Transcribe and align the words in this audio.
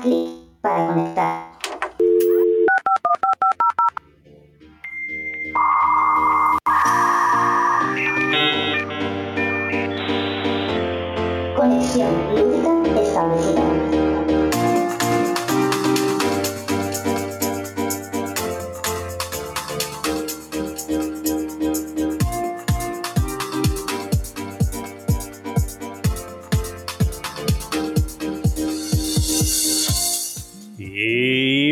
Clic 0.00 0.28
para 0.62 0.86
conectar. 0.86 1.47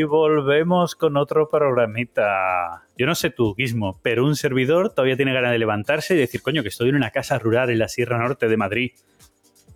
Volvemos 0.06 0.94
con 0.94 1.16
otro 1.16 1.48
programita. 1.48 2.82
Yo 2.96 3.06
no 3.06 3.14
sé 3.14 3.30
tú, 3.30 3.54
Guismo, 3.54 4.00
pero 4.02 4.24
un 4.24 4.36
servidor 4.36 4.90
todavía 4.90 5.16
tiene 5.16 5.32
ganas 5.34 5.52
de 5.52 5.58
levantarse 5.58 6.14
y 6.14 6.18
decir, 6.18 6.42
coño, 6.42 6.62
que 6.62 6.68
estoy 6.68 6.88
en 6.88 6.96
una 6.96 7.10
casa 7.10 7.38
rural 7.38 7.70
en 7.70 7.78
la 7.78 7.88
Sierra 7.88 8.18
Norte 8.18 8.48
de 8.48 8.56
Madrid. 8.56 8.92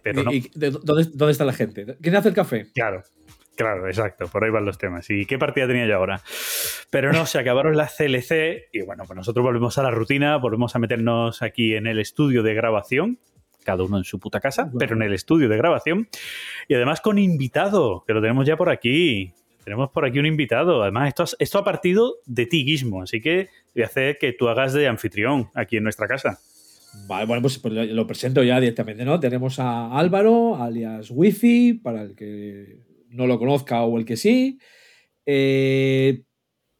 Pero 0.02 0.22
¿Y- 0.22 0.24
no. 0.24 0.32
y 0.32 0.50
dónde, 0.54 1.08
dónde 1.14 1.32
está 1.32 1.44
la 1.44 1.52
gente? 1.52 1.96
¿Quién 2.00 2.16
hace 2.16 2.28
el 2.30 2.34
café? 2.34 2.66
Claro, 2.74 3.02
claro, 3.56 3.86
exacto. 3.86 4.26
Por 4.28 4.44
ahí 4.44 4.50
van 4.50 4.64
los 4.64 4.78
temas. 4.78 5.08
¿Y 5.10 5.26
qué 5.26 5.38
partida 5.38 5.66
tenía 5.66 5.86
yo 5.86 5.96
ahora? 5.96 6.20
Pero 6.90 7.12
no, 7.12 7.26
se 7.26 7.38
acabaron 7.38 7.76
las 7.76 7.96
CLC 7.96 8.68
y 8.72 8.80
bueno, 8.82 9.04
pues 9.06 9.16
nosotros 9.16 9.42
volvemos 9.44 9.76
a 9.78 9.82
la 9.82 9.90
rutina, 9.90 10.36
volvemos 10.38 10.74
a 10.74 10.78
meternos 10.78 11.42
aquí 11.42 11.74
en 11.74 11.86
el 11.86 11.98
estudio 11.98 12.42
de 12.42 12.54
grabación. 12.54 13.18
Cada 13.62 13.82
uno 13.84 13.98
en 13.98 14.04
su 14.04 14.18
puta 14.18 14.40
casa, 14.40 14.62
Bueno. 14.64 14.78
pero 14.78 14.96
en 14.96 15.02
el 15.02 15.12
estudio 15.12 15.46
de 15.50 15.58
grabación. 15.58 16.08
Y 16.66 16.74
además 16.74 17.02
con 17.02 17.18
invitado, 17.18 18.04
que 18.06 18.14
lo 18.14 18.22
tenemos 18.22 18.46
ya 18.46 18.56
por 18.56 18.70
aquí. 18.70 19.34
Tenemos 19.70 19.90
por 19.90 20.04
aquí 20.04 20.18
un 20.18 20.26
invitado. 20.26 20.82
Además, 20.82 21.06
esto, 21.06 21.24
esto 21.38 21.58
ha 21.58 21.62
partido 21.62 22.16
de 22.26 22.44
ti, 22.44 22.64
Guismo. 22.64 23.02
Así 23.02 23.20
que 23.20 23.50
voy 23.72 23.84
a 23.84 23.86
hacer 23.86 24.18
que 24.18 24.32
tú 24.32 24.48
hagas 24.48 24.72
de 24.72 24.88
anfitrión 24.88 25.48
aquí 25.54 25.76
en 25.76 25.84
nuestra 25.84 26.08
casa. 26.08 26.40
Vale, 27.06 27.24
bueno, 27.24 27.40
pues, 27.40 27.60
pues 27.60 27.72
lo 27.72 28.04
presento 28.04 28.42
ya 28.42 28.58
directamente, 28.58 29.04
¿no? 29.04 29.20
Tenemos 29.20 29.60
a 29.60 29.96
Álvaro, 29.96 30.56
alias 30.56 31.12
Wifi, 31.12 31.74
para 31.74 32.02
el 32.02 32.16
que 32.16 32.80
no 33.10 33.28
lo 33.28 33.38
conozca 33.38 33.84
o 33.84 33.96
el 33.96 34.04
que 34.04 34.16
sí. 34.16 34.58
Eh, 35.24 36.24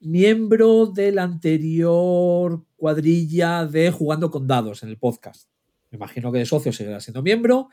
miembro 0.01 0.87
de 0.87 1.13
la 1.13 1.23
anterior 1.23 2.65
cuadrilla 2.75 3.67
de 3.67 3.93
Jugando 3.93 4.33
con 4.33 4.49
Dados 4.49 4.83
en 4.83 4.89
el 4.89 4.99
podcast. 4.99 5.49
Me 5.93 5.97
imagino 5.97 6.33
que 6.33 6.41
de 6.41 6.47
socio 6.47 6.73
seguirá 6.73 6.99
siendo 6.99 7.23
miembro. 7.23 7.69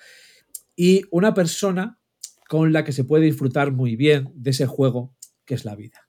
Y 0.76 1.02
una 1.10 1.34
persona 1.34 2.00
con 2.48 2.74
la 2.74 2.84
que 2.84 2.92
se 2.92 3.04
puede 3.04 3.26
disfrutar 3.26 3.72
muy 3.72 3.96
bien 3.96 4.32
de 4.36 4.52
ese 4.52 4.66
juego 4.66 5.14
que 5.46 5.56
es 5.56 5.66
la 5.66 5.76
vida. 5.76 6.08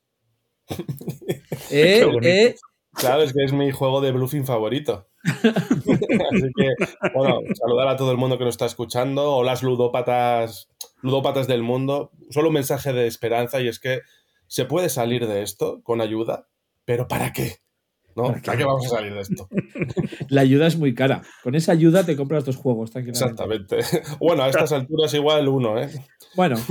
Eh, 1.70 2.02
eh, 2.22 2.54
Claro, 2.98 3.22
es 3.22 3.32
que 3.32 3.44
es 3.44 3.52
mi 3.52 3.70
juego 3.70 4.00
de 4.00 4.10
bluffing 4.12 4.44
favorito. 4.44 5.08
Así 5.24 6.50
que, 6.56 7.10
bueno, 7.14 7.40
saludar 7.54 7.88
a 7.88 7.96
todo 7.96 8.10
el 8.10 8.16
mundo 8.16 8.38
que 8.38 8.44
nos 8.44 8.54
está 8.54 8.66
escuchando. 8.66 9.36
Hola, 9.36 9.56
ludópatas, 9.62 10.68
ludópatas 11.00 11.46
del 11.46 11.62
mundo. 11.62 12.10
Solo 12.30 12.48
un 12.48 12.54
mensaje 12.54 12.92
de 12.92 13.06
esperanza 13.06 13.60
y 13.60 13.68
es 13.68 13.78
que 13.78 14.00
se 14.46 14.64
puede 14.64 14.88
salir 14.88 15.26
de 15.28 15.42
esto 15.42 15.80
con 15.82 16.00
ayuda, 16.00 16.48
pero 16.84 17.06
¿para 17.06 17.32
qué? 17.32 17.58
¿No? 18.16 18.24
¿Para 18.24 18.40
¿Para 18.40 18.52
qué? 18.52 18.58
qué, 18.58 18.64
vamos 18.64 18.86
a 18.86 18.96
salir 18.96 19.14
de 19.14 19.20
esto? 19.20 19.48
La 20.28 20.40
ayuda 20.40 20.66
es 20.66 20.76
muy 20.76 20.92
cara. 20.94 21.22
Con 21.44 21.54
esa 21.54 21.72
ayuda 21.72 22.04
te 22.04 22.16
compras 22.16 22.44
dos 22.44 22.56
juegos, 22.56 22.90
tranquilamente. 22.90 23.30
Exactamente. 23.30 24.16
Bueno, 24.18 24.42
a 24.42 24.48
estas 24.48 24.72
alturas 24.72 25.14
igual 25.14 25.46
uno, 25.46 25.80
¿eh? 25.80 25.88
Bueno, 26.34 26.56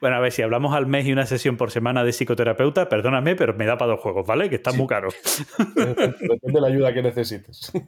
Bueno, 0.00 0.16
a 0.16 0.20
ver, 0.20 0.32
si 0.32 0.40
hablamos 0.40 0.74
al 0.74 0.86
mes 0.86 1.04
y 1.06 1.12
una 1.12 1.26
sesión 1.26 1.58
por 1.58 1.70
semana 1.70 2.04
de 2.04 2.12
psicoterapeuta, 2.12 2.88
perdóname, 2.88 3.36
pero 3.36 3.52
me 3.54 3.66
da 3.66 3.76
para 3.76 3.92
dos 3.92 4.00
juegos, 4.00 4.26
¿vale? 4.26 4.48
Que 4.48 4.54
están 4.56 4.76
muy 4.78 4.86
caros. 4.86 5.14
Depende 5.76 6.38
de 6.40 6.60
la 6.60 6.68
ayuda 6.68 6.94
que 6.94 7.02
necesites. 7.02 7.70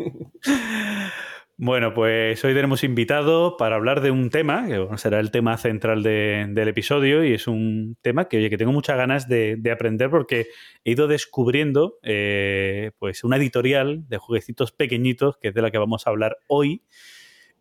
Bueno, 1.59 1.95
pues 1.95 2.45
hoy 2.45 2.53
tenemos 2.53 2.85
invitado 2.85 3.57
para 3.57 3.77
hablar 3.77 4.03
de 4.03 4.11
un 4.11 4.29
tema, 4.29 4.67
que 4.67 4.79
bueno, 4.79 4.99
será 4.99 5.21
el 5.21 5.31
tema 5.31 5.57
central 5.57 6.03
de- 6.03 6.45
del 6.51 6.69
episodio, 6.69 7.25
y 7.25 7.33
es 7.33 7.47
un 7.49 7.97
tema 8.03 8.29
que, 8.29 8.37
oye, 8.37 8.51
que 8.51 8.59
tengo 8.59 8.73
muchas 8.73 8.99
ganas 8.99 9.27
de, 9.27 9.57
de 9.57 9.71
aprender 9.71 10.11
porque 10.11 10.49
he 10.85 10.91
ido 10.91 11.09
descubriendo 11.09 11.95
eh, 12.03 12.91
pues 12.99 13.25
una 13.25 13.39
editorial 13.39 14.07
de 14.07 14.19
jueguecitos 14.19 14.71
pequeñitos, 14.73 15.39
que 15.39 15.49
es 15.49 15.55
de 15.55 15.63
la 15.63 15.71
que 15.71 15.79
vamos 15.79 16.07
a 16.07 16.11
hablar 16.11 16.37
hoy, 16.47 16.83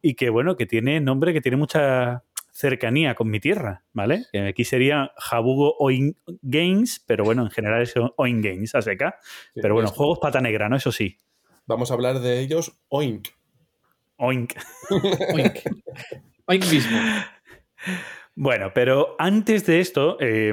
y 0.05 0.13
que, 0.13 0.29
bueno, 0.29 0.55
que 0.55 0.67
tiene 0.67 1.01
nombre, 1.01 1.33
que 1.33 1.41
tiene 1.41 1.57
mucha 1.57 2.23
cercanía 2.51 3.15
con 3.15 3.27
mi 3.27 3.39
tierra, 3.39 3.85
¿vale? 3.91 4.25
Que 4.31 4.49
aquí 4.49 4.63
sería 4.63 5.11
Jabugo 5.17 5.77
Oin 5.79 6.15
Games, 6.43 7.03
pero 7.07 7.23
bueno, 7.23 7.41
en 7.41 7.49
general 7.49 7.81
es 7.81 7.95
Oin 8.15 8.39
Games, 8.39 8.75
a 8.75 8.83
seca. 8.83 9.17
Sí, 9.55 9.61
Pero 9.63 9.73
bueno, 9.73 9.89
juegos 9.89 10.19
pata 10.19 10.39
negra, 10.41 10.69
¿no? 10.69 10.75
Eso 10.75 10.91
sí. 10.91 11.17
Vamos 11.65 11.89
a 11.89 11.95
hablar 11.95 12.19
de 12.19 12.39
ellos, 12.39 12.77
Oink. 12.89 13.29
Oink. 14.17 14.53
oink. 15.33 15.57
Oink 16.45 16.71
mismo. 16.71 16.99
Bueno, 18.37 18.71
pero 18.75 19.15
antes 19.17 19.65
de 19.65 19.79
esto, 19.79 20.17
eh, 20.19 20.51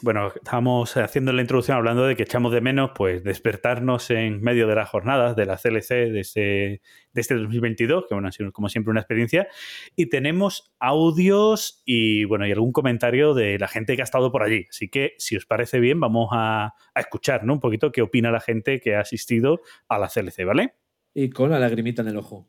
bueno, 0.00 0.28
estábamos 0.32 0.96
haciendo 0.96 1.32
la 1.32 1.40
introducción 1.40 1.76
hablando 1.76 2.06
de 2.06 2.14
que 2.14 2.22
echamos 2.22 2.52
de 2.52 2.60
menos 2.60 2.92
pues 2.94 3.24
despertarnos 3.24 4.10
en 4.10 4.40
medio 4.42 4.68
de 4.68 4.76
las 4.76 4.88
jornadas 4.88 5.34
de 5.34 5.44
la 5.44 5.56
CLC 5.56 5.88
de 5.88 6.20
este, 6.20 6.40
de 6.40 7.20
este 7.20 7.34
2022, 7.34 8.04
que 8.08 8.14
bueno, 8.14 8.28
ha 8.28 8.32
sido 8.32 8.52
como 8.52 8.68
siempre 8.68 8.92
una 8.92 9.00
experiencia, 9.00 9.48
y 9.96 10.06
tenemos 10.06 10.72
audios 10.78 11.82
y 11.84 12.24
bueno, 12.26 12.46
y 12.46 12.52
algún 12.52 12.70
comentario 12.70 13.34
de 13.34 13.58
la 13.58 13.66
gente 13.66 13.96
que 13.96 14.02
ha 14.02 14.04
estado 14.04 14.30
por 14.30 14.44
allí. 14.44 14.66
Así 14.70 14.88
que, 14.88 15.14
si 15.18 15.36
os 15.36 15.46
parece 15.46 15.80
bien, 15.80 15.98
vamos 15.98 16.28
a, 16.30 16.74
a 16.94 17.00
escuchar 17.00 17.42
¿no? 17.42 17.54
un 17.54 17.60
poquito 17.60 17.90
qué 17.90 18.02
opina 18.02 18.30
la 18.30 18.40
gente 18.40 18.78
que 18.78 18.94
ha 18.94 19.00
asistido 19.00 19.62
a 19.88 19.98
la 19.98 20.06
CLC, 20.06 20.44
¿vale? 20.44 20.74
Y 21.12 21.30
con 21.30 21.50
la 21.50 21.58
lagrimita 21.58 22.02
en 22.02 22.08
el 22.08 22.18
ojo. 22.18 22.46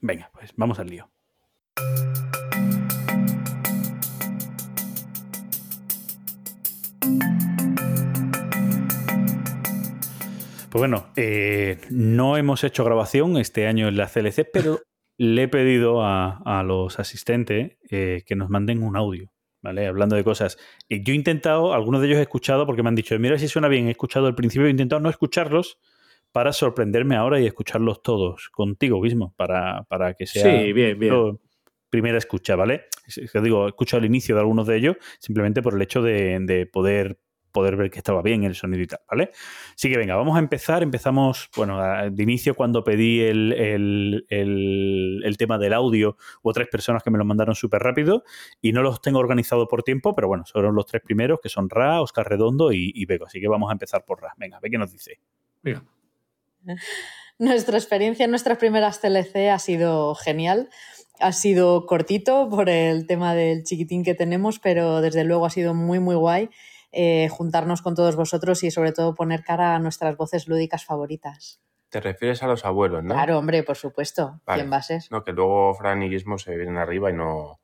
Venga, 0.00 0.28
pues 0.34 0.52
vamos 0.56 0.80
al 0.80 0.88
lío. 0.88 1.08
Pues 10.70 10.80
bueno, 10.80 11.06
eh, 11.16 11.78
no 11.90 12.36
hemos 12.36 12.62
hecho 12.62 12.84
grabación 12.84 13.36
este 13.38 13.66
año 13.66 13.88
en 13.88 13.96
la 13.96 14.06
CLC, 14.08 14.44
pero 14.52 14.80
le 15.16 15.44
he 15.44 15.48
pedido 15.48 16.02
a, 16.02 16.42
a 16.44 16.62
los 16.62 16.98
asistentes 17.00 17.78
eh, 17.90 18.22
que 18.26 18.36
nos 18.36 18.50
manden 18.50 18.82
un 18.82 18.94
audio, 18.96 19.32
¿vale? 19.62 19.86
Hablando 19.86 20.14
de 20.14 20.24
cosas. 20.24 20.58
Y 20.88 21.02
yo 21.02 21.12
he 21.14 21.16
intentado, 21.16 21.72
algunos 21.72 22.00
de 22.02 22.08
ellos 22.08 22.18
he 22.18 22.22
escuchado 22.22 22.66
porque 22.66 22.82
me 22.82 22.90
han 22.90 22.94
dicho, 22.94 23.18
mira 23.18 23.38
si 23.38 23.48
suena 23.48 23.68
bien, 23.68 23.88
he 23.88 23.92
escuchado 23.92 24.26
al 24.26 24.34
principio, 24.34 24.66
he 24.66 24.70
intentado 24.70 25.00
no 25.00 25.08
escucharlos 25.08 25.78
para 26.32 26.52
sorprenderme 26.52 27.16
ahora 27.16 27.40
y 27.40 27.46
escucharlos 27.46 28.02
todos 28.02 28.50
contigo 28.50 29.00
mismo, 29.00 29.32
para, 29.36 29.84
para 29.84 30.12
que 30.14 30.26
sea 30.26 30.42
Sí, 30.60 30.72
bien, 30.74 30.98
bien. 30.98 31.12
lo- 31.14 31.40
primera 31.90 32.18
escucha, 32.18 32.54
¿vale? 32.54 32.82
Que 33.32 33.40
digo, 33.40 33.64
he 33.64 33.68
escuchado 33.70 34.00
el 34.00 34.04
inicio 34.04 34.34
de 34.34 34.42
algunos 34.42 34.66
de 34.66 34.76
ellos 34.76 34.96
simplemente 35.18 35.62
por 35.62 35.72
el 35.74 35.80
hecho 35.80 36.02
de, 36.02 36.38
de 36.42 36.66
poder, 36.66 37.18
poder 37.58 37.76
ver 37.76 37.90
que 37.90 37.98
estaba 37.98 38.22
bien 38.22 38.44
el 38.44 38.54
sonido 38.54 38.82
y 38.82 38.86
tal, 38.86 39.00
¿vale? 39.10 39.30
Así 39.74 39.90
que 39.90 39.96
venga, 39.98 40.16
vamos 40.16 40.36
a 40.36 40.38
empezar. 40.38 40.82
Empezamos, 40.82 41.50
bueno, 41.56 41.78
de 42.10 42.22
inicio 42.22 42.54
cuando 42.54 42.84
pedí 42.84 43.20
el, 43.20 43.52
el- 43.52 44.26
el- 44.28 45.22
el 45.24 45.36
tema 45.36 45.58
del 45.58 45.72
audio, 45.72 46.16
hubo 46.42 46.52
tres 46.52 46.68
personas 46.68 47.02
que 47.02 47.10
me 47.10 47.18
lo 47.18 47.24
mandaron 47.24 47.54
súper 47.54 47.82
rápido 47.82 48.22
y 48.60 48.72
no 48.72 48.82
los 48.82 49.00
tengo 49.00 49.18
organizado 49.18 49.66
por 49.68 49.82
tiempo, 49.82 50.14
pero 50.14 50.28
bueno, 50.28 50.44
fueron 50.50 50.74
los 50.74 50.86
tres 50.86 51.02
primeros 51.02 51.40
que 51.42 51.48
son 51.48 51.68
Ra, 51.68 52.00
Oscar 52.00 52.28
Redondo 52.28 52.72
y, 52.72 52.92
y 52.94 53.04
Bego. 53.06 53.26
Así 53.26 53.40
que 53.40 53.48
vamos 53.48 53.70
a 53.70 53.72
empezar 53.72 54.04
por 54.04 54.22
Ra. 54.22 54.32
Venga, 54.36 54.58
ve 54.60 54.70
qué 54.70 54.78
nos 54.78 54.92
dice. 54.92 55.18
Mira. 55.62 55.82
Nuestra 57.38 57.78
experiencia 57.78 58.24
en 58.24 58.30
nuestras 58.30 58.58
primeras 58.58 59.00
TLC 59.00 59.50
ha 59.50 59.58
sido 59.58 60.14
genial. 60.16 60.68
Ha 61.20 61.32
sido 61.32 61.86
cortito 61.86 62.48
por 62.48 62.68
el 62.68 63.06
tema 63.06 63.34
del 63.34 63.64
chiquitín 63.64 64.04
que 64.04 64.14
tenemos, 64.14 64.58
pero 64.58 65.00
desde 65.00 65.24
luego 65.24 65.46
ha 65.46 65.50
sido 65.50 65.74
muy, 65.74 65.98
muy 66.00 66.14
guay 66.16 66.50
eh, 66.92 67.28
juntarnos 67.28 67.82
con 67.82 67.94
todos 67.94 68.16
vosotros 68.16 68.62
y 68.64 68.70
sobre 68.70 68.92
todo 68.92 69.14
poner 69.14 69.42
cara 69.42 69.74
a 69.74 69.78
nuestras 69.78 70.16
voces 70.16 70.48
lúdicas 70.48 70.84
favoritas. 70.84 71.60
Te 71.88 72.00
refieres 72.00 72.42
a 72.42 72.46
los 72.46 72.64
abuelos, 72.64 73.02
¿no? 73.02 73.14
Claro, 73.14 73.38
hombre, 73.38 73.62
por 73.62 73.76
supuesto. 73.76 74.40
Vale. 74.44 74.62
¿Quién 74.62 74.72
va 74.72 74.76
a 74.76 74.82
ser? 74.82 75.02
No, 75.10 75.24
que 75.24 75.32
luego 75.32 75.74
Fran 75.74 76.02
y 76.02 76.18
se 76.18 76.56
vienen 76.56 76.76
arriba 76.76 77.10
y 77.10 77.14
no. 77.14 77.60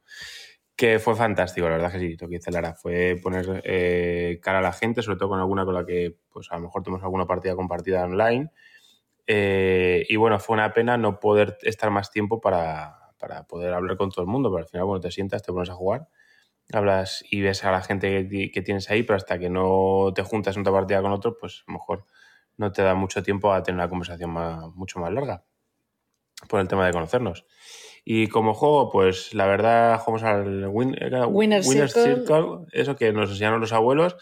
Que 0.76 0.99
fue 0.99 1.15
fantástico, 1.15 1.69
la 1.69 1.76
verdad 1.76 1.93
que 1.93 2.00
sí, 2.00 2.17
lo 2.19 2.29
que 2.29 2.37
dice 2.37 2.50
Lara. 2.50 2.75
Fue 2.75 3.19
poner 3.23 3.62
eh, 3.65 4.41
cara 4.43 4.59
a 4.59 4.62
la 4.62 4.73
gente, 4.73 5.03
sobre 5.03 5.19
todo 5.19 5.29
con 5.31 5.38
alguna 5.38 5.65
con 5.65 5.75
la 5.75 5.85
que, 5.85 6.17
pues 6.31 6.50
a 6.50 6.56
lo 6.56 6.62
mejor 6.62 6.82
tenemos 6.82 7.03
alguna 7.03 7.26
partida 7.26 7.55
compartida 7.55 8.05
online. 8.05 8.50
Eh, 9.26 10.05
y 10.09 10.17
bueno, 10.17 10.38
fue 10.38 10.55
una 10.55 10.73
pena 10.73 10.97
no 10.97 11.21
poder 11.21 11.59
estar 11.62 11.91
más 11.91 12.11
tiempo 12.11 12.41
para, 12.41 13.12
para 13.19 13.44
poder 13.44 13.73
hablar 13.73 13.97
con 13.97 14.11
todo 14.11 14.23
el 14.23 14.31
mundo, 14.31 14.50
pero 14.50 14.65
al 14.65 14.69
final, 14.69 14.87
bueno, 14.87 15.00
te 15.00 15.11
sientas, 15.11 15.43
te 15.43 15.53
pones 15.53 15.71
a 15.71 15.75
jugar, 15.75 16.09
hablas 16.72 17.25
y 17.31 17.40
ves 17.43 17.64
a 17.64 17.70
la 17.70 17.82
gente 17.82 18.28
que, 18.28 18.50
que 18.50 18.62
tienes 18.62 18.90
ahí, 18.90 19.02
pero 19.02 19.16
hasta 19.16 19.38
que 19.38 19.50
no 19.50 20.12
te 20.14 20.22
juntas 20.22 20.56
en 20.56 20.62
otra 20.62 20.72
partida 20.72 21.02
con 21.02 21.12
otro, 21.12 21.37
pues 21.38 21.62
a 21.66 21.72
lo 21.72 21.78
mejor 21.78 22.05
no 22.56 22.72
te 22.72 22.82
da 22.82 22.94
mucho 22.94 23.22
tiempo 23.22 23.52
a 23.52 23.62
tener 23.62 23.76
una 23.78 23.88
conversación 23.88 24.31
más- 24.31 24.69
mucho 24.75 24.99
más 25.00 25.12
larga 25.12 25.44
por 26.49 26.61
el 26.61 26.69
tema 26.69 26.87
de 26.87 26.93
conocernos. 26.93 27.46
Y 28.05 28.28
como 28.28 28.52
juego, 28.55 28.90
pues 28.90 29.32
la 29.34 29.46
verdad, 29.46 29.99
jugamos 30.00 30.22
al 30.25 30.66
Win- 30.69 30.96
Winner 31.69 31.88
Circle. 32.02 32.66
eso 32.72 32.96
que 32.96 33.12
nos 33.12 33.31
enseñaron 33.31 33.61
los 33.61 33.72
abuelos. 33.72 34.16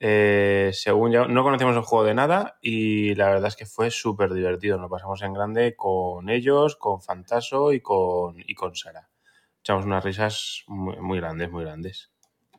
Eh, 0.00 0.70
según 0.72 1.12
ya, 1.12 1.26
no 1.26 1.42
conocíamos 1.42 1.76
el 1.76 1.82
juego 1.82 2.04
de 2.04 2.14
nada 2.14 2.58
y 2.60 3.14
la 3.14 3.28
verdad 3.30 3.48
es 3.48 3.56
que 3.56 3.66
fue 3.66 3.90
súper 3.90 4.32
divertido. 4.34 4.76
Nos 4.78 4.90
pasamos 4.90 5.22
en 5.22 5.32
grande 5.32 5.74
con 5.76 6.28
ellos, 6.28 6.76
con 6.76 7.00
Fantaso 7.00 7.72
y 7.72 7.80
con, 7.80 8.34
y 8.38 8.54
con 8.54 8.74
Sara. 8.76 9.08
Echamos 9.64 9.86
unas 9.86 10.04
risas 10.04 10.62
muy, 10.66 10.94
muy 11.00 11.18
grandes, 11.20 11.50
muy 11.50 11.64
grandes. 11.64 12.12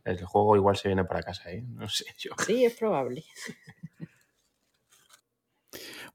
El 0.03 0.23
juego 0.25 0.55
igual 0.55 0.75
se 0.75 0.87
viene 0.89 1.03
para 1.05 1.21
casa, 1.21 1.51
¿eh? 1.51 1.63
No 1.67 1.87
sé 1.87 2.05
yo. 2.17 2.31
Sí, 2.43 2.65
es 2.65 2.73
probable. 2.75 3.23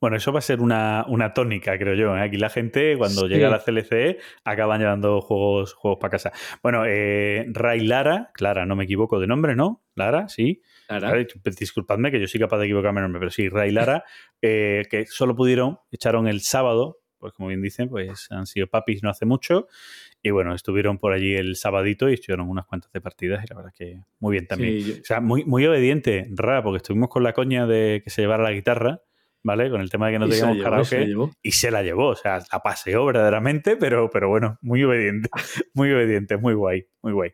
Bueno, 0.00 0.16
eso 0.16 0.32
va 0.32 0.40
a 0.40 0.42
ser 0.42 0.60
una, 0.60 1.04
una 1.06 1.32
tónica, 1.32 1.78
creo 1.78 1.94
yo. 1.94 2.16
¿eh? 2.16 2.22
Aquí 2.22 2.38
la 2.38 2.48
gente, 2.48 2.96
cuando 2.96 3.22
Sí. 3.22 3.28
llega 3.28 3.46
a 3.46 3.50
la 3.50 3.60
CLC, 3.62 4.18
acaban 4.44 4.80
llevando 4.80 5.20
juegos, 5.20 5.74
juegos 5.74 6.00
para 6.00 6.10
casa. 6.12 6.32
Bueno, 6.62 6.84
eh, 6.86 7.44
Ray 7.52 7.80
Lara, 7.86 8.30
Clara, 8.34 8.66
no 8.66 8.74
me 8.74 8.84
equivoco 8.84 9.20
de 9.20 9.26
nombre, 9.28 9.54
¿no? 9.54 9.84
Lara, 9.94 10.28
sí. 10.28 10.60
Lara. 10.88 11.12
Disculpadme 11.56 12.10
que 12.10 12.18
yo 12.18 12.26
soy 12.26 12.40
capaz 12.40 12.58
de 12.58 12.64
equivocarme 12.64 12.98
el 13.00 13.04
nombre, 13.04 13.20
pero 13.20 13.30
sí, 13.30 13.48
Ray 13.48 13.70
Lara, 13.70 14.02
eh, 14.42 14.82
que 14.90 15.06
solo 15.06 15.36
pudieron, 15.36 15.78
echaron 15.92 16.26
el 16.26 16.40
sábado, 16.40 16.96
pues 17.18 17.34
como 17.34 17.48
bien 17.48 17.60
dicen, 17.60 17.90
pues 17.90 18.28
han 18.30 18.46
sido 18.46 18.66
papis 18.66 19.02
no 19.02 19.10
hace 19.10 19.26
mucho. 19.26 19.68
Y 20.22 20.30
bueno, 20.30 20.54
estuvieron 20.54 20.98
por 20.98 21.12
allí 21.12 21.34
el 21.34 21.56
sabadito 21.56 22.10
y 22.10 22.14
estuvieron 22.14 22.48
unas 22.48 22.66
cuantas 22.66 22.92
de 22.92 23.00
partidas 23.00 23.42
y 23.44 23.48
la 23.48 23.56
verdad 23.56 23.72
que 23.74 24.02
muy 24.18 24.32
bien 24.32 24.46
también. 24.46 24.80
Sí, 24.80 24.92
yo- 24.94 25.00
O 25.00 25.04
sea, 25.04 25.20
muy, 25.20 25.44
muy 25.44 25.66
obediente, 25.66 26.26
Ra, 26.30 26.62
porque 26.62 26.78
estuvimos 26.78 27.08
con 27.08 27.22
la 27.22 27.32
coña 27.32 27.66
de 27.66 28.02
que 28.04 28.10
se 28.10 28.20
llevara 28.22 28.42
la 28.42 28.52
guitarra, 28.52 29.00
¿vale? 29.42 29.70
Con 29.70 29.80
el 29.80 29.88
tema 29.88 30.08
de 30.08 30.12
que 30.12 30.18
no 30.18 30.28
teníamos 30.28 30.56
llevó, 30.56 30.64
karaoke. 30.64 30.88
se. 30.88 31.06
Y 31.42 31.52
se 31.52 31.70
la 31.70 31.82
llevó, 31.82 32.08
o 32.08 32.16
sea, 32.16 32.40
la 32.52 32.58
paseó 32.60 33.06
verdaderamente, 33.06 33.76
pero, 33.76 34.10
pero 34.10 34.28
bueno, 34.28 34.58
muy 34.60 34.84
obediente, 34.84 35.30
muy 35.74 35.90
obediente, 35.90 36.36
muy 36.36 36.52
guay, 36.52 36.86
muy 37.00 37.12
guay. 37.12 37.30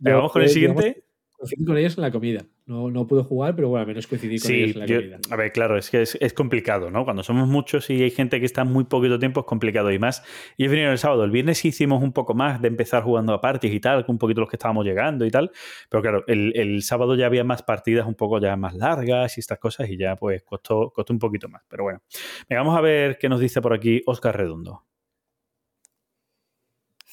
Yo, 0.00 0.14
vamos 0.14 0.30
con 0.32 0.42
el 0.42 0.48
digamos, 0.54 0.84
siguiente. 0.84 1.07
Coincidí 1.38 1.64
con 1.64 1.78
ellos 1.78 1.96
en 1.96 2.02
la 2.02 2.10
comida. 2.10 2.44
No, 2.66 2.90
no 2.90 3.06
pude 3.06 3.22
jugar, 3.22 3.54
pero 3.54 3.68
bueno, 3.68 3.82
al 3.82 3.86
menos 3.86 4.08
coincidí 4.08 4.40
con 4.40 4.50
ellos 4.50 4.70
Sí, 4.72 4.72
en 4.74 4.78
la 4.80 4.86
yo- 4.86 4.96
comida. 4.96 5.18
a 5.30 5.36
ver, 5.36 5.52
claro, 5.52 5.78
es 5.78 5.88
que 5.88 6.02
es, 6.02 6.18
es 6.20 6.32
complicado, 6.32 6.90
¿no? 6.90 7.04
Cuando 7.04 7.22
somos 7.22 7.46
muchos 7.48 7.88
y 7.90 8.02
hay 8.02 8.10
gente 8.10 8.40
que 8.40 8.44
está 8.46 8.64
muy 8.64 8.84
poquito 8.84 9.20
tiempo, 9.20 9.40
es 9.40 9.46
complicado 9.46 9.92
y 9.92 10.00
más. 10.00 10.24
Y 10.56 10.64
es 10.64 10.70
vinieron 10.70 10.90
el 10.92 10.98
sábado. 10.98 11.22
El 11.22 11.30
viernes 11.30 11.58
sí 11.58 11.68
hicimos 11.68 12.02
un 12.02 12.12
poco 12.12 12.34
más 12.34 12.60
de 12.60 12.66
empezar 12.66 13.04
jugando 13.04 13.32
a 13.32 13.40
parties 13.40 13.72
y 13.72 13.78
tal, 13.78 14.04
con 14.04 14.14
un 14.14 14.18
poquito 14.18 14.40
los 14.40 14.50
que 14.50 14.56
estábamos 14.56 14.84
llegando 14.84 15.24
y 15.24 15.30
tal. 15.30 15.52
Pero 15.88 16.02
claro, 16.02 16.24
el, 16.26 16.52
el 16.56 16.82
sábado 16.82 17.14
ya 17.14 17.26
había 17.26 17.44
más 17.44 17.62
partidas 17.62 18.06
un 18.08 18.16
poco 18.16 18.40
ya 18.40 18.56
más 18.56 18.74
largas 18.74 19.36
y 19.38 19.40
estas 19.40 19.60
cosas 19.60 19.88
y 19.88 19.96
ya 19.96 20.16
pues 20.16 20.42
costó, 20.42 20.90
costó 20.90 21.12
un 21.12 21.20
poquito 21.20 21.48
más. 21.48 21.62
Pero 21.68 21.84
bueno, 21.84 22.02
Venga, 22.48 22.62
vamos 22.62 22.76
a 22.76 22.80
ver 22.80 23.16
qué 23.16 23.28
nos 23.28 23.38
dice 23.38 23.62
por 23.62 23.72
aquí 23.74 24.02
Oscar 24.06 24.36
Redondo. 24.36 24.84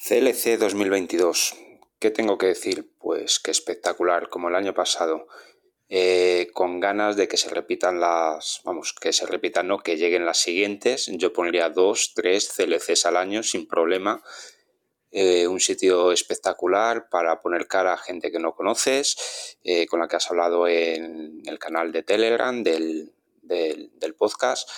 CLC 0.08 0.58
2022. 0.58 1.54
¿Qué 1.98 2.10
tengo 2.10 2.36
que 2.36 2.46
decir? 2.46 2.90
Pues 2.98 3.38
que 3.38 3.50
espectacular, 3.50 4.28
como 4.28 4.48
el 4.48 4.54
año 4.54 4.74
pasado. 4.74 5.26
Eh, 5.88 6.48
con 6.52 6.80
ganas 6.80 7.16
de 7.16 7.28
que 7.28 7.36
se 7.36 7.48
repitan 7.48 8.00
las, 8.00 8.60
vamos, 8.64 8.92
que 8.92 9.12
se 9.12 9.24
repitan, 9.24 9.68
no, 9.68 9.78
que 9.78 9.96
lleguen 9.96 10.26
las 10.26 10.38
siguientes. 10.38 11.06
Yo 11.12 11.32
pondría 11.32 11.70
dos, 11.70 12.12
tres 12.14 12.52
CLCs 12.54 13.06
al 13.06 13.16
año 13.16 13.42
sin 13.42 13.66
problema. 13.66 14.22
Eh, 15.12 15.46
un 15.46 15.60
sitio 15.60 16.12
espectacular 16.12 17.08
para 17.08 17.40
poner 17.40 17.68
cara 17.68 17.94
a 17.94 17.98
gente 17.98 18.30
que 18.30 18.40
no 18.40 18.54
conoces, 18.54 19.56
eh, 19.64 19.86
con 19.86 20.00
la 20.00 20.08
que 20.08 20.16
has 20.16 20.30
hablado 20.30 20.68
en 20.68 21.40
el 21.46 21.58
canal 21.58 21.92
de 21.92 22.02
Telegram 22.02 22.62
del, 22.62 23.14
del, 23.42 23.90
del 23.98 24.14
podcast 24.14 24.68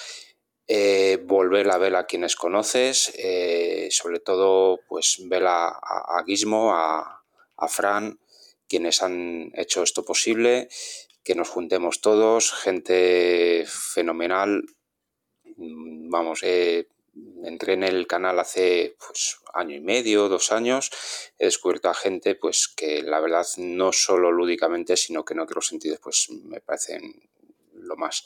eh, 0.71 1.19
volver 1.25 1.71
a 1.71 1.79
ver 1.79 1.97
a 1.97 2.05
quienes 2.05 2.37
conoces, 2.37 3.11
eh, 3.17 3.89
sobre 3.91 4.21
todo 4.21 4.81
pues 4.87 5.17
ver 5.25 5.45
a, 5.47 5.81
Gizmo, 6.27 6.75
a, 6.75 7.25
a, 7.57 7.69
Fran, 7.69 8.21
quienes 8.69 9.03
han 9.03 9.51
hecho 9.55 9.83
esto 9.83 10.05
posible, 10.05 10.69
que 11.25 11.35
nos 11.35 11.49
juntemos 11.49 12.03
todos, 12.03 12.53
gente 12.53 13.65
fenomenal. 13.67 14.63
Vamos, 15.57 16.41
eh, 16.43 16.89
entré 17.45 17.73
en 17.73 17.85
el 17.85 18.07
canal 18.07 18.39
hace 18.39 18.95
pues, 18.99 19.39
año 19.55 19.75
y 19.75 19.81
medio, 19.81 20.29
dos 20.29 20.53
años, 20.53 20.91
he 21.39 21.47
descubierto 21.47 21.89
a 21.89 21.95
gente 21.95 22.35
pues 22.35 22.69
que 22.69 23.03
la 23.03 23.21
verdad 23.21 23.47
no 23.57 23.93
solo 23.93 24.31
lúdicamente, 24.31 24.99
sino 24.99 25.25
que 25.25 25.33
en 25.33 25.41
otros 25.41 25.67
sentidos 25.67 25.99
pues 26.03 26.29
me 26.31 26.61
parecen 26.61 27.23
lo 27.73 27.97
más. 27.97 28.25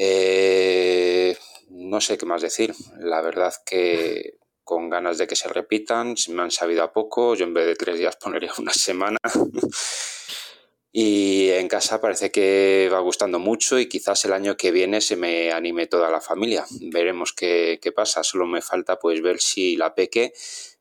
Eh, 0.00 1.36
no 1.70 2.00
sé 2.00 2.16
qué 2.16 2.24
más 2.24 2.40
decir. 2.40 2.72
La 2.98 3.20
verdad 3.20 3.52
que 3.66 4.38
con 4.62 4.88
ganas 4.90 5.18
de 5.18 5.26
que 5.26 5.34
se 5.34 5.48
repitan, 5.48 6.14
me 6.28 6.42
han 6.42 6.50
sabido 6.50 6.82
a 6.82 6.92
poco, 6.92 7.34
yo 7.34 7.44
en 7.46 7.54
vez 7.54 7.66
de 7.66 7.74
tres 7.74 7.98
días 7.98 8.16
pondría 8.16 8.52
una 8.58 8.72
semana. 8.72 9.18
y 10.92 11.48
en 11.50 11.68
casa 11.68 12.00
parece 12.00 12.30
que 12.30 12.88
va 12.92 13.00
gustando 13.00 13.38
mucho 13.38 13.78
y 13.78 13.88
quizás 13.88 14.24
el 14.24 14.32
año 14.32 14.56
que 14.56 14.70
viene 14.70 15.00
se 15.00 15.16
me 15.16 15.52
anime 15.52 15.86
toda 15.86 16.10
la 16.10 16.20
familia. 16.20 16.64
Veremos 16.80 17.32
qué, 17.32 17.78
qué 17.82 17.92
pasa. 17.92 18.22
Solo 18.22 18.46
me 18.46 18.62
falta 18.62 18.98
pues 18.98 19.20
ver 19.20 19.40
si 19.40 19.76
la 19.76 19.94
peque 19.94 20.32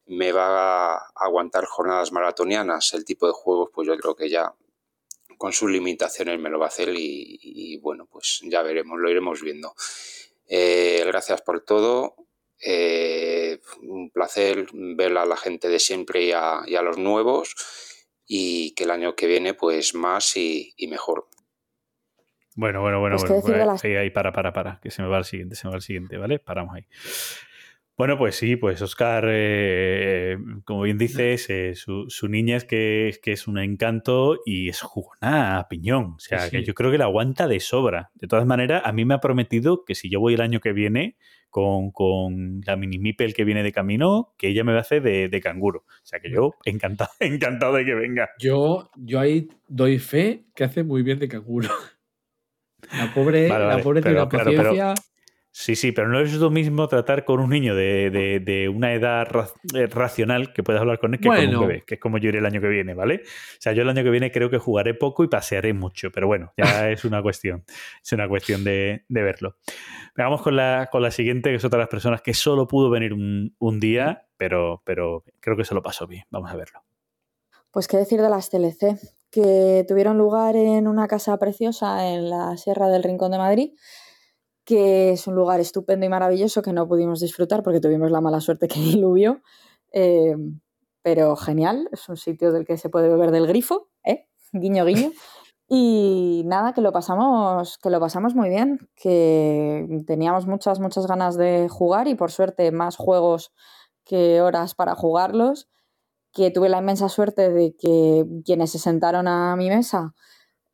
me 0.06 0.32
va 0.32 0.96
a 0.96 1.12
aguantar 1.16 1.66
jornadas 1.66 2.12
maratonianas. 2.12 2.94
El 2.94 3.06
tipo 3.06 3.26
de 3.26 3.34
juegos, 3.34 3.70
pues 3.74 3.88
yo 3.88 3.98
creo 3.98 4.16
que 4.16 4.30
ya 4.30 4.54
con 5.38 5.54
sus 5.54 5.70
limitaciones 5.70 6.40
me 6.40 6.50
lo 6.50 6.60
va 6.60 6.66
a 6.66 6.70
hacer 6.70 6.90
y, 6.90 7.40
y 7.42 7.78
bueno, 7.78 8.08
pues 8.12 8.42
ya 8.44 8.62
veremos, 8.64 9.00
lo 9.00 9.10
iremos 9.10 9.42
viendo. 9.42 9.74
Eh, 10.48 11.04
gracias 11.06 11.42
por 11.42 11.64
todo. 11.64 12.16
Eh, 12.60 13.60
un 13.84 14.10
placer 14.10 14.68
ver 14.74 15.16
a 15.18 15.26
la 15.26 15.38
gente 15.38 15.70
de 15.70 15.80
siempre 15.80 16.24
y 16.24 16.32
a, 16.32 16.62
y 16.66 16.76
a, 16.76 16.82
los 16.82 16.98
nuevos 16.98 17.56
y 18.26 18.74
que 18.74 18.86
el 18.86 18.92
año 18.92 19.16
que 19.16 19.28
viene 19.28 19.54
pues 19.54 19.94
más 19.94 20.36
y, 20.38 20.74
y 20.76 20.88
mejor. 20.88 21.28
Bueno, 22.56 22.82
bueno, 22.82 23.00
bueno, 23.00 23.18
Pues 23.20 23.44
bueno. 23.44 23.66
las... 23.66 23.84
Ahí, 23.84 23.96
ahí, 23.96 24.10
para, 24.10 24.34
para, 24.34 24.52
para, 24.52 24.80
que 24.82 24.90
se 24.90 25.04
me 25.04 25.08
va 25.08 25.20
el 25.20 25.26
siguiente, 25.26 25.56
se 25.56 25.68
me 25.68 25.72
va 25.72 25.76
el 25.76 25.84
siguiente, 25.84 26.18
¿vale? 26.18 26.40
Paramos 26.40 26.76
ahí. 26.76 26.88
Bueno, 27.98 28.16
pues 28.16 28.36
sí, 28.36 28.58
pues 28.58 28.80
Oscar, 28.84 29.26
eh, 29.28 30.38
como 30.66 30.84
bien 30.84 31.00
dices, 31.00 31.50
eh, 31.50 31.74
su, 31.74 32.06
su, 32.10 32.28
niña 32.28 32.56
es 32.56 32.64
que, 32.64 33.18
que, 33.24 33.32
es 33.32 33.48
un 33.48 33.58
encanto 33.58 34.38
y 34.46 34.70
es 34.70 34.82
jugona 34.82 35.58
a 35.58 35.68
piñón. 35.68 36.14
O 36.16 36.20
sea, 36.20 36.42
sí. 36.42 36.52
que 36.52 36.64
yo 36.64 36.76
creo 36.76 36.92
que 36.92 37.00
la 37.00 37.06
aguanta 37.06 37.48
de 37.48 37.60
sobra. 37.60 38.12
De 38.14 38.28
todas 38.28 38.46
maneras, 38.46 38.84
a 38.86 38.92
mí 38.92 39.04
me 39.04 39.16
ha 39.16 39.20
prometido 39.20 39.84
que 39.84 39.96
si 39.96 40.12
yo 40.12 40.20
voy 40.20 40.36
el 40.36 40.42
año 40.42 40.60
que 40.60 40.74
viene 40.74 41.18
con, 41.50 41.90
con 41.90 42.62
la 42.68 42.76
mini 42.76 43.00
Mipel 43.00 43.34
que 43.34 43.44
viene 43.44 43.64
de 43.64 43.72
camino, 43.72 44.36
que 44.38 44.50
ella 44.50 44.64
me 44.64 44.74
va 44.74 44.78
a 44.78 44.82
hacer 44.82 45.02
de, 45.02 45.28
de 45.28 45.42
canguro. 45.42 45.80
O 45.80 46.06
sea, 46.06 46.20
que 46.20 46.30
yo 46.30 46.54
encantado, 46.66 47.10
encantado 47.20 47.74
de 47.78 47.86
que 47.86 47.96
venga. 47.96 48.30
Yo, 48.38 48.92
yo 48.96 49.20
ahí 49.20 49.48
doy 49.68 49.98
fe 49.98 50.46
que 50.54 50.66
hace 50.66 50.84
muy 50.84 51.02
bien 51.02 51.18
de 51.18 51.28
canguro. 51.28 51.70
La 52.96 53.12
pobre, 53.12 53.50
vale, 53.50 53.66
vale, 53.66 53.78
la 53.78 53.84
pobre 53.84 54.02
pero, 54.04 54.28
tiene 54.28 54.30
claro, 54.30 54.46
paciencia. 54.46 54.94
Pero... 54.94 55.17
Sí, 55.60 55.76
sí, 55.76 55.92
pero 55.92 56.08
no 56.08 56.20
es 56.20 56.34
lo 56.34 56.52
mismo 56.52 56.88
tratar 56.88 57.26
con 57.26 57.40
un 57.40 57.50
niño 57.50 57.74
de, 57.74 58.12
de, 58.12 58.40
de 58.40 58.70
una 58.70 58.94
edad 58.94 59.26
ra 59.26 59.48
racional 59.90 60.54
que 60.54 60.62
puedas 60.62 60.80
hablar 60.80 61.00
con 61.00 61.16
él 61.16 61.20
que 61.20 61.30
bueno. 61.30 61.54
con 61.54 61.64
un 61.64 61.68
bebé, 61.68 61.84
que 61.84 61.96
es 61.96 62.00
como 62.00 62.20
yo 62.20 62.30
iré 62.30 62.38
el 62.38 62.46
año 62.46 62.62
que 62.62 62.68
viene, 62.68 62.94
¿vale? 62.94 63.24
O 63.24 63.58
sea, 63.60 63.74
yo 63.74 63.82
el 63.82 63.90
año 63.90 64.04
que 64.04 64.12
viene 64.12 64.32
creo 64.32 64.52
que 64.52 64.60
jugaré 64.60 64.94
poco 64.94 65.24
y 65.24 65.28
pasearé 65.28 65.74
mucho, 65.74 66.12
pero 66.12 66.28
bueno, 66.28 66.54
ya 66.58 66.62
es 66.92 67.06
una 67.06 67.24
cuestión, 67.24 67.66
es 68.04 68.14
una 68.14 68.28
cuestión 68.30 68.64
de, 68.64 69.04
de 69.10 69.24
verlo. 69.24 69.56
Vamos 70.16 70.44
con 70.44 70.56
la, 70.56 70.90
con 70.92 71.02
la 71.02 71.10
siguiente, 71.10 71.50
que 71.50 71.56
es 71.56 71.66
otra 71.66 71.78
de 71.78 71.84
las 71.86 71.90
personas 71.90 72.22
que 72.22 72.36
solo 72.36 72.68
pudo 72.68 72.92
venir 72.92 73.12
un, 73.12 73.56
un 73.58 73.80
día, 73.80 74.28
pero, 74.38 74.84
pero 74.86 75.24
creo 75.40 75.58
que 75.58 75.66
se 75.66 75.74
lo 75.74 75.82
pasó 75.82 76.06
bien. 76.06 76.26
Vamos 76.30 76.52
a 76.52 76.56
verlo. 76.56 76.84
Pues 77.72 77.88
qué 77.88 77.98
decir 77.98 78.22
de 78.22 78.30
las 78.30 78.52
TLC, 78.52 78.96
que 79.32 79.86
tuvieron 79.88 80.20
lugar 80.20 80.56
en 80.56 80.88
una 80.88 81.08
casa 81.08 81.36
preciosa 81.40 82.14
en 82.14 82.30
la 82.30 82.58
Sierra 82.58 82.90
del 82.90 83.02
Rincón 83.02 83.32
de 83.32 83.40
Madrid 83.40 83.72
que 84.68 85.12
es 85.12 85.28
un 85.28 85.36
lugar 85.36 85.62
estupendo 85.62 86.06
y 86.06 86.10
maravilloso 86.10 86.62
que 86.62 86.74
no 86.74 86.90
pudimos 86.90 87.22
disfrutar 87.22 87.64
porque 87.64 87.80
tuvimos 87.80 88.12
la 88.12 88.20
mala 88.20 88.42
suerte 88.42 88.68
que 88.68 88.80
diluvió, 88.82 89.42
eh, 89.94 90.36
pero 91.02 91.38
genial, 91.38 91.88
es 91.94 92.08
un 92.10 92.18
sitio 92.18 92.52
del 92.52 92.66
que 92.66 92.78
se 92.78 92.90
puede 92.90 93.08
beber 93.08 93.32
del 93.32 93.48
grifo, 93.48 93.88
¿eh? 94.04 94.28
guiño 94.52 94.84
guiño, 94.84 95.12
y 95.70 96.44
nada, 96.46 96.74
que 96.74 96.82
lo 96.82 96.92
pasamos, 96.92 97.78
que 97.78 97.90
lo 97.90 98.02
pasamos 98.02 98.36
muy 98.36 98.50
bien, 98.50 98.90
que 98.98 100.04
teníamos 100.06 100.48
muchas, 100.48 100.82
muchas 100.82 101.08
ganas 101.08 101.38
de 101.38 101.70
jugar 101.70 102.10
y 102.10 102.16
por 102.16 102.32
suerte 102.32 102.70
más 102.74 102.98
juegos 102.98 103.54
que 104.04 104.42
horas 104.42 104.76
para 104.76 104.96
jugarlos, 104.96 105.70
que 106.34 106.52
tuve 106.52 106.68
la 106.68 106.80
inmensa 106.80 107.08
suerte 107.08 107.54
de 107.54 107.74
que 107.78 108.26
quienes 108.44 108.72
se 108.72 108.80
sentaron 108.80 109.30
a 109.30 109.56
mi 109.56 109.70
mesa 109.70 110.14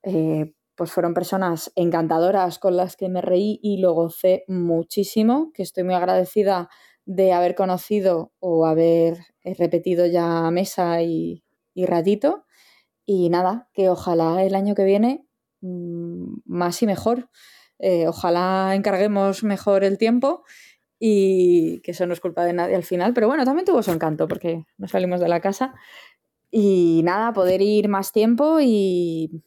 eh, 0.02 0.54
pues 0.76 0.92
fueron 0.92 1.14
personas 1.14 1.72
encantadoras 1.76 2.60
con 2.60 2.78
las 2.78 2.96
que 2.96 3.10
me 3.10 3.22
reí 3.22 3.60
y 3.62 3.78
lo 3.78 3.94
gocé 3.94 4.44
muchísimo, 4.48 5.52
que 5.54 5.64
estoy 5.64 5.84
muy 5.84 5.94
agradecida 5.94 6.70
de 7.06 7.34
haber 7.34 7.56
conocido 7.56 8.32
o 8.40 8.66
haber 8.66 9.18
repetido 9.44 10.06
ya 10.06 10.50
mesa 10.52 11.02
y, 11.02 11.44
y 11.74 11.86
ratito. 11.86 12.46
Y 13.06 13.30
nada, 13.30 13.70
que 13.74 13.90
ojalá 13.90 14.44
el 14.44 14.56
año 14.56 14.76
que 14.76 14.86
viene 14.86 15.26
mmm, 15.62 16.36
más 16.46 16.82
y 16.82 16.86
mejor. 16.88 17.30
Eh, 17.80 18.08
ojalá 18.08 18.76
encarguemos 18.76 19.44
mejor 19.44 19.84
el 19.84 19.98
tiempo 19.98 20.44
y 21.00 21.82
que 21.82 21.92
eso 21.92 22.06
no 22.06 22.14
es 22.14 22.22
culpa 22.22 22.46
de 22.46 22.54
nadie 22.54 22.76
al 22.76 22.84
final, 22.84 23.14
pero 23.14 23.28
bueno, 23.28 23.44
también 23.44 23.66
tuvo 23.66 23.84
su 23.84 23.92
encanto 23.92 24.28
porque 24.28 24.66
nos 24.78 24.92
salimos 24.92 25.20
de 25.20 25.28
la 25.28 25.42
casa 25.42 25.74
y 26.50 27.02
nada, 27.04 27.34
poder 27.34 27.62
ir 27.62 27.90
más 27.90 28.14
tiempo 28.14 28.60
y 28.62 29.44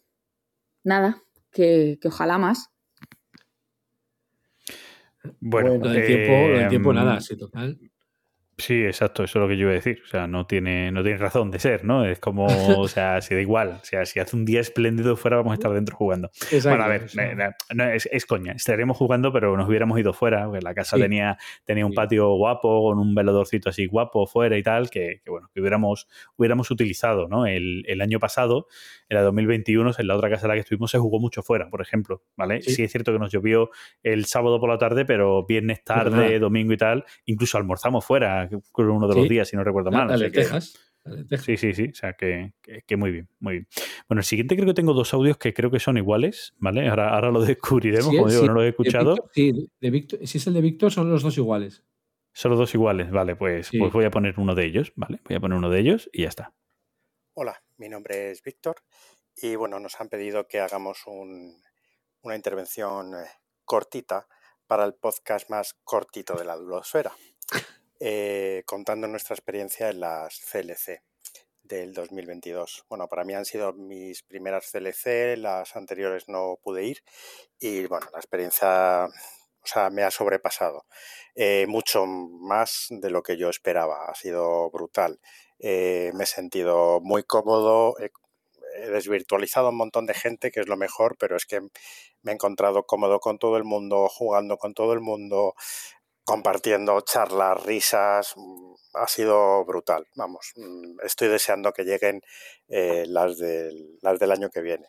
nada, 0.87 1.23
que, 1.53 1.99
que 2.01 2.09
ojalá 2.09 2.39
más. 2.39 2.71
Bueno, 5.41 5.77
Lo 5.79 5.91
del 5.91 6.07
tiempo, 6.07 6.49
lo 6.49 6.59
del 6.59 6.69
tiempo 6.69 6.93
eh, 6.93 6.95
nada, 6.95 7.21
sí, 7.21 7.37
total. 7.37 7.79
Sí, 8.59 8.85
exacto, 8.87 9.23
eso 9.23 9.39
es 9.39 9.43
lo 9.43 9.49
que 9.49 9.57
yo 9.59 9.65
iba 9.65 9.73
a 9.73 9.75
decir. 9.75 10.01
O 10.03 10.09
sea, 10.09 10.27
no 10.27 10.47
tiene, 10.47 10.91
no 10.91 11.03
tiene 11.03 11.19
razón 11.19 11.51
de 11.51 11.59
ser, 11.59 11.85
¿no? 11.85 12.07
Es 12.07 12.21
como, 12.21 12.47
o 12.81 12.89
sea, 12.89 13.21
si 13.21 13.35
da 13.35 13.41
igual. 13.43 13.81
O 13.83 13.85
sea, 13.85 14.07
si 14.07 14.19
hace 14.19 14.35
un 14.35 14.47
día 14.47 14.61
espléndido 14.61 15.15
fuera, 15.17 15.37
vamos 15.37 15.51
a 15.51 15.55
estar 15.57 15.71
dentro 15.75 15.95
jugando. 15.95 16.29
Exacto, 16.51 16.71
bueno, 16.71 16.85
a 16.85 16.89
ver, 16.89 17.11
sea, 17.11 17.33
eh, 17.33 17.51
no, 17.75 17.85
es, 17.91 18.09
es 18.11 18.25
coña. 18.25 18.53
Estaríamos 18.53 18.97
jugando, 18.97 19.31
pero 19.31 19.55
nos 19.59 19.69
hubiéramos 19.69 20.01
ido 20.01 20.15
fuera. 20.15 20.47
Porque 20.47 20.63
la 20.63 20.73
casa 20.73 20.97
Sí. 20.97 21.03
tenía, 21.03 21.37
tenía 21.67 21.85
un 21.85 21.93
Sí. 21.93 21.97
patio 21.97 22.31
guapo, 22.37 22.83
con 22.89 22.99
un 22.99 23.15
veladorcito 23.15 23.69
así 23.69 23.85
guapo 23.85 24.27
fuera 24.27 24.57
y 24.57 24.63
tal, 24.63 24.89
que, 24.89 25.21
que, 25.23 25.31
bueno, 25.31 25.51
que 25.53 25.61
hubiéramos, 25.61 26.09
hubiéramos 26.37 26.71
utilizado, 26.71 27.29
¿no? 27.29 27.45
El, 27.45 27.85
el 27.87 28.01
año 28.01 28.19
pasado, 28.21 28.69
en 29.09 29.17
la 29.17 29.23
2021, 29.23 29.93
en 29.99 30.07
la 30.07 30.17
otra 30.17 30.29
casa 30.31 30.47
en 30.47 30.49
la 30.49 30.55
que 30.55 30.61
estuvimos, 30.61 30.91
se 30.91 30.99
jugó 30.99 31.21
mucho 31.21 31.43
fuera, 31.43 31.69
por 31.71 31.81
ejemplo, 31.83 32.23
¿vale? 32.37 32.61
Sí. 32.63 32.73
Sí, 32.75 32.83
es 32.83 32.91
cierto 32.93 33.13
que 33.13 33.19
nos 33.19 33.31
llovió 33.33 33.71
el 34.03 34.25
sábado 34.27 34.59
por 34.61 34.69
la 34.69 34.79
tarde, 34.79 35.05
pero 35.05 35.45
viernes 35.47 35.85
tarde, 35.85 36.39
domingo 36.39 36.73
y 36.73 36.77
tal, 36.77 37.05
incluso 37.25 37.59
almorzamos 37.59 38.05
fuera, 38.05 38.49
que 38.49 38.59
fue 38.73 38.89
uno 38.89 39.07
de 39.09 39.15
los 39.15 39.25
Sí. 39.25 39.29
días, 39.31 39.49
si 39.49 39.57
no 39.57 39.65
recuerdo 39.65 39.91
la, 39.91 39.99
mal. 39.99 40.09
la 40.09 40.15
así 40.15 40.25
de 40.25 40.31
que- 40.33 40.39
Texas. 40.41 40.81
Sí, 41.45 41.57
sí, 41.57 41.73
sí. 41.73 41.85
O 41.93 41.95
sea, 41.95 42.15
que, 42.15 42.55
que- 42.61 42.83
que 42.85 42.97
muy 42.97 43.13
bien, 43.13 43.29
muy 43.39 43.53
bien. 43.53 43.69
Bueno, 44.09 44.19
el 44.21 44.25
siguiente 44.25 44.57
creo 44.57 44.67
que 44.67 44.75
tengo 44.75 44.93
dos 44.93 45.15
audios 45.15 45.37
que 45.39 45.55
creo 45.55 45.71
que 45.71 45.79
son 45.79 45.97
iguales, 45.99 46.53
¿vale? 46.59 46.89
Ahora, 46.89 47.11
ahora 47.15 47.31
lo 47.31 47.41
descubriremos, 47.45 48.07
Sí, 48.11 48.17
como 48.17 48.29
digo, 48.29 48.41
sí, 48.41 48.47
no 48.49 48.55
lo 48.55 48.61
he 48.63 48.65
de 48.65 48.71
escuchado. 48.71 49.15
Víctor- 49.15 49.31
sí, 49.33 49.71
de 49.81 49.91
Víctor, 49.91 50.19
si 50.27 50.39
es 50.39 50.47
el 50.49 50.55
de 50.55 50.61
Víctor, 50.63 50.91
son 50.91 51.09
los 51.09 51.23
dos 51.23 51.39
iguales. 51.39 51.85
Solo 52.33 52.57
dos 52.57 52.75
iguales, 52.75 53.09
vale, 53.13 53.37
pues, 53.37 53.69
Sí. 53.69 53.79
pues 53.79 53.93
voy 53.93 54.05
a 54.05 54.11
poner 54.11 54.35
uno 54.39 54.57
de 54.57 54.67
ellos, 54.67 54.93
¿vale? 54.97 55.21
Voy 55.29 55.37
a 55.37 55.41
poner 55.41 55.57
uno 55.57 55.71
de 55.71 55.79
ellos 55.79 56.11
y 56.13 56.23
ya 56.23 56.29
está. 56.29 56.53
Hola, 57.35 57.63
mi 57.79 57.89
nombre 57.89 58.31
es 58.31 58.43
Víctor 58.43 58.83
y 59.37 59.55
bueno, 59.57 59.79
nos 59.81 60.01
han 60.01 60.09
pedido 60.09 60.47
que 60.49 60.61
hagamos 60.61 61.07
un- 61.07 61.63
una 62.23 62.37
intervención 62.37 63.15
eh, 63.15 63.27
cortita 63.65 64.27
para 64.67 64.85
el 64.85 64.95
podcast 64.95 65.49
más 65.51 65.75
cortito 65.85 66.35
de 66.35 66.45
la 66.45 66.57
Dulosfera, 66.57 67.13
eh, 68.01 68.63
contando 68.67 69.07
nuestra 69.09 69.35
experiencia 69.35 69.91
en 69.91 70.01
las 70.01 70.39
CLC 70.41 71.03
del 71.63 71.93
2022. 71.95 72.85
Bueno, 72.89 73.09
para 73.09 73.25
mí 73.25 73.35
han 73.35 73.45
sido 73.45 73.73
mis 73.73 74.23
primeras 74.23 74.71
CLC, 74.71 75.37
las 75.37 75.77
anteriores 75.77 76.29
no 76.29 76.59
pude 76.63 76.85
ir 76.85 77.03
y 77.59 77.87
bueno, 77.87 78.07
la 78.13 78.19
experiencia, 78.19 79.07
o 79.07 79.67
sea, 79.67 79.91
me 79.91 80.03
ha 80.03 80.11
sobrepasado 80.11 80.87
eh, 81.35 81.67
mucho 81.69 82.07
más 82.07 82.87
de 82.91 83.11
lo 83.11 83.23
que 83.23 83.37
yo 83.37 83.51
esperaba. 83.51 84.07
Ha 84.11 84.15
sido 84.15 84.71
brutal. 84.71 85.21
Eh, 85.61 86.11
me 86.15 86.25
he 86.25 86.27
sentido 86.27 87.01
muy 87.03 87.23
cómodo. 87.25 87.97
He, 87.99 88.11
desvirtualizado 88.91 89.69
a 89.69 89.71
un 89.71 89.79
montón 89.79 90.07
de 90.07 90.15
gente, 90.15 90.51
que 90.51 90.61
es 90.61 90.69
lo 90.69 90.77
mejor, 90.77 91.17
pero 91.19 91.37
es 91.37 91.47
que 91.47 91.61
me 92.23 92.33
he 92.33 92.35
encontrado 92.35 92.85
cómodo 92.85 93.21
con 93.21 93.39
todo 93.39 93.57
el 93.57 93.65
mundo, 93.65 94.09
jugando 94.09 94.59
con 94.59 94.75
todo 94.75 94.93
el 94.93 95.01
mundo, 95.01 95.55
compartiendo 96.25 97.01
charlas, 97.03 97.63
risas. 97.65 98.35
mm, 98.37 98.75
Ha 98.95 99.09
sido 99.09 99.65
brutal. 99.65 100.07
Vamos, 100.17 100.53
mm, 100.57 101.01
estoy 101.05 101.29
deseando 101.29 101.73
que 101.73 101.85
lleguen 101.85 102.23
eh, 102.69 103.05
las, 103.09 103.39
del, 103.39 103.99
las 104.03 104.19
del 104.19 104.33
año 104.33 104.51
que 104.51 104.61
viene. 104.61 104.87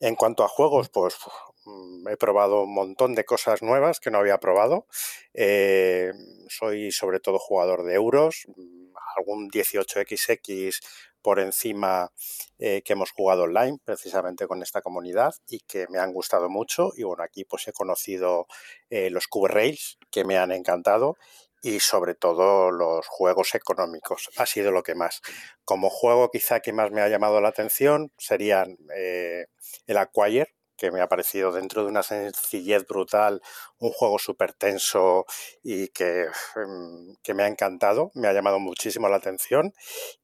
En 0.00 0.14
cuanto 0.16 0.44
a 0.44 0.48
juegos, 0.48 0.88
pues 0.88 1.16
mm, 1.64 2.08
he 2.08 2.16
probado 2.16 2.62
un 2.62 2.74
montón 2.74 3.14
de 3.14 3.24
cosas 3.24 3.62
nuevas 3.62 4.00
que 4.00 4.10
no 4.10 4.18
había 4.18 4.38
probado. 4.38 4.86
Eh, 5.34 6.12
soy 6.48 6.92
sobre 6.92 7.20
todo 7.20 7.38
jugador 7.38 7.84
de 7.84 7.94
euros, 7.94 8.44
mm, 8.56 8.92
algún 9.16 9.48
18XX 9.50 10.80
por 11.22 11.38
encima 11.38 12.12
eh, 12.58 12.82
que 12.84 12.92
hemos 12.94 13.12
jugado 13.12 13.44
online 13.44 13.78
precisamente 13.84 14.46
con 14.46 14.62
esta 14.62 14.82
comunidad 14.82 15.34
y 15.48 15.60
que 15.60 15.86
me 15.88 15.98
han 15.98 16.12
gustado 16.12 16.50
mucho. 16.50 16.90
Y 16.96 17.04
bueno, 17.04 17.22
aquí 17.22 17.44
pues 17.44 17.66
he 17.68 17.72
conocido 17.72 18.46
eh, 18.90 19.08
los 19.10 19.28
Cube 19.28 19.48
Rails 19.48 19.98
que 20.10 20.24
me 20.24 20.36
han 20.36 20.52
encantado 20.52 21.16
y 21.62 21.80
sobre 21.80 22.14
todo 22.14 22.70
los 22.70 23.06
juegos 23.06 23.54
económicos. 23.54 24.30
Ha 24.36 24.46
sido 24.46 24.72
lo 24.72 24.82
que 24.82 24.94
más. 24.94 25.22
Como 25.64 25.88
juego 25.88 26.30
quizá 26.30 26.60
que 26.60 26.72
más 26.72 26.90
me 26.90 27.00
ha 27.00 27.08
llamado 27.08 27.40
la 27.40 27.48
atención 27.48 28.12
serían 28.18 28.76
eh, 28.94 29.46
el 29.86 29.96
Acquire, 29.96 30.54
que 30.76 30.90
me 30.90 31.00
ha 31.00 31.08
parecido 31.08 31.52
dentro 31.52 31.84
de 31.84 31.90
una 31.90 32.02
sencillez 32.02 32.84
brutal, 32.88 33.40
un 33.78 33.92
juego 33.92 34.18
súper 34.18 34.52
tenso 34.52 35.26
y 35.62 35.88
que, 35.88 36.26
mm, 36.56 37.12
que 37.22 37.34
me 37.34 37.44
ha 37.44 37.46
encantado, 37.46 38.10
me 38.14 38.26
ha 38.26 38.32
llamado 38.32 38.58
muchísimo 38.58 39.08
la 39.08 39.16
atención. 39.16 39.72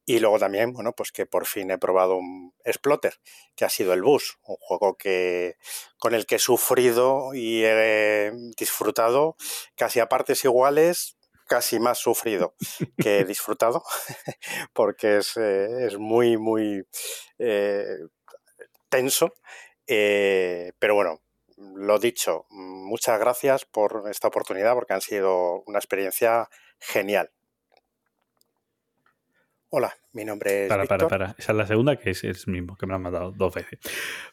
Y 0.04 0.18
luego 0.18 0.40
también, 0.40 0.73
bueno, 0.73 0.95
pues 0.95 1.12
que 1.12 1.26
por 1.26 1.47
fin 1.47 1.71
he 1.71 1.78
probado 1.78 2.16
un 2.16 2.54
Splotter, 2.68 3.21
que 3.54 3.66
ha 3.66 3.68
sido 3.68 3.92
el 3.92 4.02
Bus, 4.02 4.38
un 4.42 4.57
juego 4.59 4.97
que, 4.97 5.59
con 5.99 6.14
el 6.14 6.26
que 6.26 6.37
he 6.37 6.40
sufrido 6.40 7.35
y 7.35 7.62
he 7.64 8.33
disfrutado 8.57 9.37
casi 9.76 10.00
a 10.00 10.09
partes 10.09 10.45
iguales, 10.45 11.18
casi 11.49 11.81
más 11.81 11.99
sufrido 11.99 12.55
que 12.97 13.25
disfrutado, 13.25 13.83
porque 14.73 15.19
es, 15.19 15.37
eh, 15.37 15.87
es 15.87 15.99
muy, 15.99 16.37
muy 16.37 16.87
eh, 17.38 17.85
tenso. 18.88 19.35
Eh, 19.87 20.73
pero 20.78 20.95
bueno, 20.95 21.23
lo 21.57 21.99
dicho, 21.99 22.47
muchas 22.50 23.19
gracias 23.19 23.64
por 23.64 24.05
esta 24.11 24.28
oportunidad 24.28 24.75
porque 24.75 24.93
han 24.93 25.00
sido 25.00 25.62
una 25.67 25.78
experiencia 25.78 26.49
genial. 26.78 27.33
Hola, 29.71 29.93
mi 30.15 30.25
nombre 30.25 30.63
es 30.63 30.69
Para, 30.71 30.85
para, 30.85 31.05
Víctor. 31.05 31.09
para. 31.11 31.35
Esa 31.37 31.53
es 31.53 31.59
la 31.59 31.67
segunda, 31.67 31.97
que 31.97 32.09
es 32.09 32.25
el 32.25 32.35
mismo, 32.47 32.75
que 32.75 32.87
me 32.87 32.93
lo 32.93 32.97
han 32.97 33.03
mandado 33.03 33.33
dos 33.33 33.55
veces. 33.55 33.79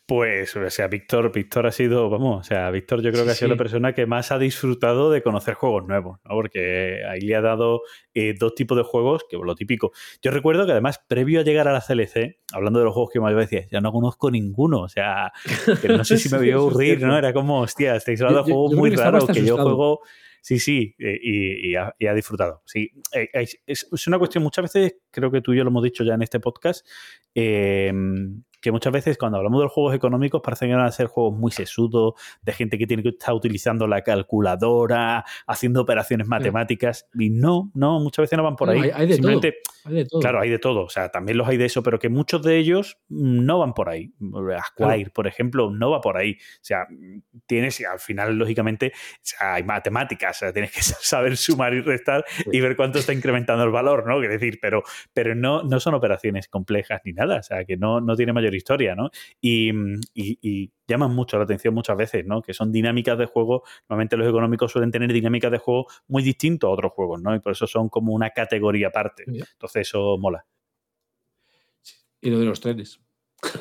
Pues, 0.06 0.56
o 0.56 0.70
sea, 0.70 0.88
Víctor, 0.88 1.30
Víctor 1.34 1.68
ha 1.68 1.74
sido, 1.74 2.10
vamos, 2.10 2.40
o 2.40 2.44
sea, 2.44 2.72
Víctor 2.72 3.02
yo 3.02 3.12
creo 3.12 3.26
que 3.26 3.32
Sí, 3.32 3.34
ha 3.34 3.36
sido 3.36 3.48
sí. 3.50 3.52
la 3.52 3.58
persona 3.58 3.94
que 3.94 4.06
más 4.06 4.32
ha 4.32 4.40
disfrutado 4.40 5.12
de 5.12 5.22
conocer 5.22 5.56
juegos 5.56 5.86
nuevos, 5.88 6.20
¿no? 6.24 6.32
Porque 6.36 7.02
ahí 7.06 7.20
le 7.20 7.36
ha 7.36 7.42
dado 7.42 7.82
eh, 8.14 8.34
dos 8.40 8.56
tipos 8.56 8.78
de 8.78 8.86
juegos, 8.86 9.26
que 9.30 9.36
lo 9.36 9.56
típico. 9.56 9.92
Yo 10.22 10.32
recuerdo 10.32 10.66
que 10.66 10.72
además, 10.72 11.02
previo 11.06 11.42
a 11.42 11.44
llegar 11.44 11.68
a 11.68 11.74
la 11.74 11.82
CLC, 11.82 12.40
hablando 12.54 12.80
de 12.80 12.86
los 12.86 12.94
juegos 12.94 13.12
que 13.12 13.20
me 13.20 13.34
decía, 13.34 13.68
ya 13.70 13.82
no 13.82 13.92
conozco 13.92 14.32
ninguno, 14.32 14.80
o 14.84 14.90
sea, 14.90 15.34
que 15.82 15.90
no 15.90 16.06
sé 16.06 16.18
si 16.18 16.30
me 16.32 16.38
voy 16.38 16.52
a 16.52 16.56
aburrir. 16.56 17.02
¿no? 17.02 17.18
Era 17.18 17.34
como, 17.34 17.60
hostia, 17.60 17.98
estáis 17.98 18.22
hablando 18.22 18.44
de 18.44 18.54
juegos 18.54 18.74
muy 18.74 18.96
raros 18.96 19.26
que 19.26 19.44
yo 19.44 19.58
juego 19.58 20.00
Sí, 20.46 20.60
sí, 20.60 20.94
eh, 21.00 21.18
y, 21.24 21.72
y 21.72 21.76
ha, 21.76 21.96
y 21.98 22.06
ha 22.06 22.14
disfrutado. 22.14 22.62
Sí, 22.66 22.92
Eh, 23.14 23.30
es, 23.66 24.08
una 24.08 24.20
cuestión, 24.20 24.44
muchas 24.44 24.62
veces, 24.62 24.98
creo 25.10 25.32
que 25.32 25.42
tú 25.42 25.54
y 25.54 25.58
yo 25.58 25.64
lo 25.64 25.72
hemos 25.72 25.82
dicho 25.82 26.04
ya 26.04 26.14
en 26.14 26.22
este 26.22 26.40
podcast, 26.40 26.86
eh, 27.34 27.92
que 28.66 28.72
muchas 28.72 28.92
veces 28.94 29.18
cuando 29.18 29.38
hablamos 29.38 29.60
de 29.60 29.64
los 29.66 29.72
juegos 29.72 29.96
económicos 29.96 30.42
parece 30.44 30.68
que 30.68 30.74
van 30.76 30.86
a 30.86 30.92
ser 30.92 31.08
juegos 31.08 31.38
muy 31.40 31.52
sesudos, 31.52 32.14
de 32.42 32.52
gente 32.54 32.78
que 32.78 32.86
tiene 32.88 33.04
que 33.04 33.10
estar 33.10 33.34
utilizando 33.34 33.88
la 33.88 34.02
calculadora, 34.02 35.24
haciendo 35.48 35.82
operaciones 35.82 36.28
matemáticas, 36.28 37.08
y 37.14 37.30
no, 37.30 37.72
no, 37.74 38.00
muchas 38.00 38.24
veces 38.24 38.38
no 38.38 38.44
van 38.44 38.56
por 38.56 38.68
No, 38.68 38.74
ahí. 38.74 38.82
hay- 38.82 38.92
hay 38.94 39.08
de 39.08 39.14
Simplemente, 39.16 39.56
Hay 39.86 39.94
de 39.96 40.06
todo. 40.06 40.20
Claro, 40.22 40.40
hay 40.42 40.50
de 40.50 40.58
todo, 40.60 40.82
o 40.84 40.90
sea, 40.90 41.10
también 41.10 41.38
los 41.38 41.48
hay 41.48 41.58
de 41.58 41.66
eso, 41.66 41.84
pero 41.84 42.00
que 42.00 42.10
muchos 42.10 42.42
de 42.42 42.58
ellos 42.58 42.98
no 43.08 43.60
van 43.60 43.74
por 43.74 43.88
ahí. 43.90 44.12
Acquire, 44.58 45.12
por 45.12 45.28
ejemplo, 45.28 45.70
no 45.70 45.92
va 45.92 46.02
por 46.02 46.18
ahí. 46.18 46.34
O 46.34 46.64
sea, 46.64 46.88
tienes, 47.46 47.80
al 47.86 48.00
final, 48.00 48.36
lógicamente, 48.36 48.92
o 48.96 49.20
sea, 49.22 49.54
hay 49.56 49.64
matemáticas, 49.64 50.38
o 50.38 50.40
sea, 50.40 50.54
tienes 50.54 50.72
que 50.72 50.82
saber 50.82 51.38
sumar 51.38 51.74
y 51.76 51.82
restar 51.82 52.26
y 52.52 52.60
ver 52.62 52.76
cuánto 52.76 52.98
está 52.98 53.14
incrementando 53.14 53.64
el 53.64 53.70
valor, 53.70 54.08
¿no? 54.08 54.18
Quiero 54.18 54.34
decir, 54.34 54.58
pero, 54.60 54.82
pero 55.14 55.36
no, 55.36 55.62
no 55.64 55.80
son 55.80 55.94
operaciones 55.94 56.48
complejas 56.48 57.02
ni 57.06 57.14
nada, 57.14 57.38
o 57.38 57.44
sea, 57.44 57.64
que 57.66 57.78
no, 57.78 58.02
no 58.02 58.16
tiene 58.16 58.34
mayor 58.34 58.55
historia, 58.58 58.96
¿no? 58.96 59.10
Y, 59.42 59.70
y, 60.14 60.40
y 60.42 60.72
llaman 60.88 61.14
mucho 61.16 61.38
la 61.38 61.44
atención 61.44 61.74
muchas 61.74 61.98
veces, 61.98 62.26
¿no? 62.26 62.42
Que 62.42 62.54
son 62.54 62.72
dinámicas 62.72 63.18
de 63.18 63.26
juego, 63.26 63.64
normalmente 63.90 64.18
los 64.18 64.28
económicos 64.28 64.72
suelen 64.72 64.92
tener 64.92 65.12
dinámicas 65.14 65.52
de 65.52 65.58
juego 65.58 65.88
muy 66.08 66.24
distintas 66.24 66.68
a 66.68 66.72
otros 66.72 66.92
juegos, 66.94 67.22
¿no? 67.22 67.36
Y 67.36 67.40
por 67.40 67.52
eso 67.54 67.68
son 67.68 67.90
como 67.90 68.14
una 68.14 68.30
categoría 68.32 68.88
aparte. 68.88 69.24
Entonces 69.28 69.88
eso 69.88 70.18
mola. 70.18 70.46
Y 72.22 72.30
lo 72.30 72.40
de 72.40 72.46
los 72.46 72.60
trenes. 72.60 73.00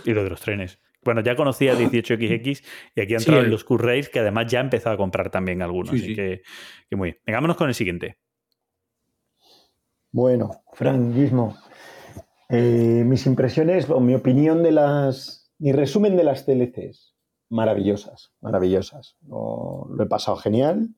Y 0.04 0.12
lo 0.12 0.24
de 0.24 0.30
los 0.30 0.40
trenes. 0.40 0.78
Bueno, 1.02 1.20
ya 1.20 1.36
conocía 1.36 1.74
18XX 1.78 2.64
y 2.94 3.00
aquí 3.00 3.14
han 3.14 3.20
Sí, 3.20 3.24
entrado 3.26 3.44
el- 3.44 3.50
los 3.50 3.64
Q-Rails, 3.64 4.08
que 4.08 4.20
además 4.20 4.46
ya 4.50 4.60
he 4.60 4.62
empezado 4.62 4.94
a 4.94 4.96
comprar 4.98 5.30
también 5.30 5.60
algunos. 5.60 5.90
Sí, 5.90 5.96
así 5.98 6.06
sí. 6.06 6.14
Que, 6.14 6.42
que 6.88 6.96
muy 6.96 7.10
bien. 7.10 7.20
Vengámonos 7.26 7.56
con 7.56 7.68
el 7.68 7.74
siguiente. 7.74 8.18
Bueno, 10.12 10.62
Franquismo. 10.72 11.56
Eh, 12.56 13.02
mis 13.04 13.26
impresiones 13.26 13.90
o 13.90 13.98
mi 13.98 14.14
opinión 14.14 14.62
de 14.62 14.70
las. 14.70 15.50
Mi 15.58 15.72
resumen 15.72 16.16
de 16.16 16.22
las 16.22 16.46
TLCs. 16.46 17.16
Maravillosas, 17.48 18.32
maravillosas. 18.40 19.16
Lo, 19.26 19.88
he 20.00 20.06
pasado 20.06 20.36
genial. 20.36 20.90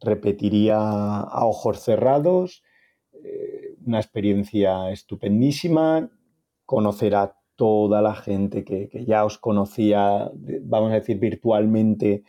Repetiría 0.00 0.76
a 0.78 1.46
ojos 1.46 1.80
cerrados. 1.80 2.62
eh, 3.12 3.74
una 3.84 3.98
experiencia 3.98 4.92
estupendísima. 4.92 6.10
Conocer 6.64 7.16
a 7.16 7.36
toda 7.56 8.02
la 8.02 8.14
gente 8.14 8.64
que, 8.64 8.88
que 8.88 9.04
ya 9.04 9.24
os 9.24 9.36
conocía, 9.36 10.30
vamos 10.62 10.92
a 10.92 10.94
decir, 10.94 11.18
virtualmente, 11.18 12.22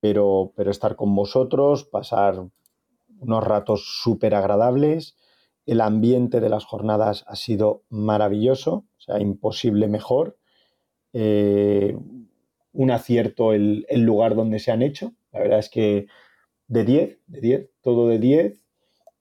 pero, 0.00 0.52
pero 0.56 0.72
estar 0.72 0.96
con 0.96 1.14
vosotros, 1.14 1.84
pasar 1.84 2.44
unos 3.20 3.44
ratos 3.44 4.00
súper 4.02 4.34
agradables. 4.34 5.16
El 5.68 5.82
ambiente 5.82 6.40
de 6.40 6.48
las 6.48 6.64
jornadas 6.64 7.24
ha 7.26 7.36
sido 7.36 7.82
maravilloso, 7.90 8.72
o 8.72 9.00
sea, 9.00 9.20
imposible 9.20 9.86
mejor. 9.86 10.38
Eh, 11.12 11.94
un 12.72 12.90
acierto 12.90 13.52
el, 13.52 13.84
lugar 13.90 14.34
donde 14.34 14.60
se 14.60 14.72
han 14.72 14.80
hecho. 14.80 15.12
La 15.30 15.40
verdad 15.40 15.58
es 15.58 15.68
que 15.68 16.06
de 16.68 16.84
10, 16.84 17.18
de 17.26 17.40
10, 17.42 17.70
todo 17.82 18.08
de 18.08 18.18
10. 18.18 18.64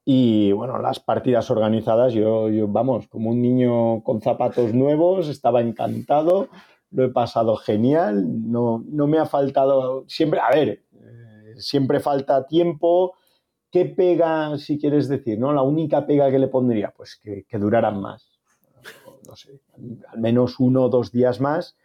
Y 0.06 0.54
bueno, 0.54 0.80
las 0.80 1.02
partidas 1.02 1.52
organizadas, 1.52 2.14
yo, 2.14 2.48
yo, 2.48 2.70
vamos, 2.70 3.10
como 3.10 3.32
un 3.32 3.42
niño 3.42 4.02
con 4.06 4.22
zapatos 4.22 4.74
nuevos, 4.74 5.28
estaba 5.28 5.60
encantado, 5.60 6.48
lo 6.92 7.04
he 7.04 7.10
pasado 7.10 7.58
genial, 7.58 8.50
no, 8.50 8.86
no 8.88 9.06
me 9.08 9.18
ha 9.18 9.26
faltado, 9.26 10.06
siempre, 10.08 10.40
a 10.40 10.50
ver, 10.56 10.70
eh, 10.70 11.56
siempre 11.58 12.00
falta 12.00 12.48
tiempo. 12.48 13.16
¿Qué 13.72 13.86
pega, 13.86 14.58
si 14.58 14.80
quieres 14.80 15.10
decir, 15.10 15.40
no? 15.40 15.52
La 15.52 15.62
única 15.62 16.06
pega 16.06 16.32
que 16.32 16.40
le 16.40 16.48
pondría, 16.48 16.94
pues 16.96 17.20
que, 17.22 17.46
duraran 17.58 18.02
más. 18.02 18.32
No 19.28 19.36
sé, 19.36 19.60
al 20.08 20.20
menos 20.20 20.60
uno 20.60 20.84
o 20.84 20.90
dos 20.90 21.12
días 21.12 21.42
más, 21.42 21.76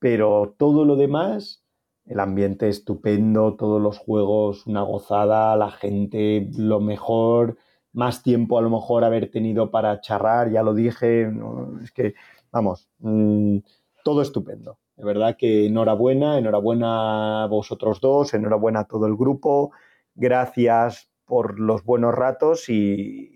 pero 0.00 0.54
todo 0.58 0.84
lo 0.84 0.96
demás, 0.96 1.62
el 2.06 2.18
ambiente 2.18 2.68
estupendo, 2.68 3.54
todos 3.54 3.80
los 3.80 3.98
juegos, 3.98 4.66
una 4.66 4.82
gozada, 4.82 5.54
la 5.56 5.70
gente, 5.70 6.48
lo 6.56 6.80
mejor, 6.80 7.58
más 7.92 8.24
tiempo 8.24 8.58
a 8.58 8.62
lo 8.62 8.70
mejor 8.70 9.04
haber 9.04 9.30
tenido 9.30 9.70
para 9.70 10.00
charrar, 10.00 10.50
ya 10.50 10.62
lo 10.64 10.74
dije, 10.74 11.26
no, 11.32 11.78
es 11.80 11.92
que, 11.92 12.14
vamos, 12.50 12.88
mmm, 12.98 13.58
todo 14.02 14.22
estupendo. 14.22 14.78
De 14.96 15.04
verdad 15.04 15.36
que 15.38 15.66
enhorabuena, 15.66 16.38
enhorabuena 16.38 17.44
a 17.44 17.46
vosotros 17.46 18.00
dos, 18.00 18.34
enhorabuena 18.34 18.80
a 18.80 18.84
todo 18.84 19.06
el 19.06 19.16
grupo, 19.16 19.70
gracias 20.14 21.09
por 21.30 21.60
los 21.60 21.84
buenos 21.84 22.12
ratos 22.12 22.68
y, 22.68 23.30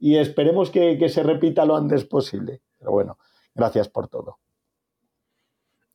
y 0.00 0.16
esperemos 0.16 0.72
que, 0.72 0.98
que 0.98 1.08
se 1.08 1.22
repita 1.22 1.64
lo 1.64 1.76
antes 1.76 2.04
posible. 2.04 2.62
Pero 2.80 2.90
bueno, 2.90 3.16
gracias 3.54 3.88
por 3.88 4.08
todo. 4.08 4.40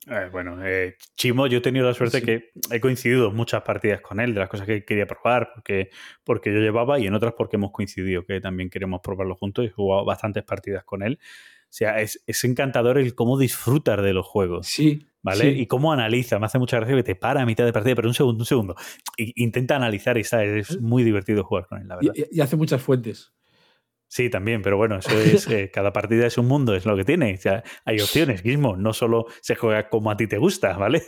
Eh, 0.08 0.30
bueno, 0.32 0.66
eh, 0.66 0.96
Chimo, 1.18 1.48
yo 1.48 1.58
he 1.58 1.62
tenido 1.62 1.86
la 1.86 1.94
suerte 1.94 2.22
sí. 2.22 2.26
que 2.26 2.52
he 2.72 2.80
coincidido 2.80 3.28
en 3.28 3.36
muchas 3.36 3.62
partidas 3.64 4.00
con 4.00 4.22
él, 4.22 4.34
de 4.34 4.40
las 4.40 4.48
cosas 4.48 4.66
que 4.66 4.86
quería 4.86 5.06
probar, 5.06 5.52
porque, 5.54 5.90
porque 6.24 6.54
yo 6.54 6.60
llevaba 6.60 6.98
y 6.98 7.08
en 7.08 7.14
otras 7.14 7.34
porque 7.38 7.58
hemos 7.58 7.72
coincidido, 7.72 8.26
que 8.26 8.40
también 8.40 8.70
queremos 8.70 9.02
probarlo 9.04 9.36
juntos 9.36 9.66
y 9.66 9.68
he 9.68 9.72
jugado 9.72 10.06
bastantes 10.06 10.46
partidas 10.46 10.86
con 10.86 11.04
él. 11.04 11.20
O 11.22 11.74
sea, 11.74 12.00
es, 12.00 12.24
es 12.26 12.42
encantador 12.46 12.98
el 12.98 13.16
cómo 13.16 13.38
disfrutar 13.38 14.02
de 14.02 14.14
los 14.14 14.26
juegos. 14.26 14.68
Sí. 14.68 15.06
¿Vale? 15.24 15.54
Sí. 15.54 15.62
Y 15.62 15.68
cómo 15.68 15.94
analiza. 15.94 16.40
Me 16.40 16.48
hace 16.48 16.58
mucha 16.58 16.78
gracia 16.78 16.96
que 16.96 17.04
te 17.04 17.16
para 17.16 17.42
a 17.42 17.46
mitad 17.46 17.64
de 17.64 17.74
partida, 17.74 17.96
pero 17.96 18.08
un 18.08 18.14
segundo, 18.14 18.42
un 18.42 18.46
segundo. 18.46 18.76
Y 19.18 19.44
intenta 19.44 19.76
analizar 19.76 20.18
y 20.18 20.24
¿sabes? 20.24 20.72
es 20.72 20.82
muy 20.82 21.04
divertido 21.04 21.44
jugar 21.44 21.68
con 21.68 21.80
él, 21.80 21.88
la 21.88 21.98
verdad. 21.98 22.14
Y, 22.16 22.38
y 22.38 22.42
hace 22.42 22.56
muchas 22.56 22.82
fuentes. 22.82 23.34
Sí, 24.12 24.30
también, 24.30 24.62
pero 24.62 24.76
bueno, 24.76 24.98
eso 24.98 25.18
es. 25.18 25.48
Eh, 25.48 25.72
cada 25.72 25.94
partida 25.94 26.28
es 26.28 26.38
un 26.38 26.46
mundo, 26.46 26.76
es 26.76 26.86
lo 26.86 26.98
que 26.98 27.06
tiene. 27.06 27.34
O 27.34 27.38
sea, 27.38 27.64
hay 27.86 28.02
opciones, 28.02 28.42
Gizmo. 28.42 28.76
No 28.76 28.92
solo 28.92 29.28
se 29.40 29.56
juega 29.56 29.88
como 29.88 30.12
a 30.12 30.18
ti 30.18 30.28
te 30.28 30.38
gusta, 30.38 30.78
¿vale? 30.78 31.02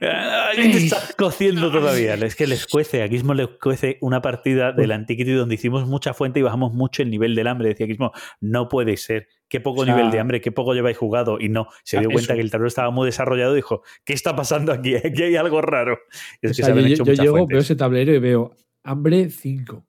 Ay, 0.00 0.70
te 0.70 0.78
estás 0.78 1.14
cociendo 1.16 1.70
todavía. 1.70 2.14
Es 2.14 2.36
que 2.36 2.46
les 2.46 2.66
cuece. 2.66 3.02
A 3.02 3.08
Gizmo 3.08 3.34
le 3.34 3.46
cuece 3.58 3.98
una 4.00 4.22
partida 4.22 4.72
del 4.72 4.92
Antiquity 4.92 5.32
donde 5.32 5.56
hicimos 5.56 5.86
mucha 5.86 6.14
fuente 6.14 6.40
y 6.40 6.42
bajamos 6.42 6.72
mucho 6.72 7.02
el 7.02 7.10
nivel 7.10 7.34
del 7.34 7.46
hambre. 7.46 7.68
Decía 7.70 7.86
Gizmo, 7.86 8.12
no 8.40 8.68
puede 8.68 8.96
ser. 8.96 9.28
Qué 9.48 9.60
poco 9.60 9.82
o 9.82 9.84
sea, 9.84 9.94
nivel 9.96 10.10
de 10.12 10.20
hambre, 10.20 10.40
qué 10.40 10.52
poco 10.52 10.74
lleváis 10.74 10.96
jugado. 10.96 11.38
Y 11.40 11.48
no, 11.48 11.68
se 11.82 11.98
dio 11.98 12.10
cuenta 12.10 12.32
eso. 12.32 12.36
que 12.36 12.40
el 12.42 12.50
tablero 12.50 12.68
estaba 12.68 12.90
muy 12.90 13.06
desarrollado 13.06 13.52
y 13.54 13.56
dijo, 13.56 13.82
¿qué 14.04 14.12
está 14.12 14.36
pasando 14.36 14.72
aquí? 14.72 14.94
Aquí 15.04 15.22
hay 15.22 15.36
algo 15.36 15.60
raro. 15.60 15.98
Es 16.42 16.56
que 16.56 16.62
o 16.62 16.66
sea, 16.66 16.74
se 16.74 16.80
yo, 16.80 16.86
hecho 16.86 17.04
yo 17.04 17.12
llego, 17.14 17.36
fuentes. 17.36 17.54
veo 17.54 17.60
ese 17.60 17.76
tablero 17.76 18.12
y 18.12 18.18
veo 18.18 18.54
hambre 18.84 19.30
5. 19.30 19.87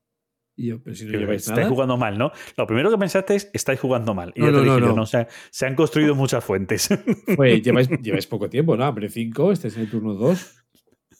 Y 0.59 0.67
yo, 0.67 0.83
pero 0.83 0.93
si 0.93 1.05
no 1.05 1.17
lleváis 1.17 1.43
estáis 1.43 1.59
nada. 1.59 1.69
jugando 1.69 1.95
mal, 1.95 2.17
¿no? 2.17 2.33
Lo 2.57 2.67
primero 2.67 2.91
que 2.91 2.97
pensaste 2.97 3.33
es, 3.33 3.49
estáis 3.53 3.79
jugando 3.79 4.13
mal. 4.13 4.33
Y 4.35 4.41
no, 4.41 4.47
ya 4.47 4.51
te 4.51 4.57
no, 4.57 4.63
dije 4.63 4.81
no, 4.81 4.87
yo, 4.87 4.93
no. 4.93 5.03
O 5.03 5.05
sea, 5.05 5.25
se 5.51 5.65
han 5.65 5.73
construido 5.73 6.15
muchas 6.23 6.43
fuentes. 6.43 6.89
Pues 7.37 7.61
lleváis, 7.61 7.87
lleváis 8.01 8.27
poco 8.27 8.49
tiempo, 8.49 8.75
¿no? 8.75 8.83
Hambre 8.83 9.07
5, 9.07 9.53
este 9.53 9.69
es 9.69 9.77
el 9.77 9.89
turno 9.89 10.13
2. 10.15 10.55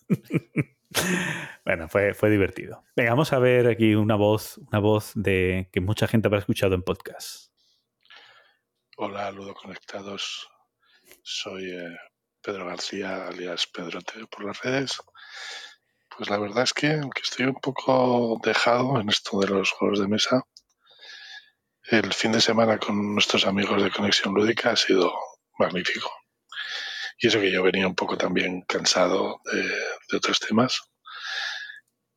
Bueno, 1.64 1.88
fue, 1.88 2.16
fue 2.16 2.32
divertido. 2.32 2.84
Venga, 2.96 3.12
vamos 3.12 3.32
a 3.32 3.38
ver 3.38 3.68
aquí 3.68 3.94
una 3.94 4.16
voz, 4.16 4.58
una 4.58 4.80
voz 4.80 5.12
de 5.14 5.70
que 5.72 5.82
mucha 5.82 6.08
gente 6.08 6.28
habrá 6.28 6.40
escuchado 6.40 6.74
en 6.74 6.82
podcast. 6.82 7.54
Hola, 8.98 9.30
Ludo 9.30 9.54
Conectados. 9.54 10.50
Soy 11.22 11.70
eh, 11.70 11.96
Pedro 12.42 12.66
García, 12.66 13.28
alias 13.28 13.68
Pedrote 13.68 14.26
por 14.32 14.46
las 14.46 14.60
redes. 14.64 15.00
Pues 16.20 16.30
la 16.30 16.38
verdad 16.38 16.64
es 16.64 16.74
que, 16.74 16.92
aunque 16.92 17.22
estoy 17.22 17.46
un 17.46 17.56
poco 17.56 18.42
dejado 18.44 19.00
en 19.00 19.08
esto 19.08 19.40
de 19.40 19.48
los 19.48 19.72
juegos 19.72 20.02
de 20.02 20.08
mesa, 20.10 20.44
el 21.86 22.12
fin 22.12 22.34
de 22.34 22.42
semana 22.42 22.78
con 22.78 23.14
nuestros 23.14 23.48
amigos 23.48 23.82
de 23.82 23.90
Conexión 23.90 24.34
Lúdica 24.34 24.72
ha 24.72 24.76
sido 24.76 25.14
magnífico. 25.58 26.12
Y 27.20 27.28
eso 27.28 27.40
que 27.40 27.50
yo 27.50 27.64
venía 27.64 27.88
un 27.88 27.96
poco 27.96 28.18
también 28.18 28.64
cansado 28.64 29.40
de, 29.46 29.64
de 29.64 30.18
otros 30.18 30.42
temas. 30.42 30.82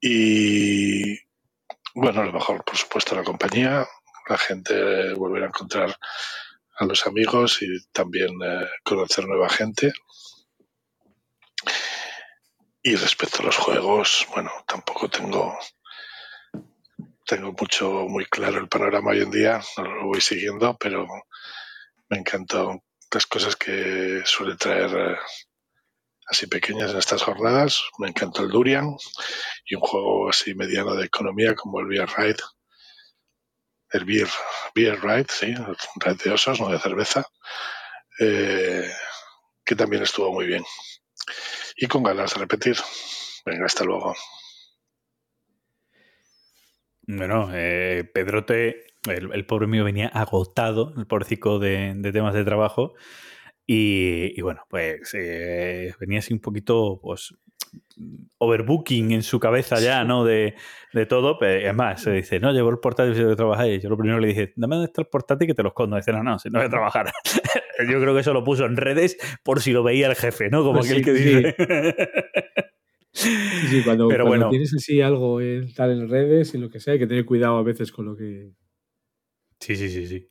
Y 0.00 1.16
bueno, 1.94 2.22
a 2.22 2.24
lo 2.24 2.32
mejor, 2.32 2.64
por 2.64 2.76
supuesto, 2.76 3.14
la 3.14 3.22
compañía, 3.22 3.86
la 4.28 4.36
gente 4.36 5.14
volver 5.14 5.44
a 5.44 5.46
encontrar 5.46 5.96
a 6.76 6.84
los 6.86 7.06
amigos 7.06 7.62
y 7.62 7.68
también 7.92 8.30
eh, 8.44 8.66
conocer 8.82 9.28
nueva 9.28 9.48
gente. 9.48 9.92
Y 12.84 12.96
respecto 12.96 13.42
a 13.42 13.46
los 13.46 13.56
juegos, 13.56 14.26
bueno, 14.32 14.50
tampoco 14.66 15.08
tengo 15.08 15.56
tengo 17.24 17.52
mucho 17.52 18.08
muy 18.08 18.26
claro 18.26 18.58
el 18.58 18.68
panorama 18.68 19.12
hoy 19.12 19.20
en 19.20 19.30
día, 19.30 19.60
no 19.76 19.84
lo 19.84 20.06
voy 20.06 20.20
siguiendo, 20.20 20.76
pero 20.78 21.06
me 22.08 22.18
encantan 22.18 22.82
las 23.12 23.26
cosas 23.26 23.54
que 23.54 24.22
suele 24.24 24.56
traer 24.56 24.90
eh, 24.96 25.16
así 26.26 26.48
pequeñas 26.48 26.90
en 26.90 26.98
estas 26.98 27.22
jornadas. 27.22 27.84
Me 27.98 28.08
encantó 28.08 28.42
el 28.42 28.50
Durian 28.50 28.96
y 29.66 29.76
un 29.76 29.82
juego 29.82 30.30
así 30.30 30.52
mediano 30.54 30.96
de 30.96 31.06
economía 31.06 31.54
como 31.54 31.78
el 31.78 31.86
Beer 31.86 32.08
Ride. 32.16 32.42
El 33.90 34.04
Beer, 34.04 34.28
Beer 34.74 35.00
Ride, 35.00 35.26
sí, 35.28 35.46
el 35.46 35.76
Ride 36.00 36.24
de 36.24 36.32
osos, 36.32 36.60
no 36.60 36.68
de 36.68 36.80
cerveza, 36.80 37.24
eh, 38.18 38.90
que 39.64 39.76
también 39.76 40.02
estuvo 40.02 40.32
muy 40.32 40.46
bien 40.46 40.64
y 41.82 41.88
con 41.88 42.04
ganas 42.04 42.32
de 42.32 42.40
repetir. 42.40 42.76
Venga, 43.44 43.66
hasta 43.66 43.82
luego. 43.82 44.14
Bueno, 47.08 47.50
eh, 47.52 48.08
Pedrote, 48.14 48.86
el, 49.08 49.32
el, 49.32 49.46
pobre 49.46 49.66
mío 49.66 49.82
venía 49.82 50.06
agotado, 50.06 50.94
el 50.96 51.08
porcico 51.08 51.58
de, 51.58 51.94
de 51.96 52.12
temas 52.12 52.34
de 52.34 52.44
trabajo. 52.44 52.94
Y, 53.66 54.38
y 54.38 54.42
bueno, 54.42 54.62
pues 54.70 55.12
eh, 55.14 55.92
venía 55.98 56.20
así 56.20 56.32
un 56.32 56.38
poquito, 56.38 57.00
pues, 57.02 57.34
overbooking 58.38 59.10
en 59.10 59.24
su 59.24 59.40
cabeza 59.40 59.80
ya, 59.80 60.04
¿no? 60.04 60.24
De, 60.24 60.54
de 60.92 61.06
todo. 61.06 61.36
Pero, 61.36 61.68
es 61.68 61.74
más, 61.74 62.00
se 62.00 62.12
dice, 62.12 62.38
no, 62.38 62.52
llevo 62.52 62.70
el 62.70 62.78
portátil 62.78 63.28
y 63.28 63.34
trabajar. 63.34 63.66
Y 63.66 63.80
yo 63.80 63.88
lo 63.88 63.98
primero 63.98 64.20
le 64.20 64.28
dije, 64.28 64.52
dame 64.54 64.76
dónde 64.76 64.86
está 64.86 65.02
el 65.02 65.08
portátil 65.08 65.48
que 65.48 65.54
te 65.54 65.64
lo 65.64 65.70
escondo. 65.70 65.96
dice, 65.96 66.12
no, 66.12 66.22
no, 66.22 66.38
si 66.38 66.48
no 66.48 66.60
voy 66.60 66.66
a 66.66 66.70
trabajar. 66.70 67.12
Yo 67.80 68.00
creo 68.00 68.14
que 68.14 68.20
eso 68.20 68.32
lo 68.32 68.44
puso 68.44 68.66
en 68.66 68.76
redes 68.76 69.16
por 69.42 69.60
si 69.60 69.72
lo 69.72 69.82
veía 69.82 70.08
el 70.08 70.16
jefe, 70.16 70.50
¿no? 70.50 70.62
Como 70.62 70.80
pues 70.80 70.90
aquel 70.90 71.04
sí, 71.04 71.04
que 71.04 71.12
dice. 71.12 71.56
Sí. 73.14 73.28
Sí, 73.68 73.82
cuando, 73.84 74.08
Pero 74.08 74.24
cuando 74.24 74.46
bueno. 74.46 74.50
tienes 74.50 74.74
así 74.74 75.02
algo 75.02 75.40
en, 75.40 75.72
tal 75.74 75.90
en 75.90 76.08
redes 76.08 76.54
y 76.54 76.58
lo 76.58 76.70
que 76.70 76.80
sea, 76.80 76.94
hay 76.94 76.98
que 76.98 77.06
tener 77.06 77.26
cuidado 77.26 77.58
a 77.58 77.62
veces 77.62 77.92
con 77.92 78.06
lo 78.06 78.16
que. 78.16 78.52
Sí, 79.60 79.76
sí, 79.76 79.90
sí, 79.90 80.06
sí. 80.06 80.28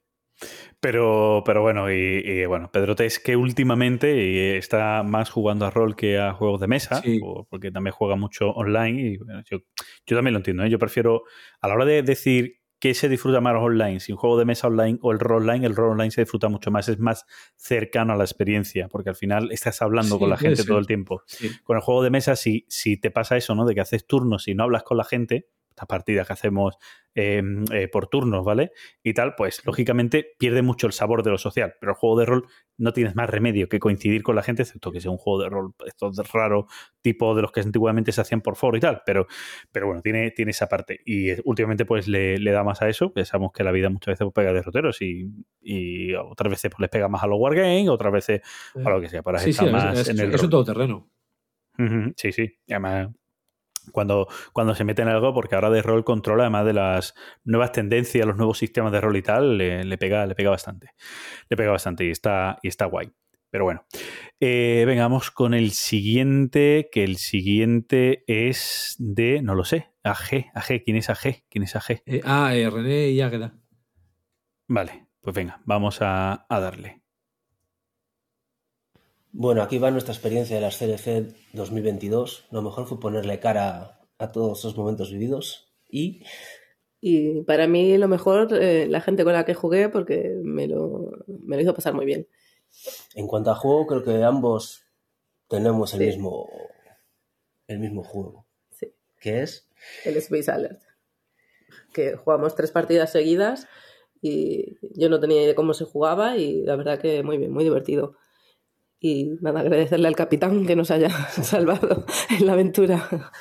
Pero, 0.80 1.44
pero 1.46 1.62
bueno, 1.62 1.92
y, 1.92 2.24
y, 2.26 2.46
bueno, 2.48 2.72
Pedrote 2.72 3.06
es 3.06 3.20
que 3.20 3.36
últimamente 3.36 4.58
está 4.58 5.04
más 5.04 5.30
jugando 5.30 5.68
a 5.68 5.70
rol 5.70 5.96
que 5.96 6.18
a 6.18 6.34
juegos 6.34 6.60
de 6.60 6.68
mesa, 6.68 7.02
sí. 7.04 7.20
porque 7.50 7.72
también 7.72 7.94
juega 7.94 8.16
mucho 8.16 8.50
online 8.50 9.02
y 9.02 9.18
bueno, 9.18 9.44
yo, 9.48 9.60
yo, 10.08 10.16
también 10.16 10.34
lo 10.34 10.40
entiendo. 10.40 10.64
¿eh? 10.64 10.70
Yo 10.72 10.80
prefiero, 10.80 11.22
a 11.62 11.68
la 11.68 11.76
hora 11.76 11.86
de 11.86 12.02
decir 12.02 12.61
qué 12.82 12.96
se 12.96 13.08
disfruta 13.08 13.40
más 13.42 13.56
online, 13.56 14.00
si 14.00 14.12
un 14.12 14.18
juego 14.18 14.40
de 14.40 14.44
mesa 14.44 14.66
online 14.68 14.98
o 15.04 15.12
el 15.12 15.20
rol 15.20 15.44
online, 15.44 15.68
el 15.68 15.76
rol 15.76 15.92
online 15.92 16.10
se 16.10 16.22
disfruta 16.22 16.50
mucho 16.50 16.72
más, 16.72 16.90
es 16.90 16.98
más 16.98 17.26
cercano 17.56 18.14
a 18.14 18.16
la 18.16 18.24
experiencia, 18.24 18.88
porque 18.90 19.12
al 19.12 19.16
final 19.16 19.52
estás 19.52 19.84
hablando 19.84 20.16
sí, 20.16 20.20
con 20.20 20.30
la 20.32 20.38
gente 20.38 20.64
todo 20.64 20.80
el 20.80 20.88
tiempo. 20.88 21.22
Sí. 21.28 21.52
Con 21.64 21.78
el 21.78 21.84
juego 21.84 22.02
de 22.02 22.10
mesa, 22.10 22.36
si, 22.36 22.66
si 22.68 22.98
te 22.98 23.12
pasa 23.12 23.38
eso, 23.38 23.54
¿no? 23.54 23.66
De 23.66 23.76
que 23.76 23.82
haces 23.82 24.08
turnos 24.08 24.48
y 24.48 24.56
no 24.56 24.64
hablas 24.64 24.82
con 24.82 24.98
la 24.98 25.04
gente, 25.04 25.48
estas 25.72 25.88
partidas 25.88 26.28
que 26.28 26.34
hacemos 26.34 26.78
eh, 27.16 27.42
eh, 27.74 27.88
por 27.88 28.08
turnos, 28.08 28.46
¿vale? 28.46 28.72
Y 29.04 29.14
tal, 29.14 29.36
pues 29.36 29.66
lógicamente 29.66 30.34
pierde 30.38 30.62
mucho 30.62 30.88
el 30.88 30.94
sabor 30.94 31.24
de 31.24 31.32
lo 31.32 31.38
social. 31.38 31.76
Pero 31.80 31.94
el 31.94 31.98
juego 31.98 32.20
de 32.20 32.26
rol 32.26 32.48
no 32.78 32.94
tienes 32.94 33.16
más 33.16 33.30
remedio 33.30 33.68
que 33.68 33.80
coincidir 33.80 34.22
con 34.22 34.36
la 34.36 34.44
gente, 34.44 34.62
excepto 34.62 34.92
que 34.92 35.02
sea 35.02 35.12
un 35.12 35.18
juego 35.18 35.42
de 35.42 35.50
rol, 35.50 35.74
esto 35.86 36.10
es 36.10 36.32
raro, 36.32 36.68
tipo 37.02 37.36
de 37.36 37.42
los 37.42 37.52
que 37.52 37.62
antiguamente 37.62 38.12
se 38.12 38.22
hacían 38.22 38.42
por 38.42 38.56
foro 38.56 38.78
y 38.78 38.80
tal. 38.80 39.02
Pero, 39.06 39.28
pero 39.72 39.88
bueno, 39.88 40.02
tiene, 40.02 40.32
tiene 40.32 40.52
esa 40.52 40.68
parte. 40.68 41.00
Y 41.06 41.32
últimamente, 41.48 41.86
pues 41.86 42.08
le, 42.08 42.38
le 42.38 42.52
da 42.52 42.64
más 42.64 42.82
a 42.82 42.90
eso. 42.90 43.12
Pensamos 43.14 43.52
que 43.52 43.64
la 43.64 43.72
vida 43.72 43.90
muchas 43.90 44.20
veces 44.20 44.34
pega 44.34 44.54
derroteros 44.54 45.02
y, 45.02 45.30
y 45.62 46.14
otras 46.14 46.50
veces 46.50 46.72
pues, 46.72 46.82
les 46.82 46.90
pega 46.90 47.08
más 47.08 47.24
a 47.24 47.28
los 47.28 47.40
wargames, 47.40 47.90
otras 47.90 48.14
veces 48.14 48.42
a 48.76 48.90
lo 48.90 49.02
que 49.02 49.10
sea, 49.10 49.24
para 49.24 49.40
sí, 49.40 49.50
estar 49.52 49.68
sí, 49.68 49.72
más 49.72 50.00
es, 50.00 50.10
en 50.10 50.20
el. 50.20 50.34
Es 50.34 50.44
un 50.44 50.50
todoterreno. 50.50 51.10
Uh 51.78 51.84
-huh, 51.84 52.14
sí, 52.18 52.32
sí. 52.32 52.58
Además 52.70 53.10
cuando, 53.92 54.28
cuando 54.54 54.76
se 54.76 54.84
mete 54.84 55.02
en 55.02 55.08
algo, 55.08 55.34
porque 55.34 55.56
ahora 55.56 55.70
de 55.70 55.82
rol 55.82 56.04
controla, 56.04 56.44
además 56.44 56.66
de 56.66 56.74
las 56.74 57.16
nuevas 57.44 57.72
tendencias, 57.72 58.26
los 58.26 58.38
nuevos 58.38 58.58
sistemas 58.58 58.92
de 58.92 59.02
rol 59.02 59.18
y 59.18 59.22
tal, 59.22 59.58
le, 59.58 59.98
pega, 59.98 60.26
le 60.26 60.36
pega 60.36 60.50
bastante. 60.50 60.92
Le 61.50 61.58
pega 61.58 61.72
bastante 61.72 62.06
y 62.06 62.12
está, 62.12 62.58
y 62.62 62.68
está 62.68 62.86
guay. 62.86 63.12
Pero 63.52 63.66
bueno, 63.66 63.86
eh, 64.40 64.86
vengamos 64.88 65.30
con 65.30 65.54
el 65.54 65.72
siguiente, 65.72 66.90
que 66.90 67.04
el 67.04 67.18
siguiente 67.18 68.24
es 68.28 68.96
de, 68.98 69.42
no 69.42 69.56
lo 69.56 69.66
sé, 69.66 69.92
AG. 70.04 70.52
AG, 70.54 70.84
¿quién 70.86 70.96
es 70.96 71.10
AG? 71.10 71.44
¿Quién 71.50 71.64
es 71.64 71.76
AG? 71.76 72.02
Eh, 72.06 72.22
ah, 72.24 72.56
eh, 72.56 72.70
René 72.70 73.10
y 73.10 73.20
Águeda. 73.20 73.54
Vale, 74.70 75.08
pues 75.20 75.36
venga, 75.36 75.60
vamos 75.66 75.98
a, 76.02 76.46
darle. 76.50 77.01
Bueno, 79.34 79.62
aquí 79.62 79.78
va 79.78 79.92
nuestra 79.92 80.14
experiencia 80.14 80.56
de 80.56 80.62
las 80.62 80.78
CLC 80.78 81.34
2022. 81.54 82.48
Lo 82.52 82.62
mejor 82.62 82.86
fue 82.86 83.00
ponerle 83.00 83.40
cara 83.40 84.00
a 84.18 84.32
todos 84.32 84.60
esos 84.60 84.78
momentos 84.78 85.12
vividos 85.12 85.74
y... 85.90 86.24
Y 87.04 87.42
para 87.42 87.66
mí 87.66 87.98
lo 87.98 88.08
mejor, 88.08 88.52
la 88.52 89.02
gente 89.02 89.24
con 89.24 89.34
la 89.34 89.44
que 89.44 89.56
jugué, 89.56 89.90
porque 89.90 90.36
me 90.44 90.68
lo, 90.68 91.12
me 91.26 91.56
lo 91.56 91.64
hizo 91.64 91.74
pasar 91.74 91.96
muy 91.96 92.06
bien. 92.06 92.28
En 93.16 93.26
cuanto 93.26 93.50
a 93.50 93.56
juego, 93.56 93.88
creo 93.88 94.04
que 94.04 94.24
ambos 94.24 94.84
tenemos 95.48 95.96
el 95.96 96.02
mismo 96.02 96.48
el 97.68 97.80
mismo 97.80 98.04
juego. 98.04 98.46
Sí. 98.70 98.94
¿Qué 99.20 99.42
es? 99.42 99.68
El 100.06 100.18
Space 100.18 100.52
Alert. 100.52 100.82
Que 101.94 102.16
jugamos 102.16 102.56
tres 102.56 102.72
partidas 102.72 103.12
seguidas 103.12 103.68
y 104.22 104.78
yo 104.94 105.10
no 105.10 105.20
tenía 105.20 105.38
idea 105.38 105.48
de 105.48 105.56
cómo 105.56 105.74
se 105.74 105.86
jugaba 105.86 106.38
y 106.38 106.62
la 106.64 106.76
verdad 106.76 107.00
que 107.00 107.24
muy 107.24 107.38
bien, 107.38 107.52
muy 107.52 107.64
divertido. 107.64 108.18
Y 109.04 109.32
nada, 109.42 109.62
agradecerle 109.62 110.08
al 110.08 110.16
capitán 110.16 110.66
que 110.68 110.76
nos 110.76 110.92
haya 110.92 111.10
salvado 111.30 112.06
en 112.30 112.46
la 112.46 112.54
aventura. 112.54 113.32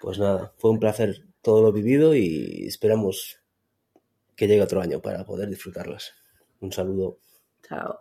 Pues 0.00 0.18
nada, 0.18 0.52
fue 0.58 0.70
un 0.70 0.78
placer 0.78 1.24
todo 1.40 1.62
lo 1.62 1.72
vivido 1.72 2.14
y 2.14 2.66
esperamos 2.66 3.40
que 4.36 4.46
llegue 4.46 4.60
otro 4.60 4.82
año 4.82 5.00
para 5.00 5.24
poder 5.24 5.48
disfrutarlas. 5.48 6.14
Un 6.60 6.70
saludo. 6.70 7.18
Chao. 7.66 8.00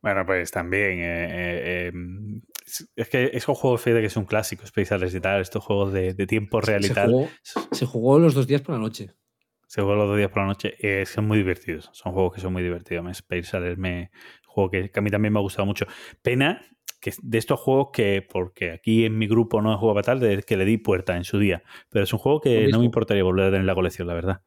Bueno, 0.00 0.24
pues 0.24 0.52
también. 0.52 1.00
Eh, 1.00 1.26
eh, 1.30 1.86
em, 1.88 2.42
es 2.94 3.08
que 3.08 3.30
esos 3.32 3.58
juegos 3.58 3.84
de 3.84 4.00
que 4.00 4.10
son 4.10 4.24
clásicos, 4.24 4.66
especiales 4.66 5.12
y 5.12 5.20
tal, 5.20 5.40
estos 5.40 5.64
juegos 5.64 5.92
de, 5.92 6.14
tiempo 6.26 6.60
real 6.60 6.84
y 6.84 6.90
tal. 6.90 7.28
se 7.42 7.86
jugó 7.86 8.20
los 8.20 8.34
dos 8.34 8.46
días 8.46 8.62
por 8.62 8.76
la 8.76 8.80
noche. 8.80 9.10
Se 9.66 9.82
jugó 9.82 9.96
los 9.96 10.08
dos 10.08 10.16
días 10.16 10.30
por 10.30 10.42
la 10.42 10.46
noche. 10.46 10.74
Eh, 10.78 11.04
son 11.06 11.26
muy 11.26 11.38
divertidos. 11.38 11.90
Son 11.92 12.12
juegos 12.12 12.34
que 12.34 12.40
son 12.40 12.52
muy 12.52 12.62
divertidos. 12.62 13.04
Space 13.10 13.56
Alert 13.56 13.78
me 13.78 14.10
juego 14.56 14.70
que, 14.70 14.90
a 14.94 15.00
mí 15.00 15.10
también 15.10 15.32
me 15.32 15.38
ha 15.38 15.42
gustado 15.42 15.66
mucho. 15.66 15.86
Pena 16.22 16.62
que 17.00 17.12
de 17.22 17.38
estos 17.38 17.60
juegos 17.60 17.90
que, 17.92 18.26
porque 18.28 18.72
aquí 18.72 19.04
en 19.04 19.18
mi 19.18 19.28
grupo 19.28 19.60
no 19.60 19.72
he 19.72 19.76
jugado 19.76 20.02
tal, 20.02 20.18
de 20.18 20.42
que 20.42 20.56
le 20.56 20.64
di 20.64 20.78
puerta 20.78 21.16
en 21.16 21.24
su 21.24 21.38
día. 21.38 21.62
Pero 21.90 22.04
es 22.04 22.12
un 22.12 22.18
juego 22.18 22.40
que 22.40 22.68
no 22.68 22.80
me 22.80 22.84
importaría 22.86 23.22
volver 23.22 23.44
a 23.44 23.48
tener 23.48 23.60
en 23.60 23.66
la 23.66 23.74
colección, 23.74 24.08
la 24.08 24.14
verdad. 24.14 24.42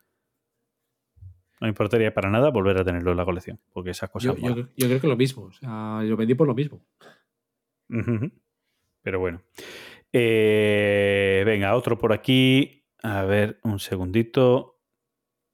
No 1.61 1.65
me 1.65 1.69
importaría 1.69 2.13
para 2.13 2.29
nada 2.29 2.49
volver 2.49 2.77
a 2.77 2.83
tenerlo 2.83 3.11
en 3.11 3.17
la 3.17 3.25
colección, 3.25 3.59
porque 3.71 3.91
esas 3.91 4.09
cosas. 4.09 4.35
Yo, 4.37 4.55
yo, 4.55 4.87
creo 4.87 4.99
que 4.99 5.07
lo 5.07 5.17
mismo. 5.17 5.43
O 5.43 5.51
sea, 5.51 6.01
lo 6.03 6.17
vendí 6.17 6.33
por 6.33 6.47
lo 6.47 6.55
mismo. 6.55 6.85
Pero 9.01 9.19
bueno. 9.19 9.41
Eh, 10.11 11.43
venga, 11.45 11.75
otro 11.75 11.97
por 11.97 12.13
aquí. 12.13 12.85
A 13.03 13.23
ver, 13.23 13.59
un 13.63 13.79
segundito. 13.79 14.77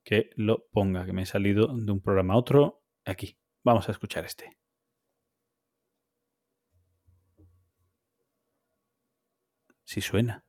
Que 0.03 0.29
lo 0.35 0.67
ponga, 0.71 1.03
que 1.07 1.13
me 1.13 1.23
he 1.23 1.25
salido 1.25 1.75
de 1.75 1.91
un 1.91 1.99
programa 1.99 2.35
a 2.35 2.37
otro. 2.37 2.83
Aquí. 3.05 3.37
Vamos 3.65 3.89
a 3.89 3.91
escuchar 3.91 4.23
este. 4.25 4.55
Si 9.83 10.01
suena. 10.01 10.45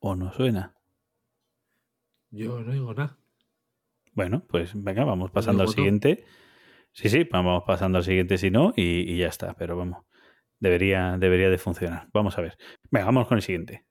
¿O 0.00 0.16
no 0.16 0.32
suena? 0.32 0.74
Yo 2.30 2.60
no 2.60 2.72
digo 2.72 2.92
nada. 2.94 3.16
Bueno, 4.12 4.44
pues 4.48 4.72
venga, 4.74 5.04
vamos 5.04 5.30
pasando 5.30 5.62
al 5.62 5.68
siguiente. 5.68 6.24
Sí, 6.90 7.08
sí, 7.08 7.28
vamos 7.30 7.62
pasando 7.64 7.98
al 7.98 8.04
siguiente 8.04 8.38
si 8.38 8.50
no 8.50 8.72
y, 8.74 9.16
ya 9.18 9.28
está, 9.28 9.54
pero 9.54 9.76
vamos. 9.76 10.04
Debería, 10.58 11.16
debería 11.16 11.48
de 11.48 11.58
funcionar. 11.58 12.08
Vamos 12.12 12.36
a 12.36 12.40
ver. 12.40 12.58
Venga, 12.90 13.06
vamos 13.06 13.28
con 13.28 13.38
el 13.38 13.42
siguiente. 13.42 13.86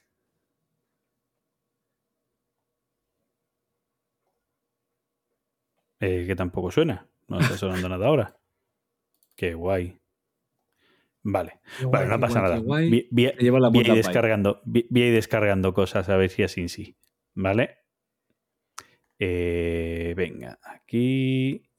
Eh, 6.00 6.26
que 6.28 6.36
tampoco 6.36 6.72
suena. 6.72 7.08
No 7.28 7.40
está 7.40 7.58
sonando 7.58 7.90
nada 7.90 8.08
ahora. 8.08 8.38
Qué 9.36 9.54
guay. 9.54 10.00
Vale. 11.24 11.60
vale, 11.92 12.08
no 12.08 12.20
pasa 12.20 12.42
nada. 12.42 12.62
Vi, 12.80 13.10
descargando, 13.94 14.62
descargando 14.66 15.74
cosas 15.74 16.08
a 16.08 16.16
ver 16.16 16.30
si 16.30 16.44
así 16.44 16.70
sí. 16.70 16.98
¿Vale? 17.34 17.80
Eh, 19.20 20.14
venga, 20.16 20.58
aquí. 20.64 21.70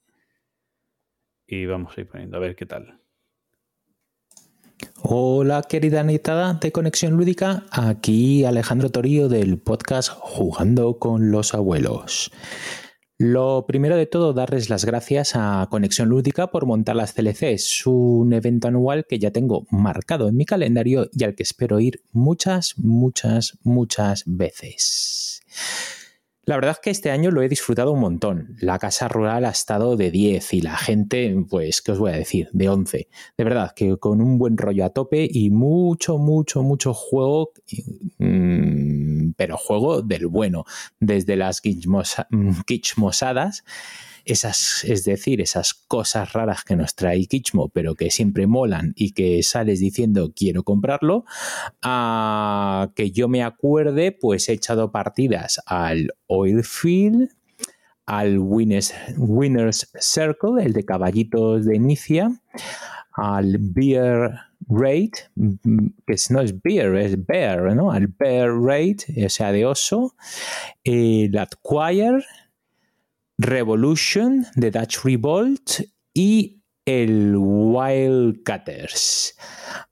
Y 1.46 1.66
vamos 1.66 1.96
a 1.96 2.00
ir 2.02 2.08
poniendo 2.08 2.36
a 2.36 2.40
ver 2.40 2.54
qué 2.56 2.66
tal. 2.66 3.00
Hola 5.00 5.62
querida 5.62 6.02
netada 6.04 6.54
de 6.54 6.70
Conexión 6.70 7.16
Lúdica, 7.16 7.64
aquí 7.70 8.44
Alejandro 8.44 8.90
Torío 8.90 9.28
del 9.28 9.58
podcast 9.58 10.10
Jugando 10.10 10.98
con 10.98 11.30
los 11.30 11.54
Abuelos. 11.54 12.30
Lo 13.20 13.66
primero 13.66 13.96
de 13.96 14.06
todo, 14.06 14.32
darles 14.32 14.70
las 14.70 14.84
gracias 14.84 15.32
a 15.34 15.66
Conexión 15.72 16.08
Lúdica 16.08 16.52
por 16.52 16.66
montar 16.66 16.94
las 16.94 17.14
CLCs, 17.14 17.84
un 17.88 18.32
evento 18.32 18.68
anual 18.68 19.06
que 19.08 19.18
ya 19.18 19.32
tengo 19.32 19.66
marcado 19.72 20.28
en 20.28 20.36
mi 20.36 20.44
calendario 20.44 21.10
y 21.12 21.24
al 21.24 21.34
que 21.34 21.42
espero 21.42 21.80
ir 21.80 22.00
muchas, 22.12 22.78
muchas, 22.78 23.58
muchas 23.64 24.22
veces. 24.24 25.42
La 26.44 26.54
verdad 26.54 26.70
es 26.70 26.78
que 26.78 26.90
este 26.90 27.10
año 27.10 27.32
lo 27.32 27.42
he 27.42 27.48
disfrutado 27.48 27.92
un 27.92 28.00
montón. 28.00 28.56
La 28.60 28.78
casa 28.78 29.08
rural 29.08 29.44
ha 29.44 29.50
estado 29.50 29.96
de 29.96 30.12
10 30.12 30.54
y 30.54 30.60
la 30.62 30.76
gente, 30.76 31.44
pues, 31.50 31.82
¿qué 31.82 31.92
os 31.92 31.98
voy 31.98 32.12
a 32.12 32.16
decir? 32.16 32.48
De 32.52 32.68
11. 32.70 33.08
De 33.36 33.44
verdad, 33.44 33.72
que 33.74 33.98
con 33.98 34.22
un 34.22 34.38
buen 34.38 34.56
rollo 34.56 34.84
a 34.84 34.90
tope 34.90 35.28
y 35.30 35.50
mucho, 35.50 36.16
mucho, 36.18 36.62
mucho 36.62 36.94
juego, 36.94 37.50
mm, 38.18 39.17
pero 39.36 39.56
juego 39.56 40.02
del 40.02 40.26
bueno. 40.26 40.64
Desde 41.00 41.36
las 41.36 41.60
kitschmosadas 41.60 43.64
esas, 44.28 44.84
es 44.84 45.04
decir, 45.04 45.40
esas 45.40 45.72
cosas 45.72 46.34
raras 46.34 46.62
que 46.62 46.76
nos 46.76 46.94
trae 46.94 47.26
Kichmo, 47.26 47.70
pero 47.70 47.94
que 47.94 48.10
siempre 48.10 48.46
molan 48.46 48.92
y 48.94 49.12
que 49.12 49.42
sales 49.42 49.80
diciendo 49.80 50.32
quiero 50.36 50.64
comprarlo, 50.64 51.24
a 51.82 52.92
que 52.94 53.10
yo 53.10 53.28
me 53.28 53.42
acuerde, 53.42 54.12
pues 54.12 54.48
he 54.48 54.52
echado 54.52 54.92
partidas 54.92 55.60
al 55.66 56.12
Oilfield, 56.26 57.30
al 58.04 58.38
Winners, 58.38 58.94
Winners 59.16 59.90
Circle, 59.98 60.62
el 60.62 60.74
de 60.74 60.84
caballitos 60.84 61.64
de 61.64 61.76
Inicia, 61.76 62.30
al 63.18 63.58
Beer 63.58 64.38
Rate, 64.68 65.30
que 66.06 66.16
no 66.30 66.40
es 66.40 66.62
beer, 66.62 66.94
es 66.96 67.26
bear, 67.26 67.74
¿no? 67.74 67.90
Al 67.90 68.06
Bear 68.06 68.52
Rate, 68.52 69.24
o 69.24 69.28
sea, 69.28 69.50
de 69.50 69.66
oso, 69.66 70.14
el 70.84 71.36
Acquire, 71.36 72.24
Revolution 73.38 74.46
de 74.54 74.70
Dutch 74.70 75.04
Revolt 75.04 75.80
y 76.14 76.62
el 76.84 77.34
Wildcatters. 77.36 79.36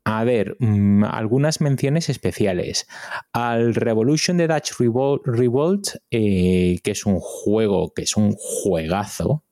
A 0.05 0.23
ver, 0.25 0.57
mm, 0.61 1.03
algunas 1.05 1.61
menciones 1.61 2.09
especiales. 2.09 2.87
Al 3.33 3.75
Revolution 3.75 4.37
de 4.37 4.47
Dutch 4.47 4.75
Revolt, 4.79 5.97
eh, 6.11 6.79
que 6.83 6.91
es 6.93 7.07
un 7.07 7.19
juego, 7.19 7.93
que 7.93 8.03
es 8.03 8.17
un 8.17 8.35
juegazo. 8.35 9.43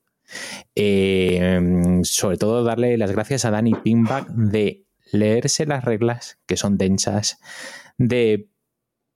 Eh, 0.74 2.00
sobre 2.02 2.36
todo 2.36 2.64
darle 2.64 2.96
las 2.98 3.12
gracias 3.12 3.44
a 3.44 3.50
Danny 3.50 3.74
Pinback 3.74 4.28
de 4.28 4.84
leerse 5.12 5.66
las 5.66 5.84
reglas, 5.84 6.38
que 6.46 6.56
son 6.56 6.76
densas, 6.78 7.38
de 7.98 8.48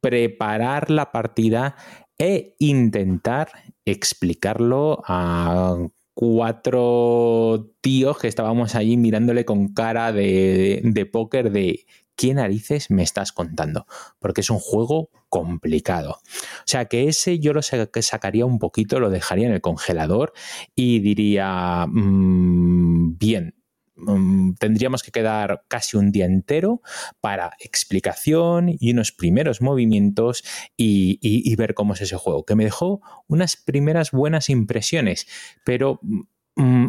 preparar 0.01 0.91
la 0.91 1.11
partida 1.11 1.77
e 2.19 2.55
intentar 2.59 3.51
explicarlo 3.85 5.03
a 5.07 5.77
cuatro 6.15 7.71
tíos 7.81 8.19
que 8.19 8.27
estábamos 8.27 8.75
allí 8.75 8.97
mirándole 8.97 9.45
con 9.45 9.73
cara 9.73 10.13
de, 10.13 10.81
de, 10.83 11.07
póker 11.07 11.53
de 11.53 11.87
¿qué 12.19 12.35
narices 12.35 12.91
me 12.91 13.03
estás 13.03 13.33
contando? 13.33 13.87
Porque 14.19 14.43
es 14.43 14.51
un 14.51 14.59
juego 14.59 15.09
complicado. 15.31 16.19
O 16.21 16.67
sea 16.67 16.85
que 16.85 17.09
ese 17.09 17.39
yo 17.39 17.55
lo 17.55 17.63
sacaría 17.63 18.45
un 18.45 18.59
poquito, 18.59 19.01
lo 19.01 19.09
dejaría 19.09 19.47
en 19.47 19.55
el 19.55 19.63
congelador 19.63 20.35
y 20.75 20.99
diría, 20.99 21.87
mm, 21.89 23.17
bien, 23.17 23.55
Mm, 23.99 24.55
tendríamos 24.55 25.03
que 25.03 25.11
quedar 25.11 25.65
casi 25.67 25.97
un 25.97 26.13
día 26.13 26.25
entero 26.25 26.83
para 27.21 27.51
explicación 27.59 28.77
y 28.79 28.93
unos 28.93 29.11
primeros 29.11 29.61
movimientos 29.61 30.45
y, 30.77 31.57
ver 31.57 31.75
cómo 31.75 31.95
es 31.95 32.03
ese 32.03 32.17
juego, 32.17 32.45
que 32.45 32.55
me 32.55 32.65
dejó 32.65 33.01
unas 33.27 33.57
primeras 33.57 34.13
buenas 34.13 34.49
impresiones, 34.51 35.27
pero 35.65 35.99
mm, 36.03 36.21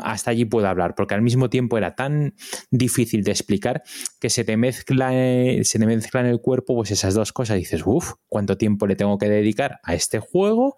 hasta 0.03 0.31
allí 0.31 0.45
puedo 0.45 0.67
hablar, 0.67 0.95
porque 0.95 1.13
al 1.13 1.21
mismo 1.21 1.49
tiempo 1.49 1.77
era 1.77 1.95
tan 1.95 2.33
difícil 2.71 3.23
de 3.23 3.31
explicar 3.31 3.83
que 4.19 4.29
se 4.29 4.43
te 4.43 4.57
mezcla, 4.57 5.11
eh, 5.13 5.61
se 5.63 5.79
te 5.79 5.85
mezcla 5.85 6.21
en 6.21 6.27
el 6.27 6.41
cuerpo 6.41 6.75
pues 6.75 6.91
esas 6.91 7.13
dos 7.13 7.31
cosas. 7.33 7.57
dices, 7.57 7.83
uff, 7.85 8.13
¿cuánto 8.27 8.57
tiempo 8.57 8.87
le 8.87 8.95
tengo 8.95 9.17
que 9.17 9.29
dedicar 9.29 9.79
a 9.83 9.93
este 9.93 10.19
juego 10.19 10.77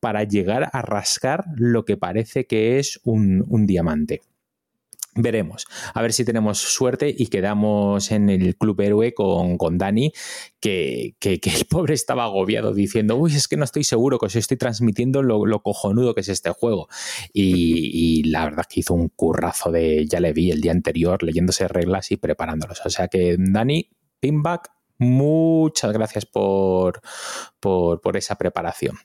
para 0.00 0.24
llegar 0.24 0.68
a 0.72 0.82
rascar 0.82 1.44
lo 1.56 1.84
que 1.84 1.96
parece 1.96 2.46
que 2.46 2.78
es 2.78 3.00
un 3.04 3.66
diamante? 3.66 4.22
Veremos, 5.18 5.66
a 5.94 6.02
ver 6.02 6.12
si 6.12 6.26
tenemos 6.26 6.58
suerte 6.58 7.14
y 7.16 7.28
quedamos 7.28 8.10
en 8.10 8.28
el 8.28 8.54
Club 8.56 8.78
Héroe 8.82 9.14
con, 9.14 9.56
con 9.56 9.78
Dani, 9.78 10.12
que, 10.60 11.16
que, 11.18 11.40
el 11.44 11.64
pobre 11.64 11.94
estaba 11.94 12.24
agobiado 12.24 12.74
diciendo, 12.74 13.16
uy, 13.16 13.34
es 13.34 13.48
que 13.48 13.56
no 13.56 13.64
estoy 13.64 13.84
seguro 13.84 14.18
que 14.18 14.26
os 14.26 14.36
estoy 14.36 14.58
transmitiendo 14.58 15.22
lo, 15.22 15.46
lo 15.46 15.62
cojonudo 15.62 16.14
que 16.14 16.20
es 16.20 16.28
este 16.28 16.50
juego. 16.50 16.88
Y, 17.32 17.90
y, 17.92 18.24
la 18.24 18.44
verdad 18.44 18.66
que 18.68 18.80
hizo 18.80 18.92
un 18.92 19.08
currazo 19.08 19.70
de, 19.72 20.06
ya 20.06 20.20
le 20.20 20.34
vi 20.34 20.50
el 20.50 20.60
día 20.60 20.72
anterior, 20.72 21.22
leyéndose 21.22 21.66
reglas 21.66 22.10
y 22.12 22.18
preparándolos. 22.18 22.84
O 22.84 22.90
sea 22.90 23.08
que, 23.08 23.36
Dani, 23.38 23.88
pinback, 24.20 24.70
muchas 24.98 25.92
gracias 25.92 26.26
por, 26.26 27.00
por, 27.58 28.02
por 28.02 28.18
esa 28.18 28.36
preparación. 28.36 28.98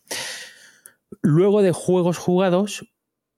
Luego 1.21 1.61
de 1.61 1.71
juegos 1.71 2.17
jugados, 2.17 2.85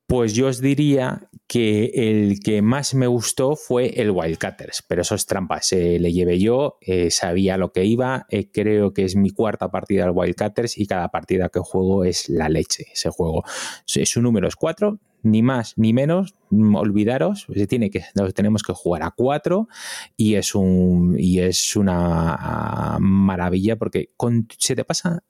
pues 0.07 0.33
yo 0.33 0.47
os 0.47 0.59
diría 0.59 1.29
que 1.47 1.91
el 1.93 2.39
que 2.39 2.61
más 2.61 2.93
me 2.93 3.07
gustó 3.07 3.55
fue 3.55 4.01
el 4.01 4.11
Wildcatters, 4.11 4.83
pero 4.87 5.01
eso 5.01 5.15
es 5.15 5.25
trampa, 5.25 5.61
se 5.61 5.99
le 5.99 6.11
llevé 6.11 6.39
yo, 6.39 6.77
eh, 6.81 7.11
sabía 7.11 7.57
lo 7.57 7.71
que 7.71 7.85
iba, 7.85 8.25
eh, 8.29 8.49
creo 8.51 8.93
que 8.93 9.05
es 9.05 9.15
mi 9.15 9.29
cuarta 9.29 9.69
partida 9.69 10.05
al 10.05 10.11
Wildcatters 10.11 10.77
y 10.77 10.87
cada 10.87 11.09
partida 11.09 11.49
que 11.49 11.59
juego 11.59 12.05
es 12.05 12.29
la 12.29 12.49
leche, 12.49 12.87
ese 12.93 13.09
juego. 13.09 13.43
Su 13.85 14.21
número 14.21 14.47
es 14.47 14.55
4, 14.55 14.99
ni 15.23 15.41
más 15.41 15.73
ni 15.77 15.93
menos, 15.93 16.36
olvidaros, 16.51 17.47
se 17.51 17.67
tiene 17.67 17.89
que, 17.89 18.03
tenemos 18.36 18.62
que 18.62 18.73
jugar 18.73 19.03
a 19.03 19.12
cuatro 19.12 19.67
y 20.15 20.36
es 20.36 20.53
un 20.53 21.15
y 21.17 21.39
es 21.39 21.75
una 21.75 22.97
maravilla 22.99 23.77
porque 23.77 24.12
se 24.59 24.75
te 24.75 24.86
pasa, 24.86 25.23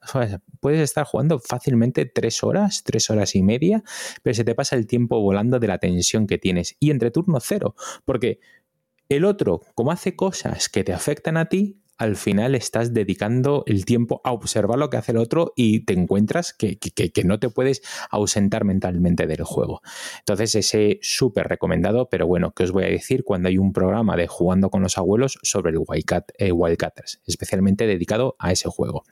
puedes 0.60 0.80
estar 0.80 1.06
jugando 1.06 1.38
fácilmente 1.38 2.06
tres 2.06 2.42
horas, 2.42 2.82
tres 2.84 3.08
horas 3.08 3.34
y 3.34 3.42
media, 3.42 3.82
pero 4.22 4.34
se 4.34 4.44
te 4.44 4.54
pasa 4.54 4.76
el 4.76 4.86
tiempo 4.86 5.20
volando 5.20 5.58
de 5.58 5.68
la 5.68 5.78
tensión 5.78 6.26
que 6.26 6.38
tienes. 6.38 6.76
Y 6.80 6.90
entre 6.90 7.10
turno 7.10 7.38
cero, 7.40 7.74
porque 8.04 8.40
el 9.08 9.24
otro, 9.24 9.60
como 9.74 9.92
hace 9.92 10.16
cosas 10.16 10.68
que 10.68 10.84
te 10.84 10.92
afectan 10.92 11.36
a 11.36 11.46
ti, 11.46 11.78
al 11.96 12.16
final 12.16 12.54
estás 12.54 12.92
dedicando 12.92 13.64
el 13.66 13.84
tiempo 13.84 14.20
a 14.24 14.32
observar 14.32 14.78
lo 14.78 14.90
que 14.90 14.96
hace 14.96 15.12
el 15.12 15.18
otro 15.18 15.52
y 15.56 15.84
te 15.84 15.92
encuentras 15.92 16.52
que, 16.52 16.78
que, 16.78 17.24
no 17.24 17.38
te 17.38 17.48
puedes 17.48 17.82
ausentar 18.10 18.64
mentalmente 18.64 19.26
del 19.26 19.44
juego. 19.44 19.80
Entonces, 20.20 20.54
ese 20.54 20.98
súper 21.02 21.48
recomendado, 21.48 22.08
pero 22.08 22.26
bueno, 22.26 22.52
¿qué 22.52 22.64
os 22.64 22.72
voy 22.72 22.84
a 22.84 22.88
decir 22.88 23.24
cuando 23.24 23.48
hay 23.48 23.58
un 23.58 23.72
programa 23.72 24.16
de 24.16 24.26
jugando 24.26 24.70
con 24.70 24.82
los 24.82 24.98
abuelos 24.98 25.38
sobre 25.42 25.72
el 25.72 25.78
Wildcat, 25.86 26.32
eh, 26.38 26.52
Wildcatters, 26.52 27.20
especialmente 27.26 27.86
dedicado 27.86 28.36
a 28.38 28.52
ese 28.52 28.68
juego? 28.68 29.04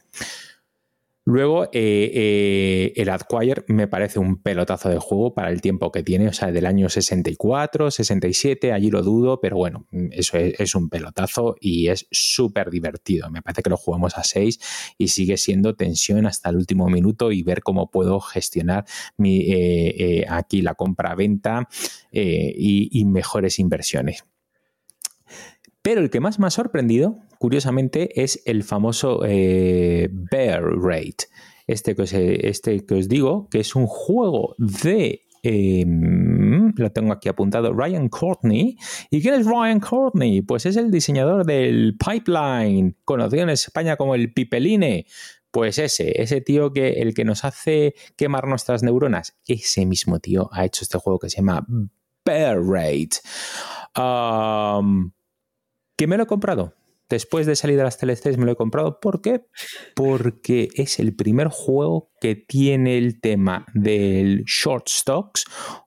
Luego, 1.24 1.66
eh, 1.66 1.70
eh, 1.72 2.92
el 2.96 3.08
Adquire 3.08 3.64
me 3.68 3.86
parece 3.86 4.18
un 4.18 4.42
pelotazo 4.42 4.88
de 4.88 4.98
juego 4.98 5.34
para 5.34 5.50
el 5.50 5.60
tiempo 5.60 5.92
que 5.92 6.02
tiene, 6.02 6.26
o 6.26 6.32
sea, 6.32 6.50
del 6.50 6.66
año 6.66 6.88
64, 6.88 7.92
67, 7.92 8.72
allí 8.72 8.90
lo 8.90 9.02
dudo, 9.02 9.40
pero 9.40 9.56
bueno, 9.56 9.86
eso 10.10 10.36
es, 10.38 10.74
un 10.74 10.88
pelotazo 10.88 11.54
y 11.60 11.88
es 11.88 12.08
súper 12.10 12.70
divertido. 12.70 13.30
Me 13.30 13.40
parece 13.40 13.62
que 13.62 13.70
lo 13.70 13.76
jugamos 13.76 14.18
a 14.18 14.24
6 14.24 14.58
y 14.98 15.08
sigue 15.08 15.36
siendo 15.36 15.76
tensión 15.76 16.26
hasta 16.26 16.50
el 16.50 16.56
último 16.56 16.88
minuto 16.88 17.30
y 17.30 17.44
ver 17.44 17.62
cómo 17.62 17.88
puedo 17.88 18.18
gestionar 18.18 18.84
mi, 19.16 19.42
eh, 19.42 20.22
eh, 20.22 20.26
aquí 20.28 20.60
la 20.60 20.74
compra-venta 20.74 21.68
y 22.10 23.04
mejores 23.04 23.58
inversiones. 23.60 24.24
Pero 25.82 26.00
el 26.00 26.10
que 26.10 26.20
más 26.20 26.38
me 26.38 26.46
ha 26.46 26.50
sorprendido, 26.50 27.18
curiosamente, 27.38 28.22
es 28.22 28.42
el 28.46 28.62
famoso 28.62 29.22
eh, 29.26 30.08
Bear 30.10 30.62
Rate. 30.62 31.26
Este 31.66 31.94
que, 31.94 32.02
os, 32.02 32.12
este 32.12 32.84
que 32.86 32.94
os 32.94 33.08
digo, 33.08 33.48
que 33.50 33.60
es 33.60 33.74
un 33.74 33.86
juego 33.86 34.54
de 34.58 35.22
eh, 35.44 35.84
lo 35.86 36.92
tengo 36.92 37.12
aquí 37.12 37.28
apuntado, 37.28 37.72
Ryan 37.72 38.08
Courtney. 38.08 38.76
¿Y 39.10 39.20
quién 39.20 39.34
es 39.34 39.46
Ryan 39.46 39.80
Courtney? 39.80 40.42
Pues 40.42 40.66
es 40.66 40.76
el 40.76 40.90
diseñador 40.90 41.44
del 41.44 41.96
Pipeline, 41.98 42.96
conocido 43.04 43.42
en 43.42 43.50
España 43.50 43.96
como 43.96 44.14
el 44.14 44.32
Pipeline. 44.32 45.04
Pues 45.50 45.78
ese, 45.78 46.22
ese 46.22 46.40
tío 46.40 46.72
que 46.72 47.02
el 47.02 47.12
que 47.12 47.24
nos 47.24 47.44
hace 47.44 47.94
quemar 48.16 48.46
nuestras 48.46 48.82
neuronas, 48.82 49.36
ese 49.46 49.84
mismo 49.84 50.18
tío 50.18 50.48
ha 50.52 50.64
hecho 50.64 50.84
este 50.84 50.98
juego 50.98 51.18
que 51.18 51.28
se 51.28 51.38
llama 51.38 51.66
Bear. 52.24 52.62
Um, 53.94 55.12
¿Que 55.96 56.06
me 56.06 56.16
lo 56.16 56.24
he 56.24 56.26
comprado? 56.26 56.74
Después 57.08 57.46
de 57.46 57.56
salir 57.56 57.76
de 57.76 57.82
las 57.82 57.98
TLCs 57.98 58.38
me 58.38 58.46
lo 58.46 58.52
he 58.52 58.56
comprado. 58.56 58.98
¿Por 58.98 59.20
qué? 59.20 59.44
Porque 59.94 60.68
es 60.74 60.98
el 60.98 61.14
primer 61.14 61.48
juego 61.48 62.10
que 62.20 62.36
tiene 62.36 62.96
el 62.96 63.20
tema 63.20 63.66
del 63.74 64.44
short 64.44 64.88
stocks 64.88 65.44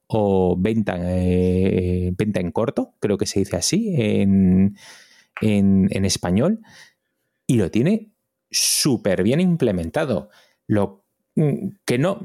o 0.08 0.56
venta, 0.56 0.98
eh, 1.00 2.14
venta 2.16 2.40
en 2.40 2.52
corto, 2.52 2.94
creo 3.00 3.18
que 3.18 3.26
se 3.26 3.40
dice 3.40 3.56
así 3.58 3.96
en, 3.98 4.78
en, 5.42 5.88
en 5.90 6.06
español, 6.06 6.60
y 7.48 7.56
lo 7.56 7.72
tiene 7.72 8.12
súper 8.52 9.24
bien 9.24 9.40
implementado. 9.40 10.30
Lo 10.68 11.06
que 11.86 11.98
no, 11.98 12.20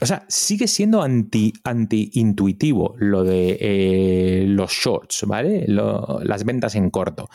o 0.00 0.06
sea, 0.06 0.24
sigue 0.28 0.68
siendo 0.68 1.02
anti, 1.02 1.52
anti-intuitivo 1.64 2.94
lo 2.98 3.24
de 3.24 3.56
eh, 3.60 4.44
los 4.46 4.70
shorts, 4.70 5.24
¿vale? 5.26 5.64
Las 5.66 6.44
ventas 6.44 6.74
en 6.74 6.90
corto. 6.90 7.28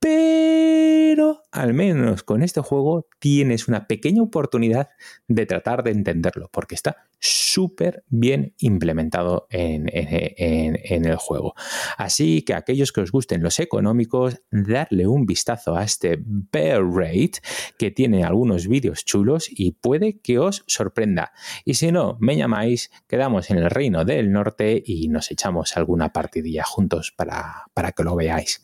Pero 0.00 1.42
al 1.52 1.74
menos 1.74 2.22
con 2.22 2.42
este 2.42 2.62
juego 2.62 3.06
tienes 3.18 3.68
una 3.68 3.86
pequeña 3.86 4.22
oportunidad 4.22 4.88
de 5.28 5.44
tratar 5.44 5.82
de 5.82 5.90
entenderlo, 5.90 6.48
porque 6.50 6.74
está 6.74 6.96
súper 7.18 8.02
bien 8.08 8.54
implementado 8.58 9.46
en, 9.50 9.88
el 9.92 11.16
juego. 11.16 11.54
Así 11.98 12.42
que 12.42 12.54
aquellos 12.54 12.92
que 12.92 13.02
os 13.02 13.12
gusten 13.12 13.42
los 13.42 13.60
económicos, 13.60 14.40
darle 14.50 15.06
un 15.06 15.26
vistazo 15.26 15.76
a 15.76 15.84
este 15.84 16.18
Bear 16.18 16.82
Rate, 16.82 17.42
que 17.76 17.90
tiene 17.90 18.24
algunos 18.24 18.66
vídeos 18.66 19.04
chulos 19.04 19.48
y 19.50 19.72
puede 19.72 20.18
que 20.20 20.38
os 20.38 20.64
sorprenda. 20.66 21.32
Y 21.66 21.74
si 21.74 21.92
no, 21.92 22.16
me 22.20 22.36
llamáis, 22.36 22.90
quedamos 23.06 23.50
en 23.50 23.58
el 23.58 23.70
Reino 23.70 24.06
del 24.06 24.32
Norte 24.32 24.82
y 24.82 25.08
nos 25.08 25.30
echamos 25.30 25.76
alguna 25.76 26.10
partidilla 26.10 26.64
juntos 26.64 27.12
para, 27.14 27.66
para 27.74 27.92
que 27.92 28.02
lo 28.02 28.16
veáis. 28.16 28.62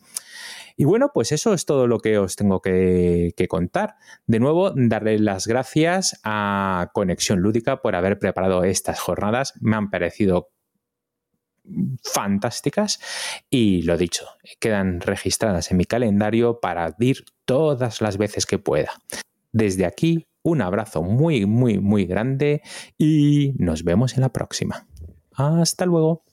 Y 0.79 0.85
bueno, 0.85 1.09
pues 1.11 1.31
eso 1.31 1.55
es 1.55 1.65
todo 1.65 1.87
lo 1.87 1.99
que 1.99 2.19
os 2.19 2.35
tengo 2.35 2.61
que, 2.61 3.33
contar. 3.49 3.95
De 4.27 4.39
nuevo, 4.39 4.71
darle 4.75 5.17
las 5.17 5.47
gracias 5.47 6.19
a 6.23 6.91
Conexión 6.93 7.39
Lúdica 7.39 7.81
por 7.81 7.95
haber 7.95 8.19
preparado 8.19 8.63
estas 8.63 8.99
jornadas. 8.99 9.55
Me 9.59 9.75
han 9.75 9.89
parecido 9.89 10.51
fantásticas 12.03 12.99
y 13.49 13.81
lo 13.81 13.97
dicho, 13.97 14.25
quedan 14.59 15.01
registradas 15.01 15.71
en 15.71 15.77
mi 15.77 15.85
calendario 15.85 16.59
para 16.61 16.95
ir 16.99 17.25
todas 17.45 17.99
las 17.99 18.17
veces 18.17 18.45
que 18.45 18.59
pueda. 18.59 18.91
Desde 19.51 19.85
aquí, 19.85 20.27
un 20.43 20.61
abrazo 20.61 21.01
muy, 21.01 21.47
muy, 21.47 21.79
muy 21.79 22.05
grande 22.05 22.61
y 22.99 23.53
nos 23.57 23.83
vemos 23.83 24.13
en 24.13 24.21
la 24.21 24.29
próxima. 24.31 24.87
Hasta 25.33 25.87
luego. 25.87 26.26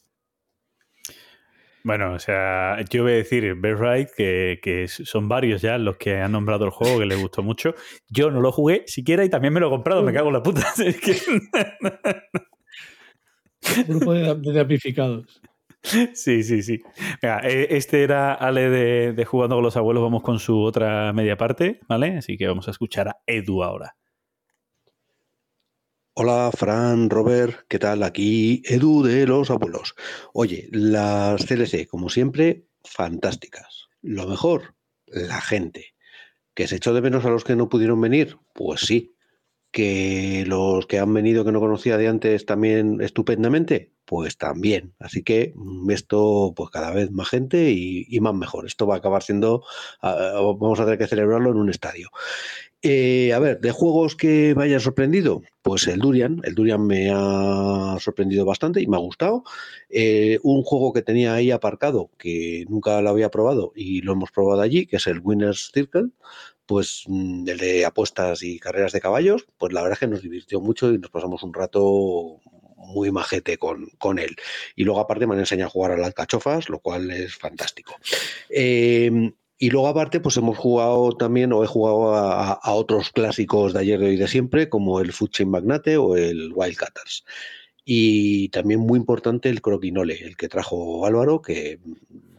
Bueno, 1.84 2.14
o 2.14 2.18
sea, 2.18 2.82
yo 2.88 3.02
voy 3.02 3.12
a 3.12 3.16
decir, 3.16 3.54
Bear 3.56 3.78
Right, 3.78 4.08
que, 4.16 4.58
que, 4.62 4.88
son 4.88 5.28
varios 5.28 5.60
ya 5.60 5.76
los 5.76 5.98
que 5.98 6.16
han 6.16 6.32
nombrado 6.32 6.64
el 6.64 6.70
juego, 6.70 6.98
que 6.98 7.04
les 7.04 7.20
gustó 7.20 7.42
mucho. 7.42 7.74
Yo 8.08 8.30
no 8.30 8.40
lo 8.40 8.52
jugué 8.52 8.84
siquiera 8.86 9.22
y 9.22 9.28
también 9.28 9.52
me 9.52 9.60
lo 9.60 9.66
he 9.66 9.70
comprado, 9.70 10.02
me 10.02 10.14
cago 10.14 10.28
en 10.28 10.32
la 10.32 10.42
puta. 10.42 10.66
Es 10.84 10.98
que... 10.98 11.14
Grupo 13.86 14.14
de, 14.14 14.34
de 14.34 14.52
damnificados. 14.52 15.42
Sí, 15.82 16.42
sí, 16.42 16.62
sí. 16.62 16.80
Venga, 17.20 17.40
este 17.40 18.02
era 18.02 18.32
Ale 18.32 18.70
de, 18.70 19.12
de, 19.12 19.24
Jugando 19.26 19.56
con 19.56 19.64
los 19.64 19.76
Abuelos. 19.76 20.02
Vamos 20.02 20.22
con 20.22 20.38
su 20.38 20.62
otra 20.62 21.12
media 21.12 21.36
parte, 21.36 21.80
¿vale? 21.86 22.16
Así 22.16 22.38
que 22.38 22.46
vamos 22.46 22.66
a 22.68 22.70
escuchar 22.70 23.08
a 23.08 23.16
Edu 23.26 23.62
ahora. 23.62 23.94
Hola, 26.16 26.52
Fran, 26.56 27.10
Robert, 27.10 27.66
¿qué 27.66 27.80
tal? 27.80 28.04
Aquí 28.04 28.62
Edu 28.66 29.02
de 29.02 29.26
los 29.26 29.50
Abuelos. 29.50 29.96
Oye, 30.32 30.68
las 30.70 31.44
CLC, 31.44 31.88
como 31.88 32.08
siempre, 32.08 32.68
fantásticas. 32.84 33.88
Lo 34.00 34.28
mejor, 34.28 34.76
la 35.06 35.40
gente. 35.40 35.94
¿Que 36.54 36.68
se 36.68 36.76
echó 36.76 36.94
de 36.94 37.02
menos 37.02 37.24
a 37.24 37.30
los 37.30 37.42
que 37.42 37.56
no 37.56 37.68
pudieron 37.68 38.00
venir? 38.00 38.38
Pues 38.52 38.82
sí. 38.82 39.16
que 39.72 40.44
los 40.46 40.86
que 40.86 41.00
han 41.00 41.12
venido 41.12 41.44
que 41.44 41.50
no 41.52 41.58
conocía 41.60 41.98
de 41.98 42.06
antes 42.06 42.46
también 42.46 43.00
estupendamente, 43.00 43.92
pues 44.04 44.38
también. 44.38 44.94
Así 45.00 45.24
que 45.24 45.52
mm, 45.56 45.90
esto, 45.90 46.52
pues 46.56 46.70
cada 46.70 46.92
vez 46.92 47.10
más 47.10 47.28
gente 47.28 47.72
y, 47.72 48.20
más 48.20 48.34
mejor. 48.34 48.66
Esto 48.66 48.86
va 48.86 48.96
a 48.96 48.98
acabar 48.98 49.24
siendo, 49.24 49.64
ah, 50.00 50.40
vamos 50.60 50.78
a 50.78 50.84
tener 50.84 50.98
que 50.98 51.08
celebrarlo 51.08 51.50
en 51.50 51.56
un 51.56 51.70
estadio. 51.70 52.10
Eh, 52.86 53.32
a 53.32 53.38
ver, 53.38 53.60
de 53.60 53.70
juegos 53.70 54.14
que 54.14 54.54
me 54.54 54.64
hayan 54.64 54.78
sorprendido, 54.78 55.42
pues 55.62 55.86
el 55.86 56.00
Durian. 56.00 56.42
El 56.44 56.54
Durian 56.54 56.86
me 56.86 57.10
ha 57.10 57.96
sorprendido 57.98 58.44
bastante 58.44 58.82
y 58.82 58.86
me 58.86 58.98
ha 58.98 59.00
gustado. 59.00 59.42
Eh, 59.88 60.38
un 60.42 60.62
juego 60.62 60.92
que 60.92 61.00
tenía 61.00 61.32
ahí 61.32 61.50
aparcado, 61.50 62.10
que 62.18 62.66
nunca 62.68 63.00
lo 63.00 63.08
había 63.08 63.30
probado 63.30 63.72
y 63.74 64.02
lo 64.02 64.12
hemos 64.12 64.30
probado 64.32 64.60
allí, 64.60 64.84
que 64.84 64.96
es 64.96 65.06
el 65.06 65.20
Winner's 65.20 65.70
Circle, 65.72 66.10
pues 66.66 67.04
mm, 67.06 67.48
el 67.48 67.56
de 67.56 67.86
apuestas 67.86 68.42
y 68.42 68.58
carreras 68.58 68.92
de 68.92 69.00
caballos, 69.00 69.46
pues 69.56 69.72
la 69.72 69.80
verdad 69.80 69.94
es 69.94 70.00
que 70.00 70.06
nos 70.06 70.20
divirtió 70.20 70.60
mucho 70.60 70.92
y 70.92 70.98
nos 70.98 71.10
pasamos 71.10 71.42
un 71.42 71.54
rato 71.54 72.38
muy 72.76 73.10
majete 73.10 73.56
con, 73.56 73.88
con 73.96 74.18
él. 74.18 74.36
Y 74.76 74.84
luego 74.84 75.00
aparte 75.00 75.26
me 75.26 75.32
han 75.32 75.40
enseñado 75.40 75.68
a 75.68 75.70
jugar 75.70 75.92
a 75.92 75.96
las 75.96 76.12
cachofas, 76.12 76.68
lo 76.68 76.80
cual 76.80 77.10
es 77.10 77.34
fantástico. 77.34 77.94
Eh, 78.50 79.32
y 79.58 79.70
luego 79.70 79.88
aparte, 79.88 80.20
pues 80.20 80.36
hemos 80.36 80.58
jugado 80.58 81.12
también, 81.12 81.52
o 81.52 81.62
he 81.62 81.66
jugado 81.66 82.14
a, 82.14 82.74
otros 82.74 83.10
clásicos 83.10 83.72
de 83.72 83.80
ayer 83.80 84.02
y 84.02 84.16
de 84.16 84.28
siempre, 84.28 84.68
como 84.68 85.00
el 85.00 85.12
Food 85.12 85.30
Chain 85.30 85.50
Magnate 85.50 85.96
o 85.96 86.16
el 86.16 86.52
Wild 86.54 86.76
Cutters. 86.76 87.24
Y 87.84 88.48
también 88.48 88.80
muy 88.80 88.98
importante 88.98 89.48
el 89.50 89.62
croquinole, 89.62 90.18
el 90.24 90.36
que 90.36 90.48
trajo 90.48 91.06
Álvaro, 91.06 91.40
que 91.42 91.78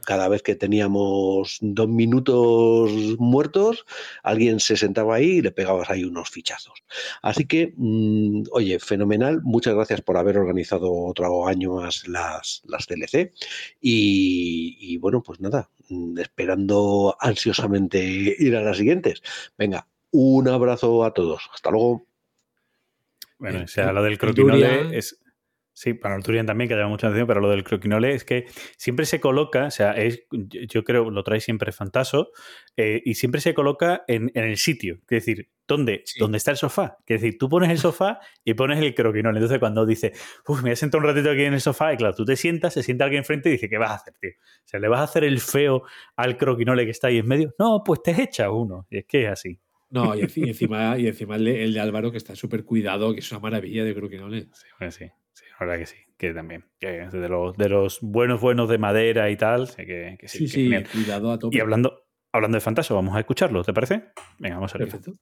cada 0.05 0.27
vez 0.29 0.41
que 0.43 0.55
teníamos 0.55 1.57
dos 1.61 1.87
minutos 1.87 2.91
muertos, 3.19 3.85
alguien 4.23 4.59
se 4.59 4.77
sentaba 4.77 5.15
ahí 5.15 5.37
y 5.37 5.41
le 5.41 5.51
pegabas 5.51 5.89
ahí 5.89 6.03
unos 6.03 6.29
fichazos. 6.29 6.83
Así 7.21 7.45
que, 7.45 7.73
mmm, 7.75 8.43
oye, 8.51 8.79
fenomenal. 8.79 9.41
Muchas 9.43 9.75
gracias 9.75 10.01
por 10.01 10.17
haber 10.17 10.37
organizado 10.37 10.91
otro 10.93 11.47
año 11.47 11.75
más 11.75 12.07
las, 12.07 12.61
las 12.65 12.87
DLC. 12.87 13.33
Y, 13.81 14.77
y 14.79 14.97
bueno, 14.97 15.21
pues 15.21 15.39
nada, 15.39 15.69
mm, 15.89 16.19
esperando 16.19 17.17
ansiosamente 17.19 18.03
ir 18.39 18.55
a 18.55 18.61
las 18.61 18.77
siguientes. 18.77 19.21
Venga, 19.57 19.87
un 20.11 20.47
abrazo 20.47 21.03
a 21.03 21.13
todos. 21.13 21.49
Hasta 21.53 21.71
luego. 21.71 22.07
Bueno, 23.37 23.63
o 23.65 23.67
sea, 23.67 23.91
lo 23.91 24.01
del 24.01 24.17
croquinole 24.17 24.97
es, 24.97 25.19
Sí, 25.75 25.93
para 25.93 26.15
el 26.15 26.23
Turian 26.23 26.45
también, 26.45 26.69
que 26.69 26.75
llama 26.75 26.87
mucha 26.87 27.07
atención, 27.07 27.27
pero 27.27 27.41
lo 27.41 27.49
del 27.49 27.65
croquinole 27.65 28.13
es 28.13 28.23
que 28.23 28.45
siempre 28.77 29.05
se 29.05 29.19
coloca, 29.19 29.65
o 29.65 29.71
sea, 29.71 29.91
es, 29.91 30.23
yo 30.31 30.85
creo, 30.85 31.11
lo 31.11 31.21
trae 31.21 31.41
siempre 31.41 31.73
Fantaso, 31.73 32.31
eh, 32.77 33.01
y 33.03 33.15
siempre 33.15 33.41
se 33.41 33.53
coloca 33.53 34.05
en, 34.07 34.31
en, 34.35 34.45
el 34.45 34.55
sitio. 34.55 34.95
Es 35.01 35.25
decir, 35.25 35.49
¿dónde? 35.67 36.03
Sí. 36.05 36.17
¿Dónde 36.17 36.37
está 36.37 36.51
el 36.51 36.57
sofá? 36.57 36.95
Es 37.05 37.19
decir, 37.19 37.37
tú 37.37 37.49
pones 37.49 37.69
el 37.71 37.77
sofá 37.77 38.21
y 38.45 38.53
pones 38.53 38.79
el 38.79 38.95
croquinole. 38.95 39.37
Entonces, 39.37 39.59
cuando 39.59 39.85
dice, 39.85 40.13
uff, 40.47 40.59
me 40.59 40.69
voy 40.69 40.71
a 40.71 40.75
sentar 40.77 41.01
un 41.01 41.07
ratito 41.07 41.29
aquí 41.29 41.43
en 41.43 41.53
el 41.53 41.59
sofá, 41.59 41.91
y 41.91 41.97
claro, 41.97 42.15
tú 42.15 42.23
te 42.23 42.37
sientas, 42.37 42.73
se 42.73 42.81
sienta 42.81 43.03
alguien 43.03 43.19
enfrente 43.19 43.49
y 43.49 43.53
dice, 43.53 43.67
¿qué 43.67 43.77
vas 43.77 43.91
a 43.91 43.95
hacer, 43.95 44.13
tío? 44.13 44.31
O 44.39 44.67
sea, 44.67 44.79
¿le 44.79 44.87
vas 44.87 45.01
a 45.01 45.03
hacer 45.03 45.25
el 45.25 45.41
feo 45.41 45.83
al 46.15 46.37
croquinole 46.37 46.85
que 46.85 46.91
está 46.91 47.07
ahí 47.07 47.17
en 47.17 47.27
medio? 47.27 47.53
No, 47.59 47.83
pues 47.85 48.01
te 48.01 48.11
echa 48.21 48.49
uno. 48.49 48.87
Y 48.89 48.99
es 48.99 49.05
que 49.07 49.25
es 49.25 49.29
así. 49.29 49.59
No, 49.89 50.15
y 50.15 50.21
encima, 50.21 50.97
y 50.97 51.07
encima 51.07 51.35
el, 51.35 51.43
de, 51.43 51.63
el 51.65 51.73
de 51.73 51.81
Álvaro, 51.81 52.11
que 52.11 52.17
está 52.17 52.33
súper 52.33 52.63
cuidado, 52.63 53.13
que 53.13 53.19
es 53.19 53.29
una 53.31 53.41
maravilla 53.41 53.83
de 53.83 53.93
croquinole. 53.93 54.47
Sí, 54.53 54.67
bueno, 54.79 54.91
sí. 54.93 55.11
La 55.59 55.65
verdad 55.65 55.79
que 55.79 55.85
sí, 55.85 55.95
que 56.17 56.33
también. 56.33 56.65
Que 56.79 57.07
de, 57.07 57.29
los, 57.29 57.55
de 57.55 57.69
los 57.69 57.99
buenos, 58.01 58.41
buenos 58.41 58.69
de 58.69 58.77
madera 58.77 59.29
y 59.29 59.37
tal, 59.37 59.69
que, 59.75 60.17
que 60.19 60.27
sí. 60.27 60.47
Sí, 60.47 60.69
que 60.69 60.85
sí, 60.85 61.03
cuidado 61.03 61.31
a 61.31 61.39
tope. 61.39 61.55
Y 61.55 61.59
hablando, 61.59 62.05
hablando 62.31 62.55
de 62.57 62.61
Fantaso, 62.61 62.95
vamos 62.95 63.15
a 63.15 63.19
escucharlo, 63.19 63.63
¿te 63.63 63.73
parece? 63.73 64.03
Venga, 64.39 64.55
vamos 64.55 64.73
a 64.75 64.77
ver. 64.77 64.89
Perfecto. 64.89 65.13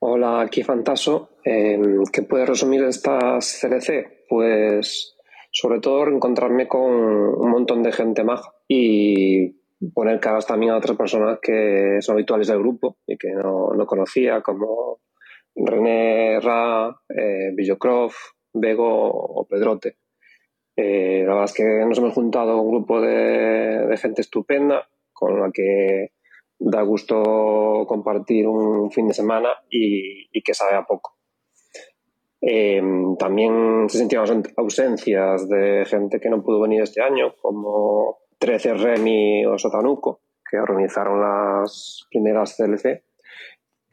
Hola, 0.00 0.40
aquí 0.40 0.64
Fantaso. 0.64 1.36
Eh, 1.44 1.78
¿Qué 2.12 2.22
puede 2.22 2.44
resumir 2.44 2.82
estas 2.82 3.60
CLC? 3.60 4.26
Pues 4.28 5.16
sobre 5.52 5.78
todo 5.80 6.06
reencontrarme 6.06 6.66
con 6.66 6.82
un 6.82 7.50
montón 7.50 7.82
de 7.82 7.92
gente 7.92 8.24
maja 8.24 8.52
y 8.66 9.60
poner 9.94 10.18
caras 10.18 10.46
también 10.46 10.72
a 10.72 10.78
otras 10.78 10.96
personas 10.96 11.38
que 11.40 11.98
son 12.00 12.14
habituales 12.14 12.48
del 12.48 12.58
grupo 12.58 12.96
y 13.06 13.16
que 13.16 13.30
no, 13.32 13.72
no 13.76 13.86
conocía, 13.86 14.40
como 14.40 15.00
René 15.54 16.40
Ra, 16.40 16.88
eh, 17.08 17.50
Villocroft, 17.54 18.16
Bego 18.52 19.10
o 19.10 19.46
Pedrote. 19.46 19.96
Eh, 20.76 21.22
la 21.26 21.34
verdad 21.34 21.44
es 21.44 21.54
que 21.54 21.64
nos 21.86 21.98
hemos 21.98 22.14
juntado 22.14 22.60
un 22.60 22.70
grupo 22.70 23.00
de, 23.00 23.94
gente 23.98 24.22
estupenda 24.22 24.88
con 25.12 25.40
la 25.40 25.50
que 25.52 26.12
da 26.58 26.82
gusto 26.82 27.84
compartir 27.86 28.46
un 28.46 28.90
fin 28.90 29.08
de 29.08 29.14
semana 29.14 29.50
y, 29.68 30.40
que 30.42 30.54
sabe 30.54 30.76
a 30.76 30.84
poco. 30.84 31.16
Eh, 32.40 32.82
también 33.18 33.88
se 33.88 33.98
sintieron 33.98 34.42
ausencias 34.56 35.48
de 35.48 35.84
gente 35.86 36.18
que 36.18 36.30
no 36.30 36.42
pudo 36.42 36.60
venir 36.60 36.82
este 36.82 37.02
año, 37.02 37.34
como 37.40 38.18
13 38.38 38.74
Remy 38.74 39.46
o 39.46 39.58
Sotanuco, 39.58 40.22
que 40.48 40.58
organizaron 40.58 41.20
las 41.20 42.06
primeras 42.10 42.56
CLC 42.56 43.04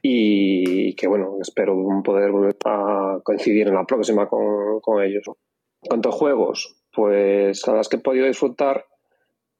y 0.01 0.95
que 0.95 1.07
bueno, 1.07 1.37
espero 1.41 1.75
poder 2.03 2.31
volver 2.31 2.55
a 2.65 3.19
coincidir 3.23 3.67
en 3.67 3.75
la 3.75 3.85
próxima 3.85 4.27
con, 4.27 4.79
con 4.81 5.03
ellos. 5.03 5.23
En 5.27 5.89
cuanto 5.89 6.09
a 6.09 6.13
juegos, 6.13 6.75
pues 6.93 7.65
la 7.65 7.73
verdad 7.73 7.81
es 7.81 7.89
que 7.89 7.97
he 7.97 8.01
podido 8.01 8.25
disfrutar 8.27 8.85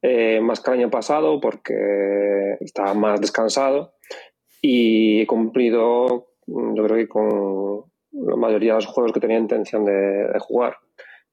eh, 0.02 0.40
más 0.40 0.60
que 0.60 0.70
el 0.70 0.78
año 0.78 0.90
pasado 0.90 1.40
porque 1.40 2.56
estaba 2.60 2.94
más 2.94 3.20
descansado 3.20 3.94
y 4.62 5.22
he 5.22 5.26
cumplido, 5.26 6.28
yo 6.46 6.84
creo 6.84 6.96
que 6.96 7.08
con 7.08 7.84
la 8.12 8.36
mayoría 8.36 8.72
de 8.72 8.76
los 8.76 8.86
juegos 8.86 9.12
que 9.12 9.20
tenía 9.20 9.38
intención 9.38 9.84
de, 9.84 9.92
de 9.92 10.38
jugar. 10.38 10.76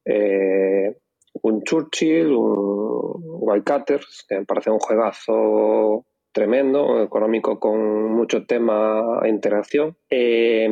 Eh, 0.05 0.95
un 1.41 1.63
Churchill, 1.63 2.31
un 2.31 3.21
Wildcatters, 3.23 4.25
que 4.27 4.39
me 4.39 4.45
parece 4.45 4.71
un 4.71 4.79
juegazo 4.79 6.05
tremendo, 6.37 7.01
económico 7.01 7.59
con 7.59 8.11
mucho 8.11 8.45
tema 8.45 9.21
e 9.23 9.27
interacción. 9.27 9.97
Eh, 10.07 10.69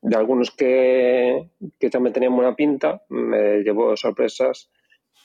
de 0.00 0.16
algunos 0.16 0.50
que, 0.50 1.50
que 1.78 1.90
también 1.90 2.14
tenían 2.14 2.34
buena 2.34 2.56
pinta, 2.56 3.02
me 3.10 3.62
llevó 3.62 3.94
sorpresas 3.98 4.70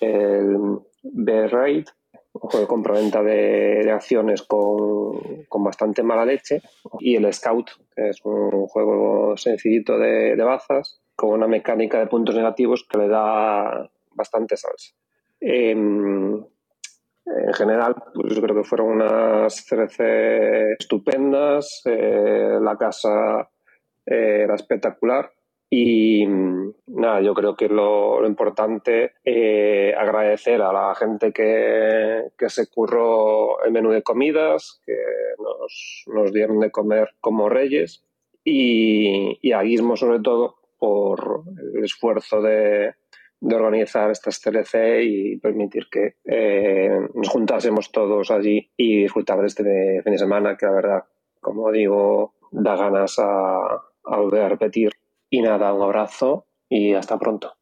el 0.02 0.58
The 1.02 1.48
Raid, 1.48 1.86
un 2.34 2.42
juego 2.42 2.60
de 2.60 2.68
compraventa 2.68 3.24
de, 3.24 3.84
de 3.86 3.92
acciones 3.92 4.42
con, 4.42 5.46
con, 5.48 5.64
bastante 5.64 6.04
mala 6.04 6.26
leche, 6.26 6.62
y 7.00 7.16
el 7.16 7.34
Scout, 7.34 7.70
que 7.96 8.10
es 8.10 8.20
un 8.26 8.68
juego 8.68 9.38
sencillito 9.38 9.98
de, 9.98 10.36
de 10.36 10.44
bazas, 10.44 11.00
con 11.16 11.30
una 11.30 11.48
mecánica 11.48 12.00
de 12.00 12.08
puntos 12.08 12.36
negativos 12.36 12.86
que 12.86 12.98
le 12.98 13.08
da 13.08 13.90
bastante 14.14 14.58
salsa. 14.58 14.94
Eh, 15.40 15.74
en 17.26 17.54
general, 17.54 17.96
pues 18.14 18.36
yo 18.36 18.42
creo 18.42 18.56
que 18.56 18.68
fueron 18.68 18.88
unas 18.90 19.66
CRC 19.68 20.74
estupendas, 20.80 21.82
eh, 21.86 22.60
la 22.62 22.78
casa 22.78 23.50
eh, 24.06 24.42
era 24.44 24.56
espectacular 24.56 25.32
y 25.70 26.26
nada, 26.88 27.22
yo 27.22 27.34
creo 27.34 27.56
que 27.56 27.68
lo, 27.68 28.22
lo 28.22 28.28
importante 28.28 29.14
eh, 29.26 29.94
agradecer 29.98 30.62
a 30.62 30.72
la 30.72 30.94
gente 30.94 31.34
que, 31.34 32.26
que, 32.38 32.50
se 32.50 32.68
curró 32.68 33.64
el 33.66 33.72
menú 33.72 33.92
de 33.92 34.04
comidas, 34.04 34.80
que 34.86 34.96
nos, 35.40 36.04
nos 36.14 36.32
dieron 36.32 36.60
de 36.60 36.70
comer 36.70 37.10
como 37.20 37.50
reyes 37.50 38.06
y, 38.44 39.40
y 39.42 39.52
a 39.54 39.62
Guismo 39.62 39.98
sobre 39.98 40.20
todo 40.20 40.58
por 40.78 41.44
el 41.74 41.84
esfuerzo 41.84 42.42
de, 42.42 42.94
de 43.40 43.56
organizar 43.56 44.12
estas 44.12 44.42
TLC 44.42 45.04
y 45.04 45.38
permitir 45.38 45.88
que 45.92 46.16
eh, 46.26 46.98
nos 47.14 47.30
juntásemos 47.30 47.92
todos 47.92 48.32
allí 48.32 48.72
y 48.78 49.04
disfrutar 49.04 49.40
de 49.40 49.48
este 49.48 50.02
fin 50.04 50.14
de 50.14 50.18
semana 50.18 50.58
que 50.58 50.66
la 50.66 50.72
verdad, 50.72 51.04
como 51.42 51.72
digo, 51.72 52.36
da 52.52 52.76
ganas 52.76 53.20
a, 53.20 53.58
a 54.06 54.18
volver 54.18 54.44
a 54.44 54.50
repetir. 54.50 54.92
Y 55.30 55.42
nada, 55.42 55.74
un 55.74 55.84
abrazo 55.84 56.48
y 56.70 56.94
hasta 56.94 57.18
pronto. 57.18 57.54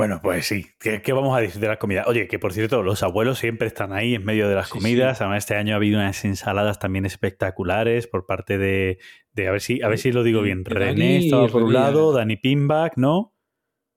Bueno, 0.00 0.20
pues 0.22 0.46
sí. 0.46 0.64
¿Qué, 0.80 1.02
¿Qué, 1.02 1.12
vamos 1.12 1.36
a 1.36 1.42
decir 1.42 1.60
de 1.60 1.68
las 1.68 1.76
comidas? 1.76 2.06
Oye, 2.06 2.26
que 2.26 2.38
por 2.38 2.54
cierto, 2.54 2.82
los 2.82 3.02
abuelos 3.02 3.38
siempre 3.38 3.66
están 3.66 3.92
ahí 3.92 4.14
en 4.14 4.24
medio 4.24 4.48
de 4.48 4.54
las 4.54 4.68
sí, 4.68 4.78
comidas. 4.78 5.18
Sí. 5.18 5.24
Además, 5.24 5.44
este 5.44 5.56
año 5.56 5.74
ha 5.74 5.76
habido 5.76 5.98
unas 5.98 6.24
ensaladas 6.24 6.78
también 6.78 7.04
espectaculares 7.04 8.06
por 8.06 8.24
parte 8.24 8.56
de, 8.56 8.98
de 9.34 9.46
a 9.46 9.50
ver 9.50 9.60
si, 9.60 9.82
a 9.82 9.88
ver 9.88 9.98
si 9.98 10.10
lo 10.10 10.22
digo 10.22 10.40
bien. 10.40 10.62
De 10.62 10.70
René 10.70 10.86
Dani, 10.92 11.24
estaba 11.26 11.48
por 11.48 11.64
un 11.64 11.74
lado, 11.74 12.14
Dani 12.14 12.38
Pinback, 12.38 12.96
¿no? 12.96 13.36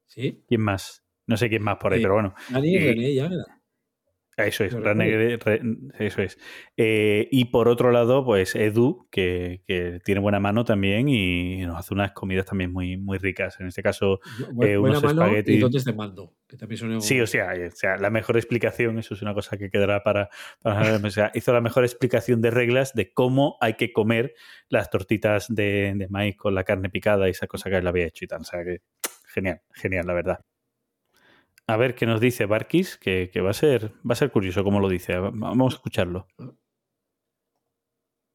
Sí. 0.07 0.43
¿Quién 0.45 0.59
más? 0.59 1.05
No 1.25 1.37
sé 1.37 1.47
quién 1.47 1.63
más 1.63 1.77
por 1.77 1.93
ahí, 1.93 1.99
sí. 1.99 2.03
pero 2.03 2.15
bueno. 2.15 2.35
Dani 2.49 2.67
y 2.67 2.75
eh, 2.75 2.79
René 2.81 3.13
ya. 3.13 3.29
Eso 4.35 4.63
es, 4.63 4.73
re- 5.37 5.61
eso 5.99 6.21
es. 6.23 6.39
Eh, 6.75 7.27
y 7.31 7.45
por 7.45 7.67
otro 7.67 7.91
lado, 7.91 8.25
pues 8.25 8.55
Edu, 8.55 9.07
que, 9.11 9.61
que 9.67 9.99
tiene 10.03 10.21
buena 10.21 10.39
mano 10.39 10.65
también 10.65 11.07
y 11.07 11.63
nos 11.65 11.77
hace 11.77 11.93
unas 11.93 12.13
comidas 12.13 12.45
también 12.45 12.73
muy, 12.73 12.97
muy 12.97 13.19
ricas. 13.19 13.59
En 13.59 13.67
este 13.67 13.83
caso, 13.83 14.19
eh, 14.61 14.75
buena 14.77 14.97
unos 14.97 15.03
mano 15.03 15.27
y 15.27 15.29
espaguetis. 15.35 15.59
dotes 15.61 15.85
de 15.85 15.93
mando. 15.93 16.33
Que 16.47 16.57
también 16.57 16.77
son 16.79 17.01
Sí, 17.01 17.19
o 17.21 17.27
sea, 17.27 17.53
o 17.67 17.71
sea, 17.75 17.97
la 17.97 18.09
mejor 18.09 18.37
explicación, 18.37 18.97
eso 18.97 19.13
es 19.13 19.21
una 19.21 19.33
cosa 19.35 19.57
que 19.57 19.69
quedará 19.69 20.01
para, 20.03 20.29
para- 20.63 20.95
o 21.05 21.09
sea, 21.11 21.31
hizo 21.35 21.53
la 21.53 21.61
mejor 21.61 21.83
explicación 21.83 22.41
de 22.41 22.49
reglas 22.49 22.93
de 22.95 23.11
cómo 23.13 23.57
hay 23.61 23.75
que 23.75 23.93
comer 23.93 24.33
las 24.67 24.89
tortitas 24.89 25.45
de, 25.53 25.93
de 25.95 26.07
maíz 26.09 26.35
con 26.37 26.55
la 26.55 26.63
carne 26.63 26.89
picada 26.89 27.27
y 27.27 27.31
esa 27.31 27.45
cosa 27.47 27.69
que 27.69 27.77
él 27.77 27.85
había 27.87 28.07
hecho 28.07 28.25
y 28.25 28.27
tal. 28.27 28.41
O 28.41 28.45
sea 28.45 28.63
que 28.63 28.79
genial, 29.27 29.61
genial, 29.73 30.07
la 30.07 30.13
verdad. 30.13 30.39
A 31.67 31.77
ver 31.77 31.95
qué 31.95 32.05
nos 32.05 32.19
dice 32.19 32.45
Barkis, 32.45 32.97
que, 32.97 33.29
que 33.31 33.41
va 33.41 33.51
a 33.51 33.53
ser, 33.53 33.93
va 33.99 34.13
a 34.13 34.15
ser 34.15 34.31
curioso 34.31 34.63
cómo 34.63 34.79
lo 34.79 34.89
dice. 34.89 35.17
Va- 35.17 35.31
Vamos 35.33 35.73
a 35.73 35.77
escucharlo. 35.77 36.27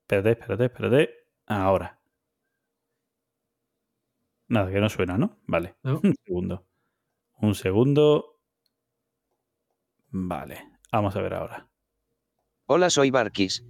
Espérate, 0.02 0.30
espérate, 0.32 0.64
espérate. 0.64 1.10
Ahora. 1.46 2.00
Nada, 4.48 4.70
que 4.70 4.80
no 4.80 4.88
suena, 4.88 5.18
¿no? 5.18 5.38
Vale. 5.46 5.76
No. 5.82 6.00
Un 6.02 6.14
segundo. 6.24 6.66
Un 7.40 7.54
segundo. 7.54 8.40
Vale. 10.10 10.66
Vamos 10.90 11.14
a 11.16 11.20
ver 11.20 11.34
ahora. 11.34 11.68
Hola, 12.66 12.88
soy 12.88 13.10
Barkis. 13.10 13.62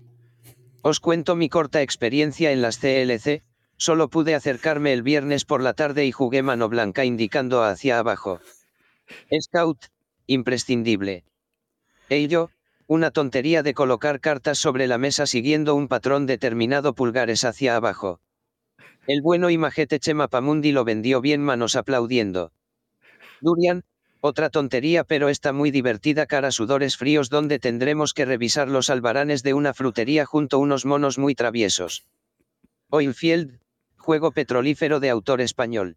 Os 0.82 1.00
cuento 1.00 1.34
mi 1.34 1.48
corta 1.48 1.82
experiencia 1.82 2.52
en 2.52 2.62
las 2.62 2.78
CLC. 2.78 3.42
Solo 3.76 4.08
pude 4.08 4.34
acercarme 4.36 4.92
el 4.92 5.02
viernes 5.02 5.44
por 5.44 5.62
la 5.62 5.74
tarde 5.74 6.04
y 6.06 6.12
jugué 6.12 6.42
mano 6.42 6.68
blanca 6.68 7.04
indicando 7.04 7.62
hacia 7.64 7.98
abajo. 7.98 8.40
Scout, 9.40 9.86
imprescindible. 10.26 11.24
Ello, 12.08 12.50
una 12.86 13.10
tontería 13.10 13.62
de 13.62 13.74
colocar 13.74 14.20
cartas 14.20 14.58
sobre 14.58 14.86
la 14.86 14.98
mesa 14.98 15.26
siguiendo 15.26 15.74
un 15.74 15.88
patrón 15.88 16.26
determinado 16.26 16.94
pulgares 16.94 17.44
hacia 17.44 17.76
abajo. 17.76 18.20
El 19.06 19.22
bueno 19.22 19.50
y 19.50 19.58
majete 19.58 20.00
Chema 20.00 20.28
Pamundi 20.28 20.72
lo 20.72 20.84
vendió 20.84 21.20
bien 21.20 21.42
manos 21.42 21.76
aplaudiendo. 21.76 22.52
Durian, 23.40 23.84
otra 24.20 24.50
tontería 24.50 25.04
pero 25.04 25.28
está 25.28 25.52
muy 25.52 25.70
divertida 25.70 26.26
cara 26.26 26.50
sudores 26.50 26.96
fríos 26.96 27.30
donde 27.30 27.58
tendremos 27.58 28.14
que 28.14 28.24
revisar 28.24 28.68
los 28.68 28.90
albaranes 28.90 29.42
de 29.42 29.54
una 29.54 29.74
frutería 29.74 30.26
junto 30.26 30.58
unos 30.58 30.84
monos 30.84 31.18
muy 31.18 31.34
traviesos. 31.34 32.06
Oilfield, 32.90 33.60
juego 33.96 34.32
petrolífero 34.32 34.98
de 34.98 35.10
autor 35.10 35.40
español. 35.40 35.96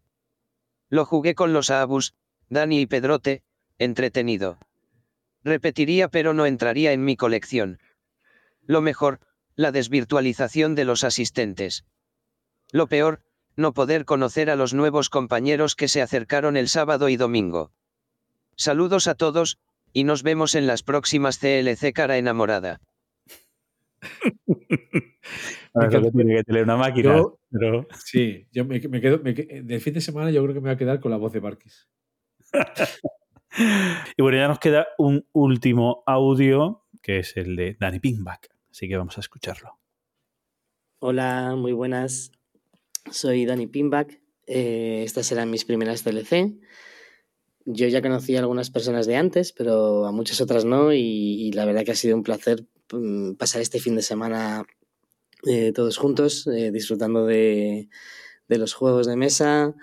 Lo 0.88 1.06
jugué 1.06 1.34
con 1.34 1.52
los 1.52 1.70
Abus, 1.70 2.14
Dani 2.48 2.80
y 2.80 2.86
Pedrote, 2.86 3.42
entretenido. 3.78 4.58
Repetiría 5.44 6.08
pero 6.08 6.34
no 6.34 6.46
entraría 6.46 6.92
en 6.92 7.04
mi 7.04 7.16
colección. 7.16 7.78
Lo 8.62 8.80
mejor, 8.80 9.20
la 9.56 9.72
desvirtualización 9.72 10.74
de 10.74 10.84
los 10.84 11.04
asistentes. 11.04 11.84
Lo 12.70 12.86
peor, 12.86 13.20
no 13.56 13.72
poder 13.72 14.04
conocer 14.04 14.50
a 14.50 14.56
los 14.56 14.72
nuevos 14.72 15.10
compañeros 15.10 15.74
que 15.74 15.88
se 15.88 16.00
acercaron 16.00 16.56
el 16.56 16.68
sábado 16.68 17.08
y 17.08 17.16
domingo. 17.16 17.72
Saludos 18.56 19.08
a 19.08 19.14
todos, 19.14 19.58
y 19.92 20.04
nos 20.04 20.22
vemos 20.22 20.54
en 20.54 20.66
las 20.66 20.82
próximas 20.82 21.38
CLC 21.38 21.92
cara 21.92 22.16
enamorada. 22.18 22.80
Que 25.90 26.00
tiene 26.10 26.36
que 26.36 26.44
tener 26.44 26.64
una 26.64 26.76
máquina. 26.76 27.16
Yo- 27.16 27.38
pero... 27.50 27.86
Sí, 28.04 28.46
yo 28.52 28.66
me, 28.66 28.78
me 28.78 29.00
quedo. 29.00 29.20
me 29.22 29.32
del 29.32 29.80
fin 29.80 29.94
de 29.94 30.02
semana 30.02 30.30
yo 30.30 30.42
creo 30.42 30.54
que 30.54 30.60
me 30.60 30.68
voy 30.68 30.74
a 30.74 30.76
quedar 30.76 31.00
con 31.00 31.10
la 31.10 31.16
voz 31.16 31.32
de 31.32 31.40
Barkis. 31.40 31.88
Y 34.16 34.22
bueno, 34.22 34.38
ya 34.38 34.48
nos 34.48 34.58
queda 34.58 34.88
un 34.96 35.26
último 35.32 36.02
audio, 36.06 36.86
que 37.02 37.18
es 37.18 37.36
el 37.36 37.54
de 37.54 37.76
Danny 37.78 38.00
Pinkback. 38.00 38.48
Así 38.70 38.88
que 38.88 38.96
vamos 38.96 39.18
a 39.18 39.20
escucharlo. 39.20 39.78
Hola, 41.00 41.54
muy 41.56 41.72
buenas. 41.72 42.32
Soy 43.10 43.44
Dani 43.44 43.66
Pinback. 43.66 44.20
Eh, 44.46 45.02
estas 45.04 45.26
serán 45.26 45.50
mis 45.50 45.64
primeras 45.64 46.02
TLC. 46.02 46.58
Yo 47.64 47.88
ya 47.88 48.00
conocí 48.00 48.36
a 48.36 48.40
algunas 48.40 48.70
personas 48.70 49.06
de 49.06 49.16
antes, 49.16 49.52
pero 49.52 50.06
a 50.06 50.12
muchas 50.12 50.40
otras 50.40 50.64
no. 50.64 50.92
Y, 50.92 51.52
la 51.52 51.64
verdad 51.64 51.84
que 51.84 51.90
ha 51.90 51.96
sido 51.96 52.16
un 52.16 52.22
placer 52.22 52.64
mm, 52.92 53.32
pasar 53.34 53.60
este 53.60 53.80
fin 53.80 53.96
de 53.96 54.02
semana 54.02 54.64
eh, 55.46 55.72
todos 55.72 55.98
juntos, 55.98 56.46
eh, 56.46 56.70
disfrutando 56.70 57.26
de 57.26 57.88
los 58.48 58.72
juegos 58.72 59.06
de 59.06 59.16
mesa, 59.16 59.74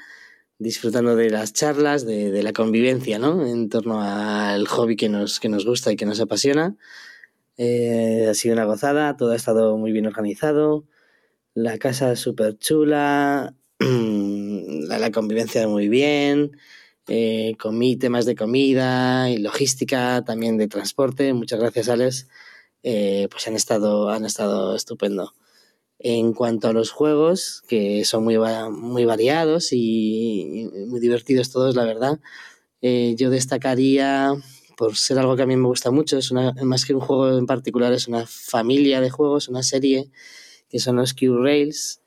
disfrutando 0.60 1.16
de 1.16 1.30
las 1.30 1.54
charlas, 1.54 2.06
de, 2.06 2.32
de 2.32 2.44
la 2.44 2.54
convivencia, 2.54 3.18
¿no? 3.18 3.48
En 3.48 3.70
torno 3.70 4.02
al 4.02 4.68
hobby 4.68 4.96
que 4.98 5.10
nos, 5.10 5.40
que 5.40 5.50
nos 5.50 5.66
gusta 5.66 5.92
y 5.92 5.96
que 5.96 6.06
nos 6.06 6.20
apasiona. 6.20 6.76
Eh, 7.58 8.28
ha 8.30 8.34
sido 8.34 8.54
una 8.54 8.66
gozada, 8.66 9.18
todo 9.18 9.32
ha 9.32 9.36
estado 9.36 9.78
muy 9.78 9.92
bien 9.92 10.06
organizado, 10.06 10.86
la 11.54 11.78
casa 11.78 12.16
súper 12.16 12.58
chula, 12.58 13.54
la, 13.80 15.00
la 15.00 15.12
convivencia 15.12 15.68
muy 15.68 15.90
bien, 15.90 16.58
eh, 17.08 17.56
comí 17.60 17.98
temas 17.98 18.26
de 18.26 18.36
comida 18.36 19.30
y 19.30 19.40
logística, 19.40 20.24
también 20.24 20.58
de 20.58 20.68
transporte, 20.68 21.34
muchas 21.34 21.60
gracias 21.60 21.90
Alex, 21.90 22.28
eh, 22.84 23.28
pues 23.32 23.48
han 23.48 23.56
estado, 23.56 24.10
han 24.10 24.26
estado 24.26 24.76
estupendo. 24.76 25.34
En 26.00 26.34
cuanto 26.34 26.70
a 26.70 26.74
los 26.74 26.92
juegos, 26.92 27.64
que 27.68 28.06
son 28.06 28.24
muy, 28.24 28.38
muy 28.72 29.06
variados 29.06 29.74
y, 29.74 30.62
y 30.62 30.86
muy 30.88 31.00
divertidos 31.00 31.52
todos, 31.52 31.76
la 31.76 31.84
verdad, 31.84 32.20
eh, 32.82 33.16
yo 33.18 33.30
destacaría, 33.30 34.34
por 34.78 34.96
ser 34.96 35.20
algo 35.20 35.36
que 35.36 35.42
a 35.44 35.46
mí 35.46 35.56
me 35.58 35.68
gusta 35.68 35.92
mucho, 35.92 36.18
es 36.18 36.32
una, 36.32 36.54
más 36.64 36.86
que 36.86 36.94
un 36.94 37.02
juego 37.02 37.38
en 37.38 37.46
particular, 37.46 37.92
es 37.94 38.08
una 38.08 38.26
familia 38.26 39.02
de 39.02 39.10
juegos, 39.10 39.50
una 39.50 39.64
serie, 39.64 40.10
que 40.70 40.80
son 40.80 40.96
los 40.96 41.14
Q-Rails. 41.14 42.02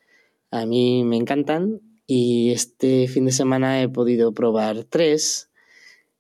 A 0.51 0.66
mí 0.66 1.05
me 1.05 1.16
encantan 1.16 1.80
y 2.07 2.53
este 2.53 3.09
fin 3.09 3.26
de 3.26 3.32
semana 3.32 3.82
he 3.82 3.88
podido 3.88 4.32
probar 4.32 4.84
tres, 4.84 5.51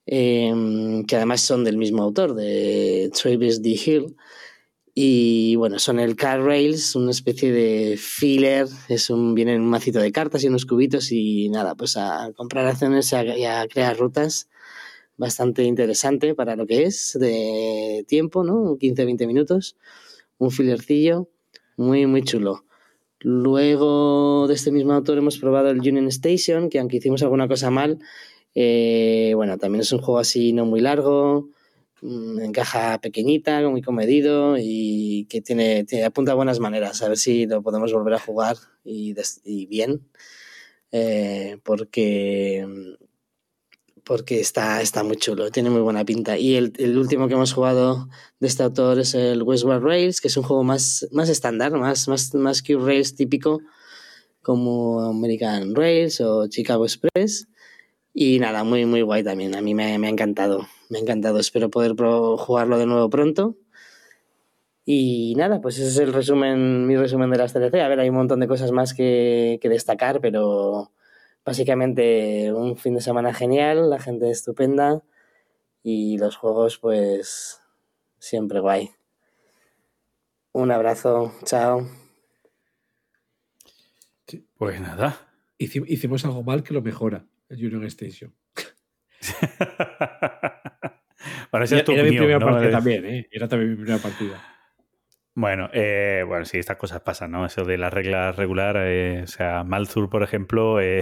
em, 0.06 1.04
que 1.04 1.16
además 1.16 1.40
son 1.40 1.64
del 1.64 1.78
mismo 1.78 2.02
autor, 2.02 2.34
de 2.34 3.10
Travis 3.14 3.62
D. 3.62 3.70
Hill. 3.70 4.16
Y 4.94 5.56
bueno, 5.56 5.78
son 5.78 5.98
el 5.98 6.16
Car 6.16 6.42
Rails, 6.42 6.94
una 6.96 7.12
especie 7.12 7.50
de 7.50 7.96
filler, 7.96 8.66
es 8.88 9.08
un, 9.08 9.34
viene 9.34 9.54
en 9.54 9.62
un 9.62 9.70
macito 9.70 10.00
de 10.00 10.12
cartas 10.12 10.44
y 10.44 10.48
unos 10.48 10.66
cubitos 10.66 11.12
y 11.12 11.48
nada, 11.48 11.74
pues 11.74 11.96
a 11.96 12.30
comprar 12.36 12.66
acciones 12.66 13.10
y 13.12 13.44
a, 13.44 13.66
crear 13.68 13.96
rutas. 13.96 14.48
Bastante 15.16 15.64
interesante 15.64 16.34
para 16.34 16.56
lo 16.56 16.66
que 16.66 16.84
es 16.84 17.16
de 17.18 18.04
tiempo, 18.06 18.44
¿no? 18.44 18.76
15-20 18.76 19.26
minutos. 19.26 19.76
Un 20.38 20.50
fillercillo 20.50 21.28
muy, 21.76 22.06
muy 22.06 22.22
chulo. 22.22 22.64
Luego 23.20 24.46
de 24.48 24.54
este 24.54 24.72
mismo 24.72 24.92
autor 24.92 25.18
hemos 25.18 25.38
probado 25.38 25.70
el 25.70 25.78
Union 25.78 26.08
Station, 26.08 26.68
que 26.68 26.80
aunque 26.80 26.96
hicimos 26.98 27.22
alguna 27.22 27.48
cosa 27.48 27.70
mal, 27.70 27.98
eh, 28.54 29.32
bueno, 29.36 29.56
también 29.58 29.82
es 29.82 29.92
un 29.92 30.00
juego 30.00 30.18
así 30.18 30.52
no 30.52 30.66
muy 30.66 30.80
largo, 30.80 31.48
en 32.02 32.52
caja 32.52 33.00
pequeñita, 33.00 33.66
muy 33.68 33.82
comedido 33.82 34.56
y 34.58 35.26
que 35.30 35.40
tiene, 35.40 35.84
tiene 35.84 36.04
apunta 36.04 36.34
buenas 36.34 36.58
maneras. 36.58 37.02
A 37.02 37.08
ver 37.08 37.16
si 37.16 37.46
lo 37.46 37.62
podemos 37.62 37.92
volver 37.92 38.14
a 38.14 38.18
jugar 38.18 38.56
y, 38.84 39.14
y 39.44 39.66
bien, 39.66 40.08
eh, 40.90 41.58
porque 41.62 42.66
porque 44.04 44.40
está, 44.40 44.82
está 44.82 45.04
muy 45.04 45.16
chulo, 45.16 45.50
tiene 45.50 45.70
muy 45.70 45.80
buena 45.80 46.04
pinta. 46.04 46.36
Y 46.36 46.56
el, 46.56 46.72
el 46.78 46.98
último 46.98 47.28
que 47.28 47.34
hemos 47.34 47.52
jugado 47.52 48.08
de 48.40 48.48
este 48.48 48.62
autor 48.62 48.98
es 48.98 49.14
el 49.14 49.42
Westward 49.42 49.82
Rails, 49.82 50.20
que 50.20 50.28
es 50.28 50.36
un 50.36 50.42
juego 50.42 50.64
más, 50.64 51.06
más 51.12 51.28
estándar, 51.28 51.72
más, 51.72 52.08
más, 52.08 52.34
más 52.34 52.62
que 52.62 52.74
un 52.76 52.86
Rails 52.86 53.14
típico, 53.14 53.60
como 54.42 55.00
American 55.00 55.74
Rails 55.74 56.20
o 56.20 56.48
Chicago 56.48 56.84
Express. 56.84 57.46
Y 58.14 58.38
nada, 58.38 58.62
muy, 58.64 58.84
muy 58.86 59.02
guay 59.02 59.22
también. 59.24 59.54
A 59.54 59.60
mí 59.62 59.74
me, 59.74 59.98
me 59.98 60.06
ha 60.06 60.10
encantado, 60.10 60.66
me 60.90 60.98
ha 60.98 61.00
encantado. 61.00 61.38
Espero 61.38 61.70
poder 61.70 61.94
jugarlo 61.96 62.78
de 62.78 62.86
nuevo 62.86 63.08
pronto. 63.08 63.56
Y 64.84 65.34
nada, 65.36 65.60
pues 65.60 65.78
ese 65.78 65.88
es 65.88 65.98
el 65.98 66.12
resumen, 66.12 66.86
mi 66.86 66.96
resumen 66.96 67.30
de 67.30 67.38
las 67.38 67.52
TLC. 67.52 67.80
A 67.80 67.88
ver, 67.88 68.00
hay 68.00 68.08
un 68.08 68.16
montón 68.16 68.40
de 68.40 68.48
cosas 68.48 68.72
más 68.72 68.94
que, 68.94 69.58
destacar, 69.62 70.20
pero 70.20 70.90
básicamente 71.44 72.52
un 72.52 72.76
fin 72.76 72.94
de 72.94 73.00
semana 73.00 73.32
genial, 73.32 73.88
la 73.90 74.00
gente 74.00 74.28
estupenda 74.30 75.02
y 75.84 76.18
los 76.18 76.36
juegos 76.36 76.78
pues 76.78 77.60
siempre 78.18 78.60
guay. 78.60 78.90
Un 80.52 80.70
abrazo, 80.70 81.32
chao. 81.44 81.86
Pues 84.58 84.80
nada. 84.80 85.28
Hici- 85.58 85.84
Hicimos 85.86 86.24
algo 86.24 86.42
mal 86.42 86.62
que 86.62 86.74
lo 86.74 86.82
mejora, 86.82 87.24
Union 87.52 87.84
Station. 87.84 88.34
Bueno, 91.50 91.64
esa 91.64 91.76
es 91.78 91.84
tu 91.84 91.92
era 91.92 92.02
mi 92.02 92.08
opinión, 92.08 92.24
primera 92.24 92.38
¿no? 92.38 92.46
partida 92.52 92.70
también, 92.72 93.04
¿eh? 93.06 93.28
Era 93.30 93.48
también 93.48 93.70
mi 93.70 93.76
primera 93.76 93.98
partida. 93.98 94.42
Bueno, 95.34 95.70
eh, 95.72 96.24
bueno, 96.26 96.44
sí, 96.44 96.58
estas 96.58 96.76
cosas 96.76 97.00
pasan, 97.00 97.30
¿no? 97.30 97.46
Eso 97.46 97.64
de 97.64 97.78
la 97.78 97.88
regla 97.88 98.32
regular, 98.32 98.76
eh, 98.80 99.22
o 99.22 99.26
sea, 99.26 99.64
Malzur, 99.64 100.10
por 100.10 100.22
ejemplo, 100.22 100.80
eh, 100.80 101.00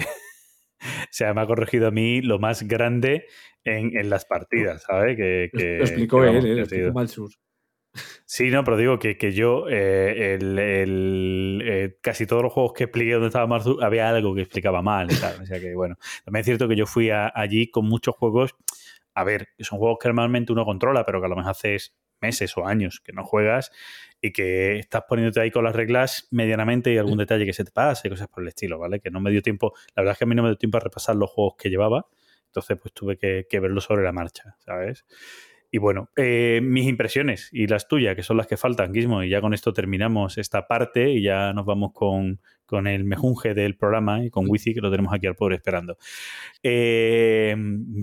sea, 1.11 1.35
me 1.35 1.41
ha 1.41 1.47
corregido 1.47 1.89
a 1.89 1.91
mí 1.91 2.21
lo 2.23 2.39
más 2.39 2.63
grande 2.63 3.27
en, 3.65 3.97
en 3.99 4.09
las 4.09 4.25
partidas, 4.27 4.85
¿sabes? 4.85 5.17
Que, 5.17 5.51
que, 5.53 5.79
lo 5.79 5.85
explicó 5.85 6.21
que, 6.21 6.27
él, 6.27 6.29
vamos, 6.35 6.45
él, 6.45 6.51
lo 6.51 6.55
sido- 6.57 6.63
explicó 6.65 6.93
Malsur. 6.93 7.31
Sí, 8.25 8.51
no, 8.51 8.63
pero 8.63 8.77
digo 8.77 8.99
que, 8.99 9.17
que 9.17 9.33
yo, 9.33 9.69
eh, 9.69 10.35
el, 10.35 10.59
el, 10.59 11.63
eh, 11.65 11.99
casi 12.01 12.27
todos 12.27 12.43
los 12.43 12.53
juegos 12.53 12.73
que 12.73 12.85
expliqué 12.85 13.13
donde 13.13 13.27
estaba 13.29 13.47
Marzu, 13.47 13.79
había 13.83 14.09
algo 14.09 14.35
que 14.35 14.43
explicaba 14.43 14.83
mal 14.83 15.11
y 15.11 15.17
tal. 15.17 15.43
O 15.43 15.47
sea 15.47 15.59
que, 15.59 15.75
bueno, 15.75 15.97
también 16.25 16.41
es 16.41 16.47
cierto 16.47 16.69
que 16.69 16.77
yo 16.77 16.87
fui 16.87 17.11
allí 17.11 17.71
con 17.71 17.87
muchos 17.87 18.15
juegos. 18.15 18.55
A 19.15 19.25
ver, 19.25 19.49
son 19.59 19.79
juegos 19.79 19.99
que 20.01 20.09
normalmente 20.09 20.53
uno 20.53 20.65
controla, 20.65 21.05
pero 21.05 21.21
que 21.21 21.27
a 21.27 21.29
lo 21.29 21.37
mejor 21.37 21.51
haces 21.51 21.97
meses 22.21 22.57
o 22.57 22.67
años 22.67 23.01
que 23.01 23.13
no 23.13 23.25
juegas 23.25 23.73
y 24.21 24.33
que 24.33 24.79
estás 24.79 25.05
poniéndote 25.09 25.41
ahí 25.41 25.51
con 25.51 25.65
las 25.65 25.75
reglas 25.75 26.29
medianamente 26.31 26.93
y 26.93 26.99
algún 26.99 27.19
detalle 27.19 27.47
que 27.47 27.53
se 27.53 27.65
te 27.65 27.73
pase, 27.73 28.11
cosas 28.11 28.29
por 28.29 28.43
el 28.43 28.49
estilo, 28.49 28.79
¿vale? 28.79 29.01
Que 29.01 29.11
no 29.11 29.21
me 29.21 29.31
dio 29.31 29.43
tiempo, 29.43 29.73
la 29.97 30.03
verdad 30.03 30.13
es 30.13 30.19
que 30.19 30.25
a 30.25 30.27
mí 30.27 30.35
no 30.35 30.43
me 30.43 30.51
dio 30.51 30.59
tiempo 30.59 30.77
a 30.77 30.81
repasar 30.81 31.17
los 31.17 31.31
juegos 31.31 31.55
que 31.59 31.71
llevaba, 31.71 32.07
entonces 32.47 32.79
pues 32.81 32.93
tuve 32.93 33.17
que, 33.17 33.47
que 33.49 33.61
verlo 33.61 33.81
sobre 33.81 34.05
la 34.05 34.13
marcha, 34.13 34.57
¿sabes? 34.59 35.07
Y 35.73 35.79
bueno, 35.79 36.11
eh, 36.17 36.61
mis 36.63 36.89
impresiones 36.89 37.49
y 37.53 37.67
las 37.69 37.87
tuyas, 37.87 38.17
que 38.17 38.23
son 38.25 38.37
las 38.37 38.49
que 38.49 38.57
faltan, 38.57 38.93
Gizmo, 38.93 39.23
y 39.23 39.29
ya 39.31 39.41
con 39.41 39.55
esto 39.55 39.73
terminamos 39.73 40.37
esta 40.39 40.67
parte 40.67 41.11
y 41.11 41.23
ya 41.23 41.53
nos 41.53 41.65
vamos 41.65 41.93
con, 41.95 42.41
con 42.67 42.89
el 42.89 43.05
mejunje 43.05 43.55
del 43.55 43.77
programa 43.77 44.25
y 44.25 44.31
con 44.31 44.47
Wizi, 44.49 44.75
que 44.75 44.81
lo 44.81 44.91
tenemos 44.91 45.15
aquí 45.15 45.29
al 45.29 45.37
pobre 45.37 45.55
esperando. 45.57 45.97
Eh, 46.63 47.55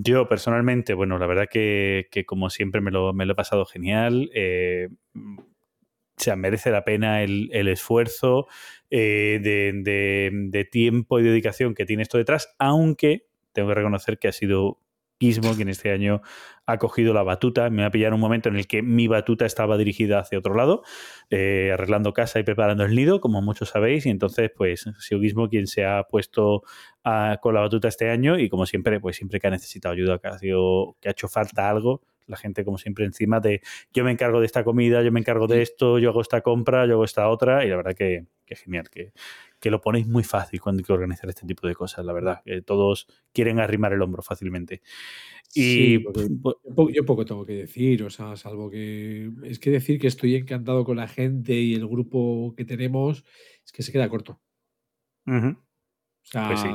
yo 0.02 0.28
personalmente, 0.28 0.94
bueno, 0.94 1.18
la 1.18 1.26
verdad 1.26 1.46
que, 1.50 2.08
que 2.10 2.24
como 2.24 2.50
siempre 2.50 2.80
me 2.80 2.90
lo, 2.90 3.12
me 3.12 3.26
lo 3.26 3.32
he 3.32 3.36
pasado 3.36 3.66
genial. 3.66 4.30
eh, 4.34 4.88
o 5.14 6.20
sea, 6.20 6.34
merece 6.36 6.70
la 6.70 6.84
pena 6.84 7.22
el, 7.22 7.48
el 7.52 7.68
esfuerzo 7.68 8.46
eh, 8.90 9.38
de- 9.42 10.30
de 10.32 10.64
tiempo 10.64 11.20
y 11.20 11.22
dedicación 11.22 11.74
que 11.74 11.86
tiene 11.86 12.02
esto 12.02 12.18
detrás, 12.18 12.54
aunque 12.58 13.26
tengo 13.52 13.68
que 13.68 13.74
reconocer 13.76 14.18
que 14.18 14.28
ha 14.28 14.32
sido 14.32 14.80
Gizmo 15.20 15.54
quien 15.56 15.68
este 15.68 15.90
año 15.90 16.22
ha 16.66 16.78
cogido 16.78 17.14
la 17.14 17.22
batuta. 17.22 17.70
Me 17.70 17.82
va 17.82 17.88
a 17.88 17.90
pillar 17.90 18.12
un 18.14 18.20
momento 18.20 18.48
en 18.48 18.56
el 18.56 18.66
que 18.66 18.82
mi 18.82 19.08
batuta 19.08 19.46
estaba 19.46 19.76
dirigida 19.78 20.20
hacia 20.20 20.38
otro 20.38 20.54
lado, 20.54 20.82
eh, 21.30 21.70
arreglando 21.72 22.12
casa 22.12 22.38
y 22.38 22.42
preparando 22.42 22.84
el 22.84 22.94
nido, 22.94 23.20
como 23.20 23.42
muchos 23.42 23.70
sabéis, 23.70 24.06
y 24.06 24.10
entonces 24.10 24.50
pues 24.54 24.86
ha 24.86 25.00
sido 25.00 25.20
Gizmo 25.20 25.48
quien 25.48 25.66
se 25.66 25.84
ha 25.84 26.04
puesto 26.04 26.62
a- 27.04 27.38
con 27.42 27.54
la 27.54 27.60
batuta 27.60 27.88
este 27.88 28.10
año 28.10 28.38
y 28.38 28.48
como 28.48 28.66
siempre, 28.66 29.00
pues 29.00 29.16
siempre 29.16 29.40
que 29.40 29.46
ha 29.46 29.50
necesitado 29.50 29.92
ayuda, 29.94 30.18
que 30.18 30.28
ha, 30.28 30.38
sido, 30.38 30.96
que 31.00 31.08
ha 31.08 31.12
hecho 31.12 31.28
falta 31.28 31.68
algo, 31.70 32.02
la 32.26 32.36
gente 32.36 32.64
como 32.64 32.76
siempre 32.78 33.04
encima 33.06 33.40
de 33.40 33.62
yo 33.92 34.04
me 34.04 34.10
encargo 34.12 34.40
de 34.40 34.46
esta 34.46 34.62
comida, 34.64 35.02
yo 35.02 35.10
me 35.12 35.20
encargo 35.20 35.46
de 35.46 35.62
esto, 35.62 35.98
yo 35.98 36.10
hago 36.10 36.20
esta 36.20 36.42
compra, 36.42 36.86
yo 36.86 36.94
hago 36.94 37.04
esta 37.04 37.28
otra 37.28 37.64
y 37.64 37.68
la 37.70 37.76
verdad 37.76 37.94
que, 37.94 38.26
que 38.44 38.54
genial, 38.56 38.90
que, 38.90 39.12
que 39.60 39.70
lo 39.70 39.80
ponéis 39.80 40.06
muy 40.06 40.24
fácil 40.24 40.60
cuando 40.60 40.80
hay 40.80 40.84
que 40.84 40.92
organizar 40.92 41.28
este 41.30 41.46
tipo 41.46 41.66
de 41.66 41.74
cosas, 41.74 42.04
la 42.04 42.12
verdad, 42.12 42.42
que 42.44 42.62
todos 42.62 43.06
quieren 43.32 43.58
arrimar 43.60 43.92
el 43.92 44.02
hombro 44.02 44.22
fácilmente. 44.22 44.82
Y 45.54 45.62
Sí, 45.62 45.98
yo, 46.00 46.12
po- 46.76 46.90
yo 46.90 47.04
poco 47.04 47.24
tengo 47.24 47.44
que 47.46 47.54
decir, 47.54 48.02
o 48.04 48.10
sea, 48.10 48.36
salvo 48.36 48.70
que 48.70 49.30
es 49.44 49.58
que 49.58 49.70
decir 49.70 49.98
que 50.00 50.06
estoy 50.08 50.36
encantado 50.36 50.84
con 50.84 50.96
la 50.98 51.08
gente 51.08 51.54
y 51.54 51.74
el 51.74 51.86
grupo 51.88 52.54
que 52.56 52.64
tenemos, 52.64 53.24
es 53.64 53.72
que 53.72 53.82
se 53.82 53.92
queda 53.92 54.08
corto. 54.08 54.40
Ujú. 55.26 55.48
O 56.24 56.26
sea, 56.30 56.46
Pues 56.48 56.60
sí. 56.60 56.68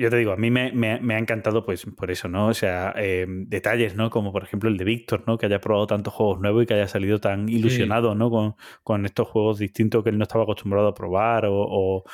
Yo 0.00 0.08
te 0.10 0.16
digo, 0.16 0.32
a 0.32 0.36
mí 0.36 0.50
me, 0.50 0.72
me- 0.72 0.98
me 1.00 1.14
ha 1.14 1.18
encantado, 1.18 1.64
pues, 1.64 1.84
por 1.96 2.10
eso, 2.10 2.26
¿no? 2.28 2.48
O 2.48 2.54
sea, 2.54 2.94
eh, 2.96 3.26
detalles, 3.28 3.94
¿no? 3.96 4.08
Como 4.08 4.32
por 4.32 4.42
ejemplo 4.42 4.70
el 4.70 4.76
de 4.78 4.84
Víctor, 4.84 5.24
¿no? 5.26 5.36
Que 5.36 5.46
haya 5.46 5.60
probado 5.60 5.86
tantos 5.86 6.14
juegos 6.14 6.40
nuevos 6.40 6.62
y 6.62 6.66
que 6.66 6.74
haya 6.74 6.88
salido 6.88 7.18
tan 7.20 7.48
ilusionado, 7.48 8.14
¿no? 8.14 8.30
Con, 8.30 8.54
con 8.82 9.04
estos 9.04 9.28
juegos 9.28 9.58
distintos 9.58 10.02
que 10.02 10.10
él 10.10 10.16
no 10.18 10.22
estaba 10.24 10.44
acostumbrado 10.44 10.88
a 10.88 10.94
probar, 10.94 11.44
o, 11.46 11.52
o- 11.54 12.04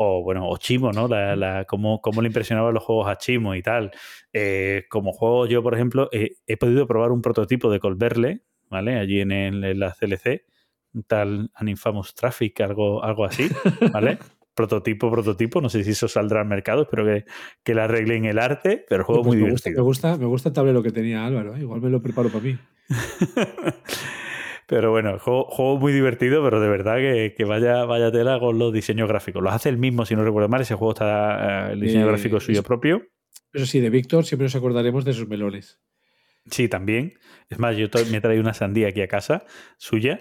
o, 0.00 0.22
bueno, 0.22 0.48
o 0.48 0.56
Chimo, 0.58 0.92
¿no? 0.92 1.06
La, 1.08 1.34
la- 1.36 1.64
cómo, 1.64 2.00
cómo 2.00 2.22
le 2.22 2.28
impresionaban 2.28 2.72
los 2.74 2.82
juegos 2.84 3.08
a 3.08 3.16
Chimo 3.18 3.54
y 3.54 3.62
tal. 3.62 3.90
Eh, 4.32 4.84
como 4.88 5.12
juego, 5.12 5.46
yo, 5.46 5.62
por 5.62 5.74
ejemplo, 5.74 6.08
eh, 6.12 6.36
he 6.46 6.56
podido 6.56 6.86
probar 6.86 7.10
un 7.12 7.20
prototipo 7.22 7.70
de 7.70 7.80
Colverle, 7.80 8.42
¿vale? 8.70 8.96
Allí 8.98 9.20
en, 9.20 9.32
el- 9.32 9.64
en 9.64 9.78
la 9.80 9.94
CLC, 9.94 10.44
tal 11.06 11.50
An 11.54 11.68
Infamous 11.68 12.14
Traffic, 12.14 12.60
algo, 12.60 13.02
algo 13.04 13.24
así, 13.24 13.48
¿vale? 13.92 14.18
prototipo, 14.58 15.10
prototipo. 15.10 15.60
No 15.60 15.68
sé 15.68 15.84
si 15.84 15.92
eso 15.92 16.08
saldrá 16.08 16.40
al 16.40 16.48
mercado, 16.48 16.82
espero 16.82 17.04
que, 17.04 17.24
que 17.64 17.74
le 17.74 17.80
arreglen 17.82 18.24
el 18.24 18.38
arte, 18.38 18.84
pero 18.88 19.02
el 19.02 19.04
juego 19.06 19.22
pues 19.22 19.36
muy 19.36 19.44
me, 19.44 19.50
gusta, 19.52 19.70
divertido. 19.70 19.84
me, 19.84 19.86
gusta, 19.86 20.16
me 20.18 20.26
gusta 20.26 20.48
el 20.48 20.54
tablero 20.54 20.82
que 20.82 20.90
tenía 20.90 21.24
Álvaro, 21.24 21.54
¿eh? 21.56 21.60
igual 21.60 21.80
me 21.80 21.88
lo 21.90 22.02
preparo 22.02 22.28
para 22.28 22.44
mí. 22.44 22.58
Pero 24.66 24.90
bueno, 24.90 25.18
juego, 25.18 25.46
juego 25.48 25.78
muy 25.78 25.94
divertido, 25.94 26.44
pero 26.44 26.60
de 26.60 26.68
verdad 26.68 26.96
que, 26.96 27.32
que 27.34 27.44
vaya, 27.46 27.86
vaya 27.86 28.12
tela 28.12 28.38
con 28.38 28.58
los 28.58 28.70
diseños 28.70 29.08
gráficos. 29.08 29.42
Los 29.42 29.54
hace 29.54 29.70
el 29.70 29.78
mismo, 29.78 30.04
si 30.04 30.14
no 30.14 30.22
recuerdo 30.22 30.50
mal. 30.50 30.60
Ese 30.60 30.74
juego 30.74 30.92
está, 30.92 31.70
eh, 31.70 31.72
el 31.72 31.80
diseño 31.80 32.04
Eh, 32.04 32.08
gráfico 32.08 32.36
es 32.36 32.44
suyo 32.44 32.62
propio. 32.62 33.00
Eso 33.54 33.64
sí, 33.64 33.80
de 33.80 33.88
Víctor 33.88 34.26
siempre 34.26 34.44
nos 34.44 34.54
acordaremos 34.56 35.06
de 35.06 35.12
esos 35.12 35.26
melones. 35.26 35.80
Sí, 36.50 36.68
también. 36.68 37.14
Es 37.48 37.58
más, 37.58 37.78
yo 37.78 37.86
me 38.10 38.18
he 38.18 38.20
traído 38.20 38.42
una 38.42 38.52
sandía 38.52 38.88
aquí 38.88 39.00
a 39.00 39.08
casa, 39.08 39.46
suya. 39.78 40.20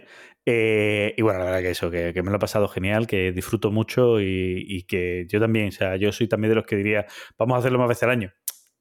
Eh, 0.49 1.13
y 1.17 1.21
bueno, 1.23 1.39
la 1.39 1.45
verdad 1.45 1.59
que 1.59 1.71
eso, 1.71 1.91
que, 1.91 2.13
que 2.13 2.23
me 2.23 2.29
lo 2.29 2.37
he 2.37 2.39
pasado 2.39 2.69
genial, 2.69 3.05
que 3.05 3.33
disfruto 3.33 3.69
mucho 3.69 4.21
y, 4.21 4.63
y 4.65 4.83
que 4.83 5.25
yo 5.27 5.41
también, 5.41 5.67
o 5.67 5.71
sea, 5.71 5.97
yo 5.97 6.13
soy 6.13 6.29
también 6.29 6.51
de 6.51 6.55
los 6.55 6.65
que 6.65 6.77
diría, 6.77 7.05
vamos 7.37 7.55
a 7.55 7.59
hacerlo 7.59 7.79
más 7.79 7.89
veces 7.89 8.03
al 8.03 8.11
año. 8.11 8.31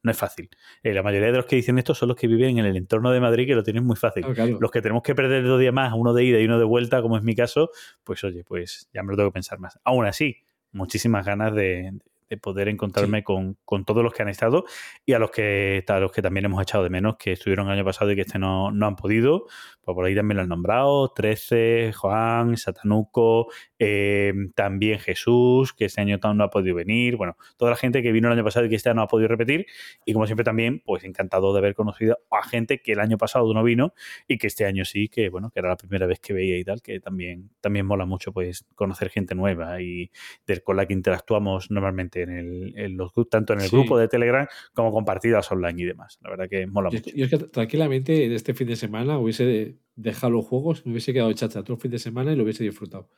No 0.04 0.12
es 0.12 0.16
fácil. 0.16 0.48
Eh, 0.84 0.94
la 0.94 1.02
mayoría 1.02 1.32
de 1.32 1.38
los 1.38 1.46
que 1.46 1.56
dicen 1.56 1.76
esto 1.78 1.92
son 1.92 2.10
los 2.10 2.16
que 2.16 2.28
viven 2.28 2.58
en 2.58 2.66
el 2.66 2.76
entorno 2.76 3.10
de 3.10 3.18
Madrid, 3.18 3.48
que 3.48 3.56
lo 3.56 3.64
tienen 3.64 3.84
muy 3.84 3.96
fácil. 3.96 4.22
Claro, 4.22 4.34
claro. 4.36 4.58
Los 4.60 4.70
que 4.70 4.80
tenemos 4.80 5.02
que 5.02 5.16
perder 5.16 5.42
dos 5.42 5.58
días 5.58 5.74
más, 5.74 5.92
uno 5.96 6.14
de 6.14 6.22
ida 6.22 6.38
y 6.38 6.44
uno 6.44 6.60
de 6.60 6.64
vuelta, 6.64 7.02
como 7.02 7.16
es 7.16 7.24
mi 7.24 7.34
caso, 7.34 7.70
pues 8.04 8.22
oye, 8.22 8.44
pues 8.44 8.88
ya 8.94 9.02
me 9.02 9.10
lo 9.10 9.16
tengo 9.16 9.30
que 9.30 9.34
pensar 9.34 9.58
más. 9.58 9.80
Aún 9.82 10.06
así, 10.06 10.36
muchísimas 10.70 11.26
ganas 11.26 11.52
de, 11.52 11.98
de 12.28 12.36
poder 12.36 12.68
encontrarme 12.68 13.24
con, 13.24 13.56
con 13.64 13.84
todos 13.84 14.04
los 14.04 14.12
que 14.12 14.22
han 14.22 14.28
estado 14.28 14.64
y 15.04 15.14
a 15.14 15.18
los 15.18 15.30
que, 15.30 15.84
a 15.88 15.98
los 15.98 16.12
que 16.12 16.22
también 16.22 16.44
hemos 16.44 16.62
echado 16.62 16.84
de 16.84 16.90
menos, 16.90 17.16
que 17.16 17.32
estuvieron 17.32 17.66
el 17.66 17.72
año 17.72 17.84
pasado 17.84 18.12
y 18.12 18.14
que 18.14 18.22
este 18.22 18.38
no, 18.38 18.70
no 18.70 18.86
han 18.86 18.94
podido. 18.96 19.46
Pues 19.86 19.94
por 19.94 20.04
ahí 20.04 20.16
también 20.16 20.36
lo 20.38 20.42
han 20.42 20.48
nombrado, 20.48 21.12
13, 21.12 21.92
Juan, 21.94 22.56
Satanuco, 22.56 23.46
eh, 23.78 24.32
también 24.56 24.98
Jesús, 24.98 25.72
que 25.72 25.84
este 25.84 26.00
año 26.00 26.18
no 26.34 26.42
ha 26.42 26.50
podido 26.50 26.74
venir. 26.74 27.14
Bueno, 27.16 27.36
toda 27.56 27.70
la 27.70 27.76
gente 27.76 28.02
que 28.02 28.10
vino 28.10 28.26
el 28.26 28.32
año 28.34 28.42
pasado 28.42 28.66
y 28.66 28.68
que 28.68 28.74
este 28.74 28.88
año 28.88 28.96
no 28.96 29.02
ha 29.02 29.06
podido 29.06 29.28
repetir. 29.28 29.64
Y 30.04 30.12
como 30.12 30.26
siempre 30.26 30.42
también, 30.42 30.82
pues 30.84 31.04
encantado 31.04 31.52
de 31.52 31.60
haber 31.60 31.76
conocido 31.76 32.18
a 32.32 32.42
gente 32.42 32.80
que 32.82 32.92
el 32.92 32.98
año 32.98 33.16
pasado 33.16 33.54
no 33.54 33.62
vino 33.62 33.94
y 34.26 34.38
que 34.38 34.48
este 34.48 34.64
año 34.64 34.84
sí, 34.84 35.08
que 35.08 35.28
bueno, 35.28 35.50
que 35.50 35.60
era 35.60 35.68
la 35.68 35.76
primera 35.76 36.06
vez 36.06 36.18
que 36.18 36.32
veía 36.32 36.58
y 36.58 36.64
tal, 36.64 36.82
que 36.82 36.98
también, 36.98 37.50
también 37.60 37.86
mola 37.86 38.06
mucho 38.06 38.32
pues 38.32 38.66
conocer 38.74 39.08
gente 39.08 39.36
nueva 39.36 39.80
y 39.80 40.10
del, 40.48 40.64
con 40.64 40.76
la 40.76 40.86
que 40.86 40.94
interactuamos 40.94 41.70
normalmente 41.70 42.22
en, 42.22 42.30
el, 42.30 42.72
en 42.76 42.96
los 42.96 43.12
grupos, 43.14 43.30
tanto 43.30 43.52
en 43.52 43.60
el 43.60 43.66
Sí. 43.68 43.76
grupo 43.76 43.96
de 43.98 44.08
Telegram 44.08 44.48
como 44.74 44.90
con 44.92 45.04
partidas 45.04 45.50
online 45.52 45.80
y 45.82 45.84
demás. 45.84 46.18
La 46.22 46.30
verdad 46.30 46.48
que 46.48 46.66
mola 46.66 46.90
Yo, 46.90 46.98
mucho. 46.98 47.10
yo 47.14 47.24
es 47.26 47.30
que 47.30 47.38
tranquilamente 47.38 48.24
en 48.24 48.32
este 48.32 48.52
fin 48.52 48.66
de 48.66 48.74
semana 48.76 49.18
hubiese 49.18 49.75
dejado 49.94 50.32
los 50.32 50.44
juegos, 50.46 50.84
me 50.86 50.92
hubiese 50.92 51.12
quedado 51.12 51.32
chacha 51.32 51.62
todo 51.62 51.74
el 51.74 51.80
fin 51.80 51.90
de 51.90 51.98
semana 51.98 52.32
y 52.32 52.36
lo 52.36 52.42
hubiese 52.44 52.64
disfrutado. 52.64 53.10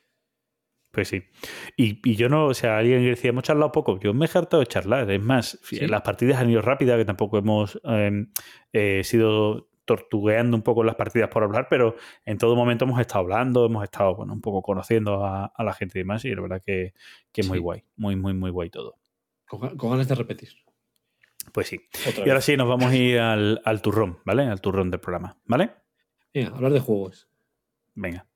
Pues 0.90 1.08
sí. 1.08 1.22
Y, 1.76 2.00
y 2.10 2.16
yo 2.16 2.28
no, 2.28 2.46
o 2.46 2.54
sea, 2.54 2.78
alguien 2.78 3.04
decía, 3.04 3.30
hemos 3.30 3.44
charlado 3.44 3.70
poco. 3.72 4.00
Yo 4.00 4.14
me 4.14 4.24
he 4.26 4.28
hartado 4.32 4.60
de 4.60 4.66
charlar. 4.66 5.10
Es 5.10 5.22
más, 5.22 5.58
¿Sí? 5.62 5.86
las 5.86 6.00
partidas 6.02 6.40
han 6.40 6.48
ido 6.50 6.62
rápidas, 6.62 6.96
que 6.96 7.04
tampoco 7.04 7.38
hemos 7.38 7.78
eh, 7.84 8.26
eh, 8.72 9.02
sido 9.04 9.68
tortugueando 9.84 10.56
un 10.56 10.62
poco 10.62 10.84
las 10.84 10.96
partidas 10.96 11.28
por 11.30 11.42
hablar, 11.42 11.66
pero 11.70 11.94
en 12.24 12.36
todo 12.38 12.54
momento 12.56 12.84
hemos 12.84 13.00
estado 13.00 13.20
hablando, 13.20 13.64
hemos 13.66 13.84
estado, 13.84 14.14
bueno, 14.16 14.32
un 14.34 14.40
poco 14.42 14.60
conociendo 14.60 15.24
a, 15.24 15.46
a 15.46 15.64
la 15.64 15.72
gente 15.72 15.98
y 15.98 16.02
demás, 16.02 16.24
y 16.26 16.34
la 16.34 16.42
verdad 16.42 16.62
que, 16.64 16.92
que 17.32 17.42
muy 17.42 17.58
Sí. 17.58 17.62
guay, 17.62 17.84
muy, 17.96 18.14
muy, 18.16 18.34
muy 18.34 18.50
guay 18.50 18.68
todo. 18.68 18.96
Con, 19.46 19.60
ga- 19.60 19.76
con 19.76 19.90
ganas 19.90 20.06
de 20.08 20.14
repetir. 20.14 20.50
Pues 21.52 21.68
sí. 21.68 21.80
Otra 22.06 22.26
y 22.26 22.28
ahora 22.28 22.42
sí, 22.42 22.56
nos 22.58 22.68
vamos 22.68 22.90
a 22.90 22.96
ir 22.96 23.18
al, 23.18 23.62
al 23.64 23.80
turrón, 23.80 24.18
¿vale? 24.26 24.42
Al 24.42 24.60
turrón 24.60 24.90
del 24.90 25.00
programa, 25.00 25.38
¿vale? 25.46 25.70
Venga, 26.34 26.54
hablar 26.54 26.72
de 26.72 26.80
juegos. 26.80 27.28
Venga. 27.94 28.26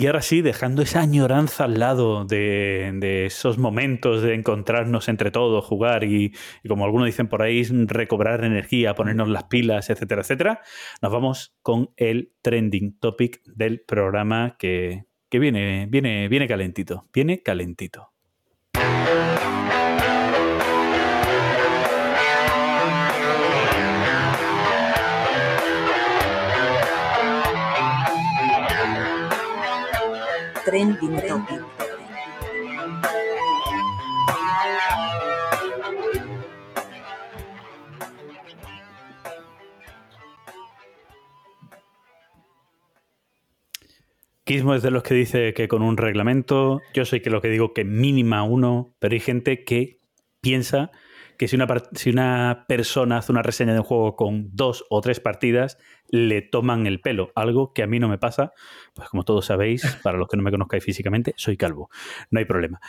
Y 0.00 0.06
ahora 0.06 0.22
sí, 0.22 0.40
dejando 0.40 0.80
esa 0.80 1.00
añoranza 1.00 1.64
al 1.64 1.78
lado 1.78 2.24
de, 2.24 3.26
esos 3.26 3.58
momentos 3.58 4.22
de 4.22 4.32
encontrarnos 4.32 5.10
entre 5.10 5.30
todos, 5.30 5.62
jugar 5.66 6.04
y 6.04 6.32
como 6.66 6.86
algunos 6.86 7.04
dicen 7.04 7.28
por 7.28 7.42
ahí, 7.42 7.62
recobrar 7.64 8.42
energía, 8.42 8.94
ponernos 8.94 9.28
las 9.28 9.44
pilas, 9.44 9.90
etcétera, 9.90 10.22
etcétera, 10.22 10.62
nos 11.02 11.12
vamos 11.12 11.54
con 11.60 11.90
el 11.98 12.32
trending 12.40 12.98
topic 12.98 13.42
del 13.44 13.82
programa 13.82 14.56
que, 14.58 15.09
que 15.30 15.38
viene, 15.38 15.86
viene, 15.88 16.28
viene 16.28 16.48
calentito, 16.48 17.04
viene 17.12 17.40
calentito. 17.40 18.10
Trending 30.64 31.20
Topic. 31.26 31.89
Quismo 44.50 44.74
es 44.74 44.82
de 44.82 44.90
los 44.90 45.04
que 45.04 45.14
dice 45.14 45.54
que 45.54 45.68
con 45.68 45.80
un 45.80 45.96
reglamento, 45.96 46.82
yo 46.92 47.04
soy 47.04 47.20
que 47.20 47.30
lo 47.30 47.40
que 47.40 47.46
digo 47.46 47.72
que 47.72 47.84
mínima 47.84 48.42
uno, 48.42 48.96
pero 48.98 49.14
hay 49.14 49.20
gente 49.20 49.62
que 49.62 50.00
piensa 50.40 50.90
que 51.38 51.46
si 51.46 51.54
una, 51.54 51.68
si 51.92 52.10
una 52.10 52.64
persona 52.66 53.18
hace 53.18 53.30
una 53.30 53.42
reseña 53.42 53.74
de 53.74 53.78
un 53.78 53.84
juego 53.84 54.16
con 54.16 54.48
dos 54.52 54.84
o 54.90 55.00
tres 55.02 55.20
partidas, 55.20 55.78
le 56.08 56.42
toman 56.42 56.88
el 56.88 57.00
pelo. 57.00 57.30
Algo 57.36 57.72
que 57.72 57.84
a 57.84 57.86
mí 57.86 58.00
no 58.00 58.08
me 58.08 58.18
pasa, 58.18 58.50
pues 58.92 59.08
como 59.08 59.22
todos 59.22 59.46
sabéis, 59.46 59.84
para 60.02 60.18
los 60.18 60.26
que 60.26 60.36
no 60.36 60.42
me 60.42 60.50
conozcáis 60.50 60.82
físicamente, 60.82 61.32
soy 61.36 61.56
calvo. 61.56 61.88
No 62.32 62.40
hay 62.40 62.44
problema. 62.44 62.80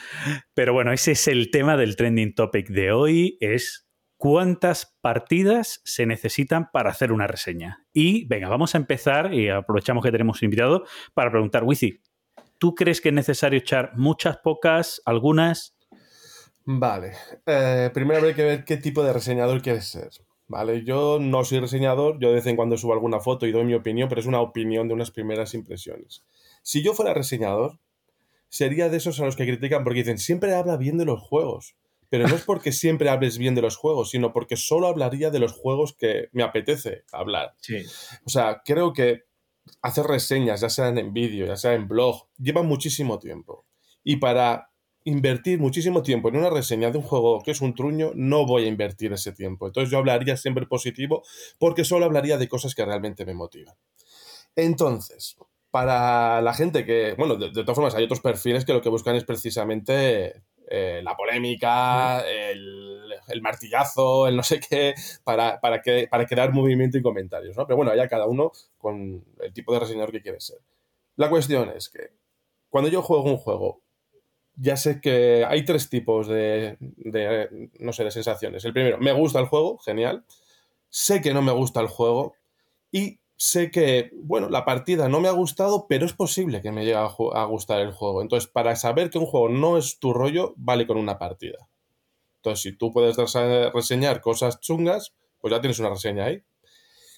Pero 0.55 0.74
bueno, 0.74 0.91
ese 0.91 1.12
es 1.12 1.28
el 1.28 1.51
tema 1.51 1.78
del 1.78 1.95
trending 1.95 2.34
topic 2.34 2.70
de 2.70 2.91
hoy, 2.91 3.38
es 3.39 3.88
cuántas 4.22 4.95
partidas 5.01 5.82
se 5.84 6.05
necesitan 6.05 6.69
para 6.72 6.91
hacer 6.91 7.11
una 7.11 7.26
reseña. 7.26 7.88
Y 7.91 8.28
venga, 8.28 8.49
vamos 8.49 8.76
a 8.76 8.78
empezar 8.78 9.34
y 9.34 9.49
aprovechamos 9.49 10.03
que 10.03 10.11
tenemos 10.11 10.39
un 10.39 10.45
invitado 10.45 10.84
para 11.15 11.32
preguntar, 11.32 11.63
Wizi, 11.63 12.01
¿tú 12.59 12.76
crees 12.76 13.01
que 13.01 13.09
es 13.09 13.15
necesario 13.15 13.57
echar 13.57 13.93
muchas, 13.97 14.38
pocas, 14.38 15.01
algunas? 15.05 15.76
Vale. 16.65 17.13
Eh, 17.47 17.89
primero 17.95 18.19
habría 18.19 18.36
que 18.36 18.43
ver 18.43 18.63
qué 18.63 18.78
tipo 18.78 19.03
de 19.03 19.11
reseñador 19.11 19.59
quieres 19.63 19.88
ser. 19.88 20.11
Vale, 20.47 20.84
yo 20.84 21.17
no 21.19 21.43
soy 21.43 21.59
reseñador, 21.59 22.19
yo 22.19 22.28
de 22.28 22.36
vez 22.36 22.45
en 22.45 22.55
cuando 22.55 22.78
subo 22.78 22.93
alguna 22.93 23.22
foto 23.22 23.47
y 23.47 23.51
doy 23.51 23.63
mi 23.63 23.74
opinión, 23.74 24.07
pero 24.07 24.22
es 24.22 24.28
una 24.28 24.41
opinión 24.41 24.88
de 24.88 24.93
unas 24.93 25.09
primeras 25.09 25.55
impresiones. 25.55 26.24
Si 26.61 26.84
yo 26.84 26.93
fuera 26.93 27.15
reseñador, 27.15 27.80
sería 28.49 28.88
de 28.89 28.97
esos 28.97 29.19
a 29.19 29.26
los 29.26 29.36
que 29.36 29.47
critican 29.47 29.84
porque 29.84 30.01
dicen, 30.01 30.19
siempre 30.19 30.53
habla 30.53 30.78
bien 30.78 30.99
de 30.99 31.05
los 31.05 31.19
juegos. 31.19 31.76
Pero 32.12 32.28
no 32.28 32.36
es 32.36 32.43
porque 32.43 32.74
siempre 32.74 33.09
hables 33.09 33.38
bien 33.38 33.55
de 33.55 33.62
los 33.62 33.78
juegos, 33.78 34.09
sino 34.09 34.34
porque 34.34 34.57
solo 34.57 34.88
hablaría 34.88 35.30
de 35.30 35.39
los 35.39 35.53
juegos 35.53 35.95
que 35.97 36.28
me 36.34 36.43
apetece 36.43 37.05
hablar. 37.14 37.55
Sí. 37.62 37.78
O 38.26 38.30
sea, 38.30 38.62
creo 38.66 38.91
que 38.91 39.22
hacer 39.82 40.05
reseñas, 40.05 40.59
ya 40.59 40.70
sean 40.70 40.97
en 40.97 41.14
vídeo, 41.14 41.45
ya 41.45 41.55
sea 41.55 41.74
en 41.74 41.88
blog, 41.88 42.28
lleva 42.38 42.64
muchísimo 42.64 43.18
tiempo. 43.18 43.66
Y 44.03 44.18
para 44.18 44.72
invertir 45.05 45.59
muchísimo 45.59 46.03
tiempo 46.03 46.28
en 46.28 46.36
una 46.36 46.49
reseña 46.49 46.91
de 46.91 46.97
un 46.97 47.03
juego 47.05 47.41
que 47.43 47.51
es 47.51 47.62
un 47.62 47.74
truño, 47.76 48.12
no 48.14 48.45
voy 48.45 48.66
a 48.66 48.68
invertir 48.68 49.14
ese 49.14 49.32
tiempo. 49.32 49.68
Entonces 49.68 49.89
yo 49.89 49.97
hablaría 49.97 50.36
siempre 50.36 50.66
positivo 50.66 51.24
porque 51.59 51.86
solo 51.86 52.03
hablaría 52.03 52.38
de 52.38 52.49
cosas 52.49 52.76
que 52.76 52.84
realmente 52.84 53.26
me 53.26 53.34
motivan. 53.34 53.76
Entonces, 54.57 55.38
para 55.72 56.41
la 56.41 56.53
gente 56.53 56.86
que, 56.86 57.16
bueno, 57.18 57.38
de, 57.38 57.51
de 57.51 57.62
todas 57.64 57.76
formas 57.76 57.95
hay 57.95 58.03
otros 58.03 58.20
perfiles 58.20 58.66
que 58.66 58.74
lo 58.74 58.82
que 58.82 58.89
buscan 58.89 59.16
es 59.16 59.24
precisamente 59.24 60.43
eh, 60.74 61.01
la 61.03 61.17
polémica, 61.17 62.22
el, 62.22 63.13
el 63.28 63.41
martillazo, 63.41 64.26
el 64.28 64.38
no 64.38 64.43
sé 64.43 64.61
qué, 64.61 64.93
para, 65.26 65.59
para, 65.59 65.82
que, 65.82 66.07
para 66.09 66.26
crear 66.26 66.53
movimiento 66.53 66.97
y 66.97 67.01
comentarios, 67.01 67.57
¿no? 67.57 67.67
Pero 67.67 67.76
bueno, 67.76 67.91
allá 67.91 68.07
cada 68.07 68.26
uno 68.26 68.53
con 68.78 69.26
el 69.41 69.53
tipo 69.53 69.74
de 69.74 69.82
reseñador 69.82 70.13
que 70.13 70.22
quiere 70.22 70.39
ser. 70.39 70.59
La 71.17 71.30
cuestión 71.30 71.69
es 71.76 71.89
que 71.89 72.13
cuando 72.69 72.89
yo 72.89 73.01
juego 73.01 73.26
un 73.26 73.36
juego, 73.36 73.82
ya 74.55 74.78
sé 74.78 75.01
que 75.01 75.43
hay 75.45 75.65
tres 75.65 75.89
tipos 75.89 76.28
de, 76.28 76.78
de, 76.80 77.69
no 77.80 77.91
sé, 77.91 78.05
de 78.05 78.11
sensaciones. 78.11 78.63
El 78.63 78.72
primero, 78.72 78.97
me 78.97 79.11
gusta 79.11 79.39
el 79.39 79.47
juego, 79.47 79.78
genial. 79.80 80.24
Sé 80.89 81.22
que 81.22 81.34
no 81.34 81.41
me 81.41 81.51
gusta 81.51 81.82
el 81.82 81.88
juego 81.88 82.36
y 82.91 83.19
sé 83.44 83.72
que, 83.72 84.12
bueno, 84.14 84.50
la 84.50 84.66
partida 84.66 85.10
no 85.10 85.20
me 85.20 85.28
ha 85.28 85.32
gustado, 85.32 85.88
pero 85.88 86.06
es 86.06 86.14
posible 86.14 86.62
que 86.62 86.72
me 86.72 86.84
llegue 86.86 86.96
a, 86.98 87.06
a 87.06 87.46
gustar 87.46 87.82
el 87.82 87.92
juego. 87.92 88.22
Entonces, 88.22 88.50
para 88.50 88.76
saber 88.76 89.10
que 89.10 89.18
un 89.18 89.26
juego 89.26 89.50
no 89.50 89.78
es 89.78 90.00
tu 90.00 90.14
rollo, 90.14 90.54
vale 90.58 90.86
con 90.86 90.98
una 90.98 91.18
partida. 91.18 91.58
Entonces, 92.38 92.64
si 92.64 92.78
tú 92.78 92.94
puedes 92.94 93.18
rese- 93.18 93.72
reseñar 93.74 94.22
cosas 94.22 94.60
chungas, 94.60 95.14
pues 95.39 95.52
ya 95.54 95.62
tienes 95.62 95.80
una 95.80 95.89
reseña 95.92 96.26
ahí. 96.26 96.44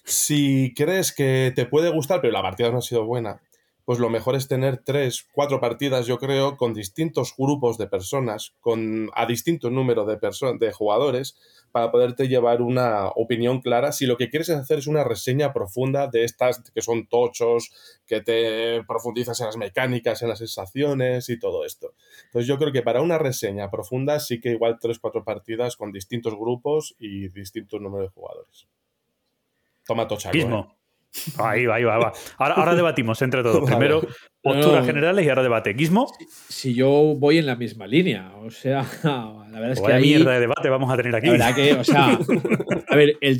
Si 0.04 0.74
crees 0.76 1.12
que 1.14 1.52
te 1.56 1.66
puede 1.66 1.90
gustar, 1.90 2.20
pero 2.20 2.32
la 2.32 2.42
partida 2.42 2.70
no 2.70 2.78
ha 2.78 2.82
sido 2.82 3.06
buena, 3.06 3.42
pues 3.84 3.98
lo 3.98 4.08
mejor 4.08 4.34
es 4.34 4.48
tener 4.48 4.78
tres, 4.78 5.26
cuatro 5.32 5.60
partidas, 5.60 6.06
yo 6.06 6.18
creo, 6.18 6.56
con 6.56 6.72
distintos 6.72 7.34
grupos 7.36 7.76
de 7.76 7.86
personas, 7.86 8.54
con 8.60 9.10
a 9.14 9.26
distinto 9.26 9.70
número 9.70 10.06
de, 10.06 10.18
de 10.58 10.72
jugadores, 10.72 11.36
para 11.70 11.90
poderte 11.90 12.28
llevar 12.28 12.62
una 12.62 13.08
opinión 13.08 13.60
clara 13.60 13.92
si 13.92 14.06
lo 14.06 14.16
que 14.16 14.30
quieres 14.30 14.48
hacer 14.48 14.78
es 14.78 14.86
una 14.86 15.04
reseña 15.04 15.52
profunda 15.52 16.06
de 16.06 16.24
estas 16.24 16.62
que 16.70 16.80
son 16.80 17.08
tochos, 17.08 17.72
que 18.06 18.20
te 18.20 18.82
profundizas 18.84 19.40
en 19.40 19.46
las 19.46 19.56
mecánicas, 19.56 20.22
en 20.22 20.28
las 20.28 20.38
sensaciones 20.38 21.28
y 21.28 21.38
todo 21.38 21.64
esto. 21.64 21.94
Entonces 22.26 22.46
yo 22.46 22.58
creo 22.58 22.72
que 22.72 22.82
para 22.82 23.02
una 23.02 23.18
reseña 23.18 23.70
profunda 23.70 24.20
sí 24.20 24.40
que 24.40 24.50
igual 24.50 24.78
tres, 24.80 24.98
cuatro 24.98 25.24
partidas 25.24 25.76
con 25.76 25.92
distintos 25.92 26.34
grupos 26.36 26.94
y 26.98 27.28
distintos 27.28 27.80
números 27.80 28.08
de 28.08 28.14
jugadores. 28.14 28.68
Toma 29.84 30.08
tochaco. 30.08 30.38
Ahí 31.38 31.66
va, 31.66 31.76
ahí 31.76 31.84
va, 31.84 31.94
ahí 31.96 32.02
va. 32.02 32.12
Ahora, 32.38 32.54
ahora 32.54 32.74
debatimos 32.74 33.20
entre 33.22 33.42
todos. 33.42 33.60
Vale. 33.62 33.76
Primero 33.76 34.00
posturas 34.42 34.80
No. 34.80 34.84
generales 34.86 35.24
y 35.24 35.28
ahora 35.28 35.42
debate. 35.42 35.72
Guismo, 35.72 36.06
Si 36.48 36.74
yo 36.74 37.14
voy 37.16 37.38
en 37.38 37.46
la 37.46 37.56
misma 37.56 37.86
línea, 37.86 38.34
o 38.36 38.50
sea, 38.50 38.84
la 39.04 39.44
verdad 39.60 39.72
es 39.72 39.78
que 39.78 39.82
vaya 39.84 39.96
ahí, 39.96 40.04
mierda 40.08 40.32
de 40.32 40.40
debate 40.40 40.68
vamos 40.68 40.92
a 40.92 40.96
tener 40.96 41.14
aquí. 41.14 41.26
La 41.28 41.32
verdad 41.32 41.54
que, 41.54 41.72
o 41.74 41.84
sea, 41.84 42.18
a 42.88 42.96
ver, 42.96 43.16
el, 43.20 43.38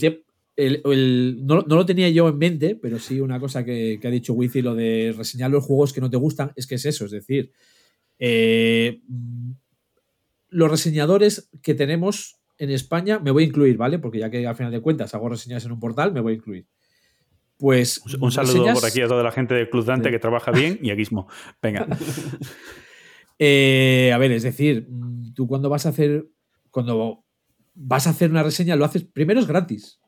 el- 0.57 0.83
el- 0.85 1.39
no, 1.45 1.63
no 1.67 1.77
lo 1.77 1.85
tenía 1.85 2.09
yo 2.11 2.29
en 2.29 2.39
mente, 2.39 2.77
pero 2.81 2.99
sí 3.01 3.21
una 3.21 3.41
cosa 3.41 3.65
que, 3.65 3.99
que 4.01 4.07
ha 4.09 4.11
dicho 4.11 4.33
Wifi, 4.35 4.63
lo 4.63 4.75
de 4.77 5.13
reseñar 5.17 5.51
los 5.51 5.65
juegos 5.65 5.93
que 5.93 6.01
no 6.01 6.09
te 6.11 6.17
gustan, 6.17 6.53
es 6.57 6.67
que 6.69 6.77
es 6.77 6.85
eso, 6.87 7.05
es 7.07 7.11
decir, 7.11 7.51
eh, 8.19 9.01
mm, 9.09 9.51
los 10.51 10.71
reseñadores 10.71 11.51
que 11.63 11.75
tenemos 11.75 12.37
en 12.59 12.71
España, 12.71 13.19
me 13.19 13.33
voy 13.33 13.43
a 13.43 13.47
incluir, 13.47 13.77
¿vale? 13.77 13.99
Porque 13.99 14.21
ya 14.21 14.31
que 14.31 14.47
al 14.47 14.55
final 14.55 14.71
de 14.71 14.81
cuentas 14.81 15.13
hago 15.15 15.29
reseñas 15.29 15.65
en 15.65 15.73
un 15.73 15.81
portal, 15.81 16.13
me 16.13 16.21
voy 16.21 16.35
a 16.35 16.37
incluir. 16.37 16.67
Pues 17.65 18.03
Un 18.21 18.31
saludo 18.31 18.53
reseñas- 18.67 18.75
por 18.79 18.85
aquí 18.91 19.01
a 19.01 19.09
toda 19.09 19.23
la 19.23 19.33
gente 19.33 19.55
del 19.55 19.71
Club 19.71 19.87
Dante 19.87 20.11
Sí. 20.11 20.13
que 20.13 20.19
trabaja 20.19 20.51
bien 20.51 20.79
y 20.83 20.91
a 20.91 20.95
Guismo. 20.95 21.29
Venga. 21.63 21.87
Eh, 23.39 24.13
a 24.15 24.19
ver, 24.19 24.31
es 24.33 24.43
decir, 24.45 24.87
tú 25.35 25.47
cuando 25.49 25.69
vas 25.71 25.87
a 25.87 25.89
hacer. 25.89 26.27
Cuando 26.71 27.25
vas 27.75 28.07
a 28.07 28.11
hacer 28.11 28.31
una 28.31 28.43
reseña, 28.45 28.77
lo 28.77 28.85
haces. 28.85 29.03
Primero 29.05 29.41
es 29.41 29.47
gratis. 29.49 29.99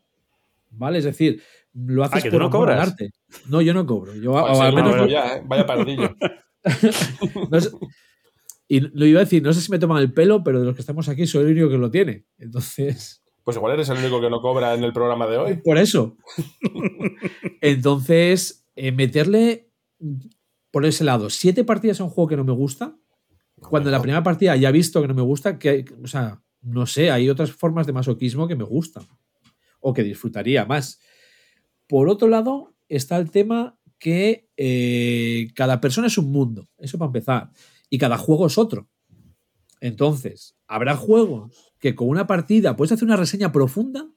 ¿Vale? 0.71 0.99
Es 0.99 1.05
decir, 1.05 1.43
lo 1.75 2.05
haces 2.05 2.19
Ah, 2.19 2.23
que 2.23 2.31
tú 2.31 2.35
por 2.37 2.43
no 2.43 2.51
cobras. 2.51 2.89
arte. 2.91 3.11
No, 3.49 3.61
yo 3.63 3.75
no 3.75 3.85
cobro. 3.87 4.15
Yo, 4.15 4.33
o 4.35 4.55
sí, 4.55 4.61
al 4.61 4.71
no, 4.75 4.77
menos. 4.77 4.93
pero 4.93 5.07
ya, 5.09 5.37
¿eh? 5.39 5.43
Vaya 5.45 5.67
pardillo. 5.67 6.15
no 7.51 7.59
y 8.69 8.81
lo 8.81 9.07
iba 9.07 9.21
a 9.21 9.25
decir, 9.25 9.43
no 9.43 9.53
sé 9.53 9.61
si 9.61 9.71
me 9.73 9.79
toman 9.81 10.03
el 10.03 10.13
pelo, 10.13 10.45
pero 10.45 10.61
de 10.61 10.67
los 10.67 10.75
que 10.75 10.83
estamos 10.83 11.09
aquí 11.09 11.27
soy 11.27 11.47
el 11.47 11.53
único 11.53 11.71
que 11.71 11.79
lo 11.79 11.91
tiene. 11.91 12.27
Entonces. 12.39 13.23
Pues 13.47 13.59
igual 13.59 13.75
eres 13.75 13.89
el 13.91 13.99
único 13.99 14.21
que 14.21 14.29
no 14.29 14.41
cobra 14.41 14.75
en 14.75 14.83
el 14.83 14.93
programa 14.93 15.29
de 15.29 15.37
hoy. 15.37 15.55
Por 15.59 15.79
eso. 15.79 16.17
Entonces, 17.61 18.67
eh, 18.75 18.91
meterle 18.91 19.71
por 20.73 20.85
ese 20.85 21.05
lado 21.05 21.31
siete 21.31 21.63
partidas 21.63 22.01
a 22.01 22.05
un 22.05 22.11
juego 22.11 22.27
que 22.27 22.37
no 22.37 22.43
me 22.43 22.51
gusta, 22.51 22.97
cuando 23.55 23.89
en 23.89 23.93
la 23.93 24.03
primera 24.03 24.25
partida 24.25 24.57
ya 24.57 24.71
he 24.71 24.73
visto 24.73 25.01
que 25.01 25.07
no 25.07 25.15
me 25.15 25.23
gusta, 25.23 25.61
que, 25.61 25.85
o 26.03 26.09
sea, 26.09 26.43
no 26.61 26.87
sé, 26.87 27.13
hay 27.13 27.31
otras 27.31 27.53
formas 27.53 27.87
de 27.87 27.93
masoquismo 27.93 28.49
que 28.49 28.57
me 28.57 28.65
gustan 28.65 29.07
o 29.79 29.95
que 29.95 30.03
disfrutaría 30.03 30.65
más. 30.65 30.99
Por 31.87 32.09
otro 32.09 32.27
lado, 32.27 32.75
está 32.89 33.17
el 33.17 33.31
tema 33.31 33.79
que 34.01 34.51
eh, 34.57 35.53
cada 35.55 35.81
persona 35.81 36.09
es 36.09 36.19
un 36.19 36.33
mundo, 36.33 36.69
eso 36.79 36.99
para 36.99 37.11
empezar, 37.11 37.51
y 37.91 37.99
cada 37.99 38.19
juego 38.19 38.49
es 38.49 38.59
otro. 38.59 38.89
Entonces, 39.81 40.57
habrá 40.67 40.97
juegos 40.97 41.75
que 41.87 41.95
con 41.95 42.09
una 42.09 42.27
partida 42.27 42.75
puedes 42.75 42.91
hacer 42.91 43.05
una 43.05 43.17
reseña 43.17 43.53
profunda 43.53 44.09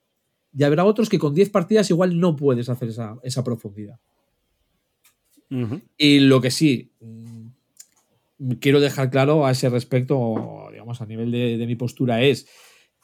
y 0.51 0.63
habrá 0.63 0.85
otros 0.85 1.07
que 1.07 1.19
con 1.19 1.35
10 1.35 1.51
partidas 1.51 1.89
igual 1.91 2.19
no 2.19 2.35
puedes 2.35 2.67
hacer 2.67 2.89
esa, 2.89 3.19
esa 3.21 3.43
profundidad. 3.43 3.99
Y 5.97 6.19
lo 6.19 6.41
que 6.41 6.49
sí, 6.49 6.91
mm, 6.99 8.53
quiero 8.59 8.79
dejar 8.79 9.11
claro 9.11 9.45
a 9.45 9.51
ese 9.51 9.69
respecto, 9.69 10.67
digamos, 10.71 11.01
a 11.01 11.05
nivel 11.05 11.31
de, 11.31 11.57
de 11.57 11.67
mi 11.67 11.75
postura, 11.75 12.23
es 12.23 12.47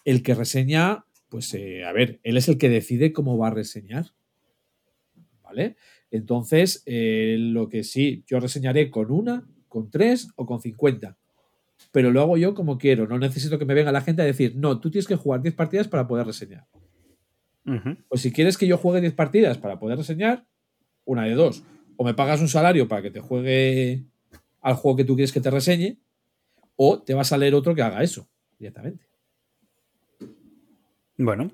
el 0.04 0.24
que 0.24 0.34
reseña, 0.34 1.06
pues, 1.30 1.54
eh, 1.54 1.84
a 1.84 1.92
ver, 1.92 2.20
él 2.24 2.38
es 2.38 2.48
el 2.48 2.58
que 2.58 2.70
decide 2.70 3.14
cómo 3.14 3.38
va 3.38 3.48
a 3.48 3.52
reseñar. 3.52 4.14
¿Vale? 5.44 5.76
Entonces, 6.10 6.82
eh, 6.88 7.36
lo 7.40 7.70
que 7.70 7.84
sí, 7.84 8.24
yo 8.28 8.40
reseñaré 8.40 8.90
con 8.90 9.12
una, 9.12 9.48
con 9.68 9.92
tres 9.92 10.30
o 10.36 10.48
con 10.48 10.60
50. 10.60 11.18
Pero 11.92 12.12
lo 12.12 12.22
hago 12.22 12.38
yo 12.38 12.54
como 12.54 12.78
quiero. 12.78 13.08
No 13.08 13.18
necesito 13.18 13.58
que 13.58 13.66
me 13.66 13.74
venga 13.74 13.92
la 13.92 14.02
gente 14.02 14.22
a 14.22 14.26
decir, 14.26 14.56
no, 14.56 14.80
tú 14.80 14.92
tienes 14.92 15.08
que 15.08 15.16
jugar 15.16 15.42
10 15.42 15.56
partidas 15.56 15.88
para 15.88 16.08
poder 16.08 16.26
reseñar. 16.26 16.68
Ujú. 17.66 17.98
Pues 18.08 18.22
si 18.22 18.32
quieres 18.32 18.58
que 18.58 18.68
yo 18.68 18.78
juegue 18.78 19.02
10 19.02 19.14
partidas 19.14 19.58
para 19.58 19.80
poder 19.80 19.98
reseñar, 19.98 20.46
una 21.06 21.24
de 21.24 21.34
dos. 21.34 21.64
O 21.98 22.04
me 22.04 22.14
pagas 22.14 22.42
un 22.42 22.48
salario 22.48 22.88
para 22.88 23.02
que 23.02 23.12
te 23.12 23.22
juegue 23.22 24.06
al 24.62 24.76
juego 24.76 24.98
que 24.98 25.06
tú 25.06 25.16
quieres 25.16 25.32
que 25.32 25.42
te 25.42 25.52
reseñe, 25.52 26.00
o 26.76 27.02
te 27.02 27.14
vas 27.14 27.32
a 27.32 27.38
leer 27.38 27.56
otro 27.56 27.76
que 27.76 27.82
haga 27.82 28.04
eso 28.04 28.28
directamente. 28.58 29.06
Bueno, 31.18 31.52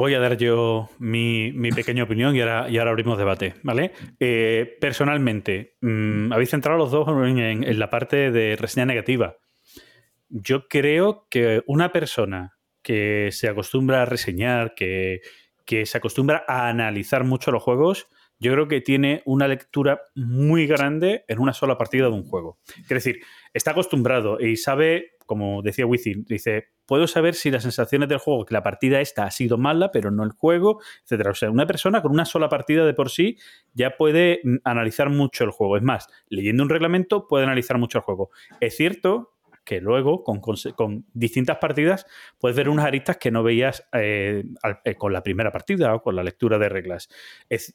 voy 0.00 0.14
a 0.14 0.18
dar 0.18 0.38
yo 0.38 0.88
mi, 0.98 1.52
mi 1.52 1.70
pequeña 1.70 2.04
opinión 2.04 2.34
y 2.34 2.40
ahora, 2.40 2.70
y 2.70 2.78
ahora 2.78 2.90
abrimos 2.90 3.18
debate, 3.18 3.54
¿vale? 3.62 3.92
Eh, 4.18 4.78
personalmente, 4.80 5.76
mm, 5.82 6.32
habéis 6.32 6.50
centrado 6.50 6.78
los 6.78 6.90
dos 6.90 7.06
en, 7.06 7.78
la 7.78 7.90
parte 7.90 8.30
de 8.30 8.56
reseña 8.56 8.86
negativa. 8.86 9.36
Yo 10.30 10.68
creo 10.68 11.26
que 11.28 11.62
una 11.66 11.92
persona 11.92 12.56
que 12.82 13.28
se 13.30 13.48
acostumbra 13.48 14.00
a 14.00 14.06
reseñar, 14.06 14.74
que, 14.74 15.20
que 15.66 15.84
se 15.84 15.98
acostumbra 15.98 16.44
a 16.48 16.70
analizar 16.70 17.24
mucho 17.24 17.50
los 17.50 17.62
juegos, 17.62 18.08
yo 18.38 18.52
creo 18.52 18.68
que 18.68 18.80
tiene 18.80 19.20
una 19.26 19.48
lectura 19.48 20.00
muy 20.14 20.66
grande 20.66 21.26
en 21.28 21.40
una 21.40 21.52
sola 21.52 21.76
partida 21.76 22.04
de 22.04 22.12
un 22.12 22.24
juego. 22.24 22.58
Es 22.78 22.88
decir, 22.88 23.20
está 23.52 23.72
acostumbrado 23.72 24.40
y 24.40 24.56
sabe, 24.56 25.10
como 25.26 25.60
decía 25.60 25.84
Wizzing, 25.84 26.24
dice, 26.24 26.68
puedo 26.90 27.06
saber 27.06 27.36
si 27.36 27.52
las 27.52 27.62
sensaciones 27.62 28.08
del 28.08 28.18
juego, 28.18 28.44
que 28.44 28.52
la 28.52 28.64
partida 28.64 29.00
esta 29.00 29.22
ha 29.22 29.30
sido 29.30 29.56
mala, 29.56 29.92
pero 29.92 30.10
no 30.10 30.24
el 30.24 30.32
juego, 30.32 30.80
etcétera. 31.04 31.30
O 31.30 31.34
sea, 31.34 31.48
una 31.48 31.64
persona 31.64 32.02
con 32.02 32.10
una 32.10 32.24
sola 32.24 32.48
partida 32.48 32.84
de 32.84 32.94
por 32.94 33.10
sí 33.10 33.38
ya 33.72 33.96
puede 33.96 34.40
mm, 34.42 34.56
analizar 34.64 35.08
mucho 35.08 35.44
el 35.44 35.52
juego. 35.52 35.76
Es 35.76 35.84
más, 35.84 36.08
leyendo 36.30 36.64
un 36.64 36.68
reglamento 36.68 37.28
puede 37.28 37.44
analizar 37.44 37.78
mucho 37.78 37.98
el 37.98 38.02
juego. 38.02 38.30
Es 38.58 38.76
cierto 38.76 39.36
que 39.62 39.80
luego, 39.80 40.24
con, 40.24 41.04
distintas 41.12 41.58
partidas, 41.58 42.06
puedes 42.40 42.56
ver 42.56 42.68
unas 42.68 42.86
aristas 42.86 43.18
que 43.18 43.30
no 43.30 43.44
veías 43.44 43.86
eh, 43.92 44.42
eh, 44.84 44.94
con 44.96 45.12
la 45.12 45.22
primera 45.22 45.52
partida 45.52 45.94
o 45.94 46.02
con 46.02 46.16
la 46.16 46.24
lectura 46.24 46.58
de 46.58 46.68
reglas. 46.70 47.08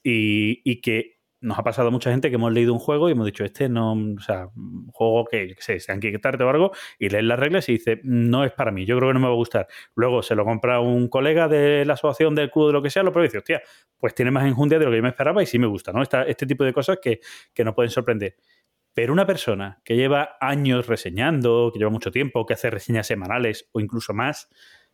Y 0.04 0.82
que 0.82 1.20
nos 1.42 1.60
ha 1.60 1.64
pasado 1.64 1.92
mucha 1.92 2.10
gente 2.12 2.30
que 2.30 2.36
hemos 2.36 2.52
leído 2.52 2.74
un 2.74 2.80
juego 2.80 3.08
y 3.10 3.12
hemos 3.12 3.26
dicho, 3.26 3.44
este 3.44 3.70
no, 3.70 3.94
o 3.94 4.20
sea, 4.20 4.50
juego 4.92 5.26
que, 5.26 5.48
qué 5.56 5.62
sé, 5.62 5.80
sea 5.80 5.94
en 5.96 6.02
Kickstarter 6.02 6.44
o 6.48 6.50
algo, 6.50 6.72
y 6.98 7.10
lees 7.10 7.24
las 7.24 7.40
reglas 7.40 7.70
y 7.70 7.74
dice, 7.74 8.00
no 8.04 8.44
es 8.44 8.52
para 8.52 8.72
mí, 8.72 8.86
yo 8.86 8.98
creo 8.98 9.10
que 9.10 9.14
no 9.14 9.20
me 9.20 9.28
va 9.28 9.34
a 9.34 9.36
gustar. 9.36 9.68
Luego 9.96 10.24
se 10.24 10.36
lo 10.36 10.44
compra 10.46 10.80
un 10.80 11.08
colega 11.08 11.48
de 11.48 11.86
la 11.86 11.94
asociación 11.94 12.34
del 12.36 12.50
club 12.52 12.68
de 12.68 12.74
lo 12.74 12.82
que 12.82 12.90
sea, 12.90 13.04
lo 13.04 13.12
prueba 13.12 13.26
y 13.26 13.30
dice, 13.30 13.38
hostia, 13.40 13.62
pues 13.98 14.16
tiene 14.16 14.32
más 14.32 14.46
enjundia 14.46 14.80
de 14.80 14.86
lo 14.86 14.92
que 14.92 14.98
yo 14.98 15.04
me 15.04 15.10
esperaba 15.10 15.44
y 15.44 15.46
sí 15.46 15.60
me 15.60 15.68
gusta, 15.68 15.92
¿no? 15.92 16.02
Esta- 16.02 16.24
este 16.24 16.46
tipo 16.48 16.64
de 16.64 16.74
cosas 16.74 16.98
que, 17.02 17.20
que 17.54 17.64
nos 17.64 17.76
pueden 17.76 17.92
sorprender. 17.92 18.36
Pero 18.94 19.12
una 19.14 19.26
persona 19.26 19.82
que 19.84 19.96
lleva 19.98 20.38
años 20.40 20.88
reseñando, 20.88 21.70
que 21.74 21.80
lleva 21.80 21.92
mucho 21.92 22.12
tiempo, 22.12 22.46
que 22.46 22.54
hace 22.54 22.70
reseñas 22.70 23.08
semanales 23.08 23.70
o 23.74 23.82
incluso 23.82 24.14
más, 24.14 24.50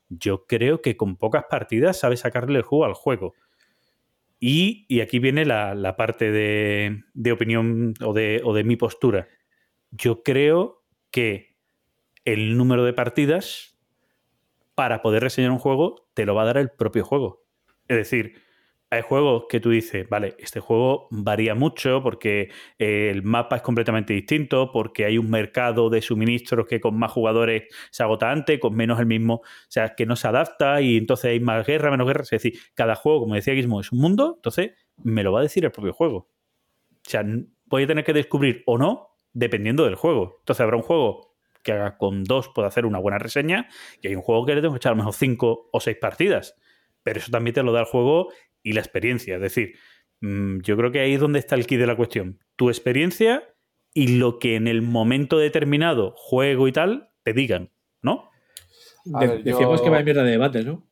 yo 0.10 0.46
creo 0.48 0.82
que 0.82 0.98
con 0.98 1.18
pocas 1.18 1.46
partidas 1.50 2.00
sabe 2.00 2.18
sacarle 2.18 2.58
el 2.60 2.64
juego 2.64 2.86
al 2.86 2.94
juego. 2.94 3.34
Y, 4.44 5.00
aquí 5.02 5.20
viene 5.20 5.46
la, 5.46 5.76
la 5.76 5.96
parte 5.96 6.32
de, 6.32 7.04
de 7.14 7.32
opinión 7.32 7.94
o 8.04 8.12
de, 8.12 8.42
o 8.44 8.56
de 8.56 8.64
mi 8.64 8.76
postura. 8.76 9.28
Yo 9.92 10.24
creo 10.24 10.84
que 11.12 11.58
el 12.26 12.58
número 12.58 12.84
de 12.84 12.94
partidas 12.94 13.78
para 14.74 15.04
poder 15.04 15.22
reseñar 15.22 15.52
un 15.52 15.60
juego 15.60 16.10
te 16.16 16.26
lo 16.26 16.34
va 16.34 16.42
a 16.42 16.46
dar 16.46 16.58
el 16.58 16.72
propio 16.72 17.06
juego. 17.06 17.46
Es 17.88 17.98
decir, 17.98 18.42
hay 18.92 19.02
juegos 19.04 19.46
que 19.48 19.62
tú 19.62 19.70
dices, 19.70 20.08
vale, 20.10 20.36
este 20.38 20.60
juego 20.60 21.08
varía 21.12 21.56
mucho 21.56 22.04
porque 22.04 22.52
eh, 22.78 23.10
el 23.10 23.24
mapa 23.24 23.56
es 23.56 23.62
completamente 23.62 24.14
distinto, 24.14 24.70
porque 24.74 25.06
hay 25.06 25.18
un 25.18 25.30
mercado 25.30 25.90
de 25.90 26.02
suministros 26.02 26.68
que 26.68 26.82
con 26.82 27.00
más 27.00 27.10
jugadores 27.10 27.74
se 27.90 28.04
agota 28.04 28.30
antes, 28.30 28.60
con 28.60 28.76
menos 28.76 29.00
el 29.00 29.06
mismo, 29.06 29.36
o 29.36 29.44
sea, 29.70 29.96
que 29.96 30.06
no 30.06 30.18
se 30.18 30.28
adapta 30.28 30.82
y 30.82 30.98
entonces 30.98 31.32
hay 31.32 31.40
más 31.40 31.66
guerra, 31.66 31.90
menos 31.90 32.06
guerra. 32.06 32.24
Es 32.24 32.32
decir, 32.32 32.60
cada 32.74 32.96
juego, 32.96 33.22
como 33.22 33.36
decía 33.36 33.54
es 33.54 33.92
un 33.94 34.00
mundo, 34.00 34.34
entonces 34.36 34.72
me 34.98 35.24
lo 35.24 35.32
va 35.32 35.40
a 35.40 35.44
decir 35.44 35.64
el 35.64 35.72
propio 35.72 35.94
juego. 35.94 36.18
O 36.18 37.10
sea, 37.10 37.24
voy 37.68 37.84
a 37.84 37.88
tener 37.88 38.04
que 38.04 38.14
descubrir 38.14 38.62
o 38.66 38.78
no 38.78 39.16
dependiendo 39.32 39.86
del 39.86 39.96
juego. 39.96 40.36
Entonces 40.40 40.62
habrá 40.62 40.76
un 40.76 40.84
juego 40.84 41.38
que 41.64 41.72
haga 41.72 41.98
con 41.98 42.26
dos 42.26 42.50
pueda 42.50 42.68
hacer 42.68 42.86
una 42.86 43.00
buena 43.00 43.20
reseña 43.20 43.70
y 44.02 44.08
hay 44.10 44.16
un 44.16 44.22
juego 44.22 44.46
que 44.46 44.56
le 44.56 44.62
tengo 44.62 44.74
que 44.74 44.80
echar 44.80 44.92
a 44.92 44.96
lo 44.96 45.04
mejor 45.04 45.14
cinco 45.14 45.70
o 45.72 45.80
seis 45.80 45.96
partidas. 45.96 46.58
Pero 47.04 47.20
eso 47.20 47.32
también 47.32 47.54
te 47.54 47.64
lo 47.64 47.72
da 47.72 47.80
el 47.80 47.86
juego 47.86 48.30
y 48.64 48.74
la 48.74 48.82
experiencia. 48.82 49.36
Es 49.36 49.42
decir, 49.42 49.76
mm, 50.22 50.60
yo 50.62 50.78
creo 50.78 50.92
que 50.92 51.00
ahí 51.00 51.14
es 51.14 51.20
donde 51.20 51.40
está 51.40 51.56
el 51.56 51.66
kit 51.66 51.80
de 51.80 51.88
la 51.88 51.96
cuestión. 51.96 52.40
Tu 52.56 52.70
experiencia 52.70 53.44
y 53.94 54.18
lo 54.18 54.40
que 54.40 54.56
en 54.56 54.68
el 54.68 54.82
momento 54.82 55.38
determinado, 55.38 56.14
juego 56.16 56.68
y 56.68 56.72
tal, 56.72 57.10
te 57.24 57.34
digan, 57.34 57.72
¿no? 58.02 58.30
De- 59.04 59.28
ver, 59.28 59.44
Decíamos 59.44 59.80
yo- 59.80 59.84
que 59.86 59.90
va 59.90 59.98
a 60.00 60.04
mierda 60.04 60.24
de 60.24 60.32
debate, 60.32 60.64
¿no? 60.64 60.88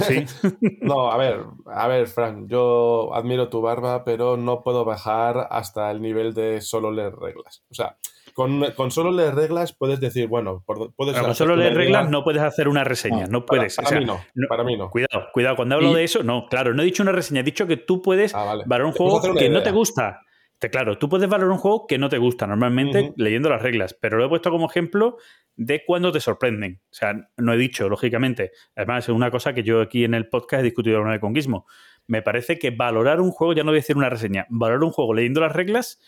Sí. 0.00 0.24
No, 0.80 1.10
a 1.12 1.16
ver, 1.18 1.40
a 1.66 1.88
ver, 1.88 2.06
Fran, 2.06 2.48
yo 2.48 3.14
admiro 3.14 3.48
tu 3.48 3.60
barba, 3.60 4.04
pero 4.04 4.36
no 4.36 4.62
puedo 4.62 4.84
bajar 4.84 5.46
hasta 5.50 5.90
el 5.90 6.00
nivel 6.02 6.32
de 6.34 6.60
solo 6.62 6.90
leer 6.90 7.14
reglas. 7.14 7.64
O 7.70 7.74
sea, 7.74 7.96
con, 8.34 8.72
con 8.72 8.90
solo 8.90 9.10
leer 9.12 9.34
reglas 9.34 9.72
puedes 9.72 10.00
decir, 10.00 10.26
bueno, 10.28 10.62
por- 10.66 10.92
puedes 10.94 11.14
Pero 11.14 11.26
con 11.26 11.34
solo 11.34 11.54
una 11.54 11.62
leer 11.62 11.74
reglas 11.76 12.10
no 12.10 12.22
puedes 12.24 12.42
hacer 12.42 12.68
una 12.68 12.84
reseña, 12.84 13.26
no, 13.28 13.46
puedes. 13.46 13.76
para 13.76 13.88
o 13.88 13.90
sea, 13.90 14.00
mí 14.00 14.04
no, 14.04 14.20
para 14.48 14.64
mí 14.64 14.76
no. 14.76 14.90
Cuidado, 14.90 15.28
cuidado. 15.32 15.56
Cuando 15.56 15.76
hablo 15.76 15.92
Y- 15.92 15.94
de 15.94 16.04
eso, 16.04 16.22
no, 16.22 16.46
claro, 16.50 16.74
no 16.74 16.82
he 16.82 16.84
dicho 16.84 17.02
una 17.02 17.12
reseña, 17.12 17.40
he 17.40 17.44
dicho 17.44 17.66
que 17.66 17.78
tú 17.78 18.02
puedes 18.02 18.32
valorar 18.34 18.84
un 18.84 18.92
juego 18.92 19.20
una 19.22 19.40
que 19.40 19.48
no 19.48 19.62
te 19.62 19.70
gusta. 19.70 20.20
Te- 20.58 20.70
Claro, 20.70 20.96
tú 20.98 21.08
puedes 21.10 21.28
valorar 21.28 21.50
un 21.52 21.58
juego 21.58 21.86
que 21.86 21.98
no 21.98 22.08
te 22.08 22.16
gusta 22.16 22.46
normalmente 22.46 23.12
leyendo 23.16 23.50
las 23.50 23.60
reglas, 23.60 23.92
pero 24.00 24.16
lo 24.18 24.24
he 24.24 24.28
puesto 24.28 24.50
como 24.50 24.66
ejemplo 24.70 25.18
de 25.56 25.84
cuando 25.84 26.10
te 26.10 26.20
sorprenden. 26.20 26.80
O 26.90 26.94
sea, 26.94 27.28
no 27.36 27.52
he 27.52 27.56
dicho, 27.58 27.88
lógicamente. 27.88 28.50
Además, 28.74 29.04
es 29.04 29.10
una 29.14 29.30
cosa 29.30 29.52
que 29.52 29.62
yo 29.62 29.80
aquí 29.82 30.04
en 30.04 30.14
el 30.14 30.28
podcast 30.28 30.60
he 30.60 30.64
discutido 30.64 30.96
alguna 30.96 31.12
vez 31.12 31.20
con 31.20 31.34
Gizmo. 31.34 31.66
Me 32.06 32.22
parece 32.22 32.58
que 32.58 32.70
valorar 32.70 33.20
un 33.20 33.30
juego, 33.30 33.52
ya 33.52 33.62
no 33.62 33.72
voy 33.72 33.78
a 33.78 33.80
decir 33.82 33.96
una 33.98 34.08
reseña, 34.08 34.46
valorar 34.48 34.84
un 34.84 34.90
juego 34.90 35.12
leyendo 35.12 35.40
las 35.42 35.52
reglas, 35.52 36.00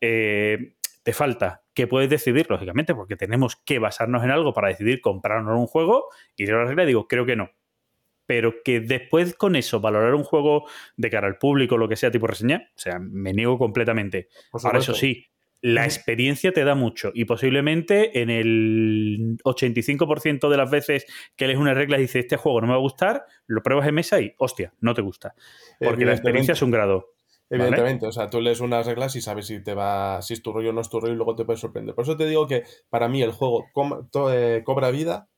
eh, 0.00 0.76
te 1.02 1.12
falta. 1.12 1.62
Que 1.74 1.86
puedes 1.86 2.10
decidir, 2.10 2.46
lógicamente, 2.50 2.94
porque 2.94 3.16
tenemos 3.16 3.56
que 3.56 3.78
basarnos 3.78 4.22
en 4.24 4.30
algo 4.30 4.52
para 4.52 4.68
decidir 4.68 5.00
comprarnos 5.00 5.58
un 5.58 5.66
juego 5.66 6.06
y 6.36 6.46
leo 6.46 6.58
las 6.58 6.68
reglas 6.68 6.84
y 6.84 6.88
digo, 6.88 7.08
creo 7.08 7.26
que 7.26 7.36
no. 7.36 7.50
Pero 8.26 8.62
que 8.64 8.80
después 8.80 9.34
con 9.34 9.56
eso 9.56 9.80
valorar 9.80 10.14
un 10.14 10.24
juego 10.24 10.68
de 10.96 11.10
cara 11.10 11.26
al 11.26 11.38
público, 11.38 11.78
lo 11.78 11.88
que 11.88 11.96
sea, 11.96 12.10
tipo 12.10 12.26
reseña, 12.26 12.70
o 12.76 12.78
sea, 12.78 12.98
me 13.00 13.32
niego 13.32 13.58
completamente. 13.58 14.28
Ahora, 14.52 14.78
eso 14.78 14.94
sí, 14.94 15.30
la 15.62 15.84
experiencia 15.84 16.52
te 16.52 16.64
da 16.64 16.74
mucho 16.74 17.10
y 17.14 17.24
posiblemente 17.24 18.22
en 18.22 18.30
el 18.30 19.36
85% 19.44 20.48
de 20.48 20.56
las 20.56 20.70
veces 20.70 21.06
que 21.36 21.46
lees 21.46 21.58
una 21.58 21.74
regla 21.74 21.98
y 21.98 22.02
dices, 22.02 22.24
este 22.24 22.36
juego 22.36 22.60
no 22.60 22.66
me 22.66 22.72
va 22.72 22.78
a 22.78 22.82
gustar, 22.82 23.24
lo 23.46 23.62
pruebas 23.62 23.86
en 23.88 23.94
mesa 23.94 24.20
y, 24.20 24.34
hostia, 24.38 24.72
no 24.80 24.94
te 24.94 25.02
gusta. 25.02 25.34
Porque 25.78 26.04
la 26.04 26.12
experiencia 26.12 26.52
es 26.52 26.62
un 26.62 26.70
grado. 26.70 27.14
¿Vale? 27.50 27.64
Evidentemente, 27.64 28.06
o 28.06 28.12
sea, 28.12 28.30
tú 28.30 28.40
lees 28.40 28.60
unas 28.60 28.86
reglas 28.86 29.16
y 29.16 29.20
sabes 29.20 29.46
si 29.46 29.62
te 29.62 29.74
va, 29.74 30.22
si 30.22 30.34
es 30.34 30.42
tu 30.42 30.52
rollo 30.52 30.70
o 30.70 30.72
no 30.72 30.80
es 30.80 30.88
tu 30.88 31.00
rollo 31.00 31.12
y 31.12 31.16
luego 31.16 31.34
te 31.34 31.44
puede 31.44 31.58
sorprender. 31.58 31.94
Por 31.94 32.04
eso 32.04 32.16
te 32.16 32.26
digo 32.26 32.46
que 32.46 32.62
para 32.88 33.08
mí 33.08 33.22
el 33.22 33.32
juego 33.32 33.66
com- 33.72 34.08
to- 34.10 34.32
eh, 34.32 34.62
cobra 34.64 34.90
vida 34.90 35.28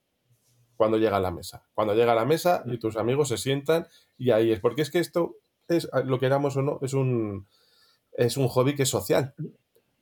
cuando 0.76 0.98
llega 0.98 1.16
a 1.16 1.20
la 1.20 1.30
mesa. 1.30 1.64
Cuando 1.74 1.94
llega 1.94 2.12
a 2.12 2.16
la 2.16 2.24
mesa 2.24 2.62
y 2.66 2.78
tus 2.78 2.96
amigos 2.96 3.28
se 3.28 3.36
sientan 3.38 3.86
y 4.18 4.30
ahí 4.30 4.52
es. 4.52 4.60
Porque 4.60 4.82
es 4.82 4.90
que 4.90 4.98
esto 4.98 5.36
es, 5.68 5.88
lo 6.04 6.18
queramos 6.20 6.56
o 6.56 6.62
no, 6.62 6.78
es 6.82 6.92
un, 6.94 7.46
es 8.12 8.36
un 8.36 8.48
hobby 8.48 8.74
que 8.74 8.82
es 8.82 8.88
social. 8.90 9.34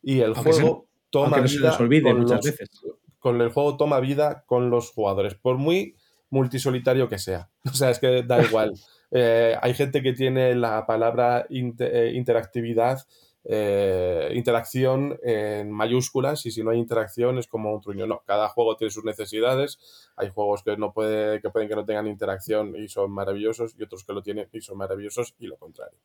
Y 0.02 0.20
el 0.20 0.32
Aunque 0.34 0.52
se- 0.52 0.62
juego 0.62 0.86
toma 1.11 1.36
aunque 1.36 1.40
no 1.42 1.48
se 1.48 1.58
vida 1.58 1.76
olvide 1.78 2.02
con 2.11 2.20
muchas 2.20 2.36
los- 2.36 2.44
veces. 2.46 2.70
con 3.18 3.40
el 3.40 3.50
juego 3.50 3.76
toma 3.76 4.00
vida 4.00 4.44
con 4.46 4.70
los 4.70 4.90
jugadores, 4.90 5.34
por 5.34 5.58
muy 5.58 5.94
multisolitario 6.30 7.08
que 7.08 7.18
sea. 7.18 7.50
O 7.72 7.74
sea, 7.74 7.90
es 7.90 7.98
que 7.98 8.22
da 8.22 8.42
igual. 8.42 8.72
Eh, 9.11 9.56
hay 9.61 9.74
gente 9.74 10.02
que 10.02 10.12
tiene 10.12 10.54
la 10.54 10.86
palabra 10.86 11.46
eh, 11.50 12.12
interactividad, 12.14 13.00
eh, 13.44 14.30
interacción 14.34 15.18
en 15.22 15.70
mayúsculas, 15.72 16.44
y 16.46 16.50
si 16.50 16.62
no 16.62 16.70
hay 16.70 16.78
interacción 16.78 17.38
es 17.38 17.46
como 17.46 17.72
un 17.74 17.80
truño. 17.80 18.06
No, 18.06 18.22
cada 18.26 18.48
juego 18.48 18.76
tiene 18.76 18.90
sus 18.90 19.04
necesidades. 19.04 19.78
Hay 20.16 20.28
juegos 20.28 20.62
que 20.62 20.76
no 20.76 20.92
puede, 20.92 21.40
que 21.40 21.48
pueden 21.50 21.68
que 21.68 21.74
no 21.74 21.84
tengan 21.84 22.06
interacción 22.06 22.76
y 22.76 22.88
son 22.88 23.11
maravillosos, 23.12 23.74
y 23.78 23.82
otros 23.82 24.04
que 24.04 24.12
lo 24.12 24.22
tienen 24.22 24.48
y 24.52 24.61
son 24.61 24.76
maravillosos, 24.78 25.34
y 25.38 25.46
lo 25.46 25.56
contrario. 25.56 25.98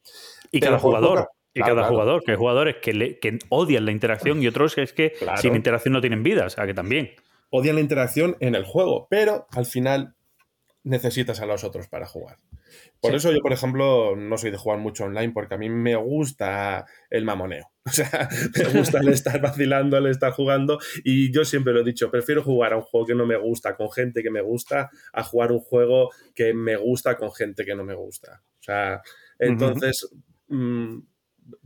Y 0.51 0.59
Pero 0.59 0.71
cada 0.71 0.79
jugador. 0.79 1.17
poca- 1.19 1.31
y 1.53 1.59
Claro, 1.59 1.75
cada 1.75 1.87
claro. 1.87 1.93
jugador, 1.93 2.23
que 2.23 2.31
hay 2.31 2.37
jugadores 2.37 2.75
que, 2.81 2.93
le- 2.93 3.19
que 3.19 3.39
odian 3.49 3.85
la 3.85 3.91
interacción 3.91 4.41
y 4.43 4.47
otros 4.47 4.75
que 4.75 4.81
es 4.81 4.91
que 4.93 5.11
Claro. 5.13 5.41
sin 5.41 5.55
interacción 5.55 5.93
no 5.93 6.01
tienen 6.01 6.21
vida, 6.23 6.45
o 6.45 6.49
sea 6.49 6.65
que 6.65 6.73
también. 6.73 7.11
odian 7.49 7.75
la 7.75 7.81
interacción 7.81 8.35
en 8.41 8.55
el 8.55 8.65
juego, 8.65 9.07
pero 9.09 9.45
al 9.51 9.65
final 9.65 10.15
necesitas 10.86 11.41
a 11.41 11.45
los 11.45 11.63
otros 11.65 11.88
para 11.89 12.05
jugar. 12.05 12.38
Por 13.01 13.11
Sí. 13.11 13.17
eso 13.17 13.31
yo, 13.33 13.39
por 13.41 13.51
ejemplo, 13.53 14.15
no 14.15 14.38
soy 14.38 14.51
de 14.51 14.57
jugar 14.57 14.79
mucho 14.79 15.03
online 15.03 15.33
porque 15.33 15.55
a 15.55 15.57
mí 15.57 15.69
me 15.69 15.95
gusta 15.97 16.86
el 17.09 17.25
mamoneo. 17.25 17.69
O 17.88 17.91
sea, 17.91 18.27
me 18.55 18.79
gusta 18.79 18.99
el 18.99 19.09
estar 19.09 19.39
vacilando, 19.41 19.97
el 19.97 20.07
estar 20.07 20.31
jugando 20.31 20.79
y 21.03 21.31
yo 21.31 21.45
siempre 21.45 21.71
lo 21.71 21.81
he 21.81 21.83
dicho, 21.83 22.09
prefiero 22.09 22.41
jugar 22.41 22.73
a 22.73 22.77
un 22.77 22.81
juego 22.81 23.05
que 23.05 23.13
no 23.13 23.27
me 23.27 23.38
gusta 23.38 23.75
con 23.75 23.91
gente 23.91 24.23
que 24.23 24.31
me 24.31 24.41
gusta 24.41 24.89
a 25.13 25.23
jugar 25.23 25.51
un 25.51 25.59
juego 25.59 26.09
que 26.33 26.53
me 26.55 26.77
gusta 26.77 27.15
con 27.15 27.31
gente 27.31 27.63
que 27.63 27.75
no 27.75 27.83
me 27.83 27.93
gusta. 27.93 28.41
O 28.59 28.63
sea, 28.63 29.01
entonces... 29.38 30.09
mm, 30.47 30.97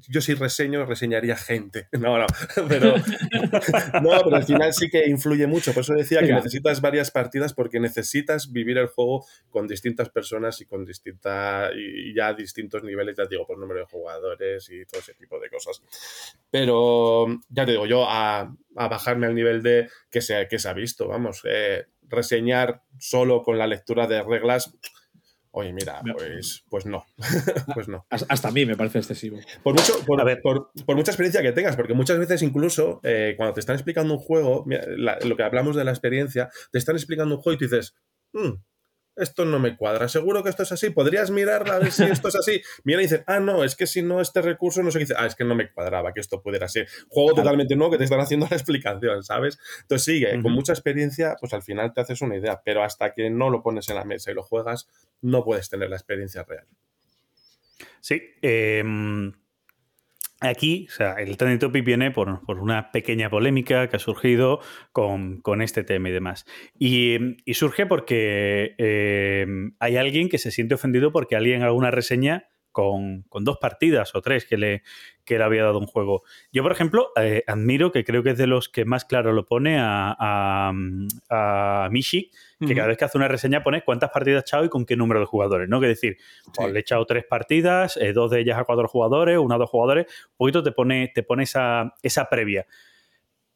yo 0.08 0.22
si 0.22 0.34
reseño, 0.34 0.86
reseñaría 0.86 1.36
gente. 1.36 1.88
No, 2.00 2.18
no, 2.18 2.28
pero, 2.68 2.96
no, 4.02 4.22
pero 4.24 4.36
al 4.36 4.44
final 4.46 4.74
sí 4.74 4.90
que 4.90 5.08
influye 5.08 5.48
mucho. 5.48 5.74
Por 5.74 5.82
eso 5.82 5.94
decía 5.94 6.22
que 6.22 6.32
necesitas 6.32 6.82
varias 6.82 7.12
partidas 7.12 7.54
porque 7.54 7.80
necesitas 7.80 8.52
vivir 8.52 8.78
el 8.78 8.88
juego 8.88 9.26
con 9.50 9.68
distintas 9.68 10.10
personas 10.10 10.62
y 10.62 10.66
con 10.66 10.86
distinta 10.86 11.70
y 11.76 12.16
ya 12.16 12.34
distintos 12.34 12.84
niveles, 12.84 13.18
ya 13.18 13.24
te 13.24 13.36
digo, 13.36 13.46
por 13.46 13.58
número 13.58 13.82
de 13.82 13.86
jugadores 13.86 14.70
y 14.70 14.86
todo 14.86 15.02
ese 15.02 15.14
tipo 15.14 15.40
de 15.40 15.50
cosas. 15.50 15.82
Pero 16.50 17.28
ya 17.50 17.66
te 17.66 17.72
digo, 17.72 17.86
yo 17.86 18.06
a, 18.08 18.56
a 18.76 18.88
bajarme 18.88 19.28
al 19.28 19.36
nivel 19.36 19.62
de 19.62 19.90
que 20.10 20.22
se, 20.22 20.48
que 20.48 20.58
se 20.58 20.70
ha 20.70 20.74
visto, 20.74 21.08
vamos, 21.08 21.42
eh, 21.44 21.86
reseñar 22.10 22.84
solo 22.98 23.44
con 23.44 23.58
la 23.58 23.68
lectura 23.68 24.08
de 24.08 24.24
reglas. 24.24 24.74
Oye, 25.52 25.74
mira, 25.74 26.02
pues, 26.16 26.64
pues 26.70 26.86
no, 26.86 27.06
pues 27.74 27.88
no. 27.88 28.06
Hasta 28.30 28.48
a 28.48 28.52
mí 28.52 28.66
me 28.66 28.76
parece 28.78 29.00
excesivo. 29.00 29.40
Por, 29.64 29.74
mucho, 29.74 29.94
por, 30.06 30.42
por- 30.42 30.72
por 30.86 30.96
mucha 30.96 31.12
experiencia 31.12 31.42
que 31.42 31.52
tengas, 31.54 31.76
porque 31.76 31.94
muchas 31.96 32.20
veces 32.20 32.42
incluso 32.44 33.00
eh, 33.04 33.34
cuando 33.36 33.54
te 33.56 33.60
están 33.60 33.76
explicando 33.76 34.14
un 34.14 34.20
juego, 34.20 34.64
mira, 34.68 34.84
la- 34.88 35.18
lo 35.26 35.36
que 35.36 35.44
hablamos 35.44 35.76
de 35.76 35.84
la 35.84 35.92
experiencia, 35.92 36.50
te 36.72 36.78
están 36.78 36.96
explicando 36.96 37.36
un 37.36 37.42
juego 37.42 37.56
y 37.56 37.58
tú 37.58 37.66
dices, 37.66 37.96
"Mm, 38.34 38.62
esto 39.20 39.46
no 39.46 39.60
me 39.60 39.76
cuadra, 39.78 40.08
seguro 40.08 40.44
que 40.44 40.50
esto 40.50 40.64
es 40.64 40.72
así, 40.72 40.90
podrías 40.90 41.32
mirar 41.32 41.70
a 41.70 41.80
ver 41.80 41.92
si 41.92 42.04
esto 42.04 42.28
es 42.30 42.36
así. 42.36 42.62
Mira 42.84 43.00
y 43.02 43.06
dices, 43.06 43.24
ah, 43.28 43.40
no, 43.40 43.64
es 43.64 43.76
que 43.76 43.88
si 43.88 44.02
no 44.02 44.22
este 44.22 44.42
recurso 44.42 44.82
no 44.84 44.92
sé 44.92 45.00
qué 45.00 45.06
dice, 45.06 45.16
ah, 45.18 45.26
es 45.26 45.36
que 45.36 45.44
no 45.44 45.56
me 45.56 45.72
cuadraba 45.72 46.14
que 46.14 46.20
esto 46.20 46.42
pudiera 46.42 46.68
ser. 46.68 46.88
Juego 47.10 47.34
totalmente 47.34 47.76
nuevo 47.76 47.92
que 47.92 47.98
te 47.98 48.04
están 48.04 48.20
haciendo 48.20 48.48
la 48.50 48.56
explicación, 48.56 49.24
¿sabes? 49.24 49.60
Entonces 49.82 50.06
sigue, 50.06 50.32
con 50.32 50.48
Ujú. 50.48 50.50
mucha 50.50 50.74
experiencia, 50.74 51.36
pues 51.40 51.54
al 51.54 51.62
final 51.62 51.94
te 51.94 52.02
haces 52.02 52.22
una 52.22 52.38
idea, 52.38 52.62
pero 52.64 52.84
hasta 52.84 53.14
que 53.14 53.30
no 53.30 53.50
lo 53.50 53.62
pones 53.62 53.90
en 53.90 53.96
la 53.96 54.06
mesa 54.06 54.32
y 54.32 54.34
lo 54.34 54.44
juegas, 54.44 54.88
no 55.22 55.44
puedes 55.44 55.70
tener 55.70 55.90
la 55.90 55.96
experiencia 55.96 56.44
real. 56.44 56.66
Sí. 58.02 58.22
eh, 58.42 58.84
aquí, 60.42 60.88
o 60.90 60.92
sea, 60.92 61.14
el 61.14 61.38
Trending 61.38 61.60
Topic 61.60 61.84
viene 61.84 62.12
por, 62.12 62.42
una 62.48 62.92
pequeña 62.92 63.30
polémica 63.30 63.88
que 63.88 63.96
ha 63.96 64.00
surgido 64.00 64.60
con, 64.92 65.42
este 65.62 65.84
tema 65.84 66.10
y 66.10 66.12
demás. 66.12 66.46
Y, 66.78 67.38
y 67.46 67.54
surge 67.56 67.86
porque 67.86 68.76
eh, 68.78 69.46
hay 69.80 69.98
alguien 69.98 70.30
que 70.30 70.38
se 70.38 70.52
siente 70.52 70.76
ofendido 70.76 71.12
porque 71.12 71.36
alguien 71.36 71.64
haga 71.64 71.74
una 71.74 71.92
reseña 71.92 72.49
con, 72.72 73.24
con 73.24 73.44
dos 73.44 73.58
partidas 73.58 74.14
o 74.16 74.22
tres 74.22 74.46
que 74.46 74.58
le, 74.58 74.84
que 75.26 75.38
le 75.38 75.44
había 75.44 75.64
dado 75.64 75.80
un 75.80 75.86
juego. 75.86 76.24
Yo, 76.52 76.64
por 76.64 76.72
ejemplo, 76.72 77.12
eh, 77.16 77.44
admiro 77.48 77.92
que 77.92 78.04
creo 78.04 78.24
que 78.24 78.32
es 78.32 78.38
de 78.38 78.48
los 78.48 78.70
que 78.70 78.86
más 78.86 79.06
claro 79.06 79.34
lo 79.34 79.46
pone 79.46 79.78
a, 79.80 80.16
a, 80.20 80.74
a 81.30 81.90
Mishi, 81.90 82.32
que 82.66 82.76
cada 82.76 82.88
vez 82.88 82.98
que 82.98 83.06
hace 83.06 83.18
una 83.18 83.30
reseña 83.30 83.64
pone 83.64 83.84
cuántas 83.84 84.10
partidas 84.10 84.40
ha 84.40 84.42
echado 84.42 84.66
y 84.66 84.70
con 84.70 84.86
qué 84.86 84.98
número 84.98 85.20
de 85.22 85.26
jugadores, 85.26 85.70
¿no? 85.70 85.80
Que 85.80 85.88
decir, 85.88 86.18
pues, 86.54 86.72
le 86.72 86.80
he 86.80 86.82
echado 86.82 87.06
tres 87.06 87.24
partidas, 87.26 87.96
eh, 87.98 88.12
dos 88.12 88.32
de 88.32 88.42
ellas 88.42 88.60
a 88.60 88.66
cuatro 88.66 88.88
jugadores, 88.88 89.38
una 89.38 89.56
a 89.56 89.58
dos 89.58 89.70
jugadores, 89.70 90.08
un 90.32 90.38
poquito 90.38 90.62
te 90.62 90.72
pone, 90.72 91.12
te 91.14 91.24
pone 91.24 91.44
esa, 91.44 91.94
esa 92.04 92.30
previa. 92.30 92.68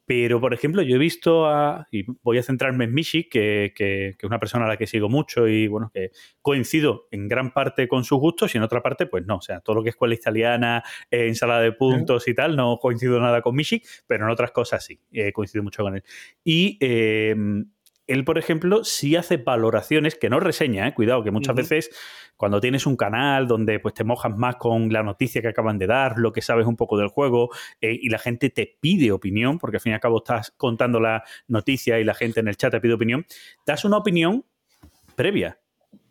Pero, 0.06 0.42
por 0.42 0.54
ejemplo, 0.54 0.82
yo 0.82 0.96
he 0.96 1.00
visto 1.00 1.46
a. 1.48 1.88
Y 1.92 2.06
voy 2.22 2.38
a 2.38 2.44
centrarme 2.44 2.86
en 2.86 2.94
Mishi, 2.94 3.30
que, 3.30 3.74
que- 3.76 4.10
es 4.10 4.24
una 4.24 4.40
persona 4.40 4.66
a 4.66 4.68
la 4.68 4.78
que 4.78 4.86
sigo 4.88 5.08
mucho 5.10 5.48
y, 5.48 5.68
bueno, 5.68 5.92
que 5.94 6.12
coincido 6.42 7.08
en 7.12 7.28
gran 7.28 7.54
parte 7.54 7.88
con 7.88 8.04
sus 8.04 8.20
gustos 8.20 8.54
y 8.54 8.58
en 8.58 8.64
otra 8.64 8.82
parte, 8.82 9.06
pues 9.06 9.26
no. 9.26 9.38
O 9.38 9.42
sea, 9.42 9.62
todo 9.62 9.78
lo 9.78 9.84
que 9.84 9.90
es 9.90 9.96
escuela 9.96 10.14
italiana, 10.16 10.84
eh, 11.10 11.28
ensalada 11.28 11.62
de 11.62 11.72
puntos 11.72 12.28
y 12.28 12.34
tal, 12.34 12.56
no 12.56 12.78
coincido 12.82 13.20
nada 13.20 13.42
con 13.42 13.56
Mishi, 13.56 13.82
pero 14.08 14.26
en 14.26 14.32
otras 14.32 14.52
cosas 14.52 14.84
sí, 14.84 15.00
eh, 15.12 15.32
coincido 15.32 15.64
mucho 15.64 15.84
con 15.84 15.96
él. 15.96 16.04
Y. 16.44 16.78
eh, 16.82 17.36
él, 18.08 18.26
por 18.26 18.38
ejemplo, 18.38 18.84
sí 18.84 19.16
hace 19.16 19.38
valoraciones 19.38 20.16
que 20.16 20.30
no 20.30 20.40
reseña, 20.40 20.88
¿eh? 20.88 20.94
cuidado, 20.94 21.24
que 21.24 21.32
muchas 21.32 21.56
veces 21.56 21.90
cuando 22.36 22.60
tienes 22.60 22.86
un 22.86 22.98
canal 22.98 23.48
donde 23.48 23.80
pues 23.80 23.94
te 23.94 24.04
mojas 24.04 24.36
más 24.36 24.58
con 24.58 24.92
la 24.92 25.04
noticia 25.04 25.42
que 25.42 25.48
acaban 25.48 25.78
de 25.78 25.88
dar, 25.88 26.18
lo 26.18 26.34
que 26.34 26.42
sabes 26.42 26.68
un 26.68 26.76
poco 26.76 26.98
del 26.98 27.08
juego, 27.08 27.50
eh, 27.80 27.98
y 28.02 28.10
la 28.10 28.20
gente 28.20 28.50
te 28.50 28.78
pide 28.80 29.12
opinión, 29.12 29.58
porque 29.58 29.78
al 29.78 29.82
fin 29.82 29.92
y 29.92 29.96
al 29.96 30.02
cabo 30.02 30.18
estás 30.18 30.54
contando 30.58 31.00
la 31.00 31.24
noticia 31.48 32.00
y 32.00 32.04
la 32.04 32.14
gente 32.14 32.42
en 32.42 32.50
el 32.50 32.58
chat 32.58 32.72
te 32.72 32.82
pide 32.82 32.94
opinión, 32.94 33.26
das 33.66 33.86
una 33.86 33.98
opinión 33.98 34.46
previa 35.16 35.60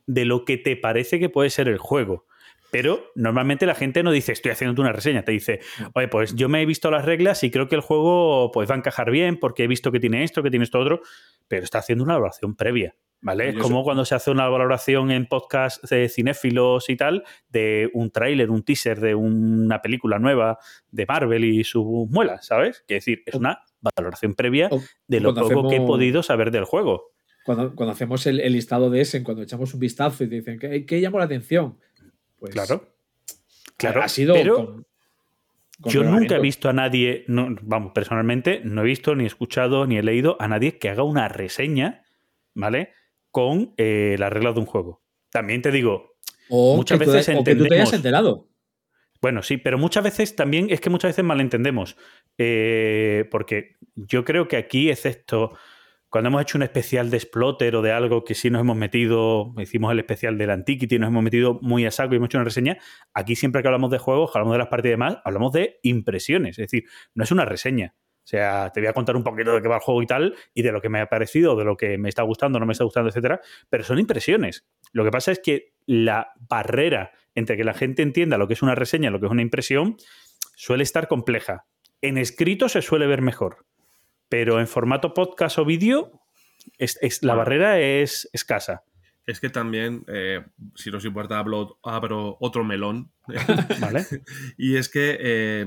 de 0.07 0.24
lo 0.24 0.45
que 0.45 0.57
te 0.57 0.76
parece 0.76 1.18
que 1.18 1.28
puede 1.28 1.51
ser 1.51 1.68
el 1.68 1.78
juego. 1.78 2.26
Pero 2.72 3.12
normalmente 3.14 3.66
la 3.66 3.74
gente 3.74 4.02
no 4.02 4.10
dice, 4.10 4.32
estoy 4.32 4.50
haciendo 4.50 4.80
una 4.80 4.92
reseña, 4.92 5.26
te 5.26 5.32
dice, 5.32 5.60
oye, 5.92 6.08
pues 6.08 6.34
yo 6.34 6.48
me 6.48 6.62
he 6.62 6.64
visto 6.64 6.90
las 6.90 7.04
reglas 7.04 7.44
y 7.44 7.50
creo 7.50 7.68
que 7.68 7.74
el 7.74 7.82
juego 7.82 8.50
pues 8.50 8.68
va 8.68 8.74
a 8.74 8.78
encajar 8.78 9.10
bien 9.10 9.38
porque 9.38 9.64
he 9.64 9.66
visto 9.66 9.92
que 9.92 10.00
tiene 10.00 10.24
esto, 10.24 10.42
que 10.42 10.48
tiene 10.48 10.64
esto 10.64 10.78
otro, 10.78 11.02
pero 11.48 11.64
está 11.64 11.80
haciendo 11.80 12.02
una 12.02 12.14
valoración 12.14 12.56
previa. 12.56 12.96
¿Vale? 13.20 13.50
Es 13.50 13.58
como 13.58 13.84
cuando 13.84 14.06
se 14.06 14.14
hace 14.14 14.30
una 14.30 14.48
valoración 14.48 15.10
en 15.10 15.26
podcast 15.26 15.84
de 15.84 16.08
cinéfilos 16.08 16.88
y 16.88 16.96
tal, 16.96 17.24
de 17.50 17.90
un 17.92 18.10
tráiler, 18.10 18.50
un 18.50 18.64
teaser 18.64 19.00
de 19.00 19.14
una 19.14 19.82
película 19.82 20.18
nueva 20.18 20.58
de 20.90 21.04
Marvel 21.04 21.44
y 21.44 21.62
sus 21.64 21.84
muelas, 22.08 22.46
¿sabes? 22.46 22.84
Que 22.88 22.94
decir, 22.94 23.22
es 23.26 23.34
una 23.34 23.60
valoración 23.96 24.32
previa 24.34 24.70
de 25.06 25.20
lo 25.20 25.34
cuando 25.34 25.54
poco 25.54 25.68
que 25.68 25.76
he 25.76 25.80
podido 25.80 26.22
saber 26.22 26.50
del 26.50 26.64
juego. 26.64 27.12
Cuando, 27.44 27.74
cuando 27.74 27.92
hacemos 27.92 28.26
el, 28.26 28.40
el 28.40 28.54
listado 28.54 28.88
de 28.88 29.02
Essen, 29.02 29.24
cuando 29.24 29.42
echamos 29.42 29.74
un 29.74 29.80
vistazo 29.80 30.24
y 30.24 30.28
te 30.28 30.36
dicen, 30.36 30.58
¿qué, 30.58 30.86
qué 30.86 31.00
llamó 31.00 31.18
la 31.18 31.24
atención? 31.24 31.76
Pues 32.43 32.55
Claro. 32.55 32.88
Claro, 33.76 34.03
ha 34.03 34.09
sido 34.09 34.34
pero 34.34 34.57
con- 34.57 34.86
con 35.80 35.93
yo 35.93 36.03
nunca 36.03 36.34
he 36.36 36.40
visto 36.40 36.68
a 36.68 36.72
nadie, 36.72 37.24
no, 37.28 37.55
vamos, 37.62 37.93
personalmente, 37.95 38.61
no 38.64 38.80
he 38.82 38.84
visto, 38.84 39.14
ni 39.14 39.26
escuchado, 39.26 39.86
ni 39.86 39.97
he 39.97 40.03
leído 40.03 40.36
a 40.40 40.49
nadie 40.49 40.76
que 40.78 40.88
haga 40.88 41.05
una 41.05 41.28
reseña, 41.28 42.05
¿vale? 42.55 42.90
Con 43.30 43.74
eh, 43.76 44.16
las 44.18 44.32
reglas 44.32 44.55
de 44.55 44.61
un 44.61 44.66
juego. 44.66 45.03
También 45.30 45.62
te 45.62 45.70
digo, 45.70 46.16
O 46.49 46.74
muchas 46.76 46.99
que 46.99 47.05
tú- 47.05 47.12
veces 47.12 47.36
o 47.36 47.45
que 47.45 47.55
tú 47.55 47.66
te 47.66 47.74
hayas 47.76 47.93
enterado. 47.93 48.49
Bueno, 49.20 49.43
sí, 49.45 49.57
pero 49.57 49.78
muchas 49.78 50.03
veces 50.03 50.34
también 50.34 50.66
es 50.68 50.80
que 50.80 50.90
muchas 50.90 51.11
veces 51.11 51.24
malentendemos. 51.24 51.97
Eh, 52.38 53.28
porque 53.30 53.76
yo 53.95 54.24
creo 54.24 54.49
que 54.49 54.57
aquí, 54.57 54.90
excepto 54.90 55.57
cuando 56.12 56.28
hemos 56.28 56.42
hecho 56.42 56.58
un 56.58 56.62
especial 56.62 57.08
de 57.08 57.18
Splotter 57.18 57.74
o 57.74 57.80
de 57.80 57.90
algo 57.90 58.22
que 58.22 58.34
sí 58.34 58.50
nos 58.50 58.60
hemos 58.60 58.76
metido, 58.76 59.54
hicimos 59.56 59.90
el 59.92 59.98
especial 59.98 60.36
del 60.36 60.50
Antiquity, 60.50 60.98
nos 60.98 61.08
hemos 61.08 61.22
metido 61.22 61.58
muy 61.62 61.86
a 61.86 61.90
saco 61.90 62.12
y 62.12 62.18
hemos 62.18 62.26
hecho 62.26 62.36
una 62.36 62.44
reseña, 62.44 62.76
aquí 63.14 63.34
siempre 63.34 63.62
que 63.62 63.68
hablamos 63.68 63.90
de 63.90 63.96
juegos, 63.96 64.30
hablamos 64.34 64.52
de 64.52 64.58
las 64.58 64.68
partidas 64.68 64.90
y 64.90 64.92
demás, 64.92 65.16
hablamos 65.24 65.52
de 65.52 65.78
impresiones. 65.82 66.58
Es 66.58 66.70
decir, 66.70 66.84
no 67.14 67.24
es 67.24 67.30
una 67.30 67.46
reseña. 67.46 67.94
O 67.96 68.26
sea, 68.26 68.68
te 68.74 68.80
voy 68.80 68.88
a 68.88 68.92
contar 68.92 69.16
un 69.16 69.24
poquito 69.24 69.54
de 69.54 69.62
qué 69.62 69.68
va 69.68 69.76
el 69.76 69.80
juego 69.80 70.02
y 70.02 70.06
tal, 70.06 70.34
y 70.52 70.60
de 70.60 70.70
lo 70.70 70.82
que 70.82 70.90
me 70.90 71.00
ha 71.00 71.06
parecido, 71.06 71.56
de 71.56 71.64
lo 71.64 71.78
que 71.78 71.96
me 71.96 72.10
está 72.10 72.22
gustando, 72.24 72.60
no 72.60 72.66
me 72.66 72.72
está 72.72 72.84
gustando, 72.84 73.08
etcétera, 73.08 73.40
pero 73.70 73.82
son 73.82 73.98
impresiones. 73.98 74.66
Lo 74.92 75.04
que 75.04 75.10
pasa 75.10 75.32
es 75.32 75.38
que 75.38 75.72
la 75.86 76.34
barrera 76.46 77.12
entre 77.34 77.56
que 77.56 77.64
la 77.64 77.72
gente 77.72 78.02
entienda 78.02 78.36
lo 78.36 78.48
que 78.48 78.52
es 78.52 78.60
una 78.60 78.74
reseña, 78.74 79.10
lo 79.10 79.18
que 79.18 79.24
es 79.24 79.32
una 79.32 79.40
impresión, 79.40 79.96
suele 80.56 80.82
estar 80.82 81.08
compleja. 81.08 81.64
En 82.02 82.18
escrito 82.18 82.68
se 82.68 82.82
suele 82.82 83.06
ver 83.06 83.22
mejor, 83.22 83.64
pero 84.33 84.59
en 84.61 84.66
formato 84.66 85.12
podcast 85.12 85.59
o 85.59 85.64
vídeo, 85.66 86.22
es, 86.78 86.99
es- 87.03 87.22
la 87.22 87.35
Bueno. 87.35 87.39
barrera 87.41 87.78
es 87.80 88.30
escasa. 88.33 88.83
Es 89.26 89.41
que 89.41 89.51
también, 89.51 90.05
eh, 90.09 90.43
si 90.74 90.91
no 90.91 90.97
os 90.97 91.05
importa, 91.05 91.39
hablo, 91.39 91.78
abro 91.83 92.39
otro 92.41 92.64
melón. 92.64 93.12
¿Vale? 93.78 94.07
y 94.57 94.76
es 94.76 94.89
que, 94.89 95.18
eh, 95.20 95.66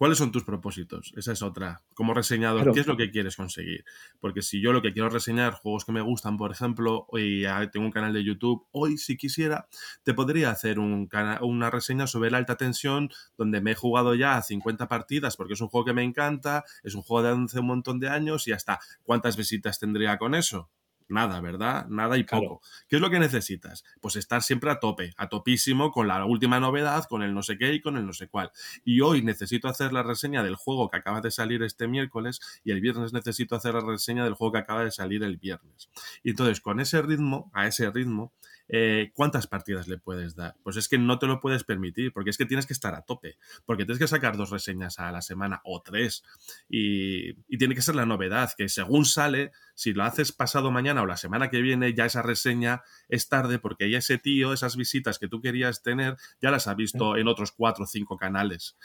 ¿cuáles 0.00 0.16
son 0.16 0.32
tus 0.32 0.44
propósitos? 0.44 1.12
Esa 1.14 1.32
es 1.32 1.42
otra. 1.42 1.82
Como 1.92 2.14
reseñador, 2.14 2.62
Claro. 2.62 2.72
¿qué 2.72 2.80
es 2.80 2.86
lo 2.86 2.96
que 2.96 3.10
quieres 3.10 3.36
conseguir? 3.36 3.84
Porque 4.18 4.40
si 4.40 4.62
yo 4.62 4.72
lo 4.72 4.80
que 4.80 4.94
quiero 4.94 5.10
reseñar, 5.10 5.52
juegos 5.52 5.84
que 5.84 5.92
me 5.92 6.00
gustan, 6.00 6.38
por 6.38 6.50
ejemplo, 6.50 7.06
y 7.12 7.42
tengo 7.70 7.84
un 7.84 7.92
canal 7.92 8.14
de 8.14 8.24
YouTube, 8.24 8.66
hoy 8.70 8.96
si 8.96 9.18
quisiera, 9.18 9.68
te 10.02 10.14
podría 10.14 10.52
hacer 10.52 10.78
un 10.78 11.06
una 11.42 11.68
reseña 11.70 12.06
sobre 12.06 12.30
la 12.30 12.38
alta 12.38 12.56
tensión, 12.56 13.10
donde 13.36 13.60
me 13.60 13.72
he 13.72 13.74
jugado 13.74 14.14
ya 14.14 14.40
50 14.40 14.88
partidas, 14.88 15.36
porque 15.36 15.52
es 15.52 15.60
un 15.60 15.68
juego 15.68 15.84
que 15.84 15.92
me 15.92 16.02
encanta, 16.02 16.64
es 16.82 16.94
un 16.94 17.02
juego 17.02 17.22
de 17.22 17.44
hace 17.44 17.60
un 17.60 17.66
montón 17.66 18.00
de 18.00 18.08
años 18.08 18.48
y 18.48 18.52
hasta 18.52 18.80
cuántas 19.02 19.36
visitas 19.36 19.78
tendría 19.78 20.16
con 20.16 20.34
eso. 20.34 20.70
Nada, 21.10 21.40
¿verdad? 21.40 21.86
Nada 21.88 22.16
y 22.16 22.24
poco. 22.24 22.62
¿Qué 22.88 22.96
es 22.96 23.02
lo 23.02 23.10
que 23.10 23.18
necesitas? 23.18 23.84
Pues 24.00 24.16
estar 24.16 24.42
siempre 24.42 24.70
a 24.70 24.78
tope, 24.78 25.12
a 25.16 25.28
topísimo 25.28 25.90
con 25.90 26.06
la 26.06 26.24
última 26.24 26.60
novedad, 26.60 27.04
con 27.04 27.22
el 27.22 27.34
no 27.34 27.42
sé 27.42 27.58
qué 27.58 27.74
y 27.74 27.80
con 27.80 27.96
el 27.96 28.06
no 28.06 28.12
sé 28.12 28.28
cuál. 28.28 28.52
Y 28.84 29.00
hoy 29.00 29.22
necesito 29.22 29.68
hacer 29.68 29.92
la 29.92 30.04
reseña 30.04 30.42
del 30.44 30.54
juego 30.54 30.88
que 30.88 30.98
acaba 30.98 31.20
de 31.20 31.32
salir 31.32 31.62
este 31.64 31.88
miércoles 31.88 32.40
y 32.64 32.70
el 32.70 32.80
viernes 32.80 33.12
necesito 33.12 33.56
hacer 33.56 33.74
la 33.74 33.80
reseña 33.80 34.22
del 34.22 34.34
juego 34.34 34.52
que 34.52 34.58
acaba 34.58 34.84
de 34.84 34.92
salir 34.92 35.24
el 35.24 35.36
viernes. 35.36 35.90
Y 36.22 36.30
entonces, 36.30 36.60
con 36.60 36.78
ese 36.78 37.02
ritmo, 37.02 37.50
a 37.54 37.66
ese 37.66 37.90
ritmo, 37.90 38.32
eh, 38.72 39.10
¿cuántas 39.14 39.46
partidas 39.46 39.88
le 39.88 39.98
puedes 39.98 40.36
dar? 40.36 40.54
Pues 40.62 40.76
es 40.76 40.88
que 40.88 40.98
no 40.98 41.18
te 41.18 41.26
lo 41.26 41.40
puedes 41.40 41.64
permitir, 41.64 42.12
porque 42.12 42.30
es 42.30 42.38
que 42.38 42.46
tienes 42.46 42.66
que 42.66 42.72
estar 42.72 42.94
a 42.94 43.02
tope, 43.02 43.36
porque 43.66 43.84
tienes 43.84 43.98
que 43.98 44.06
sacar 44.06 44.36
dos 44.36 44.50
reseñas 44.50 44.98
a 44.98 45.10
la 45.10 45.22
semana 45.22 45.60
o 45.64 45.82
tres. 45.82 46.22
Y, 46.68 47.30
y 47.48 47.58
tiene 47.58 47.74
que 47.74 47.82
ser 47.82 47.96
la 47.96 48.06
novedad, 48.06 48.50
que 48.56 48.68
según 48.68 49.04
sale, 49.04 49.52
si 49.74 49.92
lo 49.92 50.04
haces 50.04 50.32
pasado 50.32 50.70
mañana 50.70 51.02
o 51.02 51.06
la 51.06 51.16
semana 51.16 51.50
que 51.50 51.60
viene, 51.60 51.94
ya 51.94 52.04
esa 52.04 52.22
reseña 52.22 52.82
es 53.08 53.28
tarde, 53.28 53.58
porque 53.58 53.90
ya 53.90 53.98
ese 53.98 54.18
tío, 54.18 54.52
esas 54.52 54.76
visitas 54.76 55.18
que 55.18 55.28
tú 55.28 55.40
querías 55.40 55.82
tener, 55.82 56.16
ya 56.40 56.50
las 56.50 56.68
ha 56.68 56.74
visto 56.74 57.16
en 57.16 57.28
otros 57.28 57.52
cuatro 57.52 57.84
o 57.84 57.86
cinco 57.86 58.16
canales. 58.16 58.76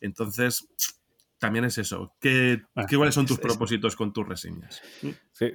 Entonces, 0.00 0.68
también 1.38 1.64
es 1.64 1.78
eso. 1.78 2.14
¿Qué, 2.20 2.60
¿qué- 2.88 2.96
¿Cuáles 2.96 3.14
son 3.14 3.26
tus 3.26 3.36
es- 3.38 3.42
propósitos 3.42 3.96
con 3.96 4.12
tus 4.12 4.26
reseñas? 4.28 4.82
Sí, 5.32 5.52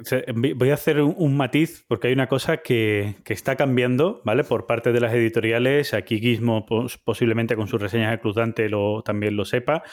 Voy 0.56 0.70
a 0.70 0.74
hacer 0.76 1.02
un, 1.02 1.14
un 1.18 1.36
matiz 1.38 1.84
porque 1.88 2.08
hay 2.08 2.14
una 2.14 2.28
cosa 2.28 2.58
que, 2.58 3.16
que 3.26 3.34
está 3.34 3.56
cambiando, 3.56 4.22
¿vale? 4.26 4.44
Por 4.44 4.66
parte 4.66 4.92
de 4.94 5.00
las 5.02 5.14
editoriales. 5.14 5.94
Aquí 5.94 6.20
Gizmo 6.20 6.66
pos- 6.66 6.98
posiblemente 6.98 7.56
con 7.56 7.68
sus 7.68 7.82
reseñas 7.82 8.12
de 8.12 8.20
Cruz 8.20 8.36
Dante 8.36 8.70
lo, 8.70 9.02
también 9.04 9.36
lo 9.36 9.46
sepa. 9.46 9.84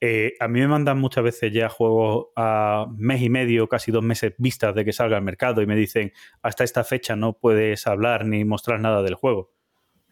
Eh, 0.00 0.34
a 0.40 0.48
mí 0.48 0.60
me 0.60 0.68
mandan 0.68 0.98
muchas 0.98 1.24
veces 1.24 1.52
ya 1.52 1.68
juegos 1.70 2.26
a 2.36 2.86
mes 2.98 3.22
y 3.22 3.30
medio, 3.30 3.68
casi 3.68 3.90
dos 3.90 4.02
meses 4.02 4.34
vistas 4.38 4.74
de 4.74 4.84
que 4.84 4.92
salga 4.92 5.16
al 5.16 5.22
mercado 5.22 5.62
y 5.62 5.66
me 5.66 5.76
dicen 5.76 6.12
hasta 6.42 6.62
esta 6.62 6.84
fecha 6.84 7.16
no 7.16 7.38
puedes 7.38 7.86
hablar 7.86 8.26
ni 8.26 8.44
mostrar 8.44 8.80
nada 8.80 9.02
del 9.02 9.14
juego. 9.14 9.53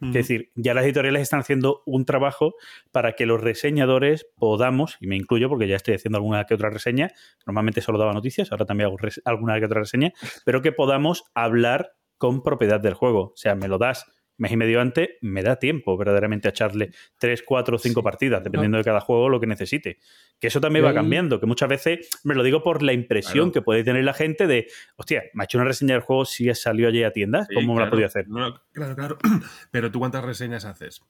Es 0.03 0.13
decir, 0.13 0.51
ya 0.57 0.75
las 0.75 0.85
editoriales 0.85 1.23
están 1.23 1.41
haciendo 1.41 1.83
un 1.87 2.05
trabajo 2.05 2.55
para 2.91 3.13
que 3.13 3.25
los 3.25 3.41
reseñadores 3.41 4.27
podamos, 4.37 4.97
y 5.01 5.07
me 5.07 5.17
incluyo 5.17 5.49
porque 5.49 5.69
ya 5.69 5.77
estoy 5.77 5.95
haciendo 5.95 6.19
alguna 6.19 6.45
que 6.45 6.55
otra 6.55 6.71
reseña, 6.71 7.13
normalmente 7.47 7.81
solo 7.81 7.99
daba 7.99 8.13
noticias, 8.13 8.51
ahora 8.51 8.67
también 8.67 8.89
hago 8.89 8.97
alguna 9.25 9.61
que 9.61 9.67
otra 9.67 9.81
reseña, 9.81 10.13
pero 10.45 10.61
que 10.61 10.73
podamos 10.73 11.25
hablar 11.35 11.93
con 12.19 12.43
propiedad 12.43 12.81
del 12.81 12.95
juego. 12.95 13.27
O 13.27 13.37
sea, 13.37 13.55
me 13.55 13.69
lo 13.69 13.79
das, 13.79 14.07
mes 14.43 14.53
y 14.53 14.57
medio 14.57 14.81
antes, 14.81 15.09
me 15.21 15.43
da 15.43 15.57
tiempo 15.57 15.97
verdaderamente 15.97 16.49
a 16.49 16.51
echarle 16.51 16.91
tres, 17.17 17.43
cuatro 17.47 17.77
o 17.77 17.79
cinco 17.79 18.03
partidas, 18.03 18.43
dependiendo 18.43 18.77
de 18.79 18.85
cada 18.85 19.01
juego 19.01 19.29
lo 19.29 19.39
que 19.41 19.47
necesite. 19.47 19.99
Que 20.41 20.49
eso 20.49 20.61
también 20.61 20.85
va 20.85 20.89
Ahí- 20.89 20.95
cambiando, 20.97 21.39
que 21.39 21.47
muchas 21.47 21.69
veces 21.69 22.11
me 22.25 22.35
lo 22.35 22.43
digo 22.43 22.65
por 22.65 22.83
la 22.83 22.93
impresión 22.93 23.53
que 23.53 23.63
puede 23.63 23.85
tener 23.85 24.03
la 24.05 24.13
gente 24.15 24.49
de, 24.49 24.67
hostia, 24.97 25.23
me 25.35 25.43
ha 25.43 25.45
hecho 25.45 25.59
una 25.59 25.67
reseña 25.69 25.95
del 25.95 26.03
juego 26.03 26.25
si 26.25 26.53
salió 26.55 26.89
allí 26.89 27.05
a 27.05 27.13
tienda, 27.13 27.47
Sí, 27.49 27.55
¿cómo 27.55 27.75
me 27.75 27.81
la 27.81 27.89
podía 27.91 28.07
hacer? 28.07 28.27
No, 28.29 28.61
claro, 28.73 28.97
claro. 28.97 29.19
Pero 29.71 29.93
tú 29.93 30.01
cuántas 30.01 30.25
reseñas 30.25 30.65
haces? 30.65 31.01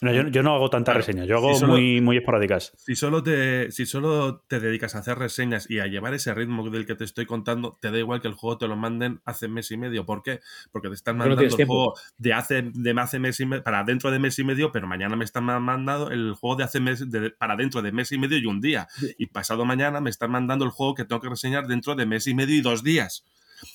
No, 0.00 0.12
yo, 0.12 0.28
yo 0.28 0.42
no 0.42 0.54
hago 0.54 0.70
tantas 0.70 0.92
Claro, 0.94 1.06
reseñas, 1.06 1.26
yo 1.26 1.36
hago 1.38 1.54
si 1.54 1.60
solo- 1.60 1.72
muy, 1.72 2.00
muy 2.00 2.16
esporádicas. 2.18 2.72
Si 2.76 2.94
solo, 2.94 3.22
te, 3.22 3.72
si 3.72 3.84
solo 3.84 4.44
te 4.46 4.60
dedicas 4.60 4.94
a 4.94 4.98
hacer 5.00 5.18
reseñas 5.18 5.68
y 5.68 5.80
a 5.80 5.86
llevar 5.86 6.14
ese 6.14 6.32
ritmo 6.34 6.68
del 6.70 6.86
que 6.86 6.94
te 6.94 7.04
estoy 7.04 7.26
contando, 7.26 7.76
te 7.80 7.90
da 7.90 7.98
igual 7.98 8.20
que 8.20 8.28
el 8.28 8.34
juego 8.34 8.58
te 8.58 8.68
lo 8.68 8.76
manden 8.76 9.20
hace 9.24 9.48
mes 9.48 9.70
y 9.72 9.76
medio. 9.76 10.06
¿Por 10.06 10.22
qué? 10.22 10.40
Porque 10.70 10.88
te 10.88 10.94
están 10.94 11.16
no 11.16 11.24
mandando 11.24 11.42
el 11.42 11.54
tiempo. 11.56 11.74
juego 11.74 11.94
de 12.16 12.32
hace, 12.32 12.62
de 12.72 12.90
hace 13.00 13.18
mes 13.18 13.40
y 13.40 13.46
medio 13.46 13.64
para 13.64 13.82
dentro 13.84 14.10
de 14.10 14.18
mes 14.18 14.38
y 14.38 14.44
medio, 14.44 14.70
pero 14.70 14.86
mañana 14.86 15.16
me 15.16 15.24
están 15.24 15.44
ma- 15.44 15.58
mandando 15.58 16.10
el 16.10 16.34
juego 16.34 16.56
de 16.56 16.64
hace 16.64 16.78
mes 16.80 17.10
de- 17.10 17.30
para 17.30 17.56
dentro 17.56 17.82
de 17.82 17.90
mes 17.92 18.12
y 18.12 18.18
medio 18.18 18.38
y 18.38 18.46
un 18.46 18.60
día. 18.60 18.86
Y 19.18 19.26
pasado 19.26 19.64
mañana 19.64 20.00
me 20.00 20.10
están 20.10 20.30
mandando 20.30 20.64
el 20.64 20.70
juego 20.70 20.94
que 20.94 21.04
tengo 21.04 21.20
que 21.20 21.28
reseñar 21.28 21.66
dentro 21.66 21.94
de 21.94 22.06
mes 22.06 22.26
y 22.26 22.34
medio 22.34 22.54
y 22.54 22.60
dos 22.60 22.82
días. 22.84 23.24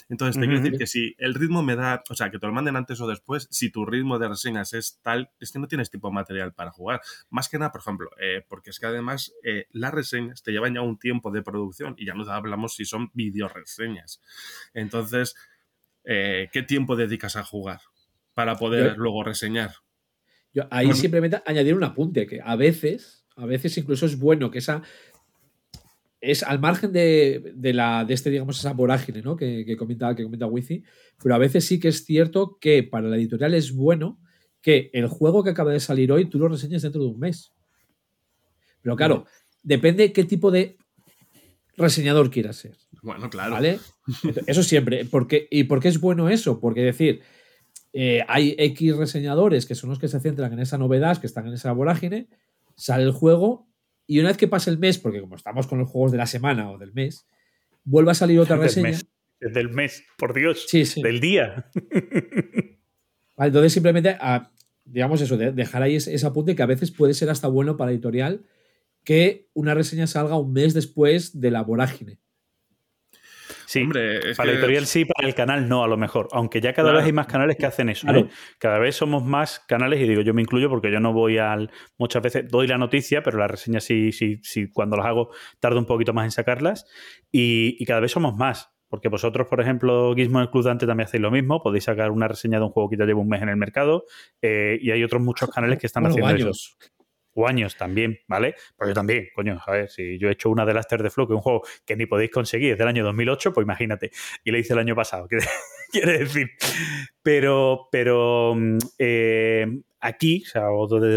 Entonces, 0.10 0.36
te 0.40 0.46
quiero 0.48 0.62
decir 0.62 0.78
que 0.78 0.88
si 0.88 1.16
el 1.18 1.34
ritmo 1.34 1.64
me 1.64 1.76
da, 1.76 2.04
o 2.10 2.16
sea, 2.16 2.30
que 2.32 2.40
te 2.40 2.48
lo 2.48 2.54
manden 2.54 2.76
antes 2.76 3.00
o 3.02 3.08
después, 3.08 3.48
si 3.52 3.72
tu 3.72 3.86
ritmo 3.86 4.20
de 4.20 4.28
reseñas 4.30 4.74
es 4.74 5.00
tal, 5.02 5.32
es 5.40 5.52
que 5.52 5.60
no 5.60 5.68
tienes 5.68 5.90
tipo 5.90 6.08
de 6.10 6.14
material 6.14 6.54
para 6.54 6.72
jugar. 6.72 7.02
Más 7.30 7.50
que 7.50 7.58
nada, 7.58 7.72
por 7.72 7.82
ejemplo, 7.82 8.10
eh, 8.22 8.46
porque 8.48 8.70
es 8.70 8.80
que 8.80 8.86
además 8.86 9.34
eh, 9.44 9.66
las 9.72 9.94
reseñas 9.94 10.44
te 10.44 10.52
llevan 10.52 10.74
ya 10.74 10.82
un 10.82 10.98
tiempo 11.00 11.32
de 11.32 11.42
producción 11.42 11.96
y 11.98 12.06
ya 12.06 12.14
no 12.14 12.24
hablamos 12.32 12.76
si 12.76 12.86
son 12.86 13.10
videoreseñas. 13.14 14.22
Entonces, 14.74 15.36
eh, 16.04 16.50
¿qué 16.52 16.64
tiempo 16.64 16.96
dedicas 16.96 17.36
a 17.36 17.44
jugar 17.44 17.80
para 18.34 18.56
poder 18.58 18.92
Yo- 18.94 18.98
luego 18.98 19.24
reseñar? 19.24 19.72
Yo 20.54 20.68
ahí 20.70 20.88
Bueno. 20.88 21.00
simplemente 21.02 21.42
añadir 21.46 21.74
un 21.76 21.84
apunte, 21.84 22.28
que 22.28 22.40
a 22.44 22.56
veces, 22.56 23.26
a 23.36 23.46
veces 23.46 23.76
incluso 23.78 24.06
es 24.06 24.20
bueno 24.20 24.52
que 24.52 24.60
esa. 24.60 24.84
Es 26.26 26.42
al 26.42 26.60
margen 26.60 26.94
de, 26.94 27.52
de 27.54 27.74
la, 27.74 28.06
de 28.06 28.14
este, 28.14 28.30
digamos, 28.30 28.58
esa 28.58 28.72
vorágine, 28.72 29.22
¿no? 29.22 29.36
Que, 29.36 29.66
que 29.66 29.76
comenta, 29.76 30.16
que 30.16 30.24
comenta 30.24 30.48
Wifi, 30.48 30.82
pero 31.22 31.36
a 31.36 31.38
veces 31.38 31.66
sí 31.66 31.82
que 31.82 31.90
es 31.90 32.06
cierto 32.06 32.58
que 32.62 32.82
para 32.82 33.10
la 33.10 33.18
editorial 33.18 33.54
es 33.54 33.76
bueno 33.76 34.20
que 34.62 34.90
el 34.94 35.08
juego 35.08 35.44
que 35.44 35.50
acaba 35.50 35.74
de 35.74 35.82
salir 35.82 36.12
hoy 36.14 36.26
tú 36.30 36.40
lo 36.40 36.48
reseñes 36.48 36.82
dentro 36.82 37.02
de 37.02 37.10
un 37.10 37.20
mes. 37.20 37.52
Pero 38.82 38.96
claro, 38.96 39.26
depende 39.62 40.14
qué 40.14 40.24
tipo 40.24 40.50
de 40.50 40.78
reseñador 41.76 42.32
quieras 42.32 42.56
ser. 42.56 42.78
Bueno, 43.02 43.30
claro. 43.30 43.52
¿Vale? 43.52 43.80
Eso 44.48 44.64
siempre. 44.64 45.04
Porque, 45.04 45.48
¿Y 45.52 45.66
por 45.66 45.82
qué 45.82 45.90
es 45.90 46.00
bueno 46.00 46.30
eso? 46.30 46.62
Porque 46.62 46.82
decir, 46.82 47.22
eh, 47.92 48.24
hay 48.30 48.56
X 48.58 48.96
reseñadores 48.96 49.66
que 49.66 49.76
son 49.76 49.90
los 49.90 50.00
que 50.00 50.08
se 50.08 50.22
centran 50.22 50.54
en 50.54 50.60
esa 50.60 50.78
novedad, 50.78 51.18
que 51.18 51.28
están 51.28 51.48
en 51.48 51.54
esa 51.54 51.74
vorágine, 51.74 52.30
sale 52.76 53.04
el 53.04 53.12
juego 53.12 53.68
y 54.08 54.20
una 54.20 54.30
vez 54.30 54.38
que 54.38 54.48
pase 54.48 54.70
el 54.70 54.78
mes, 54.80 54.98
porque 54.98 55.22
como 55.22 55.36
estamos 55.36 55.68
con 55.68 55.80
los 55.80 55.90
juegos 55.90 56.12
de 56.12 56.18
la 56.18 56.26
semana 56.28 56.70
o 56.72 56.78
del 56.78 56.94
mes, 56.94 57.26
vuelve 57.84 58.12
a 58.12 58.16
salir 58.16 58.40
otra 58.40 58.56
Del 58.58 58.66
reseña. 58.66 58.90
mes. 58.90 59.06
Del 59.40 59.70
mes, 59.70 60.04
por 60.18 60.34
Dios. 60.34 60.66
Sí, 60.68 60.86
sí. 60.86 61.02
Del 61.02 61.20
día. 61.20 61.70
Vale, 63.36 63.48
entonces 63.48 63.74
simplemente, 63.74 64.16
ah, 64.20 64.52
digamos 64.86 65.22
eso, 65.22 65.38
de- 65.38 65.52
dejar 65.52 65.82
ahí 65.84 65.96
ese, 65.96 66.14
ese 66.14 66.26
apunte 66.26 66.56
que 66.56 66.64
a 66.64 66.68
veces 66.68 66.92
puede 66.92 67.14
ser 67.14 67.30
hasta 67.30 67.48
bueno 67.48 67.78
para 67.78 67.92
editorial 67.92 68.44
que 69.04 69.50
una 69.54 69.74
reseña 69.74 70.08
salga 70.08 70.38
un 70.38 70.54
mes 70.54 70.74
después 70.74 71.40
de 71.42 71.52
la 71.52 71.62
vorágine. 71.64 72.20
Sí, 73.74 73.82
Hombre, 73.82 74.32
es 74.32 74.38
para 74.38 74.48
la 74.48 74.54
editorial 74.54 74.86
sí, 74.86 75.06
para 75.06 75.28
el 75.28 75.34
canal 75.34 75.68
no, 75.68 75.84
a 75.84 75.88
lo 75.88 75.98
mejor. 75.98 76.28
Aunque 76.32 76.62
ya 76.62 76.74
cada 76.74 76.90
Claro. 76.90 76.98
vez 76.98 77.06
hay 77.08 77.14
más 77.14 77.26
canales 77.28 77.56
que 77.58 77.66
hacen 77.66 77.90
eso. 77.90 78.06
Claro. 78.06 78.20
¿eh? 78.20 78.30
Cada 78.60 78.78
vez 78.78 78.96
somos 78.96 79.24
más 79.24 79.60
canales, 79.68 80.00
y 80.00 80.08
digo, 80.08 80.22
yo 80.22 80.34
me 80.34 80.42
incluyo 80.44 80.70
porque 80.70 80.92
yo 80.92 81.00
no 81.00 81.12
voy 81.14 81.38
al. 81.40 81.72
Muchas 81.98 82.22
veces 82.22 82.48
doy 82.50 82.68
la 82.68 82.78
noticia, 82.78 83.24
pero 83.24 83.38
las 83.40 83.50
reseñas 83.50 83.84
sí, 83.84 84.12
sí, 84.12 84.40
sí, 84.44 84.70
cuando 84.72 84.96
las 84.98 85.08
hago, 85.08 85.30
tardo 85.60 85.80
un 85.80 85.86
poquito 85.86 86.14
más 86.14 86.26
en 86.26 86.32
sacarlas. 86.32 86.86
Y, 87.32 87.76
y 87.80 87.86
cada 87.86 88.00
vez 88.00 88.12
somos 88.12 88.36
más. 88.36 88.70
Porque 88.90 89.10
vosotros, 89.10 89.48
por 89.48 89.60
ejemplo, 89.60 90.14
Gizmo 90.16 90.38
en 90.38 90.44
el 90.44 90.52
Club 90.52 90.66
Dante 90.66 90.86
también 90.86 91.08
hacéis 91.08 91.22
lo 91.24 91.32
mismo. 91.32 91.64
Podéis 91.64 91.86
sacar 91.86 92.12
una 92.12 92.28
reseña 92.28 92.60
de 92.60 92.66
un 92.66 92.70
juego 92.70 92.92
que 92.92 92.98
ya 92.98 93.06
lleva 93.06 93.22
un 93.22 93.28
mes 93.28 93.42
en 93.42 93.50
el 93.50 93.58
mercado. 93.58 94.06
eh, 94.40 94.78
y 94.80 94.92
hay 94.92 95.04
otros 95.04 95.20
muchos 95.24 95.50
canales 95.50 95.80
que 95.80 95.88
están 95.88 96.04
Bueno, 96.04 96.28
haciendo 96.28 96.52
eso. 96.52 96.76
O 97.36 97.48
años 97.48 97.76
también, 97.76 98.20
¿vale? 98.28 98.56
Pues 98.78 98.90
yo 98.90 98.94
también, 98.94 99.30
coño, 99.34 99.60
a 99.66 99.72
ver, 99.72 99.90
si 99.90 100.18
yo 100.20 100.30
he 100.30 100.34
hecho 100.34 100.50
una 100.50 100.66
de 100.66 100.74
Laster 100.74 101.02
de 101.02 101.10
Flow, 101.10 101.28
que 101.28 101.34
es 101.34 101.38
un 101.38 101.42
juego 101.42 101.64
que 101.86 101.96
ni 101.96 102.06
podéis 102.06 102.32
conseguir, 102.32 102.74
es 102.74 102.78
del 102.78 102.88
año 102.88 103.04
2008, 103.04 103.54
pues 103.54 103.66
imagínate. 103.66 104.12
Y 104.44 104.52
lo 104.52 104.58
hice 104.58 104.74
el 104.74 104.80
año 104.80 104.96
pasado, 104.96 105.28
quiere, 105.30 105.46
quiere 105.92 106.20
decir. 106.20 106.50
Pero, 107.22 107.88
pero 107.92 108.54
mm, 108.56 108.78
eh, 109.00 109.68
aquí, 110.00 110.44
o 110.46 110.50
sea, 110.50 110.68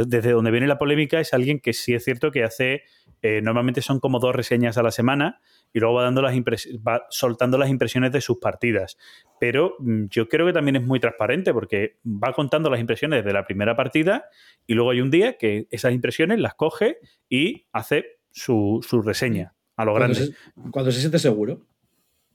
desde 0.06 0.30
donde 0.30 0.50
viene 0.50 0.66
la 0.66 0.78
polémica, 0.78 1.20
es 1.20 1.34
alguien 1.34 1.60
que 1.60 1.72
sí 1.72 1.94
es 1.94 2.04
cierto 2.04 2.30
que 2.30 2.44
hace, 2.44 2.84
eh, 3.22 3.40
normalmente 3.42 3.82
son 3.82 4.00
como 4.00 4.18
dos 4.18 4.34
reseñas 4.34 4.78
a 4.78 4.82
la 4.82 4.90
semana 4.90 5.40
y 5.76 5.80
luego 5.80 5.96
va, 5.96 6.04
dando 6.04 6.22
las 6.22 6.34
impres- 6.34 6.80
va 6.82 7.04
soltando 7.10 7.58
las 7.58 7.68
impresiones 7.68 8.10
de 8.10 8.22
sus 8.22 8.38
partidas. 8.38 8.96
Pero 9.38 9.74
mm, 9.78 10.06
yo 10.08 10.26
creo 10.26 10.46
que 10.46 10.54
también 10.54 10.76
es 10.76 10.82
muy 10.82 10.98
transparente 11.00 11.52
porque 11.52 11.98
va 12.06 12.32
contando 12.32 12.70
las 12.70 12.80
impresiones 12.80 13.22
de 13.26 13.32
la 13.34 13.44
primera 13.44 13.76
partida 13.76 14.24
y 14.66 14.72
luego 14.72 14.92
hay 14.92 15.02
un 15.02 15.10
día 15.10 15.36
que 15.36 15.68
esas 15.70 15.92
impresiones 15.92 16.38
las 16.40 16.54
coge 16.54 16.96
y 17.28 17.66
hace 17.72 18.18
su, 18.30 18.80
su 18.88 19.02
reseña 19.02 19.54
a 19.76 19.84
lo 19.84 19.92
Cuando 19.92 20.14
grande. 20.14 20.34
se, 20.34 20.70
cuando 20.70 20.90
se 20.90 21.00
siente 21.00 21.18
seguro. 21.18 21.60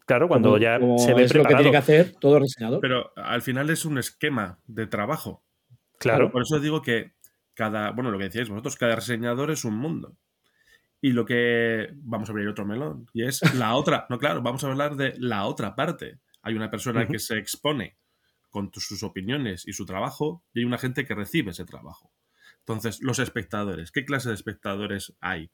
Claro, 0.06 0.28
cuando 0.28 0.50
Como- 0.50 0.62
ya 0.62 0.80
como 0.80 1.00
se 1.00 1.14
ve 1.16 1.24
es 1.24 1.34
lo 1.34 1.44
que 1.44 1.56
tiene 1.56 1.72
que 1.72 1.78
hacer 1.78 2.14
todo 2.20 2.38
reseñador. 2.38 2.80
Pero 2.82 3.12
al 3.16 3.42
final 3.42 3.72
es 3.72 3.86
un 3.86 3.98
esquema 3.98 4.60
de 4.68 4.86
trabajo. 4.86 5.44
Claro. 5.98 6.32
Por 6.32 6.44
eso 6.44 6.60
digo 6.60 6.82
que 6.84 7.14
cada, 7.56 7.90
bueno, 7.92 8.12
lo 8.12 8.18
que 8.20 8.26
decíais 8.26 8.50
vosotros, 8.50 8.76
cada 8.76 8.96
reseñador 8.96 9.50
es 9.50 9.66
un 9.66 9.76
mundo. 9.78 10.16
Y 11.02 11.12
lo 11.12 11.26
que 11.26 11.90
vamos 11.96 12.30
a 12.30 12.32
abrir 12.32 12.48
otro 12.48 12.66
melón. 12.66 13.08
Y 13.14 13.24
es 13.24 13.42
la 13.56 13.76
otra. 13.76 14.06
No, 14.10 14.20
claro, 14.20 14.42
vamos 14.42 14.64
a 14.64 14.68
hablar 14.68 14.96
de 14.96 15.16
la 15.18 15.46
otra 15.46 15.76
parte. 15.76 16.20
Hay 16.44 16.54
una 16.54 16.70
persona 16.70 17.08
que 17.08 17.20
se 17.20 17.38
expone 17.38 17.98
con 18.52 18.70
sus 18.74 19.02
opiniones 19.02 19.68
y 19.68 19.74
su 19.74 19.86
trabajo, 19.86 20.44
y 20.54 20.60
hay 20.60 20.66
una 20.66 20.78
gente 20.78 21.06
que 21.06 21.16
recibe 21.16 21.52
ese 21.52 21.66
trabajo. 21.66 22.12
Entonces, 22.60 23.02
los 23.02 23.18
espectadores, 23.20 23.92
¿qué 23.92 24.06
clase 24.06 24.30
de 24.30 24.36
espectadores 24.36 25.14
hay? 25.22 25.50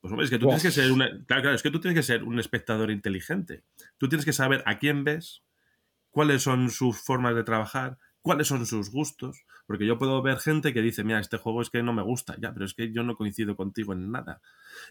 Pues 0.00 0.12
hombre, 0.12 0.24
es 0.24 0.30
que 0.30 0.38
tú 0.38 0.46
tienes 0.46 0.62
que 0.62 0.70
ser 0.70 0.92
una, 0.92 1.08
claro, 1.26 1.42
claro, 1.42 1.54
es 1.54 1.62
que 1.62 1.70
tú 1.70 1.80
tienes 1.80 1.98
que 1.98 2.04
ser 2.04 2.22
un 2.22 2.38
espectador 2.38 2.90
inteligente. 2.90 3.64
Tú 3.98 4.08
tienes 4.08 4.24
que 4.24 4.32
saber 4.32 4.62
a 4.64 4.78
quién 4.78 5.02
ves, 5.02 5.42
cuáles 6.10 6.42
son 6.42 6.70
sus 6.70 6.98
formas 6.98 7.34
de 7.34 7.42
trabajar, 7.42 7.98
cuáles 8.22 8.48
son 8.48 8.66
sus 8.66 8.90
gustos. 8.90 9.44
Porque 9.66 9.86
yo 9.86 9.98
puedo 9.98 10.22
ver 10.22 10.38
gente 10.38 10.72
que 10.72 10.80
dice, 10.80 11.04
mira, 11.04 11.20
este 11.20 11.36
juego 11.36 11.60
es 11.60 11.68
que 11.68 11.82
no 11.82 11.92
me 11.92 12.02
gusta, 12.02 12.36
ya, 12.40 12.54
pero 12.54 12.64
es 12.64 12.72
que 12.72 12.90
yo 12.90 13.02
no 13.02 13.16
coincido 13.16 13.54
contigo 13.54 13.92
en 13.92 14.10
nada. 14.10 14.40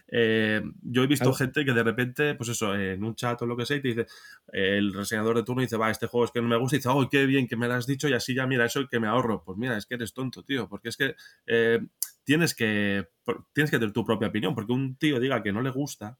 Eh, 0.06 0.62
yo 0.82 1.02
he 1.02 1.06
visto 1.08 1.30
Claro. 1.30 1.36
gente 1.36 1.64
que 1.64 1.72
de 1.72 1.82
repente, 1.82 2.34
pues 2.36 2.50
eso, 2.50 2.74
en 2.76 3.02
un 3.02 3.16
chat 3.16 3.42
o 3.42 3.46
lo 3.46 3.56
que 3.56 3.66
sea, 3.66 3.76
y 3.76 3.82
te 3.82 3.88
dice, 3.88 4.06
el 4.52 4.94
reseñador 4.94 5.36
de 5.36 5.42
turno 5.42 5.62
dice, 5.62 5.76
va, 5.76 5.90
este 5.90 6.06
juego 6.06 6.26
es 6.26 6.30
que 6.30 6.40
no 6.40 6.46
me 6.46 6.56
gusta, 6.56 6.76
y 6.76 6.78
dice, 6.78 6.90
oh, 6.90 7.08
qué 7.10 7.26
bien 7.26 7.48
que 7.48 7.56
me 7.56 7.66
lo 7.66 7.74
has 7.74 7.86
dicho, 7.88 8.08
y 8.08 8.12
así 8.12 8.34
ya, 8.34 8.46
mira, 8.46 8.64
eso 8.64 8.86
que 8.88 9.00
me 9.00 9.08
ahorro. 9.08 9.42
Pues 9.44 9.58
mira, 9.58 9.76
es 9.76 9.86
que 9.86 9.96
eres 9.96 10.14
tonto, 10.14 10.44
tío, 10.44 10.68
porque 10.68 10.90
es 10.90 10.96
que 10.96 11.16
eh, 11.46 11.80
tienes 12.22 12.54
que 12.54 13.08
tienes 13.52 13.70
que 13.70 13.78
tener 13.78 13.92
tu 13.92 14.04
propia 14.04 14.28
opinión, 14.28 14.54
porque 14.54 14.72
un 14.72 14.96
tío 14.96 15.18
diga 15.18 15.42
que 15.42 15.52
no 15.52 15.60
le 15.60 15.70
gusta, 15.70 16.18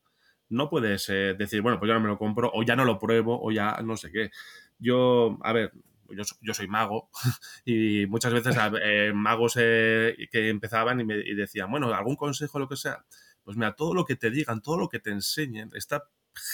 no 0.48 0.68
puedes 0.68 1.08
eh, 1.10 1.34
decir, 1.38 1.62
bueno, 1.62 1.78
pues 1.78 1.88
ya 1.88 1.94
no 1.94 2.00
me 2.00 2.08
lo 2.08 2.18
compro, 2.18 2.50
o 2.52 2.62
ya 2.64 2.74
no 2.74 2.84
lo 2.84 2.98
pruebo, 2.98 3.40
o 3.40 3.52
ya 3.52 3.80
no 3.84 3.96
sé 3.96 4.10
qué. 4.10 4.30
Yo, 4.78 5.38
a 5.42 5.52
ver, 5.52 5.72
yo, 6.16 6.24
so- 6.24 6.36
yo 6.40 6.54
soy 6.54 6.68
mago 6.68 7.10
y 7.64 8.06
muchas 8.06 8.32
veces 8.32 8.56
eh, 8.82 9.12
magos 9.14 9.54
eh, 9.58 10.16
que 10.30 10.48
empezaban 10.48 11.00
y 11.00 11.04
me 11.04 11.16
decían, 11.16 11.70
bueno, 11.70 11.92
algún 11.94 12.16
consejo, 12.16 12.58
lo 12.58 12.68
que 12.68 12.76
sea. 12.76 13.04
Pues 13.42 13.56
mira, 13.56 13.74
todo 13.74 13.94
lo 13.94 14.04
que 14.04 14.16
te 14.16 14.30
digan, 14.30 14.60
todo 14.62 14.76
lo 14.78 14.88
que 14.88 14.98
te 15.00 15.10
enseñen, 15.10 15.70
está 15.74 16.04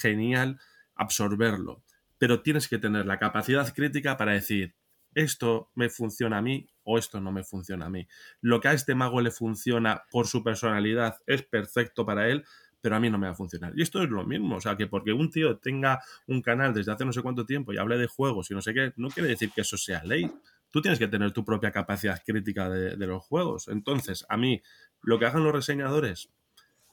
genial 0.00 0.60
absorberlo, 0.94 1.82
pero 2.18 2.42
tienes 2.42 2.68
que 2.68 2.78
tener 2.78 3.06
la 3.06 3.18
capacidad 3.18 3.72
crítica 3.74 4.16
para 4.16 4.32
decir, 4.32 4.74
esto 5.14 5.70
me 5.74 5.90
funciona 5.90 6.38
a 6.38 6.42
mí 6.42 6.66
o 6.82 6.98
esto 6.98 7.20
no 7.20 7.32
me 7.32 7.44
funciona 7.44 7.86
a 7.86 7.90
mí. 7.90 8.06
Lo 8.40 8.60
que 8.60 8.68
a 8.68 8.72
este 8.72 8.94
mago 8.94 9.20
le 9.20 9.30
funciona 9.30 10.04
por 10.10 10.26
su 10.26 10.42
personalidad 10.42 11.18
es 11.26 11.42
perfecto 11.42 12.04
para 12.06 12.28
él, 12.28 12.44
pero 12.84 12.96
a 12.96 13.00
mí 13.00 13.08
no 13.08 13.16
me 13.16 13.26
va 13.26 13.32
a 13.32 13.34
funcionar. 13.34 13.72
Y 13.74 13.80
esto 13.80 14.02
es 14.02 14.10
lo 14.10 14.26
mismo, 14.26 14.56
o 14.56 14.60
sea, 14.60 14.76
que 14.76 14.86
porque 14.86 15.10
un 15.14 15.30
tío 15.30 15.56
tenga 15.56 16.02
un 16.26 16.42
canal 16.42 16.74
desde 16.74 16.92
hace 16.92 17.06
no 17.06 17.14
sé 17.14 17.22
cuánto 17.22 17.46
tiempo 17.46 17.72
y 17.72 17.78
hable 17.78 17.96
de 17.96 18.06
juegos 18.06 18.50
y 18.50 18.54
no 18.54 18.60
sé 18.60 18.74
qué, 18.74 18.92
no 18.96 19.08
quiere 19.08 19.30
decir 19.30 19.50
que 19.54 19.62
eso 19.62 19.78
sea 19.78 20.04
ley. 20.04 20.30
Tú 20.70 20.82
tienes 20.82 20.98
que 20.98 21.08
tener 21.08 21.32
tu 21.32 21.46
propia 21.46 21.70
capacidad 21.70 22.20
crítica 22.26 22.68
de, 22.68 22.96
de 22.96 23.06
los 23.06 23.22
juegos. 23.24 23.68
Entonces, 23.68 24.26
a 24.28 24.36
mí, 24.36 24.60
lo 25.00 25.18
que 25.18 25.24
hagan 25.24 25.44
los 25.44 25.54
reseñadores, 25.54 26.28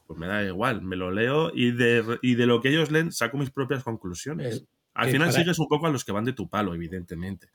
pues 0.08 0.18
me 0.18 0.28
da 0.28 0.42
igual, 0.46 0.82
me 0.82 0.96
lo 0.96 1.12
leo 1.12 1.52
y 1.54 1.72
de, 1.72 2.18
y 2.22 2.36
de 2.36 2.46
lo 2.46 2.62
que 2.62 2.70
ellos 2.70 2.90
leen 2.90 3.12
saco 3.12 3.38
mis 3.38 3.52
propias 3.52 3.84
conclusiones. 3.84 4.60
Eh, 4.62 4.66
Al 4.94 5.10
final 5.10 5.28
para- 5.28 5.40
sigues 5.40 5.60
un 5.60 5.68
poco 5.68 5.88
a 5.88 5.90
los 5.90 6.06
que 6.06 6.14
van 6.14 6.24
de 6.24 6.32
tu 6.32 6.48
palo, 6.50 6.74
evidentemente. 6.74 7.50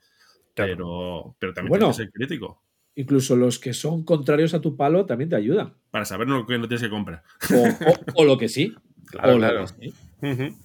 Pero, 0.53 1.35
pero 1.39 1.53
también 1.55 1.69
Bueno. 1.69 1.85
tienes 1.91 1.97
que 1.97 2.03
ser 2.03 2.11
crítico. 2.11 2.61
Incluso 2.97 3.35
los 3.35 3.59
que 3.59 3.73
son 3.73 4.03
contrarios 4.03 4.53
a 4.55 4.59
tu 4.61 4.75
palo 4.75 5.05
también 5.05 5.29
te 5.29 5.35
ayudan. 5.35 5.73
Para 5.91 6.03
saber 6.03 6.27
lo 6.27 6.45
que 6.47 6.57
no 6.57 6.67
tienes 6.67 6.81
que 6.81 6.89
comprar. 6.89 7.21
O, 7.53 7.63
o- 7.63 7.95
o 8.15 8.25
lo 8.25 8.37
que 8.37 8.49
sí. 8.49 8.73
Claro, 9.11 9.35
O 9.35 9.37
claro. 9.37 9.65
que 9.79 9.89
sí. 9.89 9.93
Ujú. 10.21 10.57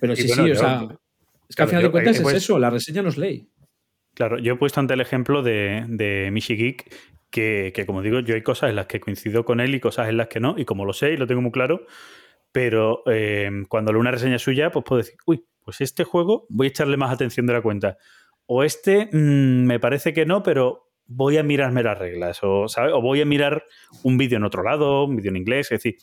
Pero 0.00 0.16
sí, 0.16 0.26
bueno, 0.26 0.44
sí, 0.44 0.50
o 0.50 0.54
sea. 0.56 0.88
Es 1.48 1.54
que 1.56 1.62
al 1.62 1.68
final 1.68 1.82
yo- 1.82 1.88
de 1.88 1.92
cuentas 1.92 2.16
es 2.16 2.22
pues- 2.22 2.34
eso, 2.34 2.58
la 2.58 2.70
reseña 2.70 3.02
no 3.02 3.08
es 3.08 3.16
ley. 3.16 3.48
Claro, 4.14 4.38
yo 4.38 4.54
he 4.54 4.56
puesto 4.56 4.80
ante 4.80 4.94
el 4.94 5.00
ejemplo 5.00 5.42
de, 5.42 5.84
de 5.88 6.30
Michi 6.32 6.56
Geek, 6.56 6.92
que, 7.30 7.72
que, 7.74 7.86
como 7.86 8.02
digo, 8.02 8.18
yo 8.20 8.34
hay 8.34 8.42
cosas 8.42 8.70
en 8.70 8.76
las 8.76 8.86
que 8.86 8.98
coincido 8.98 9.44
con 9.44 9.60
él 9.60 9.74
y 9.74 9.78
cosas 9.80 10.08
en 10.08 10.16
las 10.16 10.26
que 10.28 10.40
no, 10.40 10.54
y 10.58 10.64
como 10.64 10.84
lo 10.86 10.92
sé 10.92 11.12
y 11.12 11.16
lo 11.16 11.26
tengo 11.26 11.42
muy 11.42 11.52
claro, 11.52 11.86
pero 12.50 13.02
eh, 13.06 13.50
cuando 13.68 13.92
leo 13.92 14.00
una 14.00 14.10
reseña 14.10 14.38
suya, 14.38 14.70
pues 14.70 14.84
puedo 14.84 14.98
decir, 14.98 15.16
uy, 15.26 15.44
pues 15.62 15.80
este 15.82 16.02
juego 16.04 16.46
voy 16.48 16.66
a 16.66 16.70
echarle 16.70 16.96
más 16.96 17.12
atención 17.12 17.46
de 17.46 17.52
la 17.52 17.60
cuenta. 17.62 17.98
O 18.46 18.64
este 18.64 19.08
mmm, 19.12 19.66
me 19.66 19.78
parece 19.78 20.12
que 20.14 20.24
no, 20.26 20.42
pero 20.42 20.85
voy 21.06 21.36
a 21.36 21.42
mirarme 21.42 21.82
las 21.82 21.98
reglas. 21.98 22.42
O, 22.42 22.66
o 22.66 23.00
voy 23.00 23.20
a 23.20 23.24
mirar 23.24 23.64
un 24.02 24.18
vídeo 24.18 24.38
en 24.38 24.44
otro 24.44 24.62
lado, 24.62 25.04
un 25.04 25.16
vídeo 25.16 25.30
en 25.30 25.36
inglés. 25.36 25.66
Es 25.72 25.82
decir, 25.82 25.96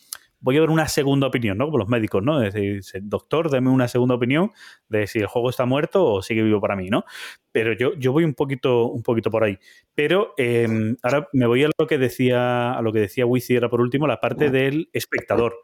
voy 0.44 0.58
a 0.58 0.60
ver 0.60 0.70
una 0.70 0.90
segunda 0.90 1.28
opinión, 1.28 1.58
¿no? 1.58 1.66
Como 1.66 1.78
los 1.78 1.88
médicos, 1.88 2.22
¿no? 2.22 2.44
Es 2.44 2.54
decir, 2.54 3.02
doctor, 3.04 3.50
dame 3.50 3.70
una 3.70 3.88
segunda 3.88 4.16
opinión 4.16 4.52
de 4.90 5.08
si 5.08 5.20
el 5.20 5.28
juego 5.28 5.50
está 5.50 5.66
muerto 5.66 6.06
o 6.06 6.22
sigue 6.22 6.44
vivo 6.44 6.60
para 6.60 6.76
mí, 6.76 6.90
¿no? 6.90 7.06
Pero 7.54 7.74
yo, 7.74 7.94
yo 7.96 8.12
voy 8.12 8.26
un 8.26 8.34
poquito, 8.34 8.88
un 8.88 9.02
poquito 9.04 9.32
por 9.32 9.46
ahí. 9.46 9.58
Pero 9.96 10.34
eh, 10.38 10.68
ahora 11.02 11.30
me 11.32 11.48
voy 11.48 11.64
a 11.64 11.70
lo 11.78 11.88
que 11.88 11.98
decía, 11.98 12.74
a 12.74 12.82
lo 12.82 12.92
que 12.92 13.00
decía 13.00 13.26
Wizzy, 13.26 13.56
era 13.56 13.70
por 13.70 13.80
último, 13.80 14.06
la 14.06 14.20
parte 14.20 14.50
del 14.50 14.90
espectador. 14.92 15.56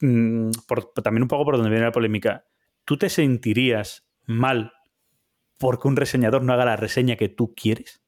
Mm, 0.00 0.50
por, 0.68 0.92
también 0.92 1.22
un 1.22 1.28
poco 1.28 1.44
por 1.44 1.56
donde 1.56 1.70
viene 1.70 1.84
la 1.84 1.92
polémica. 1.92 2.44
¿Tú 2.84 2.96
te 2.96 3.08
sentirías 3.08 4.08
mal 4.24 4.72
porque 5.58 5.88
un 5.88 5.96
reseñador 5.96 6.44
no 6.44 6.52
haga 6.52 6.64
la 6.64 6.76
reseña 6.76 7.16
que 7.16 7.28
tú 7.28 7.54
quieres? 7.56 8.04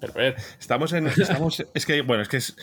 Pero 0.00 0.12
ver, 0.14 0.36
estamos 0.58 0.92
en. 0.92 1.06
Estamos, 1.06 1.64
es 1.74 1.86
que, 1.86 2.02
bueno, 2.02 2.22
es 2.22 2.28
que 2.28 2.38
es. 2.38 2.56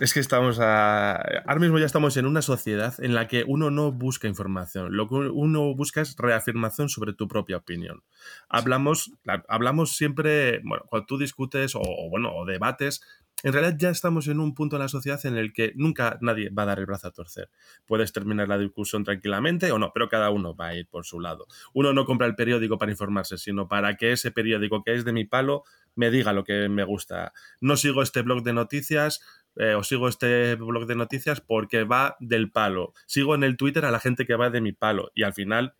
Es 0.00 0.14
que 0.14 0.20
estamos 0.20 0.60
a. 0.60 1.16
Ahora 1.46 1.60
mismo 1.60 1.78
ya 1.78 1.86
estamos 1.86 2.16
en 2.16 2.26
una 2.26 2.42
sociedad 2.42 2.94
en 2.98 3.14
la 3.14 3.26
que 3.26 3.44
uno 3.46 3.70
no 3.70 3.90
busca 3.92 4.28
información. 4.28 4.96
Lo 4.96 5.08
que 5.08 5.14
uno 5.14 5.74
busca 5.74 6.00
es 6.00 6.16
reafirmación 6.16 6.88
sobre 6.88 7.12
tu 7.12 7.26
propia 7.26 7.56
opinión. 7.56 8.02
Hablamos, 8.48 9.12
hablamos 9.48 9.96
siempre. 9.96 10.60
Bueno, 10.64 10.84
cuando 10.88 11.06
tú 11.06 11.18
discutes 11.18 11.74
o 11.74 11.82
bueno, 12.10 12.34
o 12.34 12.44
debates, 12.44 13.00
en 13.42 13.52
realidad 13.52 13.76
ya 13.78 13.90
estamos 13.90 14.28
en 14.28 14.40
un 14.40 14.54
punto 14.54 14.76
en 14.76 14.82
la 14.82 14.88
sociedad 14.88 15.24
en 15.26 15.36
el 15.36 15.52
que 15.52 15.72
nunca 15.76 16.18
nadie 16.20 16.48
va 16.50 16.62
a 16.62 16.66
dar 16.66 16.78
el 16.78 16.86
brazo 16.86 17.08
a 17.08 17.12
torcer. 17.12 17.50
Puedes 17.86 18.12
terminar 18.12 18.48
la 18.48 18.58
discusión 18.58 19.04
tranquilamente 19.04 19.70
o 19.70 19.78
no, 19.78 19.92
pero 19.92 20.08
cada 20.08 20.30
uno 20.30 20.54
va 20.56 20.68
a 20.68 20.74
ir 20.74 20.88
por 20.88 21.04
su 21.04 21.20
lado. 21.20 21.46
Uno 21.74 21.92
no 21.92 22.06
compra 22.06 22.26
el 22.26 22.34
periódico 22.34 22.78
para 22.78 22.92
informarse, 22.92 23.36
sino 23.36 23.68
para 23.68 23.96
que 23.96 24.12
ese 24.12 24.30
periódico 24.30 24.82
que 24.82 24.94
es 24.94 25.04
de 25.04 25.12
mi 25.12 25.24
palo 25.24 25.64
me 25.94 26.10
diga 26.10 26.32
lo 26.32 26.44
que 26.44 26.68
me 26.68 26.84
gusta. 26.84 27.32
No 27.60 27.76
sigo 27.76 28.02
este 28.02 28.22
blog 28.22 28.42
de 28.42 28.52
noticias 28.52 29.20
eh, 29.56 29.74
o 29.74 29.82
sigo 29.82 30.08
este 30.08 30.54
blog 30.56 30.86
de 30.86 30.96
noticias 30.96 31.40
porque 31.40 31.84
va 31.84 32.16
del 32.20 32.50
palo. 32.50 32.92
Sigo 33.06 33.34
en 33.34 33.44
el 33.44 33.56
Twitter 33.56 33.84
a 33.84 33.90
la 33.90 34.00
gente 34.00 34.26
que 34.26 34.36
va 34.36 34.50
de 34.50 34.60
mi 34.60 34.72
palo 34.72 35.10
y 35.14 35.22
al 35.22 35.34
final 35.34 35.74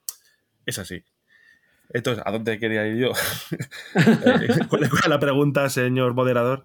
es 0.67 0.79
así. 0.79 1.05
Entonces, 1.91 2.23
¿a 2.27 2.31
dónde 2.33 2.59
quería 2.59 2.87
ir 2.87 2.97
yo? 2.97 3.13
¿Cuál 4.69 4.85
es 4.85 5.09
la 5.09 5.21
pregunta, 5.21 5.69
señor 5.69 6.15
moderador? 6.15 6.65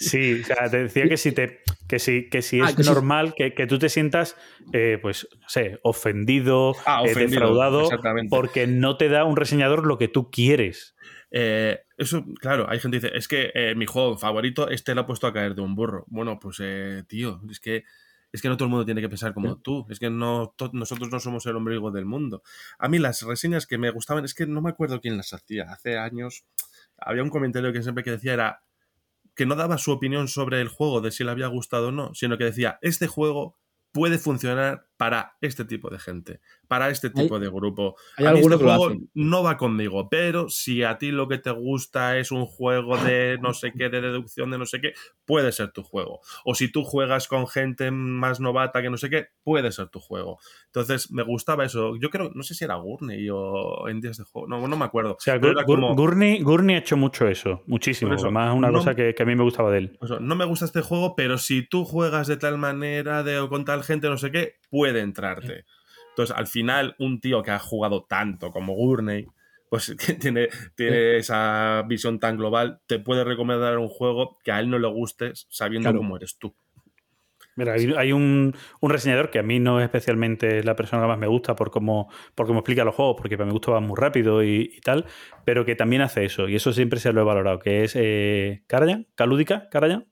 sí, 0.00 0.40
o 0.40 0.44
sea, 0.44 0.70
te 0.70 0.84
decía 0.84 1.08
que 1.08 1.16
si, 1.16 1.32
te, 1.32 1.60
que 1.86 1.98
si, 1.98 2.28
que 2.28 2.42
si 2.42 2.60
es 2.60 2.68
ah, 2.68 2.76
que 2.76 2.82
normal 2.82 3.28
sí. 3.28 3.34
que, 3.36 3.54
que, 3.54 3.66
tú 3.66 3.78
te 3.78 3.88
sientas, 3.88 4.36
eh, 4.72 4.98
pues, 5.00 5.28
no 5.40 5.48
sé, 5.48 5.78
ofendido, 5.82 6.74
ah, 6.86 7.02
ofendido 7.02 7.24
eh, 7.24 7.30
defraudado, 7.30 7.88
porque 8.30 8.66
no 8.66 8.96
te 8.96 9.08
da 9.08 9.24
un 9.24 9.36
reseñador 9.36 9.86
lo 9.86 9.98
que 9.98 10.08
tú 10.08 10.30
quieres. 10.30 10.94
Eh, 11.30 11.80
eso, 11.96 12.24
claro, 12.40 12.66
hay 12.68 12.78
gente 12.78 12.98
que 12.98 13.06
dice, 13.06 13.16
es 13.16 13.28
que 13.28 13.50
eh, 13.54 13.74
mi 13.74 13.86
juego 13.86 14.16
favorito, 14.16 14.68
este 14.70 14.94
lo 14.94 15.02
ha 15.02 15.06
puesto 15.06 15.26
a 15.26 15.32
caer 15.32 15.54
de 15.54 15.62
un 15.62 15.74
burro. 15.74 16.04
Bueno, 16.08 16.38
pues, 16.40 16.58
eh, 16.60 17.02
tío, 17.06 17.40
es 17.50 17.60
que 17.60 17.84
es 18.32 18.42
que 18.42 18.48
no 18.48 18.56
todo 18.56 18.66
el 18.66 18.70
mundo 18.70 18.84
tiene 18.84 19.00
que 19.00 19.08
pensar 19.08 19.32
como 19.34 19.58
tú, 19.58 19.86
es 19.88 19.98
que 19.98 20.10
no 20.10 20.54
nosotros 20.72 21.10
no 21.10 21.20
somos 21.20 21.46
el 21.46 21.56
ombligo 21.56 21.90
del 21.90 22.04
mundo. 22.04 22.42
A 22.78 22.88
mí 22.88 22.98
las 22.98 23.22
reseñas 23.22 23.66
que 23.66 23.78
me 23.78 23.90
gustaban, 23.90 24.24
es 24.24 24.34
que 24.34 24.46
no 24.46 24.60
me 24.60 24.70
acuerdo 24.70 25.00
quién 25.00 25.16
las 25.16 25.32
hacía, 25.32 25.72
hace 25.72 25.98
años 25.98 26.44
había 26.98 27.22
un 27.22 27.30
comentario 27.30 27.72
que 27.72 27.82
siempre 27.82 28.04
que 28.04 28.10
decía 28.10 28.34
era 28.34 28.62
que 29.34 29.46
no 29.46 29.54
daba 29.54 29.78
su 29.78 29.92
opinión 29.92 30.26
sobre 30.26 30.60
el 30.60 30.68
juego 30.68 31.00
de 31.00 31.12
si 31.12 31.22
le 31.22 31.30
había 31.30 31.46
gustado 31.46 31.88
o 31.88 31.92
no, 31.92 32.12
sino 32.12 32.36
que 32.38 32.44
decía, 32.44 32.78
este 32.82 33.06
juego 33.06 33.56
puede 33.92 34.18
funcionar 34.18 34.87
para 34.98 35.36
este 35.40 35.64
tipo 35.64 35.88
de 35.88 35.98
gente, 35.98 36.40
para 36.66 36.90
este 36.90 37.08
tipo 37.08 37.36
hay, 37.36 37.40
de 37.40 37.48
grupo. 37.48 37.96
Hay 38.18 38.26
a 38.26 38.32
mí 38.32 38.40
este 38.40 38.50
que 38.58 38.64
juego 38.64 38.92
no 39.14 39.42
va 39.42 39.56
conmigo, 39.56 40.08
pero 40.10 40.50
si 40.50 40.82
a 40.82 40.98
ti 40.98 41.10
lo 41.12 41.28
que 41.28 41.38
te 41.38 41.50
gusta 41.52 42.18
es 42.18 42.30
un 42.32 42.44
juego 42.44 42.98
de 42.98 43.38
no 43.40 43.54
sé 43.54 43.72
qué, 43.72 43.88
de 43.88 44.00
deducción 44.02 44.50
de 44.50 44.58
no 44.58 44.66
sé 44.66 44.80
qué, 44.80 44.92
puede 45.24 45.52
ser 45.52 45.70
tu 45.72 45.82
juego. 45.82 46.20
O 46.44 46.54
si 46.54 46.70
tú 46.70 46.84
juegas 46.84 47.28
con 47.28 47.46
gente 47.46 47.90
más 47.90 48.40
novata 48.40 48.82
que 48.82 48.90
no 48.90 48.96
sé 48.98 49.08
qué, 49.08 49.28
puede 49.42 49.72
ser 49.72 49.88
tu 49.88 50.00
juego. 50.00 50.38
Entonces 50.66 51.10
me 51.12 51.22
gustaba 51.22 51.64
eso. 51.64 51.96
Yo 51.96 52.10
creo, 52.10 52.30
no 52.34 52.42
sé 52.42 52.54
si 52.54 52.64
era 52.64 52.74
Gurney 52.74 53.28
o 53.30 53.88
en 53.88 54.00
días 54.00 54.18
de 54.18 54.24
juego, 54.24 54.48
no, 54.48 54.66
no 54.66 54.76
me 54.76 54.84
acuerdo. 54.84 55.12
O 55.12 55.20
sea, 55.20 55.40
Gur- 55.40 55.64
como- 55.64 55.94
Gurney, 55.94 56.42
Gurney 56.42 56.74
ha 56.74 56.78
hecho 56.80 56.96
mucho 56.96 57.28
eso, 57.28 57.62
muchísimo. 57.66 58.14
Eso, 58.14 58.24
Además, 58.26 58.50
es 58.52 58.58
una 58.58 58.68
no- 58.72 58.78
cosa 58.78 58.96
que, 58.96 59.14
que 59.14 59.22
a 59.22 59.26
mí 59.26 59.36
me 59.36 59.44
gustaba 59.44 59.70
de 59.70 59.78
él. 59.78 59.98
No 60.20 60.34
me 60.34 60.44
gusta 60.44 60.64
este 60.64 60.80
juego, 60.82 61.14
pero 61.14 61.38
si 61.38 61.62
tú 61.62 61.84
juegas 61.84 62.26
de 62.26 62.36
tal 62.36 62.58
manera 62.58 63.22
de, 63.22 63.38
o 63.38 63.48
con 63.48 63.64
tal 63.64 63.84
gente, 63.84 64.08
no 64.08 64.18
sé 64.18 64.32
qué, 64.32 64.56
puede 64.70 64.87
entrarte. 64.96 65.64
Entonces, 66.10 66.36
al 66.36 66.46
final, 66.46 66.96
un 66.98 67.20
tío 67.20 67.42
que 67.42 67.50
ha 67.52 67.58
jugado 67.58 68.04
tanto 68.08 68.50
como 68.50 68.74
Gurney, 68.74 69.26
pues 69.70 69.94
que 70.06 70.14
tiene, 70.14 70.48
tiene 70.74 71.16
esa 71.18 71.84
visión 71.86 72.18
tan 72.18 72.36
global, 72.36 72.80
te 72.86 72.98
puede 72.98 73.24
recomendar 73.24 73.78
un 73.78 73.88
juego 73.88 74.38
que 74.42 74.50
a 74.52 74.60
él 74.60 74.70
no 74.70 74.78
le 74.78 74.88
guste 74.88 75.32
sabiendo 75.34 75.90
Claro. 75.90 75.98
cómo 75.98 76.16
eres 76.16 76.36
tú. 76.38 76.54
Mira, 77.56 77.72
hay, 77.72 77.92
hay 77.96 78.12
un, 78.12 78.54
un 78.80 78.90
reseñador 78.90 79.30
que 79.30 79.40
a 79.40 79.42
mí 79.42 79.58
no 79.58 79.80
es 79.80 79.84
especialmente 79.84 80.62
la 80.62 80.76
persona 80.76 81.02
que 81.02 81.08
más 81.08 81.18
me 81.18 81.26
gusta 81.26 81.56
por 81.56 81.72
cómo, 81.72 82.08
por 82.36 82.46
cómo 82.46 82.60
explica 82.60 82.84
los 82.84 82.94
juegos, 82.94 83.16
porque 83.18 83.36
me 83.36 83.50
gusta 83.50 83.72
va 83.72 83.80
muy 83.80 83.96
rápido 83.98 84.44
y, 84.44 84.70
y 84.76 84.80
tal, 84.80 85.06
pero 85.44 85.64
que 85.64 85.74
también 85.74 86.02
hace 86.02 86.24
eso, 86.24 86.48
y 86.48 86.54
eso 86.54 86.72
siempre 86.72 87.00
se 87.00 87.12
lo 87.12 87.20
he 87.20 87.24
valorado, 87.24 87.58
que 87.58 87.82
es 87.82 87.94
eh, 87.96 88.62
Karajan, 88.68 89.08
Kalúdica, 89.16 89.68
Karajan. 89.70 90.06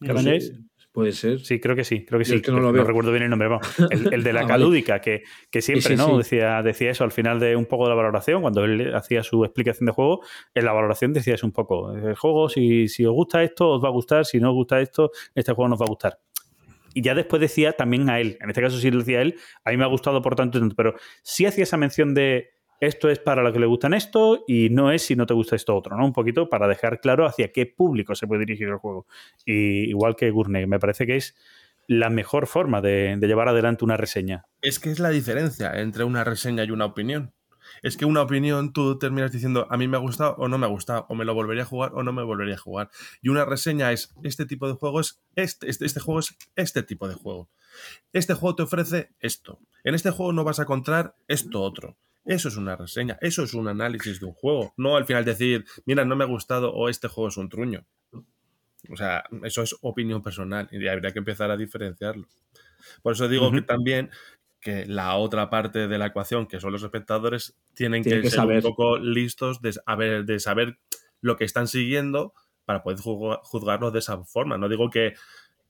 No 0.00 0.08
¿Karajan 0.08 0.40
sé? 0.40 0.52
Puede 0.92 1.12
ser. 1.12 1.40
Sí, 1.40 1.60
creo 1.60 1.76
que 1.76 1.84
sí, 1.84 2.04
creo 2.04 2.18
que 2.18 2.24
sí. 2.24 2.34
es 2.36 2.42
que 2.42 2.50
no 2.50 2.60
lo 2.60 2.72
veo. 2.72 2.84
recuerdo 2.84 3.10
bien 3.12 3.22
el 3.24 3.30
nombre. 3.30 3.48
vamos. 3.48 3.66
El, 3.90 4.12
el 4.12 4.22
de 4.24 4.32
la 4.32 4.40
Ah, 4.40 4.42
vale. 4.44 4.54
calúdica, 4.54 5.00
que, 5.00 5.22
que 5.50 5.62
siempre 5.62 5.90
Sí, 5.90 5.96
¿no? 5.96 6.08
sí. 6.10 6.16
Decía, 6.18 6.62
decía 6.62 6.90
eso 6.90 7.04
al 7.04 7.12
final 7.12 7.38
de 7.40 7.56
un 7.56 7.66
poco 7.66 7.84
de 7.84 7.90
la 7.90 7.94
valoración, 7.96 8.42
cuando 8.42 8.64
él 8.64 8.94
hacía 8.94 9.22
su 9.22 9.44
explicación 9.44 9.86
de 9.86 9.92
juego, 9.92 10.20
en 10.54 10.64
la 10.64 10.72
valoración 10.72 11.12
decía 11.12 11.34
eso 11.34 11.46
un 11.46 11.52
poco. 11.52 11.92
El 11.94 12.14
juego, 12.16 12.48
si, 12.48 12.88
si 12.88 13.04
os 13.06 13.12
gusta 13.12 13.42
esto, 13.42 13.68
os 13.70 13.82
va 13.84 13.88
a 13.88 13.92
gustar, 13.92 14.24
si 14.24 14.40
no 14.40 14.50
os 14.50 14.54
gusta 14.54 14.80
esto, 14.80 15.10
este 15.34 15.52
juego 15.52 15.68
nos 15.68 15.80
va 15.80 15.84
a 15.84 15.88
gustar. 15.88 16.18
Y 16.92 17.02
ya 17.02 17.14
después 17.14 17.40
decía 17.40 17.72
también 17.72 18.10
a 18.10 18.18
él, 18.18 18.36
en 18.40 18.50
este 18.50 18.60
caso 18.60 18.76
sí 18.78 18.90
lo 18.90 18.98
decía 18.98 19.18
a 19.20 19.22
él, 19.22 19.36
a 19.64 19.70
mí 19.70 19.76
me 19.76 19.84
ha 19.84 19.86
gustado 19.86 20.20
por 20.22 20.34
tanto 20.34 20.58
y 20.58 20.60
tanto, 20.60 20.74
pero 20.74 20.94
sí 21.22 21.46
hacía 21.46 21.62
esa 21.62 21.76
mención 21.76 22.14
de 22.14 22.50
esto 22.80 23.10
es 23.10 23.18
para 23.18 23.42
los 23.42 23.52
que 23.52 23.60
le 23.60 23.66
gustan 23.66 23.94
esto 23.94 24.44
y 24.48 24.70
no 24.70 24.90
es 24.90 25.02
si 25.02 25.14
no 25.14 25.26
te 25.26 25.34
gusta 25.34 25.54
esto 25.54 25.76
otro, 25.76 25.96
¿no? 25.96 26.04
Un 26.04 26.12
poquito 26.12 26.48
para 26.48 26.66
dejar 26.66 27.00
claro 27.00 27.26
hacia 27.26 27.52
qué 27.52 27.66
público 27.66 28.14
se 28.14 28.26
puede 28.26 28.40
dirigir 28.40 28.68
el 28.68 28.76
juego. 28.76 29.06
Y 29.44 29.88
igual 29.90 30.16
que 30.16 30.30
Gurney, 30.30 30.66
me 30.66 30.78
parece 30.80 31.06
que 31.06 31.16
es 31.16 31.36
la 31.86 32.08
mejor 32.08 32.46
forma 32.46 32.80
de, 32.80 33.16
de 33.18 33.26
llevar 33.26 33.48
adelante 33.48 33.84
una 33.84 33.96
reseña. 33.96 34.46
Es 34.62 34.78
que 34.78 34.90
es 34.90 34.98
la 34.98 35.10
diferencia 35.10 35.72
entre 35.78 36.04
una 36.04 36.24
reseña 36.24 36.64
y 36.64 36.70
una 36.70 36.86
opinión. 36.86 37.34
Es 37.82 37.96
que 37.96 38.04
una 38.04 38.22
opinión 38.22 38.72
tú 38.72 38.98
terminas 38.98 39.32
diciendo 39.32 39.66
a 39.70 39.76
mí 39.76 39.86
me 39.88 39.96
ha 39.96 40.00
gustado 40.00 40.34
o 40.38 40.48
no 40.48 40.58
me 40.58 40.66
ha 40.66 40.70
gustado, 40.70 41.06
o 41.08 41.14
me 41.14 41.24
lo 41.24 41.34
volvería 41.34 41.64
a 41.64 41.66
jugar 41.66 41.92
o 41.94 42.02
no 42.02 42.12
me 42.12 42.22
volvería 42.22 42.54
a 42.54 42.58
jugar. 42.58 42.90
Y 43.22 43.28
una 43.28 43.44
reseña 43.44 43.92
es 43.92 44.14
este 44.22 44.46
tipo 44.46 44.66
de 44.66 44.74
juego 44.74 45.00
es 45.00 45.20
este, 45.36 45.68
este, 45.68 45.84
este 45.84 46.00
juego 46.00 46.20
es 46.20 46.36
este 46.56 46.82
tipo 46.82 47.08
de 47.08 47.14
juego. 47.14 47.50
Este 48.12 48.34
juego 48.34 48.56
te 48.56 48.62
ofrece 48.62 49.10
esto. 49.20 49.58
En 49.84 49.94
este 49.94 50.10
juego 50.10 50.32
no 50.32 50.44
vas 50.44 50.58
a 50.58 50.62
encontrar 50.62 51.14
esto 51.28 51.62
otro. 51.62 51.96
Eso 52.30 52.48
es 52.48 52.56
una 52.56 52.76
reseña, 52.76 53.18
eso 53.20 53.42
es 53.42 53.54
un 53.54 53.66
análisis 53.66 54.20
de 54.20 54.26
un 54.26 54.32
juego. 54.34 54.72
No 54.76 54.96
al 54.96 55.04
final 55.04 55.24
decir, 55.24 55.64
mira, 55.84 56.04
no 56.04 56.14
me 56.14 56.22
ha 56.24 56.28
gustado 56.28 56.72
o 56.72 56.88
este 56.88 57.08
juego 57.08 57.28
es 57.28 57.36
un 57.36 57.48
truño. 57.48 57.84
O 58.88 58.96
sea, 58.96 59.24
eso 59.42 59.62
es 59.62 59.74
opinión 59.80 60.22
personal 60.22 60.68
y 60.70 60.86
habría 60.86 61.12
que 61.12 61.18
empezar 61.18 61.50
a 61.50 61.56
diferenciarlo. 61.56 62.28
Por 63.02 63.14
eso 63.14 63.28
digo 63.28 63.50
que 63.50 63.62
también 63.62 64.10
que 64.60 64.86
la 64.86 65.16
otra 65.16 65.50
parte 65.50 65.88
de 65.88 65.98
la 65.98 66.06
ecuación, 66.06 66.46
que 66.46 66.60
son 66.60 66.70
los 66.72 66.82
espectadores, 66.82 67.56
tienen 67.74 68.02
que, 68.02 68.10
Tienen 68.10 68.22
que 68.22 68.30
ser 68.30 68.38
saber. 68.38 68.56
un 68.58 68.62
poco 68.62 68.98
listos 68.98 69.60
de, 69.60 69.72
saber- 69.72 70.24
de 70.24 70.38
saber 70.38 70.78
lo 71.20 71.36
que 71.36 71.44
están 71.44 71.66
siguiendo 71.66 72.32
para 72.64 72.82
poder 72.82 72.98
juzga- 73.00 73.40
juzgarlos 73.42 73.92
de 73.92 73.98
esa 73.98 74.22
forma. 74.24 74.56
No 74.56 74.68
digo 74.68 74.88
que, 74.88 75.14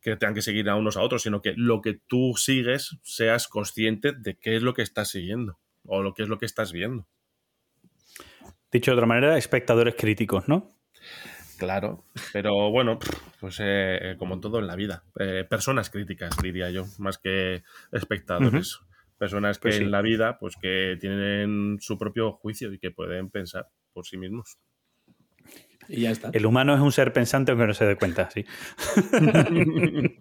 que 0.02 0.16
tengan 0.16 0.34
que 0.34 0.42
seguir 0.42 0.68
a 0.68 0.76
unos 0.76 0.96
a 0.96 1.02
otros, 1.02 1.22
sino 1.22 1.40
que 1.40 1.54
lo 1.56 1.80
que 1.80 1.94
tú 2.06 2.34
sigues 2.36 2.98
seas 3.02 3.48
consciente 3.48 4.12
de 4.12 4.36
qué 4.36 4.56
es 4.56 4.62
lo 4.62 4.74
que 4.74 4.82
estás 4.82 5.08
siguiendo 5.08 5.58
o 5.86 6.02
lo 6.02 6.14
que 6.14 6.22
es 6.22 6.28
lo 6.28 6.38
que 6.38 6.46
estás 6.46 6.72
viendo. 6.72 7.06
Dicho 8.70 8.90
de 8.92 8.96
otra 8.96 9.06
manera, 9.06 9.36
espectadores 9.36 9.94
críticos, 9.96 10.48
¿no? 10.48 10.76
Claro, 11.58 12.04
pero 12.32 12.70
bueno, 12.70 12.98
pues 13.38 13.58
eh, 13.60 14.14
como 14.18 14.40
todo 14.40 14.60
en 14.60 14.66
la 14.66 14.76
vida, 14.76 15.04
eh, 15.18 15.44
personas 15.48 15.90
críticas 15.90 16.34
diría 16.42 16.70
yo, 16.70 16.86
más 16.98 17.18
que 17.18 17.62
espectadores. 17.92 18.80
Personas 19.18 19.58
que 19.58 19.62
Pues 19.62 19.76
sí. 19.76 19.82
en 19.82 19.90
la 19.90 20.00
vida, 20.00 20.38
pues 20.38 20.56
que 20.56 20.96
tienen 20.98 21.76
su 21.80 21.98
propio 21.98 22.32
juicio 22.32 22.72
y 22.72 22.78
que 22.78 22.90
pueden 22.90 23.28
pensar 23.28 23.68
por 23.92 24.06
sí 24.06 24.16
mismos. 24.16 24.56
Y 25.88 26.02
ya 26.02 26.12
está. 26.12 26.30
El 26.32 26.46
humano 26.46 26.74
es 26.74 26.80
un 26.80 26.92
ser 26.92 27.12
pensante 27.12 27.52
aunque 27.52 27.66
no 27.66 27.74
se 27.74 27.84
dé 27.84 27.96
cuenta, 27.96 28.30
sí. 28.30 28.46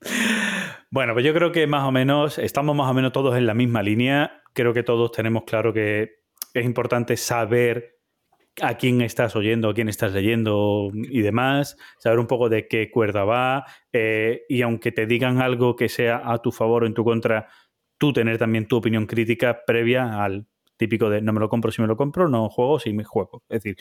bueno, 0.90 1.12
pues 1.12 1.24
yo 1.24 1.34
creo 1.34 1.52
que 1.52 1.66
más 1.66 1.84
o 1.84 1.92
menos 1.92 2.38
estamos 2.38 2.74
más 2.76 2.90
o 2.90 2.94
menos 2.94 3.12
todos 3.12 3.36
en 3.36 3.46
la 3.46 3.54
misma 3.54 3.82
línea. 3.82 4.42
Creo 4.52 4.72
que 4.72 4.82
todos 4.82 5.12
tenemos 5.12 5.44
claro 5.44 5.72
que 5.72 6.24
es 6.52 6.64
importante 6.64 7.16
saber 7.16 7.94
a 8.62 8.76
quién 8.76 9.00
estás 9.00 9.34
oyendo, 9.34 9.68
a 9.68 9.74
quién 9.74 9.88
estás 9.88 10.12
leyendo 10.12 10.90
y 10.94 11.22
demás, 11.22 11.76
saber 11.98 12.18
un 12.18 12.26
poco 12.26 12.48
de 12.48 12.68
qué 12.68 12.90
cuerda 12.90 13.24
va, 13.24 13.64
eh, 13.92 14.42
y 14.48 14.62
aunque 14.62 14.92
te 14.92 15.06
digan 15.06 15.40
algo 15.40 15.74
que 15.74 15.88
sea 15.88 16.22
a 16.24 16.38
tu 16.38 16.52
favor 16.52 16.84
o 16.84 16.86
en 16.86 16.94
tu 16.94 17.04
contra, 17.04 17.48
tú 17.98 18.12
tener 18.12 18.38
también 18.38 18.68
tu 18.68 18.76
opinión 18.76 19.06
crítica 19.06 19.64
previa 19.66 20.22
al 20.22 20.46
típico 20.76 21.08
de 21.10 21.20
no 21.22 21.32
me 21.32 21.40
lo 21.40 21.48
compro 21.48 21.70
si 21.70 21.80
me 21.82 21.88
lo 21.88 21.96
compro, 21.96 22.28
no 22.28 22.48
juego 22.48 22.78
si 22.78 22.92
me 22.92 23.04
juego. 23.04 23.42
Es 23.48 23.62
decir, 23.62 23.76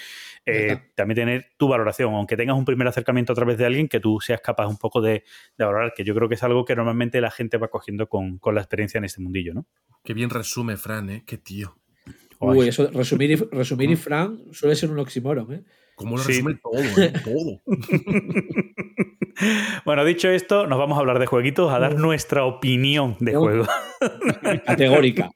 eh, 0.45 0.77
también 0.95 1.15
tener 1.15 1.49
tu 1.57 1.67
valoración, 1.67 2.13
aunque 2.13 2.37
tengas 2.37 2.57
un 2.57 2.65
primer 2.65 2.87
acercamiento 2.87 3.33
a 3.33 3.35
través 3.35 3.57
de 3.57 3.65
alguien, 3.65 3.87
que 3.87 3.99
tú 3.99 4.19
seas 4.21 4.41
capaz 4.41 4.67
un 4.67 4.77
poco 4.77 5.01
de, 5.01 5.23
de 5.57 5.65
valorar, 5.65 5.93
que 5.95 6.03
yo 6.03 6.13
creo 6.15 6.29
que 6.29 6.35
es 6.35 6.43
algo 6.43 6.65
que 6.65 6.75
normalmente 6.75 7.19
la 7.21 7.31
gente 7.31 7.57
va 7.57 7.67
cogiendo 7.69 8.07
con, 8.07 8.37
con 8.37 8.55
la 8.55 8.61
experiencia 8.61 8.97
en 8.97 9.05
este 9.05 9.21
mundillo, 9.21 9.53
¿no? 9.53 9.65
Qué 10.03 10.13
bien 10.13 10.29
resume, 10.29 10.77
Fran, 10.77 11.09
¿eh? 11.09 11.23
Qué 11.25 11.37
tío. 11.37 11.77
Uy, 12.39 12.67
eso, 12.67 12.89
resumir 12.91 13.31
y, 13.31 13.35
resumir 13.35 13.89
y 13.91 13.95
Fran 13.95 14.39
suele 14.51 14.75
ser 14.75 14.91
un 14.91 14.99
oxímoron, 14.99 15.53
¿eh? 15.53 15.63
¿Cómo 15.95 16.17
lo 16.17 16.23
Sí. 16.23 16.33
resume 16.33 16.55
todo, 16.55 17.03
eh? 17.03 17.13
Todo. 17.23 17.61
Bueno, 19.85 20.05
dicho 20.05 20.29
esto, 20.29 20.67
nos 20.67 20.77
vamos 20.77 20.95
a 20.97 21.01
hablar 21.01 21.17
de 21.19 21.25
jueguitos, 21.25 21.73
a 21.73 21.79
dar 21.79 21.95
nuestra 21.95 22.45
opinión 22.45 23.17
de 23.19 23.33
juego. 23.35 23.65
Categórica. 24.65 25.31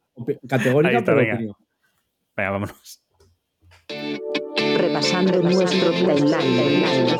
Categórica, 0.47 0.97
está, 0.99 1.05
pero 1.05 1.17
venga. 1.17 1.33
opinión. 1.35 1.55
Venga, 2.35 2.51
vámonos. 2.51 3.03
Repasando 4.77 5.41
nuestro 5.41 5.91
timeline. 5.91 7.17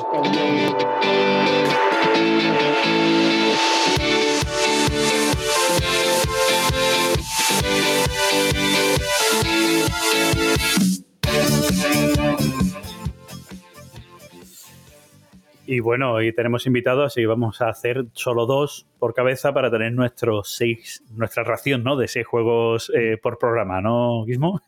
Y 15.69 15.81
bueno, 15.81 16.13
hoy 16.13 16.31
tenemos 16.31 16.65
invitados, 16.65 17.15
que 17.15 17.25
vamos 17.25 17.61
a 17.61 17.67
hacer 17.67 18.05
solo 18.13 18.45
dos 18.45 18.87
por 18.99 19.13
cabeza 19.13 19.53
para 19.53 19.69
tener 19.69 19.91
nuestros 19.91 20.55
seis, 20.55 21.03
nuestra 21.11 21.43
ración, 21.43 21.83
¿no? 21.83 21.97
De 21.97 22.07
seis 22.07 22.25
juegos 22.25 22.89
eh, 22.95 23.17
por 23.21 23.37
programa, 23.37 23.81
¿no, 23.81 24.23
Guismo? 24.23 24.61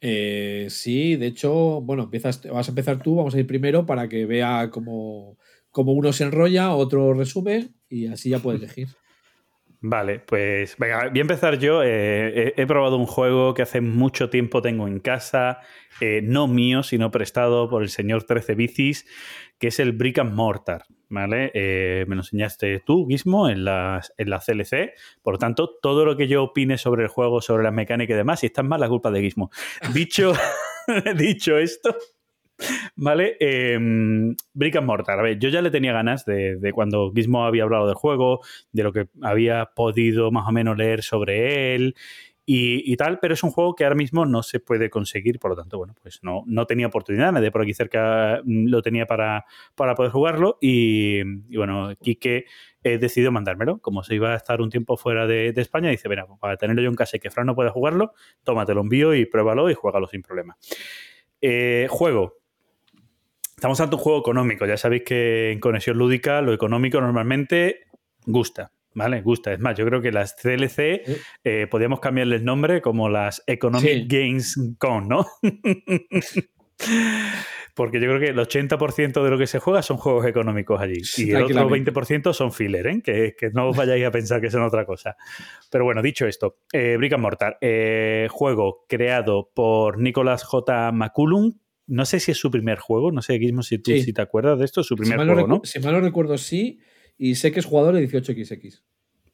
Eh, 0.00 0.68
sí, 0.70 1.16
de 1.16 1.26
hecho, 1.26 1.82
bueno, 1.82 2.04
empiezas, 2.04 2.42
vas 2.50 2.66
a 2.66 2.70
empezar 2.70 3.02
tú, 3.02 3.16
vamos 3.16 3.34
a 3.34 3.38
ir 3.38 3.46
primero 3.46 3.84
para 3.84 4.08
que 4.08 4.24
vea 4.24 4.70
cómo, 4.72 5.36
cómo 5.70 5.92
uno 5.92 6.10
se 6.14 6.24
enrolla, 6.24 6.74
otro 6.74 7.12
resume 7.12 7.68
y 7.90 8.06
así 8.06 8.30
ya 8.30 8.38
puedes 8.38 8.62
elegir. 8.62 8.88
Vale, 9.82 10.18
pues 10.18 10.76
venga, 10.76 11.08
voy 11.08 11.18
a 11.18 11.22
empezar 11.22 11.58
yo. 11.58 11.82
Eh, 11.82 12.52
he, 12.54 12.62
he 12.62 12.66
probado 12.66 12.98
un 12.98 13.06
juego 13.06 13.54
que 13.54 13.62
hace 13.62 13.80
mucho 13.80 14.28
tiempo 14.28 14.60
tengo 14.60 14.86
en 14.86 15.00
casa, 15.00 15.60
eh, 16.02 16.20
no 16.22 16.46
mío, 16.48 16.82
sino 16.82 17.10
prestado 17.10 17.70
por 17.70 17.82
el 17.82 17.88
señor 17.88 18.24
13 18.24 18.54
Bicis, 18.56 19.06
que 19.58 19.68
es 19.68 19.80
el 19.80 19.92
Brick 19.92 20.18
and 20.18 20.34
Mortar. 20.34 20.84
¿Vale? 21.08 21.50
Eh, 21.54 22.04
me 22.06 22.14
lo 22.14 22.20
enseñaste 22.20 22.80
tú, 22.86 23.06
Gizmo, 23.08 23.48
en 23.48 23.64
la, 23.64 24.00
en 24.16 24.30
la 24.30 24.38
CLC. 24.38 24.92
Por 25.22 25.34
lo 25.34 25.38
tanto, 25.38 25.78
todo 25.82 26.04
lo 26.04 26.16
que 26.16 26.28
yo 26.28 26.44
opine 26.44 26.78
sobre 26.78 27.02
el 27.02 27.08
juego, 27.08 27.40
sobre 27.40 27.64
las 27.64 27.72
mecánicas 27.72 28.14
y 28.14 28.18
demás, 28.18 28.40
si 28.40 28.46
está 28.46 28.62
mal, 28.62 28.80
la 28.80 28.88
culpa 28.88 29.10
de 29.10 29.22
Gizmo. 29.22 29.50
Dicho, 29.92 30.34
dicho 31.16 31.58
esto, 31.58 31.96
¿Vale? 32.96 33.36
Eh, 33.40 33.78
Brick 34.52 34.76
and 34.76 34.86
Mortar. 34.86 35.18
A 35.18 35.22
ver, 35.22 35.38
yo 35.38 35.48
ya 35.48 35.62
le 35.62 35.70
tenía 35.70 35.92
ganas 35.92 36.24
de, 36.24 36.72
cuando 36.74 37.12
Gizmo 37.14 37.44
había 37.44 37.64
hablado 37.64 37.86
del 37.86 37.94
juego, 37.94 38.40
de 38.72 38.82
lo 38.82 38.92
que 38.92 39.08
había 39.22 39.70
podido 39.74 40.30
más 40.30 40.48
o 40.48 40.52
menos 40.52 40.76
leer 40.76 41.02
sobre 41.02 41.74
él 41.74 41.94
y, 42.52 42.96
tal, 42.96 43.20
pero 43.20 43.34
es 43.34 43.44
un 43.44 43.52
juego 43.52 43.76
que 43.76 43.84
ahora 43.84 43.94
mismo 43.94 44.26
no 44.26 44.42
se 44.42 44.58
puede 44.58 44.90
conseguir, 44.90 45.38
por 45.38 45.52
lo 45.52 45.56
tanto, 45.56 45.78
bueno, 45.78 45.94
pues 46.02 46.18
no, 46.24 46.42
no 46.46 46.66
tenía 46.66 46.88
oportunidad, 46.88 47.30
nadie 47.30 47.52
por 47.52 47.62
aquí 47.62 47.74
cerca 47.74 48.40
mm, 48.44 48.66
lo 48.66 48.82
tenía 48.82 49.06
para, 49.06 49.44
para 49.76 49.94
poder 49.94 50.10
jugarlo 50.10 50.58
y, 50.60 51.22
bueno, 51.56 51.94
Quique 52.02 52.46
eh, 52.82 52.98
decidió 52.98 53.30
mandármelo. 53.30 53.78
Como 53.78 54.02
se 54.02 54.16
iba 54.16 54.32
a 54.32 54.36
estar 54.36 54.60
un 54.60 54.68
tiempo 54.68 54.96
fuera 54.96 55.28
de, 55.28 55.54
España, 55.56 55.90
dice, 55.90 56.08
mira, 56.08 56.26
para 56.40 56.56
tenerlo 56.56 56.82
yo 56.82 56.88
en 56.88 56.96
casa 56.96 57.18
y 57.18 57.20
que 57.20 57.30
Fran 57.30 57.46
no 57.46 57.54
pueda 57.54 57.70
jugarlo, 57.70 58.14
tómate 58.42 58.74
lo 58.74 58.80
envío 58.80 59.14
y 59.14 59.26
pruébalo 59.26 59.70
y 59.70 59.74
juégalo 59.74 60.08
sin 60.08 60.22
problema. 60.22 60.56
Eh, 61.40 61.86
juego. 61.88 62.39
Estamos 63.60 63.78
ante 63.82 63.96
un 63.96 64.00
juego 64.00 64.20
económico. 64.20 64.64
Ya 64.64 64.78
sabéis 64.78 65.02
que 65.04 65.52
en 65.52 65.60
conexión 65.60 65.98
lúdica 65.98 66.40
lo 66.40 66.54
económico 66.54 66.98
normalmente 66.98 67.80
gusta. 68.24 68.72
¿Vale? 68.94 69.20
Gusta. 69.20 69.52
Es 69.52 69.60
más, 69.60 69.76
yo 69.76 69.84
creo 69.84 70.00
que 70.00 70.12
las 70.12 70.32
CLC 70.32 71.02
eh, 71.44 71.66
podríamos 71.70 72.00
cambiarle 72.00 72.36
el 72.36 72.44
nombre 72.46 72.80
como 72.80 73.10
las 73.10 73.42
Economic 73.46 73.90
Sí. 73.90 74.06
Games 74.08 74.56
Con, 74.78 75.08
¿no? 75.08 75.26
Porque 77.74 78.00
yo 78.00 78.06
creo 78.08 78.18
que 78.18 78.28
el 78.28 78.38
80% 78.38 79.22
de 79.22 79.30
lo 79.30 79.36
que 79.36 79.46
se 79.46 79.58
juega 79.58 79.82
son 79.82 79.98
juegos 79.98 80.24
económicos 80.24 80.80
allí. 80.80 81.02
Y 81.18 81.30
el 81.30 81.42
otro 81.42 81.54
Tranquilamente. 81.54 81.92
20% 81.92 82.32
son 82.32 82.52
filler, 82.52 82.86
¿eh? 82.86 83.02
Que, 83.04 83.34
que 83.38 83.50
no 83.50 83.68
os 83.68 83.76
vayáis 83.76 84.06
a 84.06 84.10
pensar 84.10 84.40
que 84.40 84.50
son 84.50 84.62
otra 84.62 84.86
cosa. 84.86 85.18
Pero 85.70 85.84
bueno, 85.84 86.00
dicho 86.00 86.26
esto, 86.26 86.60
eh, 86.72 86.96
Brick 86.96 87.12
and 87.12 87.22
Mortar, 87.22 87.58
eh, 87.60 88.26
juego 88.30 88.86
creado 88.88 89.50
por 89.52 89.98
Nicolas 89.98 90.44
J. 90.44 90.92
McCullum. 90.92 91.58
No 91.90 92.04
sé 92.04 92.20
si 92.20 92.30
es 92.30 92.38
su 92.38 92.50
primer 92.50 92.78
juego, 92.78 93.10
no 93.12 93.20
sé, 93.20 93.38
si 93.62 93.78
tú 93.78 93.90
Sí. 93.90 94.02
si 94.02 94.12
te 94.12 94.22
acuerdas 94.22 94.58
de 94.58 94.64
esto, 94.64 94.80
es 94.80 94.86
su 94.86 94.96
primer 94.96 95.18
juego, 95.18 95.46
¿no? 95.46 95.60
si 95.64 95.78
mal 95.80 95.92
no 95.92 96.00
recuerdo, 96.00 96.38
sí. 96.38 96.78
Y 97.18 97.34
sé 97.34 97.52
que 97.52 97.60
es 97.60 97.66
jugador 97.66 97.94
de 97.94 98.00
18XX. 98.08 98.82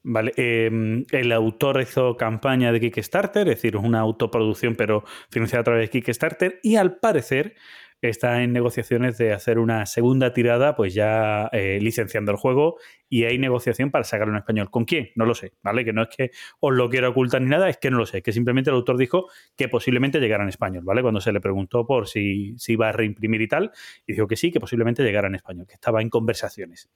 Vale, 0.09 0.33
eh, 0.37 0.71
el 1.11 1.33
autor 1.33 1.81
hizo 1.81 2.17
campaña 2.17 2.73
de 2.73 2.81
Kickstarter, 2.81 3.49
es 3.49 3.57
decir, 3.57 3.77
una 3.77 4.01
autoproducción 4.01 4.75
pero 4.77 5.05
financiada 5.31 5.61
a 5.61 5.65
través 5.65 5.91
de 5.91 6.01
Kickstarter 6.01 6.61
y 6.63 6.77
al 6.77 6.99
parecer 6.99 7.55
está 8.01 8.43
en 8.43 8.53
negociaciones 8.53 9.19
de 9.19 9.33
hacer 9.33 9.59
una 9.59 9.87
segunda 9.87 10.33
tirada, 10.33 10.77
pues 10.77 10.95
ya 10.95 11.49
eh, 11.53 11.79
licenciando 11.81 12.33
el 12.33 12.37
juego 12.37 12.77
y 13.09 13.25
hay 13.25 13.39
negociación 13.39 13.91
para 13.91 14.05
sacarlo 14.05 14.35
en 14.35 14.39
español. 14.39 14.71
¿Con 14.71 14.85
quién? 14.85 15.11
No 15.15 15.25
lo 15.25 15.35
sé, 15.35 15.53
¿vale? 15.63 15.85
Que 15.85 15.93
no 15.93 16.03
es 16.03 16.09
que 16.09 16.31
os 16.61 16.75
lo 16.75 16.89
quiera 16.89 17.09
ocultar 17.09 17.41
ni 17.41 17.49
nada, 17.49 17.69
es 17.69 17.79
que 17.79 17.91
no 17.91 17.99
lo 17.99 18.07
sé, 18.07 18.23
que 18.23 18.33
simplemente 18.33 18.71
el 18.71 18.77
autor 18.77 18.97
dijo 18.97 19.29
que 19.57 19.69
posiblemente 19.69 20.21
llegara 20.21 20.43
en 20.43 20.49
español, 20.49 20.85
¿vale? 20.85 21.03
Cuando 21.03 21.21
se 21.21 21.33
le 21.33 21.41
preguntó 21.41 21.87
por 21.87 22.09
si, 22.09 22.55
si 22.59 22.73
iba 22.73 22.89
a 22.89 22.93
reimprimir 22.93 23.41
y 23.41 23.49
tal, 23.49 23.71
y 24.07 24.13
dijo 24.13 24.27
que 24.27 24.37
sí, 24.37 24.51
que 24.51 24.61
posiblemente 24.61 25.03
llegara 25.03 25.29
en 25.29 25.37
español, 25.37 25.67
que 25.67 25.75
estaba 25.75 26.03
en 26.03 26.11
conversaciones. 26.11 26.91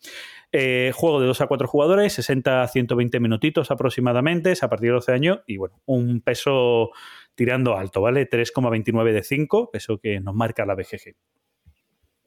Eh, 0.52 0.92
juego 0.94 1.20
de 1.20 1.26
2 1.26 1.40
a 1.40 1.46
4 1.46 1.68
jugadores, 1.68 2.12
60 2.14 2.62
a 2.62 2.68
120 2.68 3.20
minutitos 3.20 3.70
aproximadamente, 3.70 4.52
es 4.52 4.62
a 4.62 4.68
partir 4.68 4.88
de 4.88 4.94
12 4.94 5.12
años 5.12 5.40
y 5.46 5.56
bueno, 5.56 5.80
un 5.86 6.20
peso 6.20 6.90
tirando 7.34 7.76
alto, 7.76 8.00
¿vale? 8.02 8.28
3,29 8.28 9.12
de 9.12 9.22
5, 9.22 9.70
peso 9.70 9.98
que 9.98 10.20
nos 10.20 10.34
marca 10.34 10.66
la 10.66 10.74
BGG. 10.74 11.14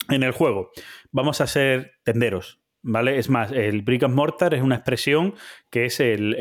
En 0.09 0.23
el 0.23 0.31
juego 0.31 0.71
vamos 1.11 1.39
a 1.41 1.47
ser 1.47 1.93
tenderos, 2.03 2.59
¿vale? 2.81 3.17
Es 3.17 3.29
más, 3.29 3.51
el 3.51 3.81
brick 3.83 4.03
and 4.03 4.15
mortar 4.15 4.53
es 4.53 4.61
una 4.61 4.75
expresión 4.75 5.35
que 5.69 5.85
es 5.85 5.99
el, 5.99 6.35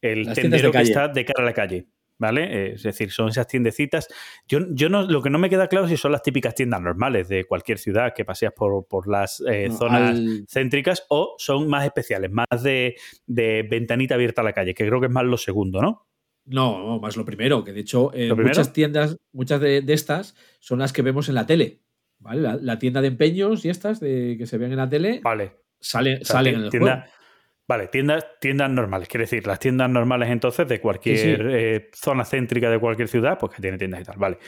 el, 0.00 0.32
tendero 0.34 0.70
de 0.70 0.78
que 0.78 0.82
está 0.84 1.08
de 1.08 1.24
cara 1.24 1.42
a 1.42 1.46
la 1.46 1.54
calle. 1.54 1.88
¿Vale? 2.20 2.42
Eh, 2.50 2.72
Es 2.74 2.82
decir, 2.82 3.12
son 3.12 3.28
esas 3.28 3.46
tiendecitas. 3.46 4.08
Yo, 4.48 4.58
yo 4.70 4.88
no, 4.88 5.02
lo 5.04 5.22
que 5.22 5.30
no 5.30 5.38
me 5.38 5.48
queda 5.48 5.68
claro 5.68 5.84
es 5.86 5.92
si 5.92 5.96
son 5.96 6.10
las 6.10 6.20
típicas 6.20 6.52
tiendas 6.52 6.80
normales 6.82 7.28
de 7.28 7.44
cualquier 7.44 7.78
ciudad 7.78 8.12
que 8.12 8.24
paseas 8.24 8.52
por, 8.54 8.88
por 8.88 9.06
las 9.06 9.40
eh, 9.48 9.68
No, 9.68 9.76
zonas 9.76 10.10
al- 10.10 10.44
céntricas 10.48 11.06
o 11.10 11.36
son 11.38 11.68
más 11.68 11.84
especiales, 11.84 12.32
más 12.32 12.60
de, 12.64 12.96
de 13.24 13.62
ventanita 13.70 14.16
abierta 14.16 14.40
a 14.40 14.44
la 14.44 14.52
calle, 14.52 14.74
que 14.74 14.84
creo 14.84 14.98
que 14.98 15.06
es 15.06 15.12
más 15.12 15.26
lo 15.26 15.36
segundo, 15.36 15.80
¿no? 15.80 16.07
No, 16.48 16.82
no, 16.84 16.98
más 16.98 17.16
lo 17.16 17.24
primero, 17.24 17.62
que 17.62 17.72
de 17.72 17.80
hecho 17.80 18.10
eh, 18.14 18.32
muchas 18.34 18.72
tiendas, 18.72 19.16
muchas 19.32 19.60
de, 19.60 19.82
de 19.82 19.92
estas 19.92 20.34
son 20.60 20.78
las 20.78 20.92
que 20.92 21.02
vemos 21.02 21.28
en 21.28 21.34
la 21.34 21.46
tele. 21.46 21.80
¿Vale? 22.20 22.40
La, 22.42 22.56
la 22.56 22.78
tienda 22.80 23.00
de 23.00 23.08
empeños 23.08 23.64
y 23.64 23.68
estas 23.68 24.00
de, 24.00 24.34
que 24.36 24.46
se 24.46 24.58
ven 24.58 24.72
en 24.72 24.78
la 24.78 24.88
tele 24.88 25.20
Vale. 25.22 25.52
salen, 25.78 26.14
O 26.22 26.24
sea, 26.24 26.36
salen 26.36 26.54
en 26.56 26.60
el 26.62 26.70
tienda- 26.70 26.96
juego. 27.02 27.12
Vale, 27.68 27.88
tiendas, 27.88 28.26
tiendas 28.40 28.70
normales, 28.70 29.08
quiere 29.08 29.24
decir, 29.24 29.46
las 29.46 29.58
tiendas 29.60 29.90
normales 29.90 30.30
entonces 30.30 30.66
de 30.66 30.80
cualquier 30.80 31.16
Sí, 31.18 31.24
sí. 31.36 31.36
eh, 31.38 31.90
zona 31.94 32.24
céntrica 32.24 32.70
de 32.70 32.78
cualquier 32.78 33.08
ciudad, 33.08 33.36
pues 33.38 33.52
que 33.54 33.60
tiene 33.60 33.76
tiendas 33.76 34.00
y 34.00 34.04
tal, 34.04 34.16
vale. 34.16 34.38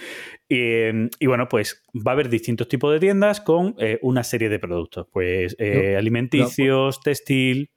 Y, 0.49 0.57
eh, 0.59 1.09
y 1.19 1.27
bueno, 1.27 1.47
pues 1.47 1.85
va 1.95 2.13
a 2.13 2.15
haber 2.15 2.31
distintos 2.31 2.67
tipos 2.67 2.91
de 2.95 2.99
tiendas 2.99 3.43
con 3.43 3.75
eh, 3.79 3.99
una 4.01 4.25
serie 4.25 4.49
de 4.49 4.59
productos, 4.59 5.07
pues 5.13 5.55
No, 5.61 5.99
alimenticios, 5.99 7.01
textil, 7.03 7.71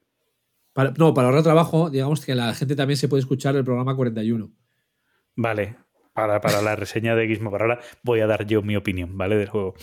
Para- 0.74 0.94
no, 0.98 1.14
para 1.14 1.28
ahorrar 1.28 1.44
trabajo, 1.44 1.90
digamos 1.90 2.26
que 2.26 2.36
la 2.36 2.54
gente 2.54 2.76
también 2.76 2.98
se 2.98 3.08
puede 3.08 3.22
escuchar 3.22 3.56
el 3.56 3.64
programa 3.64 3.95
41. 3.95 4.52
Vale, 5.36 5.76
para, 6.14 6.41
para 6.41 6.62
la 6.62 6.76
reseña 6.76 7.16
de 7.16 7.28
Gizmo 7.28 7.52
para 7.52 7.66
ahora 7.66 7.80
voy 8.04 8.20
a 8.20 8.28
dar 8.28 8.45
yo 8.45 8.62
mi 8.62 8.76
opinión, 8.76 9.18
¿vale? 9.18 9.36
Del 9.36 9.50
juego. 9.50 9.74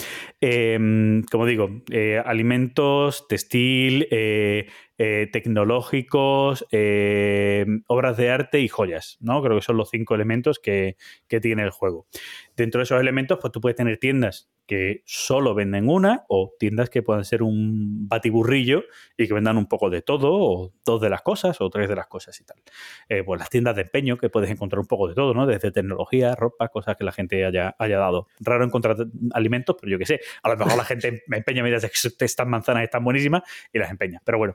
Eh, 0.40 1.22
como 1.30 1.46
digo, 1.46 1.82
eh, 1.90 2.22
alimentos, 2.24 3.26
textil, 3.28 4.06
eh, 4.10 4.68
eh, 5.02 5.30
tecnológicos, 5.32 6.66
eh, 6.72 7.64
obras 7.86 8.18
de 8.18 8.28
arte 8.28 8.60
y 8.60 8.68
joyas, 8.68 9.16
¿no? 9.20 9.42
Creo 9.42 9.56
que 9.56 9.62
son 9.62 9.78
los 9.78 9.88
cinco 9.88 10.14
elementos 10.14 10.58
que, 10.58 10.98
que 11.26 11.40
tiene 11.40 11.62
el 11.62 11.70
juego. 11.70 12.06
Dentro 12.54 12.80
de 12.80 12.82
esos 12.82 13.00
elementos, 13.00 13.38
pues 13.40 13.50
tú 13.50 13.62
puedes 13.62 13.76
tener 13.76 13.96
tiendas 13.96 14.50
que 14.70 15.02
solo 15.04 15.52
venden 15.52 15.88
una 15.88 16.24
o 16.28 16.54
tiendas 16.56 16.90
que 16.90 17.02
puedan 17.02 17.24
ser 17.24 17.42
un 17.42 18.06
batiburrillo 18.08 18.84
y 19.16 19.26
que 19.26 19.34
vendan 19.34 19.56
un 19.56 19.66
poco 19.66 19.90
de 19.90 20.00
todo 20.00 20.32
o 20.32 20.72
dos 20.84 21.00
de 21.00 21.10
las 21.10 21.22
cosas 21.22 21.60
o 21.60 21.68
tres 21.70 21.88
de 21.88 21.96
las 21.96 22.06
cosas 22.06 22.40
y 22.40 22.44
tal. 22.44 22.62
Eh, 23.08 23.24
pues 23.24 23.40
las 23.40 23.50
tiendas 23.50 23.74
de 23.74 23.82
empeño 23.82 24.16
que 24.16 24.30
puedes 24.30 24.48
encontrar 24.48 24.78
un 24.78 24.86
poco 24.86 25.08
de 25.08 25.16
todo, 25.16 25.34
¿no? 25.34 25.44
Desde 25.44 25.72
tecnología, 25.72 26.36
ropa, 26.36 26.68
cosas 26.68 26.96
que 26.96 27.02
la 27.02 27.10
gente 27.10 27.44
haya, 27.44 27.74
haya 27.80 27.98
dado. 27.98 28.28
Raro 28.38 28.64
encontrar 28.64 28.96
alimentos, 29.32 29.74
pero 29.80 29.90
yo 29.90 29.98
qué 29.98 30.06
sé, 30.06 30.20
a 30.40 30.50
lo 30.50 30.56
mejor 30.56 30.76
la 30.76 30.84
gente 30.84 31.24
me 31.26 31.36
empeña, 31.38 31.64
mira, 31.64 31.78
estas 31.78 32.46
manzanas 32.46 32.84
están 32.84 33.02
buenísimas 33.02 33.42
y 33.72 33.78
las 33.80 33.90
empeña. 33.90 34.22
Pero 34.24 34.38
bueno, 34.38 34.54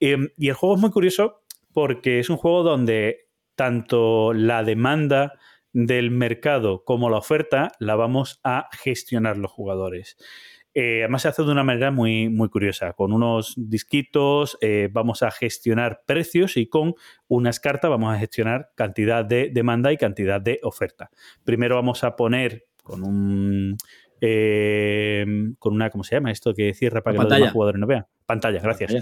Em, 0.00 0.28
y 0.36 0.48
el 0.48 0.54
juego 0.54 0.76
es 0.76 0.80
muy 0.80 0.90
curioso 0.90 1.42
porque 1.72 2.20
es 2.20 2.30
un 2.30 2.36
juego 2.36 2.62
donde 2.62 3.28
tanto 3.54 4.32
la 4.32 4.62
demanda 4.62 5.34
del 5.72 6.10
mercado 6.10 6.84
como 6.84 7.10
la 7.10 7.18
oferta 7.18 7.72
la 7.80 7.96
vamos 7.96 8.40
a 8.44 8.68
gestionar 8.72 9.36
los 9.36 9.50
jugadores. 9.50 10.16
Eh, 10.72 11.02
además 11.02 11.22
se 11.22 11.28
hace 11.28 11.42
de 11.44 11.52
una 11.52 11.62
manera 11.62 11.92
muy, 11.92 12.28
muy 12.28 12.48
curiosa. 12.48 12.94
Con 12.94 13.12
unos 13.12 13.54
disquitos 13.56 14.58
eh, 14.60 14.88
vamos 14.92 15.22
a 15.22 15.30
gestionar 15.30 16.02
precios 16.04 16.56
y 16.56 16.68
con 16.68 16.94
unas 17.28 17.60
cartas 17.60 17.90
vamos 17.90 18.12
a 18.12 18.18
gestionar 18.18 18.70
cantidad 18.74 19.24
de 19.24 19.50
demanda 19.52 19.92
y 19.92 19.96
cantidad 19.96 20.40
de 20.40 20.58
oferta. 20.62 21.10
Primero 21.44 21.76
vamos 21.76 22.02
a 22.02 22.16
poner 22.16 22.66
con 22.82 23.04
un... 23.04 23.76
eh, 24.26 25.26
con 25.58 25.74
una, 25.74 25.90
¿cómo 25.90 26.02
se 26.04 26.16
llama 26.16 26.30
esto 26.30 26.54
que 26.54 26.74
cierra 26.74 27.02
para 27.02 27.12
que 27.14 27.16
los 27.18 27.24
pantalla. 27.24 27.38
demás 27.40 27.52
jugadores 27.52 27.80
no 27.80 27.86
vean? 27.86 28.06
Pantalla, 28.26 28.58
gracias. 28.60 28.92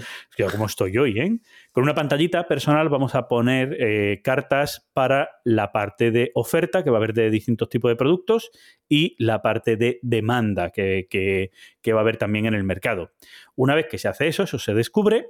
¿Cómo 0.51 0.65
estoy 0.65 0.97
hoy, 0.97 1.17
eh? 1.19 1.37
Con 1.71 1.83
una 1.83 1.95
pantallita 1.95 2.47
personal 2.47 2.89
vamos 2.89 3.15
a 3.15 3.27
poner 3.27 3.75
eh, 3.79 4.21
cartas 4.23 4.89
para 4.93 5.29
la 5.45 5.71
parte 5.71 6.11
de 6.11 6.31
oferta, 6.35 6.83
que 6.83 6.89
va 6.89 6.97
a 6.97 6.99
haber 6.99 7.13
de 7.13 7.29
distintos 7.29 7.69
tipos 7.69 7.89
de 7.89 7.95
productos, 7.95 8.51
y 8.89 9.15
la 9.17 9.41
parte 9.41 9.77
de 9.77 9.99
demanda, 10.01 10.71
que, 10.71 11.07
que- 11.09 11.51
que 11.81 11.93
va 11.93 11.99
a 11.99 12.03
haber 12.03 12.17
también 12.17 12.45
en 12.45 12.53
el 12.53 12.63
mercado. 12.63 13.11
Una 13.55 13.75
vez 13.75 13.87
que 13.89 13.97
se 13.97 14.07
hace 14.07 14.27
eso, 14.27 14.43
eso 14.43 14.59
se 14.59 14.73
descubre. 14.73 15.27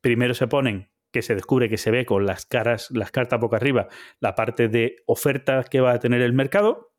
Primero 0.00 0.34
se 0.34 0.46
ponen, 0.46 0.88
que 1.10 1.22
se 1.22 1.34
descubre 1.34 1.68
que 1.68 1.76
se 1.78 1.90
ve 1.90 2.04
con 2.06 2.24
las 2.26 2.46
caras, 2.46 2.90
las 2.90 3.10
cartas 3.10 3.40
boca 3.40 3.56
arriba, 3.56 3.88
la 4.20 4.34
parte 4.34 4.68
de 4.68 4.96
oferta 5.06 5.64
que 5.64 5.80
va 5.80 5.92
a 5.92 5.98
tener 5.98 6.20
el 6.20 6.32
mercado. 6.32 6.89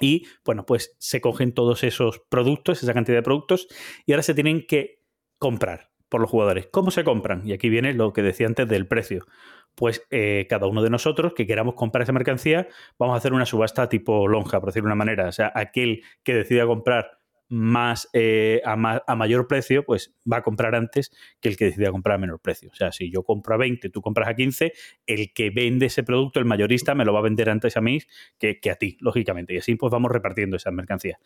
Y 0.00 0.26
bueno, 0.44 0.66
pues 0.66 0.96
se 0.98 1.20
cogen 1.20 1.52
todos 1.52 1.84
esos 1.84 2.20
productos, 2.28 2.82
esa 2.82 2.94
cantidad 2.94 3.18
de 3.18 3.22
productos, 3.22 3.68
y 4.06 4.12
ahora 4.12 4.22
se 4.22 4.34
tienen 4.34 4.66
que 4.66 5.02
comprar 5.38 5.90
por 6.08 6.20
los 6.20 6.30
jugadores. 6.30 6.68
¿Cómo 6.70 6.90
se 6.90 7.04
compran? 7.04 7.46
Y 7.46 7.52
aquí 7.52 7.70
viene 7.70 7.94
lo 7.94 8.12
que 8.12 8.22
decía 8.22 8.46
antes 8.46 8.68
del 8.68 8.86
precio. 8.86 9.26
Pues 9.74 10.06
eh, 10.10 10.46
cada 10.48 10.66
uno 10.66 10.82
de 10.82 10.90
nosotros 10.90 11.32
que 11.34 11.46
queramos 11.46 11.74
comprar 11.74 12.02
esa 12.02 12.12
mercancía, 12.12 12.68
vamos 12.98 13.14
a 13.14 13.16
hacer 13.16 13.32
una 13.32 13.46
subasta 13.46 13.88
tipo 13.88 14.28
lonja, 14.28 14.60
por 14.60 14.68
decirlo 14.68 14.88
de 14.88 14.92
una 14.92 15.04
manera. 15.04 15.28
O 15.28 15.32
sea, 15.32 15.50
aquel 15.54 16.02
que 16.22 16.34
decida 16.34 16.66
comprar 16.66 17.21
más, 17.48 18.08
eh, 18.12 18.62
a, 18.64 18.72
a 19.06 19.16
mayor 19.16 19.46
precio, 19.46 19.84
pues 19.84 20.14
va 20.30 20.38
a 20.38 20.42
comprar 20.42 20.74
antes 20.74 21.12
que 21.40 21.48
el 21.48 21.56
que 21.56 21.66
decida 21.66 21.90
comprar 21.90 22.16
a 22.16 22.18
menor 22.18 22.40
precio. 22.40 22.70
O 22.72 22.74
sea, 22.74 22.92
si 22.92 23.10
yo 23.10 23.22
compro 23.22 23.54
a 23.54 23.58
20, 23.58 23.90
tú 23.90 24.00
compras 24.00 24.28
a 24.28 24.34
15, 24.34 24.72
el 25.06 25.32
que 25.32 25.50
vende 25.50 25.86
ese 25.86 26.02
producto, 26.02 26.38
el 26.38 26.46
mayorista, 26.46 26.94
me 26.94 27.04
lo 27.04 27.12
va 27.12 27.20
a 27.20 27.22
vender 27.22 27.50
antes 27.50 27.76
a 27.76 27.80
mí 27.80 28.00
que, 28.38 28.58
que 28.60 28.70
a 28.70 28.76
ti, 28.76 28.96
lógicamente. 29.00 29.54
Y 29.54 29.58
así 29.58 29.74
pues 29.74 29.90
vamos 29.90 30.10
repartiendo 30.10 30.56
esas 30.56 30.72
mercancías. 30.72 31.18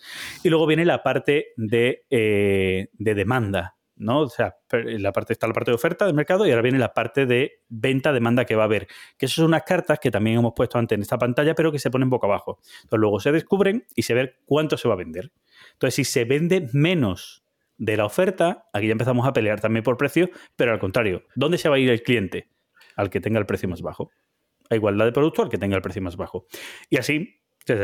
Y 0.43 0.49
luego 0.49 0.67
viene 0.67 0.85
la 0.85 1.03
parte 1.03 1.49
de, 1.57 2.05
eh, 2.11 2.89
de 2.93 3.15
demanda. 3.15 3.77
¿no? 3.97 4.21
O 4.21 4.29
sea, 4.29 4.57
la 4.71 5.13
parte 5.13 5.33
está 5.33 5.47
la 5.47 5.53
parte 5.53 5.71
de 5.71 5.75
oferta 5.75 6.05
del 6.05 6.15
mercado 6.15 6.47
y 6.47 6.51
ahora 6.51 6.63
viene 6.63 6.79
la 6.79 6.93
parte 6.93 7.27
de 7.27 7.63
venta, 7.69 8.13
demanda 8.13 8.45
que 8.45 8.55
va 8.55 8.63
a 8.63 8.67
haber. 8.67 8.87
Que 9.17 9.27
esas 9.27 9.37
son 9.37 9.47
unas 9.47 9.63
cartas 9.63 9.99
que 9.99 10.11
también 10.11 10.39
hemos 10.39 10.53
puesto 10.55 10.79
antes 10.79 10.97
en 10.97 11.03
esta 11.03 11.19
pantalla, 11.19 11.55
pero 11.55 11.73
que 11.73 11.79
se 11.79 11.91
ponen 11.91 12.11
boca 12.11 12.27
abajo. 12.27 12.61
Entonces 12.83 13.01
luego 13.01 13.21
se 13.21 13.33
descubren 13.33 13.87
y 13.95 14.03
se 14.03 14.15
ve 14.15 14.35
cuánto 14.45 14.77
se 14.77 14.89
va 14.89 14.95
a 14.95 14.99
vender. 14.99 15.33
Entonces, 15.77 15.95
si 15.95 16.05
se 16.05 16.25
vende 16.25 16.69
menos 16.73 17.45
de 17.79 17.97
la 17.97 18.07
oferta, 18.07 18.69
aquí 18.73 18.87
ya 18.87 18.93
empezamos 18.93 19.27
a 19.27 19.33
pelear 19.33 19.61
también 19.61 19.83
por 19.83 19.97
precio, 19.97 20.31
pero 20.57 20.73
al 20.73 20.79
contrario, 20.79 21.23
¿dónde 21.35 21.59
se 21.59 21.69
va 21.69 21.77
a 21.77 21.79
ir 21.79 21.91
el 21.91 22.03
cliente? 22.03 22.49
Al 22.97 23.11
que 23.11 23.21
tenga 23.21 23.39
el 23.39 23.47
precio 23.47 23.69
más 23.69 23.83
bajo. 23.83 24.11
A 24.71 24.75
igualdad 24.75 25.05
de 25.05 25.13
producto, 25.13 25.43
al 25.43 25.49
que 25.51 25.59
tenga 25.59 25.77
el 25.77 25.83
precio 25.83 26.01
más 26.03 26.17
bajo. 26.17 26.47
Y 26.89 26.97
así, 26.97 27.41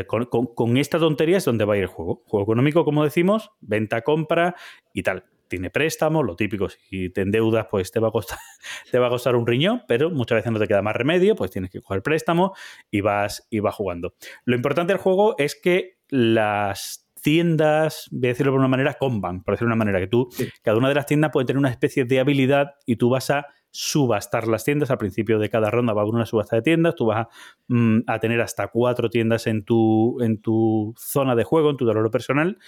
con, 0.06 0.24
con- 0.27 0.47
con 0.55 0.77
esta 0.78 0.98
tontería 0.98 1.36
es 1.36 1.44
donde 1.44 1.64
va 1.64 1.74
a 1.74 1.77
ir 1.77 1.82
el 1.82 1.89
juego. 1.89 2.23
Juego 2.27 2.44
económico, 2.44 2.85
como 2.85 3.05
decimos, 3.05 3.51
venta, 3.60 4.01
compra 4.02 4.55
y 4.94 5.02
tal. 5.02 5.24
Tiene 5.48 5.69
préstamos, 5.69 6.24
lo 6.24 6.35
típico, 6.35 6.70
si 6.70 7.10
te 7.10 7.20
endeudas, 7.20 7.66
pues 7.70 7.90
te 7.93 8.01
va 8.01 8.09
a 8.09 8.10
costar, 8.10 8.39
te 8.90 8.98
va 8.98 9.09
a 9.09 9.10
costar 9.10 9.36
un 9.36 9.47
riñón, 9.47 9.82
pero 9.86 10.09
muchas 10.09 10.36
veces 10.36 10.51
no 10.51 10.59
te 10.59 10.66
queda 10.66 10.81
más 10.81 10.97
remedio, 10.97 11.36
pues 11.36 11.51
tienes 11.51 11.70
que 11.70 11.82
coger 11.82 12.02
préstamo 12.02 12.55
y 12.90 13.02
vas, 13.02 13.47
y 13.51 13.60
vas 13.60 13.74
jugando. 13.74 14.14
Lo 14.47 14.56
importante 14.56 14.94
del 14.94 15.02
juego 15.02 15.35
es 15.36 15.55
que 15.55 15.98
las 16.09 17.01
tiendas, 17.23 18.09
voy 18.11 18.27
a 18.27 18.32
decirlo 18.32 18.53
de 18.53 18.59
una 18.59 18.69
manera, 18.69 18.94
comban, 18.94 19.43
por 19.43 19.55
decirlo 19.55 19.70
de 19.70 19.74
una 19.74 19.85
manera, 19.85 20.01
que 20.01 20.09
tú, 20.09 20.28
cada 20.62 20.77
una 20.77 20.89
de 20.89 20.94
las 20.94 21.07
tiendas 21.07 21.31
puede 21.32 21.47
tener 21.47 21.59
una 21.59 21.70
especie 21.70 22.05
de 22.05 22.20
habilidad 22.20 22.74
y 22.85 22.97
tú 22.97 23.09
vas 23.09 23.31
a 23.31 23.47
subastar 23.70 24.47
las 24.49 24.65
tiendas. 24.65 24.90
Al 24.90 24.99
principio 24.99 25.39
de 25.39 25.49
cada 25.49 25.70
ronda 25.70 25.94
va 25.94 26.03
a 26.03 26.05
haber 26.05 26.15
una 26.15 26.27
subasta 26.27 26.57
de 26.57 26.62
tiendas, 26.62 26.94
tú 26.94 27.07
vas 27.07 27.27
a, 27.27 27.28
mm, 27.69 28.01
a 28.07 28.20
tener 28.20 28.40
hasta 28.40 28.69
cuatro 28.69 29.09
tiendas 29.09 29.47
en 29.47 29.65
tu, 29.65 30.20
en 30.20 30.40
tu 30.40 30.94
zona 30.99 31.35
de 31.35 31.44
juego, 31.44 31.70
en 31.70 31.77
tu 31.77 31.86
tablero 31.86 32.11
personal, 32.11 32.59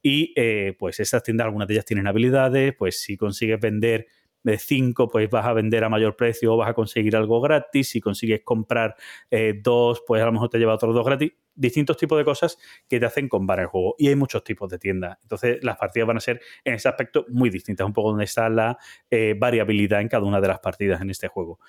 y 0.00 0.32
eh, 0.36 0.76
pues 0.78 1.00
esas 1.00 1.22
tiendas, 1.22 1.46
algunas 1.46 1.68
de 1.68 1.74
ellas 1.74 1.84
tienen 1.84 2.06
habilidades, 2.06 2.74
pues 2.78 3.00
si 3.00 3.16
consigues 3.16 3.60
vender 3.60 4.06
de 4.42 4.58
5, 4.58 5.08
pues 5.08 5.30
vas 5.30 5.46
a 5.46 5.52
vender 5.52 5.84
a 5.84 5.88
mayor 5.88 6.16
precio 6.16 6.54
o 6.54 6.56
vas 6.56 6.70
a 6.70 6.74
conseguir 6.74 7.16
algo 7.16 7.40
gratis. 7.40 7.90
Si 7.90 8.00
consigues 8.00 8.42
comprar 8.44 8.96
eh, 9.30 9.54
dos, 9.62 10.02
pues 10.06 10.22
a 10.22 10.26
lo 10.26 10.32
mejor 10.32 10.48
te 10.48 10.58
lleva 10.58 10.74
otros 10.74 10.94
dos 10.94 11.04
gratis. 11.04 11.32
Distintos 11.54 11.96
tipos 11.96 12.18
de 12.18 12.24
cosas 12.24 12.58
que 12.88 12.98
te 12.98 13.06
hacen 13.06 13.28
comprar 13.28 13.60
el 13.60 13.66
juego. 13.66 13.94
Y 13.98 14.08
hay 14.08 14.16
muchos 14.16 14.42
tipos 14.42 14.70
de 14.70 14.78
tiendas. 14.78 15.18
Entonces, 15.22 15.62
las 15.62 15.76
partidas 15.76 16.06
van 16.08 16.16
a 16.16 16.20
ser 16.20 16.40
en 16.64 16.74
ese 16.74 16.88
aspecto 16.88 17.26
muy 17.28 17.50
distintas. 17.50 17.86
Un 17.86 17.92
poco 17.92 18.10
donde 18.10 18.24
está 18.24 18.48
la 18.48 18.78
eh, 19.10 19.34
variabilidad 19.38 20.00
en 20.00 20.08
cada 20.08 20.24
una 20.24 20.40
de 20.40 20.48
las 20.48 20.60
partidas 20.60 21.00
en 21.00 21.10
este 21.10 21.28
juego. 21.28 21.60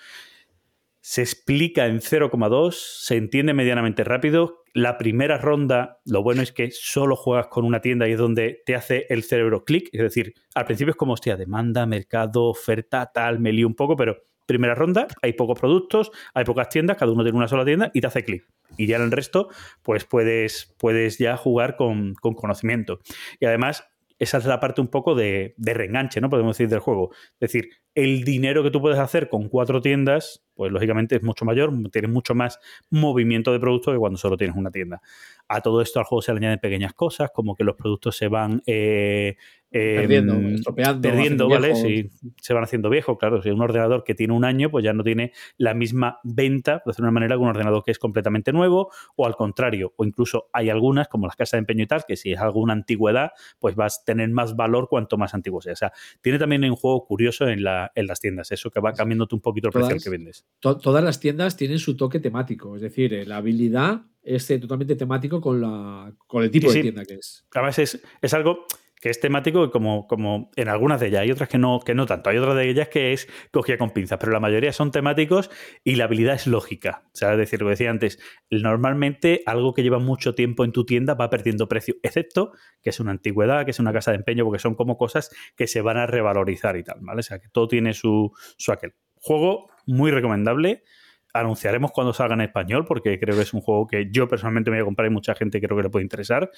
Se 1.02 1.22
explica 1.22 1.86
en 1.86 2.00
0,2, 2.00 2.72
se 2.72 3.18
entiende 3.18 3.54
medianamente 3.54 4.06
rápido. 4.06 4.63
La 4.74 4.98
primera 4.98 5.38
ronda, 5.38 6.00
lo 6.04 6.24
bueno 6.24 6.42
es 6.42 6.52
que 6.52 6.72
solo 6.72 7.16
juegas 7.16 7.48
con 7.48 7.64
una 7.64 7.80
tienda 7.80 8.08
y 8.08 8.14
es 8.14 8.18
donde 8.18 8.64
te 8.66 8.74
hace 8.74 9.06
el 9.10 9.24
cerebro 9.24 9.66
clic. 9.66 9.90
Es 9.92 10.02
decir, 10.02 10.34
al 10.56 10.66
principio 10.66 10.92
es 10.92 10.98
como, 10.98 11.14
hostia, 11.14 11.38
demanda, 11.38 11.86
mercado, 11.86 12.46
oferta, 12.46 13.12
tal, 13.14 13.40
me 13.40 13.52
lío 13.52 13.68
un 13.68 13.76
poco, 13.76 13.96
pero 13.96 14.18
primera 14.48 14.74
ronda, 14.74 15.08
hay 15.22 15.34
pocos 15.34 15.60
productos, 15.60 16.12
hay 16.34 16.44
pocas 16.44 16.70
tiendas, 16.70 16.98
cada 16.98 17.12
uno 17.12 17.24
tiene 17.24 17.38
una 17.38 17.48
sola 17.48 17.66
tienda 17.66 17.92
y 17.94 18.02
te 18.02 18.08
hace 18.08 18.24
clic. 18.24 18.48
Y 18.76 18.88
ya 18.88 18.96
en 18.96 19.04
el 19.04 19.12
resto, 19.12 19.50
pues 19.84 20.06
puedes, 20.06 20.74
puedes 20.80 21.20
ya 21.20 21.38
jugar 21.38 21.76
con, 21.76 22.16
con 22.16 22.34
conocimiento. 22.34 23.00
Y 23.40 23.46
además, 23.46 23.88
esa 24.18 24.40
es 24.40 24.46
la 24.46 24.60
parte 24.60 24.82
un 24.82 24.88
poco 24.88 25.14
de, 25.14 25.54
de 25.58 25.74
reenganche, 25.76 26.20
¿no? 26.20 26.30
Podemos 26.30 26.58
decir 26.58 26.70
del 26.70 26.80
juego. 26.80 27.12
Es 27.40 27.52
decir, 27.52 27.70
el 27.96 28.24
dinero 28.24 28.64
que 28.64 28.72
tú 28.72 28.82
puedes 28.82 29.00
hacer 29.00 29.30
con 29.30 29.50
cuatro 29.50 29.82
tiendas, 29.82 30.44
pues 30.56 30.72
lógicamente 30.72 31.16
es 31.16 31.24
mucho 31.24 31.46
mayor, 31.46 31.72
tienes 31.92 32.12
mucho 32.12 32.36
más 32.36 32.60
movimiento 32.90 33.52
de 33.52 33.60
producto 33.60 33.92
que 33.92 33.98
cuando 33.98 34.18
solo 34.18 34.38
tienes 34.38 34.56
una 34.56 34.72
tienda. 34.72 35.02
A 35.48 35.62
todo 35.62 35.82
esto 35.82 36.00
al 36.00 36.06
juego 36.06 36.22
se 36.22 36.32
le 36.34 36.40
añaden 36.40 36.60
pequeñas 36.60 36.94
cosas, 36.94 37.32
como 37.34 37.56
que 37.56 37.64
los 37.64 37.76
productos 37.76 38.18
se 38.18 38.28
van 38.28 38.62
eh, 38.66 39.36
eh, 39.76 39.96
Perdiendo, 39.96 40.36
estropeando, 40.36 41.02
perdiendo, 41.02 41.50
¿vale? 41.50 41.76
Sí, 41.76 42.12
se 42.40 42.54
van 42.54 42.64
haciendo 42.64 42.92
viejos, 42.92 43.18
claro. 43.18 43.42
Si 43.42 43.50
un 43.50 43.60
ordenador 43.60 44.04
que 44.04 44.14
tiene 44.14 44.34
un 44.34 44.46
año, 44.46 44.70
pues 44.70 44.86
ya 44.86 44.94
no 44.94 45.04
tiene 45.04 45.32
la 45.58 45.74
misma 45.74 46.20
venta, 46.24 46.84
de 46.86 46.94
una 47.00 47.10
manera, 47.10 47.36
que 47.36 47.42
un 47.42 47.48
ordenador 47.48 47.84
que 47.84 47.90
es 47.90 47.98
completamente 47.98 48.54
nuevo, 48.54 48.92
o 49.16 49.26
al 49.26 49.36
contrario, 49.36 49.92
o 49.98 50.06
incluso 50.06 50.48
hay 50.54 50.70
algunas, 50.70 51.08
como 51.08 51.26
las 51.26 51.36
casas 51.36 51.54
de 51.54 51.58
empeño 51.60 51.86
y 51.86 51.88
tal, 51.88 52.06
que 52.08 52.16
si 52.16 52.34
es 52.34 52.40
alguna 52.40 52.74
antigüedad, 52.74 53.32
pues 53.58 53.76
vas 53.76 54.02
a 54.02 54.06
tener 54.06 54.30
más 54.30 54.56
valor 54.56 54.88
cuanto 54.90 55.18
más 55.18 55.34
antiguo 55.34 55.60
sea. 55.60 55.74
O 55.74 55.76
sea, 55.76 55.92
tiene 56.22 56.38
también 56.38 56.64
un 56.66 56.76
juego 56.76 57.04
curioso 57.08 57.48
en, 57.48 57.64
la, 57.64 57.83
en 57.96 58.08
las 58.08 58.20
tiendas, 58.20 58.52
eso 58.52 58.70
que 58.72 58.80
va 58.80 58.94
cambiándote 58.94 59.36
un 59.36 59.42
poquito 59.42 59.68
el 59.68 59.72
precio 59.74 59.86
al 59.88 59.92
Todas- 59.94 60.04
que 60.04 60.10
vendes. 60.10 60.46
to- 60.60 60.78
todas 60.78 61.04
las 61.04 61.20
tiendas 61.20 61.56
tienen 61.58 61.80
su 61.80 61.96
toque 61.98 62.20
temático, 62.20 62.76
es 62.76 62.82
decir, 62.82 63.14
eh, 63.14 63.26
la 63.26 63.38
habilidad 63.38 64.02
es 64.24 64.50
eh, 64.52 64.60
totalmente 64.60 64.96
temático 64.96 65.42
con, 65.42 65.60
la, 65.62 66.14
con 66.28 66.44
el 66.44 66.52
tipo 66.52 66.70
Sí, 66.70 66.78
de 66.78 66.82
tienda 66.84 67.04
que 67.06 67.16
es. 67.16 67.46
Además, 67.54 67.78
es, 67.80 68.02
es 68.22 68.34
algo 68.34 68.66
que 69.04 69.10
es 69.10 69.20
temático 69.20 69.70
como, 69.70 70.08
como 70.08 70.50
en 70.56 70.70
algunas 70.70 71.02
de 71.02 71.08
ellas. 71.08 71.24
Hay 71.24 71.32
otras 71.32 71.50
que 71.50 71.58
no, 71.58 71.82
que 71.82 71.94
no 71.94 72.06
tanto. 72.06 72.30
Hay 72.30 72.38
otras 72.38 72.56
de 72.56 72.70
ellas 72.70 72.88
que 72.88 73.12
es 73.12 73.28
cogida 73.52 73.78
con 73.78 73.90
pinzas, 73.90 74.18
pero 74.18 74.32
la 74.32 74.40
mayoría 74.40 74.72
son 74.72 74.92
temáticos 74.92 75.52
y 75.84 75.96
la 75.96 76.06
habilidad 76.06 76.36
es 76.36 76.48
lógica. 76.48 77.04
Es 77.14 77.38
decir, 77.38 77.60
lo 77.60 77.66
que 77.66 77.72
decía 77.72 77.90
antes, 77.90 78.18
normalmente 78.50 79.44
algo 79.46 79.74
que 79.74 79.84
lleva 79.84 80.00
mucho 80.00 80.36
tiempo 80.36 80.64
en 80.64 80.72
tu 80.72 80.86
tienda 80.86 81.16
va 81.16 81.30
perdiendo 81.30 81.68
precio, 81.68 81.96
excepto 82.02 82.54
que 82.82 82.92
es 82.92 83.00
una 83.02 83.12
antigüedad, 83.12 83.66
que 83.66 83.72
es 83.72 83.80
una 83.80 83.92
casa 83.92 84.12
de 84.12 84.20
empeño, 84.20 84.46
porque 84.46 84.60
son 84.60 84.74
como 84.74 84.96
cosas 84.96 85.36
que 85.58 85.68
se 85.68 85.82
van 85.82 85.98
a 85.98 86.08
revalorizar 86.08 86.78
y 86.78 86.84
tal, 86.86 87.00
¿vale? 87.02 87.20
O 87.20 87.24
sea, 87.24 87.40
que 87.40 87.50
todo 87.50 87.68
tiene 87.68 87.94
su, 87.94 88.32
su 88.58 88.72
aquel. 88.72 88.94
Juego 89.16 89.70
muy 89.86 90.12
recomendable. 90.12 90.82
Anunciaremos 91.34 91.92
cuando 91.92 92.14
salga 92.14 92.36
en 92.36 92.42
español, 92.42 92.86
porque 92.86 93.20
creo 93.20 93.36
que 93.36 93.42
es 93.42 93.54
un 93.54 93.62
juego 93.62 93.88
que 93.88 94.10
yo 94.12 94.28
personalmente 94.28 94.72
me 94.72 94.78
voy 94.78 94.84
a 94.84 94.86
comprar 94.86 95.08
y 95.08 95.14
mucha 95.14 95.36
gente 95.36 95.60
creo 95.60 95.76
que 95.76 95.84
le 95.84 95.90
puede 95.90 96.04
interesar. 96.04 96.52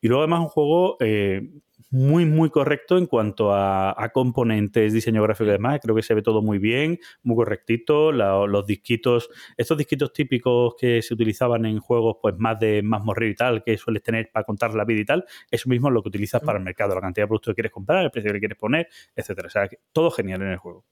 Y 0.00 0.08
luego 0.08 0.22
además 0.22 0.40
un 0.40 0.48
juego 0.48 0.96
eh, 1.00 1.48
muy, 1.90 2.26
muy 2.26 2.50
correcto 2.50 2.98
en 2.98 3.06
cuanto 3.06 3.52
a, 3.52 3.94
a, 3.96 4.08
componentes, 4.10 4.92
diseño 4.92 5.22
gráfico 5.22 5.48
y 5.48 5.52
demás. 5.52 5.80
Creo 5.82 5.94
que 5.94 6.02
se 6.02 6.14
ve 6.14 6.22
todo 6.22 6.42
muy 6.42 6.58
bien, 6.58 6.98
muy 7.22 7.36
correctito. 7.36 8.12
La, 8.12 8.46
los 8.46 8.66
disquitos, 8.66 9.30
estos 9.56 9.78
disquitos 9.78 10.12
típicos 10.12 10.74
que 10.78 11.02
se 11.02 11.14
utilizaban 11.14 11.64
en 11.64 11.78
juegos 11.78 12.16
pues 12.20 12.34
más 12.38 12.58
de 12.58 12.82
más 12.82 13.04
morrer 13.04 13.30
y 13.30 13.34
tal, 13.34 13.62
que 13.62 13.78
sueles 13.78 14.02
tener 14.02 14.30
para 14.32 14.44
contar 14.44 14.74
la 14.74 14.84
vida 14.84 15.00
y 15.00 15.04
tal, 15.04 15.24
eso 15.50 15.68
mismo 15.68 15.88
es 15.88 15.94
lo 15.94 16.02
que 16.02 16.08
utilizas 16.08 16.42
para 16.42 16.58
el 16.58 16.64
mercado, 16.64 16.94
la 16.94 17.00
cantidad 17.00 17.24
de 17.24 17.28
productos 17.28 17.52
que 17.52 17.56
quieres 17.56 17.72
comprar, 17.72 18.04
el 18.04 18.10
precio 18.10 18.32
que 18.32 18.40
quieres 18.40 18.58
poner, 18.58 18.88
etcétera. 19.14 19.46
O 19.46 19.50
sea, 19.50 19.68
todo 19.92 20.10
genial 20.10 20.42
en 20.42 20.48
el 20.48 20.56
juego 20.58 20.84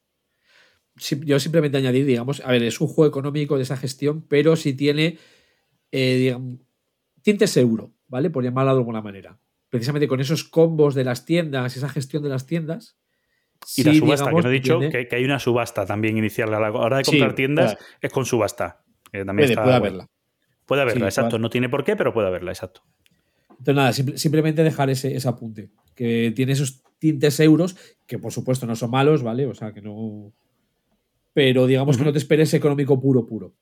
yo 0.97 1.41
simplemente 1.41 1.79
añadir, 1.79 2.07
digamos, 2.07 2.41
a 2.41 2.51
ver, 2.51 2.63
es 2.63 2.81
un 2.81 2.89
juego 2.89 3.09
económico 3.09 3.57
de 3.57 3.65
esa 3.65 3.77
gestión, 3.77 4.23
pero 4.29 4.57
si 4.57 4.75
tiene, 4.75 5.19
eh, 5.91 6.17
digamos, 6.17 6.61
tintes 7.23 7.57
euro, 7.57 7.93
¿vale? 8.07 8.31
Por 8.31 8.45
llamarlo 8.45 8.73
de 8.73 8.79
alguna 8.79 9.03
manera. 9.03 9.39
Precisamente 9.71 10.07
con 10.07 10.21
esos 10.21 10.45
combos 10.45 10.95
de 10.95 11.05
las 11.05 11.25
tiendas, 11.25 11.77
esa 11.77 11.89
gestión 11.89 12.23
de 12.23 12.29
las 12.29 12.47
tiendas. 12.47 12.97
Y 13.77 13.83
la 13.83 13.95
subasta, 13.95 14.25
digamos, 14.25 14.43
que 14.43 14.43
no 14.43 14.51
he 14.51 14.53
dicho 14.53 14.81
que, 14.81 15.09
que, 15.09 15.17
hay 15.17 15.25
una 15.25 15.39
subasta 15.39 15.87
también 15.87 16.17
inicial. 16.17 16.53
A 16.55 16.61
la 16.61 16.71
hora 16.71 16.99
de 16.99 17.05
comprar 17.05 17.31
sí, 17.31 17.37
tiendas 17.37 17.77
es 18.01 18.13
con 18.13 18.25
subasta. 18.25 18.85
Que 19.11 19.25
también 19.25 19.47
puede, 19.47 19.53
está, 19.53 19.63
puede 19.63 19.77
haberla. 19.77 20.11
Puede 20.67 20.83
haberla, 20.83 21.07
exacto. 21.07 21.39
No 21.39 21.51
tiene 21.51 21.69
por 21.69 21.83
qué, 21.83 21.97
pero 21.97 22.13
puede 22.13 22.29
haberla, 22.29 22.53
exacto. 22.53 22.83
Entonces, 23.51 23.75
nada, 23.75 23.93
simple- 23.93 24.19
simplemente 24.19 24.63
dejar 24.63 24.91
ese, 24.91 25.17
ese 25.17 25.29
apunte. 25.29 25.71
Que 25.95 26.33
tiene 26.37 26.53
esos 26.53 26.83
tintes 26.99 27.41
euros, 27.41 27.77
que 28.07 28.19
por 28.19 28.33
supuesto 28.33 28.67
no 28.67 28.77
son 28.77 28.91
malos, 28.91 29.23
¿vale? 29.23 29.47
O 29.47 29.55
sea, 29.55 29.73
que 29.73 29.81
no. 29.81 30.33
Pero 31.35 31.67
digamos 31.67 31.99
que 31.99 32.05
no 32.05 32.13
te 32.13 32.19
esperes 32.19 32.55
económico 32.55 32.99
puro, 33.01 33.27
puro. 33.27 33.53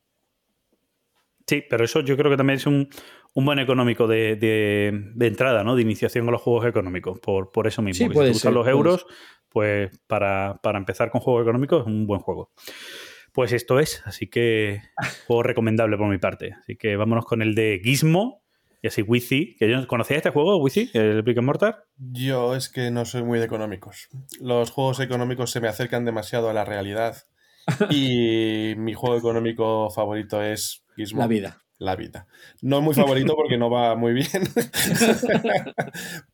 Sí, 1.47 1.65
pero 1.69 1.85
eso 1.85 2.01
yo 2.01 2.17
creo 2.17 2.31
que 2.31 2.37
también 2.37 2.59
es 2.59 2.67
un, 2.67 2.89
un 3.35 3.45
buen 3.45 3.59
económico 3.59 4.07
de, 4.07 4.37
de- 4.37 5.11
de 5.15 5.27
entrada, 5.27 5.65
¿no? 5.65 5.75
De 5.75 5.83
iniciación 5.83 6.29
a 6.29 6.31
los 6.31 6.41
juegos 6.41 6.67
económicos, 6.67 7.19
por, 7.19 7.51
por 7.51 7.67
eso 7.67 7.83
mismo. 7.83 8.07
Sí, 8.07 8.09
que 8.09 8.15
si 8.15 8.21
te 8.27 8.29
gustan 8.33 8.51
ser, 8.51 8.53
los 8.53 8.63
puede 8.65 8.77
euros, 8.77 9.07
pues 9.49 9.91
para, 10.07 10.61
para 10.63 10.79
empezar 10.79 11.11
con 11.11 11.21
juegos 11.21 11.43
económicos 11.43 11.81
es 11.83 11.87
un 11.89 12.07
buen 12.07 12.21
juego. 12.21 12.53
Pues 13.33 13.53
esto 13.53 13.81
es, 13.81 14.03
así 14.07 14.29
que 14.29 14.83
juego 15.27 15.43
recomendable 15.43 15.97
por 15.97 16.09
mi 16.09 16.19
parte. 16.19 16.53
Así 16.61 16.77
que 16.77 16.97
vámonos 16.97 17.25
con 17.25 17.43
el 17.43 17.55
de 17.55 17.81
Gizmo, 17.83 18.43
y 18.81 18.89
así 18.89 19.03
Wizzy, 19.03 19.55
que 19.59 19.69
yo 19.71 19.87
conocía 19.87 20.17
este 20.17 20.31
juego, 20.31 20.57
Wizzy, 20.59 20.91
el 20.95 21.23
Brick 21.23 21.39
and 21.39 21.47
Mortar. 21.47 21.85
Yo 21.97 22.55
es 22.57 22.69
que 22.69 22.91
no 22.91 23.05
soy 23.05 23.23
muy 23.23 23.39
de 23.39 23.45
económicos. 23.45 24.09
Los 24.41 24.71
juegos 24.71 24.99
económicos 25.01 25.51
se 25.51 25.61
me 25.61 25.69
acercan 25.69 26.05
demasiado 26.05 26.51
a 26.51 26.53
la 26.53 26.65
realidad. 26.65 27.17
Y 27.91 28.75
mi 28.77 28.95
juego 28.95 29.17
económico 29.17 29.91
favorito 29.91 30.43
es 30.43 30.85
Gizmo. 30.97 31.21
La 31.21 31.27
vida. 31.27 31.59
La 31.79 31.97
vida. 31.97 32.29
No 32.61 32.79
es 32.79 32.85
muy 32.85 32.95
favorito 32.95 33.35
porque 33.35 33.59
no 33.59 33.69
va 33.69 33.97
muy 33.97 34.13
bien. 34.13 34.29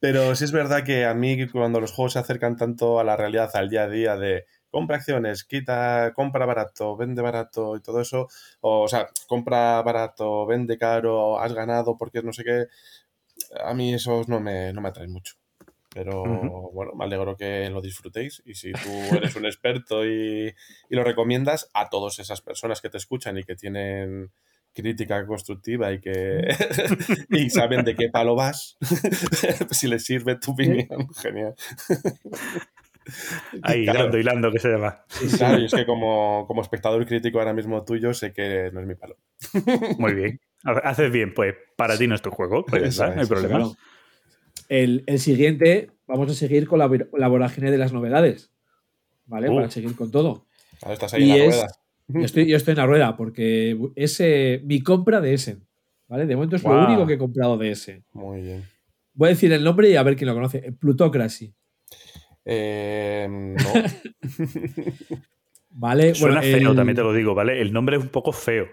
Pero 0.01 0.37
sí 0.37 0.45
es 0.45 0.53
verdad 0.53 0.85
que 0.85 1.07
a 1.07 1.15
mí 1.15 1.49
cuando 1.49 1.81
los 1.81 1.93
juegos 1.93 2.15
se 2.15 2.19
acercan 2.19 2.57
tanto 2.57 3.01
a 3.01 3.05
la 3.05 3.17
realidad, 3.17 3.51
al 3.55 3.71
día 3.71 3.85
a 3.85 3.89
día 3.89 4.17
de 4.17 4.45
compra 4.71 4.97
acciones, 4.97 5.45
quita, 5.45 6.13
compra 6.15 6.45
barato, 6.45 6.97
vende 6.97 7.23
barato 7.23 7.77
y 7.77 7.81
todo 7.81 8.03
eso, 8.03 8.29
o, 8.61 8.83
o 8.83 8.89
sea, 8.89 9.09
compra 9.27 9.81
barato, 9.81 10.45
vende 10.45 10.77
caro, 10.77 11.41
has 11.41 11.55
ganado 11.55 11.97
porque 11.97 12.23
no 12.23 12.35
sé 12.35 12.45
qué, 12.45 12.67
a 13.65 13.75
mí 13.75 13.95
esos 13.95 14.29
no 14.29 14.41
me, 14.41 14.73
no 14.73 14.81
me 14.81 14.89
atraen 14.89 15.13
mucho. 15.13 15.35
Pero 15.95 16.71
bueno, 16.73 16.93
me 16.95 17.05
alegro 17.05 17.37
que 17.37 17.69
lo 17.71 17.81
disfrutéis 17.81 18.43
y 18.45 18.55
si 18.55 18.73
tú 18.73 19.15
eres 19.17 19.35
un 19.37 19.47
experto 19.47 20.05
y, 20.07 20.49
y 20.91 20.97
lo 20.97 21.03
recomiendas 21.03 21.71
a 21.75 21.89
todas 21.89 22.19
esas 22.19 22.41
personas 22.43 22.81
que 22.81 22.91
te 22.91 22.99
escuchan 22.99 23.39
y 23.39 23.45
que 23.45 23.57
tienen 23.57 24.31
crítica 24.75 25.27
constructiva 25.27 25.91
y 25.93 26.01
que 26.01 26.47
y 27.31 27.51
saben 27.51 27.85
de 27.85 27.97
qué 27.97 28.11
palo 28.11 28.35
vas, 28.37 28.77
si 29.71 29.89
les 29.89 30.05
sirve 30.05 30.37
tu 30.37 30.53
opinión, 30.53 31.09
genial. 31.15 31.55
Ahí, 33.63 33.85
Claro. 33.85 34.01
hilando, 34.01 34.19
hilando, 34.19 34.53
que 34.53 34.59
se 34.59 34.69
llama. 34.69 35.05
Claro, 35.37 35.59
y 35.59 35.65
es 35.65 35.73
que 35.75 35.87
como, 35.87 36.45
como 36.47 36.61
espectador 36.63 37.05
crítico 37.07 37.39
ahora 37.39 37.55
mismo 37.55 37.83
tuyo, 37.85 38.13
sé 38.13 38.33
que 38.33 38.71
no 38.73 38.81
es 38.81 38.87
mi 38.87 38.95
palo. 38.95 39.17
Muy 39.99 40.13
bien. 40.15 40.41
Ha- 40.65 40.91
Haces 40.91 41.11
bien, 41.11 41.33
pues 41.35 41.55
para 41.77 41.97
ti 41.97 42.07
no 42.07 42.15
es 42.15 42.23
tu 42.23 42.31
juego, 42.31 42.65
pues 42.67 42.99
no 42.99 43.05
hay 43.21 43.27
problema. 43.27 43.59
El, 44.69 45.05
el 45.07 45.19
siguiente, 45.19 45.91
vamos 46.07 46.31
a 46.31 46.35
seguir 46.35 46.67
con 46.69 46.79
la, 46.79 46.91
la 47.17 47.29
vorágine 47.29 47.71
de 47.71 47.79
las 47.79 47.93
novedades. 47.93 48.53
¿Vale? 49.27 49.49
Uh. 49.51 49.55
Para 49.57 49.71
seguir 49.71 49.95
con 49.97 50.11
todo. 50.11 50.47
Estás 50.89 51.15
ahí 51.15 51.23
en 51.25 51.29
la 51.29 51.37
es- 51.45 51.55
rueda. 51.55 51.69
Yo 52.11 52.21
estoy, 52.25 52.47
yo 52.49 52.57
estoy 52.57 52.73
en 52.73 52.79
la 52.79 52.87
rueda 52.87 53.17
porque 53.19 53.79
es 53.95 54.19
eh, 54.21 54.63
mi 54.65 54.81
compra 54.81 55.21
de 55.21 55.35
ese. 55.35 55.59
¿Vale? 56.09 56.25
De 56.25 56.35
momento 56.37 56.57
es 56.57 56.63
lo 56.65 56.71
único 56.87 57.07
que 57.07 57.15
he 57.15 57.19
comprado 57.19 57.59
de 57.59 57.71
ese. 57.71 58.03
Muy 58.15 58.41
bien. 58.41 58.65
Voy 59.13 59.27
a 59.27 59.31
decir 59.31 59.53
el 59.53 59.63
nombre 59.63 59.91
y 59.91 59.97
a 59.97 60.03
ver 60.03 60.17
quién 60.17 60.29
lo 60.29 60.35
conoce. 60.35 60.73
Plutocracy. 60.73 61.53
Eh, 62.47 63.27
no. 63.29 63.57
¿Vale? 65.71 66.15
Suena 66.15 66.41
Bueno, 66.41 66.59
feo, 66.59 66.71
el- 66.71 66.77
también 66.77 66.97
te 66.97 67.03
lo 67.03 67.13
digo, 67.13 67.35
¿vale? 67.35 67.61
El 67.61 67.73
nombre 67.75 67.97
es 67.99 68.03
un 68.03 68.09
poco 68.09 68.33
feo. 68.33 68.67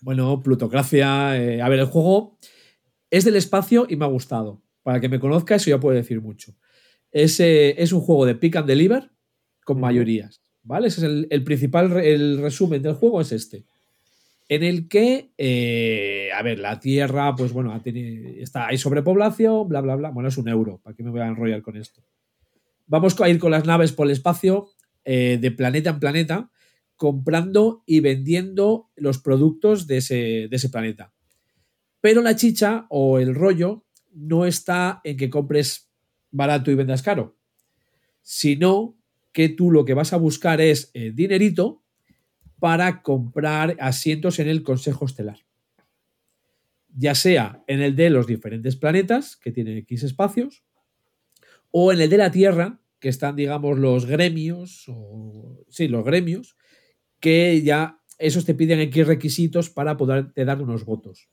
Bueno, 0.00 0.42
Plutocracia. 0.42 1.40
eh, 1.40 1.62
a 1.62 1.68
ver, 1.68 1.78
el 1.78 1.86
juego 1.86 2.38
es 3.10 3.24
del 3.24 3.36
espacio 3.36 3.86
y 3.88 3.94
me 3.96 4.04
ha 4.04 4.08
gustado. 4.08 4.60
Para 4.84 5.00
que 5.00 5.08
me 5.08 5.18
conozca, 5.18 5.56
eso 5.56 5.70
ya 5.70 5.80
puede 5.80 5.96
decir 5.96 6.20
mucho. 6.20 6.54
Es, 7.10 7.40
eh, 7.40 7.74
es 7.82 7.92
un 7.92 8.02
juego 8.02 8.26
de 8.26 8.36
pick 8.36 8.54
and 8.54 8.68
deliver 8.68 9.10
con 9.64 9.80
mayorías. 9.80 10.40
¿Vale? 10.62 10.86
Ese 10.86 11.00
es 11.00 11.04
el, 11.04 11.26
el 11.30 11.42
principal, 11.42 11.92
el 11.96 12.38
resumen 12.38 12.80
del 12.80 12.94
juego 12.94 13.20
es 13.20 13.32
este. 13.32 13.64
En 14.48 14.62
el 14.62 14.88
que, 14.88 15.32
eh, 15.38 16.28
a 16.34 16.42
ver, 16.42 16.58
la 16.58 16.78
Tierra, 16.78 17.34
pues 17.34 17.52
bueno, 17.52 17.80
está, 18.38 18.68
hay 18.68 18.76
sobrepoblación, 18.76 19.68
bla, 19.68 19.80
bla, 19.80 19.96
bla. 19.96 20.10
Bueno, 20.10 20.28
es 20.28 20.36
un 20.36 20.48
euro. 20.48 20.80
¿Para 20.82 20.94
qué 20.94 21.02
me 21.02 21.10
voy 21.10 21.20
a 21.20 21.26
enrollar 21.26 21.62
con 21.62 21.76
esto? 21.76 22.02
Vamos 22.86 23.18
a 23.20 23.28
ir 23.28 23.38
con 23.38 23.50
las 23.50 23.64
naves 23.64 23.92
por 23.92 24.06
el 24.06 24.12
espacio, 24.12 24.68
eh, 25.04 25.38
de 25.40 25.50
planeta 25.50 25.90
en 25.90 25.98
planeta, 25.98 26.50
comprando 26.96 27.82
y 27.86 28.00
vendiendo 28.00 28.90
los 28.96 29.18
productos 29.18 29.86
de 29.86 29.98
ese, 29.98 30.48
de 30.48 30.56
ese 30.56 30.68
planeta. 30.68 31.12
Pero 32.02 32.20
la 32.20 32.36
chicha 32.36 32.86
o 32.90 33.18
el 33.18 33.34
rollo 33.34 33.83
no 34.14 34.46
está 34.46 35.00
en 35.04 35.16
que 35.16 35.30
compres 35.30 35.90
barato 36.30 36.70
y 36.70 36.74
vendas 36.74 37.02
caro, 37.02 37.36
sino 38.22 38.96
que 39.32 39.48
tú 39.48 39.70
lo 39.70 39.84
que 39.84 39.94
vas 39.94 40.12
a 40.12 40.16
buscar 40.16 40.60
es 40.60 40.90
eh, 40.94 41.12
dinerito 41.12 41.82
para 42.58 43.02
comprar 43.02 43.76
asientos 43.80 44.38
en 44.38 44.48
el 44.48 44.62
Consejo 44.62 45.04
Estelar. 45.04 45.40
Ya 46.96 47.14
sea 47.14 47.62
en 47.66 47.82
el 47.82 47.96
de 47.96 48.10
los 48.10 48.26
diferentes 48.26 48.76
planetas, 48.76 49.36
que 49.36 49.50
tiene 49.50 49.76
X 49.78 50.04
espacios, 50.04 50.64
o 51.70 51.92
en 51.92 52.00
el 52.00 52.08
de 52.08 52.16
la 52.16 52.30
Tierra, 52.30 52.80
que 53.00 53.08
están, 53.08 53.36
digamos, 53.36 53.78
los 53.78 54.06
gremios, 54.06 54.84
o 54.88 55.64
sí, 55.68 55.88
los 55.88 56.04
gremios, 56.04 56.56
que 57.20 57.62
ya 57.62 58.00
esos 58.18 58.44
te 58.44 58.54
piden 58.54 58.80
X 58.80 59.06
requisitos 59.06 59.70
para 59.70 59.96
poder 59.96 60.32
te 60.32 60.44
dar 60.44 60.62
unos 60.62 60.84
votos. 60.84 61.28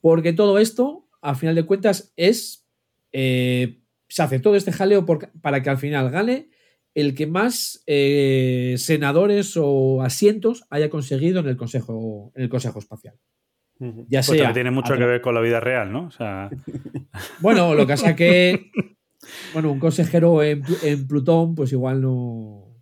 Porque 0.00 0.32
todo 0.32 0.58
esto, 0.58 1.06
al 1.22 1.36
final 1.36 1.54
de 1.54 1.64
cuentas, 1.64 2.12
es. 2.16 2.66
eh, 3.12 3.78
se 4.08 4.22
hace 4.22 4.40
todo 4.40 4.56
este 4.56 4.72
jaleo 4.72 5.06
por- 5.06 5.30
para 5.40 5.62
que 5.62 5.70
al 5.70 5.78
final 5.78 6.10
gane 6.10 6.50
el 6.94 7.14
que 7.14 7.26
más 7.26 7.82
eh, 7.86 8.74
senadores 8.76 9.54
o 9.56 10.02
asientos 10.02 10.64
haya 10.68 10.90
conseguido 10.90 11.40
en 11.40 11.48
el 11.48 11.56
Consejo, 11.56 12.30
en 12.36 12.42
el 12.42 12.48
consejo 12.50 12.78
Espacial. 12.78 13.14
Ya 13.78 14.18
Pues 14.20 14.26
sea. 14.26 14.36
también 14.36 14.52
tiene 14.54 14.70
mucho 14.70 14.94
que 14.98 15.04
ver 15.06 15.20
con 15.22 15.34
la 15.34 15.40
vida 15.40 15.58
real, 15.60 15.90
¿no? 15.90 16.06
O 16.06 16.10
sea, 16.10 16.50
Bueno, 17.40 17.74
lo 17.74 17.86
que 17.86 17.92
pasa 17.94 18.14
que. 18.14 18.70
Bueno, 19.54 19.72
un 19.72 19.78
consejero 19.78 20.42
en, 20.42 20.62
Plu- 20.62 20.82
en 20.82 21.06
Plutón, 21.08 21.54
pues 21.54 21.72
igual 21.72 22.00
no. 22.02 22.76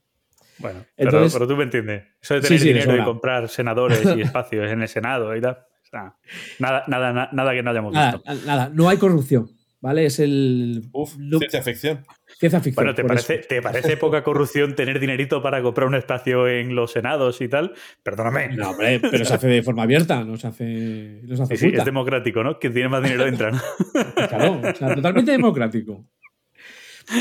bueno, 0.59 0.85
pero, 0.97 1.11
Entonces- 1.11 1.33
pero 1.33 1.47
tú 1.47 1.57
me 1.57 1.65
entiendes. 1.65 2.05
Eso 2.21 2.35
de 2.35 2.43
Sí, 2.43 2.47
tener 2.49 2.61
sí, 2.61 2.69
de 2.69 2.75
dinero 2.81 3.03
y 3.03 3.05
comprar 3.05 3.49
senadores 3.49 4.03
y 4.17 4.21
espacios 4.23 4.69
en 4.71 4.83
el 4.83 4.89
Senado 4.89 5.35
y 5.37 5.41
tal. 5.41 5.59
Nada, 5.93 6.85
nada, 6.89 7.12
na- 7.12 7.29
nada 7.33 7.53
que 7.53 7.62
no 7.62 7.71
hayamos 7.71 7.93
Nada, 7.95 8.12
visto. 8.25 8.47
nada, 8.47 8.71
no 8.73 8.89
hay 8.89 8.97
corrupción, 8.99 9.51
¿vale? 9.81 10.07
Es 10.07 10.19
el. 10.21 10.89
Uf, 10.93 11.17
no- 11.19 11.39
ciencia 11.39 11.62
ficción. 11.62 12.05
ciencia 12.39 12.61
ficción. 12.61 12.85
Bueno, 12.85 12.95
¿te 12.95 13.05
parece, 13.05 13.35
eso. 13.41 13.49
¿te 13.49 13.61
parece 13.62 13.97
poca 13.97 14.23
corrupción 14.23 14.75
tener 14.75 15.01
dinerito 15.01 15.43
para 15.43 15.62
comprar 15.62 15.89
un 15.89 15.95
espacio 15.95 16.49
en 16.49 16.75
los 16.75 16.93
senados 16.93 17.41
y 17.41 17.49
tal? 17.49 17.75
Perdóname. 18.03 18.49
No, 18.57 18.71
hombre, 18.71 19.01
pero 19.11 19.25
se 19.25 19.35
hace 19.35 19.49
de 19.49 19.62
forma 19.62 19.83
abierta, 19.83 20.23
no 20.25 20.37
se 20.37 20.47
hace, 20.47 21.21
no 21.25 21.37
se 21.37 21.43
hace 21.43 21.57
Sí, 21.57 21.73
es 21.75 21.85
democrático, 21.85 22.43
¿no? 22.45 22.59
Quien 22.59 22.73
tiene 22.73 22.89
más 22.89 23.03
dinero 23.03 23.27
entra, 23.27 23.51
¿no? 23.51 23.61
Claro, 24.29 24.61
o 24.61 24.75
sea, 24.75 24.95
totalmente 24.95 25.33
democrático. 25.33 26.07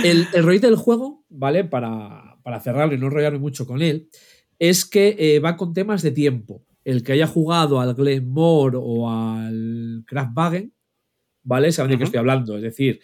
El, 0.04 0.28
el 0.34 0.60
del 0.62 0.76
juego, 0.76 1.26
¿vale? 1.30 1.64
Para, 1.64 2.38
para 2.44 2.60
cerrarlo 2.60 2.94
y 2.94 2.98
no 3.00 3.08
enrollarme 3.08 3.40
mucho 3.40 3.66
con 3.66 3.82
él, 3.82 4.08
es 4.60 4.86
que 4.86 5.16
eh, 5.18 5.40
va 5.40 5.58
con 5.58 5.74
temas 5.74 6.02
de 6.04 6.12
tiempo. 6.12 6.64
El 6.90 7.04
que 7.04 7.12
haya 7.12 7.28
jugado 7.28 7.80
al 7.80 7.94
Glenmore 7.94 8.76
o 8.82 9.08
al 9.12 10.04
Kraftwagen, 10.08 10.74
¿vale? 11.44 11.72
Saben 11.72 11.92
de 11.92 11.98
qué 12.00 12.06
estoy 12.06 12.18
hablando. 12.18 12.56
Es 12.56 12.64
decir, 12.64 13.00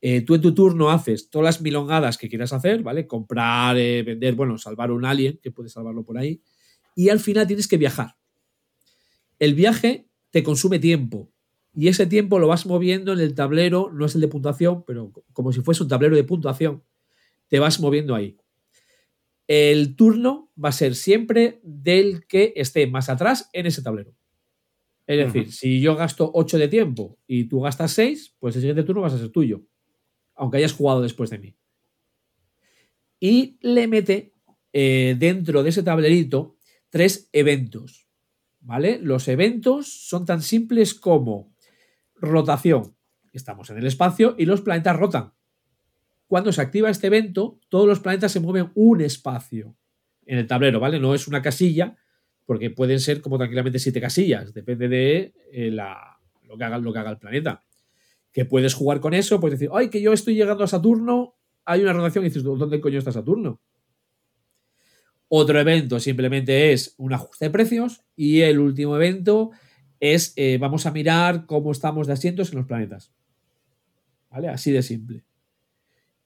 eh, 0.00 0.20
tú 0.20 0.36
en 0.36 0.40
tu 0.40 0.54
turno 0.54 0.88
haces 0.90 1.30
todas 1.30 1.44
las 1.44 1.60
milongadas 1.60 2.16
que 2.16 2.28
quieras 2.28 2.52
hacer, 2.52 2.84
¿vale? 2.84 3.08
Comprar, 3.08 3.76
eh, 3.76 4.04
vender, 4.04 4.36
bueno, 4.36 4.56
salvar 4.56 4.92
un 4.92 5.04
alien, 5.04 5.40
que 5.42 5.50
puedes 5.50 5.72
salvarlo 5.72 6.04
por 6.04 6.16
ahí. 6.16 6.40
y 6.94 7.08
al 7.08 7.18
final 7.18 7.48
tienes 7.48 7.66
que 7.66 7.76
viajar. 7.76 8.14
El 9.40 9.54
viaje 9.54 10.06
te 10.30 10.44
consume 10.44 10.78
tiempo 10.78 11.32
y 11.74 11.88
ese 11.88 12.06
tiempo 12.06 12.38
lo 12.38 12.46
vas 12.46 12.66
moviendo 12.66 13.12
en 13.12 13.18
el 13.18 13.34
tablero, 13.34 13.90
no 13.92 14.06
es 14.06 14.14
el 14.14 14.20
de 14.20 14.28
puntuación, 14.28 14.84
pero 14.86 15.10
como 15.32 15.52
si 15.52 15.60
fuese 15.60 15.82
un 15.82 15.88
tablero 15.88 16.14
de 16.14 16.22
puntuación, 16.22 16.84
te 17.48 17.58
vas 17.58 17.80
moviendo 17.80 18.14
ahí. 18.14 18.36
El 19.46 19.96
turno 19.96 20.50
va 20.62 20.70
a 20.70 20.72
ser 20.72 20.94
siempre 20.94 21.60
del 21.62 22.26
que 22.26 22.52
esté 22.56 22.86
más 22.86 23.08
atrás 23.08 23.50
en 23.52 23.66
ese 23.66 23.82
tablero. 23.82 24.14
Es 25.06 25.18
decir, 25.18 25.52
si 25.52 25.80
yo 25.80 25.96
gasto 25.96 26.30
8 26.32 26.56
de 26.56 26.68
tiempo 26.68 27.18
y 27.26 27.44
tú 27.44 27.60
gastas 27.60 27.92
6, 27.92 28.36
pues 28.38 28.56
el 28.56 28.62
siguiente 28.62 28.84
turno 28.84 29.02
vas 29.02 29.12
a 29.12 29.18
ser 29.18 29.28
tuyo, 29.28 29.62
aunque 30.34 30.56
hayas 30.56 30.72
jugado 30.72 31.02
después 31.02 31.28
de 31.28 31.38
mí. 31.38 31.56
Y 33.20 33.58
le 33.60 33.86
mete 33.86 34.32
eh, 34.72 35.14
dentro 35.18 35.62
de 35.62 35.70
ese 35.70 35.82
tablerito 35.82 36.56
tres 36.90 37.28
eventos. 37.32 38.08
¿Vale? 38.60 38.98
Los 38.98 39.28
eventos 39.28 39.88
son 39.88 40.24
tan 40.24 40.40
simples 40.40 40.94
como 40.94 41.54
rotación. 42.14 42.96
Estamos 43.32 43.68
en 43.70 43.78
el 43.78 43.86
espacio 43.86 44.34
y 44.38 44.46
los 44.46 44.62
planetas 44.62 44.96
rotan. 44.96 45.32
Cuando 46.34 46.50
se 46.50 46.60
activa 46.62 46.90
este 46.90 47.06
evento, 47.06 47.60
todos 47.68 47.86
los 47.86 48.00
planetas 48.00 48.32
se 48.32 48.40
mueven 48.40 48.72
un 48.74 49.00
espacio 49.00 49.76
en 50.26 50.38
el 50.38 50.48
tablero, 50.48 50.80
¿vale? 50.80 50.98
No 50.98 51.14
es 51.14 51.28
una 51.28 51.40
casilla, 51.40 51.94
porque 52.44 52.70
pueden 52.70 52.98
ser 52.98 53.20
como 53.20 53.38
tranquilamente 53.38 53.78
siete 53.78 54.00
casillas, 54.00 54.52
depende 54.52 54.88
de 54.88 55.32
eh, 55.52 55.70
la- 55.70 56.18
lo, 56.42 56.58
que 56.58 56.64
haga, 56.64 56.78
lo 56.78 56.92
que 56.92 56.98
haga 56.98 57.12
el 57.12 57.18
planeta. 57.18 57.62
Que 58.32 58.44
puedes 58.46 58.74
jugar 58.74 58.98
con 58.98 59.14
eso, 59.14 59.38
puedes 59.38 59.60
decir, 59.60 59.70
ay, 59.72 59.90
que 59.90 60.02
yo 60.02 60.12
estoy 60.12 60.34
llegando 60.34 60.64
a 60.64 60.66
Saturno, 60.66 61.36
hay 61.64 61.82
una 61.82 61.92
rotación 61.92 62.24
y 62.24 62.30
dices, 62.30 62.42
¿dónde 62.42 62.80
coño 62.80 62.98
está 62.98 63.12
Saturno? 63.12 63.60
Otro 65.28 65.60
evento 65.60 66.00
simplemente 66.00 66.72
es 66.72 66.96
un 66.98 67.12
ajuste 67.12 67.44
de 67.44 67.50
precios 67.52 68.02
y 68.16 68.40
el 68.40 68.58
último 68.58 68.96
evento 68.96 69.52
es 70.00 70.32
eh, 70.34 70.58
vamos 70.58 70.84
a 70.86 70.90
mirar 70.90 71.46
cómo 71.46 71.70
estamos 71.70 72.08
de 72.08 72.14
asientos 72.14 72.50
en 72.50 72.58
los 72.58 72.66
planetas. 72.66 73.12
¿Vale? 74.32 74.48
Así 74.48 74.72
de 74.72 74.82
simple. 74.82 75.22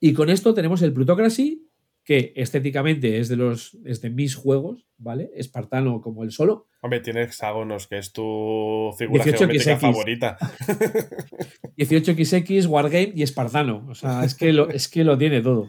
Y 0.01 0.13
con 0.13 0.31
esto 0.31 0.55
tenemos 0.55 0.83
el 0.83 0.93
Plutocracy, 0.93 1.69
que 2.09 2.33
estéticamente 2.37 3.19
es 3.19 3.29
de 3.29 3.37
los 3.37 3.77
es 3.85 4.01
de 4.01 4.09
mis 4.09 4.35
juegos, 4.35 4.87
¿vale? 4.97 5.31
Espartano 5.35 6.01
como 6.01 6.25
el 6.25 6.31
solo. 6.31 6.67
Hombre, 6.81 7.01
tiene 7.01 7.23
hexágonos, 7.23 7.87
que 7.87 7.99
es 7.99 8.13
tu 8.13 8.95
figura 8.97 9.25
18 9.25 9.39
geométrica 9.39 9.75
XX. 9.75 9.81
favorita. 9.81 10.39
18XX, 11.77 12.67
Wargame 12.67 13.13
y 13.15 13.23
Espartano. 13.23 13.87
O 13.91 13.95
sea, 13.95 14.25
es 14.25 14.35
que 14.35 14.55
lo, 14.55 14.71
es 14.71 14.89
que 14.89 15.05
lo 15.05 15.19
tiene 15.19 15.43
todo. 15.43 15.69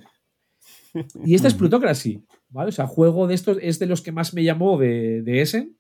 Y 1.26 1.36
este 1.36 1.50
es 1.50 1.56
Plutocracy, 1.56 2.24
¿vale? 2.50 2.70
O 2.70 2.72
sea, 2.72 2.88
juego 2.88 3.28
de 3.28 3.36
estos 3.36 3.58
es 3.62 3.78
de 3.80 3.88
los 3.88 4.02
que 4.02 4.12
más 4.12 4.34
me 4.34 4.46
llamó 4.46 4.78
de, 4.78 5.22
de 5.22 5.42
Essen. 5.42 5.78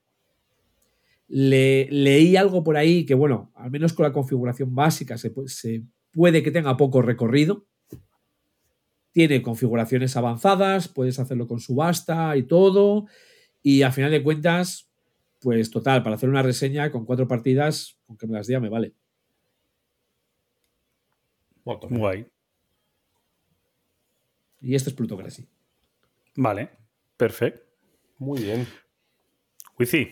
Le, 1.30 1.88
leí 1.90 2.36
algo 2.36 2.64
por 2.64 2.76
ahí 2.76 3.06
que, 3.06 3.14
bueno, 3.14 3.52
al 3.56 3.72
menos 3.72 3.94
con 3.94 4.04
la 4.04 4.12
configuración 4.12 4.76
básica 4.76 5.18
se 5.18 5.32
puede 6.12 6.44
que 6.44 6.52
tenga 6.52 6.76
poco 6.76 7.02
recorrido. 7.02 7.66
Tiene 9.12 9.42
configuraciones 9.42 10.16
avanzadas, 10.16 10.88
puedes 10.88 11.20
hacerlo 11.20 11.48
con 11.48 11.60
subasta 11.60 12.36
y 12.38 12.44
todo. 12.44 13.08
Y 13.62 13.82
a 13.82 13.92
final 13.92 14.12
de 14.12 14.24
cuentas, 14.24 14.90
pues 15.40 15.72
total, 15.72 16.04
para 16.04 16.16
hacer 16.16 16.30
una 16.30 16.44
reseña 16.44 16.92
con 16.92 17.06
cuatro 17.06 17.28
partidas, 17.28 17.98
con 18.06 18.18
que 18.18 18.28
me 18.28 18.34
las 18.34 18.48
diga 18.48 18.60
me 18.60 18.70
vale. 18.70 18.94
Guay. 21.64 22.26
Y 24.62 24.76
este 24.76 24.90
es 24.90 24.96
Plutocracy. 24.96 25.48
Vale, 26.36 26.70
perfecto. 27.16 27.62
Muy 28.18 28.42
bien. 28.42 28.68
Wifi, 29.78 30.10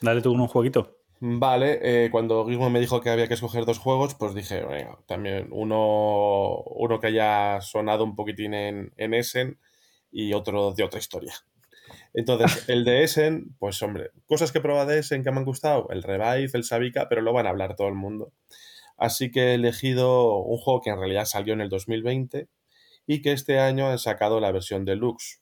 dale 0.00 0.20
tú 0.20 0.32
un 0.32 0.46
jueguito. 0.46 0.97
Vale, 1.20 1.80
eh, 1.82 2.10
cuando 2.10 2.46
Gizmo 2.46 2.70
me 2.70 2.78
dijo 2.78 3.00
que 3.00 3.10
había 3.10 3.26
que 3.26 3.34
escoger 3.34 3.64
dos 3.64 3.78
juegos, 3.78 4.14
pues 4.14 4.34
dije, 4.34 4.64
venga, 4.64 4.98
también 5.06 5.48
uno, 5.50 6.62
uno 6.62 7.00
que 7.00 7.08
haya 7.08 7.60
sonado 7.60 8.04
un 8.04 8.14
poquitín 8.14 8.54
en, 8.54 8.92
en 8.96 9.14
Essen 9.14 9.58
y 10.12 10.32
otro 10.32 10.72
de 10.74 10.84
otra 10.84 11.00
historia. 11.00 11.34
Entonces, 12.14 12.64
el 12.68 12.84
de 12.84 13.02
Essen, 13.02 13.56
pues 13.58 13.82
hombre, 13.82 14.10
cosas 14.26 14.52
que 14.52 14.58
he 14.58 14.62
probado 14.62 14.90
de 14.90 15.00
Essen 15.00 15.24
que 15.24 15.32
me 15.32 15.38
han 15.38 15.44
gustado, 15.44 15.88
el 15.90 16.04
Revive, 16.04 16.50
el 16.54 16.64
Sabica, 16.64 17.08
pero 17.08 17.20
lo 17.20 17.32
van 17.32 17.46
a 17.46 17.50
hablar 17.50 17.74
todo 17.74 17.88
el 17.88 17.94
mundo. 17.94 18.32
Así 18.96 19.30
que 19.32 19.50
he 19.50 19.54
elegido 19.54 20.38
un 20.38 20.58
juego 20.58 20.80
que 20.82 20.90
en 20.90 20.98
realidad 20.98 21.24
salió 21.24 21.54
en 21.54 21.60
el 21.60 21.68
2020 21.68 22.48
y 23.06 23.22
que 23.22 23.32
este 23.32 23.58
año 23.58 23.88
han 23.88 23.98
sacado 23.98 24.38
la 24.38 24.52
versión 24.52 24.84
deluxe 24.84 25.40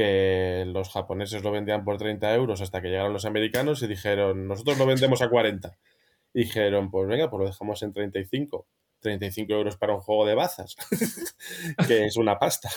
que 0.00 0.64
los 0.66 0.88
japoneses 0.88 1.44
lo 1.44 1.50
vendían 1.50 1.84
por 1.84 1.98
30 1.98 2.34
euros 2.34 2.62
hasta 2.62 2.80
que 2.80 2.88
llegaron 2.88 3.12
los 3.12 3.26
americanos 3.26 3.82
y 3.82 3.86
dijeron, 3.86 4.48
nosotros 4.48 4.78
lo 4.78 4.86
vendemos 4.86 5.20
a 5.20 5.28
40. 5.28 5.76
Y 6.32 6.44
dijeron, 6.44 6.90
pues 6.90 7.06
venga, 7.06 7.28
pues 7.28 7.40
lo 7.40 7.46
dejamos 7.46 7.82
en 7.82 7.92
35. 7.92 8.66
35 9.00 9.52
euros 9.52 9.76
para 9.76 9.94
un 9.94 10.00
juego 10.00 10.24
de 10.24 10.34
bazas, 10.34 10.74
que 11.86 12.06
es 12.06 12.16
una 12.16 12.38
pasta. 12.38 12.70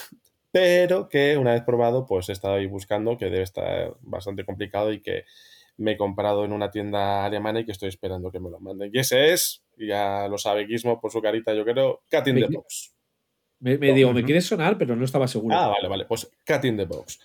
Pero 0.50 1.08
que 1.08 1.38
una 1.38 1.52
vez 1.52 1.62
probado, 1.62 2.04
pues 2.04 2.28
he 2.28 2.32
estado 2.32 2.56
ahí 2.56 2.66
buscando, 2.66 3.16
que 3.16 3.26
debe 3.26 3.42
estar 3.42 3.94
bastante 4.02 4.44
complicado 4.44 4.92
y 4.92 5.00
que 5.00 5.24
me 5.78 5.92
he 5.92 5.96
comprado 5.96 6.44
en 6.44 6.52
una 6.52 6.70
tienda 6.70 7.24
alemana 7.24 7.60
y 7.60 7.64
que 7.64 7.72
estoy 7.72 7.88
esperando 7.88 8.30
que 8.30 8.40
me 8.40 8.50
lo 8.50 8.60
manden. 8.60 8.90
Y 8.92 8.98
ese 8.98 9.32
es, 9.32 9.64
ya 9.78 10.28
lo 10.28 10.36
sabe 10.36 10.66
Gizmo 10.66 11.00
por 11.00 11.10
su 11.10 11.22
carita, 11.22 11.54
yo 11.54 11.64
creo, 11.64 12.02
Cat 12.10 12.28
in 12.28 12.36
the 12.36 12.48
Me- 13.64 13.92
digo, 13.94 14.12
me 14.12 14.24
quiere 14.24 14.40
sonar, 14.40 14.76
pero 14.76 14.94
no 14.94 15.04
estaba 15.04 15.26
seguro. 15.26 15.56
Ah, 15.56 15.68
vale, 15.68 15.88
vale. 15.88 16.04
Pues 16.04 16.30
Cat 16.44 16.64
in 16.66 16.76
the 16.76 16.84
Box. 16.84 17.18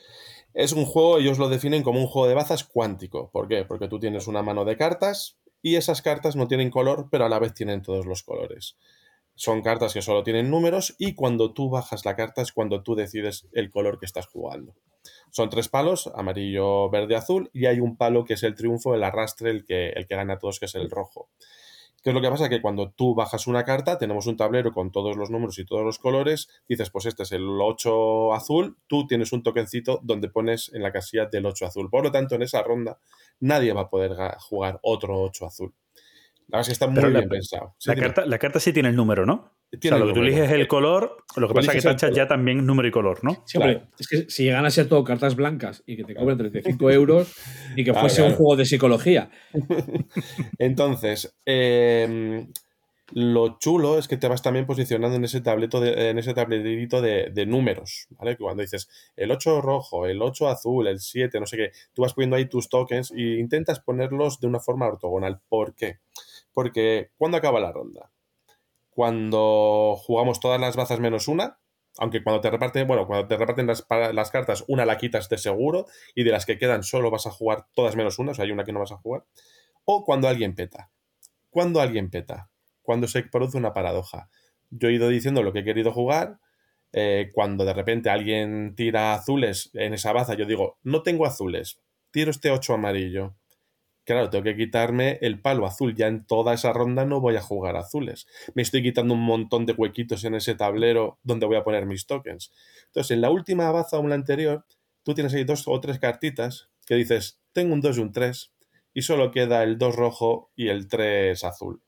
Es 0.53 0.71
un 0.71 0.85
juego, 0.85 1.19
ellos 1.19 1.37
lo 1.37 1.49
definen 1.49 1.83
como 1.83 1.99
un 1.99 2.07
juego 2.07 2.27
de 2.27 2.33
bazas 2.33 2.63
cuántico. 2.63 3.29
¿Por 3.31 3.47
qué? 3.47 3.65
Porque 3.65 3.87
tú 3.87 3.99
tienes 3.99 4.27
una 4.27 4.41
mano 4.41 4.65
de 4.65 4.77
cartas 4.77 5.37
y 5.61 5.75
esas 5.75 6.01
cartas 6.01 6.35
no 6.35 6.47
tienen 6.47 6.71
color, 6.71 7.07
pero 7.11 7.25
a 7.25 7.29
la 7.29 7.39
vez 7.39 7.53
tienen 7.53 7.81
todos 7.81 8.05
los 8.05 8.23
colores. 8.23 8.77
Son 9.35 9.61
cartas 9.61 9.93
que 9.93 10.01
solo 10.01 10.23
tienen 10.23 10.49
números 10.49 10.95
y 10.97 11.13
cuando 11.13 11.53
tú 11.53 11.69
bajas 11.69 12.03
la 12.05 12.15
carta 12.15 12.41
es 12.41 12.51
cuando 12.51 12.83
tú 12.83 12.95
decides 12.95 13.47
el 13.53 13.69
color 13.69 13.99
que 13.99 14.05
estás 14.05 14.27
jugando. 14.27 14.75
Son 15.31 15.49
tres 15.49 15.69
palos, 15.69 16.09
amarillo, 16.15 16.89
verde, 16.89 17.15
azul, 17.15 17.49
y 17.53 17.65
hay 17.65 17.79
un 17.79 17.95
palo 17.95 18.25
que 18.25 18.33
es 18.33 18.43
el 18.43 18.55
triunfo, 18.55 18.95
el 18.95 19.03
arrastre, 19.03 19.51
el 19.51 19.63
que, 19.65 19.89
el 19.89 20.07
que 20.07 20.15
gana 20.15 20.33
a 20.33 20.39
todos, 20.39 20.59
que 20.59 20.65
es 20.65 20.75
el 20.75 20.89
rojo. 20.89 21.29
¿Qué 22.03 22.11
es 22.11 22.13
lo 22.13 22.21
que 22.21 22.29
pasa? 22.29 22.47
Que 22.49 22.61
cuando 22.61 22.91
tú 22.91 23.13
bajas 23.15 23.47
una 23.47 23.63
carta, 23.65 23.97
tenemos 23.97 24.25
un 24.27 24.37
tablero 24.37 24.71
con 24.71 24.91
todos 24.91 25.17
los 25.17 25.29
números 25.29 25.59
y 25.59 25.65
todos 25.65 25.83
los 25.83 25.99
colores, 25.99 26.47
dices, 26.67 26.89
pues 26.89 27.05
este 27.05 27.23
es 27.23 27.31
el 27.33 27.45
8 27.61 28.33
azul, 28.33 28.77
tú 28.87 29.05
tienes 29.07 29.31
un 29.33 29.43
tokencito 29.43 29.99
donde 30.03 30.29
pones 30.29 30.71
en 30.73 30.81
la 30.83 30.91
casilla 30.91 31.25
del 31.25 31.45
8 31.45 31.65
azul. 31.65 31.89
Por 31.89 32.03
lo 32.03 32.11
tanto, 32.11 32.35
en 32.35 32.41
esa 32.43 32.63
ronda 32.63 32.99
nadie 33.39 33.73
va 33.73 33.81
a 33.81 33.89
poder 33.89 34.11
ga- 34.11 34.37
jugar 34.39 34.79
otro 34.83 35.21
8 35.21 35.45
azul. 35.45 35.73
La 36.47 36.57
verdad 36.57 36.61
es 36.61 36.67
que 36.67 36.73
está 36.73 36.87
muy 36.87 36.95
Pero 36.95 37.09
la- 37.09 37.19
bien 37.19 37.29
pensado. 37.29 37.75
Sí, 37.77 37.89
La 37.89 37.95
carta, 37.95 38.25
la 38.25 38.39
carta 38.39 38.59
sí 38.59 38.73
tiene 38.73 38.89
el 38.89 38.95
número, 38.95 39.25
¿no? 39.25 39.51
Tiene 39.79 39.97
o 39.97 39.97
sea, 39.97 39.97
el 39.97 39.99
lo 40.01 40.07
que 40.07 40.19
tú 40.19 40.23
eliges 40.25 40.45
es 40.45 40.51
el 40.53 40.67
color, 40.67 41.17
lo 41.35 41.47
que 41.47 41.53
pasa 41.53 41.71
es 41.73 41.77
que 41.77 41.81
tachas 41.89 42.09
color. 42.09 42.15
ya 42.17 42.27
también 42.27 42.65
número 42.65 42.87
y 42.87 42.91
color, 42.91 43.23
¿no? 43.23 43.43
Sí, 43.45 43.57
hombre, 43.59 43.83
es 43.99 44.07
que 44.07 44.29
si 44.29 44.43
llegan 44.45 44.65
a 44.65 44.71
ser 44.71 44.87
todo 44.89 45.03
cartas 45.03 45.35
blancas 45.35 45.83
y 45.85 45.95
que 45.95 46.03
te 46.03 46.15
cobren 46.15 46.37
35 46.39 46.89
euros 46.89 47.31
y 47.75 47.83
que 47.83 47.91
Claro, 47.91 47.99
fuese 47.99 48.21
un 48.23 48.29
claro. 48.29 48.37
juego 48.37 48.55
de 48.55 48.65
psicología. 48.65 49.29
Entonces, 50.57 51.35
eh, 51.45 52.47
lo 53.11 53.57
chulo 53.59 53.97
es 53.97 54.07
que 54.07 54.17
te 54.17 54.27
vas 54.27 54.41
también 54.41 54.65
posicionando 54.65 55.15
en 55.17 55.23
ese 55.23 55.41
tableto 55.41 55.79
de- 55.79 56.09
en 56.09 56.19
ese 56.19 56.33
tablerito 56.33 57.01
de, 57.01 57.29
de 57.31 57.45
números, 57.45 58.07
¿vale? 58.11 58.37
Que 58.37 58.43
Cuando 58.43 58.61
dices 58.61 58.87
el 59.15 59.31
8 59.31 59.61
rojo, 59.61 60.05
el 60.05 60.21
8 60.21 60.47
azul, 60.47 60.87
el 60.87 60.99
7, 60.99 61.39
no 61.39 61.45
sé 61.47 61.57
qué, 61.57 61.71
tú 61.93 62.03
vas 62.03 62.13
poniendo 62.13 62.35
ahí 62.35 62.45
tus 62.45 62.69
tokens 62.69 63.11
e 63.11 63.39
intentas 63.39 63.79
ponerlos 63.79 64.39
de 64.39 64.47
una 64.47 64.59
forma 64.59 64.87
ortogonal. 64.87 65.39
¿Por 65.49 65.75
qué? 65.75 65.99
Porque 66.53 67.09
¿cuándo 67.17 67.37
acaba 67.37 67.59
la 67.59 67.71
ronda? 67.71 68.11
Cuando 68.99 69.95
jugamos 69.95 70.41
todas 70.41 70.59
las 70.59 70.75
bazas 70.75 70.99
menos 70.99 71.29
una, 71.29 71.57
aunque 71.99 72.21
cuando 72.21 72.41
te 72.41 72.51
reparten, 72.51 72.85
bueno, 72.85 73.07
cuando 73.07 73.29
te 73.29 73.37
reparten 73.37 73.65
las, 73.65 74.29
cartas, 74.29 74.65
una 74.67 74.85
la 74.85 74.97
quitas 74.97 75.29
de 75.29 75.37
seguro 75.37 75.85
y 76.15 76.25
de 76.25 76.31
las 76.31 76.45
que 76.45 76.57
quedan 76.57 76.83
solo 76.83 77.09
vas 77.09 77.25
a 77.25 77.31
jugar 77.31 77.65
todas 77.73 77.95
menos 77.95 78.19
una, 78.19 78.31
o 78.31 78.35
sea, 78.35 78.43
hay 78.43 78.51
una 78.51 78.65
que 78.65 78.73
no 78.73 78.81
vas 78.81 78.91
a 78.91 78.97
jugar. 78.97 79.23
O 79.85 80.03
cuando 80.03 80.27
alguien 80.27 80.53
peta. 80.53 80.91
Cuando 81.49 81.79
alguien 81.79 82.09
peta. 82.09 82.49
Cuando 82.81 83.07
se 83.07 83.23
produce 83.23 83.55
una 83.55 83.73
paradoja. 83.73 84.29
Yo 84.69 84.89
he 84.89 84.93
ido 84.95 85.07
diciendo 85.07 85.43
lo 85.43 85.53
que 85.53 85.59
he 85.59 85.63
querido 85.63 85.93
jugar. 85.93 86.41
eh, 86.91 87.31
cuando 87.33 87.63
de 87.63 87.73
repente 87.73 88.09
alguien 88.09 88.75
tira 88.75 89.13
azules 89.13 89.69
en 89.75 89.93
esa 89.93 90.11
baza, 90.11 90.33
yo 90.33 90.45
digo, 90.45 90.77
no 90.83 91.03
tengo 91.03 91.25
azules, 91.25 91.79
tiro 92.11 92.31
este 92.31 92.51
8 92.51 92.73
amarillo. 92.73 93.37
Claro, 94.05 94.29
tengo 94.31 94.43
que 94.43 94.55
quitarme 94.57 95.19
el 95.21 95.39
palo 95.39 95.65
azul. 95.67 95.95
Ya 95.95 96.07
en 96.07 96.25
toda 96.25 96.53
esa 96.55 96.73
ronda 96.73 97.05
no 97.05 97.21
voy 97.21 97.35
a 97.35 97.41
jugar 97.41 97.75
azules. 97.75 98.27
Me 98.55 98.63
estoy 98.63 98.81
quitando 98.81 99.13
un 99.13 99.21
montón 99.21 99.65
de 99.67 99.73
huequitos 99.73 100.23
en 100.25 100.33
ese 100.35 100.55
tablero 100.55 101.19
donde 101.23 101.45
voy 101.45 101.57
a 101.57 101.63
poner 101.63 101.85
mis 101.85 102.07
tokens. 102.07 102.51
Entonces, 102.87 103.11
en 103.11 103.21
la 103.21 103.29
última 103.29 103.69
baza 103.71 103.99
o 103.99 104.01
en 104.01 104.09
la 104.09 104.15
anterior, 104.15 104.65
tú 105.03 105.13
tienes 105.13 105.33
ahí 105.35 105.43
dos 105.43 105.63
o 105.67 105.79
tres 105.79 105.99
cartitas 105.99 106.69
que 106.87 106.95
dices, 106.95 107.39
tengo 107.53 107.73
un 107.75 107.81
2 107.81 107.97
y 107.99 108.01
un 108.01 108.11
3, 108.11 108.51
y 108.95 109.03
solo 109.03 109.29
queda 109.31 109.61
el 109.63 109.77
2 109.77 109.95
rojo 109.95 110.49
y 110.55 110.69
el 110.69 110.87
3 110.87 111.43
azul. 111.43 111.81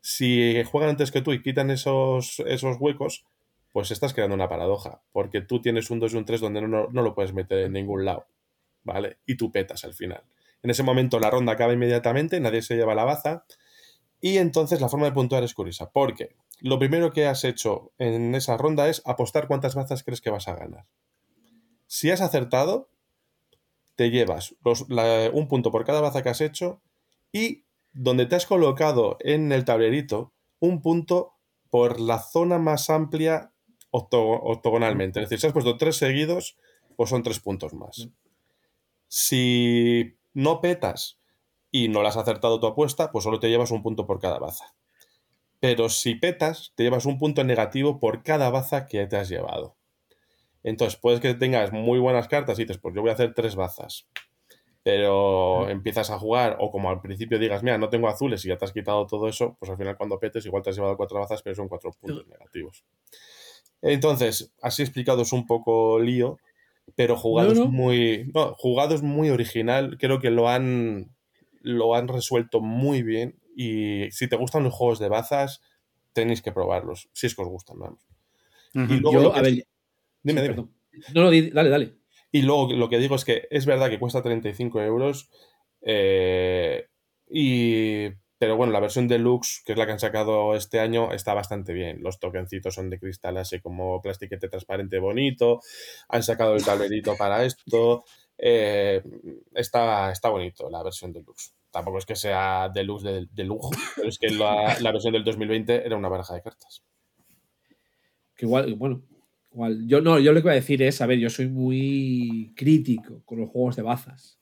Si 0.00 0.62
juegan 0.64 0.90
antes 0.90 1.12
que 1.12 1.22
tú 1.22 1.32
y 1.32 1.42
quitan 1.42 1.70
esos, 1.70 2.40
esos 2.46 2.76
huecos, 2.80 3.24
pues 3.72 3.90
estás 3.90 4.14
creando 4.14 4.34
una 4.36 4.48
paradoja, 4.48 5.02
porque 5.12 5.40
tú 5.42 5.60
tienes 5.62 5.90
un 5.90 6.00
2 6.00 6.14
y 6.14 6.16
un 6.18 6.24
3 6.24 6.40
donde 6.40 6.60
no, 6.62 6.68
no- 6.68 6.88
no 6.92 7.02
lo 7.02 7.14
puedes 7.14 7.34
meter 7.34 7.58
en 7.60 7.72
ningún 7.72 8.04
lado. 8.04 8.26
¿vale? 8.84 9.18
Y 9.26 9.36
tú 9.36 9.52
petas 9.52 9.84
al 9.84 9.94
final. 9.94 10.22
En 10.62 10.70
ese 10.70 10.82
momento 10.82 11.18
la 11.20 11.30
ronda 11.30 11.52
acaba 11.52 11.72
inmediatamente, 11.72 12.40
nadie 12.40 12.62
se 12.62 12.76
lleva 12.76 12.94
la 12.94 13.04
baza. 13.04 13.44
Y 14.20 14.38
entonces 14.38 14.80
la 14.80 14.88
forma 14.88 15.06
de 15.06 15.12
puntuar 15.12 15.44
es 15.44 15.54
curiosa, 15.54 15.90
porque 15.90 16.36
lo 16.60 16.78
primero 16.78 17.12
que 17.12 17.26
has 17.26 17.44
hecho 17.44 17.92
en 17.98 18.34
esa 18.34 18.56
ronda 18.56 18.88
es 18.88 19.02
apostar 19.04 19.46
cuántas 19.46 19.74
bazas 19.74 20.02
crees 20.02 20.20
que 20.20 20.30
vas 20.30 20.48
a 20.48 20.56
ganar. 20.56 20.86
Si 21.86 22.10
has 22.10 22.20
acertado, 22.22 22.88
te 23.94 24.10
llevas 24.10 24.56
los- 24.64 24.88
la- 24.88 25.30
un 25.32 25.48
punto 25.48 25.70
por 25.70 25.84
cada 25.84 26.00
baza 26.00 26.22
que 26.22 26.30
has 26.30 26.40
hecho 26.40 26.80
y 27.30 27.64
donde 27.92 28.26
te 28.26 28.36
has 28.36 28.46
colocado 28.46 29.16
en 29.20 29.52
el 29.52 29.64
tablerito, 29.64 30.32
un 30.60 30.80
punto 30.82 31.34
por 31.70 32.00
la 32.00 32.18
zona 32.18 32.58
más 32.58 32.90
amplia 32.90 33.52
octo- 33.90 34.40
octogonalmente. 34.42 35.20
Es 35.20 35.26
decir, 35.28 35.40
si 35.40 35.46
has 35.46 35.52
puesto 35.52 35.76
tres 35.76 35.96
seguidos, 35.96 36.56
pues 36.96 37.10
son 37.10 37.22
tres 37.22 37.38
puntos 37.40 37.74
más. 37.74 38.08
Si 39.08 40.15
no 40.36 40.60
petas 40.60 41.18
y 41.70 41.88
no 41.88 42.02
la 42.02 42.10
has 42.10 42.18
acertado 42.18 42.60
tu 42.60 42.66
apuesta, 42.66 43.10
pues 43.10 43.24
solo 43.24 43.40
te 43.40 43.48
llevas 43.48 43.70
un 43.70 43.82
punto 43.82 44.06
por 44.06 44.20
cada 44.20 44.38
baza. 44.38 44.74
Pero 45.60 45.88
si 45.88 46.14
petas, 46.14 46.72
te 46.76 46.82
llevas 46.82 47.06
un 47.06 47.18
punto 47.18 47.42
negativo 47.42 47.98
por 47.98 48.22
cada 48.22 48.50
baza 48.50 48.86
que 48.86 49.06
te 49.06 49.16
has 49.16 49.30
llevado. 49.30 49.76
Entonces, 50.62 50.98
puedes 51.00 51.20
que 51.20 51.32
tengas 51.32 51.72
muy 51.72 51.98
buenas 51.98 52.28
cartas 52.28 52.58
y 52.58 52.64
dices, 52.64 52.76
pues 52.76 52.94
yo 52.94 53.00
voy 53.00 53.10
a 53.10 53.14
hacer 53.14 53.32
tres 53.32 53.56
bazas. 53.56 54.08
Pero 54.82 55.70
empiezas 55.70 56.10
a 56.10 56.18
jugar, 56.18 56.58
o 56.60 56.70
como 56.70 56.90
al 56.90 57.00
principio 57.00 57.38
digas, 57.38 57.62
mira, 57.62 57.78
no 57.78 57.88
tengo 57.88 58.06
azules 58.06 58.44
y 58.44 58.48
ya 58.48 58.58
te 58.58 58.66
has 58.66 58.72
quitado 58.72 59.06
todo 59.06 59.28
eso, 59.28 59.56
pues 59.58 59.70
al 59.70 59.78
final 59.78 59.96
cuando 59.96 60.18
petes, 60.18 60.44
igual 60.44 60.62
te 60.62 60.70
has 60.70 60.76
llevado 60.76 60.98
cuatro 60.98 61.18
bazas, 61.18 61.40
pero 61.42 61.56
son 61.56 61.68
cuatro 61.68 61.92
puntos 61.98 62.26
negativos. 62.28 62.84
Entonces, 63.80 64.52
así 64.60 64.82
explicado 64.82 65.22
es 65.22 65.32
un 65.32 65.46
poco 65.46 65.98
lío, 65.98 66.38
pero 66.94 67.16
jugado 67.16 67.48
No, 67.52 67.54
no. 67.54 67.64
es 67.64 67.70
muy. 67.70 68.30
No, 68.34 68.54
jugado 68.54 68.94
es 68.94 69.02
muy 69.02 69.30
original. 69.30 69.96
Creo 69.98 70.20
que 70.20 70.30
lo 70.30 70.48
han. 70.48 71.10
Lo 71.60 71.94
han 71.94 72.08
resuelto 72.08 72.60
muy 72.60 73.02
bien. 73.02 73.40
Y 73.56 74.10
si 74.12 74.28
te 74.28 74.36
gustan 74.36 74.62
los 74.64 74.72
juegos 74.74 74.98
de 74.98 75.08
bazas, 75.08 75.62
tenéis 76.12 76.42
que 76.42 76.52
probarlos. 76.52 77.08
Si 77.12 77.26
es 77.26 77.34
que 77.34 77.42
os 77.42 77.48
gustan, 77.48 77.78
vamos. 77.78 78.06
Y 78.74 79.00
luego 79.00 79.12
Yo, 79.12 79.22
lo 79.22 79.32
que- 79.32 79.38
a 79.38 79.42
ver, 79.42 79.66
Dime, 80.22 80.40
sí, 80.42 80.48
dime. 80.48 80.68
No, 81.14 81.22
no, 81.22 81.30
dale, 81.30 81.70
dale. 81.70 81.94
Y 82.32 82.42
luego 82.42 82.72
lo 82.72 82.88
que 82.88 82.98
digo 82.98 83.14
es 83.16 83.24
que 83.24 83.46
es 83.50 83.64
verdad 83.66 83.88
que 83.90 83.98
cuesta 83.98 84.22
35 84.22 84.80
euros. 84.82 85.30
eh, 85.82 86.86
y, 87.28 88.06
pero 88.38 88.56
bueno, 88.56 88.72
la 88.72 88.80
versión 88.80 89.08
deluxe, 89.08 89.62
que 89.64 89.72
es 89.72 89.78
la 89.78 89.86
que 89.86 89.92
han 89.92 89.98
sacado 90.00 90.54
este 90.54 90.80
año, 90.80 91.12
está 91.12 91.32
bastante 91.34 91.72
bien. 91.72 92.02
Los 92.02 92.18
tokencitos 92.18 92.74
son 92.74 92.90
de 92.90 92.98
cristal 92.98 93.36
así 93.38 93.60
como 93.60 94.00
plastiquete 94.02 94.48
transparente 94.48 94.98
bonito. 94.98 95.60
Han 96.08 96.22
sacado 96.22 96.54
el 96.54 96.64
tablerito 96.64 97.16
para 97.16 97.44
esto. 97.44 98.04
eh, 98.38 99.02
está, 99.54 100.12
está 100.12 100.28
bonito 100.28 100.68
la 100.70 100.82
versión 100.82 101.12
deluxe. 101.12 101.54
Tampoco 101.70 101.98
es 101.98 102.06
que 102.06 102.16
sea 102.16 102.68
deluxe 102.72 103.04
de, 103.04 103.26
de 103.32 103.44
lujo, 103.44 103.70
pero 103.96 104.08
es 104.08 104.18
que 104.18 104.28
la, 104.30 104.76
la 104.80 104.92
versión 104.92 105.12
del 105.14 105.24
2020 105.24 105.86
era 105.86 105.96
una 105.96 106.08
baraja 106.08 106.34
de 106.34 106.42
cartas. 106.42 106.82
Que 108.34 108.44
igual, 108.46 108.74
bueno, 108.74 109.02
igual. 109.52 109.86
Yo 109.86 110.00
no, 110.02 110.18
yo 110.18 110.32
lo 110.32 110.40
que 110.40 110.44
voy 110.44 110.52
a 110.52 110.56
decir 110.56 110.82
es, 110.82 111.00
a 111.00 111.06
ver, 111.06 111.18
yo 111.18 111.30
soy 111.30 111.48
muy 111.48 112.52
crítico 112.56 113.22
con 113.24 113.38
los 113.40 113.48
juegos 113.50 113.76
de 113.76 113.82
bazas. 113.82 114.38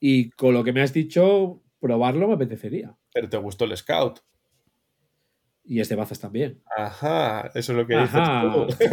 Y 0.00 0.30
con 0.30 0.52
lo 0.52 0.64
que 0.64 0.72
me 0.72 0.82
has 0.82 0.92
dicho, 0.92 1.62
probarlo 1.78 2.26
me 2.26 2.34
apetecería. 2.34 2.96
Pero 3.14 3.28
te 3.30 3.38
gustó 3.38 3.64
el 3.64 3.74
Scout. 3.76 4.20
Y 5.66 5.80
es 5.80 5.88
de 5.88 5.96
bazas 5.96 6.20
también. 6.20 6.62
Ajá, 6.76 7.50
eso 7.54 7.72
es 7.72 7.78
lo 7.78 7.86
que 7.86 7.94
Ajá. 7.94 8.42
dices 8.66 8.76
tú. 8.78 8.86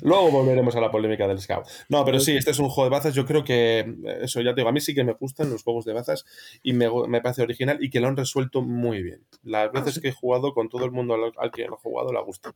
Luego 0.02 0.30
volveremos 0.30 0.76
a 0.76 0.80
la 0.80 0.92
polémica 0.92 1.26
del 1.26 1.40
Scout. 1.40 1.66
No, 1.88 2.04
pero 2.04 2.20
sí, 2.20 2.36
este 2.36 2.52
es 2.52 2.60
un 2.60 2.68
juego 2.68 2.88
de 2.88 2.94
bazas. 2.96 3.14
Yo 3.16 3.26
creo 3.26 3.42
que, 3.42 3.80
eh, 3.80 4.18
eso 4.22 4.40
ya 4.42 4.54
te 4.54 4.60
digo, 4.60 4.68
a 4.68 4.72
mí 4.72 4.80
sí 4.80 4.94
que 4.94 5.02
me 5.02 5.14
gustan 5.14 5.50
los 5.50 5.64
juegos 5.64 5.84
de 5.86 5.92
bazas 5.92 6.24
y 6.62 6.72
me, 6.72 6.86
me 7.08 7.20
parece 7.20 7.42
original 7.42 7.78
y 7.82 7.90
que 7.90 7.98
lo 7.98 8.06
han 8.06 8.16
resuelto 8.16 8.62
muy 8.62 9.02
bien. 9.02 9.26
Las 9.42 9.72
veces 9.72 9.98
que 9.98 10.08
he 10.08 10.12
jugado 10.12 10.54
con 10.54 10.68
todo 10.68 10.84
el 10.84 10.92
mundo 10.92 11.14
al, 11.14 11.32
al 11.36 11.50
que 11.50 11.66
lo 11.66 11.74
he 11.74 11.78
jugado, 11.78 12.12
la 12.12 12.20
gusta. 12.20 12.54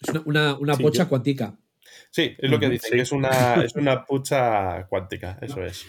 Es 0.00 0.08
una, 0.08 0.22
una, 0.24 0.56
una 0.58 0.74
Sí, 0.76 0.82
pocha 0.82 1.02
yo- 1.02 1.08
cuantica. 1.10 1.58
Sí, 2.10 2.34
es 2.38 2.50
lo 2.50 2.58
que 2.58 2.70
dicen, 2.70 2.90
sí. 2.90 2.96
que 2.96 3.02
es 3.02 3.12
una, 3.12 3.62
es 3.64 3.74
una 3.74 4.06
pucha 4.06 4.86
cuántica, 4.88 5.36
eso 5.42 5.62
es. 5.62 5.84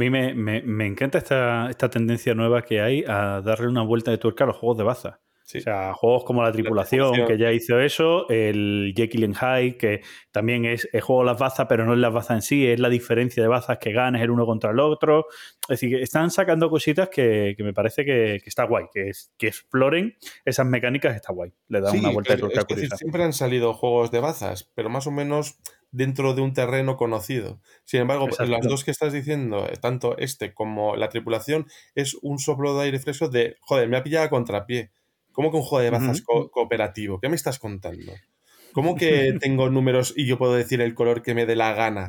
A 0.00 0.02
mí 0.02 0.08
me, 0.08 0.32
me- 0.32 0.62
me 0.62 0.86
encanta 0.86 1.18
esta, 1.18 1.68
esta 1.68 1.90
tendencia 1.90 2.34
nueva 2.34 2.62
que 2.62 2.80
hay 2.80 3.04
a 3.06 3.42
darle 3.42 3.68
una 3.68 3.82
vuelta 3.82 4.10
de 4.10 4.16
tuerca 4.16 4.44
a 4.44 4.46
los 4.46 4.56
juegos 4.56 4.78
de 4.78 4.84
baza. 4.84 5.20
O 5.58 5.62
sea, 5.62 5.92
juegos 5.94 6.24
como 6.24 6.42
La 6.42 6.52
Tripulación, 6.52 7.26
que 7.26 7.36
ya 7.36 7.52
hizo 7.52 7.78
eso, 7.80 8.26
el 8.30 8.94
Jekyll 8.96 9.24
and 9.24 9.36
Hyde, 9.36 9.76
que 9.76 10.00
también 10.30 10.64
es, 10.64 10.88
es 10.92 11.02
juego 11.04 11.20
de 11.22 11.26
las 11.26 11.38
bazas, 11.38 11.66
pero 11.68 11.84
no 11.84 11.92
es 11.92 11.98
las 11.98 12.12
bazas 12.14 12.36
en 12.36 12.42
sí, 12.42 12.66
es 12.66 12.78
la 12.80 12.88
diferencia 12.88 13.42
de 13.42 13.48
bazas 13.48 13.76
que 13.78 13.92
ganes 13.92 14.22
el 14.22 14.30
uno 14.30 14.46
contra 14.46 14.70
el 14.70 14.78
otro. 14.80 15.26
Es 15.62 15.68
decir, 15.80 15.90
que 15.98 16.02
están 16.02 16.30
sacando 16.30 16.70
cositas 16.70 17.08
que, 17.10 17.54
que 17.56 17.62
me 17.64 17.74
parece 17.74 18.04
que, 18.06 18.38
que 18.42 18.48
está 18.48 18.64
guay, 18.64 18.86
que, 18.94 19.08
es, 19.10 19.32
que 19.36 19.48
exploren 19.48 20.14
esas 20.46 20.66
mecánicas, 20.66 21.14
está 21.16 21.32
guay. 21.34 21.52
Le 21.68 21.80
da 21.82 21.90
Sí, 21.90 21.98
una 21.98 22.10
vuelta 22.10 22.32
de 22.34 22.38
tuerca 22.38 22.60
es 22.60 22.66
curiosa. 22.66 22.96
siempre 22.96 23.22
han 23.24 23.32
salido 23.34 23.74
juegos 23.74 24.10
de 24.12 24.20
bazas, 24.20 24.70
pero 24.74 24.88
más 24.88 25.06
o 25.08 25.10
menos 25.10 25.58
dentro 25.92 26.34
de 26.34 26.42
un 26.42 26.52
terreno 26.52 26.96
conocido. 26.96 27.60
Sin 27.84 28.00
embargo, 28.00 28.26
Exacto. 28.26 28.50
las 28.52 28.66
dos 28.66 28.84
que 28.84 28.90
estás 28.90 29.12
diciendo, 29.12 29.66
eh, 29.68 29.76
tanto 29.80 30.16
este 30.18 30.54
como 30.54 30.96
la 30.96 31.08
tripulación, 31.08 31.66
es 31.94 32.16
un 32.22 32.38
soplo 32.38 32.76
de 32.76 32.84
aire 32.84 32.98
fresco 32.98 33.28
de, 33.28 33.56
joder, 33.60 33.88
me 33.88 33.96
ha 33.96 34.02
pillado 34.02 34.26
a 34.26 34.30
contrapié. 34.30 34.92
¿Cómo 35.32 35.50
que 35.50 35.56
un 35.58 35.62
juego 35.62 35.82
de 35.84 35.90
bazas 35.90 36.22
co- 36.22 36.50
cooperativo? 36.50 37.20
¿Qué 37.20 37.28
me 37.28 37.36
estás 37.36 37.58
contando? 37.58 38.12
¿Cómo 38.72 38.94
que 38.96 39.32
tengo 39.40 39.70
números 39.70 40.12
y 40.16 40.26
yo 40.26 40.38
puedo 40.38 40.54
decir 40.54 40.80
el 40.80 40.94
color 40.94 41.22
que 41.22 41.34
me 41.34 41.46
dé 41.46 41.56
la 41.56 41.72
gana? 41.74 42.06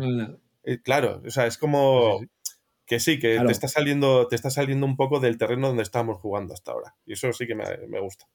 Eh, 0.64 0.80
claro, 0.82 1.22
o 1.26 1.30
sea, 1.30 1.48
es 1.48 1.58
como 1.58 2.20
que 2.86 3.00
sí, 3.00 3.20
que 3.20 3.34
Claro. 3.36 3.48
te 3.48 3.54
está 3.54 3.68
saliendo, 3.68 4.28
te 4.28 4.36
está 4.36 4.50
saliendo 4.50 4.86
un 4.86 4.96
poco 4.98 5.20
del 5.20 5.38
terreno 5.38 5.68
donde 5.70 5.84
estábamos 5.84 6.20
jugando 6.20 6.54
hasta 6.54 6.72
ahora. 6.72 6.96
Y 7.06 7.14
eso 7.14 7.32
sí 7.34 7.48
que 7.48 7.56
me, 7.56 7.64
me 7.88 8.00
gusta. 8.00 8.26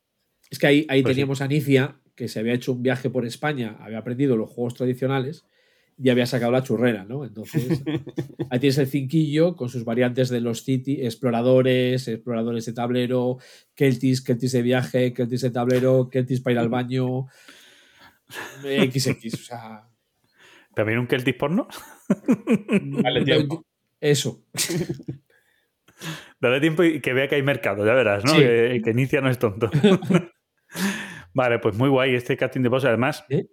Es 0.50 0.58
que 0.58 0.66
ahí, 0.66 0.86
ahí 0.88 1.02
Pues 1.02 1.14
sí. 1.14 1.20
teníamos 1.20 1.40
a 1.40 1.48
Nicia, 1.48 2.00
que 2.16 2.28
se 2.28 2.40
había 2.40 2.54
hecho 2.54 2.72
un 2.72 2.82
viaje 2.82 3.10
por 3.10 3.24
España, 3.24 3.76
había 3.80 3.98
aprendido 3.98 4.36
los 4.36 4.50
juegos 4.50 4.74
tradicionales 4.74 5.44
y 5.98 6.10
había 6.10 6.26
sacado 6.26 6.52
la 6.52 6.62
churrera, 6.62 7.04
¿no? 7.04 7.24
Entonces, 7.24 7.82
ahí 8.50 8.58
tienes 8.58 8.78
el 8.78 8.88
cinquillo 8.88 9.54
con 9.54 9.68
sus 9.68 9.84
variantes 9.84 10.28
de 10.28 10.40
los 10.40 10.64
city, 10.64 11.04
exploradores, 11.04 12.08
exploradores 12.08 12.66
de 12.66 12.72
tablero, 12.72 13.38
Keltis, 13.74 14.22
Keltis 14.22 14.52
de 14.52 14.62
viaje, 14.62 15.12
Keltis 15.12 15.42
de 15.42 15.50
tablero, 15.50 16.08
Keltis 16.10 16.40
para 16.40 16.54
ir 16.54 16.58
al 16.58 16.68
baño, 16.68 17.26
XX, 18.62 19.34
o 19.34 19.36
sea, 19.36 19.88
¿También 20.76 20.98
un 20.98 21.06
Celtic 21.06 21.38
porno? 21.38 21.68
Dale 23.02 23.24
tiempo. 23.24 23.64
Eso. 23.98 24.44
Dale 26.38 26.60
tiempo 26.60 26.84
y 26.84 27.00
que 27.00 27.14
vea 27.14 27.28
que 27.28 27.36
hay 27.36 27.42
mercado, 27.42 27.86
ya 27.86 27.94
verás, 27.94 28.22
¿no? 28.24 28.32
Sí. 28.32 28.40
Que, 28.40 28.82
que 28.84 28.90
inicia 28.90 29.22
no 29.22 29.30
es 29.30 29.38
tonto. 29.38 29.70
Vale, 31.36 31.58
pues 31.58 31.76
muy 31.76 31.88
guay 31.90 32.14
este 32.14 32.36
casting 32.36 32.62
de 32.62 32.68
boss. 32.70 32.84
Además, 32.86 33.24
eh, 33.28 33.46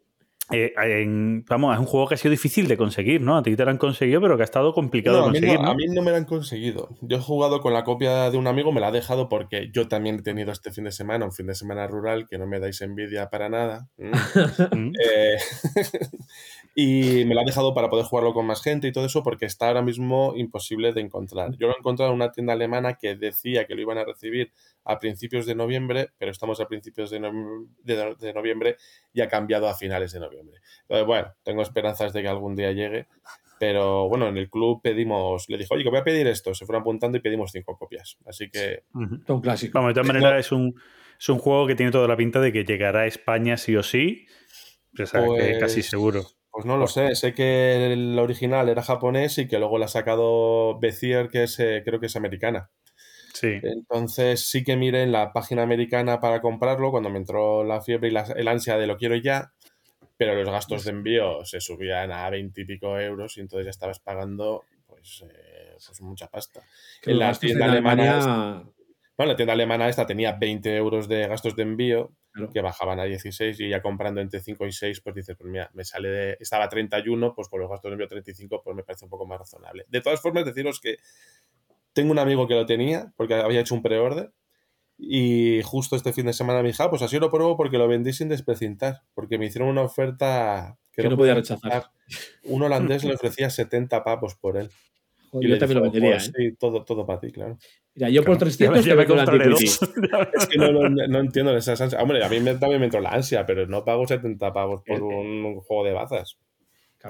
en- 0.51 1.45
vamos, 1.47 1.73
es 1.73 1.79
un 1.79 1.85
juego 1.85 2.07
que 2.07 2.15
ha 2.15 2.17
sido 2.17 2.31
difícil 2.31 2.67
de 2.67 2.75
conseguir, 2.77 3.21
¿no? 3.21 3.37
A 3.37 3.43
ti 3.43 3.55
te 3.55 3.63
lo 3.63 3.71
han 3.71 3.77
conseguido, 3.77 4.19
pero 4.21 4.35
que 4.35 4.43
ha 4.43 4.45
estado 4.45 4.73
complicado 4.73 5.17
No, 5.17 5.23
de 5.23 5.29
a, 5.29 5.31
mí 5.31 5.39
conseguir, 5.39 5.59
no, 5.59 5.65
¿no? 5.65 5.71
a 5.71 5.75
mí 5.75 5.85
no 5.87 6.01
me 6.01 6.11
la 6.11 6.17
han 6.17 6.25
conseguido. 6.25 6.89
Yo 7.01 7.17
he 7.17 7.19
jugado 7.21 7.59
con 7.61 7.73
la 7.73 7.83
copia 7.83 8.29
de 8.29 8.37
un 8.37 8.47
amigo, 8.47 8.71
me 8.71 8.81
la 8.81 8.87
ha 8.87 8.91
dejado 8.91 9.29
porque 9.29 9.69
yo 9.73 9.87
también 9.87 10.15
he 10.19 10.21
tenido 10.21 10.51
este 10.51 10.71
fin 10.71 10.83
de 10.83 10.91
semana, 10.91 11.25
un 11.25 11.31
fin 11.31 11.47
de 11.47 11.55
semana 11.55 11.87
rural, 11.87 12.25
que 12.29 12.37
no 12.37 12.45
me 12.47 12.59
dais 12.59 12.81
envidia 12.81 13.29
para 13.29 13.49
nada. 13.49 13.87
Mm. 14.73 14.91
Eh, 15.01 15.37
y 16.75 17.23
me 17.25 17.35
la 17.35 17.41
ha 17.41 17.45
dejado 17.45 17.73
para 17.75 17.89
poder 17.89 18.05
jugarlo 18.05 18.33
con 18.33 18.45
más 18.47 18.61
gente 18.63 18.87
y 18.87 18.91
todo 18.91 19.05
eso 19.05 19.21
porque 19.21 19.45
está 19.45 19.67
ahora 19.67 19.81
mismo 19.83 20.33
imposible 20.35 20.91
de 20.91 21.01
encontrar. 21.01 21.51
Yo 21.57 21.67
lo 21.67 21.75
he 21.75 21.77
encontrado 21.77 22.11
en 22.11 22.15
una 22.15 22.31
tienda 22.31 22.53
alemana 22.53 22.95
que 22.95 23.15
decía 23.15 23.65
que 23.67 23.75
lo 23.75 23.81
iban 23.81 23.97
a 23.99 24.05
recibir 24.05 24.51
a 24.83 24.97
principios 24.99 25.45
de 25.45 25.53
noviembre, 25.55 26.09
pero 26.17 26.31
estamos 26.31 26.59
a 26.59 26.67
principios 26.67 27.11
de, 27.11 27.19
no- 27.19 27.67
de- 27.83 28.15
de 28.19 28.33
noviembre 28.33 28.77
y 29.13 29.21
ha 29.21 29.27
cambiado 29.27 29.67
a 29.67 29.75
finales 29.75 30.11
de 30.13 30.19
noviembre. 30.19 30.59
Entonces, 30.81 31.05
bueno, 31.05 31.33
tengo 31.43 31.61
esperanzas 31.61 32.11
de 32.11 32.21
que 32.23 32.27
algún 32.27 32.55
día 32.55 32.71
llegue. 32.71 33.07
Pero 33.59 34.09
bueno, 34.09 34.27
en 34.27 34.35
el 34.37 34.49
club 34.49 34.81
pedimos, 34.81 35.45
le 35.47 35.57
dijo, 35.57 35.75
oye, 35.75 35.83
que 35.83 35.89
voy 35.89 35.99
a 35.99 36.03
pedir 36.03 36.27
esto. 36.27 36.53
Se 36.53 36.65
fueron 36.65 36.81
apuntando 36.81 37.17
y 37.17 37.21
pedimos 37.21 37.51
cinco 37.51 37.77
copias. 37.77 38.17
Así 38.25 38.49
que. 38.49 38.83
Ujú. 38.93 39.19
un 39.27 39.41
clásico. 39.41 39.77
Vamos, 39.77 39.91
de 39.91 40.01
todas 40.01 40.07
maneras, 40.07 40.39
es 40.47 40.51
un, 40.51 40.75
es 41.19 41.29
un 41.29 41.37
juego 41.37 41.67
que 41.67 41.75
tiene 41.75 41.91
toda 41.91 42.07
la 42.07 42.17
pinta 42.17 42.41
de 42.41 42.51
que 42.51 42.65
llegará 42.65 43.01
a 43.01 43.05
España 43.05 43.55
sí 43.57 43.75
o 43.77 43.83
sí. 43.83 44.25
Que 44.95 45.05
Pues- 45.05 45.59
casi 45.59 45.81
seguro. 45.83 46.23
Pues 46.53 46.65
no 46.67 46.77
lo 46.77 46.85
sé, 46.85 47.15
sé 47.15 47.33
que 47.33 47.91
el 47.93 48.17
original 48.19 48.69
era 48.69 48.83
japonés 48.83 49.39
y 49.39 49.47
que 49.47 49.57
luego 49.57 49.79
la 49.79 49.85
ha 49.85 49.87
sacado 49.89 50.79
Bezier, 50.79 51.27
que 51.27 51.43
es, 51.43 51.59
eh, 51.59 51.81
creo 51.83 51.99
que 51.99 52.05
es 52.05 52.15
americana. 52.15 52.69
Sí. 53.33 53.59
Entonces 53.63 54.47
sí 54.47 54.63
que 54.63 54.77
miré 54.77 55.01
en 55.01 55.11
la 55.11 55.33
página 55.33 55.63
americana 55.63 56.19
para 56.19 56.41
comprarlo 56.41 56.91
cuando 56.91 57.09
me 57.09 57.17
entró 57.17 57.63
la 57.63 57.81
fiebre 57.81 58.09
y 58.09 58.11
la- 58.11 58.31
el 58.35 58.47
ansia 58.47 58.77
de 58.77 58.85
lo 58.85 58.97
quiero 58.97 59.15
ya, 59.15 59.51
pero 60.15 60.35
los 60.35 60.47
gastos 60.51 60.83
de 60.85 60.91
envío 60.91 61.43
se 61.43 61.59
subían 61.59 62.11
a 62.11 62.29
20 62.29 62.61
y 62.61 62.65
pico 62.65 62.99
euros 62.99 63.35
y 63.37 63.41
entonces 63.41 63.65
ya 63.65 63.71
estabas 63.71 63.99
pagando 63.99 64.63
pues, 64.85 65.23
eh, 65.27 65.73
pues 65.87 66.01
mucha 66.01 66.27
pasta. 66.27 66.61
Que 67.01 67.11
En 67.11 67.19
la 67.19 67.33
tienda 67.33 67.65
en 67.65 67.71
alemana 67.71 68.03
Alemania- 68.19 68.63
Bueno, 69.17 69.33
la 69.33 69.35
tienda 69.35 69.53
alemana 69.53 69.89
esta 69.89 70.05
tenía 70.07 70.33
20 70.33 70.75
euros 70.75 71.07
de 71.07 71.27
gastos 71.27 71.55
de 71.55 71.63
envío, 71.63 72.11
Claro. 72.31 72.49
que 72.51 72.61
bajaban 72.61 72.99
a 72.99 73.03
16 73.03 73.59
y 73.59 73.69
ya 73.69 73.79
comprando 73.83 74.19
entre 74.19 74.39
5 74.39 74.65
y 74.65 74.71
6, 74.71 75.01
pues 75.01 75.13
dices, 75.13 75.35
pues 75.37 75.51
mira, 75.51 75.69
me 75.75 75.85
sale 75.85 76.09
de, 76.09 76.37
estaba 76.39 76.63
a 76.63 76.69
31, 76.69 77.35
pues 77.35 77.47
por 77.47 77.61
los 77.61 77.69
gastos 77.69 77.91
de 77.91 77.93
envío 77.93 78.07
35, 78.07 78.61
pues 78.63 78.75
me 78.75 78.83
parece 78.83 79.05
un 79.05 79.11
poco 79.11 79.27
más 79.27 79.37
razonable. 79.37 79.85
De 79.87 80.01
todas 80.01 80.19
formas, 80.19 80.43
deciros 80.43 80.79
que 80.79 80.97
tengo 81.93 82.11
un 82.11 82.17
amigo 82.17 82.47
que 82.47 82.55
lo 82.55 82.65
tenía, 82.65 83.13
porque 83.17 83.35
había 83.35 83.59
hecho 83.59 83.75
un 83.75 83.83
preorden, 83.83 84.33
y 84.97 85.61
justo 85.63 85.95
este 85.95 86.11
fin 86.11 86.25
de 86.25 86.33
semana 86.33 86.63
me 86.63 86.69
dijo, 86.69 86.81
ah, 86.81 86.89
pues 86.89 87.03
así 87.03 87.19
lo 87.19 87.29
pruebo 87.29 87.55
porque 87.55 87.77
lo 87.77 87.87
vendí 87.87 88.13
sin 88.13 88.29
desprecintar, 88.29 89.01
porque 89.13 89.37
me 89.37 89.45
hicieron 89.45 89.69
una 89.69 89.81
oferta 89.83 90.77
que, 90.91 91.03
Que 91.03 91.09
no 91.09 91.17
podía 91.17 91.35
rechazar. 91.35 91.91
Un 92.45 92.63
holandés 92.63 93.03
le 93.03 93.13
ofrecía 93.13 93.49
70 93.51 94.03
pavos 94.03 94.35
por 94.35 94.57
él. 94.57 94.71
Joder, 95.33 95.49
yo 95.49 95.57
también 95.57 95.77
lo 95.79 95.83
vendería, 95.83 96.11
pues 96.11 96.27
¿eh? 96.29 96.31
sí, 96.37 96.55
todo, 96.59 96.85
todo 96.85 97.05
para 97.07 97.19
ti, 97.19 97.31
claro. 97.31 97.57
Mira, 97.95 98.09
yo 98.09 98.21
por 98.23 98.37
Claro. 98.37 98.51
300 98.51 98.83
te 98.85 98.93
vendo 98.95 99.15
la 99.15 99.23
Antiquity. 99.23 99.65
Es 99.65 100.45
que 100.47 100.57
no, 100.59 100.71
no- 100.71 100.89
no 101.07 101.19
entiendo 101.19 101.57
esas 101.57 101.81
ansias. 101.81 102.01
Hombre, 102.01 102.23
a 102.23 102.29
mí 102.29 102.39
me, 102.39 102.53
también 102.55 102.79
me 102.79 102.85
entró 102.85 103.01
la 103.01 103.09
ansia, 103.09 103.43
pero 103.45 103.65
no 103.67 103.83
pago 103.83 104.05
70 104.07 104.53
pavos 104.53 104.81
por 104.85 105.01
un, 105.01 105.43
un 105.43 105.61
juego 105.61 105.83
de 105.83 105.93
bazas. 105.93 106.37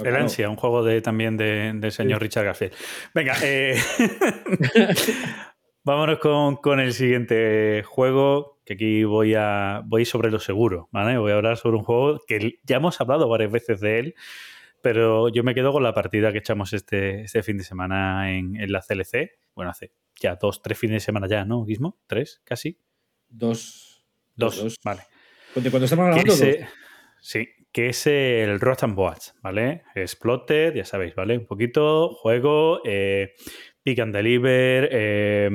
El 0.03 0.15
ansia, 0.15 0.49
un 0.49 0.55
juego 0.55 0.83
de, 0.83 1.01
también 1.01 1.35
de- 1.37 1.71
del 1.75 1.91
señor 1.91 2.21
Richard 2.21 2.45
Garfield. 2.45 2.73
Venga, 3.13 3.35
eh, 3.43 3.75
vámonos 5.83 6.19
con, 6.19 6.55
con 6.57 6.79
el 6.79 6.93
siguiente 6.93 7.83
juego, 7.85 8.59
que 8.65 8.73
aquí 8.73 9.03
voy 9.03 9.35
a 9.35 9.81
voy 9.85 10.05
sobre 10.05 10.31
lo 10.31 10.39
seguro, 10.39 10.87
¿vale? 10.91 11.17
Voy 11.17 11.31
a 11.31 11.35
hablar 11.35 11.57
sobre 11.57 11.77
un 11.77 11.83
juego 11.83 12.19
que 12.27 12.59
ya 12.63 12.77
hemos 12.77 12.99
hablado 13.01 13.27
varias 13.27 13.51
veces 13.51 13.81
de 13.81 13.99
él, 13.99 14.15
pero 14.83 15.29
yo 15.29 15.43
me 15.43 15.55
quedo 15.55 15.71
con 15.71 15.81
la 15.81 15.93
partida 15.93 16.31
que 16.31 16.37
echamos 16.39 16.73
este, 16.73 17.21
este 17.21 17.41
fin 17.41 17.57
de 17.57 17.63
semana 17.63 18.37
en, 18.37 18.55
en 18.55 18.71
la 18.71 18.81
CLC. 18.81 19.31
Bueno, 19.55 19.71
hace 19.71 19.93
ya 20.19 20.35
dos, 20.35 20.61
tres 20.61 20.77
fines 20.77 20.95
de 20.97 20.99
semana 21.05 21.27
ya, 21.27 21.45
¿no, 21.45 21.63
Guismo? 21.65 21.99
¿Tres? 22.05 22.41
¿Casi? 22.43 22.79
Dos. 23.29 24.05
Dos, 24.35 24.61
Dos. 24.61 24.75
vale. 24.83 25.01
Cuando, 25.53 25.71
cuando 25.71 25.85
estamos 25.85 26.05
grabando, 26.07 26.33
ese- 26.33 26.59
dos. 26.59 26.69
Sí, 27.21 27.47
que 27.71 27.87
es 27.89 28.05
el 28.05 28.59
Rot 28.59 28.83
and 28.83 28.95
Boats, 28.95 29.33
¿vale? 29.41 29.83
Exploted, 29.95 30.75
ya 30.75 30.83
sabéis, 30.85 31.15
¿vale? 31.15 31.37
Un 31.37 31.45
poquito, 31.45 32.09
juego, 32.15 32.81
eh, 32.83 33.33
pick 33.81 33.99
and 33.99 34.13
deliver, 34.13 34.89
eh, 34.91 35.49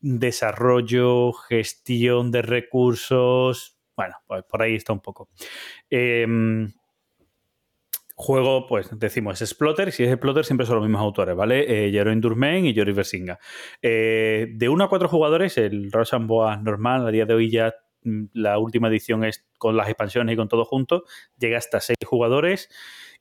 desarrollo, 0.00 1.32
gestión 1.32 2.30
de 2.30 2.42
recursos. 2.42 3.78
Bueno, 3.96 4.16
pues 4.26 4.44
por 4.48 4.62
ahí 4.62 4.74
está 4.74 4.92
un 4.92 5.00
poco. 5.00 5.28
Eh, 5.90 6.26
juego, 8.20 8.66
pues 8.66 8.88
decimos, 8.98 9.40
es 9.40 9.50
Splotter, 9.50 9.88
y 9.88 9.92
si 9.92 10.04
es 10.04 10.14
Splotter 10.14 10.44
siempre 10.44 10.66
son 10.66 10.76
los 10.76 10.84
mismos 10.84 11.00
autores, 11.00 11.34
¿vale? 11.34 11.86
Eh, 11.86 11.90
Jeroen 11.90 12.20
Durmen 12.20 12.66
y 12.66 12.74
Joris 12.74 12.94
Versinga. 12.94 13.38
Eh, 13.82 14.48
de 14.54 14.68
1 14.68 14.84
a 14.84 14.88
4 14.88 15.08
jugadores, 15.08 15.58
el 15.58 15.90
Boas 16.20 16.62
normal, 16.62 17.06
a 17.06 17.10
día 17.10 17.26
de 17.26 17.34
hoy 17.34 17.50
ya 17.50 17.74
mm, 18.04 18.24
la 18.34 18.58
última 18.58 18.88
edición 18.88 19.24
es 19.24 19.46
con 19.58 19.76
las 19.76 19.88
expansiones 19.88 20.34
y 20.34 20.36
con 20.36 20.48
todo 20.48 20.64
junto, 20.64 21.04
llega 21.38 21.58
hasta 21.58 21.80
6 21.80 21.96
jugadores 22.06 22.68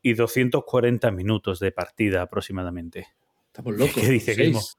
y 0.01 0.13
240 0.13 1.11
minutos 1.11 1.59
de 1.59 1.71
partida 1.71 2.21
aproximadamente. 2.21 3.07
Estamos 3.47 3.75
locos. 3.75 3.93
¿Qué 4.01 4.07
dice 4.07 4.33
seis. 4.35 4.77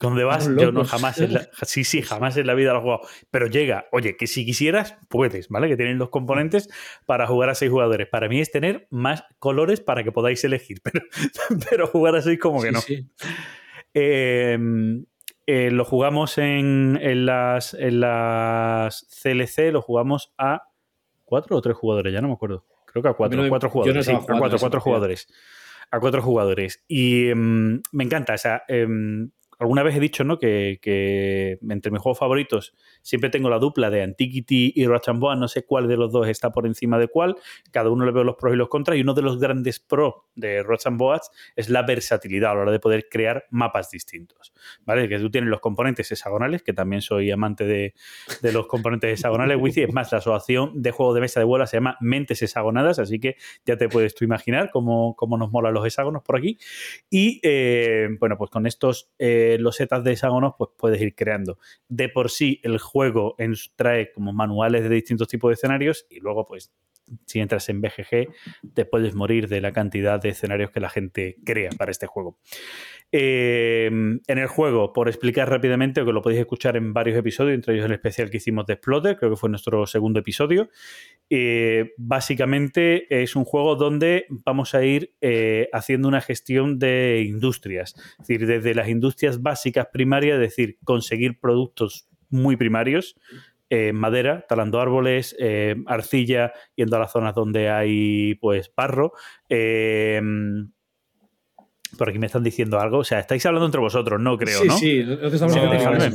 ¿Dónde 0.00 0.24
vas? 0.24 0.48
Yo 0.56 0.72
no 0.72 0.84
jamás 0.84 1.18
en 1.20 1.34
la, 1.34 1.48
sí, 1.62 1.84
sí, 1.84 2.00
jamás 2.00 2.36
en 2.38 2.46
la 2.46 2.54
vida 2.54 2.72
lo 2.72 2.78
he 2.78 2.82
jugado. 2.82 3.00
Pero 3.30 3.46
llega, 3.46 3.86
oye, 3.92 4.16
que 4.16 4.26
si 4.26 4.46
quisieras, 4.46 4.96
puedes, 5.08 5.48
¿vale? 5.50 5.68
Que 5.68 5.76
tienen 5.76 5.98
los 5.98 6.08
componentes 6.08 6.70
para 7.04 7.26
jugar 7.26 7.50
a 7.50 7.54
seis 7.54 7.70
jugadores. 7.70 8.08
Para 8.08 8.28
mí 8.28 8.40
es 8.40 8.50
tener 8.50 8.86
más 8.90 9.24
colores 9.38 9.80
para 9.80 10.02
que 10.02 10.10
podáis 10.10 10.42
elegir, 10.42 10.80
pero, 10.82 11.02
pero 11.68 11.86
jugar 11.86 12.16
a 12.16 12.22
seis 12.22 12.38
como 12.40 12.62
que 12.62 12.68
Sí, 12.68 12.72
no. 12.72 12.80
sí. 12.80 13.06
Eh, 13.92 14.58
eh, 15.46 15.70
lo 15.72 15.84
jugamos 15.84 16.38
en, 16.38 16.96
en 17.02 17.26
las, 17.26 17.74
en 17.74 18.00
las 18.00 19.06
CLC, 19.22 19.72
lo 19.72 19.82
jugamos 19.82 20.32
a 20.38 20.68
cuatro 21.24 21.56
o 21.56 21.60
tres 21.60 21.76
jugadores, 21.76 22.12
ya 22.12 22.20
no 22.20 22.28
me 22.28 22.34
acuerdo. 22.34 22.64
Creo 22.86 23.02
que 23.02 23.08
a 23.08 23.14
cuatro, 23.14 23.42
no 23.42 23.48
cuatro 23.48 23.68
jugadores. 23.68 23.96
no 24.08 24.12
sí, 24.20 24.24
a 24.32 24.38
cuatro, 24.38 24.58
cuatro 24.58 24.80
jugadores. 24.80 25.28
A 25.90 25.98
cuatro 26.00 26.22
jugadores. 26.22 26.84
Y 26.86 27.28
em, 27.28 27.82
me 27.92 28.04
encanta. 28.04 28.34
O 28.34 28.38
sea, 28.38 28.62
em, 28.68 29.30
alguna 29.60 29.82
vez 29.82 29.94
he 29.94 30.00
dicho 30.00 30.24
¿no? 30.24 30.38
que, 30.38 30.78
que 30.80 31.58
entre 31.68 31.92
mis 31.92 32.00
juegos 32.00 32.18
favoritos 32.18 32.74
siempre 33.02 33.28
tengo 33.28 33.50
la 33.50 33.58
dupla 33.58 33.90
de 33.90 34.02
Antiquity 34.02 34.72
y 34.74 34.86
Rochamboa. 34.86 35.36
No 35.36 35.48
sé 35.48 35.64
cuál 35.64 35.86
de 35.86 35.96
los 35.96 36.10
dos 36.10 36.26
está 36.28 36.50
por 36.50 36.66
encima 36.66 36.98
de 36.98 37.08
cuál. 37.08 37.36
Cada 37.70 37.90
uno 37.90 38.06
le 38.06 38.12
veo 38.12 38.24
los 38.24 38.36
pros 38.36 38.54
y 38.54 38.56
los 38.56 38.68
contras. 38.68 38.96
Y 38.96 39.02
uno 39.02 39.12
de 39.12 39.22
los 39.22 39.38
grandes 39.38 39.78
pros 39.78 40.14
de 40.34 40.62
Rochamboas 40.62 41.30
es 41.56 41.68
la 41.68 41.82
versatilidad 41.82 42.52
a 42.52 42.54
la 42.54 42.60
hora 42.62 42.72
de 42.72 42.80
poder 42.80 43.08
crear 43.10 43.44
mapas 43.50 43.90
distintos. 43.90 44.52
¿Vale? 44.86 45.08
Que 45.08 45.18
tú 45.18 45.30
tienes 45.30 45.50
los 45.50 45.60
componentes 45.60 46.10
hexagonales, 46.10 46.62
que 46.62 46.72
también 46.72 47.02
soy 47.02 47.30
amante 47.30 47.64
de, 47.64 47.94
de 48.40 48.52
los 48.52 48.66
componentes 48.66 49.12
hexagonales. 49.12 49.56
Wifi 49.60 49.82
es 49.82 49.92
más, 49.92 50.10
la 50.10 50.18
asociación 50.18 50.80
de 50.80 50.90
juego 50.90 51.12
de 51.12 51.20
mesa 51.20 51.38
de 51.38 51.44
bola 51.44 51.66
se 51.66 51.76
llama 51.76 51.98
Mentes 52.00 52.40
Hexagonadas, 52.40 52.98
así 52.98 53.20
que 53.20 53.36
ya 53.66 53.76
te 53.76 53.88
puedes 53.88 54.14
tú 54.14 54.24
imaginar 54.24 54.70
cómo, 54.70 55.14
cómo 55.16 55.36
nos 55.36 55.50
molan 55.50 55.74
los 55.74 55.86
hexágonos 55.86 56.22
por 56.22 56.38
aquí. 56.38 56.58
Y 57.10 57.40
eh, 57.42 58.08
bueno, 58.18 58.38
pues 58.38 58.50
con 58.50 58.66
estos 58.66 59.10
eh, 59.18 59.49
los 59.58 59.76
setas 59.76 60.04
de 60.04 60.12
hexágonos, 60.12 60.54
pues 60.58 60.70
puedes 60.76 61.00
ir 61.00 61.14
creando. 61.14 61.58
De 61.88 62.08
por 62.08 62.30
sí, 62.30 62.60
el 62.62 62.78
juego 62.78 63.34
en- 63.38 63.54
trae 63.76 64.12
como 64.12 64.32
manuales 64.32 64.82
de 64.84 64.88
distintos 64.94 65.28
tipos 65.28 65.50
de 65.50 65.54
escenarios 65.54 66.06
y 66.10 66.20
luego, 66.20 66.46
pues, 66.46 66.72
si 67.26 67.40
entras 67.40 67.68
en 67.68 67.80
BGG, 67.80 68.28
te 68.74 68.84
puedes 68.84 69.14
morir 69.14 69.48
de 69.48 69.60
la 69.60 69.72
cantidad 69.72 70.20
de 70.20 70.30
escenarios 70.30 70.70
que 70.70 70.80
la 70.80 70.90
gente 70.90 71.36
crea 71.44 71.70
para 71.76 71.90
este 71.90 72.06
juego. 72.06 72.38
Eh, 73.12 73.86
en 73.86 74.38
el 74.38 74.46
juego, 74.46 74.92
por 74.92 75.08
explicar 75.08 75.50
rápidamente, 75.50 76.04
que 76.04 76.12
lo 76.12 76.22
podéis 76.22 76.40
escuchar 76.40 76.76
en 76.76 76.92
varios 76.92 77.18
episodios, 77.18 77.54
entre 77.54 77.74
ellos 77.74 77.86
el 77.86 77.92
especial 77.92 78.30
que 78.30 78.36
hicimos 78.36 78.66
de 78.66 78.74
Exploder, 78.74 79.16
creo 79.16 79.30
que 79.30 79.36
fue 79.36 79.50
nuestro 79.50 79.86
segundo 79.86 80.20
episodio. 80.20 80.68
Eh, 81.28 81.92
básicamente 81.96 83.22
es 83.22 83.34
un 83.34 83.44
juego 83.44 83.74
donde 83.74 84.26
vamos 84.28 84.74
a 84.74 84.84
ir 84.84 85.14
eh, 85.20 85.68
haciendo 85.72 86.06
una 86.08 86.20
gestión 86.20 86.78
de 86.78 87.24
industrias, 87.26 87.94
es 88.20 88.28
decir, 88.28 88.46
desde 88.46 88.74
las 88.74 88.88
industrias 88.88 89.42
básicas 89.42 89.88
primarias, 89.92 90.34
es 90.34 90.40
decir, 90.40 90.78
conseguir 90.84 91.40
productos 91.40 92.08
muy 92.28 92.56
primarios, 92.56 93.16
eh, 93.70 93.92
madera, 93.94 94.44
talando 94.48 94.80
árboles, 94.80 95.34
eh, 95.38 95.76
arcilla, 95.86 96.52
yendo 96.76 96.96
a 96.96 97.00
las 97.00 97.12
zonas 97.12 97.34
donde 97.34 97.70
hay 97.70 98.34
pues 98.34 98.70
barro. 98.76 99.12
eh, 99.48 100.20
por 101.98 102.08
aquí 102.08 102.18
me 102.18 102.26
están 102.26 102.44
diciendo 102.44 102.78
algo. 102.78 102.98
O 102.98 103.04
sea, 103.04 103.18
estáis 103.18 103.44
hablando 103.46 103.66
entre 103.66 103.80
vosotros, 103.80 104.20
no 104.20 104.38
creo, 104.38 104.60
Sí, 104.60 104.68
¿no? 104.68 104.76
sí, 104.78 105.04
no 105.04 105.16
te 105.18 105.26
estamos 105.34 105.52
Sí, 105.54 105.58
hablando. 105.58 106.06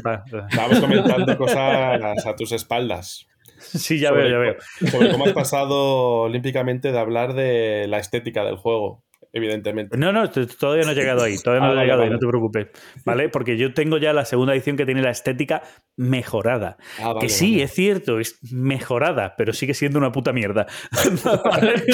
Estábamos 0.49 0.79
comentando 0.79 1.37
cosas 1.37 2.25
a 2.25 2.35
tus 2.35 2.51
espaldas. 2.53 3.27
Sí, 3.59 3.99
ya 3.99 4.09
Sobre 4.09 4.23
veo, 4.23 4.31
ya 4.31 4.37
veo. 4.37 4.55
Sobre 4.91 5.11
cómo 5.11 5.25
has 5.25 5.33
pasado 5.33 6.21
olímpicamente 6.23 6.91
de 6.91 6.97
hablar 6.99 7.33
de 7.33 7.87
la 7.87 7.99
estética 7.99 8.43
del 8.45 8.55
juego, 8.55 9.03
evidentemente. 9.35 9.95
No, 9.97 10.11
no, 10.11 10.29
todavía 10.31 10.85
no 10.85 10.91
he 10.91 10.95
llegado 10.95 11.21
ahí, 11.23 11.37
todavía 11.37 11.67
no 11.67 11.67
Ah, 11.69 11.73
he 11.73 11.75
vale, 11.75 11.83
llegado 11.85 12.01
ahí, 12.01 12.07
vale. 12.09 12.15
no 12.15 12.19
te 12.19 12.27
preocupes, 12.27 12.67
¿vale? 13.05 13.29
Porque 13.29 13.57
yo 13.57 13.73
tengo 13.75 13.97
ya 13.99 14.13
la 14.13 14.25
segunda 14.25 14.53
edición 14.53 14.77
que 14.77 14.85
tiene 14.85 15.01
la 15.03 15.11
estética 15.11 15.61
mejorada. 15.97 16.77
Ah, 16.99 17.09
vale, 17.09 17.19
que 17.19 17.29
sí, 17.29 17.51
vale. 17.51 17.63
es 17.63 17.71
cierto, 17.73 18.19
es 18.19 18.39
mejorada, 18.51 19.35
pero 19.37 19.53
sigue 19.53 19.73
siendo 19.75 19.99
una 19.99 20.11
puta 20.11 20.33
mierda. 20.33 20.65
¿Vale? 21.45 21.73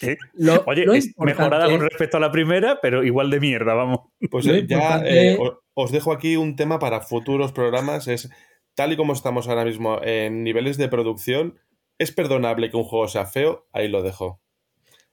Que, 0.00 0.16
Lo- 0.34 0.62
Oye, 0.66 0.84
lo 0.86 0.94
es 0.94 1.14
mejorada 1.18 1.68
con 1.68 1.80
respecto 1.80 2.16
a 2.16 2.20
la 2.20 2.30
primera, 2.30 2.78
pero 2.80 3.02
igual 3.04 3.30
de 3.30 3.40
mierda, 3.40 3.74
vamos. 3.74 4.00
Pues 4.30 4.46
eh, 4.46 4.64
ya 4.66 5.02
eh, 5.04 5.38
os 5.74 5.92
dejo 5.92 6.12
aquí 6.12 6.36
un 6.36 6.56
tema 6.56 6.78
para 6.78 7.00
futuros 7.00 7.52
programas. 7.52 8.08
Es 8.08 8.30
tal 8.74 8.92
y 8.92 8.96
como 8.96 9.12
estamos 9.12 9.48
ahora 9.48 9.64
mismo 9.64 10.00
en 10.02 10.44
niveles 10.44 10.76
de 10.76 10.88
producción, 10.88 11.58
es 11.98 12.12
perdonable 12.12 12.70
que 12.70 12.76
un 12.76 12.84
juego 12.84 13.08
sea 13.08 13.26
feo, 13.26 13.66
ahí 13.72 13.88
lo 13.88 14.02
dejo. 14.02 14.40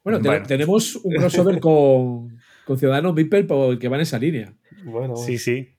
Bueno, 0.03 0.19
te- 0.21 0.27
Bueno. 0.29 0.45
tenemos 0.45 0.95
un 0.97 1.13
crossover 1.15 1.59
con, 1.59 2.37
con 2.65 2.77
Ciudadanos 2.77 3.13
por- 3.47 3.77
que 3.79 3.87
va 3.89 3.97
en 3.97 4.01
esa 4.01 4.19
línea. 4.19 4.53
Bueno, 4.85 5.15
Sí, 5.17 5.37
sí. 5.37 5.75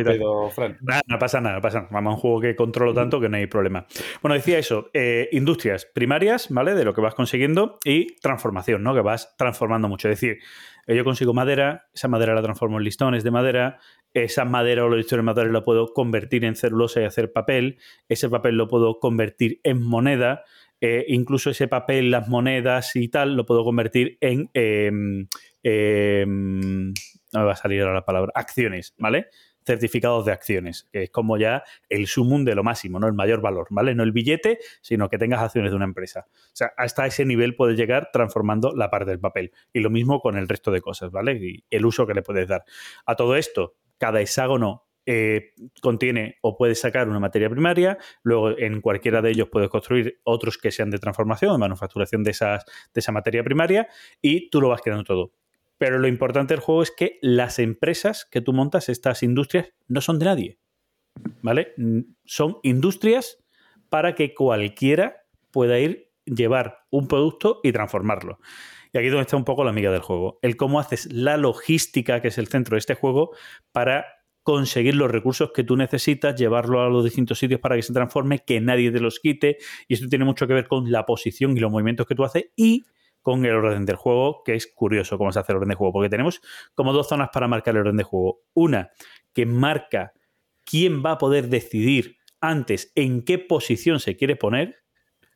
y 0.00 0.04
tal. 0.04 0.14
interrumpido, 0.14 0.50
Fran. 0.50 0.78
Nada, 0.80 1.02
no 1.06 1.18
pasa 1.18 1.40
nada, 1.42 1.56
no 1.56 1.60
pasa 1.60 1.78
nada. 1.80 1.90
Vamos 1.92 2.12
a 2.12 2.14
un 2.14 2.20
juego 2.22 2.40
que 2.40 2.56
controlo 2.56 2.94
tanto 2.94 3.20
que 3.20 3.28
no 3.28 3.36
hay 3.36 3.46
problema. 3.46 3.86
Bueno, 4.22 4.34
decía 4.34 4.58
eso, 4.58 4.88
eh, 4.94 5.28
industrias 5.32 5.84
primarias, 5.92 6.46
¿vale? 6.48 6.74
De 6.74 6.84
lo 6.84 6.94
que 6.94 7.02
vas 7.02 7.14
consiguiendo 7.14 7.78
y 7.84 8.16
transformación, 8.20 8.82
¿no? 8.82 8.94
Que 8.94 9.02
vas 9.02 9.34
transformando 9.36 9.88
mucho. 9.88 10.08
Es 10.08 10.18
decir, 10.20 10.38
eh, 10.86 10.96
yo 10.96 11.04
consigo 11.04 11.34
madera, 11.34 11.88
esa 11.92 12.08
madera 12.08 12.34
la 12.34 12.42
transformo 12.42 12.78
en 12.78 12.84
listones 12.84 13.24
de 13.24 13.30
madera, 13.30 13.78
esa 14.14 14.44
madera 14.46 14.84
o 14.84 14.88
los 14.88 14.96
listones 14.96 15.22
de 15.24 15.26
madera 15.26 15.48
lo 15.50 15.62
puedo 15.64 15.92
convertir 15.92 16.44
en 16.46 16.54
celulosa 16.56 17.02
y 17.02 17.04
hacer 17.04 17.30
papel, 17.32 17.78
ese 18.08 18.30
papel 18.30 18.56
lo 18.56 18.68
puedo 18.68 19.00
convertir 19.00 19.60
en 19.64 19.82
moneda, 19.82 20.44
eh, 20.84 21.04
incluso 21.06 21.50
ese 21.50 21.68
papel, 21.68 22.10
las 22.10 22.26
monedas 22.28 22.96
y 22.96 23.06
tal, 23.08 23.36
lo 23.36 23.46
puedo 23.46 23.62
convertir 23.62 24.18
en... 24.20 24.50
em, 24.52 25.28
em, 25.62 26.92
no 27.32 27.40
me 27.40 27.46
va 27.46 27.52
a 27.52 27.56
salir 27.56 27.80
ahora 27.82 27.94
la 27.94 28.04
palabra, 28.04 28.32
acciones, 28.34 28.92
¿vale? 28.98 29.28
Certificados 29.64 30.26
de 30.26 30.32
acciones, 30.32 30.88
que 30.92 31.04
es 31.04 31.10
como 31.10 31.38
ya 31.38 31.62
el 31.88 32.08
sumum 32.08 32.44
de 32.44 32.56
lo 32.56 32.64
máximo, 32.64 32.98
¿no? 32.98 33.06
El 33.06 33.12
mayor 33.12 33.40
valor, 33.40 33.68
¿vale? 33.70 33.94
No 33.94 34.02
el 34.02 34.10
billete, 34.10 34.58
sino 34.80 35.08
que 35.08 35.18
tengas 35.18 35.40
acciones 35.40 35.70
de 35.70 35.76
una 35.76 35.84
empresa. 35.84 36.26
O 36.28 36.50
sea, 36.52 36.72
hasta 36.76 37.06
ese 37.06 37.24
nivel 37.24 37.54
puedes 37.54 37.78
llegar 37.78 38.10
transformando 38.12 38.74
la 38.74 38.90
parte 38.90 39.10
del 39.10 39.20
papel. 39.20 39.52
Y 39.72 39.78
lo 39.78 39.88
mismo 39.88 40.18
con 40.18 40.36
el 40.36 40.48
resto 40.48 40.72
de 40.72 40.80
cosas, 40.80 41.12
¿vale? 41.12 41.34
Y 41.36 41.64
el 41.70 41.86
uso 41.86 42.08
que 42.08 42.14
le 42.14 42.22
puedes 42.22 42.48
dar. 42.48 42.64
A 43.06 43.14
todo 43.14 43.36
esto, 43.36 43.76
cada 43.98 44.20
hexágono 44.20 44.88
eh, 45.06 45.54
contiene 45.80 46.38
o 46.42 46.56
puedes 46.56 46.80
sacar 46.80 47.08
una 47.08 47.20
materia 47.20 47.50
primaria, 47.50 47.98
luego 48.22 48.58
en 48.58 48.80
cualquiera 48.80 49.22
de 49.22 49.30
ellos 49.30 49.48
puedes 49.50 49.68
construir 49.68 50.20
otros 50.24 50.58
que 50.58 50.70
sean 50.70 50.90
de 50.90 50.98
transformación, 50.98 51.52
de 51.52 51.58
manufacturación 51.58 52.22
de, 52.22 52.32
de 52.32 53.00
esa 53.00 53.12
materia 53.12 53.42
primaria, 53.42 53.88
y 54.20 54.50
tú 54.50 54.60
lo 54.60 54.68
vas 54.68 54.80
creando 54.82 55.04
todo. 55.04 55.32
Pero 55.78 55.98
lo 55.98 56.06
importante 56.06 56.54
del 56.54 56.62
juego 56.62 56.82
es 56.84 56.92
que 56.92 57.18
las 57.22 57.58
empresas 57.58 58.24
que 58.30 58.40
tú 58.40 58.52
montas, 58.52 58.88
estas 58.88 59.24
industrias, 59.24 59.72
no 59.88 60.00
son 60.00 60.20
de 60.20 60.26
nadie. 60.26 60.58
¿Vale? 61.42 61.72
Mm, 61.76 62.00
Son 62.24 62.58
industrias 62.62 63.44
para 63.88 64.14
que 64.14 64.32
cualquiera 64.32 65.24
pueda 65.50 65.78
ir, 65.80 66.10
llevar 66.24 66.84
un 66.90 67.08
producto 67.08 67.60
y 67.64 67.72
transformarlo. 67.72 68.38
Y 68.92 68.98
aquí 68.98 69.06
es 69.08 69.12
donde 69.12 69.22
está 69.22 69.36
un 69.36 69.44
poco 69.44 69.64
la 69.64 69.70
amiga 69.70 69.90
del 69.90 70.02
juego. 70.02 70.38
El 70.42 70.56
cómo 70.56 70.78
haces 70.78 71.12
la 71.12 71.36
logística, 71.36 72.22
que 72.22 72.28
es 72.28 72.38
el 72.38 72.46
centro 72.46 72.76
de 72.76 72.78
este 72.78 72.94
juego, 72.94 73.34
para 73.72 74.06
conseguir 74.42 74.96
los 74.96 75.10
recursos 75.10 75.52
que 75.52 75.64
tú 75.64 75.76
necesitas, 75.76 76.34
llevarlo 76.34 76.80
a 76.82 76.88
los 76.88 77.04
distintos 77.04 77.38
sitios 77.38 77.60
para 77.60 77.76
que 77.76 77.82
se 77.82 77.92
transforme, 77.92 78.40
que 78.40 78.60
nadie 78.60 78.90
te 78.90 79.00
los 79.00 79.20
quite. 79.20 79.58
Y 79.88 79.94
esto 79.94 80.08
tiene 80.08 80.24
mucho 80.24 80.46
que 80.46 80.54
ver 80.54 80.66
con 80.66 80.90
la 80.90 81.06
posición 81.06 81.56
y 81.56 81.60
los 81.60 81.70
movimientos 81.70 82.06
que 82.06 82.14
tú 82.14 82.24
haces 82.24 82.46
y 82.56 82.84
con 83.20 83.44
el 83.44 83.52
orden 83.52 83.86
del 83.86 83.96
juego, 83.96 84.42
que 84.44 84.54
es 84.54 84.66
curioso 84.66 85.16
cómo 85.16 85.30
se 85.32 85.38
hace 85.38 85.52
el 85.52 85.58
orden 85.58 85.68
de 85.68 85.74
juego, 85.76 85.92
porque 85.92 86.08
tenemos 86.08 86.40
como 86.74 86.92
dos 86.92 87.08
zonas 87.08 87.30
para 87.32 87.46
marcar 87.46 87.74
el 87.74 87.82
orden 87.82 87.96
de 87.96 88.02
juego. 88.02 88.40
Una 88.52 88.90
que 89.32 89.46
marca 89.46 90.12
quién 90.64 91.02
va 91.04 91.12
a 91.12 91.18
poder 91.18 91.48
decidir 91.48 92.16
antes 92.40 92.90
en 92.96 93.22
qué 93.22 93.38
posición 93.38 94.00
se 94.00 94.16
quiere 94.16 94.34
poner, 94.34 94.81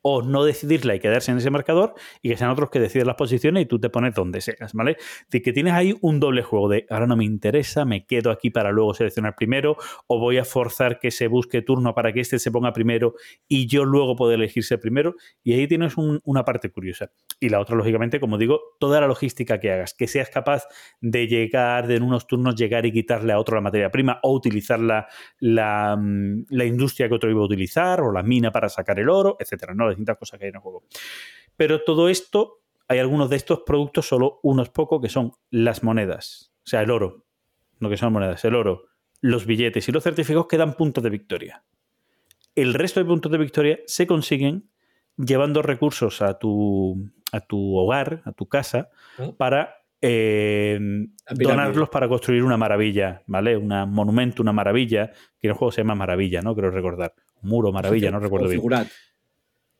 o 0.08 0.22
no 0.22 0.44
decidirla 0.44 0.94
y 0.94 1.00
quedarse 1.00 1.32
en 1.32 1.38
ese 1.38 1.50
marcador, 1.50 1.94
y 2.22 2.28
que 2.28 2.36
sean 2.36 2.50
otros 2.50 2.70
que 2.70 2.78
deciden 2.78 3.08
las 3.08 3.16
posiciones 3.16 3.64
y 3.64 3.66
tú 3.66 3.80
te 3.80 3.90
pones 3.90 4.14
donde 4.14 4.40
seas, 4.40 4.72
¿vale? 4.72 4.96
Decir, 5.28 5.42
que 5.42 5.52
tienes 5.52 5.72
ahí 5.72 5.96
un 6.00 6.20
doble 6.20 6.42
juego 6.42 6.68
de 6.68 6.86
ahora 6.90 7.08
no 7.08 7.16
me 7.16 7.24
interesa, 7.24 7.84
me 7.84 8.06
quedo 8.06 8.30
aquí 8.30 8.50
para 8.50 8.70
luego 8.70 8.94
seleccionar 8.94 9.34
primero, 9.34 9.76
o 10.06 10.20
voy 10.20 10.38
a 10.38 10.44
forzar 10.44 11.00
que 11.00 11.10
se 11.10 11.26
busque 11.26 11.60
turno 11.60 11.92
para 11.92 12.12
que 12.12 12.20
este 12.20 12.38
se 12.38 12.52
ponga 12.52 12.72
primero 12.72 13.14
y 13.48 13.66
yo 13.66 13.84
luego 13.84 14.14
puedo 14.14 14.30
elegirse 14.30 14.78
primero, 14.78 15.16
y 15.42 15.54
ahí 15.54 15.66
tienes 15.66 15.96
un- 15.96 16.20
una 16.24 16.44
parte 16.44 16.70
curiosa. 16.70 17.10
Y 17.40 17.48
la 17.48 17.58
otra, 17.58 17.74
lógicamente, 17.74 18.20
como 18.20 18.38
digo, 18.38 18.60
toda 18.78 19.00
la 19.00 19.08
logística 19.08 19.58
que 19.58 19.72
hagas, 19.72 19.92
que 19.92 20.06
seas 20.06 20.30
capaz 20.30 20.68
de 21.00 21.26
llegar, 21.26 21.88
de 21.88 21.96
en 21.96 22.04
unos 22.04 22.28
turnos 22.28 22.54
llegar 22.54 22.86
y 22.86 22.92
quitarle 22.92 23.32
a 23.32 23.40
otro 23.40 23.56
la 23.56 23.62
materia 23.62 23.90
prima, 23.90 24.20
o 24.22 24.32
utilizar 24.32 24.78
la, 24.78 25.08
la, 25.40 25.96
mm, 25.98 26.44
la 26.50 26.64
industria 26.64 27.08
que 27.08 27.14
otro 27.16 27.28
iba 27.28 27.40
a 27.40 27.44
utilizar, 27.46 28.00
o 28.02 28.12
la 28.12 28.22
mina 28.22 28.52
para 28.52 28.68
sacar 28.68 29.00
el 29.00 29.08
oro, 29.08 29.36
etcétera, 29.40 29.74
¿no? 29.74 29.95
Distintas 29.96 30.18
cosas 30.18 30.38
que 30.38 30.46
hay 30.46 30.50
en 30.50 30.56
el 30.56 30.60
juego. 30.60 30.84
Pero 31.56 31.82
todo 31.82 32.08
esto, 32.08 32.60
hay 32.88 32.98
algunos 32.98 33.30
de 33.30 33.36
estos 33.36 33.60
productos, 33.60 34.06
solo 34.06 34.40
unos 34.42 34.70
pocos, 34.70 35.00
que 35.00 35.08
son 35.08 35.32
las 35.50 35.82
monedas, 35.82 36.52
o 36.64 36.68
sea, 36.68 36.82
el 36.82 36.90
oro, 36.90 37.24
no 37.80 37.88
que 37.88 37.96
son 37.96 38.12
monedas, 38.12 38.44
el 38.44 38.54
oro, 38.54 38.84
los 39.20 39.46
billetes 39.46 39.88
y 39.88 39.92
los 39.92 40.04
certificados 40.04 40.46
que 40.46 40.56
dan 40.56 40.74
puntos 40.74 41.02
de 41.02 41.10
victoria. 41.10 41.64
El 42.54 42.74
resto 42.74 43.00
de 43.00 43.06
puntos 43.06 43.30
de 43.30 43.38
victoria 43.38 43.78
se 43.86 44.06
consiguen 44.06 44.70
llevando 45.16 45.62
recursos 45.62 46.22
a 46.22 46.38
tu, 46.38 47.10
a 47.32 47.40
tu 47.40 47.76
hogar, 47.76 48.22
a 48.24 48.32
tu 48.32 48.48
casa, 48.48 48.90
para 49.36 49.76
eh, 50.00 50.78
donarlos 51.30 51.88
para 51.88 52.08
construir 52.08 52.42
una 52.42 52.56
maravilla, 52.56 53.22
¿vale? 53.26 53.56
Un 53.56 53.68
monumento, 53.90 54.42
una 54.42 54.52
maravilla, 54.52 55.10
que 55.38 55.48
en 55.48 55.50
el 55.50 55.56
juego 55.56 55.72
se 55.72 55.82
llama 55.82 55.94
maravilla, 55.94 56.42
¿no? 56.42 56.54
Creo 56.54 56.70
recordar. 56.70 57.14
Muro, 57.42 57.72
maravilla, 57.72 58.10
no 58.10 58.20
recuerdo 58.20 58.48
bien. 58.48 58.60
figurat. 58.60 58.88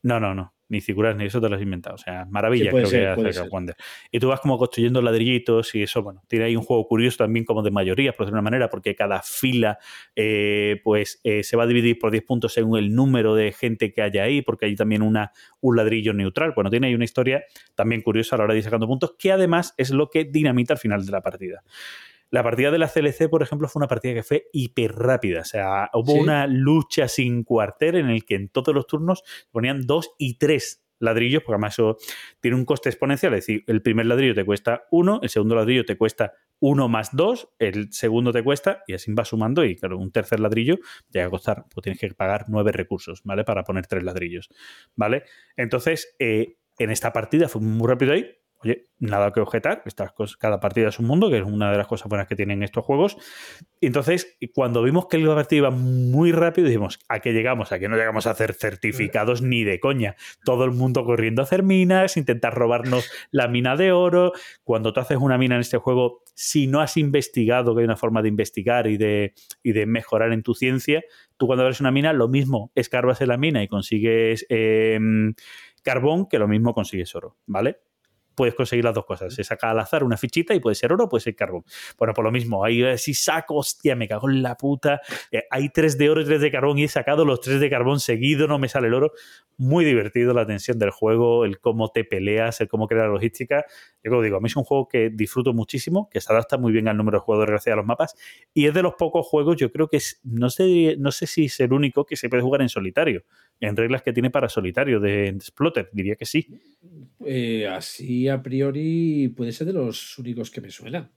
No, 0.07 0.21
no, 0.21 0.33
no. 0.33 0.53
Ni 0.69 0.79
figuras 0.79 1.17
ni 1.17 1.25
eso 1.25 1.41
te 1.41 1.49
lo 1.49 1.57
has 1.57 1.61
inventado. 1.61 1.95
O 1.95 1.97
sea, 1.97 2.25
maravilla, 2.29 2.71
Sí, 2.71 2.77
creo 2.77 2.87
ser, 2.87 3.15
que 3.15 3.29
hace. 3.29 3.49
Y 4.09 4.19
tú 4.19 4.29
vas 4.29 4.39
como 4.39 4.57
construyendo 4.57 5.01
ladrillitos 5.01 5.75
y 5.75 5.83
eso, 5.83 6.01
bueno, 6.01 6.23
tiene 6.27 6.45
ahí 6.45 6.55
un 6.55 6.63
juego 6.63 6.87
curioso 6.87 7.17
también 7.17 7.43
como 7.43 7.61
de 7.61 7.71
mayorías, 7.71 8.15
por 8.15 8.25
decirlo 8.25 8.37
de 8.37 8.39
una 8.39 8.49
manera, 8.49 8.69
porque 8.69 8.95
cada 8.95 9.21
fila 9.21 9.79
eh, 10.15 10.79
pues 10.83 11.19
eh, 11.25 11.43
se 11.43 11.57
va 11.57 11.63
a 11.63 11.67
dividir 11.67 11.99
por 11.99 12.11
10 12.11 12.23
puntos 12.23 12.53
según 12.53 12.77
el 12.79 12.95
número 12.95 13.35
de 13.35 13.51
gente 13.51 13.91
que 13.91 14.01
haya 14.01 14.23
ahí, 14.23 14.41
porque 14.41 14.65
hay 14.65 14.75
también 14.75 15.01
una, 15.01 15.31
un 15.59 15.75
ladrillo 15.75 16.13
neutral. 16.13 16.53
Bueno, 16.55 16.69
tiene 16.69 16.87
ahí 16.87 16.95
una 16.95 17.05
historia 17.05 17.43
también 17.75 18.01
curiosa 18.01 18.35
a 18.35 18.39
la 18.39 18.45
hora 18.45 18.53
de 18.53 18.59
ir 18.59 18.63
sacando 18.63 18.87
puntos, 18.87 19.15
que 19.19 19.33
además 19.33 19.73
es 19.75 19.89
lo 19.91 20.09
que 20.09 20.23
dinamita 20.23 20.73
al 20.73 20.79
final 20.79 21.05
de 21.05 21.11
la 21.11 21.21
partida. 21.21 21.63
La 22.29 22.43
partida 22.43 22.71
de 22.71 22.77
la 22.79 22.87
CLC, 22.89 23.29
por 23.29 23.41
ejemplo, 23.43 23.67
fue 23.67 23.79
una 23.79 23.87
partida 23.87 24.13
que 24.13 24.23
fue 24.23 24.47
hiper 24.51 24.93
rápida. 24.93 25.41
O 25.41 25.45
sea, 25.45 25.89
hubo 25.93 26.13
Sí. 26.13 26.19
una 26.19 26.45
lucha 26.47 27.07
sin 27.07 27.43
cuartel 27.43 27.95
en 27.95 28.09
el 28.09 28.25
que 28.25 28.35
en 28.35 28.49
todos 28.49 28.73
los 28.75 28.85
turnos 28.87 29.23
ponían 29.51 29.81
dos 29.87 30.11
y 30.17 30.37
tres 30.37 30.83
ladrillos, 30.99 31.43
porque 31.43 31.53
además 31.55 31.75
eso 31.75 31.97
tiene 32.39 32.57
un 32.57 32.65
coste 32.65 32.89
exponencial. 32.89 33.33
Es 33.35 33.45
decir, 33.45 33.63
el 33.67 33.81
primer 33.83 34.07
ladrillo 34.07 34.33
te 34.33 34.43
cuesta 34.45 34.85
uno, 34.91 35.19
el 35.21 35.29
segundo 35.29 35.55
ladrillo 35.55 35.85
te 35.85 35.95
cuesta 35.95 36.33
uno 36.59 36.89
más 36.89 37.15
dos, 37.15 37.49
el 37.59 37.93
segundo 37.93 38.31
te 38.33 38.43
cuesta, 38.43 38.81
y 38.87 38.93
así 38.93 39.13
va 39.13 39.23
sumando. 39.23 39.63
Y 39.63 39.75
claro, 39.75 39.99
un 39.99 40.11
tercer 40.11 40.39
ladrillo 40.39 40.77
llega 41.11 41.27
a 41.27 41.29
costar, 41.29 41.65
pues 41.71 41.83
tienes 41.83 41.99
que 41.99 42.09
pagar 42.15 42.45
nueve 42.47 42.71
recursos, 42.71 43.21
¿vale? 43.23 43.43
Para 43.43 43.63
poner 43.63 43.85
tres 43.85 44.03
ladrillos, 44.03 44.49
¿vale? 44.95 45.23
Entonces, 45.55 46.15
eh, 46.17 46.57
en 46.79 46.89
esta 46.89 47.13
partida 47.13 47.47
fue 47.47 47.61
muy 47.61 47.87
rápido 47.87 48.13
ahí. 48.13 48.25
Oye, 48.59 48.87
nada 48.97 49.31
que 49.31 49.39
objetar, 49.39 49.83
estas 49.85 50.11
cosas, 50.13 50.35
cada 50.37 50.59
partida 50.59 50.87
es 50.87 50.97
un 50.97 51.05
mundo, 51.05 51.29
que 51.29 51.37
es 51.37 51.43
una 51.43 51.71
de 51.71 51.77
las 51.77 51.85
cosas 51.85 52.09
buenas 52.09 52.27
que 52.27 52.35
tienen 52.35 52.63
estos 52.63 52.83
juegos. 52.83 53.17
Entonces, 53.81 54.35
cuando 54.55 54.81
vimos 54.81 55.07
que 55.07 55.19
la 55.19 55.35
partida 55.35 55.57
iba 55.59 55.69
muy 55.69 56.31
rápido, 56.31 56.67
dijimos, 56.67 56.99
¿a 57.07 57.19
qué 57.19 57.33
llegamos? 57.33 57.71
¿A 57.71 57.77
qué 57.77 57.87
no 57.87 57.97
llegamos 57.97 58.25
a 58.25 58.31
hacer 58.31 58.53
certificados 58.53 59.43
ni 59.43 59.63
de 59.63 59.79
coña? 59.79 60.15
Todo 60.43 60.65
el 60.65 60.71
mundo 60.71 61.05
corriendo 61.05 61.43
a 61.43 61.45
hacer 61.45 61.61
minas, 61.61 62.17
intentar 62.17 62.55
robarnos 62.55 63.11
la 63.29 63.47
mina 63.47 63.75
de 63.75 63.91
oro. 63.91 64.31
Cuando 64.63 64.91
tú 64.91 65.01
haces 65.01 65.19
una 65.19 65.37
mina 65.37 65.53
en 65.53 65.61
este 65.61 65.77
juego, 65.77 66.23
si 66.33 66.65
no 66.65 66.81
has 66.81 66.97
investigado, 66.97 67.75
que 67.75 67.81
hay 67.81 67.85
una 67.85 67.95
forma 67.95 68.23
de 68.23 68.29
investigar 68.29 68.87
y 68.87 68.97
de, 68.97 69.33
y 69.61 69.73
de 69.73 69.85
mejorar 69.85 70.33
en 70.33 70.41
tu 70.41 70.55
ciencia, 70.55 71.03
tú 71.37 71.45
cuando 71.45 71.61
abres 71.61 71.79
una 71.79 71.91
mina, 71.91 72.11
lo 72.11 72.27
mismo 72.27 72.71
escarbas 72.73 73.21
en 73.21 73.27
la 73.27 73.37
mina 73.37 73.61
y 73.61 73.67
consigues 73.67 74.47
eh, 74.49 74.99
carbón, 75.83 76.27
que 76.27 76.39
lo 76.39 76.47
mismo 76.47 76.73
consigues 76.73 77.13
oro, 77.15 77.37
¿vale? 77.45 77.77
Puedes 78.37 78.53
conseguir 78.53 78.85
las 78.85 78.93
dos 78.93 79.05
cosas. 79.05 79.33
Se 79.33 79.43
saca 79.43 79.71
al 79.71 79.79
azar 79.79 80.03
una 80.03 80.15
fichita 80.15 80.53
y 80.53 80.59
puede 80.59 80.75
ser 80.75 80.93
oro, 80.93 81.09
puede 81.09 81.23
ser 81.23 81.35
carbón. 81.35 81.65
Bueno, 81.97 82.13
por 82.13 82.23
lo 82.23 82.31
mismo, 82.31 82.63
ahí 82.63 82.83
eh, 82.83 82.97
si 82.97 83.15
saco, 83.15 83.55
hostia, 83.55 83.95
me 83.95 84.07
cago 84.07 84.29
en 84.29 84.43
la 84.43 84.55
puta. 84.55 85.01
Eh, 85.31 85.43
hay 85.49 85.69
tres 85.69 85.97
de 85.97 86.09
oro 86.09 86.21
y 86.21 86.25
tres 86.25 86.39
de 86.39 86.51
carbón 86.51 86.77
y 86.77 86.83
he 86.83 86.87
sacado 86.87 87.25
los 87.25 87.41
tres 87.41 87.59
de 87.59 87.69
carbón 87.69 87.99
seguido, 87.99 88.47
no 88.47 88.59
me 88.59 88.69
sale 88.69 88.87
el 88.87 88.93
oro. 88.93 89.11
Muy 89.57 89.83
divertido 89.83 90.35
la 90.35 90.45
tensión 90.45 90.77
del 90.77 90.91
juego, 90.91 91.45
el 91.45 91.59
cómo 91.59 91.89
te 91.89 92.03
peleas, 92.03 92.61
el 92.61 92.67
cómo 92.67 92.87
crear 92.87 93.07
la 93.07 93.13
logística. 93.13 93.65
Yo 94.03 94.11
como 94.11 94.21
digo, 94.21 94.37
a 94.37 94.39
mí 94.39 94.45
es 94.45 94.55
un 94.55 94.63
juego 94.63 94.87
que 94.87 95.09
disfruto 95.09 95.53
muchísimo, 95.53 96.07
que 96.09 96.21
se 96.21 96.31
adapta 96.31 96.57
muy 96.57 96.71
bien 96.71 96.87
al 96.87 96.95
número 96.95 97.17
de 97.17 97.21
jugadores 97.21 97.51
gracias 97.53 97.73
a 97.73 97.75
los 97.75 97.85
mapas 97.85 98.15
y 98.53 98.67
es 98.67 98.73
de 98.73 98.81
los 98.83 98.95
pocos 98.95 99.25
juegos, 99.25 99.57
yo 99.57 99.71
creo 99.71 99.87
que 99.87 99.97
es, 99.97 100.19
no 100.23 100.49
sé, 100.49 100.95
no 100.97 101.11
sé 101.11 101.27
si 101.27 101.45
es 101.45 101.59
el 101.59 101.73
único 101.73 102.05
que 102.05 102.15
se 102.15 102.29
puede 102.29 102.43
jugar 102.43 102.61
en 102.61 102.69
solitario, 102.69 103.23
en 103.59 103.75
reglas 103.75 104.03
que 104.03 104.13
tiene 104.13 104.29
para 104.29 104.49
solitario 104.49 104.99
de 104.99 105.37
Splotter, 105.41 105.89
diría 105.91 106.15
que 106.15 106.25
sí. 106.25 106.47
Eh, 107.25 107.67
así 107.67 108.26
a 108.29 108.41
priori 108.41 109.33
puede 109.35 109.51
ser 109.51 109.67
de 109.67 109.73
los 109.73 110.17
únicos 110.17 110.51
que 110.51 110.61
me 110.61 110.69
suenan. 110.69 111.11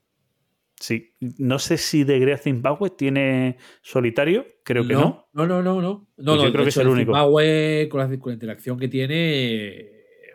Sí, 0.77 1.15
no 1.39 1.59
sé 1.59 1.77
si 1.77 2.05
de 2.05 2.19
Great 2.19 2.41
Zimbabwe 2.41 2.91
tiene 2.91 3.59
solitario, 3.83 4.47
creo 4.65 4.87
que 4.87 4.95
no. 4.95 5.29
No, 5.33 5.47
no, 5.47 5.63
no, 5.63 5.75
no. 5.75 5.83
no. 5.83 6.09
Pues 6.17 6.25
no, 6.27 6.37
yo 6.43 6.51
creo 6.53 6.65
que 6.65 6.71
es 6.71 6.77
el 6.79 6.89
único. 6.89 7.13
Con 7.13 7.21
la, 8.01 8.19
con 8.19 8.31
la 8.31 8.35
interacción 8.35 8.79
que 8.79 8.89
tiene, 8.89 9.91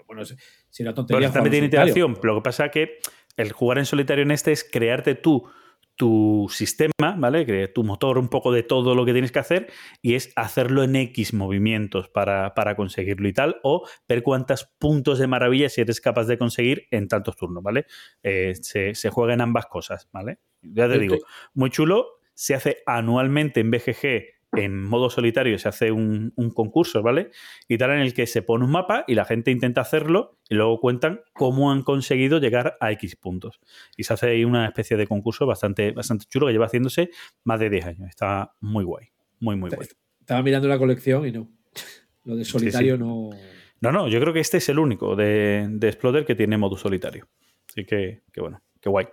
bueno, 0.05 0.23
si 0.23 0.35
si 0.75 0.83
la 0.83 0.89
Pero 0.89 1.05
tontería. 1.05 1.31
también 1.31 1.51
tiene 1.51 1.65
interacción. 1.67 2.17
Lo 2.21 2.35
que 2.35 2.41
pasa 2.41 2.69
que 2.69 2.97
el 3.37 3.53
jugar 3.53 3.77
en 3.77 3.85
solitario 3.85 4.23
en 4.23 4.31
este 4.31 4.51
es 4.51 4.63
crearte 4.63 5.15
tú 5.15 5.47
tu 5.95 6.47
sistema, 6.49 7.15
¿vale? 7.17 7.67
Tu 7.69 7.83
motor, 7.83 8.17
un 8.17 8.29
poco 8.29 8.51
de 8.51 8.63
todo 8.63 8.95
lo 8.95 9.05
que 9.05 9.13
tienes 9.13 9.31
que 9.31 9.39
hacer 9.39 9.67
y 10.01 10.15
es 10.15 10.31
hacerlo 10.35 10.83
en 10.83 10.95
X 10.95 11.33
movimientos 11.33 12.09
para, 12.09 12.53
para 12.53 12.75
conseguirlo 12.75 13.27
y 13.27 13.33
tal, 13.33 13.57
o 13.63 13.87
ver 14.07 14.23
cuántos 14.23 14.65
puntos 14.77 15.19
de 15.19 15.27
maravilla 15.27 15.69
si 15.69 15.81
eres 15.81 16.01
capaz 16.01 16.25
de 16.25 16.37
conseguir 16.37 16.87
en 16.91 17.07
tantos 17.07 17.35
turnos, 17.35 17.63
¿vale? 17.63 17.85
Eh, 18.23 18.53
se, 18.61 18.95
se 18.95 19.09
juega 19.09 19.33
en 19.33 19.41
ambas 19.41 19.67
cosas, 19.67 20.09
¿vale? 20.11 20.39
Ya 20.61 20.89
te 20.89 20.99
digo, 20.99 21.17
muy 21.53 21.69
chulo, 21.69 22.19
se 22.33 22.55
hace 22.55 22.77
anualmente 22.85 23.61
en 23.61 23.71
BGG 23.71 24.34
en 24.55 24.83
modo 24.83 25.09
solitario 25.09 25.57
se 25.59 25.67
hace 25.67 25.91
un, 25.91 26.33
un 26.35 26.51
concurso, 26.51 27.01
¿vale? 27.01 27.31
Y 27.67 27.77
tal 27.77 27.91
en 27.91 27.99
el 27.99 28.13
que 28.13 28.27
se 28.27 28.41
pone 28.41 28.65
un 28.65 28.71
mapa 28.71 29.03
y 29.07 29.15
la 29.15 29.25
gente 29.25 29.51
intenta 29.51 29.81
hacerlo 29.81 30.37
y 30.49 30.55
luego 30.55 30.79
cuentan 30.79 31.21
cómo 31.33 31.71
han 31.71 31.83
conseguido 31.83 32.39
llegar 32.39 32.77
a 32.79 32.91
X 32.91 33.15
puntos. 33.15 33.59
Y 33.97 34.03
se 34.03 34.13
hace 34.13 34.27
ahí 34.27 34.45
una 34.45 34.65
especie 34.65 34.97
de 34.97 35.07
concurso 35.07 35.45
bastante, 35.45 35.91
bastante 35.91 36.25
chulo 36.25 36.47
que 36.47 36.53
lleva 36.53 36.65
haciéndose 36.65 37.09
más 37.43 37.59
de 37.59 37.69
10 37.69 37.85
años. 37.85 38.09
Está 38.09 38.53
muy 38.61 38.83
guay, 38.83 39.07
muy, 39.39 39.55
muy 39.55 39.69
guay. 39.69 39.87
Estaba 40.19 40.41
mirando 40.41 40.67
la 40.67 40.77
colección 40.77 41.27
y 41.27 41.31
no. 41.31 41.49
Lo 42.23 42.35
de 42.35 42.45
solitario 42.45 42.95
sí. 42.95 42.99
no. 43.01 43.29
No, 43.81 43.91
no, 43.91 44.07
yo 44.07 44.19
creo 44.19 44.33
que 44.33 44.39
este 44.39 44.57
es 44.57 44.69
el 44.69 44.79
único 44.79 45.15
de, 45.15 45.67
de 45.69 45.87
Exploder 45.87 46.25
que 46.25 46.33
tiene 46.33 46.57
modo 46.57 46.77
solitario. 46.77 47.27
Así 47.69 47.85
que, 47.85 48.23
que 48.31 48.41
bueno, 48.41 48.61
qué 48.79 48.89
guay. 48.89 49.07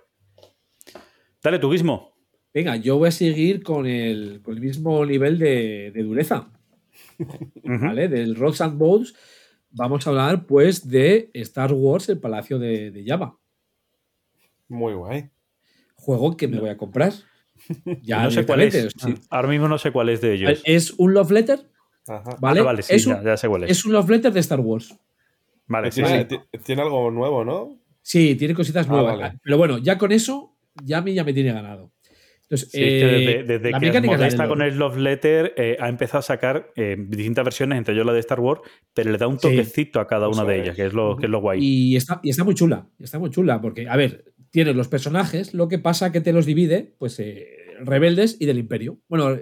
Dale, 1.43 1.59
tu 1.59 1.69
Gizmo. 1.69 2.12
Venga, 2.53 2.75
yo 2.75 2.97
voy 2.97 3.07
a 3.07 3.11
seguir 3.11 3.63
con 3.63 3.85
el, 3.87 4.41
con 4.43 4.53
el 4.55 4.61
mismo 4.61 5.05
nivel 5.05 5.39
de, 5.39 5.91
de 5.91 6.03
dureza. 6.03 6.51
¿Vale? 7.63 8.07
Del 8.07 8.35
Rocks 8.35 8.61
and 8.61 8.77
Bones. 8.77 9.15
Vamos 9.71 10.05
a 10.05 10.11
hablar, 10.11 10.45
pues, 10.45 10.87
de 10.87 11.31
Star 11.33 11.73
Wars, 11.73 12.09
el 12.09 12.19
Palacio 12.19 12.59
de, 12.59 12.91
de 12.91 13.03
Java. 13.05 13.37
Muy 14.67 14.93
guay. 14.93 15.29
Juego 15.95 16.37
que 16.37 16.47
me 16.47 16.59
voy 16.59 16.69
a 16.69 16.77
comprar. 16.77 17.13
Ya 18.01 18.21
no 18.23 18.29
sé 18.31 18.45
cuál 18.45 18.61
es. 18.61 18.91
Sí, 18.97 19.13
ahora 19.29 19.47
mismo 19.47 19.69
no 19.69 19.77
sé 19.77 19.91
cuál 19.91 20.09
es 20.09 20.19
de 20.19 20.33
ellos. 20.33 20.61
Es 20.65 20.91
un 20.97 21.13
love 21.13 21.31
letter, 21.31 21.59
Ajá. 22.07 22.35
¿vale? 22.41 22.59
Ah, 22.59 22.63
vale, 22.63 22.81
sí, 22.81 22.93
es, 22.95 23.05
ya, 23.05 23.15
un, 23.19 23.23
ya 23.23 23.37
sé 23.37 23.47
cuál 23.47 23.63
es. 23.63 23.71
es 23.71 23.85
un 23.85 23.93
love 23.93 24.09
letter 24.09 24.33
de 24.33 24.39
Star 24.41 24.59
Wars. 24.59 24.93
Vale, 25.67 25.89
sí, 25.91 26.01
ti- 26.27 26.39
tiene 26.65 26.81
algo 26.81 27.09
nuevo, 27.09 27.45
¿no? 27.45 27.79
Sí, 28.01 28.35
tiene 28.35 28.53
cositas 28.53 28.87
Ah, 28.87 28.91
nuevas. 28.91 29.17
vale. 29.17 29.39
Pero 29.41 29.57
bueno, 29.57 29.77
ya 29.77 29.97
con 29.97 30.11
eso, 30.11 30.57
ya 30.83 30.97
a 30.97 31.01
mí 31.01 31.13
ya 31.13 31.23
me 31.23 31.31
tiene 31.33 31.53
ganado. 31.53 31.92
Entonces, 32.53 32.69
Sí, 32.71 32.83
es 32.83 32.89
que 32.89 32.99
eh, 32.99 33.19
desde, 33.19 33.43
desde 33.43 33.71
la 33.71 33.79
que 33.79 34.27
está 34.27 34.47
con 34.47 34.61
el 34.61 34.77
Love 34.77 34.97
Letter, 34.97 35.53
eh, 35.57 35.75
ha 35.79 35.89
empezado 35.89 36.19
a 36.19 36.21
sacar 36.21 36.71
eh, 36.75 36.95
distintas 36.99 37.43
versiones, 37.43 37.77
entre 37.79 37.95
ellos 37.95 38.05
la 38.05 38.13
de 38.13 38.19
Star 38.19 38.39
Wars, 38.39 38.61
pero 38.93 39.11
le 39.11 39.17
da 39.17 39.27
un 39.27 39.39
Sí. 39.39 39.47
toquecito 39.47 39.99
a 39.99 40.05
cada 40.07 40.27
una 40.27 40.43
de 40.43 40.61
ellas, 40.61 40.75
que 40.75 40.85
es 40.85 40.93
lo, 40.93 41.17
que 41.17 41.25
es 41.25 41.29
lo 41.31 41.41
guay. 41.41 41.59
Y 41.63 41.95
está, 41.95 42.19
y 42.21 42.29
está 42.29 42.43
muy 42.43 42.53
chula, 42.53 42.87
está 42.99 43.17
muy 43.17 43.31
chula, 43.31 43.59
porque, 43.59 43.87
a 43.89 43.95
ver, 43.97 44.33
tienes 44.51 44.75
los 44.75 44.87
personajes, 44.87 45.53
lo 45.55 45.67
que 45.67 45.79
pasa 45.79 46.11
que 46.11 46.21
te 46.21 46.31
los 46.31 46.45
divide, 46.45 46.93
pues, 46.99 47.19
eh, 47.19 47.47
rebeldes 47.79 48.37
y 48.39 48.45
del 48.45 48.59
imperio. 48.59 48.99
Bueno, 49.09 49.35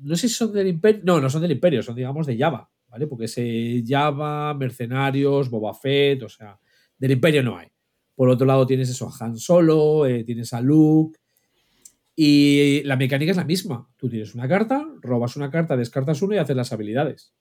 no 0.00 0.16
sé 0.16 0.28
si 0.28 0.34
son 0.34 0.52
del 0.52 0.68
imperio, 0.68 1.02
no, 1.04 1.20
no 1.20 1.28
son 1.28 1.42
del 1.42 1.52
imperio, 1.52 1.82
son, 1.82 1.94
digamos, 1.94 2.26
de 2.26 2.38
Java, 2.38 2.70
¿vale? 2.88 3.06
Porque 3.06 3.26
es 3.26 3.34
eh, 3.36 3.82
Java, 3.86 4.54
Mercenarios, 4.54 5.50
Boba 5.50 5.74
Fett, 5.74 6.22
o 6.22 6.28
sea, 6.28 6.58
del 6.96 7.10
imperio 7.12 7.42
no 7.42 7.58
hay. 7.58 7.68
Por 8.14 8.28
otro 8.28 8.46
lado 8.46 8.66
tienes 8.66 8.88
eso, 8.88 9.08
a 9.08 9.24
Han 9.24 9.36
Solo, 9.36 10.06
eh, 10.06 10.24
tienes 10.24 10.52
a 10.52 10.60
Luke, 10.60 11.18
y 12.16 12.82
la 12.84 12.96
mecánica 12.96 13.32
es 13.32 13.36
la 13.36 13.44
misma. 13.44 13.88
Tú 13.96 14.08
tienes 14.08 14.34
una 14.34 14.48
carta, 14.48 14.86
robas 15.00 15.36
una 15.36 15.50
carta, 15.50 15.76
descartas 15.76 16.22
uno 16.22 16.34
y 16.34 16.38
haces 16.38 16.56
las 16.56 16.72
habilidades. 16.72 17.34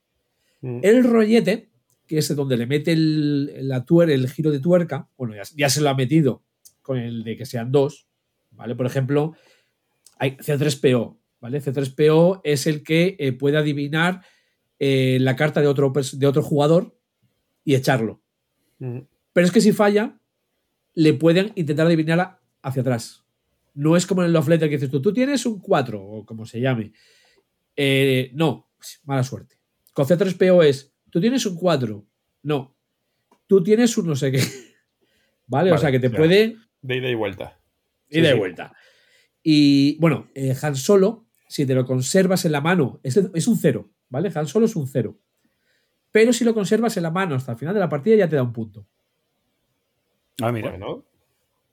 Mm. 0.61 0.79
El 0.81 1.03
rollete, 1.03 1.69
que 2.07 2.17
es 2.17 2.35
donde 2.35 2.57
le 2.57 2.65
mete 2.65 2.93
el, 2.93 3.67
la 3.67 3.85
tuer, 3.85 4.09
el 4.09 4.29
giro 4.29 4.51
de 4.51 4.59
tuerca, 4.59 5.09
bueno, 5.17 5.35
ya, 5.35 5.43
ya 5.55 5.69
se 5.69 5.81
lo 5.81 5.89
ha 5.89 5.95
metido 5.95 6.43
con 6.81 6.97
el 6.97 7.23
de 7.23 7.37
que 7.37 7.45
sean 7.45 7.71
dos, 7.71 8.07
¿vale? 8.51 8.75
Por 8.75 8.85
ejemplo, 8.85 9.35
hay 10.17 10.31
C3PO, 10.37 11.17
¿vale? 11.39 11.61
C3PO 11.61 12.41
es 12.43 12.67
el 12.67 12.83
que 12.83 13.15
eh, 13.19 13.31
puede 13.31 13.57
adivinar 13.57 14.21
eh, 14.79 15.17
la 15.21 15.35
carta 15.35 15.61
de 15.61 15.67
otro, 15.67 15.93
de 16.13 16.27
otro 16.27 16.43
jugador 16.43 16.97
y 17.63 17.75
echarlo. 17.75 18.21
Mm. 18.79 18.99
Pero 19.33 19.47
es 19.47 19.51
que 19.51 19.61
si 19.61 19.71
falla, 19.71 20.19
le 20.93 21.13
pueden 21.13 21.51
intentar 21.55 21.87
adivinarla 21.87 22.41
hacia 22.61 22.81
atrás. 22.81 23.22
No 23.73 23.95
es 23.97 24.05
como 24.05 24.21
en 24.21 24.27
el 24.27 24.33
Love 24.33 24.49
Letter 24.49 24.69
que 24.69 24.75
dices 24.75 24.91
tú, 24.91 25.01
tú 25.01 25.13
tienes 25.13 25.45
un 25.45 25.59
4 25.59 26.01
o 26.01 26.25
como 26.25 26.45
se 26.45 26.59
llame. 26.59 26.93
Eh, 27.75 28.31
no, 28.33 28.69
mala 29.03 29.23
suerte. 29.23 29.57
Con 29.93 30.05
C3PO 30.05 30.63
es, 30.63 30.93
tú 31.09 31.19
tienes 31.19 31.45
un 31.45 31.55
4. 31.55 32.05
No, 32.43 32.75
tú 33.47 33.63
tienes 33.63 33.97
un 33.97 34.07
no 34.07 34.15
sé 34.15 34.31
qué. 34.31 34.41
¿Vale? 35.47 35.71
o 35.71 35.77
sea 35.77 35.91
que 35.91 35.99
te 35.99 36.07
o 36.07 36.09
sea, 36.11 36.19
puede 36.19 36.55
De 36.81 36.97
ida 36.97 37.09
y 37.09 37.15
vuelta. 37.15 37.59
y 38.09 38.21
de 38.21 38.31
sí. 38.31 38.37
vuelta. 38.37 38.73
Y 39.41 39.97
bueno, 39.99 40.29
eh, 40.33 40.55
Han 40.61 40.75
Solo, 40.75 41.25
si 41.47 41.65
te 41.65 41.75
lo 41.75 41.85
conservas 41.85 42.45
en 42.45 42.53
la 42.53 42.61
mano, 42.61 42.99
es, 43.03 43.17
es 43.17 43.47
un 43.47 43.57
0, 43.57 43.89
¿vale? 44.09 44.31
Han 44.33 44.47
Solo 44.47 44.65
es 44.67 44.75
un 44.75 44.87
0. 44.87 45.19
Pero 46.11 46.31
si 46.31 46.45
lo 46.45 46.53
conservas 46.53 46.95
en 46.97 47.03
la 47.03 47.11
mano 47.11 47.35
hasta 47.35 47.51
el 47.53 47.57
final 47.57 47.73
de 47.73 47.79
la 47.79 47.89
partida 47.89 48.15
ya 48.15 48.29
te 48.29 48.35
da 48.35 48.43
un 48.43 48.53
punto. 48.53 48.87
Ah, 50.41 50.51
mira. 50.51 50.69
Bueno, 50.69 51.05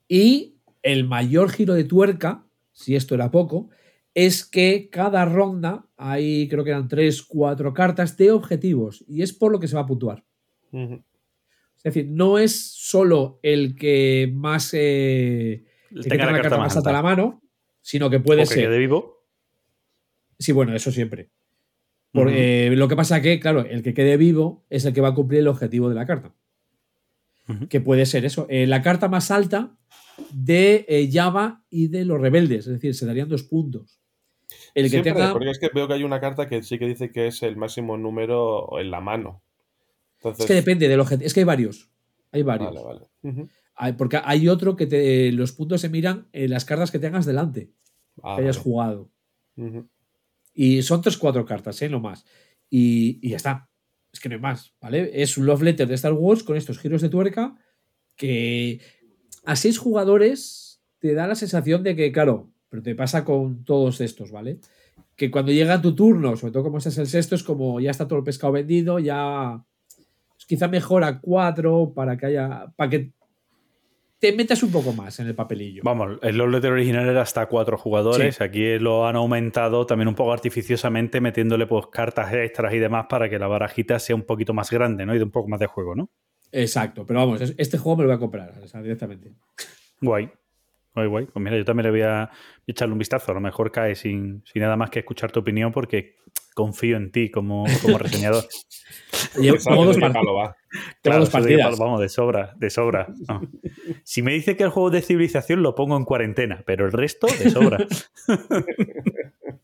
Y 0.08 0.59
el 0.82 1.06
mayor 1.06 1.50
giro 1.50 1.74
de 1.74 1.84
tuerca, 1.84 2.46
si 2.72 2.96
esto 2.96 3.14
era 3.14 3.30
poco, 3.30 3.68
es 4.14 4.44
que 4.44 4.88
cada 4.90 5.24
ronda 5.24 5.86
hay, 5.96 6.48
creo 6.48 6.64
que 6.64 6.70
eran 6.70 6.88
3, 6.88 7.22
4 7.22 7.72
cartas 7.74 8.16
de 8.16 8.32
objetivos. 8.32 9.04
Y 9.06 9.22
es 9.22 9.32
por 9.32 9.52
lo 9.52 9.60
que 9.60 9.68
se 9.68 9.76
va 9.76 9.82
a 9.82 9.86
puntuar. 9.86 10.24
Es 10.72 11.82
decir, 11.84 12.06
no 12.10 12.38
es 12.38 12.60
solo 12.74 13.38
el 13.42 13.74
que 13.76 14.30
más. 14.34 14.70
eh, 14.74 15.64
el 15.90 16.02
que 16.02 16.08
tenga 16.08 16.26
la 16.30 16.40
carta 16.40 16.58
más 16.58 16.76
alta 16.76 16.90
a 16.90 16.92
la 16.92 17.02
mano, 17.02 17.42
sino 17.80 18.10
que 18.10 18.20
puede 18.20 18.42
O 18.42 18.44
que 18.44 18.54
ser. 18.54 18.64
quede 18.64 18.78
vivo. 18.78 19.24
Sí, 20.38 20.52
bueno, 20.52 20.74
eso 20.74 20.90
siempre. 20.90 21.30
Por- 22.12 22.26
Ujú. 22.28 22.36
eh, 22.38 22.72
lo 22.76 22.88
que 22.88 22.96
pasa 22.96 23.20
que, 23.22 23.38
claro, 23.40 23.60
el 23.60 23.82
que 23.82 23.94
quede 23.94 24.16
vivo 24.16 24.64
es 24.70 24.84
el 24.84 24.92
que 24.92 25.00
va 25.00 25.08
a 25.08 25.14
cumplir 25.14 25.40
el 25.40 25.48
objetivo 25.48 25.88
de 25.88 25.94
la 25.94 26.06
carta. 26.06 26.34
Que 27.68 27.80
puede 27.80 28.06
ser 28.06 28.24
eso. 28.24 28.46
eh, 28.48 28.66
la 28.68 28.80
carta 28.80 29.08
más 29.08 29.30
alta 29.32 29.76
de 30.32 30.84
eh, 30.88 31.08
Java 31.12 31.64
y 31.70 31.88
de 31.88 32.04
los 32.04 32.20
rebeldes. 32.20 32.66
Es 32.66 32.72
decir, 32.74 32.94
se 32.94 33.06
darían 33.06 33.28
dos 33.28 33.42
puntos. 33.44 34.00
El 34.74 34.84
que 34.84 34.90
Siempre, 34.90 35.12
tenga. 35.12 35.32
porque 35.32 35.50
es 35.50 35.58
que 35.58 35.68
veo 35.74 35.86
que 35.88 35.94
hay 35.94 36.04
una 36.04 36.20
carta 36.20 36.48
que 36.48 36.62
sí 36.62 36.78
que 36.78 36.86
dice 36.86 37.10
que 37.10 37.26
es 37.28 37.42
el 37.42 37.56
máximo 37.56 37.96
número 37.96 38.78
en 38.78 38.90
la 38.90 39.00
mano. 39.00 39.42
Entonces, 40.18 40.40
Es 40.40 40.46
que 40.46 40.54
depende 40.54 40.88
del 40.88 41.00
objetivo. 41.00 41.26
Es 41.26 41.34
que 41.34 41.40
hay 41.40 41.44
varios. 41.44 41.90
Hay 42.32 42.42
varios. 42.42 42.74
Vale, 42.74 43.08
vale. 43.22 43.48
Hay- 43.74 43.92
porque 43.94 44.20
hay 44.22 44.48
otro 44.48 44.76
que 44.76 44.86
te, 44.86 45.32
los 45.32 45.52
puntos 45.52 45.80
se 45.80 45.88
miran 45.88 46.28
en 46.32 46.50
las 46.50 46.64
cartas 46.64 46.90
que 46.90 46.98
tengas 46.98 47.26
delante. 47.26 47.72
Ah, 48.22 48.36
que 48.36 48.42
hayas 48.42 48.56
vale. 48.58 48.62
jugado. 48.64 49.10
Y 50.54 50.82
son 50.82 51.00
tres, 51.02 51.16
cuatro 51.16 51.44
cartas, 51.44 51.80
¿eh? 51.82 51.88
No 51.88 52.00
más. 52.00 52.24
Y, 52.68 53.18
y 53.26 53.30
ya 53.30 53.36
está. 53.36 53.68
Es 54.12 54.20
que 54.20 54.28
no 54.28 54.34
hay 54.34 54.40
más, 54.40 54.74
¿vale? 54.80 55.10
Es 55.22 55.38
un 55.38 55.46
love 55.46 55.62
letter 55.62 55.86
de 55.88 55.94
Star 55.94 56.12
Wars 56.12 56.42
con 56.42 56.56
estos 56.56 56.78
giros 56.78 57.00
de 57.02 57.08
tuerca 57.08 57.56
que 58.16 58.80
a 59.44 59.56
seis 59.56 59.78
jugadores 59.78 60.82
te 60.98 61.14
da 61.14 61.26
la 61.26 61.34
sensación 61.34 61.82
de 61.82 61.96
que, 61.96 62.12
claro, 62.12 62.50
pero 62.68 62.82
te 62.82 62.94
pasa 62.94 63.24
con 63.24 63.64
todos 63.64 64.00
estos, 64.00 64.30
¿vale? 64.30 64.60
Que 65.16 65.30
cuando 65.30 65.52
llega 65.52 65.82
tu 65.82 65.94
turno, 65.94 66.36
sobre 66.36 66.52
todo 66.52 66.64
como 66.64 66.78
este 66.78 66.90
es 66.90 66.98
el 66.98 67.06
sexto, 67.06 67.34
es 67.34 67.42
como 67.42 67.80
ya 67.80 67.90
está 67.90 68.06
todo 68.06 68.18
el 68.18 68.24
pescado 68.24 68.52
vendido, 68.52 68.98
ya 68.98 69.62
pues 70.30 70.46
quizá 70.46 70.68
mejor 70.68 71.04
a 71.04 71.20
cuatro 71.20 71.92
para 71.94 72.16
que 72.16 72.26
haya, 72.26 72.72
para 72.76 72.90
que 72.90 73.12
te 74.20 74.32
metas 74.34 74.62
un 74.62 74.70
poco 74.70 74.92
más 74.92 75.18
en 75.18 75.26
el 75.28 75.34
papelillo. 75.34 75.82
Vamos, 75.82 76.18
el 76.22 76.36
Love 76.36 76.50
Letter 76.50 76.72
original 76.72 77.08
era 77.08 77.22
hasta 77.22 77.46
cuatro 77.46 77.78
jugadores. 77.78 78.36
Sí. 78.36 78.44
Aquí 78.44 78.78
lo 78.78 79.06
han 79.06 79.16
aumentado 79.16 79.86
también 79.86 80.08
un 80.08 80.14
poco 80.14 80.32
artificiosamente, 80.32 81.22
metiéndole 81.22 81.66
pues 81.66 81.86
cartas 81.86 82.32
extras 82.34 82.74
y 82.74 82.78
demás 82.78 83.06
para 83.08 83.30
que 83.30 83.38
la 83.38 83.46
barajita 83.48 83.98
sea 83.98 84.14
un 84.14 84.22
poquito 84.22 84.52
más 84.52 84.70
grande, 84.70 85.06
¿no? 85.06 85.14
Y 85.14 85.18
de 85.18 85.24
un 85.24 85.30
poco 85.30 85.48
más 85.48 85.58
de 85.58 85.66
juego, 85.66 85.94
¿no? 85.94 86.10
Exacto, 86.52 87.06
pero 87.06 87.20
vamos, 87.20 87.40
es- 87.40 87.54
este 87.58 87.78
juego 87.78 87.98
me 87.98 88.02
lo 88.04 88.08
voy 88.08 88.16
a 88.16 88.20
comprar, 88.20 88.54
o 88.62 88.66
sea, 88.68 88.82
directamente. 88.82 89.32
Guay. 90.00 90.30
Guay, 90.94 91.06
guay. 91.06 91.26
Pues 91.26 91.42
mira, 91.42 91.56
yo 91.56 91.64
también 91.64 91.84
le 91.84 91.90
voy 91.90 92.02
a 92.02 92.28
echarle 92.66 92.92
un 92.92 92.98
vistazo. 92.98 93.30
A 93.30 93.34
lo 93.34 93.40
mejor 93.40 93.70
cae 93.70 93.94
sin, 93.94 94.42
sin 94.44 94.62
nada 94.62 94.76
más 94.76 94.90
que 94.90 94.98
escuchar 94.98 95.30
tu 95.30 95.38
opinión 95.40 95.70
porque 95.70 96.16
confío 96.54 96.96
en 96.96 97.12
ti 97.12 97.30
como, 97.30 97.64
como 97.82 97.96
reseñador. 97.98 98.42
Llevo- 99.36 99.56
dos 101.20 101.28
que, 101.28 101.32
partidas. 101.32 101.78
Vamos, 101.78 102.00
de 102.00 102.08
sobra, 102.08 102.54
de 102.56 102.70
sobra. 102.70 103.06
No. 103.28 103.40
Si 104.02 104.22
me 104.22 104.32
dice 104.32 104.56
que 104.56 104.64
el 104.64 104.70
juego 104.70 104.90
de 104.90 105.00
civilización 105.02 105.62
lo 105.62 105.76
pongo 105.76 105.96
en 105.96 106.04
cuarentena, 106.04 106.64
pero 106.66 106.86
el 106.86 106.92
resto 106.92 107.28
de 107.38 107.50
sobra. 107.50 107.78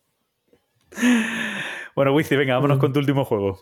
bueno, 1.96 2.14
Wizi, 2.14 2.36
venga, 2.36 2.54
vámonos 2.54 2.78
con 2.78 2.92
tu 2.92 3.00
último 3.00 3.24
juego. 3.24 3.58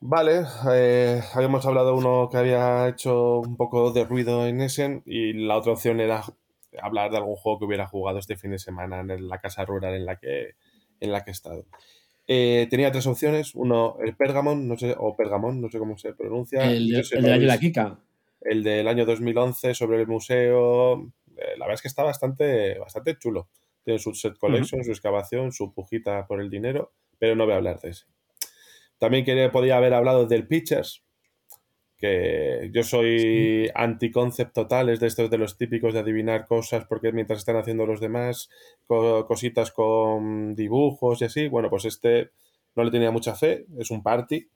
Vale, 0.00 0.42
eh, 0.72 1.20
habíamos 1.34 1.66
hablado 1.66 1.96
uno 1.96 2.28
que 2.30 2.36
había 2.36 2.88
hecho 2.88 3.40
un 3.40 3.56
poco 3.56 3.90
de 3.90 4.04
ruido 4.04 4.46
en 4.46 4.60
Essen 4.60 5.02
y 5.04 5.32
la 5.32 5.56
otra 5.56 5.72
opción 5.72 6.00
era 6.00 6.22
hablar 6.80 7.10
de 7.10 7.16
algún 7.16 7.34
juego 7.34 7.58
que 7.58 7.64
hubiera 7.64 7.88
jugado 7.88 8.18
este 8.18 8.36
fin 8.36 8.52
de 8.52 8.60
semana 8.60 9.00
en 9.00 9.28
la 9.28 9.38
casa 9.38 9.64
rural 9.64 9.94
en 9.94 10.06
la 10.06 10.16
que, 10.16 10.54
en 11.00 11.10
la 11.10 11.24
que 11.24 11.30
he 11.30 11.32
estado. 11.32 11.66
Eh, 12.28 12.68
tenía 12.70 12.92
tres 12.92 13.06
opciones, 13.08 13.54
uno 13.54 13.96
el 14.00 14.14
Pergamon, 14.14 14.68
no 14.68 14.76
sé, 14.76 14.94
o 14.96 15.16
Pergamon, 15.16 15.60
no 15.60 15.68
sé 15.68 15.78
cómo 15.78 15.98
se 15.98 16.12
pronuncia. 16.12 16.70
El, 16.70 16.88
del 16.88 17.24
año 17.24 17.40
de 17.40 17.46
la 17.46 17.58
Kika. 17.58 17.98
el 18.42 18.62
del 18.62 18.86
año 18.86 19.04
2011 19.04 19.74
sobre 19.74 20.00
el 20.00 20.06
museo. 20.06 21.10
eh, 21.36 21.56
la 21.56 21.64
verdad 21.66 21.74
es 21.74 21.82
que 21.82 21.88
está 21.88 22.04
bastante, 22.04 22.78
bastante 22.78 23.18
chulo. 23.18 23.48
Tiene 23.82 23.98
su 23.98 24.14
set 24.14 24.38
collection, 24.38 24.84
su 24.84 24.90
excavación, 24.92 25.50
su 25.50 25.72
pujita 25.72 26.26
por 26.26 26.40
el 26.40 26.50
dinero, 26.50 26.92
pero 27.18 27.34
no 27.34 27.44
voy 27.46 27.54
a 27.54 27.56
hablar 27.56 27.80
de 27.80 27.90
ese. 27.90 28.04
También 28.98 29.24
quería, 29.24 29.50
podía 29.52 29.76
haber 29.76 29.94
hablado 29.94 30.26
del 30.26 30.46
Pitchers, 30.46 31.04
que 31.96 32.70
yo 32.72 32.82
soy 32.84 33.70
anti-concept 33.74 34.54
total, 34.54 34.88
es 34.88 35.00
de 35.00 35.08
estos 35.08 35.30
de 35.30 35.38
los 35.38 35.56
típicos 35.58 35.94
de 35.94 36.00
adivinar 36.00 36.46
cosas 36.46 36.86
porque 36.88 37.12
mientras 37.12 37.40
están 37.40 37.56
haciendo 37.56 37.86
los 37.86 38.00
demás 38.00 38.48
co- 38.86 39.26
cositas 39.26 39.72
con 39.72 40.54
dibujos 40.54 41.20
y 41.22 41.24
así. 41.26 41.48
Bueno, 41.48 41.70
pues 41.70 41.84
este 41.86 42.30
no 42.76 42.84
le 42.84 42.90
tenía 42.92 43.10
mucha 43.10 43.34
fe, 43.34 43.66
es 43.78 43.90
un 43.90 44.02
party, 44.04 44.48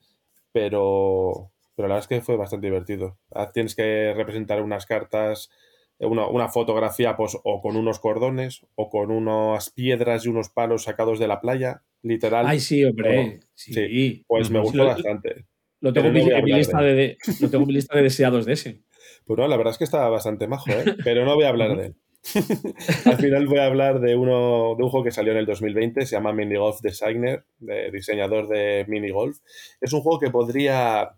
pero, 0.53 1.53
pero 1.75 1.89
la 1.89 1.95
verdad 1.97 2.05
es 2.05 2.09
que 2.09 2.23
fue 2.25 2.37
bastante 2.37 2.67
divertido. 2.69 3.19
Ah, 3.33 3.51
Tienes 3.53 3.75
que 3.75 4.13
representar 4.17 4.63
unas 4.63 4.87
cartas, 4.87 5.51
una, 6.07 6.27
una 6.27 6.49
fotografía 6.49 7.17
pues 7.17 7.37
o 7.45 7.61
con 7.63 7.77
unos 7.77 7.99
cordones 7.99 8.67
o 8.75 8.91
con 8.91 9.11
unas 9.11 9.71
piedras 9.71 10.25
y 10.25 10.29
unos 10.29 10.49
palos 10.49 10.85
sacados 10.85 11.19
de 11.19 11.29
la 11.29 11.41
playa, 11.41 11.83
literal. 12.03 12.47
Ay, 12.47 12.61
sí, 12.61 12.85
hombre. 12.85 13.41
Sí. 13.55 14.25
Pues 14.27 14.51
me 14.51 14.61
gustó 14.61 14.79
Lo- 14.79 14.87
bastante. 14.87 15.47
Lo 15.81 15.93
tengo, 15.93 16.11
mi- 16.11 16.25
mi 16.25 16.53
lista 16.53 16.81
de 16.81 16.95
de, 16.95 17.17
lo 17.41 17.51
tengo 17.51 17.63
en 17.65 17.69
mi 17.69 17.75
lista 17.75 17.97
de 17.97 18.03
deseados 18.05 18.47
de 18.47 18.53
ese. 18.53 18.83
Pues 19.25 19.39
no, 19.39 19.49
la 19.49 19.57
verdad 19.57 19.73
es 19.73 19.79
que 19.79 19.85
estaba 19.85 20.09
bastante 20.09 20.47
majo, 20.47 20.71
¿eh? 20.71 20.85
pero 21.05 21.25
no 21.25 21.35
voy 21.35 21.45
a 21.45 21.49
hablar 21.49 21.77
de 21.77 21.87
él. 21.87 21.95
Al 23.05 23.17
final 23.17 23.47
voy 23.49 23.59
a 23.59 23.67
hablar 23.67 23.99
de 24.01 24.15
uno 24.15 24.77
de 24.77 24.85
un 24.85 24.91
juego 24.91 25.03
que 25.05 25.11
salió 25.11 25.33
en 25.33 25.39
el 25.39 25.47
2020, 25.47 26.07
se 26.07 26.15
llama 26.15 26.33
Mini 26.33 26.55
Golf 26.57 26.81
Designer, 26.81 27.45
de 27.59 27.91
diseñador 27.91 28.47
de 28.49 28.85
mini 28.89 29.11
golf. 29.11 29.39
Es 29.81 29.93
un 29.93 30.03
juego 30.03 30.21
que 30.21 30.31
podría, 30.31 31.11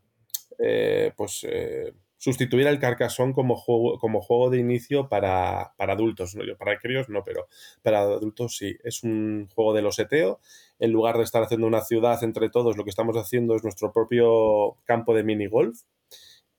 eh, 0.59 1.13
pues, 1.15 1.47
eh, 1.47 1.93
sustituir 2.17 2.67
al 2.69 2.79
Carcassonne 2.79 3.33
como 3.35 3.57
juego, 3.57 3.99
como 3.99 4.21
juego 4.21 4.51
de 4.51 4.59
inicio 4.59 5.09
para, 5.09 5.75
para 5.77 5.95
adultos. 5.95 6.35
¿no? 6.35 6.43
Para 6.57 6.79
críos 6.79 7.09
no, 7.09 7.23
pero 7.25 7.47
para 7.83 8.01
adultos 8.01 8.57
sí. 8.57 8.77
Es 8.83 9.03
un 9.03 9.49
juego 9.55 9.75
de 9.75 9.83
loseteo. 9.83 10.41
En 10.79 10.91
lugar 10.91 11.19
de 11.19 11.25
estar 11.25 11.43
haciendo 11.43 11.67
una 11.67 11.83
ciudad 11.83 12.23
entre 12.25 12.51
todos, 12.51 12.77
lo 12.77 12.85
que 12.85 12.91
estamos 12.91 13.17
haciendo 13.17 13.55
es 13.55 13.63
nuestro 13.63 13.93
propio 13.93 14.77
campo 14.85 15.15
de 15.15 15.25
minigolf. 15.25 15.83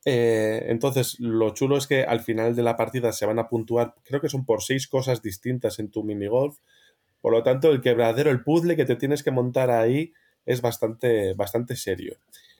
Eh, 0.06 0.66
entonces, 0.68 1.20
lo 1.20 1.50
chulo 1.50 1.78
es 1.78 1.88
que 1.88 2.04
al 2.04 2.20
final 2.22 2.56
de 2.56 2.62
la 2.62 2.78
partida 2.78 3.12
se 3.12 3.26
van 3.26 3.40
a 3.40 3.50
puntuar, 3.50 3.96
creo 4.04 4.22
que 4.22 4.30
son 4.30 4.46
por 4.46 4.62
seis 4.62 4.88
cosas 4.88 5.24
distintas 5.24 5.80
en 5.80 5.90
tu 5.90 6.04
minigolf. 6.04 6.60
Por 7.22 7.34
lo 7.34 7.42
tanto, 7.42 7.72
el 7.72 7.82
quebradero, 7.82 8.30
el 8.30 8.44
puzzle 8.44 8.76
que 8.76 8.86
te 8.86 8.96
tienes 8.96 9.24
que 9.24 9.32
montar 9.32 9.72
ahí 9.72 10.14
es 10.46 10.62
bastante, 10.62 11.34
bastante 11.34 11.76
serio. 11.76 12.18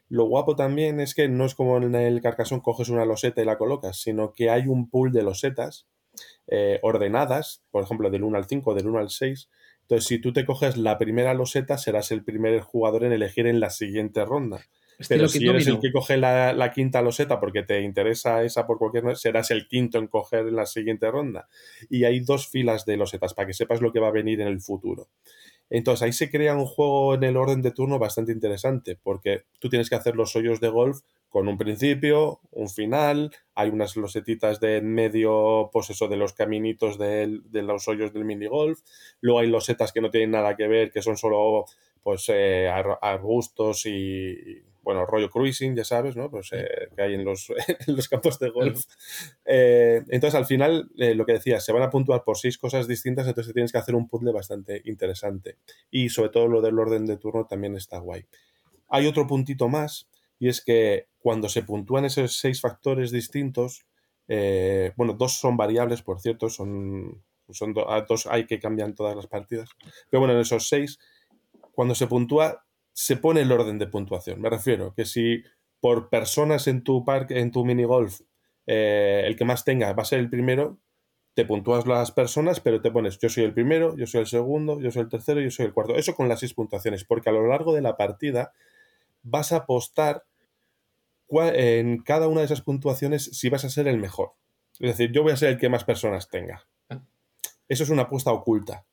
Lo 0.08 0.26
guapo 0.26 0.56
también 0.56 1.00
es 1.00 1.16
que 1.16 1.28
no 1.28 1.46
es 1.46 1.56
como 1.56 1.78
en 1.78 1.96
el 1.96 2.22
Carcassonne 2.22 2.62
coges 2.62 2.90
una 2.90 3.06
loseta 3.06 3.42
y 3.42 3.46
la 3.46 3.58
colocas, 3.58 4.00
sino 4.00 4.34
que 4.34 4.50
hay 4.50 4.68
un 4.68 4.90
pool 4.90 5.12
de 5.12 5.24
losetas 5.24 5.88
eh, 6.48 6.80
ordenadas, 6.84 7.64
por 7.72 7.84
ejemplo, 7.84 8.10
del 8.10 8.24
1 8.24 8.38
al 8.38 8.46
5, 8.46 8.76
del 8.76 8.88
1 8.88 9.00
al 9.00 9.10
6. 9.10 9.50
Entonces, 9.82 10.08
si 10.08 10.20
tú 10.20 10.34
te 10.34 10.46
coges 10.46 10.78
la 10.78 10.98
primera 10.98 11.34
loseta, 11.34 11.78
serás 11.78 12.12
el 12.12 12.24
primer 12.24 12.60
jugador 12.62 13.04
en 13.04 13.14
elegir 13.14 13.48
en 13.48 13.60
la 13.60 13.70
siguiente 13.70 14.26
ronda. 14.26 14.66
Estilo 14.98 15.20
Pero 15.20 15.28
si 15.28 15.48
eres 15.48 15.68
el 15.68 15.80
que 15.80 15.92
coge 15.92 16.16
la, 16.16 16.54
la 16.54 16.72
quinta 16.72 17.02
loseta 17.02 17.40
porque 17.40 17.64
te 17.64 17.82
interesa 17.82 18.44
esa 18.44 18.66
por 18.66 18.78
cualquier 18.78 19.18
serás 19.18 19.52
el 19.52 19.68
quinto 19.68 19.98
en 19.98 20.08
coger 20.08 20.48
en 20.48 20.56
la 20.56 20.66
siguiente 20.66 21.12
ronda. 21.12 21.50
Y 21.90 22.06
hay 22.06 22.22
dos 22.22 22.48
filas 22.48 22.86
de 22.86 22.96
losetas 22.96 23.34
para 23.34 23.48
que 23.48 23.54
sepas 23.54 23.82
lo 23.82 23.92
que 23.92 24.00
va 24.00 24.08
a 24.08 24.12
venir 24.12 24.40
en 24.40 24.48
el 24.48 24.62
futuro. 24.62 25.10
Entonces 25.70 26.04
ahí 26.04 26.14
se 26.14 26.30
crea 26.30 26.56
un 26.56 26.66
juego 26.66 27.16
en 27.16 27.24
el 27.24 27.38
orden 27.38 27.62
de 27.62 27.72
turno 27.72 28.00
bastante 28.00 28.32
interesante, 28.32 28.98
porque 29.02 29.44
tú 29.60 29.70
tienes 29.70 29.90
que 29.90 29.96
hacer 29.96 30.16
los 30.16 30.36
hoyos 30.36 30.60
de 30.60 30.70
golf 30.70 31.00
con 31.30 31.48
un 31.48 31.58
principio, 31.58 32.40
un 32.52 32.70
final, 32.70 33.32
hay 33.56 33.70
unas 33.70 33.96
losetitas 33.98 34.60
de 34.62 34.82
medio, 34.82 35.70
pues 35.74 35.90
eso, 35.90 36.08
de 36.08 36.16
los 36.18 36.34
caminitos 36.34 36.98
del- 36.98 37.42
de, 37.52 37.62
los 37.64 37.88
hoyos 37.88 38.14
del 38.14 38.24
minigolf, 38.26 38.80
luego 39.22 39.40
hay 39.40 39.48
losetas 39.50 39.92
que 39.92 40.02
no 40.02 40.12
tienen 40.12 40.32
nada 40.32 40.56
que 40.56 40.68
ver, 40.68 40.92
que 40.92 41.02
son 41.02 41.18
solo 41.18 41.66
pues 42.04 42.26
eh, 42.30 42.70
ar- 42.70 43.00
arbustos 43.02 43.86
y, 43.86 44.64
bueno, 44.86 45.06
rollo 45.06 45.30
cruising, 45.30 45.76
ya 45.76 45.84
sabes, 45.84 46.16
¿no? 46.16 46.30
Pues 46.32 46.50
eh, 46.54 46.88
que 46.96 47.02
hay 47.02 47.16
en 47.16 47.26
los, 47.26 47.50
en 47.88 47.96
los 47.98 48.08
campos 48.08 48.40
de 48.40 48.50
golf. 48.52 48.86
Eh, 49.44 50.02
entonces, 50.10 50.36
al 50.36 50.46
final, 50.46 50.90
eh, 50.98 51.14
lo 51.16 51.26
que 51.26 51.34
decías, 51.34 51.66
se 51.66 51.74
van 51.74 51.84
a 51.84 51.90
puntuar 51.90 52.24
por 52.24 52.38
seis 52.38 52.58
cosas 52.58 52.88
distintas, 52.88 53.28
entonces 53.28 53.54
tienes 53.54 53.74
que 53.74 53.80
hacer 53.80 53.96
un 53.96 54.08
puzzle 54.08 54.32
bastante 54.32 54.82
interesante. 54.86 55.58
Y 55.92 56.10
sobre 56.10 56.30
todo 56.30 56.48
lo 56.48 56.62
del 56.62 56.80
orden 56.80 57.06
de 57.06 57.18
turno 57.18 57.46
también 57.46 57.76
está 57.76 57.98
guay. 58.00 58.26
Hay 58.90 59.08
otro 59.08 59.28
puntito 59.28 59.68
más, 59.68 60.08
y 60.40 60.48
es 60.50 60.64
que 60.64 61.08
cuando 61.20 61.50
se 61.50 61.64
puntúan 61.64 62.06
esos 62.06 62.38
seis 62.38 62.62
factores 62.62 63.12
distintos, 63.12 63.86
bueno, 64.28 65.14
dos 65.14 65.40
son 65.40 65.58
variables, 65.58 66.02
por 66.02 66.20
cierto, 66.22 66.50
son, 66.50 67.24
son 67.50 67.74
do- 67.74 67.90
ah, 67.92 68.06
dos 68.08 68.26
hay 68.28 68.46
que 68.46 68.60
cambian 68.60 68.96
todas 68.96 69.16
las 69.16 69.28
partidas. 69.28 69.70
Pero 70.10 70.22
bueno, 70.22 70.34
en 70.36 70.42
esos 70.42 70.68
seis, 70.68 71.00
cuando 71.74 71.96
se 71.96 72.08
puntúa, 72.08 72.66
se 72.96 73.18
pone 73.18 73.42
el 73.42 73.52
orden 73.52 73.78
de 73.78 73.88
puntuación. 73.88 74.40
Me 74.40 74.50
refiero 74.50 74.94
que 74.94 75.04
si 75.04 75.44
por 75.82 76.10
personas 76.10 76.66
en 76.68 76.82
tu 76.82 77.04
parque, 77.04 77.40
en 77.40 77.52
tu 77.52 77.66
minigolf, 77.66 78.22
eh, 78.68 79.24
el 79.26 79.36
que 79.36 79.44
más 79.44 79.66
tenga 79.66 79.92
va 79.92 80.04
a 80.04 80.06
ser 80.06 80.20
el 80.20 80.30
primero, 80.30 80.80
te 81.34 81.44
puntúas 81.44 81.86
las 81.86 82.14
personas, 82.14 82.62
pero 82.62 82.82
te 82.82 82.92
pones 82.92 83.20
yo 83.20 83.28
soy 83.28 83.44
el 83.44 83.54
primero, 83.54 83.98
yo 83.98 84.08
soy 84.08 84.22
el 84.22 84.28
segundo, 84.28 84.80
yo 84.80 84.92
soy 84.92 85.02
el 85.02 85.10
tercero, 85.10 85.42
yo 85.42 85.52
soy 85.52 85.66
el 85.66 85.74
cuarto. 85.74 85.98
Eso 85.98 86.16
con 86.16 86.30
las 86.30 86.40
seis 86.40 86.54
puntuaciones, 86.54 87.04
porque 87.04 87.30
a 87.30 87.34
lo 87.34 87.46
largo 87.46 87.74
de 87.74 87.82
la 87.82 87.98
partida 87.98 88.54
vas 89.24 89.52
a 89.52 89.58
apostar 89.58 90.24
en 91.30 92.02
cada 92.02 92.30
una 92.30 92.40
de 92.40 92.46
esas 92.46 92.62
puntuaciones 92.62 93.26
si 93.26 93.50
vas 93.50 93.66
a 93.66 93.70
ser 93.70 93.90
el 93.90 93.98
mejor. 93.98 94.36
Es 94.80 94.98
decir, 94.98 95.12
yo 95.12 95.22
voy 95.22 95.34
a 95.34 95.38
ser 95.38 95.50
el 95.50 95.58
que 95.58 95.68
más 95.68 95.84
personas 95.84 96.30
tenga. 96.30 96.66
Eso 97.68 97.84
es 97.84 97.90
una 97.90 98.04
apuesta 98.04 98.32
oculta. 98.32 98.86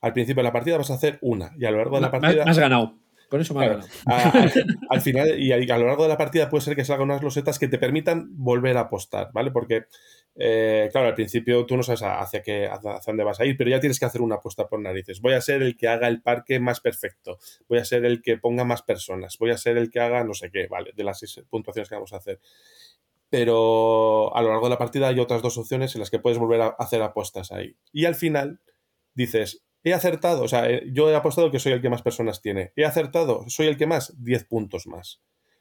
Al 0.00 0.12
principio 0.12 0.42
de 0.42 0.48
la 0.48 0.52
partida 0.52 0.78
vas 0.78 0.92
a 0.92 0.94
hacer 0.94 1.18
una 1.22 1.52
y 1.58 1.64
a 1.64 1.72
lo 1.72 1.78
largo 1.78 1.96
de 1.96 2.02
la 2.02 2.10
partida... 2.12 2.44
me 2.44 2.50
has 2.52 2.58
ganado. 2.58 3.01
Con 3.32 3.40
eso 3.40 3.54
me 3.54 3.66
ganado. 3.66 3.88
A- 4.04 4.28
al, 4.28 4.52
al 4.90 5.00
final 5.00 5.40
y 5.40 5.52
a, 5.52 5.78
lo 5.78 5.86
largo 5.86 6.02
de 6.02 6.10
la 6.10 6.18
partida 6.18 6.50
puede 6.50 6.60
ser 6.62 6.76
que 6.76 6.84
salgan 6.84 7.08
unas 7.08 7.22
losetas 7.22 7.58
que 7.58 7.66
te 7.66 7.78
permitan 7.78 8.26
volver 8.32 8.76
a 8.76 8.80
apostar, 8.80 9.30
¿vale? 9.32 9.50
Porque, 9.50 9.86
eh, 10.34 10.90
claro, 10.92 11.06
al 11.06 11.14
principio 11.14 11.64
tú 11.64 11.78
no 11.78 11.82
sabes 11.82 12.02
hacia, 12.02 12.42
qué, 12.42 12.66
hacia 12.66 13.00
dónde 13.06 13.24
vas 13.24 13.40
a 13.40 13.46
ir, 13.46 13.56
pero 13.56 13.70
ya 13.70 13.80
tienes 13.80 13.98
que 13.98 14.04
hacer 14.04 14.20
una 14.20 14.34
apuesta 14.34 14.66
por 14.66 14.80
narices. 14.80 15.22
Voy 15.22 15.32
a 15.32 15.40
ser 15.40 15.62
el 15.62 15.78
que 15.78 15.88
haga 15.88 16.08
el 16.08 16.20
parque 16.20 16.60
más 16.60 16.80
perfecto, 16.80 17.38
voy 17.70 17.78
a 17.78 17.86
ser 17.86 18.04
el 18.04 18.20
que 18.20 18.36
ponga 18.36 18.64
más 18.64 18.82
personas, 18.82 19.38
voy 19.38 19.50
a 19.50 19.56
ser 19.56 19.78
el 19.78 19.90
que 19.90 20.00
haga 20.00 20.24
no 20.24 20.34
sé 20.34 20.50
qué, 20.50 20.66
¿vale? 20.66 20.92
De 20.94 21.02
las 21.02 21.18
seis 21.18 21.42
puntuaciones 21.48 21.88
que 21.88 21.94
vamos 21.94 22.12
a 22.12 22.18
hacer. 22.18 22.38
Pero 23.30 24.36
a 24.36 24.42
lo 24.42 24.50
largo 24.50 24.66
de 24.66 24.70
la 24.74 24.78
partida 24.78 25.08
hay 25.08 25.18
otras 25.18 25.40
dos 25.40 25.56
opciones 25.56 25.94
en 25.94 26.00
las 26.00 26.10
que 26.10 26.18
puedes 26.18 26.38
volver 26.38 26.60
a 26.60 26.66
hacer 26.78 27.00
apuestas 27.00 27.50
ahí. 27.50 27.74
Y 27.90 28.04
al 28.04 28.14
final 28.14 28.60
dices, 29.14 29.64
he 29.84 29.92
acertado, 29.92 30.42
o 30.42 30.48
sea, 30.48 30.70
eh, 30.70 30.84
yo 30.92 31.10
he 31.10 31.16
apostado 31.16 31.50
que 31.50 31.58
soy 31.58 31.72
el 31.72 31.82
que 31.82 31.90
más 31.90 32.02
personas 32.02 32.40
tiene. 32.40 32.72
He 32.76 32.84
acertado, 32.84 33.44
soy 33.48 33.66
el 33.66 33.76
que 33.76 33.86
más, 33.86 34.14
10 34.22 34.44
puntos 34.44 34.86
más. 34.86 35.20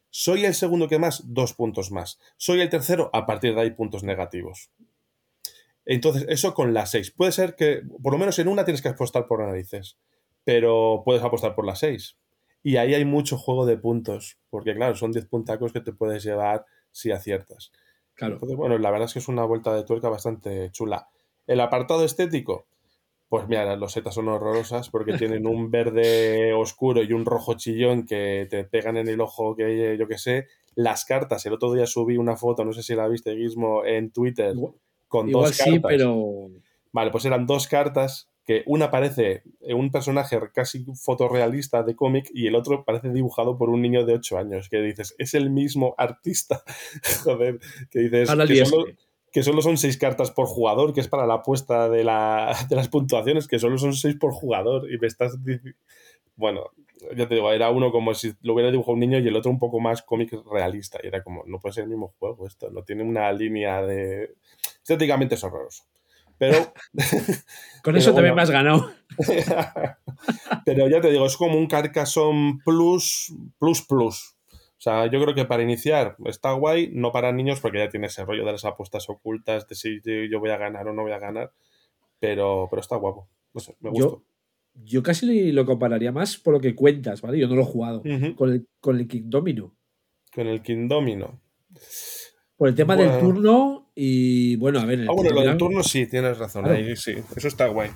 Soy 0.10 0.45
el 0.45 0.53
segundo 0.53 0.88
que 0.88 0.99
más, 0.99 1.23
2 1.34 1.53
puntos 1.53 1.91
más. 1.91 2.19
Soy 2.38 2.61
el 2.61 2.69
tercero, 2.69 3.10
a 3.14 3.26
partir 3.26 3.56
de 3.56 3.61
ahí 3.61 3.72
puntos 3.72 4.03
negativos. 4.03 4.69
Entonces, 5.85 6.26
eso 6.30 6.53
con 6.53 6.73
las 6.73 6.91
6. 6.91 7.11
Puede 7.11 7.31
ser 7.31 7.56
que, 7.56 7.81
por 8.02 8.14
lo 8.14 8.19
menos 8.19 8.38
en 8.39 8.48
una 8.48 8.65
tienes 8.65 8.81
que 8.81 8.89
apostar 8.89 9.26
por 9.26 9.39
narices, 9.39 9.98
pero 10.43 11.02
puedes 11.03 11.23
apostar 11.23 11.56
por 11.56 11.65
las 11.65 11.80
6. 11.80 12.18
Y 12.64 12.77
ahí 12.77 12.93
hay 12.93 13.06
mucho 13.06 13.38
juego 13.38 13.65
de 13.65 13.77
puntos, 13.77 14.38
porque 14.49 14.76
claro, 14.76 14.95
son 14.95 15.11
10 15.11 15.26
puntacos 15.26 15.73
que 15.73 15.81
te 15.81 15.93
puedes 15.93 16.23
llevar 16.23 16.65
si 16.91 17.11
aciertas. 17.11 17.72
Claro. 18.14 18.35
Entonces, 18.35 18.57
bueno, 18.57 18.77
la 18.77 18.91
verdad 18.91 19.07
es 19.07 19.14
que 19.14 19.19
es 19.19 19.27
una 19.27 19.45
vuelta 19.45 19.73
de 19.73 19.84
tuerca 19.84 20.10
bastante 20.10 20.69
chula. 20.72 21.10
El 21.48 21.60
apartado 21.60 22.06
estético, 22.06 22.68
pues 23.31 23.47
mira, 23.47 23.63
las 23.63 23.79
losetas 23.79 24.13
son 24.13 24.27
horrorosas 24.27 24.89
porque 24.89 25.13
tienen 25.13 25.47
un 25.47 25.71
verde 25.71 26.51
oscuro 26.51 27.01
y 27.01 27.13
un 27.13 27.25
rojo 27.25 27.53
chillón 27.53 28.05
que 28.05 28.45
te 28.49 28.65
pegan 28.65 28.97
en 28.97 29.07
el 29.07 29.21
ojo, 29.21 29.55
que 29.55 29.95
yo 29.97 30.05
que 30.05 30.17
sé. 30.17 30.47
Las 30.75 31.05
cartas, 31.05 31.45
el 31.45 31.53
otro 31.53 31.71
día 31.71 31.85
subí 31.85 32.17
una 32.17 32.35
foto, 32.35 32.65
no 32.65 32.73
sé 32.73 32.83
si 32.83 32.93
la 32.93 33.07
viste, 33.07 33.33
Guismo, 33.33 33.85
en 33.85 34.11
Twitter, 34.11 34.53
con 35.07 35.29
Igual 35.29 35.45
dos 35.45 35.55
sí, 35.55 35.63
cartas. 35.63 35.81
pero. 35.87 36.49
Vale, 36.91 37.09
pues 37.11 37.23
eran 37.23 37.47
dos 37.47 37.69
cartas 37.69 38.29
que 38.45 38.63
una 38.65 38.91
parece 38.91 39.43
un 39.61 39.91
personaje 39.91 40.37
casi 40.53 40.83
fotorrealista 40.93 41.83
de 41.83 41.95
cómic 41.95 42.29
y 42.33 42.47
el 42.47 42.55
otro 42.55 42.83
parece 42.83 43.11
dibujado 43.11 43.57
por 43.57 43.69
un 43.69 43.81
niño 43.81 44.05
de 44.05 44.15
8 44.15 44.39
años. 44.39 44.67
Que 44.67 44.81
dices, 44.81 45.15
es 45.17 45.35
el 45.35 45.51
mismo 45.51 45.95
artista. 45.97 46.63
Joder, 47.23 47.61
que 47.89 47.99
dices 47.99 48.29
que. 48.29 48.97
Que 49.31 49.43
solo 49.43 49.61
son 49.61 49.77
seis 49.77 49.97
cartas 49.97 50.31
por 50.31 50.45
jugador, 50.45 50.93
que 50.93 50.99
es 50.99 51.07
para 51.07 51.25
la 51.25 51.35
apuesta 51.35 51.89
de, 51.89 52.03
la, 52.03 52.55
de 52.69 52.75
las 52.75 52.89
puntuaciones, 52.89 53.47
que 53.47 53.59
solo 53.59 53.77
son 53.77 53.93
seis 53.93 54.15
por 54.15 54.31
jugador. 54.31 54.91
Y 54.91 54.97
me 54.97 55.07
estás 55.07 55.37
Bueno, 56.35 56.71
ya 57.15 57.27
te 57.27 57.35
digo, 57.35 57.51
era 57.51 57.69
uno 57.69 57.91
como 57.91 58.13
si 58.13 58.33
lo 58.41 58.53
hubiera 58.53 58.71
dibujado 58.71 58.93
un 58.93 58.99
niño 58.99 59.19
y 59.19 59.27
el 59.27 59.35
otro 59.35 59.51
un 59.51 59.59
poco 59.59 59.79
más 59.79 60.01
cómic 60.01 60.33
realista. 60.51 60.99
Y 61.01 61.07
era 61.07 61.23
como, 61.23 61.43
no 61.45 61.59
puede 61.59 61.73
ser 61.73 61.83
el 61.85 61.89
mismo 61.89 62.13
juego 62.19 62.45
esto, 62.45 62.69
no 62.69 62.83
tiene 62.83 63.03
una 63.03 63.31
línea 63.31 63.81
de. 63.81 64.35
Estéticamente 64.81 65.35
es 65.35 65.43
horroroso. 65.43 65.85
Pero. 66.37 66.73
Con 67.83 67.95
eso 67.97 68.13
también 68.13 68.33
bueno. 68.33 68.35
me 68.35 68.41
has 68.41 68.51
ganado. 68.51 68.91
Pero 70.65 70.89
ya 70.89 71.01
te 71.01 71.11
digo, 71.11 71.25
es 71.25 71.37
como 71.37 71.57
un 71.57 71.67
Carcassonne 71.67 72.59
Plus, 72.65 73.33
Plus, 73.59 73.81
Plus. 73.85 74.35
O 74.81 74.83
sea, 74.83 75.05
yo 75.05 75.21
creo 75.21 75.35
que 75.35 75.45
para 75.45 75.61
iniciar 75.61 76.15
está 76.25 76.53
guay, 76.53 76.89
no 76.91 77.11
para 77.11 77.31
niños, 77.31 77.59
porque 77.59 77.77
ya 77.77 77.89
tiene 77.89 78.07
ese 78.07 78.25
rollo 78.25 78.43
de 78.43 78.51
las 78.53 78.65
apuestas 78.65 79.07
ocultas, 79.09 79.67
de 79.67 79.75
si 79.75 80.01
yo 80.03 80.39
voy 80.39 80.49
a 80.49 80.57
ganar 80.57 80.87
o 80.87 80.93
no 80.93 81.03
voy 81.03 81.11
a 81.11 81.19
ganar. 81.19 81.51
Pero, 82.19 82.65
pero 82.67 82.81
está 82.81 82.95
guapo. 82.95 83.29
No 83.53 83.61
sé, 83.61 83.75
me 83.79 83.91
gustó. 83.91 84.23
Yo, 84.73 84.83
yo 84.83 85.03
casi 85.03 85.51
lo 85.51 85.67
compararía 85.67 86.11
más 86.11 86.37
por 86.37 86.55
lo 86.55 86.59
que 86.59 86.73
cuentas, 86.73 87.21
¿vale? 87.21 87.37
Yo 87.37 87.47
no 87.47 87.53
lo 87.55 87.61
he 87.61 87.65
jugado. 87.65 88.01
con, 88.35 88.49
el, 88.53 88.67
con 88.79 88.97
el 88.97 89.07
King 89.07 89.25
Domino. 89.25 89.75
Con 90.33 90.47
el 90.47 90.63
King 90.63 90.87
Domino. 90.87 91.39
Por 92.57 92.69
el 92.69 92.73
tema 92.73 92.95
Bueno. 92.95 93.11
del 93.11 93.21
turno 93.21 93.91
y 93.93 94.55
bueno, 94.55 94.79
a 94.79 94.85
ver. 94.85 95.01
el 95.01 95.09
Ah, 95.09 95.13
bueno, 95.13 95.29
lo 95.29 95.41
del 95.41 95.57
turno 95.57 95.83
sí, 95.83 96.07
tienes 96.07 96.39
razón. 96.39 96.63
Claro. 96.63 96.79
Ahí 96.79 96.95
sí, 96.95 97.13
eso 97.35 97.47
está 97.47 97.67
guay. 97.67 97.91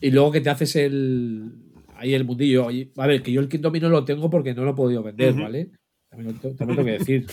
Y 0.00 0.10
luego 0.10 0.32
que 0.32 0.40
te 0.40 0.48
haces 0.48 0.74
el. 0.76 1.52
Ahí 1.96 2.14
el 2.14 2.24
mundillo. 2.24 2.68
A 2.96 3.06
ver, 3.06 3.22
que 3.22 3.30
yo 3.30 3.42
el 3.42 3.48
King 3.50 3.60
Domino 3.60 3.90
lo 3.90 4.06
tengo 4.06 4.30
porque 4.30 4.54
no 4.54 4.64
lo 4.64 4.70
he 4.70 4.74
podido 4.74 5.02
vender. 5.02 5.34
¿vale? 5.34 5.70
También 6.10 6.34
lo, 6.34 6.40
te- 6.40 6.54
también 6.54 6.76
lo 6.78 6.84
tengo 6.84 6.98
que 6.98 6.98
decir. 7.04 7.26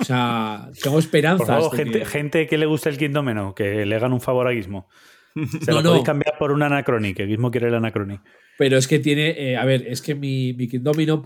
O 0.00 0.04
sea, 0.04 0.70
tengo 0.82 0.96
Por 0.96 1.04
esperanzas. 1.04 1.46
favor, 1.46 1.70
de 1.70 1.76
gente, 1.84 1.98
que- 2.00 2.04
gente 2.06 2.46
que 2.46 2.58
le 2.58 2.66
gusta 2.66 2.88
el 2.88 2.98
Kingdomino, 2.98 3.54
que 3.54 3.84
le 3.86 3.94
hagan 3.94 4.12
un 4.12 4.20
favor 4.20 4.48
a 4.48 4.52
Gizmo. 4.52 4.88
Se 5.34 5.70
No, 5.70 5.78
lo 5.78 5.82
no. 5.82 5.88
podéis 5.90 6.04
cambiar 6.06 6.38
por 6.38 6.52
un 6.52 6.62
Anachronic, 6.62 7.16
que 7.16 7.26
Gizmo 7.26 7.50
quiere 7.50 7.68
el 7.68 7.74
Anachronic. 7.74 8.20
Pero 8.56 8.76
es 8.78 8.86
que 8.88 8.98
tiene. 9.00 9.30
eh, 9.52 9.56
a 9.56 9.64
ver, 9.64 9.84
es 9.86 10.00
que 10.00 10.14
mi, 10.14 10.52
mi 10.54 10.68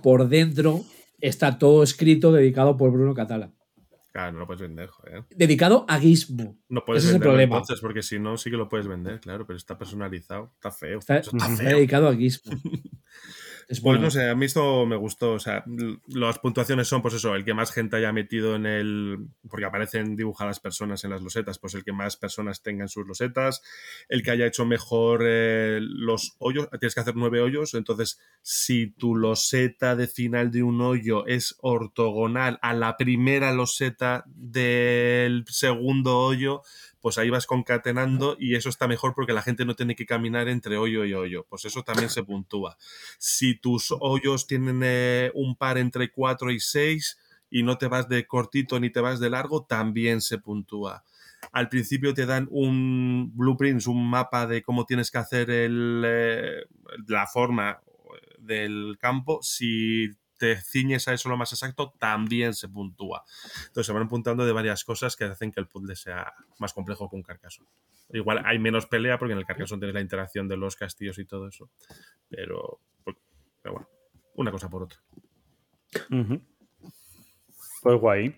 por 0.03 0.29
dentro 0.29 0.83
está 1.21 1.59
todo 1.59 1.83
escrito 1.83 2.33
dedicado 2.33 2.77
por 2.77 2.91
Bruno 2.91 3.15
Catala. 3.15 3.53
Claro, 4.13 4.33
no 4.33 4.39
lo 4.41 4.47
puedes 4.47 4.63
vender, 4.63 4.89
joder. 4.89 5.25
Dedicado 5.31 5.85
a 5.89 5.99
Gizmo. 6.01 6.57
No 6.69 6.85
puedes 6.85 7.05
Ese 7.05 7.11
es 7.11 7.15
el 7.15 7.21
venderlo 7.21 7.33
problema. 7.33 7.57
entonces, 7.59 7.81
porque 7.81 8.03
si 8.03 8.19
no, 8.19 8.37
sí 8.39 8.51
que 8.51 8.57
lo 8.57 8.69
puedes 8.69 8.87
vender, 8.89 9.21
claro, 9.21 9.47
pero 9.47 9.57
está 9.59 9.77
personalizado. 9.79 10.51
Está 10.55 10.71
feo. 10.73 10.99
Está, 10.99 11.19
Eso 11.19 11.31
está 11.37 11.47
está 11.53 11.63
feo. 11.63 11.77
dedicado 11.77 12.09
a 12.09 12.17
Gizmo. 12.17 12.53
Es 13.69 13.81
Pues 13.81 13.97
bueno. 13.97 14.05
no 14.05 14.11
sé, 14.11 14.31
a 14.31 14.35
mí 14.35 14.47
esto 14.47 14.87
me 14.87 14.97
gustó. 14.97 15.35
O 15.35 15.39
sea, 15.39 15.63
las 16.07 16.39
puntuaciones 16.39 16.89
son, 16.89 17.03
pues 17.03 17.15
eso, 17.15 17.35
el 17.35 17.45
que 17.45 17.53
más 17.53 17.71
gente 17.71 17.97
haya 17.97 18.13
metido 18.13 18.57
en 18.57 18.65
el. 18.65 19.19
Porque 19.49 19.67
aparecen 19.67 20.17
dibujadas 20.17 20.59
personas 20.59 21.05
en 21.05 21.11
las 21.11 21.21
losetas, 21.21 21.59
pues 21.59 21.75
el 21.75 21.85
que 21.85 21.93
más 21.93 22.17
personas 22.17 22.63
tenga 22.63 22.85
en 22.85 22.89
sus 22.89 23.07
losetas. 23.07 23.61
El 24.09 24.23
que 24.23 24.31
haya 24.31 24.47
hecho 24.47 24.65
mejor 24.65 25.23
eh, 25.27 25.81
los 25.83 26.35
hoyos. 26.39 26.69
Tienes 26.81 26.95
que 26.95 27.01
hacer 27.01 27.15
nueve 27.15 27.43
hoyos. 27.43 27.75
Entonces, 27.75 28.19
si 28.41 28.91
tu 28.93 29.15
loseta 29.15 29.97
de 29.97 30.09
final 30.09 30.51
de 30.51 30.63
un 30.63 30.81
hoyo 30.81 31.27
es 31.27 31.55
ortogonal 31.61 32.59
a 32.63 32.73
la 32.73 32.97
primera 32.97 33.53
loseta 33.53 34.25
del 34.29 35.45
segundo 35.47 36.19
hoyo, 36.19 36.63
pues 37.01 37.19
ahí 37.19 37.31
vas 37.31 37.47
concatenando 37.47 38.37
y 38.39 38.55
eso 38.55 38.69
está 38.69 38.89
mejor 38.89 39.15
porque 39.15 39.33
la 39.33 39.43
gente 39.43 39.65
no 39.65 39.75
tiene 39.75 39.95
que 39.95 40.07
caminar 40.07 40.49
entre 40.49 40.77
hoyo 40.77 41.05
y 41.05 41.15
hoyo. 41.15 41.47
Pues 41.49 41.65
eso 41.65 41.83
también 41.83 42.11
se 42.11 42.25
puntúa. 42.25 42.77
Si 43.19 43.55
tus 43.55 43.95
hoyos 44.01 44.47
tienen 44.47 44.81
eh, 44.85 45.31
un 45.35 45.57
par 45.57 45.79
entre 45.79 46.11
4 46.11 46.51
y 46.51 46.61
6 46.61 47.19
y 47.51 47.63
no 47.63 47.79
te 47.79 47.89
vas 47.89 48.09
de 48.09 48.27
cortito 48.27 48.81
ni 48.81 48.91
te 48.91 49.01
vas 49.01 49.21
de 49.21 49.31
largo, 49.31 49.65
también 49.65 50.21
se 50.21 50.39
puntúa. 50.39 51.05
Al 51.53 51.69
principio 51.69 52.15
te 52.15 52.27
dan 52.27 52.49
un 52.51 53.31
blueprint, 53.35 53.87
un 53.87 54.09
mapa 54.09 54.47
de 54.47 54.63
cómo 54.63 54.85
tienes 54.85 55.11
que 55.11 55.19
hacer 55.19 55.51
el, 55.51 56.03
eh, 56.05 56.65
la 57.07 57.27
forma 57.27 57.81
del 58.39 58.97
campo. 58.99 59.41
Si 59.43 60.11
te 60.39 60.57
ciñes 60.61 61.09
a 61.09 61.13
eso 61.15 61.29
lo 61.29 61.37
más 61.37 61.53
exacto, 61.53 61.93
también 61.99 62.55
se 62.55 62.69
puntúa. 62.69 63.25
Entonces 63.67 63.87
se 63.87 63.93
van 63.93 64.05
apuntando 64.05 64.47
de 64.47 64.53
varias 64.53 64.85
cosas 64.85 65.17
que 65.17 65.25
hacen 65.25 65.53
que 65.53 65.61
el 65.61 65.67
puzzle 65.67 65.97
sea 65.97 66.33
más 66.59 66.73
complejo 66.73 67.09
que 67.11 67.17
un 67.17 67.23
Carcassonne. 67.23 67.69
Igual 68.11 68.41
hay 68.45 68.59
menos 68.59 68.87
pelea 68.87 69.19
porque 69.19 69.33
en 69.33 69.39
el 69.39 69.45
Carcassonne 69.47 69.81
tienes 69.81 69.95
la 69.95 70.01
interacción 70.01 70.49
de 70.49 70.57
los 70.57 70.77
castillos 70.77 71.19
y 71.19 71.25
todo 71.27 71.49
eso. 71.49 71.71
Pero, 72.31 72.81
pero 73.63 73.75
bueno, 73.75 73.89
una 74.37 74.51
cosa 74.51 74.71
por 74.71 74.85
otra. 74.85 74.99
Pues 77.83 78.01
guay. 78.01 78.37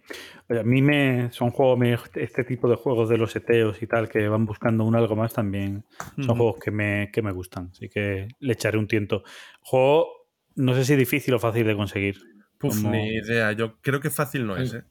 Oye, 0.49 0.61
a 0.61 0.65
mí 0.65 0.83
me 0.83 1.31
son 1.33 1.51
juegos, 1.51 1.79
me- 1.79 1.97
este 2.17 2.45
tipo 2.45 2.69
de 2.69 2.77
juegos 2.77 3.09
de 3.09 3.17
los 3.17 3.33
seteos 3.33 3.81
y 3.83 3.87
tal, 3.87 4.09
que 4.09 4.29
van 4.29 4.45
buscando 4.45 4.85
un 4.85 4.95
algo 4.97 5.17
más 5.17 5.33
también, 5.33 5.85
son 6.17 6.37
juegos 6.37 6.59
que 6.63 6.71
me, 6.71 7.11
que 7.13 7.23
me 7.23 7.33
gustan. 7.33 7.71
Así 7.73 7.89
que 7.89 8.29
le 8.39 8.53
echaré 8.53 8.77
un 8.77 8.87
tiento. 8.87 9.23
Juego, 9.63 10.20
no 10.57 10.75
sé 10.75 10.85
si 10.85 10.97
difícil 10.97 11.35
o 11.35 11.39
fácil 11.39 11.67
de 11.67 11.75
conseguir. 11.77 12.19
Puf, 12.59 12.77
Como- 12.77 12.91
ni 12.91 13.09
idea. 13.17 13.53
Yo 13.53 13.79
creo 13.81 14.01
que 14.01 14.11
fácil 14.11 14.47
no 14.47 14.57
es, 14.57 14.75
¿eh? 14.75 14.83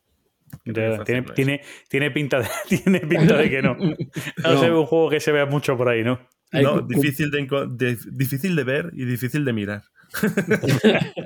Tiene, 0.64 0.98
no 0.98 1.04
tiene, 1.36 1.62
tiene 1.90 2.10
pinta 2.12 2.40
de, 2.40 2.48
tiene 2.84 3.00
pinta 3.02 3.38
de 3.38 3.50
que 3.50 3.62
no. 3.62 3.76
No, 4.44 4.54
No. 4.54 4.60
se 4.60 4.70
ve 4.70 4.76
un 4.76 4.86
juego 4.88 5.10
que 5.10 5.20
se 5.20 5.32
vea 5.32 5.46
mucho 5.46 5.78
por 5.78 5.90
ahí, 5.90 6.04
¿no? 6.04 6.20
No, 6.52 6.82
difícil 6.82 7.30
de, 7.30 7.46
de- 7.70 7.98
difícil 8.12 8.56
de 8.56 8.64
ver 8.64 8.90
y 8.94 9.06
difícil 9.06 9.46
de 9.46 9.54
mirar. 9.54 9.84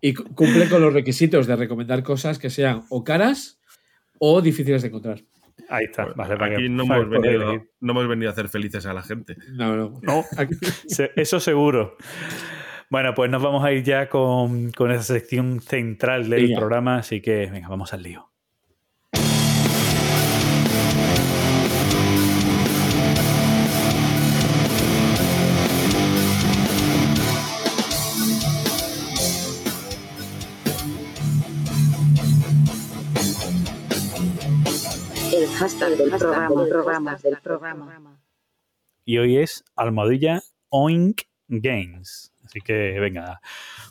Y 0.00 0.14
cu- 0.14 0.24
cumple 0.34 0.68
con 0.68 0.80
los 0.82 0.92
requisitos 0.92 1.46
de 1.46 1.54
recomendar 1.54 2.02
cosas 2.02 2.38
que 2.40 2.50
sean 2.50 2.82
o 2.90 3.04
caras 3.04 3.60
o 4.18 4.40
difíciles 4.42 4.82
de 4.82 4.88
encontrar. 4.88 5.20
Ahí 5.68 5.84
está. 5.84 6.06
vale, 6.06 6.36
para 6.36 6.54
Aquí 6.54 6.64
que- 6.64 6.68
no 6.68 6.82
hemos, 6.82 7.08
venido, 7.08 7.64
no 7.80 7.92
hemos 7.92 8.08
venido 8.08 8.28
a 8.30 8.32
hacer 8.32 8.48
felices 8.48 8.84
a 8.86 8.92
la 8.94 9.02
gente. 9.02 9.36
No, 9.52 9.76
no. 9.76 10.00
Eso 11.14 11.38
seguro. 11.38 11.96
Bueno, 12.92 13.14
pues 13.14 13.30
nos 13.30 13.42
vamos 13.42 13.64
a 13.64 13.72
ir 13.72 13.82
ya 13.84 14.10
con, 14.10 14.70
con 14.70 14.90
esa 14.90 15.02
sección 15.02 15.62
central 15.62 16.28
del 16.28 16.48
Venga. 16.48 16.58
programa, 16.58 16.96
así 16.98 17.22
que 17.22 17.46
venga, 17.46 17.66
vamos 17.68 17.94
al 17.94 18.02
lío. 18.02 18.28
El 35.32 35.48
hashtag 35.48 35.96
del 35.96 36.10
programa, 36.10 36.66
programas 36.66 37.22
del 37.22 37.38
programa. 37.38 38.20
Y 39.06 39.16
hoy 39.16 39.38
es 39.38 39.64
Almohadilla 39.76 40.42
Oink 40.68 41.22
Games. 41.48 42.31
Así 42.52 42.60
que 42.60 43.00
venga, 43.00 43.40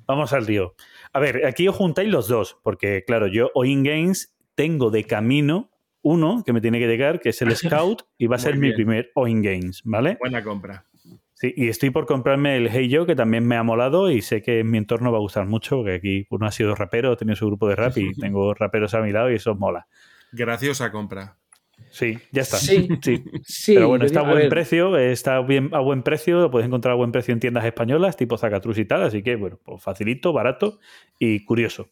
vamos 0.06 0.34
al 0.34 0.46
lío. 0.46 0.76
A 1.14 1.20
ver, 1.20 1.48
aquí 1.48 1.68
os 1.68 1.76
juntáis 1.76 2.10
los 2.10 2.28
dos, 2.28 2.60
porque 2.62 3.04
claro, 3.08 3.26
yo 3.26 3.50
Oink 3.56 3.88
Games 3.88 4.36
tengo 4.54 4.92
de 4.92 5.04
camino 5.06 5.72
uno 6.04 6.44
que 6.46 6.54
me 6.54 6.62
tiene 6.62 6.78
que 6.78 6.86
llegar, 6.86 7.20
que 7.20 7.30
es 7.30 7.42
el 7.42 7.56
Scout, 7.56 8.04
y 8.20 8.28
va 8.28 8.36
a 8.36 8.40
ser 8.40 8.58
mi 8.58 8.72
primer 8.72 9.12
Oink 9.16 9.44
Games, 9.44 9.82
¿vale? 9.84 10.18
Buena 10.20 10.44
compra. 10.44 10.86
Sí, 11.34 11.52
y 11.58 11.70
estoy 11.70 11.90
por 11.90 12.06
comprarme 12.06 12.56
el 12.56 12.70
Hey 12.70 12.88
Yo, 12.88 13.08
que 13.08 13.16
también 13.16 13.48
me 13.48 13.56
ha 13.56 13.64
molado 13.64 14.12
y 14.12 14.22
sé 14.22 14.44
que 14.44 14.60
en 14.60 14.70
mi 14.70 14.78
entorno 14.78 15.12
va 15.12 15.18
a 15.18 15.22
gustar 15.22 15.48
mucho, 15.48 15.78
porque 15.78 15.96
aquí 15.96 16.28
uno 16.30 16.46
ha 16.46 16.52
sido 16.52 16.76
rapero, 16.76 17.14
ha 17.14 17.18
tenido 17.18 17.36
su 17.36 17.48
grupo 17.48 17.68
de 17.68 17.76
rap 17.76 17.98
y 17.98 18.14
tengo 18.14 18.54
raperos 18.54 18.94
a 18.94 19.02
mi 19.02 19.12
lado 19.12 19.32
y 19.32 19.36
eso 19.38 19.56
mola. 19.56 19.88
Graciosa 20.32 20.92
compra. 20.92 21.41
Sí, 21.90 22.18
ya 22.32 22.44
está. 22.44 22.58
Sí, 22.58 22.88
sí. 23.02 23.24
sí, 23.44 23.74
Pero 23.76 23.90
bueno, 23.90 24.06
está 24.06 24.22
a 24.22 24.32
buen 24.32 24.50
precio, 24.50 24.98
está 24.98 25.42
bien 25.42 25.70
a 25.74 25.80
buen 25.80 26.04
precio, 26.04 26.40
lo 26.40 26.52
puedes 26.52 26.68
encontrar 26.68 26.94
a 26.94 26.96
buen 26.96 27.12
precio 27.12 27.34
en 27.34 27.40
tiendas 27.40 27.66
españolas, 27.66 28.18
tipo 28.18 28.38
Zacatrus 28.38 28.78
y 28.78 28.86
tal, 28.86 29.04
así 29.04 29.24
que 29.24 29.36
bueno, 29.36 29.60
pues 29.64 29.82
facilito, 29.82 30.34
barato 30.34 30.80
y 31.20 31.44
curioso. 31.44 31.90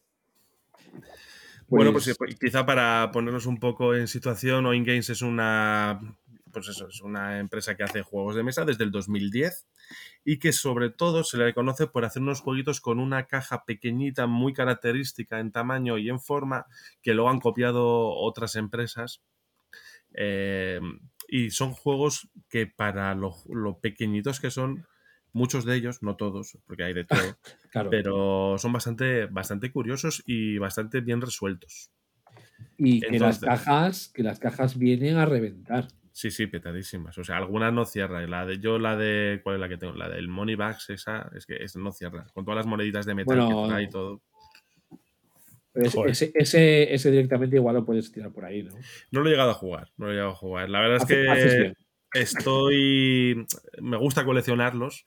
Bueno, 1.68 1.92
pues 1.92 2.08
eh, 2.08 2.16
quizá 2.40 2.66
para 2.66 3.12
ponernos 3.12 3.46
un 3.46 3.60
poco 3.60 3.94
en 3.94 4.08
situación, 4.08 4.66
Oin 4.66 4.84
Games 4.84 5.10
es 5.12 5.22
una, 5.22 6.00
pues 6.52 6.68
eso, 6.68 6.88
es 6.88 7.02
una 7.02 7.40
empresa 7.40 7.76
que 7.76 7.84
hace 7.84 8.02
juegos 8.02 8.36
de 8.36 8.44
mesa 8.44 8.66
desde 8.66 8.84
el 8.84 8.92
2010 8.92 9.68
y 10.26 10.40
que 10.40 10.52
sobre 10.52 10.90
todo 10.90 11.24
se 11.24 11.38
le 11.38 11.54
conoce 11.54 11.88
por 11.88 12.06
hacer 12.06 12.22
unos 12.22 12.42
jueguitos 12.42 12.82
con 12.82 13.00
una 13.00 13.28
caja 13.28 13.66
pequeñita, 13.66 14.28
muy 14.28 14.54
característica 14.54 15.40
en 15.40 15.52
tamaño 15.52 15.98
y 15.98 16.10
en 16.10 16.20
forma, 16.20 16.66
que 17.02 17.14
luego 17.14 17.30
han 17.30 17.40
copiado 17.40 18.10
otras 18.16 18.56
empresas. 18.56 19.22
Eh, 20.14 20.80
y 21.28 21.52
son 21.52 21.72
juegos 21.74 22.30
que 22.50 22.68
para 22.68 23.14
lo, 23.16 23.36
lo 23.50 23.80
pequeñitos 23.80 24.40
que 24.40 24.52
son, 24.52 24.86
muchos 25.32 25.64
de 25.66 25.76
ellos, 25.76 26.02
no 26.02 26.16
todos, 26.16 26.58
porque 26.66 26.84
hay 26.84 26.94
de 26.94 27.06
todo, 27.36 27.38
Claro. 27.72 27.90
pero 27.90 28.56
son 28.58 28.74
bastante, 28.74 29.28
bastante 29.28 29.72
curiosos 29.72 30.24
y 30.26 30.58
bastante 30.58 31.02
bien 31.02 31.22
resueltos. 31.22 31.92
Y 32.78 33.02
que 33.02 33.20
las 33.20 33.40
cajas, 33.40 34.10
que 34.14 34.24
las 34.24 34.40
cajas 34.40 34.78
vienen 34.78 35.18
a 35.18 35.26
reventar. 35.26 35.88
Sí, 36.12 36.32
sí, 36.32 36.48
petadísimas. 36.48 37.18
O 37.18 37.24
sea, 37.24 37.38
algunas 37.38 37.72
no 37.72 37.86
cierran. 37.86 38.30
La 38.30 38.46
de, 38.46 38.60
yo 38.60 38.80
la 38.80 38.96
de. 38.98 39.40
¿Cuál 39.44 39.56
es 39.56 39.62
la 39.62 39.70
que 39.70 39.78
tengo? 39.78 39.94
La 39.94 40.10
del 40.10 40.28
Money 40.28 40.56
Bags, 40.56 40.90
esa, 40.90 41.30
es 41.36 41.46
que 41.46 41.56
es- 41.64 41.76
no 41.76 41.92
cierra. 41.92 42.26
Con 42.34 42.44
todas 42.46 42.58
las 42.58 42.66
moneditas 42.66 43.06
de 43.06 43.16
metal 43.16 43.38
Bueno, 43.38 43.64
que 43.64 43.68
trae 43.70 43.84
y 43.84 43.90
todo. 43.90 44.22
Ese, 45.74 46.32
ese, 46.34 46.94
ese 46.94 47.12
directamente 47.12 47.56
igual 47.56 47.76
lo 47.76 47.86
puedes 47.86 48.12
tirar 48.12 48.32
por 48.32 48.46
ahí, 48.46 48.64
¿no? 48.64 48.74
No 49.12 49.22
lo 49.22 49.28
he 49.28 49.32
llegado 49.32 49.52
a 49.52 49.56
jugar. 49.56 49.92
No 49.98 50.06
lo 50.08 50.12
he 50.12 50.16
llegado 50.16 50.32
a 50.34 50.36
jugar. 50.36 50.70
La 50.70 50.82
verdad 50.82 50.98
es 50.98 51.04
Hace- 51.04 51.74
que 52.12 52.20
estoy. 52.20 53.46
Me 53.82 53.98
gusta 53.98 54.26
coleccionarlos. 54.26 55.06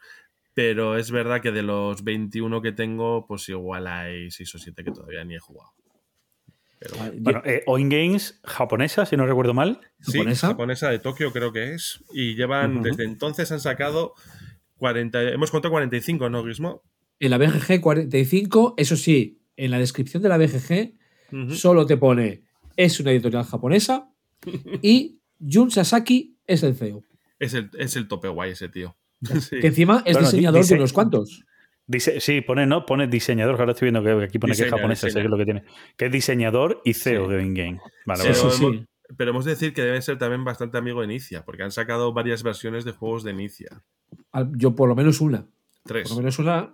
Pero 0.54 0.98
es 0.98 1.10
verdad 1.10 1.40
que 1.40 1.50
de 1.50 1.62
los 1.62 2.04
21 2.04 2.60
que 2.60 2.72
tengo, 2.72 3.26
pues 3.26 3.48
igual 3.48 3.86
hay 3.86 4.30
6 4.30 4.54
o 4.54 4.58
7 4.58 4.84
que 4.84 4.90
todavía 4.90 5.24
ni 5.24 5.34
he 5.34 5.38
jugado. 5.38 5.70
Pero 6.78 6.96
bueno. 6.96 7.12
Bueno, 7.20 7.42
eh, 7.46 7.62
Oin 7.66 7.88
Games 7.88 8.38
japonesa, 8.44 9.06
si 9.06 9.16
no 9.16 9.24
recuerdo 9.26 9.54
mal. 9.54 9.80
Sí, 10.00 10.22
japonesa 10.34 10.90
de 10.90 10.98
Tokio 10.98 11.32
creo 11.32 11.52
que 11.52 11.72
es. 11.72 12.04
Y 12.12 12.34
llevan, 12.34 12.82
desde 12.82 13.04
entonces 13.04 13.50
han 13.50 13.60
sacado 13.60 14.12
40, 14.76 15.22
hemos 15.30 15.50
contado 15.50 15.72
45, 15.72 16.28
¿no, 16.28 16.44
Gizmo? 16.44 16.82
En 17.18 17.30
la 17.30 17.38
BGG 17.38 17.80
45, 17.80 18.74
eso 18.76 18.96
sí, 18.96 19.40
en 19.56 19.70
la 19.70 19.78
descripción 19.78 20.22
de 20.22 20.28
la 20.28 20.38
BGG 20.38 20.94
solo 21.50 21.86
te 21.86 21.96
pone 21.96 22.42
es 22.76 23.00
una 23.00 23.10
editorial 23.12 23.44
japonesa 23.44 24.08
y 24.82 25.18
Jun 25.40 25.70
Sasaki 25.70 26.36
es 26.46 26.62
el 26.62 26.74
CEO. 26.74 27.02
Es 27.38 27.54
el, 27.54 27.70
es 27.78 27.96
el 27.96 28.06
tope 28.08 28.28
guay 28.28 28.52
ese 28.52 28.68
tío. 28.68 28.96
Sí. 29.40 29.60
Que 29.60 29.68
encima 29.68 30.02
es 30.04 30.14
Bueno, 30.14 30.28
diseñador 30.30 30.62
dice- 30.62 30.74
de 30.74 30.80
unos 30.80 30.92
cuantos. 30.92 31.44
Dice, 31.86 32.20
sí, 32.20 32.40
pone, 32.42 32.64
no, 32.66 32.86
pone 32.86 33.08
diseñador, 33.08 33.56
que 33.56 33.62
ahora 33.62 33.72
estoy 33.72 33.90
viendo 33.90 34.02
que 34.04 34.24
aquí 34.24 34.38
pone 34.38 34.54
que 34.54 34.62
es 34.62 34.70
japonesa, 34.70 35.08
sé 35.08 35.14
que 35.18 35.24
es 35.24 35.30
lo 35.30 35.36
que 35.36 35.44
tiene. 35.44 35.64
Que 35.96 36.06
es 36.06 36.12
diseñador 36.12 36.80
y 36.84 36.94
CEO 36.94 37.26
de 37.28 37.36
Oin 37.38 37.54
Game. 37.54 37.80
Vale, 38.06 38.22
pero, 38.22 38.34
vale. 38.44 38.56
hemos, 38.66 38.86
pero 39.16 39.30
hemos 39.30 39.44
de 39.44 39.50
decir 39.50 39.74
que 39.74 39.82
debe 39.82 40.00
ser 40.00 40.16
también 40.16 40.44
bastante 40.44 40.78
amigo 40.78 41.00
de 41.00 41.08
Nicia, 41.08 41.44
porque 41.44 41.64
han 41.64 41.72
sacado 41.72 42.12
varias 42.12 42.44
versiones 42.44 42.84
de 42.84 42.92
juegos 42.92 43.24
de 43.24 43.34
Nicia. 43.34 43.82
Al- 44.30 44.52
Yo 44.56 44.76
por 44.76 44.88
lo 44.88 44.94
menos 44.94 45.20
una. 45.20 45.44
Tres. 45.84 46.04
Por 46.08 46.12
lo 46.12 46.22
menos 46.22 46.38
una. 46.38 46.72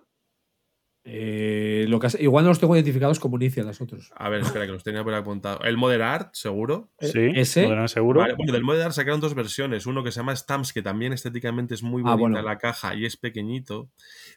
Eh, 1.11 1.87
lo 1.89 1.99
que 1.99 2.07
has- 2.09 2.21
igual 2.21 2.45
no 2.45 2.51
los 2.51 2.61
tengo 2.61 2.77
identificados 2.77 3.19
como 3.19 3.37
inicia 3.37 3.63
las 3.65 3.81
otros. 3.81 4.11
A 4.15 4.29
ver, 4.29 4.43
espera, 4.43 4.67
que 4.67 4.73
los 4.73 4.85
tenía 4.85 5.03
por 5.03 5.15
apuntado. 5.15 5.61
El 5.65 5.79
Modern 5.79 6.03
Art, 6.03 6.35
seguro. 6.35 6.91
Sí, 7.01 7.31
ese. 7.35 7.63
Modern 7.63 7.81
Art 7.81 7.89
seguro. 7.91 8.21
Vale, 8.21 8.35
bueno, 8.35 8.53
del 8.53 8.63
Modern 8.63 8.85
Art 8.87 8.95
sacaron 8.95 9.19
dos 9.21 9.35
versiones. 9.35 9.87
Uno 9.87 10.05
que 10.05 10.13
se 10.13 10.21
llama 10.21 10.37
Stamps, 10.37 10.73
que 10.75 10.83
también 10.83 11.15
estéticamente 11.15 11.75
es 11.75 11.83
muy 11.83 12.03
Ah, 12.05 12.15
bonita 12.15 12.41
bueno. 12.41 12.43
la 12.43 12.59
caja 12.59 12.95
y 12.95 13.07
es 13.07 13.17
pequeñito. 13.17 13.89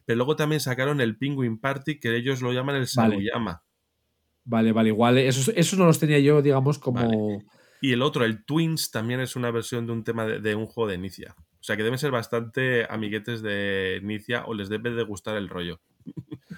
Pero 0.06 0.16
luego 0.18 0.38
también 0.38 0.62
sacaron 0.62 1.02
el 1.02 1.18
Penguin 1.18 1.60
Party, 1.60 2.00
que 2.00 2.16
ellos 2.16 2.42
lo 2.42 2.54
llaman 2.54 2.76
el 2.78 2.88
Vale. 2.96 3.12
Samuyama. 3.16 3.64
Vale, 4.46 4.72
vale, 4.72 4.90
igual. 4.90 5.18
eh, 5.18 5.28
Esos, 5.28 5.50
esos 5.56 5.78
no 5.78 5.86
los 5.86 6.00
tenía 6.00 6.20
yo, 6.20 6.42
digamos, 6.42 6.80
como. 6.80 7.44
Y 7.82 7.94
el 7.94 8.02
otro, 8.02 8.24
el 8.26 8.46
Twins, 8.46 8.92
también 8.92 9.20
es 9.20 9.36
una 9.36 9.52
versión 9.52 9.88
de 9.88 9.92
un 9.94 10.04
tema 10.04 10.26
de, 10.26 10.40
de 10.40 10.56
un 10.56 10.68
juego 10.68 10.88
de 10.90 10.96
Inicia. 10.96 11.36
O 11.38 11.64
sea 11.64 11.76
que 11.78 11.84
deben 11.84 12.00
ser 12.00 12.12
bastante 12.12 12.86
amiguetes 12.90 13.42
de 13.44 14.00
Nicia 14.04 14.46
o 14.46 14.54
les 14.54 14.70
debe 14.70 14.92
de 14.92 15.04
gustar 15.04 15.36
el 15.38 15.50
rollo. 15.50 15.80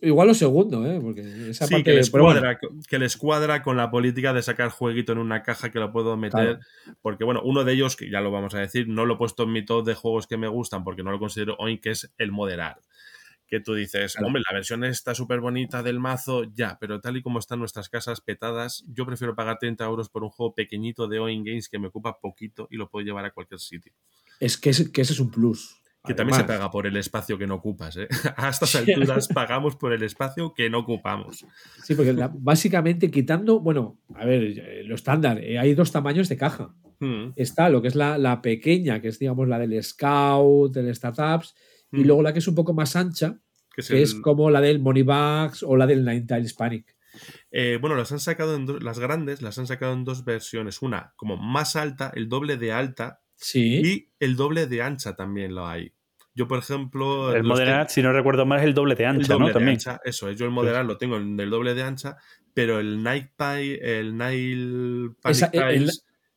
Igual 0.00 0.28
lo 0.28 0.34
segundo, 0.34 0.86
¿eh? 0.86 0.98
Porque 1.02 1.50
esa 1.50 1.66
Sí, 1.66 1.74
parte. 1.74 1.84
que 1.84 1.92
les, 1.96 2.10
bueno, 2.10 2.26
cuadra, 2.28 2.58
que 2.88 2.98
les 2.98 3.16
cuadra 3.18 3.62
con 3.62 3.76
la 3.76 3.90
política 3.90 4.32
de 4.32 4.40
sacar 4.42 4.70
jueguito 4.70 5.12
en 5.12 5.18
una 5.18 5.42
caja 5.42 5.70
que 5.70 5.78
lo 5.78 5.92
puedo 5.92 6.16
meter. 6.16 6.58
Claro. 6.84 6.96
Porque, 7.02 7.24
bueno, 7.24 7.42
uno 7.44 7.64
de 7.64 7.74
ellos, 7.74 7.94
que 7.94 8.08
ya 8.10 8.22
lo 8.22 8.30
vamos 8.30 8.54
a 8.54 8.60
decir, 8.60 8.88
no 8.88 9.04
lo 9.04 9.14
he 9.14 9.16
puesto 9.18 9.42
en 9.42 9.52
mi 9.52 9.62
top 9.62 9.84
de 9.84 9.94
juegos 9.94 10.26
que 10.26 10.38
me 10.38 10.48
gustan 10.48 10.84
porque 10.84 11.02
no 11.02 11.10
lo 11.10 11.18
considero 11.18 11.54
hoy, 11.58 11.80
que 11.80 11.90
es 11.90 12.10
el 12.16 12.32
moderar. 12.32 12.80
Que 13.46 13.60
tú 13.60 13.74
dices, 13.74 14.14
Claro. 14.14 14.28
hombre, 14.28 14.42
la 14.48 14.54
versión 14.54 14.84
está 14.84 15.14
súper 15.14 15.40
bonita 15.40 15.82
del 15.82 16.00
mazo, 16.00 16.44
ya, 16.54 16.78
pero 16.80 17.02
tal 17.02 17.18
y 17.18 17.22
como 17.22 17.38
están 17.38 17.58
nuestras 17.58 17.90
casas 17.90 18.22
petadas, 18.22 18.84
yo 18.88 19.04
prefiero 19.04 19.34
pagar 19.34 19.58
30 19.58 19.84
euros 19.84 20.08
por 20.08 20.24
un 20.24 20.30
juego 20.30 20.54
pequeñito 20.54 21.08
de 21.08 21.18
Oin 21.18 21.44
Games 21.44 21.68
que 21.68 21.78
me 21.78 21.88
ocupa 21.88 22.18
poquito 22.20 22.68
y 22.70 22.78
lo 22.78 22.88
puedo 22.88 23.04
llevar 23.04 23.26
a 23.26 23.32
cualquier 23.32 23.60
sitio. 23.60 23.92
es 24.40 24.56
que, 24.56 24.70
es- 24.70 24.88
que 24.88 25.02
ese 25.02 25.12
es 25.12 25.20
un 25.20 25.30
plus. 25.30 25.76
Que 26.06 26.14
también 26.14 26.38
se 26.38 26.44
paga 26.44 26.70
por 26.70 26.86
el 26.86 26.96
espacio 26.96 27.38
que 27.38 27.46
no 27.46 27.54
ocupas, 27.54 27.96
¿eh? 27.96 28.08
A 28.36 28.50
estas 28.50 28.74
alturas 28.74 29.28
pagamos 29.28 29.76
por 29.76 29.92
el 29.92 30.02
espacio 30.02 30.52
que 30.54 30.68
no 30.68 30.80
ocupamos. 30.80 31.46
Sí, 31.82 31.94
porque 31.94 32.12
la- 32.12 32.30
básicamente 32.32 33.10
quitando, 33.10 33.60
bueno, 33.60 33.98
a 34.14 34.24
ver, 34.26 34.42
eh, 34.58 34.82
lo 34.84 34.94
estándar, 34.94 35.38
eh, 35.42 35.58
hay 35.58 35.74
dos 35.74 35.92
tamaños 35.92 36.28
de 36.28 36.36
caja. 36.36 36.74
Mm. 37.00 37.30
Está 37.36 37.68
lo 37.70 37.80
que 37.82 37.88
es 37.88 37.94
la, 37.94 38.18
la 38.18 38.42
pequeña, 38.42 39.00
que 39.00 39.08
es 39.08 39.18
digamos 39.18 39.48
la 39.48 39.58
del 39.58 39.82
Scout, 39.82 40.74
del 40.74 40.94
Startups, 40.94 41.54
y 41.90 42.00
Mm. 42.00 42.06
luego 42.06 42.22
la 42.22 42.32
que 42.32 42.38
es 42.40 42.48
un 42.48 42.54
poco 42.54 42.74
más 42.74 42.96
ancha, 42.96 43.38
Que 43.74 43.80
es 43.80 43.88
que 43.88 44.02
es 44.02 44.12
el- 44.14 44.20
como 44.20 44.50
la 44.50 44.60
del 44.60 44.80
Moneybags 44.80 45.62
o 45.62 45.76
la 45.76 45.86
del 45.86 46.04
Nine 46.04 46.22
Tiles 46.26 46.52
Panic. 46.54 46.94
Eh, 47.50 47.78
bueno, 47.80 47.96
las 47.96 48.12
han 48.12 48.20
sacado 48.20 48.56
en 48.56 48.66
do- 48.66 48.78
las 48.80 48.98
grandes 48.98 49.40
las 49.40 49.58
han 49.58 49.66
sacado 49.66 49.92
en 49.94 50.04
dos 50.04 50.24
versiones. 50.24 50.82
Una 50.82 51.12
como 51.16 51.36
más 51.36 51.76
alta, 51.76 52.12
el 52.14 52.28
doble 52.28 52.56
de 52.56 52.72
alta, 52.72 53.20
Sí. 53.36 53.80
y 53.84 54.08
el 54.20 54.36
doble 54.36 54.66
de 54.66 54.82
ancha 54.82 55.14
también 55.16 55.54
lo 55.54 55.66
hay. 55.66 55.92
Yo, 56.36 56.48
por 56.48 56.58
ejemplo, 56.58 57.30
El 57.32 57.38
los 57.42 57.46
moderat, 57.46 57.88
si 57.90 58.02
no 58.02 58.12
recuerdo 58.12 58.44
mal, 58.44 58.58
es 58.60 58.64
el 58.64 58.74
doble 58.74 58.94
de 58.96 59.04
el 59.04 59.10
ancha, 59.10 59.32
doble 59.34 59.38
¿no? 59.40 59.46
de 59.48 59.52
También. 59.52 59.74
ancha, 59.76 60.00
eso 60.04 60.28
es. 60.28 60.36
Yo 60.38 60.44
el 60.46 60.50
moderat 60.50 60.84
lo 60.84 60.96
tengo 60.98 61.16
en 61.16 61.38
el 61.38 61.48
doble 61.50 61.74
de 61.74 61.82
ancha, 61.84 62.16
pero 62.52 62.80
el 62.80 63.02
Nike 63.04 63.32
Pie, 63.36 64.00
el 64.00 64.16
Nile 64.18 65.12
Esa- 65.24 65.46
el- 65.52 65.90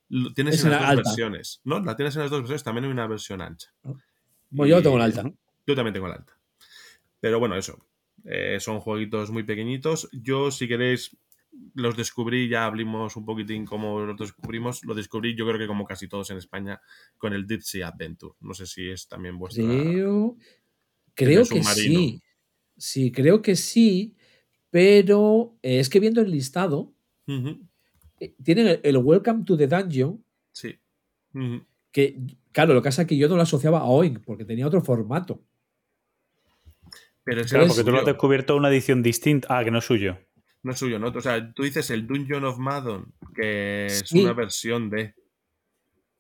lo 0.10 0.34
tienes 0.34 0.56
es 0.56 0.64
en 0.66 0.72
las 0.72 0.82
la 0.82 0.88
dos 0.88 0.98
alta. 1.00 1.10
versiones. 1.10 1.62
¿No? 1.64 1.80
La 1.80 1.96
tienes 1.96 2.16
en 2.16 2.22
las 2.22 2.30
dos 2.32 2.42
versiones, 2.42 2.64
también 2.64 2.86
hay 2.86 2.92
una 2.92 3.08
versión 3.08 3.42
ancha. 3.42 3.74
Bueno, 4.50 4.70
yo 4.70 4.80
Y- 4.80 4.84
tengo 4.84 4.98
la 5.00 5.06
alta. 5.06 5.24
Yo 5.66 5.76
también 5.76 5.94
tengo 5.94 6.08
la 6.08 6.16
alta. 6.16 6.38
Pero 7.20 7.40
bueno, 7.40 7.56
eso. 7.58 7.84
Eh, 8.24 8.58
son 8.60 8.80
jueguitos 8.80 9.32
muy 9.32 9.44
pequeñitos. 9.44 10.10
Yo, 10.12 10.52
si 10.52 10.68
queréis, 10.68 11.18
los 11.74 11.96
descubrí, 11.96 12.48
ya 12.48 12.66
hablamos 12.66 13.16
un 13.16 13.26
poquitín 13.26 13.66
cómo 13.66 14.02
los 14.02 14.18
descubrimos. 14.18 14.84
Lo 14.84 14.94
descubrí, 14.94 15.36
yo 15.36 15.46
creo 15.46 15.60
que 15.60 15.68
como 15.68 15.86
casi 15.86 16.08
todos 16.08 16.30
en 16.32 16.38
España, 16.38 16.82
con 17.18 17.34
el 17.34 17.46
Deep 17.46 17.62
Sea 17.62 17.90
Adventure. 17.90 18.36
No 18.40 18.54
sé 18.54 18.66
si 18.66 18.90
es 18.90 19.08
también 19.08 19.38
vuestra. 19.38 19.64
Creo, 19.64 20.38
creo 21.14 21.46
que 21.46 21.64
sí. 21.64 22.22
Sí, 22.78 23.12
creo 23.12 23.42
que 23.42 23.56
sí, 23.56 24.16
pero 24.70 25.58
eh, 25.64 25.80
es 25.80 25.90
que 25.90 26.00
viendo 26.00 26.22
el 26.22 26.30
listado, 26.30 26.94
eh, 28.20 28.36
tienen 28.44 28.68
el, 28.68 28.80
el 28.84 28.98
Welcome 28.98 29.44
to 29.44 29.58
the 29.58 29.68
Dungeon, 29.68 30.24
Sí. 30.58 30.80
Que, 31.92 32.18
claro, 32.52 32.74
lo 32.74 32.82
que 32.82 32.88
pasa 32.88 33.04
es 33.04 33.08
que 33.08 33.18
yo 33.18 33.30
no 33.30 33.36
lo 33.36 33.44
asociaba 33.44 33.80
a 33.80 33.86
Oink, 33.86 34.22
porque 34.26 34.44
tenía 34.44 34.66
otro 34.66 34.82
formato. 34.82 35.44
Pero 37.24 37.44
Claro, 37.44 37.68
porque 37.68 37.84
tú 37.84 37.92
lo 37.92 38.00
has 38.00 38.06
descubierto 38.06 38.56
una 38.56 38.70
edición 38.70 39.04
distinta. 39.04 39.48
Ah, 39.52 39.64
que 39.64 39.70
no 39.70 39.78
es 39.80 39.86
suyo. 39.86 40.18
No 40.68 40.74
es 40.74 40.80
suyo, 40.80 41.00
¿no? 41.00 41.08
O 41.08 41.22
sea, 41.22 41.54
tú 41.54 41.64
dices 41.64 41.90
el 41.92 42.06
Dungeon 42.06 42.44
of 42.44 42.58
Madon, 42.60 43.14
que 43.34 43.86
es 43.86 44.12
una 44.12 44.34
versión 44.34 44.90
de. 44.90 45.16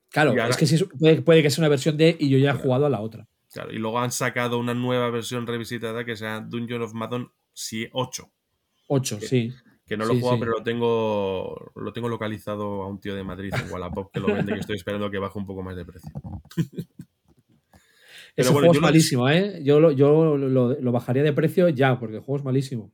Claro, 0.10 0.30
ahora- 0.32 0.48
es 0.48 0.56
que 0.56 0.65
sí, 0.65 0.82
puede, 0.98 1.22
puede 1.22 1.44
que 1.44 1.49
sea 1.49 1.64
una 1.64 1.68
versión 1.68 1.98
de 1.98 2.15
y 2.18 2.30
yo 2.30 2.38
ya 2.38 2.52
he 2.52 2.53
jugado 2.53 2.86
a 2.86 2.90
la 2.90 3.02
otra. 3.02 3.28
Claro, 3.52 3.74
y 3.74 3.78
luego 3.78 3.99
han 3.99 4.11
sacado 4.11 4.57
una 4.57 4.74
nueva 4.74 5.10
versión 5.10 5.45
revisitada 5.45 6.06
que 6.06 6.15
sea 6.15 6.40
Dungeon 6.40 6.82
of 6.82 6.94
Madon 6.94 7.30
8. 7.91 8.32
8, 8.88 9.19
Que- 9.19 9.28
sí. 9.28 9.53
Que 9.86 9.98
no 9.98 10.06
lo 10.06 10.11
he 10.14 10.15
Sí, 10.15 10.22
jugado, 10.22 10.38
sí. 10.38 10.40
pero 10.41 10.52
lo 10.53 10.64
tengo, 10.64 11.72
lo 11.76 11.91
tengo 11.94 12.07
localizado 12.07 12.84
a 12.84 12.88
un 12.88 13.02
tío 13.02 13.15
de 13.15 13.24
Madrid 13.26 13.53
en 13.53 13.69
Wallapop 13.69 14.11
que 14.14 14.19
lo 14.22 14.28
vende 14.28 14.56
y 14.56 14.60
estoy 14.60 14.78
esperando 14.78 15.11
que 15.11 15.18
baje 15.18 15.38
un 15.40 15.45
poco 15.45 15.61
más 15.61 15.76
de 15.76 15.84
precio. 15.86 16.10
Ese 18.36 18.49
bueno, 18.52 18.60
juego 18.60 18.72
es 18.74 18.78
lo- 18.78 18.82
malísimo, 18.82 19.30
¿eh? 19.30 19.61
Yo, 19.64 19.80
lo, 19.80 19.91
yo 19.91 20.38
lo, 20.38 20.74
lo 20.80 20.91
bajaría 20.91 21.24
de 21.24 21.34
precio 21.34 21.69
ya, 21.69 21.99
porque 21.99 22.18
el 22.18 22.22
juego 22.22 22.38
es 22.38 22.44
malísimo. 22.45 22.91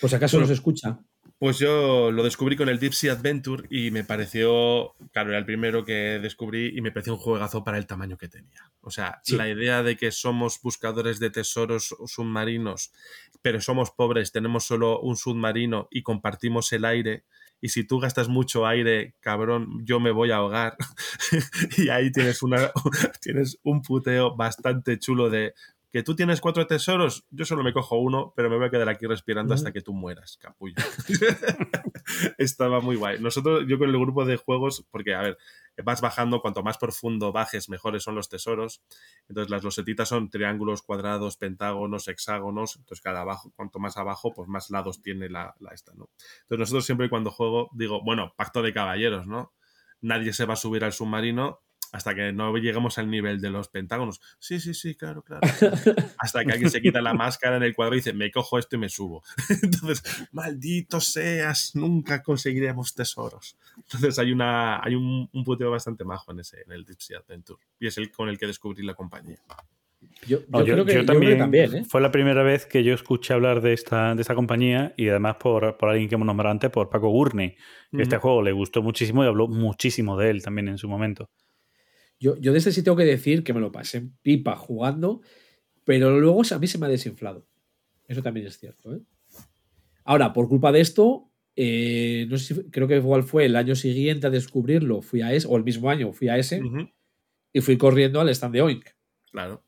Pues 0.00 0.14
acaso 0.14 0.36
Bueno, 0.36 0.44
no 0.44 0.48
se 0.48 0.54
escucha. 0.54 0.98
Pues 1.38 1.58
yo 1.58 2.10
lo 2.12 2.22
descubrí 2.22 2.56
con 2.56 2.70
el 2.70 2.78
Deep 2.78 2.94
Sea 2.94 3.12
Adventure 3.12 3.64
y 3.68 3.90
me 3.90 4.04
pareció, 4.04 4.94
claro, 5.12 5.30
era 5.30 5.38
el 5.38 5.44
primero 5.44 5.84
que 5.84 6.18
descubrí 6.18 6.72
y 6.74 6.80
me 6.80 6.92
pareció 6.92 7.12
un 7.12 7.18
juegazo 7.18 7.62
para 7.62 7.76
el 7.76 7.86
tamaño 7.86 8.16
que 8.16 8.28
tenía. 8.28 8.72
O 8.80 8.90
sea, 8.90 9.20
Sí. 9.22 9.36
la 9.36 9.46
idea 9.46 9.82
de 9.82 9.96
que 9.98 10.12
somos 10.12 10.58
buscadores 10.62 11.18
de 11.18 11.28
tesoros 11.28 11.94
submarinos, 12.06 12.90
pero 13.42 13.60
somos 13.60 13.90
pobres, 13.90 14.32
tenemos 14.32 14.64
solo 14.64 14.98
un 15.00 15.16
submarino 15.16 15.88
y 15.90 16.02
compartimos 16.02 16.72
el 16.72 16.86
aire. 16.86 17.24
Y 17.60 17.68
si 17.70 17.84
tú 17.84 17.98
gastas 18.00 18.28
mucho 18.28 18.66
aire, 18.66 19.14
cabrón, 19.20 19.84
yo 19.84 20.00
me 20.00 20.12
voy 20.12 20.30
a 20.30 20.36
ahogar. 20.36 20.76
y 21.76 21.90
ahí 21.90 22.12
tienes, 22.12 22.42
una, 22.42 22.70
tienes 23.20 23.58
un 23.62 23.82
puteo 23.82 24.36
bastante 24.36 24.98
chulo 24.98 25.28
de 25.28 25.52
que 25.96 26.02
tú 26.02 26.14
tienes 26.14 26.42
cuatro 26.42 26.66
tesoros, 26.66 27.24
yo 27.30 27.46
solo 27.46 27.62
me 27.62 27.72
cojo 27.72 27.96
uno, 27.96 28.34
pero 28.36 28.50
me 28.50 28.58
voy 28.58 28.66
a 28.66 28.70
quedar 28.70 28.90
aquí 28.90 29.06
respirando 29.06 29.54
hasta 29.54 29.72
que 29.72 29.80
tú 29.80 29.94
mueras, 29.94 30.36
capullo. 30.38 30.74
Estaba 32.36 32.80
muy 32.82 32.96
guay. 32.96 33.18
Nosotros, 33.18 33.64
yo 33.66 33.78
con 33.78 33.88
el 33.88 33.98
grupo 33.98 34.26
de 34.26 34.36
juegos, 34.36 34.86
porque 34.90 35.14
a 35.14 35.22
ver, 35.22 35.38
vas 35.82 36.02
bajando, 36.02 36.42
cuanto 36.42 36.62
más 36.62 36.76
profundo 36.76 37.32
bajes, 37.32 37.70
mejores 37.70 38.02
son 38.02 38.14
los 38.14 38.28
tesoros. 38.28 38.82
Entonces 39.26 39.50
las 39.50 39.64
losetitas 39.64 40.10
son 40.10 40.28
triángulos, 40.28 40.82
cuadrados, 40.82 41.38
pentágonos, 41.38 42.08
hexágonos. 42.08 42.76
Entonces 42.76 43.00
cada 43.00 43.22
abajo, 43.22 43.50
cuanto 43.56 43.78
más 43.78 43.96
abajo, 43.96 44.34
pues 44.34 44.50
más 44.50 44.68
lados 44.68 45.00
tiene 45.00 45.30
la, 45.30 45.54
la 45.60 45.70
esta, 45.72 45.94
¿no? 45.94 46.10
Entonces 46.42 46.58
nosotros 46.58 46.84
siempre 46.84 47.08
cuando 47.08 47.30
juego 47.30 47.70
digo, 47.72 48.04
bueno, 48.04 48.34
pacto 48.36 48.60
de 48.60 48.74
caballeros, 48.74 49.26
¿no? 49.26 49.54
Nadie 50.02 50.34
se 50.34 50.44
va 50.44 50.52
a 50.52 50.56
subir 50.56 50.84
al 50.84 50.92
submarino 50.92 51.62
hasta 51.96 52.14
que 52.14 52.30
no 52.30 52.54
lleguemos 52.58 52.98
al 52.98 53.10
nivel 53.10 53.40
de 53.40 53.48
los 53.48 53.68
pentágonos. 53.68 54.20
Sí, 54.38 54.60
sí, 54.60 54.74
sí, 54.74 54.94
claro, 54.94 55.22
claro. 55.22 55.40
Hasta 56.18 56.44
que 56.44 56.52
alguien 56.52 56.70
se 56.70 56.82
quita 56.82 57.00
la 57.00 57.14
máscara 57.14 57.56
en 57.56 57.62
el 57.62 57.74
cuadro 57.74 57.94
y 57.94 57.98
dice, 57.98 58.12
me 58.12 58.30
cojo 58.30 58.58
esto 58.58 58.76
y 58.76 58.78
me 58.78 58.90
subo. 58.90 59.22
Entonces, 59.62 60.02
maldito 60.30 61.00
seas, 61.00 61.74
nunca 61.74 62.22
conseguiremos 62.22 62.94
tesoros. 62.94 63.56
Entonces 63.78 64.18
hay 64.18 64.30
una 64.30 64.84
hay 64.84 64.94
un, 64.94 65.30
un 65.32 65.44
puteo 65.44 65.70
bastante 65.70 66.04
majo 66.04 66.32
en 66.32 66.40
ese, 66.40 66.60
en 66.66 66.72
el 66.72 66.84
Deep 66.84 67.00
Sea 67.00 67.18
Adventure. 67.20 67.62
Y 67.80 67.86
es 67.86 67.96
el 67.96 68.10
con 68.10 68.28
el 68.28 68.38
que 68.38 68.46
descubrí 68.46 68.82
la 68.84 68.92
compañía. 68.92 69.38
Yo, 70.26 70.40
No, 70.48 70.60
yo 70.60 70.74
creo 70.74 70.84
que, 70.84 70.94
yo 70.94 71.06
creo 71.06 71.20
que 71.20 71.36
también, 71.36 71.74
¿eh? 71.74 71.84
Fue 71.88 72.00
la 72.00 72.10
primera 72.10 72.42
vez 72.42 72.66
que 72.66 72.84
yo 72.84 72.92
escuché 72.92 73.32
hablar 73.32 73.62
de 73.62 73.72
esta, 73.72 74.14
de 74.14 74.20
esta 74.20 74.34
compañía 74.34 74.92
y 74.96 75.08
además 75.08 75.36
por, 75.36 75.78
por 75.78 75.88
alguien 75.88 76.08
que 76.08 76.14
hemos 76.14 76.26
nombrado 76.26 76.52
antes, 76.52 76.70
por 76.70 76.90
Paco 76.90 77.08
Gurney. 77.08 77.56
que 77.90 78.02
Este 78.02 78.18
juego 78.18 78.42
le 78.42 78.52
gustó 78.52 78.82
muchísimo 78.82 79.24
y 79.24 79.26
habló 79.26 79.48
muchísimo 79.48 80.18
de 80.18 80.30
él 80.30 80.42
también 80.42 80.68
en 80.68 80.78
su 80.78 80.88
momento. 80.88 81.30
Yo, 82.18 82.36
yo 82.36 82.52
de 82.52 82.58
este 82.58 82.72
sí 82.72 82.82
tengo 82.82 82.96
que 82.96 83.04
decir 83.04 83.44
que 83.44 83.52
me 83.52 83.60
lo 83.60 83.72
pasé 83.72 83.98
en 83.98 84.16
pipa 84.22 84.56
jugando, 84.56 85.20
pero 85.84 86.18
luego 86.18 86.42
a 86.50 86.58
mí 86.58 86.66
se 86.66 86.78
me 86.78 86.86
ha 86.86 86.88
desinflado. 86.88 87.46
Eso 88.08 88.22
también 88.22 88.46
es 88.46 88.58
cierto. 88.58 88.94
¿eh? 88.94 89.00
Ahora, 90.04 90.32
por 90.32 90.48
culpa 90.48 90.72
de 90.72 90.80
esto, 90.80 91.30
eh, 91.56 92.26
no 92.28 92.38
sé 92.38 92.54
si, 92.54 92.70
creo 92.70 92.88
que 92.88 92.96
igual 92.96 93.22
fue 93.22 93.44
el 93.46 93.56
año 93.56 93.74
siguiente 93.74 94.26
a 94.26 94.30
descubrirlo, 94.30 95.02
fui 95.02 95.22
a 95.22 95.32
ese, 95.32 95.46
o 95.48 95.56
el 95.56 95.64
mismo 95.64 95.90
año 95.90 96.12
fui 96.12 96.28
a 96.28 96.38
ese, 96.38 96.60
y 97.52 97.60
fui 97.60 97.76
corriendo 97.76 98.20
al 98.20 98.28
stand 98.28 98.54
de 98.54 98.62
Oink. 98.62 98.86
Claro. 99.30 99.62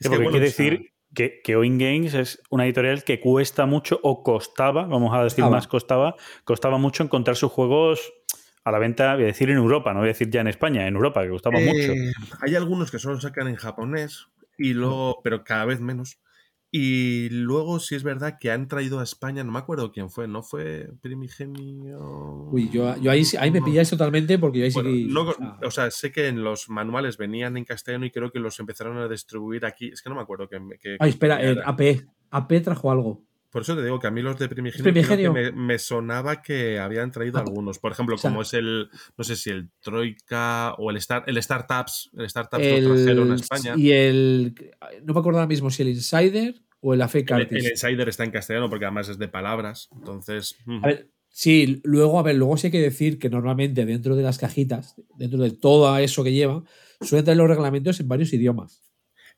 Sí, 0.00 0.08
porque 0.08 0.28
quiere 0.28 0.46
decir 0.46 0.92
que, 1.14 1.40
que 1.42 1.56
Oin 1.56 1.78
Games 1.78 2.14
es 2.14 2.42
una 2.50 2.64
editorial 2.64 3.04
que 3.04 3.20
cuesta 3.20 3.66
mucho 3.66 3.98
o 4.02 4.22
costaba, 4.22 4.86
vamos 4.86 5.14
a 5.14 5.24
decir 5.24 5.44
más 5.44 5.66
costaba, 5.66 6.16
costaba 6.44 6.78
mucho 6.78 7.02
encontrar 7.02 7.36
sus 7.36 7.50
juegos 7.50 8.12
a 8.64 8.70
la 8.72 8.78
venta, 8.78 9.14
voy 9.14 9.24
a 9.24 9.26
decir 9.26 9.50
en 9.50 9.58
Europa, 9.58 9.92
no 9.92 10.00
voy 10.00 10.08
a 10.08 10.12
decir 10.12 10.30
ya 10.30 10.40
en 10.40 10.48
España, 10.48 10.86
en 10.88 10.94
Europa, 10.96 11.22
que 11.22 11.28
costaba 11.30 11.58
Eh, 11.60 11.66
mucho. 11.66 11.92
Hay 12.40 12.54
algunos 12.54 12.90
que 12.90 12.98
solo 12.98 13.20
sacan 13.20 13.46
en 13.48 13.56
japonés, 13.56 14.28
y 14.56 14.72
luego, 14.72 15.20
pero 15.22 15.44
cada 15.44 15.64
vez 15.66 15.80
menos. 15.80 16.18
Y 16.70 17.28
luego 17.30 17.78
sí 17.78 17.94
es 17.94 18.02
verdad 18.02 18.36
que 18.40 18.50
han 18.50 18.66
traído 18.66 18.98
a 18.98 19.04
España, 19.04 19.44
no 19.44 19.52
me 19.52 19.58
acuerdo 19.60 19.92
quién 19.92 20.10
fue, 20.10 20.26
¿no 20.26 20.42
fue 20.42 20.88
Primigenio? 21.02 21.98
Uy, 22.50 22.68
yo, 22.70 22.96
yo 22.96 23.10
ahí, 23.10 23.22
me 23.52 23.62
pilláis 23.62 23.90
totalmente 23.90 24.38
porque 24.38 24.58
yo 24.58 24.64
ahí 24.64 24.70
sí 24.72 24.82
que- 24.82 25.06
no- 25.12 25.22
o 25.28 25.32
sea, 25.34 25.58
o 25.62 25.70
sea, 25.70 25.90
sé 25.90 26.10
que 26.10 26.26
en 26.28 26.42
los 26.42 26.68
manuales 26.68 27.16
venían 27.16 27.56
en 27.56 27.64
castellano 27.64 28.06
y 28.06 28.10
creo 28.10 28.32
que 28.32 28.40
los 28.40 28.58
empezaron 28.58 28.98
a 28.98 29.06
distribuir 29.08 29.64
aquí. 29.66 29.88
Es 29.88 30.02
que 30.02 30.08
no 30.10 30.16
me 30.16 30.22
acuerdo 30.22 30.48
que. 30.48 30.58
que- 30.80 30.96
Ay, 30.98 31.10
espera, 31.10 31.38
que 31.38 31.50
eh. 31.52 31.56
AP. 31.64 32.06
AP 32.30 32.60
trajo 32.60 32.90
algo. 32.90 33.22
Por 33.54 33.62
eso 33.62 33.76
te 33.76 33.84
digo 33.84 34.00
que 34.00 34.08
a 34.08 34.10
mí 34.10 34.20
los 34.20 34.36
de 34.36 34.48
Primigenio, 34.48 35.32
me, 35.32 35.52
me 35.52 35.78
sonaba 35.78 36.42
que 36.42 36.80
habían 36.80 37.12
traído 37.12 37.38
Ah, 37.38 37.42
algunos. 37.42 37.78
Por 37.78 37.92
ejemplo, 37.92 38.16
o 38.16 38.18
sea- 38.18 38.28
como 38.32 38.42
es 38.42 38.52
el, 38.52 38.90
no 39.16 39.22
sé 39.22 39.36
si 39.36 39.50
el 39.50 39.70
Troika 39.80 40.74
o 40.76 40.90
el, 40.90 40.96
Star, 40.96 41.22
el 41.28 41.40
Startups. 41.40 42.10
El 42.14 42.28
Startups 42.28 42.64
El- 42.66 42.84
lo 42.84 42.94
trajeron 42.96 43.30
a 43.30 43.34
España. 43.36 43.74
Y 43.76 43.92
el. 43.92 44.56
No 45.04 45.14
me 45.14 45.20
acuerdo 45.20 45.38
ahora 45.38 45.46
mismo 45.48 45.70
si 45.70 45.82
el 45.82 45.90
Insider 45.90 46.56
o 46.80 46.94
el 46.94 47.00
AP 47.02 47.20
El, 47.20 47.24
Cartis. 47.26 47.64
el 47.64 47.70
Insider 47.70 48.08
está 48.08 48.24
en 48.24 48.32
castellano 48.32 48.68
porque 48.68 48.86
además 48.86 49.08
es 49.08 49.18
de 49.18 49.28
palabras. 49.28 49.88
Entonces. 49.92 50.56
A 50.82 50.86
ver, 50.88 51.10
Sí, 51.28 51.80
luego, 51.84 52.18
a 52.18 52.24
ver, 52.24 52.34
luego 52.34 52.56
sí 52.56 52.66
hay 52.66 52.70
que 52.72 52.80
decir 52.80 53.20
que 53.20 53.30
normalmente 53.30 53.84
dentro 53.86 54.16
de 54.16 54.22
las 54.24 54.38
cajitas, 54.38 54.96
dentro 55.16 55.38
de 55.40 55.52
todo 55.52 55.96
eso 55.98 56.24
que 56.24 56.32
lleva, 56.32 56.64
suelen 57.00 57.24
traer 57.24 57.38
los 57.38 57.48
reglamentos 57.48 57.98
en 58.00 58.08
varios 58.08 58.32
idiomas. 58.32 58.82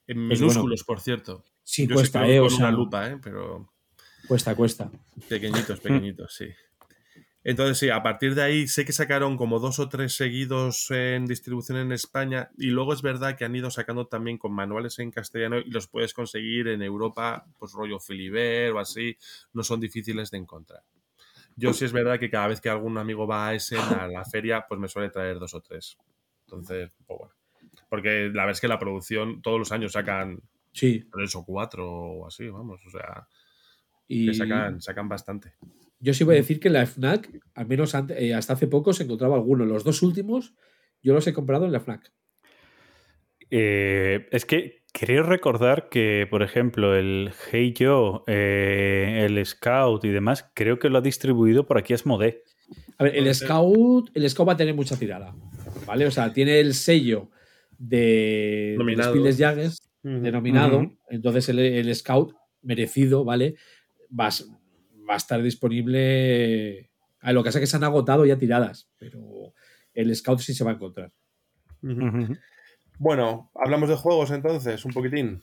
En 0.07 0.29
Pues 0.29 0.41
minúsculos, 0.41 0.85
bueno, 0.85 0.85
por 0.87 1.01
cierto. 1.01 1.45
Sí, 1.65 1.87
Yo 1.87 1.95
cuesta, 1.97 2.21
sé 2.21 2.27
que 2.27 2.37
eh, 2.37 2.39
con 2.39 2.47
o 2.47 2.51
sea, 2.51 2.69
una 2.69 2.71
lupa, 2.77 3.09
¿eh? 3.11 3.19
Pero 3.23 3.73
Cuesta, 4.27 4.55
cuesta. 4.55 4.91
pequeñitos, 5.29 5.81
pequeñitos, 5.81 6.35
sí. 6.35 6.49
Entonces, 7.45 7.79
sí, 7.79 7.91
a 7.91 8.03
partir 8.03 8.35
de 8.35 8.43
ahí 8.43 8.67
sé 8.67 8.85
que 8.85 8.93
sacaron 8.93 9.37
como 9.37 9.61
dos 9.61 9.79
o 9.79 9.89
tres 9.89 10.17
seguidos 10.17 10.91
en 10.91 11.27
distribución 11.27 11.79
en 11.79 11.93
España 11.93 12.51
y 12.59 12.67
luego 12.71 12.93
es 12.93 13.03
verdad 13.03 13.37
que 13.37 13.45
han 13.45 13.55
ido 13.55 13.71
sacando 13.71 14.09
también 14.09 14.37
con 14.37 14.53
manuales 14.53 14.99
en 14.99 15.13
castellano 15.13 15.59
y 15.61 15.71
los 15.71 15.87
puedes 15.87 16.13
conseguir 16.13 16.67
en 16.67 16.83
Europa, 16.83 17.47
pues 17.57 17.73
rollo 17.73 18.01
Filiber 18.01 18.73
o 18.73 18.81
así, 18.81 19.17
no 19.53 19.63
son 19.63 19.79
difíciles 19.79 20.33
de 20.33 20.39
encontrar. 20.39 20.83
Yo 21.55 21.73
sí 21.73 21.85
es 21.85 21.93
verdad 21.93 22.19
que 22.19 22.31
cada 22.31 22.49
vez 22.49 22.61
que 22.61 22.69
algún 22.69 22.99
amigo 22.99 23.29
va 23.29 23.49
a 23.49 23.55
Essen, 23.55 23.79
a 23.79 24.09
la 24.09 24.25
feria, 24.25 24.67
pues 24.69 24.81
me 24.81 24.89
suele 24.89 25.11
traer 25.11 25.39
dos 25.39 25.55
o 25.55 25.61
tres. 25.61 25.97
Entonces, 26.47 26.91
pues 27.07 27.19
bueno. 27.19 27.35
Porque 27.89 28.25
la 28.25 28.43
verdad 28.43 28.51
es 28.51 28.61
que 28.61 28.69
la 28.69 28.79
producción 28.81 29.41
todos 29.41 29.59
los 29.61 29.71
años 29.71 29.93
sacan 29.93 30.41
Sí. 30.73 31.09
tres 31.13 31.35
o 31.37 31.45
cuatro 31.45 31.89
o 31.89 32.27
así, 32.27 32.49
vamos, 32.49 32.81
o 32.85 32.91
sea, 32.91 33.27
Y 34.09 34.27
que 34.27 34.35
sacan, 34.35 34.81
sacan 34.81 35.09
bastante. 35.09 35.55
yo 35.99 36.15
sí 36.15 36.25
voy 36.25 36.35
a 36.35 36.39
decir 36.39 36.61
que 36.61 36.69
en 36.69 36.75
la 36.75 36.87
FNAC, 36.87 37.31
al 37.55 37.67
menos 37.67 37.95
eh, 38.11 38.35
hasta 38.35 38.53
hace 38.53 38.67
poco, 38.67 38.93
se 38.93 39.05
encontraba 39.05 39.37
alguno. 39.37 39.65
Los 39.65 39.85
dos 39.85 40.03
últimos 40.03 40.55
yo 41.03 41.15
los 41.15 41.27
he 41.27 41.33
comprado 41.33 41.67
en 41.67 41.73
la 41.73 41.81
FNAC. 41.81 42.13
Eh, 43.51 44.27
es 44.33 44.45
que 44.45 44.83
creo 44.93 45.23
recordar 45.23 45.89
que, 45.89 46.27
por 46.29 46.43
ejemplo, 46.43 46.97
el 46.97 47.31
Hey 47.51 47.73
Yo, 47.77 48.25
eh, 48.27 49.25
el 49.27 49.45
Scout 49.45 50.05
y 50.05 50.09
demás, 50.09 50.51
creo 50.55 50.79
que 50.79 50.89
lo 50.89 50.99
ha 50.99 51.03
distribuido 51.03 51.67
por 51.67 51.79
aquí 51.79 51.95
Asmodee. 51.95 52.43
A 52.99 53.05
ver, 53.05 53.17
el 53.17 53.33
Scout, 53.35 54.11
el 54.15 54.29
Scout 54.29 54.49
va 54.49 54.53
a 54.55 54.57
tener 54.57 54.75
mucha 54.75 54.97
tirada. 54.97 55.35
¿Vale? 55.87 56.07
O 56.07 56.11
sea, 56.11 56.33
tiene 56.33 56.59
el 56.59 56.75
sello 56.75 57.31
de, 57.79 58.73
de 58.73 58.77
Nominado. 58.79 59.15
Spiles 59.15 59.81
Ujú. 60.03 60.21
denominado. 60.21 60.93
Entonces 61.09 61.49
el, 61.49 61.59
el 61.59 61.95
Scout, 61.95 62.35
merecido, 62.63 63.25
¿vale? 63.25 63.55
Va, 64.19 64.27
a 64.27 64.29
s- 64.29 64.45
va 65.09 65.15
a 65.15 65.17
estar 65.17 65.43
disponible. 65.43 66.91
A 67.21 67.33
lo 67.33 67.43
que 67.43 67.49
pasa 67.49 67.59
es 67.59 67.63
que 67.63 67.67
se 67.67 67.77
han 67.77 67.85
agotado 67.85 68.25
ya 68.27 68.39
tiradas, 68.39 68.91
pero 68.97 69.53
el 69.95 70.15
Scout 70.15 70.41
sí 70.41 70.55
se 70.55 70.65
va 70.65 70.71
a 70.71 70.75
encontrar. 70.75 71.13
Bueno, 72.99 73.51
hablamos 73.55 73.89
de 73.89 73.97
juegos 73.97 74.31
entonces, 74.31 74.85
un 74.85 74.93
poquitín. 74.93 75.43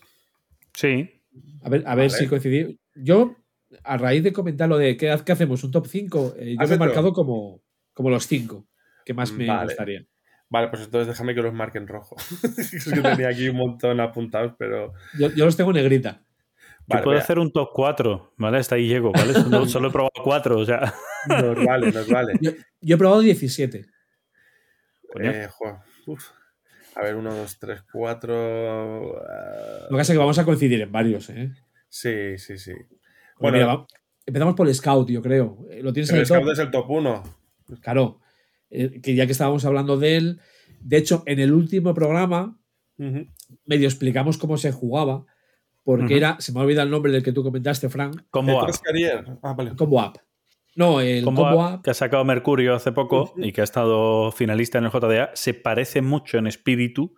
Sí. 0.73 1.21
A 1.63 1.69
ver, 1.69 1.83
a 1.85 1.95
ver 1.95 2.09
si 2.11 2.27
coincidimos. 2.27 2.75
Yo, 2.95 3.35
a 3.83 3.97
raíz 3.97 4.23
de 4.23 4.33
comentar 4.33 4.69
lo 4.69 4.77
de 4.77 4.97
qué, 4.97 5.15
qué 5.25 5.31
hacemos, 5.31 5.63
un 5.63 5.71
top 5.71 5.87
5, 5.87 6.35
yo 6.37 6.67
me 6.67 6.75
he 6.75 6.77
marcado 6.77 7.13
como, 7.13 7.61
como 7.93 8.09
los 8.09 8.27
5 8.27 8.67
que 9.05 9.13
más 9.13 9.31
me 9.33 9.45
Vale. 9.45 9.65
gustaría. 9.65 10.05
Vale, 10.49 10.67
pues 10.67 10.83
entonces 10.83 11.07
déjame 11.07 11.33
que 11.33 11.41
los 11.41 11.53
marque 11.53 11.79
en 11.79 11.87
rojo. 11.87 12.15
es 12.57 12.85
que 12.85 13.01
tenía 13.01 13.29
aquí 13.29 13.49
un 13.49 13.57
montón 13.57 13.99
apuntados, 13.99 14.53
pero. 14.57 14.93
Yo, 15.17 15.29
yo 15.33 15.45
los 15.45 15.57
tengo 15.57 15.71
en 15.71 15.77
negrita. 15.77 16.21
Yo 16.85 16.95
Vale, 16.95 17.03
puedo 17.03 17.15
vea. 17.15 17.23
hacer 17.23 17.39
un 17.39 17.51
top 17.51 17.69
4, 17.73 18.33
¿vale? 18.37 18.57
Hasta 18.57 18.75
ahí 18.75 18.87
llego, 18.87 19.11
¿vale? 19.13 19.33
Solo, 19.33 19.65
solo 19.67 19.87
he 19.87 19.91
probado 19.91 20.11
4, 20.23 20.57
o 20.59 20.65
sea. 20.65 20.93
Nos 21.27 21.65
vale, 21.65 21.91
nos 21.91 22.09
vale. 22.09 22.33
Yo, 22.41 22.51
yo 22.81 22.95
he 22.95 22.97
probado 22.97 23.21
17. 23.21 23.85
Coño. 25.11 25.31
Eh, 25.31 25.47
uf. 26.07 26.29
A 26.95 27.01
ver, 27.03 27.15
1, 27.15 27.35
2, 27.35 27.59
3, 27.59 27.81
4. 27.91 29.03
Lo 29.13 29.89
que 29.89 29.95
pasa 29.95 30.01
es 30.01 30.09
que 30.11 30.17
vamos 30.17 30.37
a 30.39 30.45
coincidir 30.45 30.81
en 30.81 30.91
varios, 30.91 31.29
¿eh? 31.29 31.51
Sí, 31.89 32.37
sí, 32.37 32.57
sí. 32.57 32.71
Bueno, 33.39 33.57
Bueno, 33.57 33.57
mira, 33.57 33.85
empezamos 34.25 34.55
por 34.55 34.67
el 34.67 34.75
Scout, 34.75 35.09
yo 35.09 35.21
creo. 35.21 35.65
Eh, 35.71 35.81
Lo 35.81 35.93
tienes 35.93 36.09
en 36.09 36.17
el 36.17 36.21
el 36.23 36.27
top. 36.27 36.37
Scout 36.37 36.51
es 36.53 36.59
el 36.59 36.71
top 36.71 36.89
1. 36.89 37.23
Claro. 37.81 38.19
Eh, 38.69 38.99
que 39.01 39.15
ya 39.15 39.25
que 39.25 39.31
estábamos 39.31 39.63
hablando 39.65 39.97
de 39.97 40.17
él. 40.17 40.41
De 40.81 40.97
hecho, 40.97 41.23
en 41.25 41.39
el 41.39 41.53
último 41.53 41.93
programa 41.93 42.59
medio 43.65 43.87
explicamos 43.87 44.37
cómo 44.37 44.57
se 44.57 44.71
jugaba. 44.71 45.25
Porque 45.83 46.15
era, 46.15 46.37
se 46.39 46.53
me 46.53 46.59
ha 46.59 46.63
olvidado 46.63 46.85
el 46.85 46.91
nombre 46.91 47.11
del 47.11 47.23
que 47.23 47.33
tú 47.33 47.43
comentaste, 47.43 47.89
Frank. 47.89 48.21
Combo 48.29 48.61
App. 48.61 48.69
Ah, 49.41 49.53
vale. 49.53 49.75
Combo 49.75 49.99
App. 49.99 50.17
No, 50.75 51.01
el 51.01 51.23
Combo 51.23 51.43
Combo, 51.43 51.63
App, 51.63 51.73
App. 51.75 51.83
que 51.83 51.91
ha 51.91 51.93
sacado 51.93 52.23
Mercurio 52.25 52.73
hace 52.73 52.91
poco 52.91 53.33
y 53.37 53.51
que 53.51 53.61
ha 53.61 53.63
estado 53.63 54.31
finalista 54.31 54.77
en 54.79 54.85
el 54.85 54.91
JDA, 54.91 55.31
se 55.33 55.53
parece 55.53 56.01
mucho 56.01 56.37
en 56.37 56.47
espíritu 56.47 57.13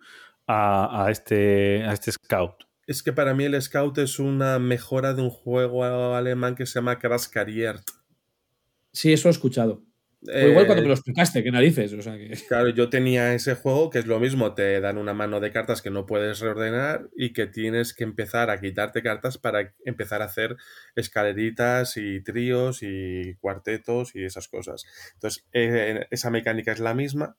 a, 0.46 1.04
a 1.04 1.10
este, 1.10 1.84
a 1.84 1.92
este 1.92 2.12
Scout. 2.12 2.64
Es 2.86 3.02
que 3.02 3.12
para 3.12 3.34
mí 3.34 3.44
el 3.44 3.60
Scout 3.60 3.98
es 3.98 4.18
una 4.18 4.58
mejora 4.58 5.14
de 5.14 5.22
un 5.22 5.30
juego 5.30 5.84
alemán 6.14 6.54
que 6.54 6.66
se 6.66 6.74
llama 6.74 6.98
Crash 6.98 7.28
Carrier. 7.28 7.80
Sí, 8.92 9.12
eso 9.12 9.28
he 9.28 9.30
escuchado. 9.30 9.82
O 10.22 10.48
igual 10.48 10.66
cuando 10.66 10.82
me 10.82 10.88
lo 10.88 10.94
explicaste, 10.94 11.42
qué 11.44 11.50
narices. 11.52 11.92
O 11.92 12.02
sea 12.02 12.16
que... 12.16 12.30
Claro, 12.48 12.68
yo 12.70 12.88
tenía 12.88 13.34
ese 13.34 13.54
juego 13.54 13.90
que 13.90 13.98
es 13.98 14.06
lo 14.06 14.18
mismo, 14.18 14.54
te 14.54 14.80
dan 14.80 14.98
una 14.98 15.14
mano 15.14 15.40
de 15.40 15.52
cartas 15.52 15.82
que 15.82 15.90
no 15.90 16.06
puedes 16.06 16.40
reordenar 16.40 17.08
y 17.16 17.32
que 17.32 17.46
tienes 17.46 17.94
que 17.94 18.04
empezar 18.04 18.50
a 18.50 18.60
quitarte 18.60 19.02
cartas 19.02 19.38
para 19.38 19.74
empezar 19.84 20.22
a 20.22 20.26
hacer 20.26 20.56
escaleritas 20.96 21.96
y 21.96 22.22
tríos 22.22 22.80
y 22.82 23.34
cuartetos 23.40 24.14
y 24.14 24.24
esas 24.24 24.48
cosas. 24.48 24.84
Entonces, 25.14 25.46
eh, 25.52 26.06
esa 26.10 26.30
mecánica 26.30 26.72
es 26.72 26.80
la 26.80 26.94
misma, 26.94 27.36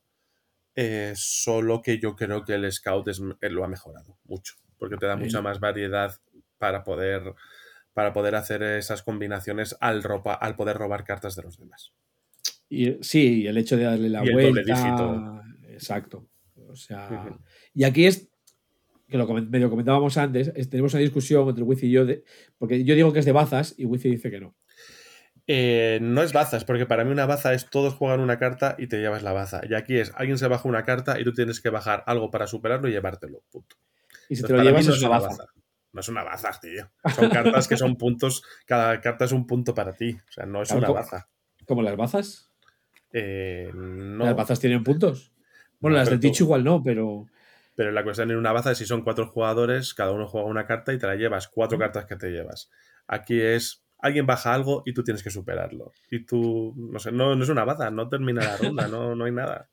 eh, 0.75 1.13
solo 1.15 1.81
que 1.81 1.99
yo 1.99 2.15
creo 2.15 2.45
que 2.45 2.53
el 2.55 2.71
Scout 2.71 3.07
es- 3.09 3.21
eh, 3.41 3.49
lo 3.49 3.63
ha 3.65 3.67
mejorado 3.67 4.17
mucho, 4.25 4.55
porque 4.77 4.97
te 4.97 5.07
da 5.07 5.15
mucha 5.17 5.41
más 5.41 5.59
variedad 5.59 6.13
para 6.57 6.83
poder, 6.83 7.33
para 7.93 8.13
poder 8.13 8.35
hacer 8.35 8.63
esas 8.63 9.03
combinaciones 9.03 9.75
al, 9.81 10.03
ropa, 10.03 10.33
al 10.35 10.55
poder 10.55 10.77
robar 10.77 11.03
cartas 11.03 11.35
de 11.35 11.43
los 11.43 11.57
demás. 11.57 11.93
Y, 12.69 12.97
sí, 13.01 13.47
el 13.47 13.57
hecho 13.57 13.77
de 13.77 13.83
darle 13.83 14.09
la 14.09 14.25
Y 14.25 14.31
vuelta. 14.31 14.61
Exacto. 15.69 16.27
O 16.67 16.75
sea. 16.75 17.37
Y 17.73 17.83
aquí 17.83 18.05
es. 18.05 18.29
Que 19.07 19.17
lo 19.17 19.25
medio 19.27 19.69
comentábamos 19.69 20.17
antes. 20.17 20.51
es- 20.53 20.69
tenemos 20.69 20.93
una 20.93 21.01
discusión 21.01 21.47
entre 21.47 21.63
Wiz 21.63 21.81
y 21.83 21.91
yo. 21.91 22.05
De, 22.05 22.23
porque 22.57 22.83
yo 22.83 22.93
digo 22.95 23.13
que 23.13 23.19
es 23.19 23.25
de 23.25 23.31
bazas 23.31 23.73
y 23.77 23.85
Wiz 23.85 24.03
dice 24.03 24.29
que 24.29 24.41
no. 24.41 24.55
Eh, 25.49 25.99
no 26.01 26.23
es 26.23 26.33
bazas, 26.33 26.65
porque 26.65 26.85
para 26.85 27.05
mí 27.05 27.11
una 27.11 27.25
baza 27.25 27.53
es 27.53 27.69
todos 27.69 27.93
juegan 27.93 28.19
una 28.19 28.37
carta 28.37 28.75
y 28.77 28.87
te 28.87 28.97
llevas 28.99 29.23
la 29.23 29.31
baza. 29.31 29.61
Y 29.69 29.75
aquí 29.75 29.95
es, 29.97 30.11
alguien 30.15 30.37
se 30.37 30.47
baja 30.49 30.67
una 30.67 30.83
carta 30.83 31.21
y 31.21 31.23
tú 31.23 31.31
tienes 31.31 31.61
que 31.61 31.69
bajar 31.69 32.03
algo 32.05 32.29
para 32.31 32.47
superarlo 32.47 32.89
y 32.89 32.91
llevártelo. 32.91 33.43
Punto. 33.49 33.77
Y 34.29 34.35
si 34.35 34.41
Entonces, 34.41 34.47
te 34.47 34.53
lo 34.57 34.63
llevas 34.63 34.87
no 34.87 34.93
es 34.93 34.99
una 34.99 35.09
baza. 35.19 35.45
No 35.93 36.01
es 36.01 36.09
una 36.09 36.23
baza, 36.23 36.59
tío. 36.61 36.91
Son 37.15 37.29
cartas 37.29 37.67
que 37.69 37.77
son 37.77 37.95
puntos, 37.97 38.43
cada 38.65 38.99
carta 38.99 39.23
es 39.23 39.31
un 39.31 39.47
punto 39.47 39.73
para 39.73 39.93
ti. 39.93 40.11
O 40.27 40.31
sea, 40.31 40.45
no 40.45 40.61
es 40.63 40.67
Claro, 40.67 40.91
una 40.91 40.99
baza. 40.99 41.29
Como 41.65 41.81
las 41.81 41.95
bazas. 41.95 42.51
Eh, 43.13 43.71
no. 43.73 44.25
Las 44.25 44.35
bazas 44.35 44.59
tienen 44.59 44.83
puntos. 44.83 45.31
Bueno, 45.79 45.95
No, 45.95 46.01
las 46.01 46.09
de 46.09 46.17
Ticho 46.17 46.39
tú- 46.39 46.43
igual 46.45 46.63
no, 46.63 46.83
pero. 46.83 47.27
Pero 47.75 47.91
la 47.91 48.03
cuestión 48.03 48.31
en 48.31 48.37
una 48.37 48.51
baza 48.51 48.71
es 48.71 48.79
si 48.79 48.85
son 48.85 49.03
cuatro 49.03 49.27
jugadores, 49.27 49.93
cada 49.93 50.11
uno 50.11 50.27
juega 50.27 50.47
una 50.47 50.65
carta 50.65 50.93
y 50.93 50.97
te 50.97 51.05
la 51.05 51.15
llevas. 51.15 51.47
Cuatro 51.47 51.77
cartas 51.77 52.05
que 52.05 52.15
te 52.15 52.29
llevas. 52.31 52.69
Aquí 53.07 53.39
es. 53.39 53.83
Alguien 53.99 54.25
baja 54.25 54.53
algo 54.53 54.83
y 54.85 54.93
tú 54.93 55.03
tienes 55.03 55.23
que 55.23 55.29
superarlo. 55.31 55.91
Y 56.11 56.23
tú, 56.25 56.73
no 56.75 56.99
sé, 56.99 57.11
no, 57.11 57.35
no 57.35 57.43
es 57.43 57.49
una 57.49 57.63
baza, 57.65 57.89
no 57.91 58.07
termina 58.09 58.43
la 58.43 58.57
ronda, 58.57 58.87
no, 58.87 59.15
no 59.15 59.25
hay 59.25 59.31
nada. 59.31 59.69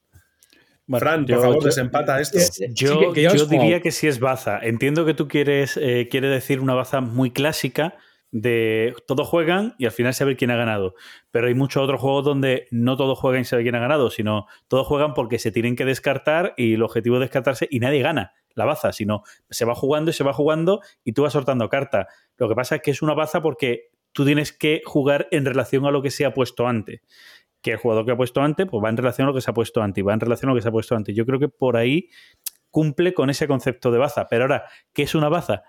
Bueno, 0.87 1.01
Fran, 1.01 1.27
yo- 1.27 1.37
por 1.37 1.45
favor, 1.45 1.61
yo- 1.63 1.67
desempata 1.67 2.21
esto. 2.21 2.39
Yo, 2.75 3.01
que- 3.01 3.13
que 3.15 3.23
ya 3.23 3.35
yo 3.35 3.47
juego. 3.47 3.63
diría 3.63 3.81
que 3.81 3.91
sí 3.91 4.07
es 4.07 4.21
baza. 4.21 4.59
Entiendo 4.61 5.05
que 5.07 5.15
tú 5.15 5.29
quieres 5.29 5.77
eh, 5.79 6.09
quiere 6.11 6.29
decir 6.29 6.61
una 6.61 6.75
baza 6.75 7.01
muy 7.01 7.31
clásica 7.33 7.97
de 8.37 8.97
todos 9.07 9.29
juegan 9.29 9.77
y 9.79 9.87
al 9.87 9.93
final 9.93 10.13
saber 10.13 10.37
quién 10.37 10.51
ha 10.51 10.57
ganado. 10.57 10.97
Pero 11.31 11.47
hay 11.47 11.55
muchos 11.55 11.85
otros 11.85 12.01
juegos 12.01 12.25
donde 12.25 12.67
no 12.73 12.97
todos 12.97 13.17
juegan 13.17 13.43
y 13.43 13.45
saben 13.45 13.65
quién 13.65 13.77
ha 13.77 13.79
ganado, 13.79 14.11
sino 14.11 14.47
todos 14.67 14.89
juegan 14.89 15.15
porque 15.15 15.39
se 15.39 15.53
tienen 15.53 15.77
que 15.77 15.85
descartar 15.85 16.53
y 16.57 16.75
el 16.75 16.83
objetivo 16.83 17.15
es 17.17 17.21
descartarse 17.21 17.69
y 17.71 17.79
nadie 17.79 18.03
gana 18.03 18.33
la 18.57 18.65
baza, 18.65 18.93
sino 18.93 19.23
se 19.51 19.65
va 19.65 19.77
jugando 19.77 20.11
y 20.11 20.15
se 20.15 20.25
va 20.25 20.33
jugando 20.33 20.81
y 21.05 21.13
tú 21.13 21.23
vas 21.23 21.33
soltando 21.33 21.69
cartas. 21.69 22.09
Lo 22.37 22.49
que 22.49 22.57
pasa 22.57 22.75
es 22.75 22.83
que 22.83 22.91
es 22.91 23.03
una 23.03 23.15
baza 23.15 23.41
porque 23.41 23.91
tú 24.11 24.25
tienes 24.25 24.53
que 24.53 24.83
jugar 24.85 25.29
en 25.31 25.45
relación 25.45 25.87
a 25.87 25.93
lo 25.93 26.03
que 26.03 26.11
se 26.11 26.25
ha 26.25 26.35
puesto 26.35 26.67
antes 26.67 27.03
que 27.63 27.71
el 27.71 27.79
jugador 27.79 28.05
que 28.05 28.13
ha 28.13 28.17
puesto 28.17 28.43
antes, 28.43 28.67
pues 28.69 28.85
va 28.85 28.91
en 28.91 28.97
relación 28.99 29.27
a 29.27 29.31
lo 29.31 29.35
que 29.35 29.41
se 29.41 29.51
ha 29.51 29.55
puesto 29.55 29.81
antes, 29.81 30.03
y 30.03 30.05
va 30.05 30.13
en 30.13 30.21
relación 30.21 30.51
a 30.51 30.53
lo 30.53 30.59
que 30.59 30.63
se 30.63 30.69
ha 30.69 30.73
puesto 30.73 30.97
antes. 30.97 31.17
Yo 31.17 31.25
creo 31.25 31.39
que 31.39 31.49
por 31.49 31.79
ahí 31.79 32.11
cumple 32.69 33.15
con 33.15 33.31
ese 33.31 33.49
concepto 33.49 33.91
de 33.91 33.97
baza. 33.97 34.27
Pero 34.29 34.43
ahora, 34.43 34.65
¿qué 34.93 35.05
es 35.05 35.15
una 35.15 35.31
baza? 35.31 35.63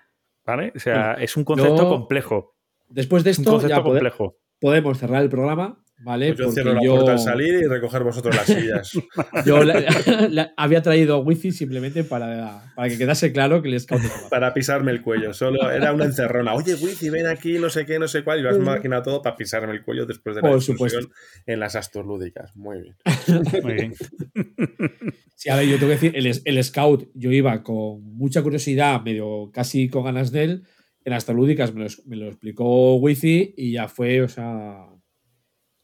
¿Vale? 0.46 0.74
O 0.76 0.80
sea, 0.80 1.14
es 1.14 1.38
un 1.38 1.46
concepto 1.46 1.84
yo- 1.84 1.90
complejo. 1.90 2.55
Después 2.90 3.24
de 3.24 3.32
esto, 3.32 3.62
ya 3.68 3.78
pode- 3.78 3.84
complejo. 4.00 4.38
podemos 4.60 4.98
cerrar 4.98 5.22
el 5.24 5.30
programa, 5.30 5.82
¿vale? 6.04 6.28
Pues 6.34 6.40
yo 6.40 6.52
cierro 6.52 6.74
la 6.74 6.84
yo- 6.84 6.96
puerta 6.96 7.12
al 7.14 7.20
salir 7.20 7.54
y 7.56 7.68
recoger 7.68 8.04
vosotros 8.04 8.36
las 8.36 8.46
sillas. 8.46 8.92
Yo 9.46 9.64
la- 9.64 9.80
la- 10.30 10.54
había 10.58 10.82
traído 10.82 11.20
Wifi 11.20 11.52
simplemente 11.52 12.04
para, 12.04 12.74
para 12.76 12.90
que 12.90 12.98
quedase 12.98 13.32
claro 13.32 13.62
que 13.62 13.70
el 13.70 13.80
scout 13.80 14.02
es 14.04 14.12
una 14.20 14.30
para 14.30 14.54
pisarme 14.54 14.92
el 14.92 15.02
cuello. 15.02 15.34
Solo 15.34 15.70
era 15.72 15.94
una 15.94 16.06
encerrona. 16.06 16.54
Oye, 16.54 16.76
Wifi, 16.76 17.10
ven 17.10 17.28
aquí, 17.28 17.58
no 17.60 17.70
sé 17.70 17.86
qué, 17.86 17.98
no 18.00 18.08
sé 18.08 18.24
cuál. 18.24 18.40
Y 18.40 18.42
lo 18.44 18.50
has 18.50 18.58
imaginado 18.58 19.04
todo 19.04 19.22
para 19.22 19.36
pisarme 19.36 19.74
el 19.74 19.84
cuello 19.84 20.06
después 20.06 20.36
de 20.36 20.42
la 20.42 20.48
Por 20.50 20.60
discusión 20.60 20.90
supuesto. 21.02 21.14
en 21.46 21.60
las 21.60 21.76
astrolúdicas. 21.76 22.56
Muy 22.56 22.82
bien. 22.82 22.96
Muy 23.64 23.74
bien. 23.74 23.94
Sí, 25.38 25.50
a 25.50 25.58
ver, 25.58 25.66
yo 25.68 25.76
tengo 25.78 25.88
que 25.90 25.96
decir, 25.96 26.14
el, 26.16 26.42
el 26.46 26.64
Scout, 26.64 27.10
yo 27.14 27.30
iba 27.30 27.62
con 27.62 28.02
mucha 28.16 28.42
curiosidad, 28.42 29.02
medio 29.02 29.52
casi 29.54 29.90
con 29.90 30.06
ganas 30.06 30.32
de 30.32 30.44
él. 30.44 30.64
En 31.06 31.14
Astrolúdicas 31.14 31.74
me 31.74 31.84
lo, 31.86 31.90
me 32.08 32.16
lo 32.18 32.28
explicó 32.28 32.96
Wifi 32.96 33.54
y 33.56 33.72
ya 33.74 33.88
fue, 33.88 34.22
o 34.24 34.28
sea. 34.28 34.88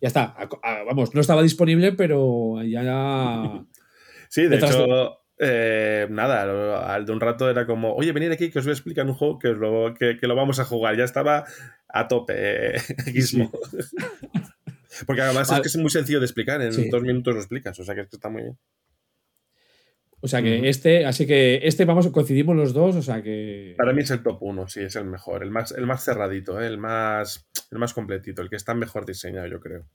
ya 0.01 0.07
está. 0.07 0.23
A- 0.37 0.49
a- 0.63 0.83
vamos, 0.83 1.13
no 1.15 1.21
estaba 1.21 1.43
disponible, 1.43 1.93
pero 1.93 2.61
ya. 2.63 3.63
Sí, 4.29 4.47
de 4.47 4.55
hecho, 4.57 5.17
eh, 5.39 6.07
nada, 6.09 6.93
al 6.93 7.05
de 7.05 7.11
un 7.11 7.19
rato 7.19 7.49
era 7.49 7.65
como, 7.67 7.93
oye, 7.95 8.13
venid 8.13 8.31
aquí 8.31 8.49
que 8.49 8.59
os 8.59 8.65
voy 8.65 8.71
a 8.71 8.73
explicar 8.75 9.05
un 9.05 9.13
juego 9.13 9.37
que, 9.39 9.49
os 9.49 9.57
lo, 9.57 9.93
que, 9.93 10.17
que 10.17 10.25
lo 10.27 10.35
vamos 10.35 10.59
a 10.59 10.65
jugar. 10.65 10.95
Ya 10.95 11.03
estaba 11.03 11.43
a 11.89 12.07
tope, 12.07 12.33
eh, 12.37 12.79
Gizmo. 13.13 13.51
Porque 15.05 15.21
además 15.21 15.49
Vale. 15.49 15.59
es 15.59 15.61
que 15.63 15.67
es 15.77 15.81
muy 15.81 15.89
sencillo 15.89 16.19
de 16.19 16.25
explicar, 16.25 16.61
en 16.61 16.73
Sí. 16.73 16.89
dos 16.89 17.01
minutos 17.03 17.33
lo 17.33 17.39
explicas, 17.41 17.77
o 17.79 17.83
sea 17.83 17.93
que 17.95 18.01
es 18.01 18.07
que 18.07 18.15
está 18.15 18.29
muy 18.29 18.43
bien. 18.43 18.57
O 20.23 20.27
sea 20.27 20.41
que 20.41 20.69
este, 20.69 21.05
así 21.05 21.25
que 21.25 21.61
este, 21.63 21.83
vamos, 21.85 22.07
coincidimos 22.09 22.55
los 22.55 22.73
dos, 22.73 22.95
o 22.95 23.01
sea 23.01 23.21
que. 23.23 23.73
Para 23.77 23.91
mí 23.93 24.01
es 24.01 24.11
el 24.11 24.21
top 24.21 24.37
1, 24.41 24.67
sí, 24.67 24.81
es 24.81 24.95
el 24.95 25.05
mejor, 25.05 25.43
el 25.43 25.49
más, 25.51 25.71
el 25.71 25.85
más 25.87 26.03
cerradito, 26.05 26.61
eh, 26.61 26.67
el, 26.67 26.77
más, 26.77 27.47
el 27.71 27.79
más 27.79 27.93
completito, 27.93 28.41
el 28.41 28.49
que 28.49 28.55
está 28.55 28.73
mejor 28.75 29.05
diseñado, 29.05 29.47
yo 29.47 29.59
creo. 29.59 29.85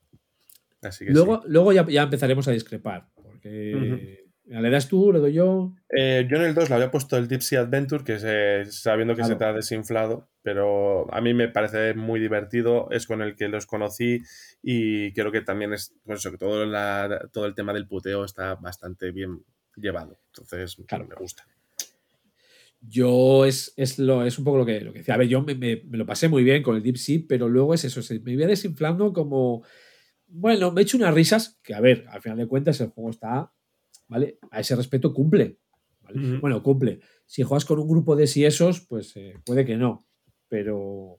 Así 0.82 1.04
que 1.06 1.12
Luego, 1.12 1.42
sí. 1.42 1.48
luego 1.48 1.72
ya, 1.72 1.86
ya 1.88 2.02
empezaremos 2.02 2.46
a 2.48 2.52
discrepar. 2.52 3.06
Porque. 3.14 4.24
¿Le 4.48 4.70
das 4.70 4.86
tú? 4.88 5.12
¿Le 5.12 5.18
doy 5.18 5.32
yo? 5.32 5.74
Eh, 5.90 6.24
yo 6.30 6.36
en 6.36 6.42
el 6.44 6.54
2 6.54 6.68
le 6.68 6.74
había 6.76 6.90
puesto 6.92 7.16
el 7.16 7.26
Deep 7.26 7.42
Sea 7.42 7.60
Adventure, 7.62 8.04
que 8.04 8.20
se- 8.20 8.64
sabiendo 8.70 9.14
que 9.14 9.22
Claro. 9.22 9.32
se 9.34 9.38
te 9.40 9.44
ha 9.44 9.52
desinflado, 9.52 10.28
pero 10.42 11.12
a 11.12 11.20
mí 11.20 11.34
me 11.34 11.48
parece 11.48 11.94
muy 11.94 12.20
divertido, 12.20 12.88
es 12.92 13.08
con 13.08 13.22
el 13.22 13.34
que 13.34 13.48
los 13.48 13.66
conocí 13.66 14.20
y 14.62 15.12
creo 15.14 15.32
que 15.32 15.40
también 15.40 15.72
es, 15.72 15.96
pues 16.04 16.22
sobre 16.22 16.38
todo 16.38 16.64
la- 16.64 17.28
todo 17.32 17.46
el 17.46 17.56
tema 17.56 17.72
del 17.72 17.88
puteo 17.88 18.24
está 18.24 18.54
bastante 18.54 19.10
bien 19.10 19.40
llevado, 19.76 20.18
entonces 20.28 20.78
me 20.78 21.14
gusta. 21.20 21.44
Yo 22.80 23.44
es, 23.46 23.72
es, 23.76 23.98
lo, 23.98 24.24
es 24.24 24.38
un 24.38 24.44
poco 24.44 24.58
lo 24.58 24.66
que, 24.66 24.80
lo 24.80 24.92
que 24.92 24.98
decía. 25.00 25.14
A 25.14 25.18
ver, 25.18 25.28
yo 25.28 25.42
me, 25.42 25.54
me- 25.54 25.82
me 25.86 25.98
lo 25.98 26.06
pasé 26.06 26.28
muy 26.28 26.44
bien 26.44 26.62
con 26.62 26.76
el 26.76 26.82
Deep 26.82 26.98
Sea, 26.98 27.20
pero 27.28 27.48
luego 27.48 27.74
es 27.74 27.84
eso, 27.84 28.02
se 28.02 28.20
me 28.20 28.32
iba 28.32 28.46
desinflando 28.46 29.12
como. 29.12 29.64
Bueno, 30.28 30.72
me 30.72 30.80
he 30.80 30.84
hecho 30.84 30.96
unas 30.96 31.14
risas, 31.14 31.58
que 31.62 31.74
a 31.74 31.80
ver, 31.80 32.04
al 32.10 32.20
final 32.20 32.38
de 32.38 32.46
cuentas 32.46 32.80
el 32.80 32.88
juego 32.88 33.10
está, 33.10 33.52
¿vale? 34.08 34.38
A 34.50 34.60
ese 34.60 34.76
respecto 34.76 35.12
cumple. 35.14 35.58
¿vale? 36.02 36.38
Bueno, 36.38 36.62
cumple. 36.62 37.00
Si 37.24 37.42
juegas 37.42 37.64
con 37.64 37.78
un 37.78 37.88
grupo 37.88 38.14
de 38.14 38.26
siesos, 38.26 38.80
pues 38.86 39.16
eh, 39.16 39.34
puede 39.44 39.64
que 39.64 39.76
no. 39.76 40.06
Pero. 40.48 41.18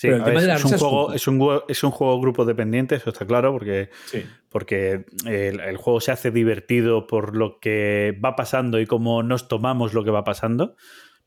Sí, 0.00 0.06
pero 0.08 0.16
el 0.16 0.24
tema 0.24 0.34
ver, 0.36 0.42
de 0.42 0.48
las 0.48 0.64
es, 0.64 0.72
un 0.72 0.78
juego, 0.78 1.12
es, 1.12 1.28
un, 1.28 1.60
es 1.68 1.84
un 1.84 1.90
juego 1.90 2.18
grupo 2.22 2.46
dependiente, 2.46 2.94
eso 2.94 3.10
está 3.10 3.26
claro, 3.26 3.52
porque, 3.52 3.90
Sí. 4.06 4.24
porque 4.48 5.04
el, 5.26 5.60
el 5.60 5.76
juego 5.76 6.00
se 6.00 6.10
hace 6.10 6.30
divertido 6.30 7.06
por 7.06 7.36
lo 7.36 7.60
que 7.60 8.18
va 8.24 8.34
pasando 8.34 8.80
y 8.80 8.86
cómo 8.86 9.22
nos 9.22 9.46
tomamos 9.46 9.92
lo 9.92 10.02
que 10.02 10.10
va 10.10 10.24
pasando. 10.24 10.74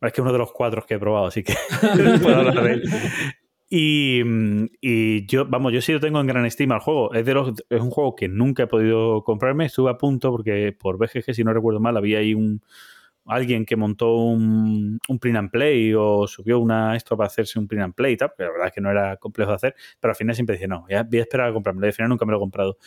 Es 0.02 0.12
que 0.12 0.22
es 0.22 0.24
uno 0.24 0.34
de 0.34 0.40
los 0.40 0.52
cuatro 0.52 0.84
que 0.88 0.96
he 0.96 1.00
probado, 1.00 1.28
así 1.28 1.44
que 1.44 1.54
puedo 2.24 2.36
hablar 2.36 2.64
de 2.64 2.74
él. 2.74 2.84
Y, 3.70 4.22
y 4.82 5.26
yo, 5.28 5.46
vamos, 5.46 5.72
yo 5.72 5.80
sí 5.82 5.94
lo 5.94 6.00
tengo 6.00 6.20
en 6.20 6.26
gran 6.26 6.46
estima 6.48 6.74
el 6.74 6.82
juego. 6.82 7.14
Es, 7.14 7.26
de 7.26 7.34
los, 7.36 7.54
es 7.70 7.80
un 7.80 7.92
juego 7.92 8.16
que 8.16 8.28
nunca 8.28 8.64
he 8.64 8.68
podido 8.68 9.24
comprarme. 9.24 9.66
Estuve 9.68 9.92
a 9.92 9.98
punto 9.98 10.32
porque 10.32 10.76
por 10.78 10.98
BGG, 10.98 11.36
si 11.36 11.44
no 11.44 11.54
recuerdo 11.54 11.80
mal, 11.80 11.96
había 11.96 12.18
ahí 12.18 12.34
un 12.34 12.62
alguien 13.26 13.66
que 13.66 13.76
montó 13.76 14.16
un, 14.18 15.00
un 15.08 15.20
print 15.20 15.38
and 15.38 15.50
play 15.52 15.94
o 15.96 16.28
subió 16.28 16.60
una 16.60 16.96
esto 16.96 17.16
para 17.16 17.28
hacerse 17.28 17.58
un 17.60 17.68
print 17.68 17.84
and 17.84 17.94
play 17.96 18.14
y 18.14 18.18
tal, 18.18 18.32
pero 18.38 18.50
la 18.50 18.54
verdad 18.54 18.68
es 18.68 18.74
que 18.74 18.82
no 18.82 18.92
era 18.92 19.18
complejo 19.18 19.52
de 19.52 19.56
hacer, 19.56 19.76
pero 20.00 20.12
al 20.12 20.16
final 20.16 20.36
siempre 20.36 20.56
dije, 20.56 20.68
no, 20.68 20.86
ya 20.90 21.04
voy 21.04 21.20
a 21.20 21.22
esperar 21.22 21.50
a 21.50 21.54
comprarme, 21.54 21.88
al 21.88 21.94
final 21.94 22.10
nunca 22.10 22.26
me 22.26 22.32
lo 22.32 22.38
he 22.38 22.42
comprado. 22.42 22.78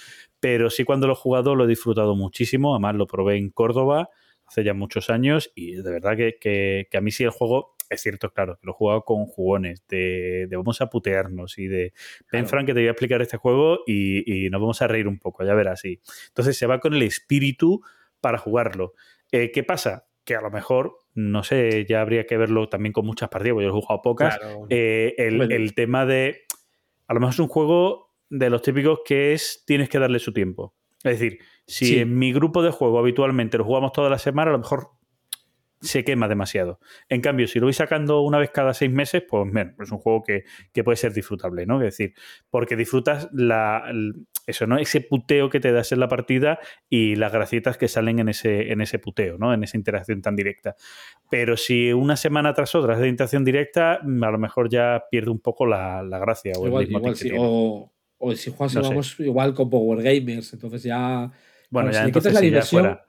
Pero 0.40 0.70
sí 0.70 0.84
cuando 0.84 1.06
lo 1.06 1.14
he 1.14 1.16
jugado 1.16 1.54
lo 1.54 1.64
he 1.64 1.66
disfrutado 1.68 2.14
muchísimo, 2.16 2.74
además 2.74 2.96
lo 2.96 3.06
probé 3.06 3.36
en 3.36 3.50
Córdoba 3.50 4.10
hace 4.46 4.62
ya 4.62 4.74
muchos 4.74 5.10
años 5.10 5.50
y 5.54 5.74
de 5.76 5.90
verdad 5.90 6.16
que, 6.16 6.36
que- 6.40 6.86
que 6.90 6.96
a 6.98 7.00
mí 7.00 7.10
sí 7.10 7.24
el 7.24 7.30
juego, 7.30 7.74
es 7.90 8.00
cierto, 8.02 8.30
claro, 8.32 8.56
que 8.60 8.66
lo 8.66 8.72
he 8.72 8.74
jugado 8.74 9.02
con 9.04 9.26
jugones, 9.26 9.84
de, 9.88 10.46
de 10.48 10.56
vamos 10.56 10.80
a 10.80 10.86
putearnos 10.88 11.58
y 11.58 11.66
de, 11.66 11.92
ven 12.30 12.42
Claro. 12.42 12.48
Frank 12.48 12.66
que 12.66 12.74
te 12.74 12.80
voy 12.80 12.88
a 12.88 12.90
explicar 12.92 13.22
este 13.22 13.38
juego 13.38 13.78
y, 13.86 14.46
y 14.46 14.50
nos 14.50 14.60
vamos 14.60 14.82
a 14.82 14.86
reír 14.88 15.08
un 15.08 15.18
poco, 15.18 15.44
ya 15.44 15.54
verás, 15.54 15.80
sí. 15.80 16.00
Entonces 16.28 16.56
se 16.58 16.66
va 16.66 16.78
con 16.80 16.94
el 16.94 17.02
espíritu 17.02 17.80
para 18.20 18.38
jugarlo. 18.38 18.94
Eh, 19.32 19.50
¿Qué 19.52 19.64
pasa? 19.64 20.06
Que 20.27 20.36
a 20.36 20.43
lo 20.43 20.51
mejor, 20.51 20.98
no 21.15 21.43
sé, 21.43 21.86
ya 21.89 22.03
habría 22.03 22.27
que 22.27 22.36
verlo 22.36 22.69
también 22.69 22.93
con 22.93 23.07
muchas 23.07 23.31
partidas, 23.31 23.55
porque 23.55 23.65
yo 23.65 23.70
he 23.70 23.81
jugado 23.81 24.03
pocas. 24.03 24.36
Claro. 24.39 24.66
Eh, 24.69 25.15
el, 25.16 25.39
Bueno. 25.39 25.55
el 25.55 25.74
tema 25.74 26.05
de. 26.05 26.43
A 27.07 27.15
lo 27.15 27.20
mejor 27.20 27.32
es 27.32 27.39
un 27.39 27.48
juego 27.48 28.12
de 28.28 28.51
los 28.51 28.61
típicos 28.61 29.01
que 29.07 29.32
es 29.32 29.62
tienes 29.66 29.89
que 29.89 29.98
darle 29.98 30.19
su 30.19 30.32
tiempo. 30.35 30.74
Es 31.05 31.20
decir, 31.20 31.39
si 31.66 31.86
Sí. 31.86 31.98
en 32.01 32.19
mi 32.19 32.32
grupo 32.32 32.62
de 32.62 32.70
juego 32.73 32.98
habitualmente 32.98 33.57
lo 33.57 33.65
jugamos 33.65 33.93
toda 33.93 34.11
la 34.11 34.19
semana, 34.19 34.51
a 34.51 34.53
lo 34.53 34.59
mejor 34.59 34.89
se 35.81 36.03
quema 36.03 36.27
demasiado. 36.27 36.81
En 37.09 37.20
cambio, 37.20 37.47
si 37.47 37.61
lo 37.61 37.66
voy 37.66 37.73
sacando 37.74 38.23
una 38.23 38.39
vez 38.39 38.51
cada 38.51 38.74
seis 38.74 38.90
meses, 38.90 39.23
pues 39.28 39.48
bueno, 39.53 39.74
es 39.78 39.93
un 39.93 39.98
juego 39.98 40.23
que, 40.24 40.43
que 40.73 40.82
puede 40.82 40.97
ser 40.97 41.12
disfrutable, 41.12 41.66
¿no? 41.66 41.77
Es 41.77 41.97
decir, 41.97 42.15
porque 42.51 42.74
disfrutas 42.74 43.28
la, 43.32 43.85
eso, 44.47 44.66
¿no? 44.66 44.78
Ese 44.78 45.01
puteo 45.01 45.51
que 45.51 45.60
te 45.60 45.73
das 45.73 45.90
en 45.93 46.01
la 46.01 46.09
partida 46.09 46.59
y 46.89 47.16
las 47.16 47.32
gracietas 47.32 47.77
que 47.77 47.89
salen 47.89 48.18
en 48.20 48.28
ese, 48.28 48.70
en 48.73 48.81
ese 48.81 48.98
puteo, 48.98 49.39
¿no? 49.39 49.52
En 49.52 49.62
esa 49.64 49.77
interacción 49.77 50.23
tan 50.23 50.36
directa. 50.36 50.77
Pero 51.31 51.56
si 51.56 51.93
una 51.93 52.16
semana 52.16 52.55
tras 52.55 52.74
otra 52.74 52.94
es 52.94 53.01
de 53.01 53.09
interacción 53.09 53.44
directa, 53.44 53.98
mm, 54.02 54.23
a 54.24 54.31
lo 54.31 54.39
mejor 54.39 54.68
ya 54.70 55.05
pierde 55.10 55.31
un 55.31 55.40
poco 55.40 55.66
la, 55.66 56.02
la 56.02 56.18
gracia 56.18 56.52
o 56.56 56.66
Igual, 56.66 56.85
el 56.85 56.89
mismo 56.89 56.98
igual 57.01 57.18
tiene. 57.18 57.39
o, 57.40 57.93
o 58.18 58.32
si 58.35 58.51
juegas 58.52 58.74
No 58.74 58.82
sé. 58.82 58.89
vamos 58.89 59.20
igual 59.20 59.52
con 59.55 59.68
Power 59.68 60.02
Gamers, 60.02 60.52
entonces 60.52 60.82
ya. 60.85 61.31
Bueno, 61.70 61.90
ya 61.90 62.01
si 62.02 62.06
entonces 62.06 62.32
la 62.32 62.40
ya 62.40 62.44
diversión. 62.44 62.82
fuera. 62.82 63.02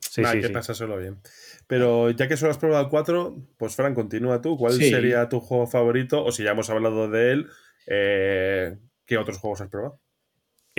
Sí, 0.00 0.22
Nada, 0.22 0.34
sí, 0.34 0.40
que 0.40 0.46
sí. 0.46 0.52
pasa 0.52 0.74
solo 0.74 0.96
bien. 0.96 1.18
Pero 1.66 2.10
ya 2.10 2.28
que 2.28 2.36
solo 2.38 2.50
has 2.52 2.56
probado 2.58 2.84
el 2.84 2.88
4, 2.88 3.36
pues 3.58 3.74
Fran, 3.76 3.94
continúa 3.94 4.40
tú. 4.40 4.56
¿Cuál 4.56 4.72
Sí. 4.72 4.88
sería 4.88 5.28
tu 5.28 5.38
juego 5.40 5.66
favorito? 5.66 6.24
O 6.24 6.32
si 6.32 6.44
ya 6.44 6.52
hemos 6.52 6.70
hablado 6.70 7.10
de 7.10 7.32
él, 7.32 7.46
eh, 7.86 8.78
¿qué 9.04 9.18
otros 9.18 9.36
juegos 9.38 9.60
has 9.60 9.68
probado? 9.68 10.00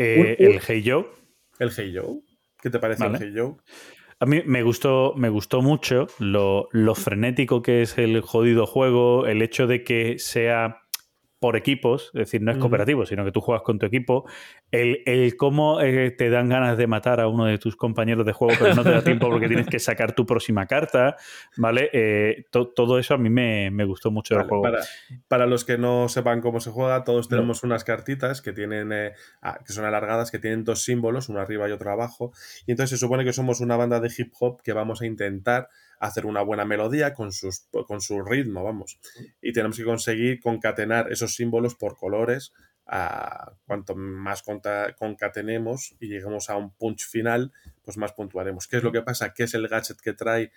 Eh, 0.01 0.37
Un- 0.39 0.45
un- 0.47 0.53
el 0.53 0.61
Hey 0.65 0.83
Joe. 0.85 1.05
¿El 1.59 1.71
Hey 1.75 1.93
Joe? 1.95 2.21
¿Qué 2.61 2.69
te 2.69 2.79
parece 2.79 3.03
Vale. 3.03 3.17
el 3.17 3.23
Hey 3.23 3.33
Joe? 3.35 3.55
A 4.21 4.25
mí 4.25 4.41
me 4.45 4.63
gustó, 4.63 5.13
me 5.15 5.29
gustó 5.29 5.61
mucho 5.61 6.07
lo, 6.19 6.67
lo 6.71 6.95
frenético 6.95 7.61
que 7.61 7.81
es 7.81 7.97
el 7.97 8.19
jodido 8.21 8.65
juego, 8.65 9.25
el 9.27 9.41
hecho 9.41 9.65
de 9.67 9.83
que 9.83 10.19
sea 10.19 10.81
por 11.39 11.55
equipos, 11.55 12.11
es 12.13 12.19
decir, 12.19 12.41
no 12.41 12.51
es 12.51 12.57
cooperativo, 12.57 13.05
sino 13.05 13.23
que 13.23 13.31
tú 13.31 13.39
juegas 13.39 13.63
con 13.63 13.79
tu 13.79 13.85
equipo, 13.85 14.25
el, 14.71 15.01
el 15.05 15.37
cómo 15.37 15.79
eh, 15.81 16.11
te 16.11 16.29
dan 16.29 16.49
ganas 16.49 16.77
de 16.77 16.85
matar 16.85 17.21
a 17.21 17.27
uno 17.27 17.45
de 17.45 17.57
tus 17.57 17.75
compañeros 17.77 18.25
de 18.25 18.33
juego, 18.33 18.53
pero 18.59 18.75
no 18.75 18.83
te 18.83 18.91
da 18.91 19.01
tiempo 19.01 19.29
porque 19.29 19.47
tienes 19.47 19.67
que 19.67 19.79
sacar 19.79 20.13
tu 20.13 20.25
próxima 20.25 20.65
carta, 20.67 21.15
¿vale? 21.57 21.89
Eh, 21.93 22.45
to- 22.51 22.67
todo 22.69 22.99
eso 22.99 23.13
a 23.13 23.17
mí 23.17 23.29
me, 23.29 23.71
me 23.71 23.85
gustó 23.85 24.11
mucho 24.11 24.35
del 24.35 24.41
Vale, 24.41 24.49
juego. 24.49 24.63
para, 24.63 24.85
para 25.27 25.45
los 25.47 25.63
que 25.63 25.77
no 25.77 26.09
sepan 26.09 26.41
cómo 26.41 26.59
se 26.59 26.71
juega, 26.71 27.03
todos 27.05 27.29
tenemos 27.29 27.63
unas 27.63 27.83
cartitas 27.85 28.41
que 28.41 28.51
tienen 28.51 28.91
eh, 28.91 29.13
ah, 29.41 29.59
que 29.65 29.71
son 29.73 29.85
alargadas, 29.85 30.31
que 30.31 30.39
tienen 30.39 30.63
dos 30.65 30.83
símbolos, 30.83 31.29
uno 31.29 31.39
arriba 31.39 31.69
y 31.69 31.71
otro 31.71 31.89
abajo. 31.91 32.31
Y 32.67 32.71
entonces 32.71 32.99
se 32.99 33.05
supone 33.05 33.23
que 33.23 33.31
somos 33.33 33.61
una 33.61 33.77
banda 33.77 33.99
de 34.01 34.11
hip 34.15 34.33
hop 34.39 34.61
que 34.61 34.73
vamos 34.73 35.01
a 35.01 35.05
intentar 35.05 35.69
hacer 35.99 36.25
una 36.25 36.41
buena 36.41 36.65
melodía 36.65 37.13
con, 37.13 37.31
sus, 37.31 37.67
con 37.87 38.01
su 38.01 38.23
ritmo, 38.23 38.63
vamos. 38.63 38.99
Y 39.41 39.53
tenemos 39.53 39.77
que 39.77 39.83
conseguir 39.83 40.39
concatenar 40.39 41.11
esos 41.11 41.35
símbolos 41.35 41.75
por 41.75 41.97
colores. 41.97 42.53
a 42.91 43.53
cuanto 43.67 43.95
más 43.95 44.43
concatenemos 44.97 45.95
y 45.99 46.07
lleguemos 46.07 46.49
a 46.49 46.55
un 46.55 46.71
punch 46.71 47.05
final, 47.05 47.51
pues 47.83 47.97
más 47.97 48.13
puntuaremos. 48.13 48.67
¿Qué 48.67 48.77
es 48.77 48.83
lo 48.83 48.91
que 48.91 49.03
pasa? 49.03 49.33
¿Qué 49.33 49.43
es 49.43 49.53
el 49.53 49.67
gadget 49.67 50.01
que 50.01 50.13
trae 50.13 50.51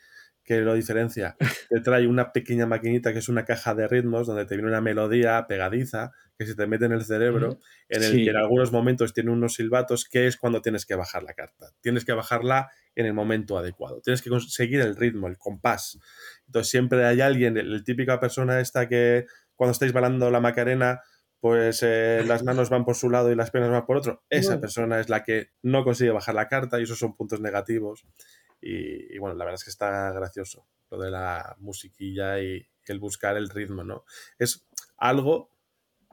que 0.45 0.61
lo 0.61 0.75
diferencia? 0.75 1.37
Te 1.71 1.81
trae 1.81 2.07
una 2.07 2.33
pequeña 2.33 2.67
maquinita 2.67 3.13
que 3.13 3.21
es 3.21 3.29
una 3.29 3.45
caja 3.45 3.75
de 3.75 3.87
ritmos 3.89 4.27
donde 4.27 4.45
te 4.45 4.57
viene 4.57 4.69
una 4.69 4.81
melodía 4.81 5.47
pegadiza 5.49 6.13
que 6.39 6.47
se 6.47 6.55
te 6.55 6.67
mete 6.67 6.87
en 6.87 6.93
el 6.93 7.05
cerebro, 7.05 7.61
en 7.89 8.03
el 8.03 8.11
Sí. 8.11 8.25
que 8.25 8.31
en 8.31 8.37
algunos 8.37 8.73
momentos 8.73 9.13
tiene 9.15 9.31
unos 9.31 9.55
silbatos, 9.55 10.09
que 10.09 10.27
es 10.27 10.37
cuando 10.37 10.61
tienes 10.63 10.85
que 10.87 10.95
bajar 10.97 11.23
la 11.23 11.35
carta. 11.35 11.71
Tienes 11.81 12.05
que 12.05 12.13
bajarla 12.13 12.71
en 12.95 13.07
el 13.07 13.15
momento 13.15 13.57
adecuado. 13.57 14.01
Tienes 14.01 14.23
que 14.23 14.31
conseguir 14.31 14.81
el 14.81 14.97
ritmo, 14.97 15.29
el 15.29 15.39
compás. 15.39 15.99
Entonces 16.47 16.71
siempre 16.71 17.05
hay 17.07 17.21
alguien, 17.21 17.57
el, 17.57 17.73
el 17.73 17.85
típica 17.85 18.19
persona 18.21 18.61
esta 18.61 18.89
que 18.89 19.27
cuando 19.55 19.73
estáis 19.73 19.93
bailando 19.93 20.31
la 20.31 20.41
Macarena, 20.41 21.01
pues 21.39 21.81
eh, 21.83 22.23
las 22.27 22.43
manos 22.43 22.71
van 22.71 22.85
por 22.85 22.97
su 22.97 23.09
lado 23.11 23.31
y 23.31 23.37
las 23.37 23.51
piernas 23.51 23.71
van 23.71 23.87
por 23.87 23.97
otro. 23.99 24.25
Esa 24.29 24.51
Bueno. 24.51 24.61
persona 24.63 25.01
es 25.01 25.09
la 25.09 25.23
que 25.23 25.51
no 25.63 25.85
consigue 25.85 26.11
bajar 26.11 26.35
la 26.35 26.49
carta 26.49 26.81
y 26.81 26.85
esos 26.85 26.99
son 26.99 27.15
puntos 27.17 27.41
negativos. 27.41 28.05
Y, 28.63 29.19
bueno, 29.19 29.35
la 29.37 29.45
verdad 29.45 29.59
es 29.59 29.65
que 29.65 29.71
está 29.71 30.13
gracioso 30.13 30.67
lo 30.91 30.99
de 30.99 31.11
la 31.11 31.57
musiquilla 31.59 32.41
y 32.41 32.67
el 32.87 32.99
buscar 32.99 33.37
el 33.37 33.49
ritmo, 33.49 33.83
¿no? 33.83 34.05
Es 34.39 34.67
algo 34.97 35.51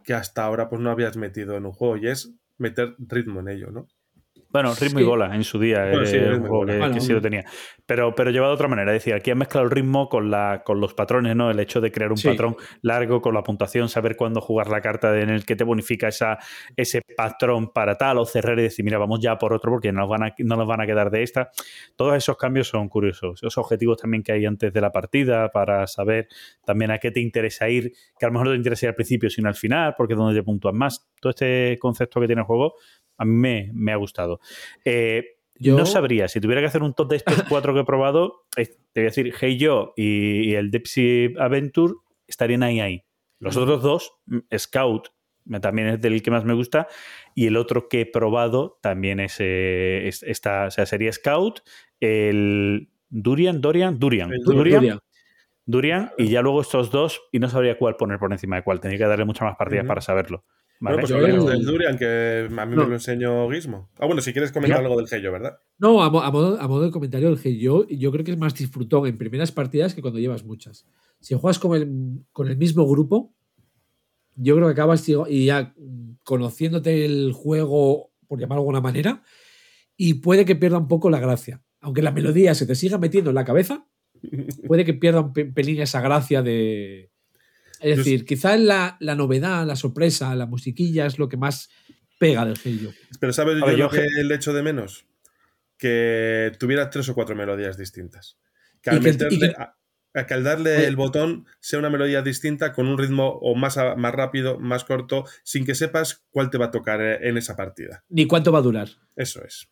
que 0.03 0.13
hasta 0.13 0.43
ahora 0.43 0.69
pues 0.69 0.81
no 0.81 0.89
habías 0.89 1.17
metido 1.17 1.55
en 1.55 1.65
un 1.65 1.73
juego 1.73 1.97
y 1.97 2.07
es 2.07 2.31
meter 2.57 2.95
ritmo 2.97 3.41
en 3.41 3.49
ello, 3.49 3.71
¿no? 3.71 3.87
Bueno, 4.51 4.73
ritmo 4.73 4.97
que- 4.97 5.03
y 5.03 5.07
bola 5.07 5.35
en 5.35 5.43
su 5.43 5.59
día, 5.59 5.85
Bueno, 5.89 6.05
sí, 6.05 6.17
eh, 6.17 6.29
un 6.29 6.35
y 6.45 6.47
juego 6.47 6.65
que, 6.65 6.77
Bueno, 6.77 6.93
que 6.95 7.01
sí 7.01 7.13
lo 7.13 7.21
tenía. 7.21 7.43
Pero, 7.85 8.15
pero 8.15 8.31
llevado 8.31 8.51
de 8.51 8.55
otra 8.55 8.67
manera. 8.67 8.91
Es 8.91 9.01
decir, 9.03 9.13
aquí 9.13 9.29
han 9.31 9.37
mezclado 9.37 9.65
el 9.65 9.71
ritmo 9.71 10.09
con, 10.09 10.31
la, 10.31 10.63
con 10.65 10.79
los 10.79 10.93
patrones, 10.93 11.35
¿no? 11.35 11.51
El 11.51 11.59
hecho 11.59 11.81
de 11.81 11.91
crear 11.91 12.11
un 12.11 12.17
Sí. 12.17 12.27
patrón 12.27 12.55
largo 12.81 13.21
con 13.21 13.33
la 13.33 13.43
puntuación, 13.43 13.89
saber 13.89 14.15
cuándo 14.15 14.41
jugar 14.41 14.69
la 14.69 14.81
carta 14.81 15.19
en 15.19 15.29
el 15.29 15.45
que 15.45 15.55
te 15.55 15.63
bonifica 15.63 16.07
esa, 16.07 16.37
ese 16.75 17.01
patrón 17.15 17.71
para 17.71 17.95
tal, 17.95 18.17
o 18.17 18.25
cerrar 18.25 18.57
y 18.59 18.63
decir, 18.63 18.83
mira, 18.85 18.97
vamos 18.97 19.19
ya 19.21 19.37
por 19.37 19.53
otro 19.53 19.71
porque 19.71 19.91
no 19.91 20.01
nos 20.01 20.09
van 20.09 20.23
a, 20.23 20.33
no 20.39 20.55
nos 20.55 20.67
van 20.67 20.81
a 20.81 20.85
quedar 20.87 21.11
de 21.11 21.23
esta. 21.23 21.51
Todos 21.95 22.15
esos 22.15 22.35
cambios 22.37 22.67
son 22.67 22.89
curiosos. 22.89 23.39
Esos 23.43 23.57
objetivos 23.57 23.97
también 23.97 24.23
que 24.23 24.31
hay 24.31 24.45
antes 24.45 24.73
de 24.73 24.81
la 24.81 24.91
partida 24.91 25.49
para 25.51 25.85
saber 25.87 26.27
también 26.65 26.91
a 26.91 26.97
qué 26.97 27.11
te 27.11 27.19
interesa 27.19 27.69
ir, 27.69 27.91
que 28.17 28.25
a 28.25 28.29
lo 28.29 28.33
mejor 28.33 28.47
no 28.47 28.53
te 28.53 28.57
interesa 28.57 28.85
ir 28.87 28.89
al 28.89 28.95
principio, 28.95 29.29
sino 29.29 29.47
al 29.47 29.55
final, 29.55 29.93
porque 29.97 30.13
es 30.13 30.17
donde 30.17 30.39
te 30.39 30.43
puntúas 30.43 30.73
más. 30.73 31.07
Todo 31.21 31.29
este 31.31 31.77
concepto 31.79 32.19
que 32.19 32.27
tiene 32.27 32.41
el 32.41 32.45
juego 32.47 32.73
a 33.19 33.25
mí 33.25 33.33
me, 33.33 33.69
me 33.73 33.91
ha 33.91 33.97
gustado. 33.97 34.39
Eh, 34.83 35.23
Yo- 35.61 35.75
No 35.75 35.85
sabría, 35.85 36.27
si 36.29 36.39
tuviera 36.39 36.61
que 36.61 36.67
hacer 36.67 36.81
un 36.83 36.93
top 36.93 37.09
de 37.09 37.17
estos 37.17 37.43
cuatro 37.49 37.73
que 37.73 37.81
he 37.81 37.85
probado, 37.85 38.45
eh, 38.55 38.65
te 38.93 39.01
voy 39.01 39.03
a 39.07 39.09
decir, 39.09 39.33
Hey 39.39 39.57
Yo 39.57 39.93
y, 39.97 40.49
y 40.49 40.55
el 40.55 40.71
Dipsy 40.71 41.33
Adventure 41.37 41.95
estarían 42.27 42.63
ahí 42.63 42.79
ahí. 42.79 43.03
Los 43.39 43.57
otros 43.57 43.81
dos, 43.83 44.13
mm, 44.27 44.37
Scout, 44.57 45.09
también 45.61 45.87
es 45.89 45.99
del 46.01 46.21
que 46.23 46.31
más 46.31 46.45
me 46.45 46.53
gusta, 46.53 46.87
y 47.35 47.47
el 47.47 47.57
otro 47.57 47.89
que 47.89 48.01
he 48.01 48.05
probado 48.05 48.79
también 48.81 49.19
es, 49.19 49.35
eh, 49.39 50.07
es- 50.07 50.23
esta, 50.23 50.67
o 50.67 50.71
sea, 50.71 50.85
sería 50.85 51.11
Scout, 51.11 51.59
el 51.99 52.89
Durian, 53.09 53.59
Dorian, 53.59 53.99
Durian, 53.99 54.31
El 54.31 54.39
Durian, 54.43 54.79
Durian. 54.81 54.99
Durian, 55.65 56.11
y 56.17 56.29
ya 56.29 56.41
luego 56.41 56.61
estos 56.61 56.89
dos, 56.89 57.21
y 57.31 57.39
no 57.39 57.49
sabría 57.49 57.77
cuál 57.77 57.95
poner 57.95 58.17
por 58.17 58.31
encima 58.31 58.55
de 58.55 58.63
cuál, 58.63 58.79
tendría 58.79 58.99
que 59.05 59.09
darle 59.09 59.25
muchas 59.25 59.43
más 59.43 59.55
partidas 59.57 59.85
para 59.85 60.01
saberlo. 60.01 60.45
¿Vale? 60.79 61.01
Bueno, 61.01 61.43
pues 61.43 61.45
del 61.57 61.65
Durian, 61.65 61.97
que 61.97 62.47
a 62.49 62.65
mí 62.65 62.75
No. 62.75 62.83
me 62.83 62.89
lo 62.89 62.93
enseñó 62.95 63.49
Gizmo. 63.51 63.89
Ah, 63.99 64.05
bueno, 64.05 64.21
si 64.21 64.31
quieres 64.31 64.51
comentar 64.51 64.79
Ya. 64.79 64.85
algo 64.85 64.97
del 65.01 65.07
Hello, 65.11 65.31
¿verdad? 65.31 65.57
No, 65.77 66.01
a, 66.03 66.09
mo- 66.09 66.21
a 66.21 66.31
modo, 66.31 66.59
a 66.59 66.67
modo 66.67 66.83
de 66.85 66.91
comentario, 66.91 67.29
el 67.29 67.39
que 67.41 67.57
yo, 67.57 67.85
creo 67.87 68.23
que 68.23 68.31
es 68.31 68.37
más 68.37 68.53
disfrutón 68.55 69.05
en 69.07 69.17
primeras 69.17 69.51
partidas 69.51 69.93
que 69.93 70.01
cuando 70.01 70.19
llevas 70.19 70.43
muchas. 70.45 70.85
Si 71.19 71.35
juegas 71.35 71.59
con 71.59 71.75
el, 71.75 72.23
con 72.31 72.47
el 72.47 72.57
mismo 72.57 72.87
grupo, 72.87 73.33
yo 74.35 74.55
creo 74.55 74.67
que 74.67 74.73
acabas 74.73 75.07
y 75.09 75.15
y 75.29 75.45
ya 75.47 75.73
conociéndote 76.23 77.05
el 77.05 77.33
juego, 77.33 78.11
por 78.27 78.39
llamarlo 78.39 78.61
de 78.61 78.67
alguna 78.67 78.81
manera, 78.81 79.23
y 79.97 80.15
puede 80.15 80.45
que 80.45 80.55
pierda 80.55 80.77
un 80.77 80.87
poco 80.87 81.09
la 81.09 81.19
gracia. 81.19 81.61
Aunque 81.81 82.01
la 82.01 82.11
melodía 82.11 82.53
se 82.55 82.65
te 82.65 82.75
siga 82.75 82.97
metiendo 82.97 83.31
en 83.31 83.35
la 83.35 83.43
cabeza, 83.45 83.85
puede 84.67 84.85
que 84.85 84.93
pierda 84.93 85.21
un 85.21 85.33
pe- 85.33 85.45
pelín 85.45 85.81
esa 85.81 85.99
gracia 86.01 86.41
de... 86.41 87.11
Es 87.79 87.97
decir, 87.97 88.25
quizás 88.25 88.59
la, 88.59 88.97
la 88.99 89.15
novedad, 89.15 89.65
la 89.65 89.75
sorpresa, 89.75 90.35
la 90.35 90.45
musiquilla 90.45 91.05
es 91.05 91.17
lo 91.19 91.29
que 91.29 91.37
más 91.37 91.69
pega 92.19 92.45
del 92.45 92.57
Halo. 92.63 92.91
Pero 93.19 93.33
¿sabes 93.33 93.57
yo 93.59 93.65
ver, 93.65 93.77
lo 93.77 93.79
yo- 93.79 93.89
que 93.89 94.07
le 94.23 94.35
echo 94.35 94.53
de 94.53 94.63
menos? 94.63 95.05
Que 95.77 96.51
tuviera 96.59 96.89
tres 96.89 97.07
o 97.09 97.15
cuatro 97.15 97.35
melodías 97.35 97.77
distintas. 97.77 98.37
Que 98.81 98.89
al, 98.89 98.99
que- 98.99 99.09
y 99.09 99.11
meterle- 99.13 99.39
que- 99.39 99.61
a- 99.61 99.75
a 100.15 100.25
que 100.25 100.33
al 100.33 100.43
darle 100.43 100.75
Oye. 100.77 100.87
el 100.87 100.95
botón 100.95 101.45
sea 101.59 101.79
una 101.79 101.89
melodía 101.89 102.21
distinta 102.21 102.73
con 102.73 102.87
un 102.87 102.97
ritmo 102.97 103.29
o 103.41 103.55
más, 103.55 103.77
más 103.95 104.13
rápido, 104.13 104.59
más 104.59 104.83
corto, 104.83 105.23
sin 105.43 105.65
que 105.65 105.75
sepas 105.75 106.25
cuál 106.31 106.49
te 106.49 106.57
va 106.57 106.65
a 106.65 106.71
tocar 106.71 106.99
eh, 107.01 107.29
en 107.29 107.37
esa 107.37 107.55
partida. 107.55 108.03
Ni 108.09 108.25
cuánto 108.25 108.51
va 108.51 108.59
a 108.59 108.63
durar. 108.63 108.89
Eso 109.15 109.43
es. 109.45 109.69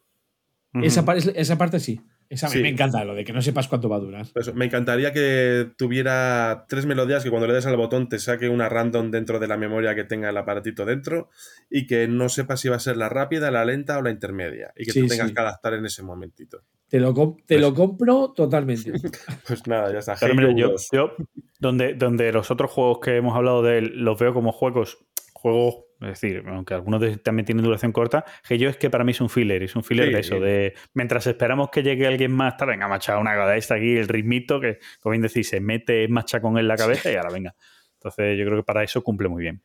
Esa, 0.83 1.03
esa 1.15 1.57
parte 1.57 1.79
sí. 1.79 1.99
Esa 2.29 2.49
Sí. 2.49 2.61
me 2.61 2.69
encanta, 2.69 3.05
lo 3.05 3.15
de 3.15 3.23
que 3.23 3.31
no 3.33 3.41
sepas 3.41 3.67
cuánto 3.67 3.87
va 3.87 3.95
a 3.95 3.99
durar. 3.99 4.25
Por 4.33 4.41
eso, 4.41 4.53
me 4.53 4.65
encantaría 4.65 5.13
que 5.13 5.69
tuviera 5.77 6.65
tres 6.67 6.85
melodías 6.85 7.23
que 7.23 7.29
cuando 7.29 7.47
le 7.47 7.53
des 7.53 7.65
al 7.65 7.77
botón 7.77 8.09
te 8.09 8.19
saque 8.19 8.49
una 8.49 8.67
random 8.69 9.11
dentro 9.11 9.39
de 9.39 9.47
la 9.47 9.55
memoria 9.57 9.95
que 9.95 10.03
tenga 10.03 10.29
el 10.29 10.37
aparatito 10.37 10.83
dentro 10.85 11.29
y 11.69 11.87
que 11.87 12.07
no 12.07 12.27
sepas 12.29 12.59
si 12.59 12.67
va 12.69 12.75
a 12.75 12.79
ser 12.79 12.97
la 12.97 13.07
rápida, 13.09 13.49
la 13.51 13.63
lenta 13.63 13.97
o 13.97 14.01
la 14.01 14.11
intermedia 14.11 14.73
y 14.75 14.83
que 14.85 14.91
Sí, 14.91 15.01
tú 15.01 15.07
tengas 15.07 15.29
sí. 15.29 15.33
que 15.33 15.39
adaptar 15.39 15.73
en 15.75 15.85
ese 15.85 16.03
momentito. 16.03 16.63
Te 16.89 16.99
lo, 16.99 17.13
com- 17.13 17.35
te 17.37 17.55
Pues- 17.55 17.61
lo 17.61 17.73
compro 17.73 18.33
totalmente. 18.35 18.91
Pues 19.47 19.65
nada, 19.67 19.91
ya 19.93 19.99
está. 19.99 20.13
Halo 20.21 20.35
mira, 20.35 20.51
yo, 20.55 20.69
2. 20.71 20.89
yo, 20.91 21.11
donde, 21.59 21.93
donde 21.93 22.31
los 22.31 22.51
otros 22.51 22.71
juegos 22.71 22.99
que 23.01 23.15
hemos 23.17 23.35
hablado 23.35 23.61
de 23.63 23.77
él, 23.79 23.91
los 23.95 24.17
veo 24.19 24.33
como 24.33 24.51
juegos, 24.51 24.97
juegos, 25.33 25.75
es 26.01 26.07
decir, 26.21 26.43
aunque 26.47 26.73
algunos 26.73 27.01
de- 27.01 27.17
también 27.17 27.45
tienen 27.45 27.63
duración 27.65 27.91
corta, 27.91 28.23
que 28.47 28.57
yo 28.57 28.69
es 28.69 28.77
que 28.77 28.89
para 28.89 29.03
mí 29.03 29.11
es 29.11 29.21
un 29.21 29.29
filler, 29.29 29.63
es 29.63 29.75
un 29.75 29.83
filler 29.83 30.07
Sí. 30.07 30.13
de 30.13 30.19
eso, 30.19 30.39
de 30.39 30.73
mientras 30.93 31.25
esperamos 31.27 31.69
que 31.71 31.81
llegue 31.83 32.05
alguien 32.07 32.31
más, 32.31 32.55
tal, 32.57 32.69
venga, 32.69 32.87
macha, 32.87 33.17
una 33.17 33.35
cosa 33.35 33.55
esta 33.57 33.75
aquí, 33.75 33.95
el 33.97 34.07
ritmito, 34.07 34.59
que 34.61 34.79
como 35.01 35.11
bien 35.11 35.21
decís, 35.23 35.47
se 35.49 35.59
mete 35.59 36.07
machacón 36.07 36.57
en 36.57 36.67
la 36.67 36.75
cabeza 36.75 37.11
y 37.11 37.15
ahora 37.15 37.31
venga. 37.31 37.55
Entonces 37.95 38.37
yo 38.37 38.45
creo 38.45 38.57
que 38.57 38.63
para 38.63 38.83
eso 38.83 39.01
cumple 39.03 39.27
muy 39.27 39.41
bien. 39.41 39.61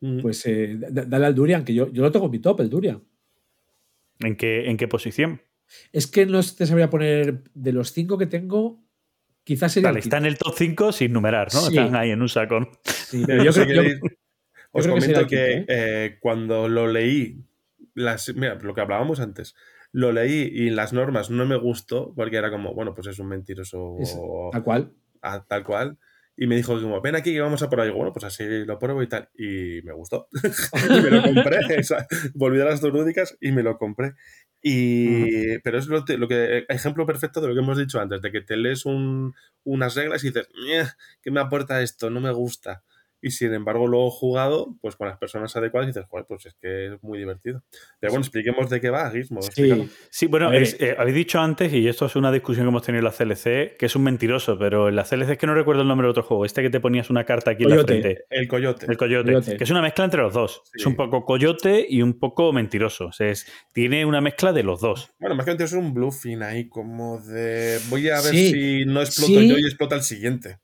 Mm. 0.00 0.20
Pues 0.20 0.44
eh, 0.46 0.76
da- 0.78 1.04
dale 1.04 1.26
al 1.26 1.34
Durian, 1.34 1.64
que 1.64 1.72
yo, 1.72 1.90
yo 1.92 2.02
lo 2.02 2.10
tengo 2.10 2.26
en 2.26 2.32
mi 2.32 2.38
top, 2.40 2.60
el 2.60 2.68
Durian. 2.68 3.02
¿En 4.20 4.36
qué, 4.36 4.68
en 4.68 4.76
qué 4.76 4.88
posición? 4.88 5.40
Es 5.92 6.06
que 6.06 6.26
no 6.26 6.40
te 6.42 6.66
sabría 6.66 6.90
poner 6.90 7.42
de 7.54 7.72
los 7.72 7.92
cinco 7.92 8.18
que 8.18 8.26
tengo, 8.26 8.82
quizás 9.44 9.72
sería. 9.72 9.88
Vale, 9.88 10.00
está 10.00 10.18
en 10.18 10.26
el 10.26 10.36
top 10.38 10.54
5 10.56 10.92
sin 10.92 11.12
numerar, 11.12 11.48
¿no? 11.54 11.60
Sí. 11.60 11.76
Están 11.76 11.96
ahí 11.96 12.10
en 12.10 12.20
un 12.22 12.28
sacón. 12.28 12.68
Sí, 12.84 13.22
pero 13.26 13.44
yo 13.44 13.52
creo, 13.52 13.82
yo- 13.82 13.94
os 14.78 14.86
que 14.86 14.92
comento 14.92 15.20
el 15.20 15.26
que, 15.26 15.54
quinto, 15.58 15.72
eh, 15.72 16.18
cuando 16.20 16.68
lo 16.68 16.86
leí, 16.88 17.42
las, 17.94 18.34
mira, 18.34 18.56
lo 18.56 18.74
que 18.74 18.80
hablábamos 18.80 19.20
antes, 19.20 19.54
lo 19.92 20.12
leí 20.12 20.50
y 20.52 20.70
las 20.70 20.92
normas 20.92 21.30
no 21.30 21.46
me 21.46 21.56
gustó 21.56 22.12
porque 22.14 22.36
era 22.36 22.50
como, 22.50 22.74
bueno, 22.74 22.94
pues 22.94 23.06
es 23.06 23.18
un 23.18 23.28
mentiroso 23.28 23.96
Es- 24.00 24.16
tal 24.52 24.64
cual. 24.64 24.92
a- 25.22 25.44
tal 25.46 25.64
cual. 25.64 25.98
Y 26.36 26.48
me 26.48 26.56
dijo 26.56 26.80
como, 26.82 27.00
ven 27.00 27.14
aquí 27.14 27.32
que 27.32 27.40
vamos 27.40 27.62
a 27.62 27.70
por 27.70 27.80
ahí. 27.80 27.86
Digo, 27.86 27.98
Bueno, 27.98 28.12
pues 28.12 28.24
así 28.24 28.42
lo 28.64 28.76
pruebo 28.80 29.00
y 29.04 29.06
tal. 29.06 29.28
Y 29.38 29.82
me 29.84 29.92
gustó. 29.92 30.26
y 30.98 31.00
me 31.02 31.10
lo 31.10 31.22
compré. 31.22 31.58
O 31.80 31.82
sea, 31.84 32.06
volví 32.34 32.60
a 32.60 32.64
las 32.64 32.80
dos 32.80 32.92
lúdicas 32.92 33.36
y 33.40 33.52
me 33.52 33.62
lo 33.62 33.78
compré. 33.78 34.14
Y, 34.60 35.58
Pero 35.60 35.78
es 35.78 35.86
lo, 35.86 36.04
lo 36.06 36.26
que, 36.28 36.64
ejemplo 36.68 37.06
perfecto 37.06 37.40
de 37.40 37.48
lo 37.48 37.54
que 37.54 37.60
hemos 37.60 37.78
dicho 37.78 38.00
antes, 38.00 38.20
de 38.22 38.32
que 38.32 38.40
te 38.40 38.56
lees 38.56 38.84
un- 38.86 39.34
unas 39.62 39.94
reglas 39.94 40.24
y 40.24 40.28
dices, 40.28 40.48
"Ñe, 40.66 40.82
¿qué 41.22 41.30
me 41.30 41.40
aporta 41.40 41.82
esto? 41.82 42.10
No 42.10 42.20
me 42.20 42.32
gusta. 42.32 42.82
Y 43.26 43.30
sin 43.30 43.54
embargo, 43.54 43.86
luego 43.86 44.10
jugado, 44.10 44.76
pues 44.82 44.96
con 44.96 45.08
las 45.08 45.16
personas 45.16 45.56
adecuadas, 45.56 45.86
dices, 45.86 46.04
joder, 46.10 46.26
pues 46.28 46.44
es 46.44 46.54
que 46.60 46.88
es 46.94 47.02
muy 47.02 47.18
divertido. 47.18 47.62
Pero 47.98 48.12
bueno, 48.12 48.22
expliquemos 48.22 48.68
de 48.68 48.82
qué 48.82 48.90
va, 48.90 49.10
Gizmo. 49.10 49.40
explícalo. 49.40 49.86
Sí, 50.10 50.26
bueno, 50.26 50.52
es- 50.52 50.76
eh, 50.78 50.94
habéis 50.98 51.16
dicho 51.16 51.40
antes, 51.40 51.72
y 51.72 51.88
esto 51.88 52.04
es 52.04 52.16
una 52.16 52.30
discusión 52.30 52.66
que 52.66 52.68
hemos 52.68 52.82
tenido 52.82 52.98
en 52.98 53.04
la 53.06 53.12
CLC, 53.12 53.76
que 53.78 53.86
es 53.86 53.96
un 53.96 54.02
mentiroso, 54.02 54.58
pero 54.58 54.90
en 54.90 54.96
la 54.96 55.04
CLC 55.04 55.32
es 55.32 55.38
que 55.38 55.46
no 55.46 55.54
recuerdo 55.54 55.80
el 55.80 55.88
nombre 55.88 56.04
del 56.04 56.10
otro 56.10 56.22
juego, 56.22 56.44
este 56.44 56.60
que 56.60 56.68
te 56.68 56.80
ponías 56.80 57.08
una 57.08 57.24
carta 57.24 57.52
aquí 57.52 57.62
en 57.62 57.70
la 57.70 57.76
Coyote. 57.76 58.00
frente. 58.02 58.24
El 58.28 58.46
coyote. 58.46 58.86
El 58.90 58.96
coyote, 58.98 59.32
Coyote. 59.32 59.56
que 59.56 59.64
es 59.64 59.70
una 59.70 59.80
mezcla 59.80 60.04
entre 60.04 60.20
los 60.20 60.34
dos. 60.34 60.60
Es 60.74 60.84
un 60.84 60.94
poco 60.94 61.24
coyote 61.24 61.86
y 61.88 62.02
un 62.02 62.18
poco 62.18 62.52
mentiroso. 62.52 63.06
O 63.06 63.12
sea, 63.12 63.30
es- 63.30 63.46
tiene 63.72 64.04
una 64.04 64.20
mezcla 64.20 64.52
de 64.52 64.62
los 64.64 64.82
dos. 64.82 65.10
Bueno, 65.18 65.34
más 65.34 65.46
que 65.46 65.52
antes 65.52 65.72
es 65.72 65.78
un 65.78 65.94
bluffing 65.94 66.42
ahí, 66.42 66.68
como 66.68 67.20
de 67.22 67.78
voy 67.88 68.06
a 68.10 68.16
ver 68.20 68.32
Sí. 68.34 68.50
si 68.50 68.84
no 68.84 69.00
exploto 69.00 69.40
Sí. 69.40 69.48
yo 69.48 69.56
y 69.58 69.64
explota 69.64 69.94
el 69.96 70.02
siguiente. 70.02 70.58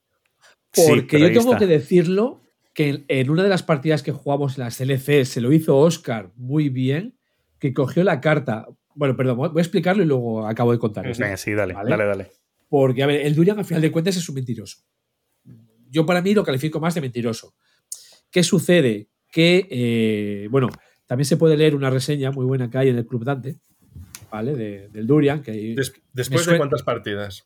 Sí, 0.73 0.82
Porque 0.89 1.19
yo 1.19 1.32
tengo 1.32 1.57
que 1.57 1.66
decirlo 1.66 2.43
que 2.73 3.05
en- 3.09 3.31
una 3.31 3.43
de 3.43 3.49
las 3.49 3.63
partidas 3.63 4.03
que 4.03 4.13
jugamos 4.13 4.57
en 4.59 4.65
las 4.65 4.77
CLC 4.77 5.25
se 5.25 5.41
lo 5.41 5.53
hizo 5.53 5.77
Oscar 5.79 6.31
muy 6.37 6.69
bien, 6.69 7.17
que 7.59 7.75
cogió 7.75 8.05
la 8.05 8.21
carta. 8.21 8.67
Bueno, 8.95 9.17
perdón, 9.17 9.37
voy 9.37 9.51
a 9.57 9.61
explicarlo 9.61 10.03
y 10.03 10.07
luego 10.07 10.47
acabo 10.47 10.73
de 10.73 10.79
contar. 10.79 11.05
sí, 11.37 11.53
dale, 11.53 11.75
Vale. 11.75 11.91
dale, 11.91 12.05
dale. 12.07 12.31
Porque, 12.69 13.03
a 13.03 13.07
ver, 13.07 13.23
el 13.27 13.35
Durian, 13.35 13.59
al 13.59 13.65
final 13.65 13.83
de 13.83 13.91
cuentas, 13.91 14.17
es 14.17 14.29
un 14.29 14.37
mentiroso. 14.37 14.79
Yo, 15.91 16.07
para 16.07 16.23
mí, 16.23 16.35
lo 16.35 16.45
califico 16.45 16.79
más 16.79 16.95
de 16.95 17.01
mentiroso. 17.01 17.55
¿Qué 18.31 18.45
sucede? 18.45 19.09
Que, 19.33 19.67
eh, 19.71 20.49
bueno, 20.51 20.69
también 21.07 21.25
se 21.25 21.37
puede 21.37 21.57
leer 21.57 21.75
una 21.75 21.91
reseña 21.91 22.31
muy 22.31 22.45
buena 22.47 22.71
que 22.71 22.79
hay 22.79 22.89
en 22.91 22.97
el 22.97 23.07
Club 23.07 23.25
Dante, 23.25 23.57
¿vale? 24.31 24.55
De- 24.55 24.89
del 24.89 25.07
Durian. 25.09 25.43
Que 25.43 25.75
Des- 25.75 25.93
después 26.13 26.47
de 26.47 26.57
cuántas 26.57 26.85
partidas. 26.85 27.45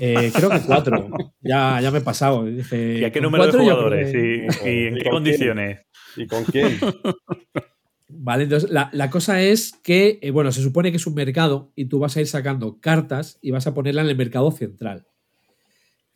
Eh, 0.00 0.32
creo 0.34 0.50
que 0.50 0.60
cuatro. 0.66 1.10
ya, 1.40 1.80
ya 1.80 1.90
me 1.90 1.98
he 1.98 2.02
pasado. 2.02 2.44
Dije, 2.44 2.98
¿Y 2.98 3.04
a 3.04 3.12
qué 3.12 3.20
número 3.20 3.46
de 3.46 3.52
jugadores? 3.58 4.10
creo 4.10 4.24
¿Y, 4.24 4.86
en 4.86 4.94
¿Y 4.96 4.98
qué 4.98 5.04
con 5.04 5.12
condiciones? 5.12 5.80
¿Y 6.16 6.26
con 6.26 6.44
quién? 6.44 6.78
Vale, 8.08 8.44
entonces 8.44 8.70
la, 8.70 8.90
la 8.92 9.08
cosa 9.08 9.40
es 9.40 9.72
que, 9.82 10.18
eh, 10.20 10.30
bueno, 10.30 10.50
se 10.52 10.62
supone 10.62 10.90
que 10.90 10.96
es 10.96 11.06
un 11.06 11.14
mercado 11.14 11.72
y 11.76 11.84
tú 11.84 11.98
vas 12.00 12.16
a 12.16 12.20
ir 12.20 12.26
sacando 12.26 12.80
cartas 12.80 13.38
y 13.40 13.50
vas 13.52 13.66
a 13.66 13.74
ponerla 13.74 14.02
en 14.02 14.08
el 14.08 14.16
mercado 14.16 14.50
central. 14.50 15.06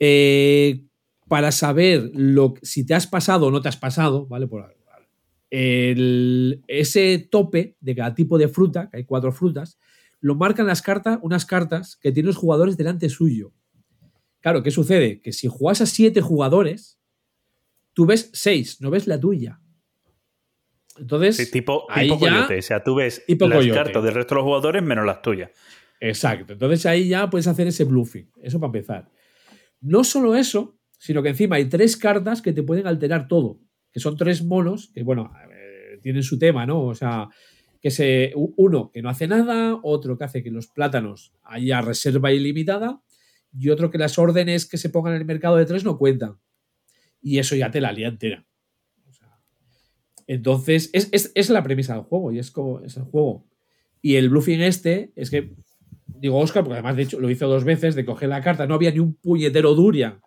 Eh, 0.00 0.84
para 1.28 1.52
saber 1.52 2.10
lo, 2.14 2.54
si 2.62 2.84
te 2.84 2.94
has 2.94 3.06
pasado 3.06 3.46
o 3.46 3.50
no 3.50 3.62
te 3.62 3.68
has 3.68 3.76
pasado, 3.76 4.26
¿vale? 4.26 4.46
Por, 4.46 4.74
el- 5.50 6.62
ese 6.66 7.28
tope 7.30 7.76
de 7.80 7.94
cada 7.94 8.14
tipo 8.14 8.38
de 8.38 8.48
fruta, 8.48 8.90
que 8.90 8.98
hay 8.98 9.04
cuatro 9.04 9.30
frutas, 9.32 9.78
lo 10.20 10.34
marcan 10.34 10.66
las 10.66 10.82
cartas, 10.82 11.18
unas 11.22 11.46
cartas 11.46 11.96
que 11.96 12.10
tienen 12.10 12.28
los 12.28 12.36
jugadores 12.36 12.76
delante 12.76 13.08
suyo. 13.08 13.52
Claro, 14.44 14.62
¿qué 14.62 14.70
sucede? 14.70 15.22
Que 15.22 15.32
si 15.32 15.48
juegas 15.48 15.80
a 15.80 15.86
siete 15.86 16.20
jugadores, 16.20 17.00
tú 17.94 18.04
ves 18.04 18.28
seis, 18.34 18.78
no 18.82 18.90
ves 18.90 19.06
la 19.06 19.18
tuya. 19.18 19.58
Entonces, 20.98 21.38
Sí, 21.38 21.50
tipo, 21.50 21.86
ahí 21.90 22.10
tipo 22.10 22.26
ya- 22.26 22.32
coyote. 22.34 22.58
O 22.58 22.62
sea, 22.62 22.84
tú 22.84 22.94
ves 22.96 23.24
las 23.26 23.38
coyote. 23.38 23.70
cartas 23.74 24.04
del 24.04 24.12
resto 24.14 24.34
de 24.34 24.40
los 24.40 24.44
jugadores 24.44 24.82
menos 24.82 25.06
las 25.06 25.22
tuyas. 25.22 25.50
Exacto. 25.98 26.52
Entonces 26.52 26.84
ahí 26.84 27.08
ya 27.08 27.30
puedes 27.30 27.46
hacer 27.46 27.66
ese 27.68 27.84
bluffing. 27.84 28.30
Eso 28.42 28.60
para 28.60 28.68
empezar. 28.68 29.10
No 29.80 30.04
solo 30.04 30.36
eso, 30.36 30.78
sino 30.98 31.22
que 31.22 31.30
encima 31.30 31.56
hay 31.56 31.64
tres 31.70 31.96
cartas 31.96 32.42
que 32.42 32.52
te 32.52 32.62
pueden 32.62 32.86
alterar 32.86 33.26
todo. 33.28 33.60
Que 33.90 33.98
son 33.98 34.14
tres 34.14 34.44
monos, 34.44 34.90
que 34.94 35.02
bueno, 35.04 35.32
eh, 35.50 35.98
tienen 36.02 36.22
su 36.22 36.38
tema, 36.38 36.66
¿no? 36.66 36.84
O 36.84 36.94
sea, 36.94 37.28
que 37.80 37.90
se, 37.90 38.34
uno 38.34 38.90
que 38.92 39.00
no 39.00 39.08
hace 39.08 39.26
nada, 39.26 39.80
otro 39.82 40.18
que 40.18 40.24
hace 40.24 40.42
que 40.42 40.50
los 40.50 40.66
plátanos 40.66 41.32
haya 41.44 41.80
reserva 41.80 42.30
ilimitada 42.30 43.00
y 43.58 43.70
otro 43.70 43.90
que 43.90 43.98
las 43.98 44.18
órdenes 44.18 44.66
que 44.66 44.78
se 44.78 44.88
pongan 44.90 45.14
en 45.14 45.20
el 45.20 45.26
mercado 45.26 45.56
de 45.56 45.66
tres 45.66 45.84
no 45.84 45.96
cuentan. 45.98 46.38
Y 47.22 47.38
eso 47.38 47.54
ya 47.56 47.70
te 47.70 47.80
la 47.80 47.92
lía 47.92 48.08
entera. 48.08 48.44
O 49.08 49.12
sea, 49.12 49.38
entonces, 50.26 50.90
es, 50.92 51.08
es- 51.12 51.32
es 51.34 51.50
la 51.50 51.62
premisa 51.62 51.94
del 51.94 52.02
juego 52.04 52.32
y 52.32 52.38
es 52.38 52.50
como 52.50 52.80
es 52.80 52.96
el 52.96 53.04
juego. 53.04 53.46
Y 54.02 54.16
el 54.16 54.28
bluffing 54.28 54.60
este 54.60 55.12
es 55.16 55.30
que, 55.30 55.54
digo 56.06 56.38
Oscar, 56.38 56.62
porque 56.64 56.74
además 56.74 56.96
de 56.96 57.02
hecho 57.04 57.20
lo 57.20 57.30
hizo 57.30 57.48
dos 57.48 57.64
veces, 57.64 57.94
de 57.94 58.04
coger 58.04 58.28
la 58.28 58.42
carta, 58.42 58.66
no 58.66 58.74
había 58.74 58.90
ni 58.90 58.98
un 58.98 59.14
puñetero 59.14 59.74
Durian 59.74 60.20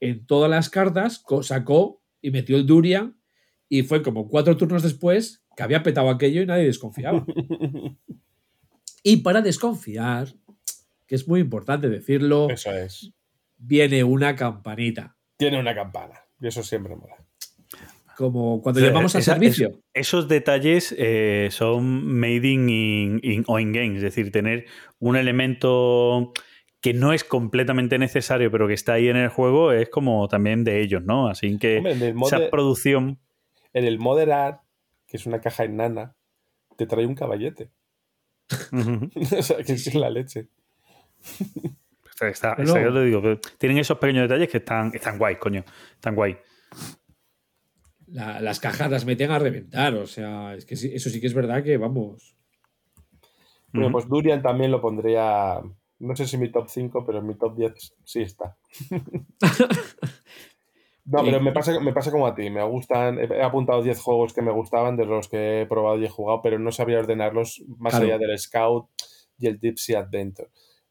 en 0.00 0.26
todas 0.26 0.50
las 0.50 0.68
cartas, 0.70 1.24
sacó 1.42 2.02
y 2.20 2.30
metió 2.30 2.56
el 2.56 2.66
Durian 2.66 3.18
y 3.68 3.82
fue 3.82 4.02
como 4.02 4.28
cuatro 4.28 4.56
turnos 4.56 4.82
después 4.82 5.42
que 5.56 5.62
había 5.62 5.82
petado 5.82 6.08
aquello 6.10 6.42
y 6.42 6.46
nadie 6.46 6.64
desconfiaba. 6.64 7.24
y 9.02 9.16
para 9.18 9.40
desconfiar, 9.42 10.28
que 11.08 11.16
es 11.16 11.26
muy 11.26 11.40
importante 11.40 11.88
decirlo, 11.88 12.48
Eso 12.50 12.72
es. 12.72 13.10
viene 13.56 14.04
una 14.04 14.36
campanita. 14.36 15.16
Tiene 15.36 15.58
una 15.58 15.74
campana. 15.74 16.20
Y 16.40 16.46
eso 16.46 16.62
siempre 16.62 16.94
mola. 16.94 17.16
Como 18.16 18.60
cuando 18.62 18.78
O 18.78 18.82
sea, 18.82 18.90
llamamos 18.90 19.14
al 19.14 19.22
esa- 19.22 19.32
servicio. 19.34 19.68
es- 19.92 20.08
esos 20.08 20.28
detalles 20.28 20.94
eh, 20.98 21.48
son 21.50 22.04
made 22.18 22.46
in, 22.48 22.68
in, 22.68 23.20
in- 23.22 23.44
o 23.46 23.58
in 23.58 23.72
game, 23.72 23.96
es 23.96 24.02
decir, 24.02 24.30
tener 24.32 24.66
un 24.98 25.16
elemento 25.16 26.32
que 26.80 26.94
no 26.94 27.12
es 27.12 27.24
completamente 27.24 27.98
necesario, 27.98 28.50
pero 28.52 28.68
que 28.68 28.74
está 28.74 28.92
ahí 28.94 29.08
en 29.08 29.16
el 29.16 29.28
juego, 29.30 29.72
es 29.72 29.88
como 29.88 30.28
también 30.28 30.62
de 30.64 30.80
ellos, 30.80 31.02
¿no? 31.04 31.28
Así 31.28 31.58
que 31.58 31.78
Hombre, 31.78 31.92
en 31.94 32.02
el 32.02 32.16
esa 32.22 32.50
producción. 32.50 33.18
En 33.72 33.84
el 33.84 33.98
Modern 33.98 34.30
Art, 34.32 34.60
que 35.06 35.16
es 35.16 35.26
una 35.26 35.40
caja 35.40 35.64
enana, 35.64 36.14
te 36.76 36.86
trae 36.86 37.06
un 37.06 37.14
caballete. 37.14 37.70
o 39.38 39.42
sea, 39.42 39.58
que 39.62 39.72
es 39.72 39.94
la 39.94 40.10
leche. 40.10 40.48
Está, 42.10 42.28
está- 42.28 42.56
Pero- 42.56 42.68
está- 42.68 42.82
yo 42.82 42.92
te 42.94 43.04
digo, 43.04 43.22
pero 43.22 43.40
tienen 43.58 43.78
esos 43.78 43.98
pequeños 43.98 44.28
detalles 44.28 44.48
que 44.48 44.58
están, 44.58 44.90
están 44.94 45.18
guay, 45.18 45.36
coño. 45.36 45.64
Están 45.94 46.14
guay. 46.14 46.36
La- 48.08 48.40
las 48.40 48.58
cajas 48.60 48.90
las 48.90 49.04
meten 49.04 49.30
a 49.30 49.38
reventar. 49.38 49.94
O 49.94 50.06
sea, 50.06 50.54
es 50.54 50.64
que 50.64 50.76
sí- 50.76 50.90
eso 50.94 51.10
sí 51.10 51.20
que 51.20 51.26
es 51.26 51.34
verdad 51.34 51.62
que 51.62 51.76
vamos. 51.76 52.34
Bueno, 53.72 53.92
pues 53.92 54.08
Durian 54.08 54.40
también 54.42 54.70
lo 54.70 54.80
pondría, 54.80 55.60
no 55.98 56.16
sé 56.16 56.26
si 56.26 56.36
en 56.36 56.42
mi 56.42 56.50
top 56.50 56.68
5, 56.70 57.04
pero 57.04 57.18
en 57.18 57.26
mi 57.26 57.34
top 57.36 57.54
10 57.56 57.94
sí 58.04 58.22
está. 58.22 58.56
No, 61.10 61.24
pero 61.24 61.40
me 61.40 61.52
pasa, 61.52 61.80
me 61.80 61.94
pasa 61.94 62.10
como 62.10 62.26
a 62.26 62.34
ti. 62.34 62.50
Me 62.50 62.62
gustan. 62.64 63.18
He 63.18 63.24
he 63.24 63.42
apuntado 63.42 63.82
10 63.82 63.98
juegos 63.98 64.34
que 64.34 64.42
me 64.42 64.52
gustaban, 64.52 64.94
de 64.94 65.06
los 65.06 65.26
que 65.26 65.62
he 65.62 65.66
probado 65.66 65.98
y 65.98 66.04
he 66.04 66.08
jugado, 66.10 66.42
pero 66.42 66.58
no 66.58 66.70
sabía 66.70 66.98
ordenarlos 66.98 67.62
más 67.78 67.92
Claro. 67.94 68.04
allá 68.06 68.18
del 68.18 68.38
Scout 68.38 68.90
y 69.38 69.46
el 69.46 69.58
Deep 69.58 69.78
Sea 69.78 70.00
Adventure. 70.00 70.50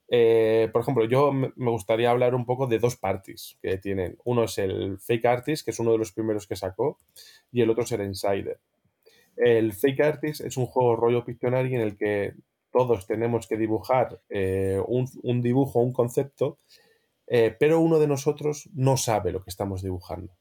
Eh, 0.10 0.70
por 0.72 0.82
ejemplo, 0.82 1.06
yo 1.06 1.32
me 1.34 1.72
gustaría 1.72 2.12
hablar 2.12 2.34
un 2.34 2.46
poco 2.46 2.68
de 2.68 2.80
dos 2.80 2.96
parties 2.96 3.58
que 3.62 3.78
tienen. 3.78 4.18
Uno 4.24 4.46
es 4.46 4.58
el 4.58 5.00
Fake 5.00 5.26
Artist, 5.26 5.66
que 5.66 5.72
es 5.72 5.80
uno 5.80 5.92
de 5.92 5.98
los 5.98 6.12
primeros 6.12 6.48
que 6.48 6.56
sacó, 6.56 6.98
y 7.52 7.62
el 7.62 7.70
otro 7.70 7.84
es 7.84 7.92
el 7.92 8.06
Insider. 8.06 8.60
El 9.36 9.74
Fake 9.74 10.02
Artist 10.02 10.42
es 10.42 10.58
un 10.58 10.66
juego 10.66 10.96
rollo 10.96 11.26
Pictionary 11.26 11.76
en 11.76 11.82
el 11.82 11.98
que 11.98 12.34
todos 12.72 13.06
tenemos 13.06 13.48
que 13.48 13.58
dibujar 13.58 14.20
eh, 14.30 14.82
un, 14.88 15.42
dibujo, 15.42 15.80
un 15.80 15.94
concepto, 15.94 16.58
eh, 17.28 17.56
pero 17.60 17.80
uno 17.80 18.00
de 18.00 18.08
nosotros 18.08 18.70
no 18.74 18.98
sabe 18.98 19.32
lo 19.32 19.44
que 19.44 19.50
estamos 19.50 19.82
dibujando. 19.82 20.34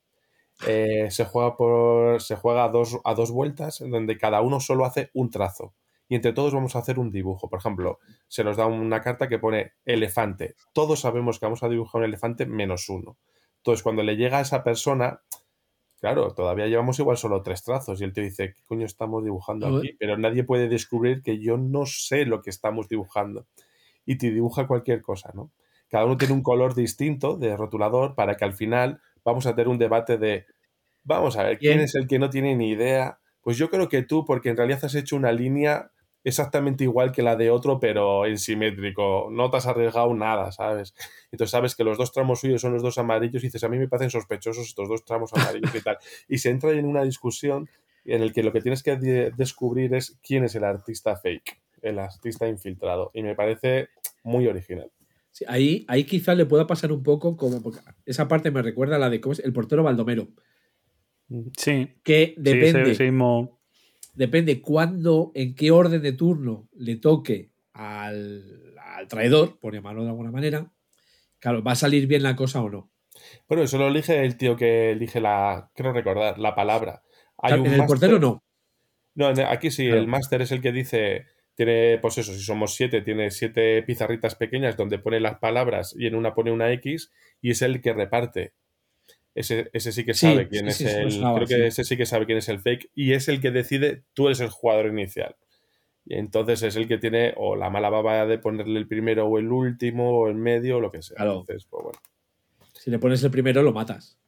Se 0.58 1.24
juega, 1.26 1.54
por, 1.54 2.22
se 2.22 2.34
juega 2.34 2.64
a, 2.64 2.68
dos, 2.70 2.98
a 3.04 3.14
dos 3.14 3.30
vueltas, 3.30 3.84
donde 3.86 4.16
cada 4.16 4.40
uno 4.40 4.58
solo 4.58 4.86
hace 4.86 5.10
un 5.12 5.30
trazo. 5.30 5.74
Y 6.08 6.14
entre 6.14 6.32
todos 6.32 6.54
vamos 6.54 6.76
a 6.76 6.80
hacer 6.80 6.98
un 6.98 7.10
dibujo. 7.10 7.48
Por 7.48 7.58
ejemplo, 7.58 7.98
se 8.28 8.44
nos 8.44 8.56
da 8.56 8.66
una 8.66 9.00
carta 9.00 9.28
que 9.28 9.38
pone 9.38 9.72
elefante. 9.84 10.54
Todos 10.72 11.00
sabemos 11.00 11.38
que 11.38 11.46
vamos 11.46 11.62
a 11.62 11.68
dibujar 11.68 12.00
un 12.00 12.06
elefante 12.06 12.46
menos 12.46 12.88
uno. 12.88 13.18
Entonces, 13.58 13.82
cuando 13.82 14.02
le 14.02 14.16
llega 14.16 14.38
a 14.38 14.42
esa 14.42 14.62
persona, 14.62 15.22
claro, 16.00 16.32
todavía 16.34 16.68
llevamos 16.68 16.98
igual 17.00 17.16
solo 17.16 17.42
tres 17.42 17.64
trazos. 17.64 18.00
Y 18.00 18.04
él 18.04 18.12
te 18.12 18.20
dice, 18.20 18.54
¿qué 18.54 18.62
coño 18.64 18.86
estamos 18.86 19.24
dibujando 19.24 19.78
aquí? 19.78 19.96
Pero 19.98 20.16
nadie 20.16 20.44
puede 20.44 20.68
descubrir 20.68 21.22
que 21.22 21.40
yo 21.40 21.56
no 21.56 21.86
sé 21.86 22.24
lo 22.24 22.42
que 22.42 22.50
estamos 22.50 22.88
dibujando. 22.88 23.46
Y 24.04 24.18
te 24.18 24.30
dibuja 24.30 24.68
cualquier 24.68 25.02
cosa, 25.02 25.32
¿no? 25.34 25.50
Cada 25.88 26.04
uno 26.04 26.16
tiene 26.16 26.34
un 26.34 26.42
color 26.42 26.74
distinto 26.74 27.36
de 27.36 27.56
rotulador 27.56 28.14
para 28.14 28.36
que 28.36 28.44
al 28.44 28.52
final 28.52 29.00
vamos 29.24 29.46
a 29.46 29.54
tener 29.54 29.68
un 29.68 29.78
debate 29.78 30.18
de, 30.18 30.46
vamos 31.02 31.36
a 31.36 31.42
ver, 31.42 31.58
¿quién 31.58 31.74
¿Quién? 31.74 31.84
es 31.84 31.94
el 31.94 32.06
que 32.06 32.18
no 32.18 32.30
tiene 32.30 32.54
ni 32.54 32.70
idea? 32.70 33.18
Pues 33.40 33.56
yo 33.56 33.70
creo 33.70 33.88
que 33.88 34.02
tú, 34.02 34.24
porque 34.24 34.48
en 34.48 34.56
realidad 34.56 34.84
has 34.84 34.94
hecho 34.94 35.16
una 35.16 35.32
línea 35.32 35.92
exactamente 36.26 36.84
igual 36.84 37.12
que 37.12 37.22
la 37.22 37.36
de 37.36 37.50
otro, 37.50 37.78
pero 37.78 38.26
en 38.26 38.36
simétrico. 38.38 39.28
No 39.30 39.48
te 39.50 39.56
has 39.58 39.66
arriesgado 39.66 40.12
nada, 40.14 40.50
¿sabes? 40.52 40.94
Entonces 41.30 41.50
sabes 41.52 41.74
que 41.76 41.84
los 41.84 41.96
dos 41.96 42.12
tramos 42.12 42.40
suyos 42.40 42.60
son 42.60 42.72
los 42.74 42.82
dos 42.82 42.98
amarillos 42.98 43.42
y 43.42 43.46
dices, 43.46 43.62
a 43.64 43.68
mí 43.68 43.78
me 43.78 43.88
parecen 43.88 44.10
sospechosos 44.10 44.66
estos 44.66 44.88
dos 44.88 45.04
tramos 45.04 45.32
amarillos 45.32 45.74
y 45.74 45.80
tal. 45.82 45.96
Y 46.28 46.38
se 46.38 46.50
entra 46.50 46.70
en 46.72 46.84
una 46.84 47.04
discusión 47.04 47.68
en 48.04 48.22
el 48.22 48.32
que 48.32 48.42
lo 48.42 48.52
que 48.52 48.60
tienes 48.60 48.82
que 48.82 48.96
de- 48.96 49.30
descubrir 49.36 49.94
es 49.94 50.18
quién 50.22 50.44
es 50.44 50.54
el 50.54 50.64
artista 50.64 51.16
fake, 51.16 51.60
el 51.82 51.98
artista 51.98 52.46
infiltrado. 52.48 53.10
Y 53.14 53.22
me 53.22 53.34
parece 53.34 53.88
muy 54.24 54.46
original. 54.46 54.90
Sí, 55.30 55.44
ahí, 55.48 55.84
ahí 55.88 56.04
quizá 56.04 56.34
le 56.34 56.46
pueda 56.46 56.66
pasar 56.66 56.90
un 56.92 57.02
poco 57.02 57.36
como. 57.36 57.62
porque 57.62 57.80
esa 58.04 58.26
parte 58.26 58.50
me 58.50 58.62
recuerda 58.62 58.96
a 58.96 58.98
la 58.98 59.10
de 59.10 59.20
¿cómo 59.20 59.32
es? 59.34 59.40
el 59.40 59.52
portero 59.52 59.82
Baldomero. 59.82 60.28
Sí. 61.56 61.94
Que 62.04 62.34
Sí, 62.36 62.42
depende. 62.42 62.82
ese- 62.82 62.90
ese 62.92 63.04
mismo- 63.04 63.55
depende 64.16 64.60
cuándo, 64.60 65.30
en 65.34 65.54
qué 65.54 65.70
orden 65.70 66.02
de 66.02 66.12
turno 66.12 66.68
le 66.76 66.96
toque 66.96 67.50
al, 67.72 68.74
al 68.80 69.06
traidor, 69.08 69.58
por 69.60 69.74
llamarlo 69.74 70.02
de 70.02 70.08
alguna 70.10 70.30
manera, 70.30 70.72
claro, 71.38 71.62
va 71.62 71.72
a 71.72 71.76
salir 71.76 72.06
bien 72.06 72.22
la 72.22 72.34
cosa 72.34 72.62
o 72.62 72.70
no. 72.70 72.90
Bueno, 73.48 73.62
eso 73.62 73.78
lo 73.78 73.88
elige 73.88 74.24
el 74.24 74.36
tío 74.36 74.56
que 74.56 74.90
elige 74.90 75.20
la, 75.20 75.70
creo 75.74 75.92
recordar, 75.92 76.38
la 76.38 76.54
palabra. 76.54 77.02
Hay 77.38 77.50
Claro, 77.50 77.62
un 77.62 77.66
en 77.68 77.72
el 77.74 77.78
máster- 77.80 77.86
portero 77.94 78.18
no. 78.18 78.42
No, 79.14 79.28
aquí 79.48 79.70
sí, 79.70 79.86
Claro. 79.86 80.00
el 80.00 80.06
máster 80.08 80.42
es 80.42 80.52
el 80.52 80.60
que 80.60 80.72
dice, 80.72 81.24
tiene, 81.54 81.98
pues 82.02 82.18
eso, 82.18 82.34
si 82.34 82.40
somos 82.42 82.74
siete, 82.74 83.00
tiene 83.00 83.30
siete 83.30 83.82
pizarritas 83.82 84.34
pequeñas 84.34 84.76
donde 84.76 84.98
pone 84.98 85.20
las 85.20 85.38
palabras 85.38 85.94
y 85.98 86.06
en 86.06 86.14
una 86.14 86.34
pone 86.34 86.52
una 86.52 86.70
X 86.72 87.10
y 87.40 87.50
es 87.52 87.62
el 87.62 87.80
que 87.80 87.94
reparte. 87.94 88.52
Ese, 89.36 89.68
ese 89.74 89.92
sí 89.92 90.02
que 90.04 90.14
Sí, 90.14 90.26
sabe 90.26 90.48
quién 90.48 90.72
sí, 90.72 90.84
es 90.84 90.92
sí, 91.12 91.18
el. 91.20 91.34
creo 91.34 91.46
que 91.46 91.66
ese 91.66 91.84
sí 91.84 91.96
que 91.98 92.06
sabe 92.06 92.24
quién 92.24 92.38
es 92.38 92.48
el 92.48 92.58
fake 92.58 92.90
y 92.94 93.12
es 93.12 93.28
el 93.28 93.38
que 93.40 93.50
decide, 93.50 94.02
tú 94.14 94.26
eres 94.26 94.40
el 94.40 94.48
jugador 94.48 94.86
inicial. 94.86 95.36
Y 96.06 96.14
entonces 96.16 96.62
es 96.62 96.74
el 96.76 96.88
que 96.88 96.96
tiene 96.96 97.34
o 97.36 97.54
la 97.54 97.68
mala 97.68 97.90
baba 97.90 98.24
de 98.26 98.38
ponerle 98.38 98.78
el 98.78 98.88
primero 98.88 99.26
o 99.26 99.38
el 99.38 99.52
último 99.52 100.20
o 100.20 100.28
el 100.28 100.36
medio 100.36 100.78
o 100.78 100.80
lo 100.80 100.90
que 100.90 101.02
sea. 101.02 101.16
Claro. 101.16 101.40
Entonces, 101.40 101.66
pues 101.68 101.84
bueno. 101.84 101.98
Si 102.72 102.90
le 102.90 102.98
pones 102.98 103.22
el 103.24 103.30
primero, 103.30 103.62
lo 103.62 103.72
matas. 103.72 104.18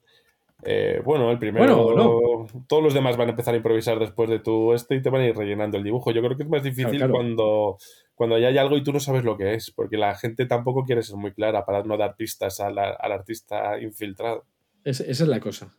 Eh, 0.65 1.01
bueno, 1.05 1.31
el 1.31 1.39
primero. 1.39 1.85
Bueno, 1.85 2.47
Todos 2.67 2.83
los 2.83 2.93
demás 2.93 3.17
van 3.17 3.29
a 3.29 3.31
empezar 3.31 3.55
a 3.55 3.57
improvisar 3.57 3.99
después 3.99 4.29
de 4.29 4.41
tu 4.41 4.75
este 4.75 4.97
y 4.97 5.03
te 5.03 5.09
van 5.09 5.23
a 5.23 5.27
ir 5.27 5.37
rellenando 5.37 5.79
el 5.79 5.85
dibujo. 5.85 6.11
Yo 6.11 6.21
creo 6.21 6.37
que 6.37 6.43
es 6.43 6.49
más 6.49 6.63
difícil 6.63 6.97
Claro, 6.97 6.99
claro. 6.99 7.13
cuando 7.15 7.79
cuando 8.15 8.37
ya 8.39 8.49
hay 8.49 8.59
algo 8.59 8.77
y 8.77 8.83
tú 8.83 8.93
no 8.93 8.99
sabes 9.01 9.25
lo 9.25 9.39
que 9.39 9.55
es, 9.55 9.71
porque 9.71 9.97
la 9.97 10.17
gente 10.17 10.45
tampoco 10.45 10.85
quiere 10.85 11.03
ser 11.03 11.17
muy 11.17 11.33
clara 11.33 11.65
para 11.65 11.85
no 11.85 11.97
dar 11.97 12.17
pistas 12.17 12.59
al 12.59 12.77
artista 12.79 13.81
infiltrado. 13.81 14.45
Es- 14.85 15.01
esa 15.01 15.25
es 15.25 15.29
la 15.29 15.41
cosa. 15.41 15.77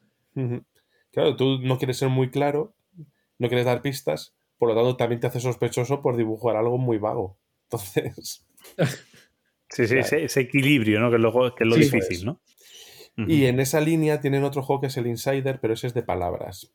Claro, 1.11 1.35
tú 1.35 1.59
no 1.59 1.77
quieres 1.77 1.97
ser 1.97 2.09
muy 2.09 2.29
claro, 2.29 2.75
no 3.37 3.47
quieres 3.47 3.65
dar 3.65 3.81
pistas, 3.81 4.35
por 4.57 4.69
lo 4.69 4.75
tanto 4.75 4.95
también 4.97 5.19
te 5.19 5.27
hace 5.27 5.39
sospechoso 5.39 6.01
por 6.01 6.15
dibujar 6.17 6.55
algo 6.55 6.77
muy 6.77 6.97
vago. 6.97 7.37
Entonces. 7.71 8.45
Sí, 9.69 9.83
sí, 9.83 9.87
Claro. 9.87 9.99
ese, 10.01 10.23
ese 10.23 10.41
equilibrio, 10.41 10.99
¿no? 10.99 11.09
Que 11.09 11.17
es 11.17 11.21
lo, 11.21 11.55
que 11.55 11.63
es 11.63 11.69
lo 11.69 11.75
Sí, 11.75 11.81
difícil. 11.81 12.25
¿no? 12.25 12.41
Y 13.27 13.45
en 13.47 13.59
esa 13.59 13.81
línea 13.81 14.21
tienen 14.21 14.45
otro 14.45 14.61
juego 14.63 14.79
que 14.81 14.87
es 14.87 14.95
el 14.95 15.05
Insider, 15.05 15.59
pero 15.59 15.73
ese 15.73 15.87
es 15.87 15.93
de 15.93 16.03
palabras. 16.03 16.73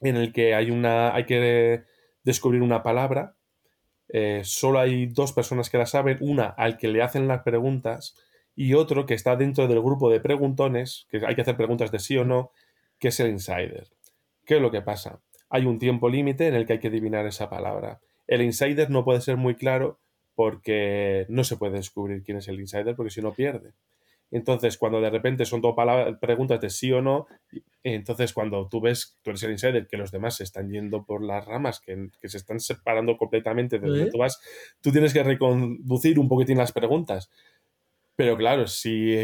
En 0.00 0.16
el 0.16 0.32
que 0.32 0.54
hay 0.54 0.70
una. 0.70 1.12
hay 1.12 1.24
que 1.26 1.82
descubrir 2.22 2.62
una 2.62 2.82
palabra. 2.84 3.36
eh, 4.08 4.42
solo 4.44 4.78
hay 4.78 5.06
dos 5.06 5.32
personas 5.32 5.68
que 5.68 5.78
la 5.78 5.86
saben, 5.86 6.18
una 6.20 6.46
al 6.46 6.78
que 6.78 6.86
le 6.86 7.02
hacen 7.02 7.26
las 7.26 7.42
preguntas 7.42 8.14
y 8.56 8.74
otro 8.74 9.06
que 9.06 9.14
está 9.14 9.36
dentro 9.36 9.68
del 9.68 9.80
grupo 9.80 10.10
de 10.10 10.18
preguntones, 10.18 11.06
que 11.10 11.24
hay 11.24 11.34
que 11.34 11.42
hacer 11.42 11.56
preguntas 11.56 11.92
de 11.92 11.98
sí 11.98 12.16
o 12.16 12.24
no, 12.24 12.50
que 12.98 13.08
es 13.08 13.20
el 13.20 13.28
insider. 13.30 13.86
¿Qué 14.46 14.56
es 14.56 14.62
lo 14.62 14.70
que 14.70 14.80
pasa? 14.82 15.20
Hay 15.50 15.66
un 15.66 15.78
tiempo 15.78 16.08
límite 16.08 16.48
en 16.48 16.54
el 16.54 16.66
que 16.66 16.72
hay 16.74 16.78
que 16.80 16.88
adivinar 16.88 17.26
esa 17.26 17.50
palabra. 17.50 18.00
El 18.26 18.42
insider 18.42 18.90
no 18.90 19.04
puede 19.04 19.20
ser 19.20 19.36
muy 19.36 19.54
claro 19.54 20.00
porque 20.34 21.26
no 21.28 21.44
se 21.44 21.56
puede 21.56 21.74
descubrir 21.74 22.22
quién 22.22 22.38
es 22.38 22.48
el 22.48 22.58
insider 22.58 22.96
porque 22.96 23.10
si 23.10 23.20
no 23.22 23.32
pierde. 23.34 23.72
Entonces, 24.30 24.76
cuando 24.76 25.00
de 25.00 25.08
repente 25.08 25.44
son 25.44 25.60
todo 25.60 25.76
palabras- 25.76 26.18
preguntas 26.20 26.60
de 26.60 26.68
sí 26.68 26.90
o 26.90 27.00
no, 27.00 27.26
entonces 27.84 28.32
cuando 28.32 28.68
tú 28.68 28.80
ves, 28.80 29.16
tú 29.22 29.30
eres 29.30 29.42
el 29.44 29.52
insider, 29.52 29.86
que 29.86 29.96
los 29.96 30.10
demás 30.10 30.36
se 30.36 30.42
están 30.44 30.68
yendo 30.68 31.04
por 31.04 31.22
las 31.22 31.44
ramas, 31.44 31.80
que, 31.80 32.08
que 32.20 32.28
se 32.28 32.38
están 32.38 32.58
separando 32.58 33.16
completamente 33.16 33.78
de 33.78 33.86
donde 33.86 34.04
¿Eh? 34.04 34.10
tú 34.10 34.18
vas, 34.18 34.40
tú 34.80 34.90
tienes 34.90 35.12
que 35.12 35.22
reconducir 35.22 36.18
un 36.18 36.28
poquitín 36.28 36.58
las 36.58 36.72
preguntas. 36.72 37.30
Pero 38.16 38.34
claro, 38.38 38.66
si, 38.66 39.14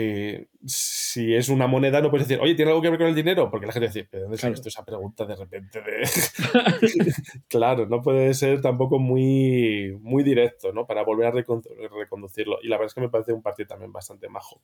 si 0.67 1.35
es 1.35 1.49
una 1.49 1.67
moneda, 1.67 2.03
no 2.03 2.11
puedes 2.11 2.29
decir, 2.29 2.43
oye, 2.43 2.55
¿tiene 2.55 2.71
algo 2.73 2.83
que 2.83 2.91
ver 2.91 2.99
con 2.99 3.09
el 3.09 3.15
dinero? 3.15 3.51
Porque 3.51 3.65
la 3.67 3.73
gente 3.73 3.87
dice, 3.89 4.07
¿pero 4.11 4.25
dónde 4.25 4.37
Claro. 4.37 4.55
sale 4.55 4.69
esa 4.69 4.85
pregunta 4.85 5.25
de 5.25 5.35
repente? 5.35 5.81
De... 5.81 6.03
claro, 7.49 7.87
no 7.87 8.03
puede 8.03 8.35
ser 8.35 8.61
tampoco 8.61 8.99
muy, 8.99 9.97
muy 10.01 10.23
directo, 10.23 10.73
¿no? 10.75 10.87
Para 10.87 11.05
volver 11.05 11.27
a 11.29 11.33
recon- 11.33 11.65
reconducirlo. 11.99 12.59
Y 12.63 12.69
la 12.69 12.77
verdad 12.77 12.89
es 12.89 12.95
que 12.95 13.01
me 13.01 13.09
parece 13.09 13.33
un 13.33 13.41
partido 13.41 13.69
también 13.69 13.93
bastante 13.93 14.29
majo. 14.29 14.61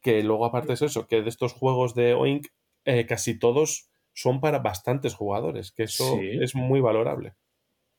Que 0.00 0.22
luego, 0.22 0.46
aparte 0.46 0.72
es 0.72 0.80
eso, 0.82 1.06
que 1.06 1.20
de 1.20 1.28
estos 1.28 1.52
juegos 1.52 1.94
de 1.94 2.14
Oink, 2.14 2.46
eh, 2.86 3.04
casi 3.04 3.38
todos 3.38 3.90
son 4.14 4.40
para 4.40 4.60
bastantes 4.60 5.14
jugadores, 5.14 5.70
que 5.70 5.82
eso 5.82 6.16
Sí. 6.18 6.30
es 6.40 6.54
muy 6.54 6.80
valorable. 6.80 7.34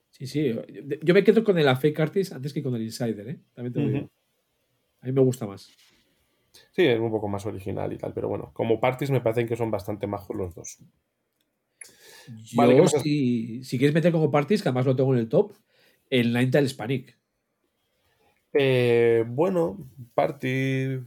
Sí, 0.10 0.26
sí. 0.26 0.56
Yo 1.04 1.14
me 1.14 1.24
quedo 1.24 1.44
con 1.44 1.60
el 1.60 1.74
Fake 1.78 2.00
Artist 2.00 2.34
antes 2.34 2.52
que 2.52 2.64
con 2.64 2.74
el 2.76 2.82
Insider, 2.82 3.30
¿eh? 3.30 3.40
También 3.54 3.74
te 3.74 3.80
lo 3.80 3.88
digo. 3.90 4.10
A 5.02 5.06
mí 5.06 5.12
me 5.12 5.22
gusta 5.22 5.46
más. 5.48 5.70
Sí, 6.72 6.86
es 6.86 7.00
un 7.00 7.12
poco 7.12 7.28
más 7.28 7.46
original 7.46 7.92
y 7.94 7.98
tal, 7.98 8.14
pero 8.14 8.28
bueno, 8.28 8.52
como 8.54 8.80
parties 8.80 9.12
me 9.12 9.22
parecen 9.22 9.48
que 9.48 9.56
son 9.56 9.72
bastante 9.72 10.08
majos 10.08 10.36
los 10.36 10.56
dos. 10.56 10.78
Vale, 12.56 12.72
¿qué 12.74 12.78
Yo, 12.78 12.84
más 12.84 12.96
has- 12.96 13.04
si, 13.04 13.64
si 13.64 13.78
quieres 13.78 13.94
meter 13.94 14.12
como 14.12 14.32
parties, 14.32 14.62
que 14.62 14.70
además 14.70 14.86
lo 14.86 14.96
tengo 14.96 15.14
en 15.14 15.20
el 15.20 15.30
top, 15.30 15.54
el 16.10 16.34
Ninetale 16.34 16.66
Hispanic. 16.66 17.18
Eh, 18.54 19.24
bueno, 19.28 19.78
party. 20.16 21.00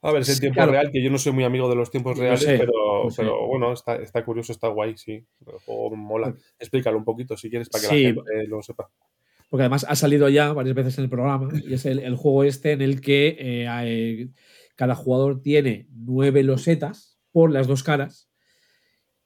A 0.00 0.12
ver, 0.12 0.22
es 0.22 0.28
Sí, 0.34 0.40
tiempo 0.40 0.54
claro. 0.56 0.72
real, 0.72 0.90
que 0.92 1.02
yo 1.02 1.10
no 1.10 1.18
soy 1.18 1.32
muy 1.32 1.44
amigo 1.44 1.68
de 1.68 1.74
los 1.74 1.90
tiempos 1.90 2.16
reales, 2.16 2.40
sé, 2.40 2.56
pero, 2.58 3.04
lo 3.04 3.10
sé. 3.10 3.22
pero 3.22 3.46
bueno, 3.48 3.72
está, 3.72 3.96
está 3.96 4.24
curioso, 4.24 4.52
está 4.52 4.68
guay, 4.68 4.96
sí. 4.96 5.24
El 5.46 5.58
juego 5.66 5.94
mola. 5.96 6.34
Explícalo 6.58 6.96
un 6.96 7.04
poquito 7.04 7.36
si 7.36 7.50
quieres 7.50 7.68
para 7.68 7.82
que 7.82 7.88
Sí. 7.88 8.02
la 8.04 8.08
gente 8.24 8.46
lo 8.48 8.62
sepa. 8.62 8.90
Porque 9.48 9.62
además 9.62 9.86
ha 9.88 9.96
salido 9.96 10.28
ya 10.28 10.52
varias 10.52 10.74
veces 10.74 10.98
en 10.98 11.04
el 11.04 11.10
programa 11.10 11.48
y 11.64 11.72
es 11.72 11.86
el, 11.86 12.00
el 12.00 12.16
juego 12.16 12.44
este 12.44 12.72
en 12.72 12.82
el 12.82 13.00
que 13.00 13.28
eh, 13.38 13.66
eh, 13.84 14.28
cada 14.76 14.94
jugador 14.94 15.40
tiene 15.40 15.88
nueve 15.90 16.42
losetas 16.42 17.18
por 17.32 17.50
las 17.50 17.66
dos 17.66 17.82
caras 17.82 18.30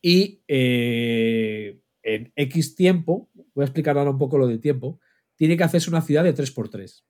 y 0.01 0.43
eh, 0.49 1.81
en 2.03 2.33
X 2.37 2.75
tiempo, 2.75 3.31
voy 3.55 3.63
a 3.63 3.67
explicar 3.67 3.99
ahora 3.99 4.11
un 4.11 4.19
poco 4.19 4.39
lo 4.39 4.47
del 4.47 4.61
tiempo, 4.61 5.01
tiene 5.37 5.57
que 5.57 5.65
hacerse 5.65 5.91
una 5.91 6.03
ciudad 6.03 6.25
de 6.25 6.35
3x3. 6.35 7.05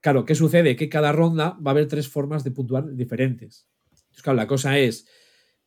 Claro, 0.00 0.24
¿qué 0.24 0.34
sucede? 0.34 0.76
Que 0.76 0.88
cada 0.88 1.12
ronda 1.12 1.58
va 1.64 1.70
a 1.70 1.72
haber 1.72 1.88
tres 1.88 2.08
formas 2.08 2.44
de 2.44 2.50
puntuar 2.50 2.94
diferentes. 2.94 3.68
Entonces, 3.90 4.22
claro, 4.22 4.36
la 4.36 4.46
cosa 4.46 4.78
es, 4.78 5.08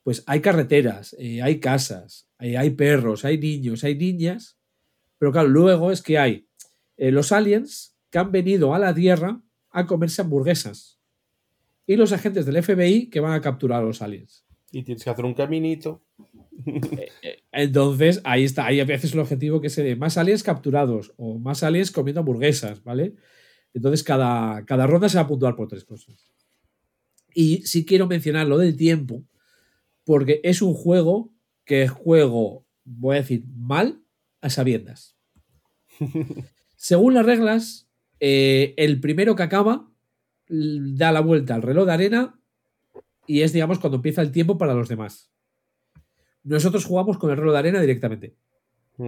pues 0.04 0.24
hay 0.28 0.42
carreteras, 0.42 1.16
hay 1.20 1.60
casas, 1.60 2.30
hay 2.38 2.70
perros, 2.72 3.26
hay 3.26 3.38
niños, 3.38 3.84
hay 3.84 3.96
niñas, 3.96 4.57
pero 5.18 5.32
claro, 5.32 5.50
luego 5.50 5.92
es 5.92 6.02
que 6.02 6.18
hay 6.18 6.48
eh, 6.98 7.12
los 7.12 7.32
aliens 7.32 7.96
que 8.10 8.20
han 8.20 8.32
venido 8.32 8.74
a 8.74 8.80
la 8.80 8.94
Tierra 8.94 9.42
a 9.70 9.86
comerse 9.86 10.22
hamburguesas. 10.22 11.00
Y 11.86 11.96
los 11.96 12.12
agentes 12.12 12.46
del 12.46 12.62
FBI 12.62 13.10
que 13.10 13.20
van 13.20 13.34
a 13.34 13.42
capturar 13.42 13.82
a 13.82 13.86
los 13.86 14.02
aliens. 14.02 14.46
Y 14.72 14.84
tienes 14.84 15.04
que 15.04 15.10
hacer 15.10 15.24
un 15.24 15.34
caminito. 15.34 16.04
Entonces, 17.52 18.20
ahí 18.26 18.44
está. 18.44 18.66
Ahí 18.66 18.80
a 18.80 18.86
veces 18.86 19.14
el 19.14 19.20
objetivo 19.20 19.62
que 19.62 19.68
es 19.68 19.76
de 19.76 19.96
más 19.96 20.18
aliens 20.18 20.44
capturados 20.44 21.14
o 21.16 21.40
más 21.40 21.64
aliens 21.64 21.92
comiendo 21.92 22.20
hamburguesas, 22.20 22.84
¿vale? 22.84 23.16
Entonces, 23.74 24.04
cada, 24.04 24.66
cada 24.66 24.88
ronda 24.88 25.08
se 25.08 25.18
va 25.18 25.24
a 25.24 25.28
puntuar 25.28 25.56
por 25.56 25.68
tres 25.68 25.86
cosas. 25.86 26.16
Y 27.34 27.62
sí 27.66 27.86
quiero 27.86 28.08
mencionar 28.08 28.48
lo 28.48 28.58
del 28.58 28.76
tiempo, 28.76 29.24
porque 30.04 30.42
es 30.44 30.62
un 30.62 30.74
juego 30.74 31.32
que 31.64 31.88
juego, 31.88 32.66
voy 32.84 33.18
a 33.18 33.20
decir, 33.20 33.46
mal 33.56 34.02
a 34.48 34.50
sabiendas. 34.50 35.18
Según 36.76 37.14
las 37.14 37.26
reglas, 37.26 37.90
eh, 38.20 38.74
el 38.78 39.00
primero 39.00 39.36
que 39.36 39.44
acaba 39.44 39.90
da 40.50 41.12
la 41.12 41.22
vuelta 41.22 41.56
al 41.56 41.62
reloj 41.62 41.86
de 41.86 41.94
arena 41.94 42.40
y 43.26 43.42
es, 43.42 43.52
digamos, 43.54 43.80
cuando 43.80 43.98
empieza 43.98 44.22
el 44.22 44.32
tiempo 44.32 44.58
para 44.58 44.74
los 44.74 44.88
demás. 44.90 45.32
Nosotros 46.44 46.86
jugamos 46.86 47.18
con 47.18 47.30
el 47.32 47.38
reloj 47.38 47.54
de 47.54 47.60
arena 47.60 47.82
directamente. 47.82 48.36
Mm. 48.98 49.08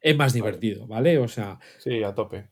Es 0.00 0.16
más 0.16 0.32
divertido, 0.32 0.86
¿vale? 0.86 1.18
O 1.18 1.26
sea, 1.26 1.58
Sí, 1.78 2.02
a 2.02 2.14
tope. 2.14 2.48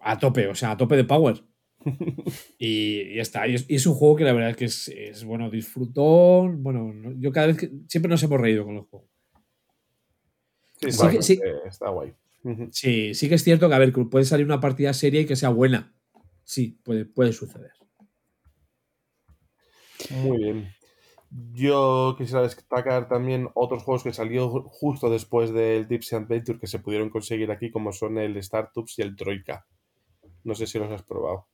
a 0.00 0.18
tope, 0.18 0.48
o 0.48 0.54
sea, 0.54 0.72
a 0.72 0.76
tope 0.76 0.96
de 0.96 1.04
power. 1.04 1.44
y, 2.58 3.14
ya 3.14 3.22
está. 3.22 3.46
Y 3.46 3.54
es, 3.54 3.66
y 3.68 3.76
es 3.76 3.86
un 3.86 3.94
juego 3.94 4.16
que 4.16 4.24
la 4.24 4.32
verdad 4.32 4.50
es 4.50 4.56
que 4.56 4.64
es, 4.64 4.88
es, 4.88 5.24
bueno, 5.24 5.50
disfrutón. 5.50 6.62
Bueno, 6.64 6.92
no- 6.92 7.12
yo 7.20 7.30
cada 7.30 7.46
vez 7.48 7.58
que. 7.58 7.70
Siempre 7.86 8.08
nos 8.10 8.22
hemos 8.24 8.40
reído 8.40 8.64
con 8.64 8.74
los 8.74 8.86
juegos. 8.88 9.08
Sí, 10.80 10.92
Sí 10.92 10.98
bastante- 11.02 11.68
está 11.68 11.88
guay. 11.90 12.14
Sí, 12.70 13.14
sí 13.14 13.28
que 13.28 13.34
es 13.34 13.42
cierto 13.42 13.68
que, 13.68 13.74
a 13.74 13.78
ver, 13.78 13.92
puede 13.92 14.24
salir 14.24 14.46
una 14.46 14.60
partida 14.60 14.92
seria 14.92 15.20
y 15.20 15.26
que 15.26 15.34
sea 15.36 15.48
buena. 15.48 15.92
Sí, 16.44 16.78
puede, 16.84 17.04
puede 17.04 17.32
suceder. 17.32 17.72
Muy 20.10 20.38
bien. 20.38 20.68
Yo 21.52 22.14
quisiera 22.16 22.42
destacar 22.42 23.08
también 23.08 23.48
otros 23.54 23.82
juegos 23.82 24.04
que 24.04 24.12
salió 24.12 24.48
ju- 24.50 24.62
justo 24.64 25.10
después 25.10 25.52
del 25.52 25.88
Tipsy 25.88 26.14
Adventure 26.14 26.58
que 26.58 26.68
se 26.68 26.78
pudieron 26.78 27.10
conseguir 27.10 27.50
aquí, 27.50 27.70
como 27.70 27.92
son 27.92 28.18
el 28.18 28.40
Startups 28.42 28.98
y 28.98 29.02
el 29.02 29.16
Troika. 29.16 29.66
No 30.44 30.54
sé 30.54 30.66
si 30.68 30.78
los 30.78 30.90
has 30.92 31.02
probado. 31.02 31.46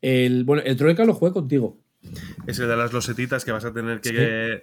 El, 0.00 0.44
bueno, 0.44 0.62
el 0.64 0.76
Troika 0.76 1.04
lo 1.04 1.14
jugué 1.14 1.32
contigo. 1.32 1.76
Es 2.46 2.60
el 2.60 2.68
de 2.68 2.76
las 2.76 2.92
losetitas 2.92 3.44
que 3.44 3.50
vas 3.50 3.64
a 3.64 3.72
tener 3.72 4.00
que. 4.00 4.62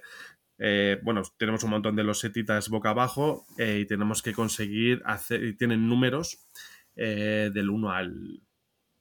Eh, 0.58 0.98
bueno, 1.02 1.22
tenemos 1.36 1.62
un 1.64 1.70
montón 1.70 1.96
de 1.96 2.04
losetitas 2.04 2.68
boca 2.68 2.90
abajo 2.90 3.46
eh, 3.58 3.80
y 3.82 3.86
tenemos 3.86 4.22
que 4.22 4.32
conseguir 4.32 5.02
hacer. 5.04 5.44
Y 5.44 5.56
tienen 5.56 5.88
números 5.88 6.46
eh, 6.94 7.50
del 7.52 7.70
1 7.70 7.90
al. 7.90 8.40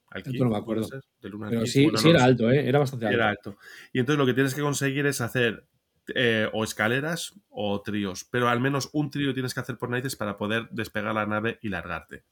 al 0.10 0.18
Esto 0.18 0.32
15, 0.32 0.40
no 0.40 0.46
me 0.46 0.50
¿puede 0.50 0.62
acuerdo. 0.62 0.90
Del 1.22 1.36
1 1.36 1.46
al 1.46 1.50
Pero 1.50 1.62
15, 1.64 1.72
sí, 1.72 1.84
bueno, 1.84 1.98
sí 1.98 2.08
no 2.08 2.14
lo 2.14 2.20
era 2.20 2.26
alto. 2.26 2.52
Era 2.52 2.80
bastante 2.80 3.06
alto. 3.06 3.16
Era 3.16 3.30
alto. 3.30 3.58
Y 3.94 4.00
entonces 4.00 4.20
lo 4.20 4.26
que 4.26 4.34
tienes 4.34 4.54
que 4.54 4.62
conseguir 4.62 5.06
es 5.06 5.22
hacer 5.22 5.66
eh, 6.14 6.48
o 6.54 6.64
escaleras 6.64 7.34
o 7.50 7.82
tríos, 7.82 8.28
pero 8.30 8.48
al 8.48 8.60
menos 8.60 8.90
un 8.94 9.10
trío 9.10 9.34
tienes 9.34 9.56
que 9.56 9.62
hacer 9.62 9.78
por 9.78 9.90
narices 9.90 10.16
para 10.16 10.38
poder 10.38 10.70
despegar 10.70 11.16
la 11.16 11.26
nave 11.26 11.58
y 11.64 11.70
largarte. 11.70 12.26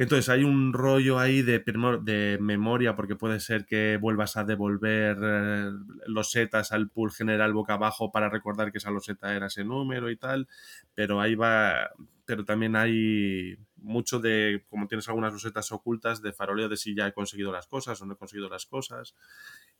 Entonces 0.00 0.30
hay 0.30 0.44
un 0.44 0.72
rollo 0.72 1.18
ahí 1.18 1.42
de, 1.42 2.38
memoria 2.40 2.96
porque 2.96 3.16
puede 3.16 3.38
ser 3.38 3.66
que 3.66 3.98
vuelvas 4.00 4.38
a 4.38 4.44
devolver 4.44 5.18
eh, 5.22 5.72
losetas 6.06 6.72
al 6.72 6.88
pool 6.88 7.12
general 7.12 7.52
boca 7.52 7.74
abajo 7.74 8.10
para 8.10 8.30
recordar 8.30 8.72
que 8.72 8.78
esa 8.78 8.90
loseta 8.90 9.36
era 9.36 9.48
ese 9.48 9.62
número 9.62 10.10
y 10.10 10.16
tal, 10.16 10.48
pero 10.94 11.20
ahí 11.20 11.34
va, 11.34 11.90
pero 12.24 12.46
también 12.46 12.76
hay 12.76 13.58
mucho 13.76 14.20
de, 14.20 14.64
como 14.70 14.88
tienes 14.88 15.06
algunas 15.10 15.34
losetas 15.34 15.70
ocultas, 15.70 16.22
de 16.22 16.32
faroleo 16.32 16.70
de 16.70 16.78
si 16.78 16.94
ya 16.94 17.06
he 17.06 17.12
conseguido 17.12 17.52
las 17.52 17.66
cosas 17.66 18.00
o 18.00 18.06
no 18.06 18.14
he 18.14 18.16
conseguido 18.16 18.48
las 18.48 18.64
cosas. 18.64 19.14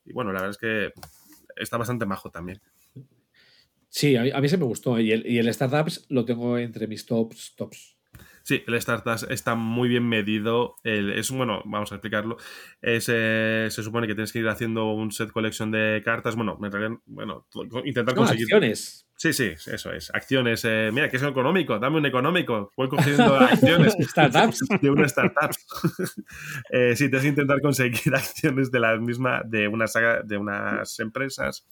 Y 0.04 0.12
bueno, 0.12 0.34
la 0.34 0.42
verdad 0.42 0.50
es 0.50 0.58
que 0.58 0.92
está 1.56 1.78
bastante 1.78 2.04
majo 2.04 2.30
también. 2.30 2.60
Sí, 3.88 4.16
a 4.16 4.22
mí, 4.24 4.30
a 4.32 4.40
mí 4.42 4.50
se 4.50 4.58
me 4.58 4.64
gustó. 4.64 5.00
Y 5.00 5.12
el, 5.12 5.26
y 5.26 5.38
el 5.38 5.50
Startups 5.50 6.04
lo 6.10 6.26
tengo 6.26 6.58
entre 6.58 6.86
mis 6.86 7.06
tops, 7.06 7.54
tops. 7.56 7.99
Sí, 8.42 8.62
el 8.66 8.80
Startups 8.80 9.26
está 9.30 9.54
muy 9.54 9.88
bien 9.88 10.08
medido. 10.08 10.76
El- 10.82 11.12
es 11.12 11.30
bueno, 11.30 11.62
vamos 11.66 11.92
a 11.92 11.96
explicarlo. 11.96 12.36
Es, 12.80 13.06
eh, 13.12 13.68
se 13.70 13.82
supone 13.82 14.06
que 14.06 14.14
tienes 14.14 14.32
que 14.32 14.38
ir 14.40 14.48
haciendo 14.48 14.90
un 14.92 15.12
set 15.12 15.30
collection 15.30 15.70
de 15.70 16.02
cartas. 16.04 16.36
Bueno, 16.36 16.58
en 16.62 16.72
realidad, 16.72 16.98
bueno, 17.06 17.46
intentar 17.84 18.14
No, 18.14 18.22
conseguir. 18.22 18.44
acciones. 18.46 19.06
Sí, 19.16 19.34
sí, 19.34 19.52
eso 19.66 19.92
es. 19.92 20.10
Acciones. 20.14 20.64
eh, 20.64 20.90
mira, 20.92 21.10
que 21.10 21.18
es 21.18 21.22
económico. 21.22 21.78
Dame 21.78 21.98
un 21.98 22.06
económico. 22.06 22.72
Voy 22.76 22.88
cogiendo 23.28 23.36
acciones. 23.36 23.94
Startups. 24.00 24.60
De 24.80 24.90
una 24.90 25.04
startup. 25.06 25.50
eh, 26.70 26.94
sí, 26.96 27.04
tienes 27.10 27.22
que 27.22 27.28
intentar 27.28 27.60
conseguir 27.60 28.14
acciones 28.14 28.70
de 28.70 28.80
la 28.80 28.96
misma, 28.96 29.42
de 29.44 29.68
una 29.68 29.86
saga, 29.86 30.22
de 30.22 30.38
unas 30.38 30.98
empresas. 31.00 31.66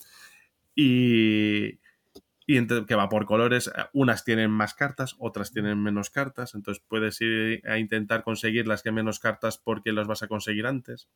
Y, 0.75 1.79
y 2.49 2.57
ent- 2.57 2.87
que 2.87 2.95
va 2.95 3.09
por 3.09 3.25
colores. 3.27 3.71
Unas 3.93 4.25
tienen 4.25 4.49
más 4.49 4.73
cartas, 4.73 5.15
otras 5.19 5.51
tienen 5.51 5.77
menos 5.83 6.09
cartas. 6.09 6.55
Entonces 6.55 6.83
puedes 6.87 7.21
ir 7.21 7.61
a 7.67 7.77
intentar 7.77 8.23
conseguir 8.23 8.67
las 8.67 8.81
que 8.81 8.91
menos 8.91 9.19
cartas 9.19 9.59
porque 9.59 9.91
las 9.91 10.07
vas 10.07 10.23
a 10.23 10.27
conseguir 10.27 10.65
antes. 10.65 11.07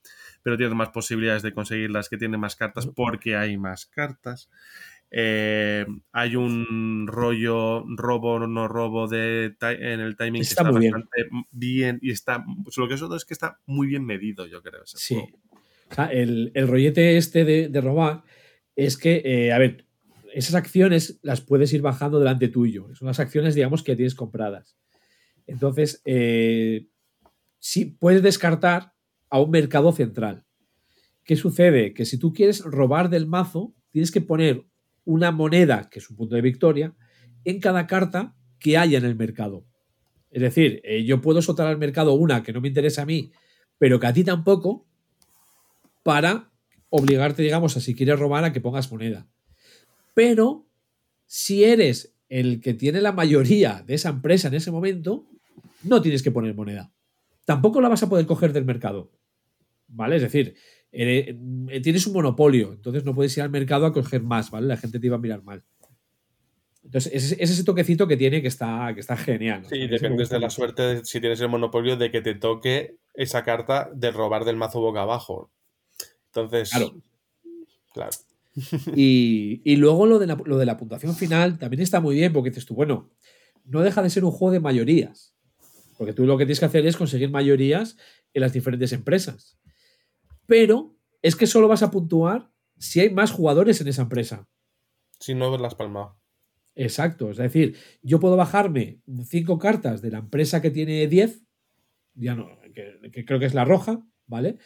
Pero 0.43 0.57
tienes 0.57 0.75
más 0.75 0.89
posibilidades 0.89 1.41
de 1.41 1.51
conseguir 1.51 1.89
las 1.89 2.07
que 2.07 2.17
tienen 2.17 2.39
más 2.39 2.55
cartas 2.55 2.85
porque 2.85 3.35
hay 3.35 3.57
más 3.57 3.87
cartas. 3.87 4.49
Eh, 5.09 5.85
hay 6.11 6.35
un 6.35 7.05
rollo 7.07 7.83
robo 7.97 8.47
no 8.47 8.67
robo 8.67 9.07
de 9.07 9.55
en 9.61 9.99
el 9.99 10.15
timing 10.15 10.41
Está 10.41 10.55
que 10.55 10.61
está 10.61 10.71
muy 10.71 10.81
bien. 10.81 10.91
bastante 10.93 11.29
bien 11.51 11.99
y 12.01 12.11
está 12.11 12.43
lo 12.77 12.87
que 12.87 12.93
es 12.95 13.01
otro 13.01 13.15
es 13.17 13.25
que 13.25 13.33
está 13.33 13.59
muy 13.65 13.87
bien 13.87 14.05
medido 14.05 14.45
yo 14.47 14.61
creo 14.63 14.81
Sí. 14.85 15.15
juego. 15.15 15.39
O 15.91 15.93
sea, 15.95 16.05
el, 16.07 16.51
el 16.55 16.67
rollete 16.67 17.17
este 17.17 17.43
de, 17.45 17.69
de 17.69 17.81
robar 17.81 18.23
es 18.75 18.97
que, 18.97 19.21
eh, 19.23 19.51
a 19.53 19.59
ver, 19.59 19.85
esas 20.33 20.55
acciones 20.55 21.19
las 21.21 21.41
puedes 21.41 21.71
ir 21.73 21.81
bajando 21.81 22.19
delante 22.19 22.47
tuyo. 22.47 22.87
Son 22.95 23.07
las 23.07 23.19
acciones, 23.19 23.55
digamos, 23.55 23.83
que 23.83 23.95
tienes 23.95 24.15
compradas. 24.15 24.75
Entonces, 25.45 26.01
eh, 26.05 26.87
sí 27.59 27.85
puedes 27.85 28.23
descartar 28.23 28.93
a 29.29 29.39
un 29.39 29.51
mercado 29.51 29.91
central. 29.91 30.45
¿Qué 31.23 31.35
sucede? 31.35 31.93
Que 31.93 32.05
si 32.05 32.17
tú 32.17 32.33
quieres 32.33 32.61
robar 32.61 33.09
del 33.09 33.27
mazo, 33.27 33.73
tienes 33.91 34.11
que 34.11 34.21
poner 34.21 34.65
una 35.05 35.31
moneda, 35.31 35.89
que 35.89 35.99
es 35.99 36.09
un 36.09 36.15
punto 36.15 36.35
de 36.35 36.41
victoria, 36.41 36.95
en 37.45 37.59
cada 37.59 37.87
carta 37.87 38.35
que 38.59 38.77
haya 38.77 38.97
en 38.97 39.05
el 39.05 39.15
mercado. 39.15 39.65
Es 40.31 40.41
decir, 40.41 40.81
eh, 40.83 41.03
yo 41.03 41.21
puedo 41.21 41.41
soltar 41.41 41.67
al 41.67 41.77
mercado 41.77 42.13
una 42.13 42.41
que 42.41 42.53
no 42.53 42.61
me 42.61 42.67
interesa 42.67 43.03
a 43.03 43.05
mí, 43.05 43.31
pero 43.77 43.99
que 43.99 44.07
a 44.07 44.13
ti 44.13 44.23
tampoco, 44.23 44.87
para 46.01 46.51
obligarte, 46.89 47.43
digamos, 47.43 47.77
a 47.77 47.81
si 47.81 47.93
quieres 47.95 48.19
robar 48.19 48.43
a 48.43 48.51
que 48.51 48.61
pongas 48.61 48.91
moneda. 48.91 49.27
Pero 50.13 50.67
si 51.25 51.63
eres 51.63 52.15
el 52.29 52.61
que 52.61 52.73
tiene 52.73 53.01
la 53.01 53.11
mayoría 53.11 53.83
de 53.85 53.95
esa 53.95 54.09
empresa 54.09 54.47
en 54.47 54.55
ese 54.55 54.71
momento, 54.71 55.27
no 55.83 56.01
tienes 56.01 56.23
que 56.23 56.31
poner 56.31 56.55
moneda. 56.55 56.91
Tampoco 57.45 57.81
la 57.81 57.89
vas 57.89 58.03
a 58.03 58.09
poder 58.09 58.25
coger 58.25 58.53
del 58.53 58.65
mercado. 58.65 59.11
¿Vale? 59.87 60.15
Es 60.15 60.21
decir, 60.23 60.55
eh, 60.91 61.37
tienes 61.83 62.07
un 62.07 62.13
monopolio, 62.13 62.73
entonces 62.73 63.03
no 63.03 63.13
puedes 63.13 63.35
ir 63.37 63.43
al 63.43 63.49
mercado 63.49 63.85
a 63.85 63.93
coger 63.93 64.23
más, 64.23 64.49
¿vale? 64.49 64.67
La 64.67 64.77
gente 64.77 64.99
te 64.99 65.07
iba 65.07 65.17
a 65.17 65.19
mirar 65.19 65.43
mal. 65.43 65.63
Entonces, 66.83 67.11
es, 67.13 67.31
es 67.39 67.49
ese 67.49 67.63
toquecito 67.63 68.07
que 68.07 68.17
tiene 68.17 68.41
que 68.41 68.47
está, 68.47 68.91
que 68.93 68.99
está 68.99 69.15
genial. 69.15 69.63
¿no? 69.63 69.69
Sí, 69.69 69.87
dependes 69.87 70.29
de 70.29 70.39
la 70.39 70.49
suerte, 70.49 71.05
si 71.05 71.19
tienes 71.21 71.39
el 71.41 71.49
monopolio, 71.49 71.95
de 71.95 72.11
que 72.11 72.21
te 72.21 72.35
toque 72.35 72.97
esa 73.13 73.43
carta 73.43 73.89
de 73.93 74.11
robar 74.11 74.43
del 74.45 74.57
mazo 74.57 74.81
boca 74.81 75.01
abajo. 75.01 75.51
Entonces, 76.27 76.71
Claro. 76.71 76.93
claro. 77.93 78.11
Y, 78.95 79.61
y 79.63 79.75
luego 79.77 80.05
lo 80.05 80.19
de, 80.19 80.27
la, 80.27 80.37
lo 80.45 80.57
de 80.57 80.65
la 80.65 80.77
puntuación 80.77 81.15
final 81.15 81.57
también 81.57 81.81
está 81.81 81.99
muy 81.99 82.15
bien 82.15 82.33
porque 82.33 82.49
dices 82.49 82.65
tú, 82.65 82.75
bueno, 82.75 83.09
no 83.65 83.81
deja 83.81 84.01
de 84.01 84.09
ser 84.09 84.25
un 84.25 84.31
juego 84.31 84.51
de 84.51 84.59
mayorías. 84.59 85.35
Porque 85.97 86.13
tú 86.13 86.25
lo 86.25 86.37
que 86.37 86.45
tienes 86.45 86.59
que 86.59 86.65
hacer 86.65 86.85
es 86.85 86.97
conseguir 86.97 87.29
mayorías 87.29 87.97
en 88.33 88.41
las 88.41 88.53
diferentes 88.53 88.91
empresas. 88.93 89.57
Pero 90.47 90.95
es 91.21 91.35
que 91.35 91.47
solo 91.47 91.67
vas 91.67 91.83
a 91.83 91.91
puntuar 91.91 92.51
si 92.77 92.99
hay 92.99 93.09
más 93.09 93.31
jugadores 93.31 93.79
en 93.81 93.87
esa 93.87 94.01
empresa. 94.01 94.47
Si 95.19 95.33
no, 95.33 95.57
las 95.57 95.75
palmado. 95.75 96.19
Exacto. 96.75 97.31
Es 97.31 97.37
decir, 97.37 97.77
yo 98.01 98.19
puedo 98.19 98.35
bajarme 98.35 99.01
cinco 99.25 99.59
cartas 99.59 100.01
de 100.01 100.11
la 100.11 100.17
empresa 100.17 100.61
que 100.61 100.71
tiene 100.71 101.07
10, 101.07 101.43
ya 102.15 102.35
no, 102.35 102.49
que, 102.73 102.99
que 103.11 103.25
creo 103.25 103.39
que 103.39 103.45
es 103.45 103.53
la 103.53 103.65
roja, 103.65 104.05
¿vale? 104.25 104.57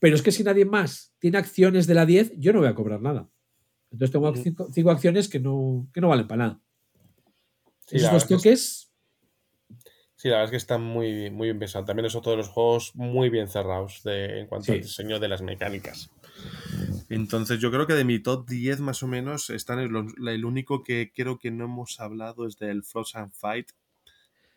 Pero 0.00 0.14
es 0.16 0.22
que 0.22 0.32
si 0.32 0.44
nadie 0.44 0.64
más 0.64 1.12
tiene 1.18 1.38
acciones 1.38 1.86
de 1.86 1.94
la 1.94 2.06
10, 2.06 2.32
yo 2.36 2.52
no 2.52 2.60
voy 2.60 2.68
a 2.68 2.74
cobrar 2.74 3.00
nada. 3.00 3.28
Entonces 3.90 4.12
tengo 4.12 4.34
cinco, 4.36 4.68
cinco 4.72 4.90
acciones 4.90 5.28
que 5.28 5.40
no, 5.40 5.88
que 5.92 6.00
no 6.00 6.08
valen 6.08 6.28
para 6.28 6.38
nada. 6.46 6.60
Sí, 7.86 7.96
Esos 7.96 8.12
dos 8.12 8.24
que 8.26 8.34
es- 8.34 8.42
toques, 8.42 8.84
Sí, 10.16 10.26
la 10.28 10.34
verdad 10.38 10.46
es 10.46 10.50
que 10.50 10.56
están 10.56 10.82
muy, 10.82 11.30
muy 11.30 11.46
bien 11.46 11.60
pensados. 11.60 11.86
También 11.86 12.06
es 12.06 12.16
otro 12.16 12.32
de 12.32 12.38
los 12.38 12.48
juegos 12.48 12.90
muy 12.96 13.30
bien 13.30 13.46
cerrados 13.46 14.02
de, 14.02 14.40
en 14.40 14.48
cuanto 14.48 14.72
al 14.72 14.80
diseño 14.82 15.20
de 15.20 15.28
las 15.28 15.42
mecánicas. 15.42 16.10
Entonces, 17.08 17.60
yo 17.60 17.70
creo 17.70 17.86
que 17.86 17.92
de 17.94 18.04
mi 18.04 18.18
top 18.18 18.48
10 18.48 18.80
más 18.80 19.04
o 19.04 19.06
menos 19.06 19.48
están 19.48 19.78
el, 19.78 19.90
el 20.28 20.44
único 20.44 20.82
que 20.82 21.12
creo 21.14 21.38
que 21.38 21.52
no 21.52 21.66
hemos 21.66 22.00
hablado 22.00 22.48
es 22.48 22.58
del 22.58 22.82
Frozen 22.82 23.30
Fight. 23.30 23.68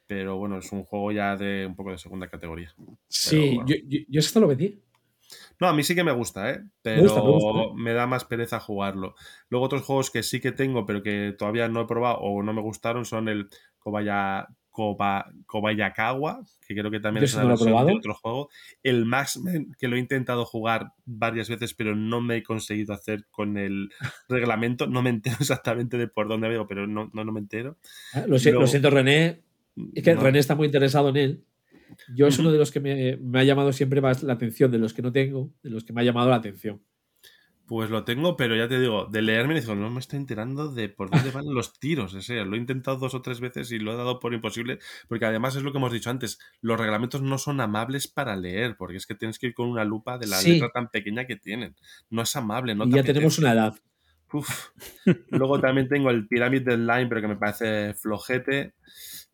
Pero 0.07 0.37
bueno, 0.37 0.57
es 0.57 0.71
un 0.71 0.83
juego 0.83 1.11
ya 1.11 1.37
de 1.37 1.67
un 1.67 1.75
poco 1.75 1.91
de 1.91 1.99
segunda 1.99 2.27
categoría. 2.27 2.73
sí, 3.07 3.53
bueno. 3.55 3.65
yo, 3.67 3.75
yo, 3.87 3.99
yo 4.09 4.19
hasta 4.19 4.39
lo 4.39 4.47
vendí. 4.47 4.81
No, 5.61 5.67
a 5.67 5.73
mí 5.73 5.83
sí 5.83 5.95
que 5.95 6.03
me 6.03 6.11
gusta, 6.11 6.49
¿eh? 6.51 6.59
Pero 6.81 6.97
Me 6.97 7.01
gusta, 7.03 7.21
me 7.23 7.29
gusta, 7.29 7.73
me 7.75 7.93
da 7.93 8.07
más 8.07 8.25
pereza 8.25 8.59
jugarlo. 8.59 9.15
Luego 9.49 9.65
otros 9.67 9.83
juegos 9.83 10.09
que 10.11 10.23
sí 10.23 10.41
que 10.41 10.51
tengo, 10.51 10.85
pero 10.85 11.01
que 11.03 11.33
todavía 11.37 11.69
no 11.69 11.81
he 11.81 11.85
probado 11.87 12.17
o 12.17 12.41
no 12.43 12.51
me 12.51 12.61
gustaron 12.61 13.05
son 13.05 13.29
el 13.29 13.47
Kobaya, 13.79 14.47
Koba- 14.71 15.31
Kobayakawa, 15.45 16.41
que 16.67 16.73
creo 16.75 16.89
que 16.91 16.99
también 16.99 17.23
es 17.25 17.33
una 17.35 17.43
versión 17.49 17.67
de 17.87 17.93
otro 17.99 18.13
juego. 18.15 18.49
El 18.83 19.05
Maxmen, 19.05 19.75
que 19.77 19.87
lo 19.87 19.95
he 19.95 19.99
intentado 19.99 20.45
jugar 20.45 20.93
varias 21.05 21.49
veces, 21.49 21.73
pero 21.73 21.95
no 21.95 22.21
me 22.21 22.37
he 22.37 22.43
conseguido 22.43 22.93
hacer 22.93 23.25
con 23.31 23.57
el 23.57 23.89
reglamento. 24.29 24.87
No 24.87 25.01
me 25.01 25.09
entero 25.09 25.35
exactamente 25.41 25.97
de 25.97 26.07
por 26.07 26.27
dónde 26.27 26.49
veo, 26.49 26.67
pero 26.67 26.87
no, 26.87 27.09
no, 27.13 27.23
no 27.23 27.31
me 27.31 27.39
entero. 27.39 27.77
Ah, 28.13 28.23
Lo, 28.27 28.39
si- 28.39 28.51
lo 28.51 28.65
siento, 28.67 28.89
René. 28.89 29.41
Es 29.93 30.03
que 30.03 30.15
No. 30.15 30.21
René 30.21 30.39
está 30.39 30.55
muy 30.55 30.65
interesado 30.65 31.09
en 31.09 31.17
él. 31.17 31.43
Yo 32.15 32.27
es 32.27 32.39
uno 32.39 32.51
de 32.51 32.57
los 32.57 32.71
que 32.71 32.79
me, 32.79 33.17
me 33.17 33.39
ha 33.39 33.43
llamado 33.43 33.71
siempre 33.73 34.01
más 34.01 34.23
la 34.23 34.33
atención, 34.33 34.71
de 34.71 34.79
los 34.79 34.93
que 34.93 35.01
no 35.01 35.11
tengo, 35.11 35.51
de 35.63 35.69
los 35.69 35.83
que 35.83 35.93
me 35.93 36.01
ha 36.01 36.03
llamado 36.03 36.29
la 36.29 36.35
atención. 36.37 36.81
Pues 37.67 37.89
lo 37.89 38.03
tengo, 38.03 38.35
pero 38.35 38.53
ya 38.53 38.67
te 38.67 38.77
digo, 38.81 39.05
de 39.09 39.21
leerme 39.21 39.57
digo, 39.57 39.75
no 39.75 39.89
me 39.89 40.01
estoy 40.01 40.17
enterando 40.19 40.73
de 40.73 40.89
por 40.89 41.09
dónde 41.09 41.31
van 41.31 41.45
los 41.53 41.79
tiros. 41.79 42.13
O 42.13 42.21
sea, 42.21 42.43
lo 42.43 42.55
he 42.55 42.59
intentado 42.59 42.97
dos 42.97 43.13
o 43.13 43.21
tres 43.21 43.39
veces 43.39 43.71
y 43.71 43.79
lo 43.79 43.93
he 43.93 43.95
dado 43.95 44.19
por 44.19 44.33
imposible, 44.33 44.79
porque 45.07 45.25
además 45.25 45.55
es 45.55 45.63
lo 45.63 45.71
que 45.71 45.77
hemos 45.77 45.93
dicho 45.93 46.09
antes, 46.09 46.37
los 46.59 46.77
reglamentos 46.77 47.21
no 47.21 47.37
son 47.37 47.61
amables 47.61 48.09
para 48.09 48.35
leer, 48.35 48.75
porque 48.77 48.97
es 48.97 49.05
que 49.05 49.15
tienes 49.15 49.39
que 49.39 49.47
ir 49.47 49.53
con 49.53 49.69
una 49.69 49.85
lupa 49.85 50.17
de 50.17 50.27
la 50.27 50.37
Sí. 50.37 50.53
letra 50.53 50.69
tan 50.73 50.89
pequeña 50.89 51.25
que 51.25 51.37
tienen. 51.37 51.75
No 52.09 52.23
es 52.23 52.35
amable, 52.35 52.75
no 52.75 52.85
y 52.85 52.89
te 52.89 52.97
ya 52.97 53.03
tenemos 53.03 53.39
una 53.39 53.53
edad. 53.53 53.75
Uf. 54.33 54.69
Luego 55.29 55.59
también 55.61 55.87
tengo 55.87 56.09
el 56.09 56.27
Pyramid 56.27 56.63
Deadline, 56.63 57.07
pero 57.07 57.21
que 57.21 57.27
me 57.29 57.35
parece 57.37 57.93
flojete. 57.93 58.73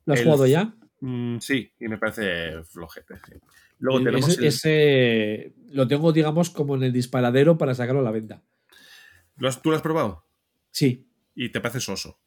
¿Lo 0.06 0.14
has 0.14 0.20
El- 0.20 0.26
jugado 0.26 0.46
ya? 0.46 0.76
Mm, 1.00 1.38
sí, 1.40 1.72
y 1.80 1.88
me 1.88 1.98
parece 1.98 2.64
flojete. 2.64 3.16
sí. 3.26 3.34
Luego 3.80 4.04
tenemos 4.04 4.30
ese, 4.30 4.42
el- 4.42 4.48
ese 4.48 5.54
lo 5.72 5.88
tengo, 5.88 6.12
digamos, 6.12 6.50
como 6.50 6.76
en 6.76 6.84
el 6.84 6.94
disparadero 6.94 7.58
para 7.58 7.76
sacarlo 7.76 8.02
a 8.02 8.04
la 8.04 8.12
venta. 8.12 8.44
¿Lo 9.38 9.48
has- 9.48 9.62
¿Tú 9.62 9.70
lo 9.70 9.76
has 9.76 9.82
probado? 9.84 10.26
Sí, 10.72 11.08
Y 11.36 11.50
te 11.50 11.62
parece 11.62 11.80
soso. 11.80 12.20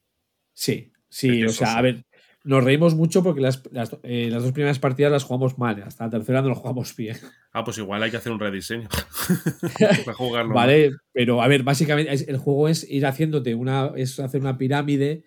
sí, 0.53 0.93
sí. 1.09 1.45
O 1.45 1.49
sea, 1.51 1.77
a 1.77 1.83
ver, 1.83 2.05
nos 2.45 2.63
reímos 2.63 2.95
mucho 2.95 3.23
porque 3.25 3.41
las, 3.41 3.63
las, 3.73 3.97
eh, 4.05 4.29
las 4.31 4.45
dos 4.45 4.53
primeras 4.53 4.79
partidas 4.79 5.11
las 5.11 5.25
jugamos 5.25 5.59
mal. 5.59 5.83
Hasta 5.83 6.05
la 6.05 6.11
tercera 6.11 6.41
no 6.43 6.49
lo 6.51 6.55
jugamos 6.55 6.95
bien. 6.97 7.17
Ah, 7.53 7.65
pues 7.65 7.79
igual 7.79 8.01
hay 8.01 8.13
que 8.13 8.17
hacer 8.17 8.31
un 8.31 8.39
rediseño. 8.39 8.89
para 10.05 10.15
jugarlo. 10.17 10.55
Vale, 10.55 10.93
pero 11.13 11.43
a 11.43 11.49
ver, 11.49 11.65
básicamente 11.65 12.13
el 12.31 12.37
juego 12.39 12.69
es 12.69 12.89
ir 12.89 13.05
haciéndote 13.07 13.57
una, 13.57 13.91
es 13.97 14.21
hacer 14.21 14.41
una 14.41 14.57
pirámide 14.57 15.25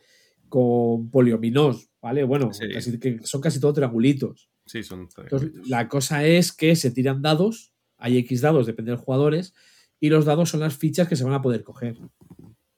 con 0.48 1.12
poliominos, 1.12 1.90
¿vale? 2.04 2.24
Bueno, 2.26 2.54
Sí. 2.54 2.70
casi- 2.72 3.00
que 3.00 3.20
son 3.24 3.42
casi 3.42 3.60
todo 3.60 3.74
triangulitos. 3.74 4.50
Sí, 4.66 4.84
son 4.84 5.08
Entonces, 5.18 5.52
la 5.68 5.88
cosa 5.88 6.26
es 6.26 6.52
que 6.52 6.76
se 6.76 6.92
tiran 6.92 7.22
dados, 7.22 7.74
hay 7.98 8.18
X 8.20 8.42
dados, 8.42 8.68
depende 8.68 8.92
de 8.92 8.98
los 8.98 9.06
jugadores, 9.06 9.54
y 10.00 10.10
los 10.10 10.26
dados 10.26 10.50
son 10.50 10.60
las 10.60 10.76
fichas 10.78 11.08
que 11.08 11.16
se 11.16 11.24
van 11.24 11.34
a 11.34 11.42
poder 11.42 11.64
coger. 11.64 11.98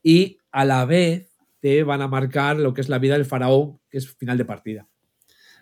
Y 0.03 0.37
a 0.51 0.63
la 0.63 0.85
vez 0.85 1.31
te 1.59 1.83
van 1.83 2.01
a 2.03 2.07
marcar 2.07 2.57
lo 2.57 2.73
que 2.73 2.81
es 2.81 2.89
la 2.89 2.99
vida 2.99 3.15
del 3.15 3.25
faraón, 3.25 3.79
que 3.89 3.97
es 3.97 4.15
final 4.15 4.37
de 4.37 4.45
partida. 4.45 4.87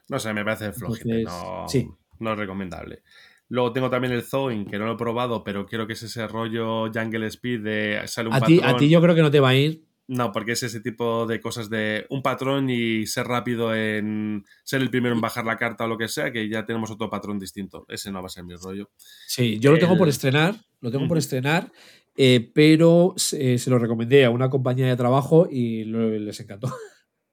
No 0.09 0.19
sé, 0.19 0.33
me 0.33 0.43
parece. 0.43 0.65
Entonces, 0.65 1.23
no, 1.23 1.65
sí. 1.69 1.87
no 2.19 2.33
es 2.33 2.37
recomendable. 2.37 3.03
Luego 3.47 3.71
tengo 3.71 3.89
también 3.89 4.13
el 4.13 4.23
Zoin, 4.23 4.65
que 4.65 4.77
no 4.77 4.85
lo 4.85 4.93
he 4.93 4.97
probado, 4.97 5.43
pero 5.43 5.65
creo 5.65 5.87
que 5.87 5.93
es 5.93 6.03
ese 6.03 6.27
rollo 6.27 6.91
Jungle 6.91 7.27
Speed 7.27 7.61
de 7.61 8.01
sale 8.07 8.27
un 8.27 8.35
A 8.35 8.41
ti, 8.41 8.59
a 8.61 8.75
ti 8.75 8.89
yo 8.89 9.01
creo 9.01 9.15
que 9.15 9.21
no 9.21 9.31
te 9.31 9.39
va 9.39 9.49
a 9.49 9.55
ir. 9.55 9.85
No, 10.07 10.31
porque 10.33 10.51
es 10.51 10.63
ese 10.63 10.81
tipo 10.81 11.25
de 11.25 11.39
cosas 11.39 11.69
de 11.69 12.05
un 12.09 12.21
patrón 12.21 12.69
y 12.69 13.05
ser 13.05 13.25
rápido 13.25 13.73
en 13.73 14.43
ser 14.63 14.81
el 14.81 14.89
primero 14.89 15.15
en 15.15 15.21
bajar 15.21 15.45
la 15.45 15.55
carta 15.57 15.85
o 15.85 15.87
lo 15.87 15.97
que 15.97 16.09
sea, 16.09 16.31
que 16.31 16.49
ya 16.49 16.65
tenemos 16.65 16.91
otro 16.91 17.09
patrón 17.09 17.39
distinto. 17.39 17.85
Ese 17.87 18.11
no 18.11 18.21
va 18.21 18.25
a 18.27 18.29
ser 18.29 18.43
mi 18.43 18.53
rollo. 18.55 18.89
Sí, 19.27 19.59
yo 19.59 19.71
lo 19.71 19.79
tengo 19.79 19.97
por 19.97 20.09
estrenar, 20.09 20.55
lo 20.81 20.91
tengo 20.91 21.07
por 21.07 21.17
estrenar, 21.17 21.71
eh, 22.17 22.51
pero 22.53 23.13
se, 23.15 23.57
se 23.57 23.69
lo 23.69 23.79
recomendé 23.79 24.25
a 24.25 24.29
una 24.29 24.49
compañía 24.49 24.87
de 24.87 24.97
trabajo 24.97 25.47
y 25.49 25.85
lo- 25.85 26.09
les 26.09 26.39
encantó. 26.39 26.67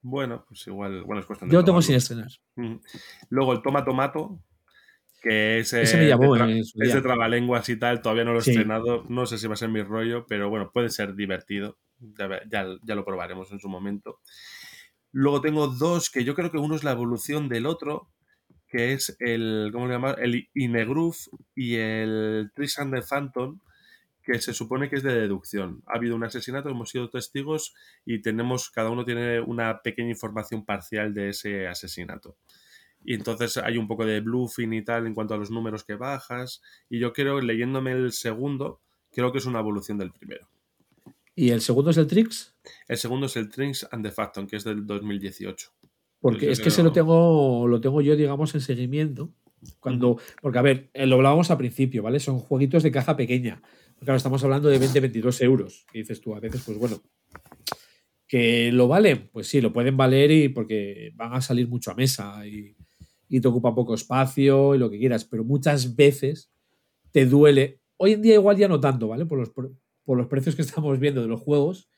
Bueno, 0.03 0.45
pues 0.49 0.67
igual, 0.67 1.03
bueno, 1.03 1.21
es 1.21 1.27
cuestión 1.27 1.51
de 1.51 1.53
Yo 1.55 1.59
lo 1.61 1.65
tengo 1.67 1.83
sin 1.83 1.97
estrenar. 1.97 2.29
Luego 3.29 3.53
el 3.53 3.63
Toma 3.63 3.85
Tomato, 3.85 4.41
que 5.21 5.59
es, 5.59 5.73
Ese 5.75 5.97
me 5.99 6.05
eh, 6.05 6.09
llamó 6.09 6.35
de, 6.35 6.41
tra- 6.41 6.59
es 6.59 6.95
de 6.95 7.03
trabalenguas 7.03 7.69
y 7.69 7.77
tal, 7.79 8.01
todavía 8.01 8.25
no 8.25 8.33
lo 8.33 8.39
he 8.39 8.43
Sí. 8.43 8.51
estrenado, 8.53 9.05
no 9.09 9.27
sé 9.27 9.37
si 9.39 9.47
va 9.47 9.55
a 9.55 9.57
ser 9.57 9.69
mi 9.69 9.83
rollo, 9.83 10.25
pero 10.27 10.49
bueno, 10.49 10.71
puede 10.73 10.89
ser 10.89 11.15
divertido, 11.15 11.77
ya, 12.01 12.67
ya- 12.83 12.95
lo 12.95 13.05
probaremos 13.05 13.51
en 13.53 13.61
su 13.61 13.69
momento. 13.69 14.21
Luego 15.13 15.41
tengo 15.41 15.67
dos, 15.69 16.11
que 16.11 16.25
yo 16.25 16.35
creo 16.35 16.51
que 16.51 16.59
uno 16.59 16.75
es 16.77 16.85
la 16.85 16.93
evolución 16.93 17.49
del 17.49 17.67
otro, 17.67 18.09
que 18.69 18.93
es 18.93 19.17
el, 19.19 19.71
¿cómo 19.73 19.89
le? 19.89 19.97
El 20.23 20.49
Inegroove 20.55 21.17
y 21.55 21.75
el 21.77 22.53
Tricks 22.55 22.79
and 22.79 23.03
Phantom, 23.05 23.59
que 24.23 24.39
se 24.41 24.55
supone 24.55 24.89
que 24.89 24.97
es 24.97 25.03
de 25.03 25.15
deducción. 25.15 25.83
Ha 25.87 25.97
habido 25.97 26.15
un 26.15 26.25
asesinato, 26.25 26.69
hemos 26.69 26.91
sido 26.91 27.11
testigos 27.11 27.75
y 28.05 28.21
tenemos, 28.23 28.71
cada 28.71 28.91
uno 28.91 29.05
tiene 29.05 29.41
una 29.41 29.83
pequeña 29.83 30.11
información 30.11 30.65
parcial 30.65 31.15
de 31.15 31.31
ese 31.31 31.67
asesinato. 31.67 32.37
Y 33.05 33.15
entonces 33.15 33.57
hay 33.57 33.79
un 33.79 33.89
poco 33.89 34.05
de 34.05 34.21
bluffing 34.21 34.73
y 34.75 34.85
tal 34.85 35.07
en 35.07 35.15
cuanto 35.15 35.35
a 35.35 35.39
los 35.39 35.51
números 35.51 35.85
que 35.85 35.95
bajas. 35.95 36.63
Y 36.89 36.99
yo 37.01 37.13
creo, 37.13 37.41
leyéndome 37.41 37.93
el 37.93 38.13
segundo, 38.13 38.81
creo 39.11 39.33
que 39.33 39.39
es 39.39 39.47
una 39.47 39.61
evolución 39.61 39.99
del 39.99 40.13
primero. 40.13 40.49
¿Y 41.41 41.53
el 41.53 41.63
segundo 41.63 41.91
es 41.91 41.97
el 41.97 42.07
Trix? 42.07 42.55
El 42.87 42.99
segundo 42.99 43.25
es 43.25 43.35
el 43.35 43.49
Trinks 43.49 43.89
and 43.91 44.05
the 44.05 44.13
Phantom, 44.13 44.47
que 44.47 44.57
es 44.57 44.65
del 44.65 44.87
2018. 44.87 45.71
Porque 46.21 46.51
es 46.51 46.61
que 46.61 46.69
ese 46.69 46.83
lo 46.83 46.93
tengo, 46.93 47.67
lo 47.67 47.81
tengo 47.81 48.03
yo, 48.03 48.15
digamos, 48.15 48.55
en 48.55 48.61
seguimiento. 48.61 49.33
Cuando, 49.79 50.19
Porque, 50.43 50.59
a 50.59 50.63
ver, 50.63 50.91
eh, 50.93 51.07
lo 51.07 51.17
hablábamos 51.17 51.51
al 51.51 51.57
principio, 51.57 52.03
¿vale? 52.03 52.21
Son 52.21 52.41
jueguitos 52.41 52.83
de 52.83 52.91
caja 52.91 53.17
pequeña. 53.17 53.63
Claro, 54.01 54.19
estamos 54.19 54.45
hablando 54.45 54.69
de 54.69 54.79
20, 54.79 55.01
22 55.01 55.41
euros. 55.41 55.87
Y 55.95 56.01
dices 56.01 56.21
tú, 56.21 56.35
a 56.35 56.41
veces, 56.41 56.61
pues 56.63 56.77
bueno, 56.77 57.01
que 58.29 58.71
lo 58.71 58.87
valen, 58.87 59.31
pues 59.33 59.47
sí, 59.47 59.63
lo 59.63 59.73
pueden 59.73 59.97
valer 59.97 60.31
y 60.31 60.51
porque 60.51 61.13
van 61.15 61.33
a 61.33 61.41
salir 61.41 61.69
mucho 61.69 61.91
a 61.91 61.95
mesa 61.95 62.47
y, 62.47 62.77
y 63.31 63.41
te 63.41 63.49
ocupa 63.49 63.75
poco 63.75 63.95
espacio 63.95 64.75
y 64.75 64.79
lo 64.79 64.91
que 64.91 64.99
quieras, 64.99 65.25
pero 65.25 65.43
muchas 65.43 65.97
veces 65.97 66.53
te 67.13 67.25
duele. 67.25 67.81
Hoy 67.97 68.13
en 68.13 68.21
día 68.21 68.35
igual 68.35 68.59
ya 68.59 68.69
no 68.69 68.79
tanto, 68.79 69.09
¿vale? 69.09 69.25
Por 69.25 69.39
los, 69.39 69.49
por, 69.49 69.73
por 70.11 70.19
los 70.19 70.27
precios 70.27 70.57
que 70.57 70.63
estamos 70.69 70.99
viendo 70.99 71.23
de 71.23 71.29
los 71.29 71.41
juegos, 71.41 71.89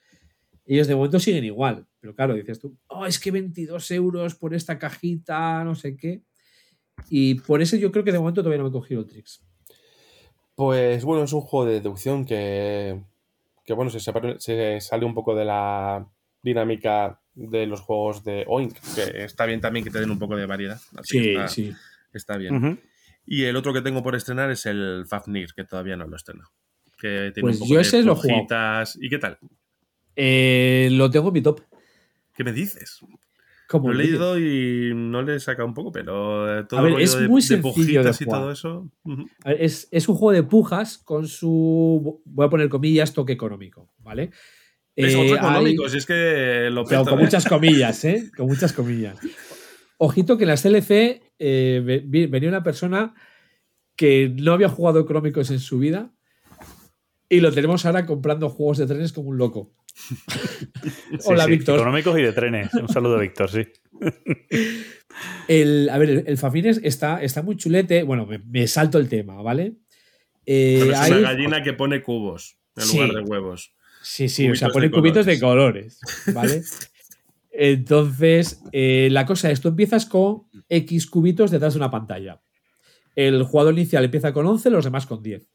ellos 0.66 0.86
de 0.86 0.94
momento 0.94 1.18
siguen 1.18 1.44
igual. 1.44 1.86
Pero 1.98 2.14
claro, 2.14 2.34
dices 2.34 2.60
tú, 2.60 2.76
oh, 2.88 3.06
es 3.06 3.18
que 3.18 3.30
22 3.30 3.90
euros 3.92 4.34
por 4.34 4.52
esta 4.52 4.78
cajita, 4.78 5.64
no 5.64 5.74
sé 5.74 5.96
qué. 5.96 6.20
Y 7.08 7.36
por 7.36 7.62
eso 7.62 7.76
yo 7.76 7.90
creo 7.90 8.04
que 8.04 8.12
de 8.12 8.18
momento 8.18 8.42
todavía 8.42 8.58
no 8.58 8.64
me 8.64 8.68
he 8.68 8.72
cogido 8.72 9.00
el 9.00 9.06
Trix. 9.06 9.42
Pues 10.54 11.02
bueno, 11.06 11.24
es 11.24 11.32
un 11.32 11.40
juego 11.40 11.64
de 11.64 11.74
deducción 11.80 12.26
que, 12.26 13.02
que 13.64 13.72
bueno, 13.72 13.90
se, 13.90 13.98
separa- 13.98 14.38
se 14.38 14.78
sale 14.82 15.06
un 15.06 15.14
poco 15.14 15.34
de 15.34 15.46
la 15.46 16.06
dinámica 16.42 17.18
de 17.34 17.66
los 17.66 17.80
juegos 17.80 18.22
de 18.24 18.44
Oink, 18.46 18.76
que 18.94 19.24
está 19.24 19.46
bien 19.46 19.62
también 19.62 19.84
que 19.84 19.90
te 19.90 20.00
den 20.00 20.10
un 20.10 20.18
poco 20.18 20.36
de 20.36 20.44
variedad. 20.44 20.78
así 20.98 21.18
que 21.18 21.24
Sí, 21.24 21.30
está, 21.30 21.48
sí. 21.48 21.72
está 22.12 22.36
bien. 22.36 22.78
Y 23.24 23.44
el 23.44 23.56
otro 23.56 23.72
que 23.72 23.80
tengo 23.80 24.02
por 24.02 24.14
estrenar 24.16 24.50
es 24.50 24.66
el 24.66 25.06
Fafnir, 25.08 25.54
que 25.56 25.64
todavía 25.64 25.96
no 25.96 26.06
lo 26.06 26.16
estreno. 26.16 26.44
Que 27.02 27.32
tiene 27.34 27.40
Pues 27.48 27.56
un 27.56 27.60
poco 27.62 27.70
yo 27.72 27.76
de 27.78 27.82
ese 27.82 28.02
lo. 28.04 28.16
¿Y 29.00 29.08
qué 29.08 29.18
tal? 29.18 29.38
Eh, 30.14 30.88
lo 30.92 31.10
tengo 31.10 31.28
en 31.28 31.34
mi 31.34 31.42
top. 31.42 31.60
¿Qué 32.36 32.44
me 32.44 32.52
dices? 32.52 33.00
¿Cómo 33.68 33.88
Lo 33.90 33.98
he 34.00 34.04
leído 34.04 34.38
y 34.38 34.92
no 34.94 35.22
le 35.22 35.34
he 35.36 35.40
sacado 35.40 35.66
un 35.66 35.74
poco, 35.74 35.90
pero 35.90 36.60
eh, 36.60 36.64
todo 36.64 36.78
A 36.78 36.82
ver, 36.84 37.00
es 37.00 37.18
de, 37.18 37.26
muy 37.26 37.42
sencillo 37.42 37.72
de 38.02 38.10
pujitas 38.10 38.20
y 38.20 38.24
jugar. 38.24 38.40
todo 38.40 38.52
eso. 38.52 38.88
ver, 39.44 39.56
Es, 39.60 39.88
es 39.90 40.08
un 40.08 40.14
juego 40.14 40.32
de 40.32 40.42
pujas 40.44 40.98
con 40.98 41.26
su, 41.26 42.20
voy 42.24 42.46
a 42.46 42.50
poner 42.50 42.68
comillas, 42.68 43.12
toque 43.14 43.32
económico, 43.32 43.92
¿vale? 43.98 44.30
Es 44.94 45.14
Eh, 45.14 45.16
otro 45.16 45.32
hay- 45.34 45.38
económico, 45.38 45.88
si 45.88 45.96
es 45.98 46.06
que 46.06 46.68
lo 46.70 46.84
Pero 46.84 47.00
peto, 47.00 47.10
con 47.10 47.20
¿eh? 47.20 47.24
muchas 47.24 47.46
comillas, 47.48 48.04
¿eh? 48.04 48.30
Con 48.36 48.46
muchas 48.46 48.72
comillas. 48.74 49.18
Ojito 49.96 50.36
que 50.36 50.44
en 50.44 50.48
las 50.48 50.62
CLC 50.62 51.22
eh, 51.38 52.02
venía 52.28 52.48
una 52.50 52.62
persona 52.62 53.14
que 53.96 54.34
no 54.38 54.52
había 54.52 54.68
jugado 54.68 55.00
económicos 55.00 55.50
en 55.50 55.60
su 55.60 55.78
vida 55.78 56.12
y 57.36 57.40
lo 57.40 57.50
tenemos 57.52 57.84
ahora 57.86 58.04
comprando 58.06 58.48
juegos 58.50 58.78
de 58.78 58.86
trenes 58.86 59.12
como 59.12 59.30
un 59.30 59.38
loco. 59.38 59.74
Sí, 61.12 61.18
Hola, 61.26 61.44
sí, 61.44 61.50
Víctor. 61.50 61.76
Económicos 61.76 62.18
y 62.18 62.22
de 62.22 62.32
trenes. 62.32 62.72
Un 62.74 62.88
saludo, 62.88 63.18
Víctor, 63.18 63.50
sí. 63.50 63.66
El, 65.48 65.88
a 65.90 65.98
ver, 65.98 66.10
el, 66.10 66.24
el 66.26 66.38
Fafines 66.38 66.80
está, 66.82 67.22
está 67.22 67.42
muy 67.42 67.56
chulete. 67.56 68.02
Bueno, 68.02 68.26
me, 68.26 68.38
me 68.38 68.66
salto 68.66 68.98
el 68.98 69.08
tema, 69.08 69.40
¿vale? 69.42 69.74
Eh, 70.46 70.78
Pero 70.80 70.92
es 70.92 70.98
hay- 70.98 71.12
una 71.12 71.20
gallina 71.32 71.62
que 71.62 71.72
pone 71.74 72.02
cubos 72.02 72.58
en 72.76 72.82
Sí. 72.84 72.96
lugar 72.98 73.14
de 73.14 73.20
huevos. 73.22 73.74
Sí, 74.02 74.28
sí, 74.28 74.48
o 74.50 74.54
sea, 74.56 74.68
pone 74.70 74.86
de 74.88 74.92
cubitos 74.92 75.26
de 75.26 75.38
colores. 75.38 75.98
colores, 76.00 76.34
¿vale? 76.34 76.62
Entonces, 77.52 78.60
eh, 78.72 79.08
la 79.12 79.26
cosa 79.26 79.50
es, 79.50 79.60
tú 79.60 79.68
empiezas 79.68 80.06
con 80.06 80.44
X 80.68 81.06
cubitos 81.06 81.50
detrás 81.50 81.74
de 81.74 81.78
una 81.78 81.90
pantalla. 81.90 82.40
El 83.14 83.42
jugador 83.44 83.74
inicial 83.74 84.04
empieza 84.04 84.32
con 84.32 84.46
11, 84.46 84.70
los 84.70 84.84
demás 84.84 85.06
con 85.06 85.22
10. 85.22 85.46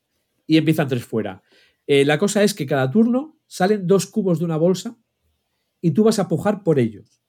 Y 0.46 0.58
empiezan 0.58 0.88
tres 0.88 1.04
fuera. 1.04 1.42
Eh, 1.88 2.06
la 2.06 2.20
cosa 2.20 2.44
es 2.44 2.54
que 2.54 2.66
cada 2.66 2.92
turno 2.92 3.40
salen 3.48 3.88
dos 3.88 4.06
cubos 4.06 4.40
de 4.40 4.46
una 4.46 4.58
bolsa 4.58 4.98
y 5.82 5.92
tú 5.92 6.04
vas 6.04 6.20
a 6.20 6.28
pujar 6.28 6.64
por 6.64 6.80
ellos. 6.80 7.22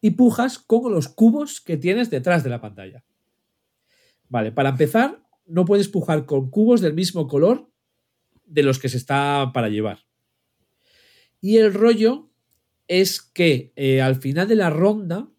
Y 0.00 0.10
pujas 0.10 0.58
con 0.58 0.92
los 0.92 1.08
cubos 1.08 1.60
que 1.60 1.76
tienes 1.76 2.10
detrás 2.10 2.44
de 2.44 2.50
la 2.50 2.60
pantalla. 2.60 3.04
Vale, 4.28 4.52
para 4.52 4.68
empezar, 4.68 5.26
no 5.46 5.64
puedes 5.64 5.88
pujar 5.88 6.26
con 6.26 6.50
cubos 6.50 6.80
del 6.80 6.92
mismo 6.92 7.26
color 7.26 7.70
de 8.44 8.62
los 8.62 8.78
que 8.78 8.88
se 8.88 8.98
está 8.98 9.50
para 9.52 9.68
llevar. 9.68 10.00
Y 11.40 11.56
el 11.56 11.72
rollo 11.72 12.30
es 12.88 13.20
que 13.22 13.72
eh, 13.76 14.00
al 14.00 14.16
final 14.16 14.48
de 14.48 14.56
la 14.56 14.70
ronda 14.70 15.30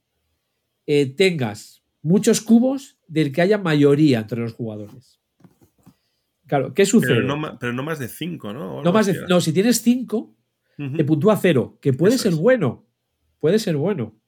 eh, 0.85 1.05
tengas 1.07 1.83
muchos 2.01 2.41
cubos 2.41 2.97
del 3.07 3.31
que 3.31 3.41
haya 3.41 3.57
mayoría 3.57 4.19
entre 4.19 4.39
los 4.39 4.53
jugadores. 4.53 5.19
Claro, 6.49 6.73
¿qué 6.73 6.85
sucede? 6.85 7.13
Pero 7.15 7.27
no, 7.27 7.37
ma- 7.37 7.57
pero 7.59 7.71
no 7.71 7.83
más 7.83 7.99
de 7.99 8.09
5, 8.09 8.51
¿no? 8.51 8.83
No, 8.83 8.91
más 8.91 9.05
de- 9.05 9.21
no, 9.29 9.39
si 9.39 9.53
tienes 9.53 9.81
5, 9.81 10.35
Ujú. 10.77 10.97
te 10.97 11.03
puntúa 11.05 11.37
cero, 11.37 11.77
que 11.81 11.93
puede 11.93 12.15
Eso 12.15 12.23
ser 12.23 12.33
es. 12.33 12.39
bueno. 12.39 12.85
Puede 13.39 13.59
ser 13.59 13.77
bueno. 13.77 14.19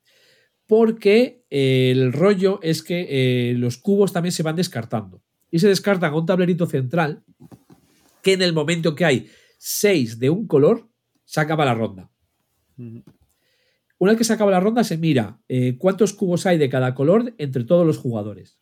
Porque 0.67 1.43
eh, 1.49 1.91
el 1.91 2.13
rollo 2.13 2.59
es 2.61 2.81
que 2.83 3.07
eh, 3.09 3.53
los 3.55 3.77
cubos 3.77 4.13
también 4.13 4.31
se 4.31 4.43
van 4.43 4.55
descartando. 4.55 5.21
Y 5.49 5.59
se 5.59 5.67
descartan 5.67 6.13
a 6.13 6.15
un 6.15 6.25
tablerito 6.25 6.65
central 6.65 7.23
que 8.23 8.33
en 8.33 8.41
el 8.41 8.53
momento 8.53 8.95
que 8.95 9.03
hay 9.03 9.27
6 9.57 10.17
de 10.19 10.29
un 10.29 10.47
color, 10.47 10.87
se 11.25 11.41
acaba 11.41 11.65
la 11.65 11.73
ronda. 11.73 12.09
Una 13.97 14.11
vez 14.13 14.17
que 14.17 14.23
se 14.23 14.33
acaba 14.33 14.51
la 14.51 14.59
ronda, 14.59 14.83
se 14.83 14.97
mira 14.97 15.39
eh, 15.49 15.75
cuántos 15.77 16.13
cubos 16.13 16.45
hay 16.45 16.57
de 16.57 16.69
cada 16.69 16.93
color 16.95 17.33
entre 17.37 17.63
todos 17.63 17.85
los 17.85 17.97
jugadores. 17.97 18.57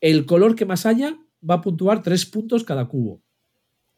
El 0.00 0.26
color 0.26 0.54
que 0.54 0.64
más 0.66 0.86
haya 0.86 1.18
va 1.48 1.54
a 1.54 1.60
puntuar 1.60 2.02
tres 2.02 2.26
puntos 2.26 2.64
cada 2.64 2.86
cubo. 2.88 3.22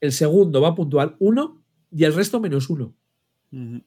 El 0.01 0.12
segundo 0.12 0.60
va 0.60 0.69
a 0.69 0.75
puntuar 0.75 1.17
uno 1.19 1.62
y 1.91 2.05
el 2.05 2.15
resto 2.15 2.41
menos 2.41 2.70
uno. 2.70 2.97
Entonces, 3.52 3.85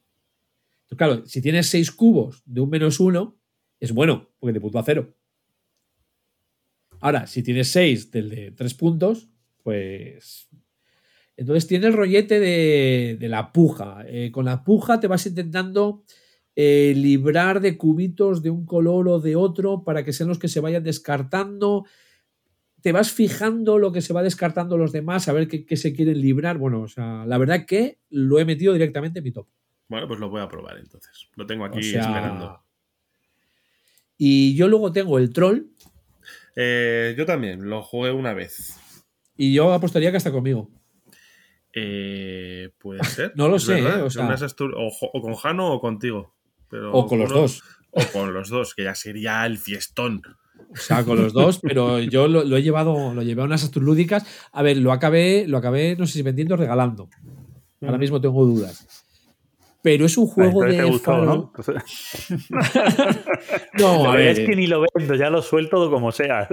claro, 0.96 1.26
si 1.26 1.40
tienes 1.40 1.68
seis 1.68 1.90
cubos 1.90 2.42
de 2.44 2.60
un 2.60 2.70
menos 2.70 3.00
uno, 3.00 3.36
es 3.80 3.92
bueno, 3.92 4.30
porque 4.38 4.52
te 4.52 4.60
puntúa 4.60 4.82
cero. 4.84 5.14
Ahora, 7.00 7.26
si 7.26 7.42
tienes 7.42 7.68
seis 7.68 8.10
del 8.10 8.30
de 8.30 8.50
tres 8.52 8.74
puntos, 8.74 9.28
pues. 9.62 10.48
Entonces 11.36 11.66
tiene 11.66 11.88
el 11.88 11.92
rollete 11.92 12.38
de, 12.38 13.16
de 13.18 13.28
la 13.28 13.52
puja. 13.52 14.04
Eh, 14.06 14.30
con 14.30 14.44
la 14.44 14.62
puja 14.62 15.00
te 15.00 15.08
vas 15.08 15.26
intentando 15.26 16.04
eh, 16.56 16.94
librar 16.96 17.60
de 17.60 17.76
cubitos 17.76 18.40
de 18.40 18.50
un 18.50 18.64
color 18.64 19.08
o 19.08 19.18
de 19.18 19.34
otro 19.34 19.82
para 19.82 20.04
que 20.04 20.12
sean 20.12 20.28
los 20.28 20.38
que 20.38 20.46
se 20.48 20.60
vayan 20.60 20.84
descartando. 20.84 21.84
Te 22.84 22.92
vas 22.92 23.10
fijando 23.12 23.78
lo 23.78 23.92
que 23.92 24.02
se 24.02 24.12
va 24.12 24.22
descartando 24.22 24.76
los 24.76 24.92
demás, 24.92 25.26
a 25.28 25.32
ver 25.32 25.48
qué, 25.48 25.64
qué 25.64 25.78
se 25.78 25.94
quieren 25.94 26.20
librar. 26.20 26.58
Bueno, 26.58 26.82
o 26.82 26.88
sea, 26.88 27.24
la 27.24 27.38
verdad 27.38 27.64
que 27.64 27.98
lo 28.10 28.38
he 28.38 28.44
metido 28.44 28.74
directamente 28.74 29.20
en 29.20 29.24
mi 29.24 29.32
top. 29.32 29.46
Bueno, 29.88 30.06
pues 30.06 30.20
lo 30.20 30.28
voy 30.28 30.42
a 30.42 30.48
probar 30.48 30.76
entonces. 30.76 31.28
Lo 31.34 31.46
tengo 31.46 31.64
aquí 31.64 31.78
O 31.78 31.82
sea, 31.82 32.02
esperando. 32.02 32.60
Y 34.18 34.54
yo 34.54 34.68
luego 34.68 34.92
tengo 34.92 35.18
el 35.18 35.32
troll 35.32 35.62
Eh, 36.56 37.14
yo 37.16 37.24
también, 37.24 37.70
lo 37.70 37.82
jugué 37.82 38.10
una 38.10 38.34
vez. 38.34 38.78
y 39.34 39.54
yo 39.54 39.72
apostaría 39.72 40.10
que 40.10 40.18
hasta 40.18 40.30
conmigo. 40.30 40.70
Eh, 41.72 42.70
Puede 42.78 43.00
ser. 43.04 43.32
No 43.34 43.48
lo 43.48 43.58
sé. 43.58 43.78
¿eh? 43.78 43.86
O 44.02 44.10
sea- 44.10 44.28
con 45.22 45.34
Jano 45.36 45.72
o 45.72 45.80
contigo. 45.80 46.34
Pero 46.68 46.92
O 46.92 47.06
con 47.06 47.18
los 47.18 47.30
uno- 47.30 47.40
dos. 47.40 47.62
O 47.92 48.02
con 48.12 48.34
los 48.34 48.48
dos, 48.50 48.74
que 48.74 48.84
ya 48.84 48.94
sería 48.94 49.46
el 49.46 49.56
fiestón. 49.56 50.20
O 50.74 50.76
sea, 50.76 51.04
con 51.04 51.16
los 51.22 51.32
dos, 51.32 51.60
pero 51.62 52.00
yo 52.00 52.26
lo, 52.28 52.42
lo 52.44 52.56
he 52.56 52.62
llevado, 52.62 53.14
lo 53.14 53.22
llevé 53.22 53.42
a 53.42 53.44
unas 53.44 53.74
lúdicas. 53.76 54.26
A 54.52 54.62
ver, 54.62 54.76
lo 54.78 54.90
acabé, 54.92 55.46
lo 55.46 55.58
acabé, 55.58 55.94
no 55.96 56.06
sé 56.06 56.14
si 56.14 56.22
vendiendo 56.22 56.54
o 56.54 56.58
regalando. 56.58 57.08
Ahora 57.80 57.96
Mm. 57.96 58.00
mismo 58.00 58.20
tengo 58.20 58.44
dudas. 58.44 58.86
Pero 59.82 60.06
es 60.06 60.16
un 60.16 60.26
juego 60.26 60.62
de. 60.64 60.76
te 60.78 60.84
gustó, 60.84 61.12
faro- 61.12 61.24
¿no? 61.26 61.52
No, 63.78 64.10
a 64.10 64.16
ver. 64.16 64.28
Es 64.28 64.40
que 64.40 64.56
ni 64.56 64.66
lo 64.66 64.82
vendo, 64.94 65.14
ya 65.14 65.28
lo 65.30 65.42
suelto 65.42 65.90
como 65.90 66.10
sea. 66.10 66.48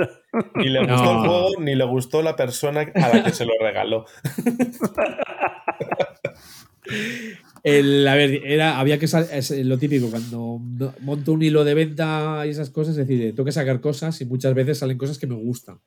Ni 0.56 0.68
le 0.70 0.86
No. 0.86 0.94
gustó 0.94 1.12
el 1.12 1.18
juego, 1.20 1.50
ni 1.60 1.76
le 1.76 1.84
gustó 1.86 2.22
la 2.22 2.36
persona 2.36 2.82
a 2.94 3.10
la 3.16 3.24
que 3.24 3.32
se 3.32 3.46
lo 3.46 3.54
regaló. 3.62 4.06
El- 7.64 8.08
a 8.08 8.16
ver, 8.16 8.42
era, 8.46 8.80
había 8.80 8.98
que 8.98 9.06
es 9.06 9.52
lo 9.66 9.78
típico, 9.78 10.10
cuando 10.10 10.60
monto 11.02 11.34
un 11.34 11.44
hilo 11.44 11.64
de 11.64 11.74
venta 11.76 12.44
y 12.46 12.50
esas 12.50 12.70
cosas, 12.72 12.98
es 12.98 13.08
decir, 13.08 13.36
tengo 13.36 13.46
que 13.46 13.52
sacar 13.52 13.80
cosas 13.82 14.20
y 14.22 14.26
muchas 14.26 14.54
veces 14.54 14.80
salen 14.80 14.98
cosas 14.98 15.20
que 15.20 15.28
me 15.28 15.36
gustan. 15.36 15.80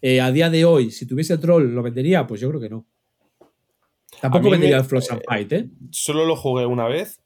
Eh, 0.00 0.20
a 0.20 0.30
día 0.32 0.50
de 0.50 0.64
hoy, 0.64 0.90
si 0.90 1.06
tuviese 1.06 1.38
troll, 1.38 1.72
¿lo 1.74 1.82
vendería? 1.82 2.26
Pues 2.26 2.40
yo 2.40 2.48
creo 2.48 2.60
que 2.60 2.68
no. 2.70 2.86
Tampoco 4.20 4.38
A 4.38 4.42
mí 4.42 4.50
vendería 4.52 4.76
me- 4.76 4.82
el 4.82 4.88
Frost 4.88 5.10
and 5.12 5.22
Fight, 5.24 5.52
¿eh? 5.52 5.68
Solo 5.90 6.24
lo 6.26 6.36
jugué 6.36 6.66
una 6.66 6.86
vez, 6.86 7.20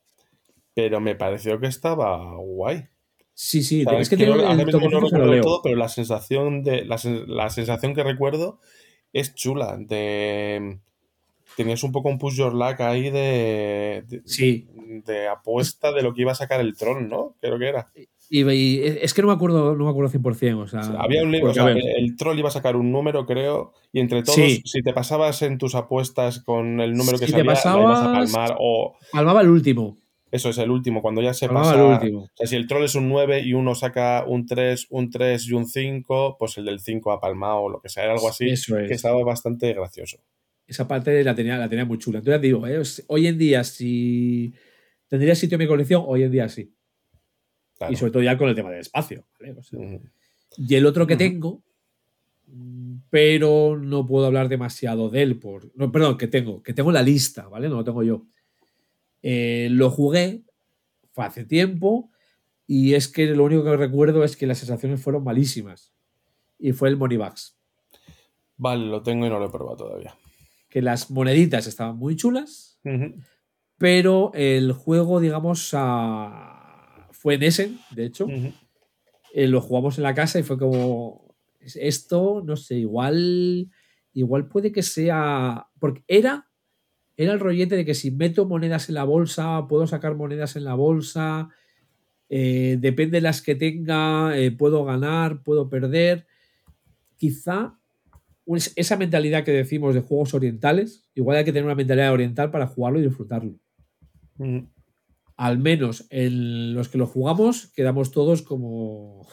pero 0.75 1.01
me 1.01 1.15
pareció 1.15 1.59
que 1.61 1.67
estaba 1.67 2.35
guay. 2.37 2.87
Sí, 3.35 3.63
sí, 3.63 3.85
O 3.87 3.91
sea, 3.91 4.01
es 4.01 4.09
que 4.09 4.17
tengo 4.17 4.35
el 4.35 4.41
no 4.41 5.27
lo 5.27 5.41
todo, 5.43 5.61
pero 5.63 5.77
la 5.77 5.91
sensación 5.91 6.63
de 6.63 6.87
la, 6.87 6.99
la 7.27 7.51
sensación 7.51 7.95
que 7.95 8.03
recuerdo 8.03 8.61
es 9.13 9.35
chula. 9.35 9.77
De 9.79 10.79
tenías 11.57 11.83
un 11.83 11.93
poco 11.93 12.09
un 12.09 12.19
push 12.19 12.37
your 12.37 12.53
luck 12.55 12.81
ahí 12.81 13.11
de, 13.11 14.05
de, 14.07 14.23
Sí. 14.25 14.69
de 15.05 15.29
apuesta 15.29 15.93
de 15.93 16.03
lo 16.03 16.15
que 16.15 16.23
iba 16.23 16.33
a 16.33 16.37
sacar 16.37 16.61
el 16.61 16.77
troll, 16.77 17.09
¿no? 17.09 17.35
Creo 17.41 17.59
que 17.59 17.69
era. 17.69 17.91
Y, 18.29 18.43
y 18.51 18.81
es 18.83 19.15
que 19.15 19.23
no 19.23 19.29
me 19.29 19.35
acuerdo, 19.35 19.77
no 19.77 19.85
me 19.85 19.91
acuerdo 19.91 20.11
100%. 20.11 20.59
O 20.63 20.67
sea, 20.67 20.81
Había 20.99 21.23
un 21.23 21.31
libro, 21.31 21.51
o 21.51 21.55
sea, 21.55 21.69
el 21.71 22.17
troll 22.17 22.37
iba 22.39 22.49
a 22.49 22.53
sacar 22.53 22.75
un 22.77 22.91
número, 22.91 23.25
creo, 23.25 23.73
y 23.93 24.01
entre 24.01 24.23
todos, 24.25 24.35
Sí. 24.35 24.63
si 24.65 24.83
te 24.83 24.93
pasabas 24.93 25.43
en 25.43 25.59
tus 25.59 25.75
apuestas 25.77 26.41
con 26.43 26.81
el 26.81 26.95
número 26.95 27.19
que 27.19 27.27
Si 27.27 27.33
te 27.33 27.39
salía, 27.45 27.45
la 27.45 27.81
ibas 27.83 28.01
a 28.01 28.13
palmar 28.13 28.57
o 28.59 28.97
palmaba 29.13 29.43
el 29.43 29.49
último. 29.49 29.97
eso 30.33 30.49
es 30.51 30.59
el 30.59 30.71
último, 30.73 31.03
cuando 31.03 31.23
ya 31.23 31.33
se 31.35 31.47
Palmaba 31.47 31.67
pasa. 31.71 31.81
el 31.81 31.93
último. 31.93 32.21
O 32.25 32.29
sea, 32.35 32.47
si 32.49 32.57
el 32.57 32.67
troll 32.67 32.83
es 32.85 32.97
un 32.97 33.09
9 33.09 33.43
y 33.43 33.53
uno 33.55 33.77
saca 33.77 34.25
un 34.27 34.45
3, 34.45 34.89
un 34.91 35.09
3 35.09 35.47
y 35.47 35.53
un 35.53 35.67
5, 35.67 36.37
pues 36.37 36.59
el 36.59 36.65
del 36.65 36.81
5 36.81 37.13
ha 37.13 37.21
palmado 37.21 37.59
o 37.61 37.69
lo 37.71 37.81
que 37.81 37.89
sea, 37.89 38.03
era 38.05 38.15
algo 38.15 38.29
así, 38.29 38.49
Eso 38.51 38.77
es. 38.77 38.89
que 38.89 38.95
estaba 38.95 39.23
bastante 39.23 39.73
gracioso. 39.73 40.19
Esa 40.67 40.89
parte 40.89 41.23
la 41.23 41.35
tenía, 41.35 41.59
la 41.59 41.69
tenía 41.69 41.85
muy 41.85 41.99
chula. 41.99 42.19
Entonces 42.19 42.43
digo, 42.43 42.67
¿eh? 42.67 42.83
Hoy 43.07 43.27
en 43.27 43.39
día, 43.39 43.63
si 43.65 44.53
tendría 45.09 45.35
sitio 45.35 45.57
en 45.57 45.61
mi 45.61 45.67
colección, 45.67 46.03
hoy 46.07 46.25
en 46.25 46.31
día 46.31 46.49
sí. 46.49 46.73
Claro. 47.79 47.93
Y 47.93 47.97
sobre 47.97 48.13
todo 48.13 48.23
ya 48.23 48.37
con 48.37 48.49
el 48.49 48.55
tema 48.55 48.71
del 48.71 48.81
espacio. 48.81 49.27
¿vale? 49.39 49.53
O 49.53 49.63
sea, 49.63 49.79
Ujú. 49.79 50.01
Y 50.57 50.75
el 50.75 50.87
otro 50.87 51.07
que 51.07 51.17
tengo, 51.17 51.63
pero 53.11 53.79
no 53.79 54.07
puedo 54.07 54.27
hablar 54.27 54.49
demasiado 54.49 55.11
de 55.11 55.23
él. 55.23 55.39
Por, 55.39 55.71
no, 55.75 55.93
perdón, 55.93 56.17
que 56.17 56.29
tengo, 56.29 56.63
que 56.63 56.73
tengo 56.73 56.91
en 56.91 56.95
la 56.95 57.03
lista, 57.03 57.49
¿vale? 57.49 57.69
No 57.69 57.77
lo 57.77 57.85
tengo 57.85 58.03
yo. 58.03 58.25
Eh, 59.23 59.69
lo 59.71 59.91
jugué, 59.91 60.45
fue 61.13 61.25
hace 61.25 61.45
tiempo, 61.45 62.11
y 62.67 62.95
es 62.95 63.09
que 63.09 63.27
lo 63.27 63.45
único 63.45 63.65
que 63.65 63.77
recuerdo 63.77 64.25
es 64.25 64.37
que 64.37 64.47
las 64.47 64.59
sensaciones 64.59 65.01
fueron 65.01 65.25
malísimas. 65.25 65.93
Y 66.59 66.73
fue 66.73 66.89
el 66.89 66.97
Moneybags. 66.97 67.57
Vale, 68.57 68.87
lo 68.87 69.03
tengo 69.03 69.27
y 69.27 69.29
no 69.29 69.39
lo 69.39 69.47
he 69.47 69.51
probado 69.51 69.77
todavía. 69.77 70.17
Que 70.77 70.83
las 70.83 71.11
moneditas 71.11 71.67
estaban 71.67 71.97
muy 71.97 72.17
chulas, 72.17 72.79
pero 73.79 74.31
el 74.35 74.73
juego, 74.73 75.21
digamos, 75.21 75.71
ah, 75.73 77.09
fue 77.13 77.37
en 77.37 77.45
Essen, 77.45 77.79
de 77.93 78.05
hecho. 78.05 78.27
Eh, 79.33 79.49
lo 79.49 79.63
jugamos 79.63 79.97
en 79.97 80.03
la 80.03 80.13
casa 80.13 80.39
y 80.39 80.43
fue 80.43 80.59
como. 80.59 81.35
Esto, 81.61 82.43
no 82.45 82.57
sé, 82.57 82.75
igual. 82.75 83.71
Igual 84.13 84.49
puede 84.49 84.71
que 84.71 84.83
sea. 84.83 85.67
Porque 85.81 86.05
era. 86.09 86.51
Era 87.17 87.33
el 87.33 87.41
rollete 87.41 87.75
de 87.77 87.87
que 87.87 87.95
si 87.95 88.11
meto 88.11 88.45
monedas 88.45 88.91
en 88.91 88.97
la 88.97 89.05
bolsa, 89.05 89.67
puedo 89.71 89.87
sacar 89.87 90.15
monedas 90.15 90.57
en 90.57 90.65
la 90.65 90.75
bolsa. 90.75 91.49
eh, 92.29 92.77
depende 92.79 93.17
de 93.17 93.23
las 93.23 93.41
que 93.41 93.55
tenga, 93.55 94.37
eh, 94.39 94.51
puedo 94.51 94.85
ganar, 94.85 95.43
puedo 95.43 95.71
perder. 95.71 96.27
Quizá 97.17 97.79
esa 98.77 98.97
mentalidad 98.97 99.45
que 99.45 99.51
decimos 99.51 99.95
de 99.95 100.03
juegos 100.03 100.35
orientales, 100.35 101.09
igual 101.15 101.37
hay 101.39 101.45
que 101.45 101.53
tener 101.53 101.65
una 101.65 101.75
mentalidad 101.75 102.13
oriental 102.13 102.51
para 102.51 102.67
jugarlo 102.67 102.99
y 103.01 103.03
disfrutarlo. 103.03 103.55
Al 105.37 105.59
menos 105.59 106.07
en 106.11 106.75
los 106.75 106.89
que 106.89 106.99
lo 106.99 107.07
jugamos, 107.07 107.67
quedamos 107.75 108.11
todos 108.13 108.43
como. 108.43 109.27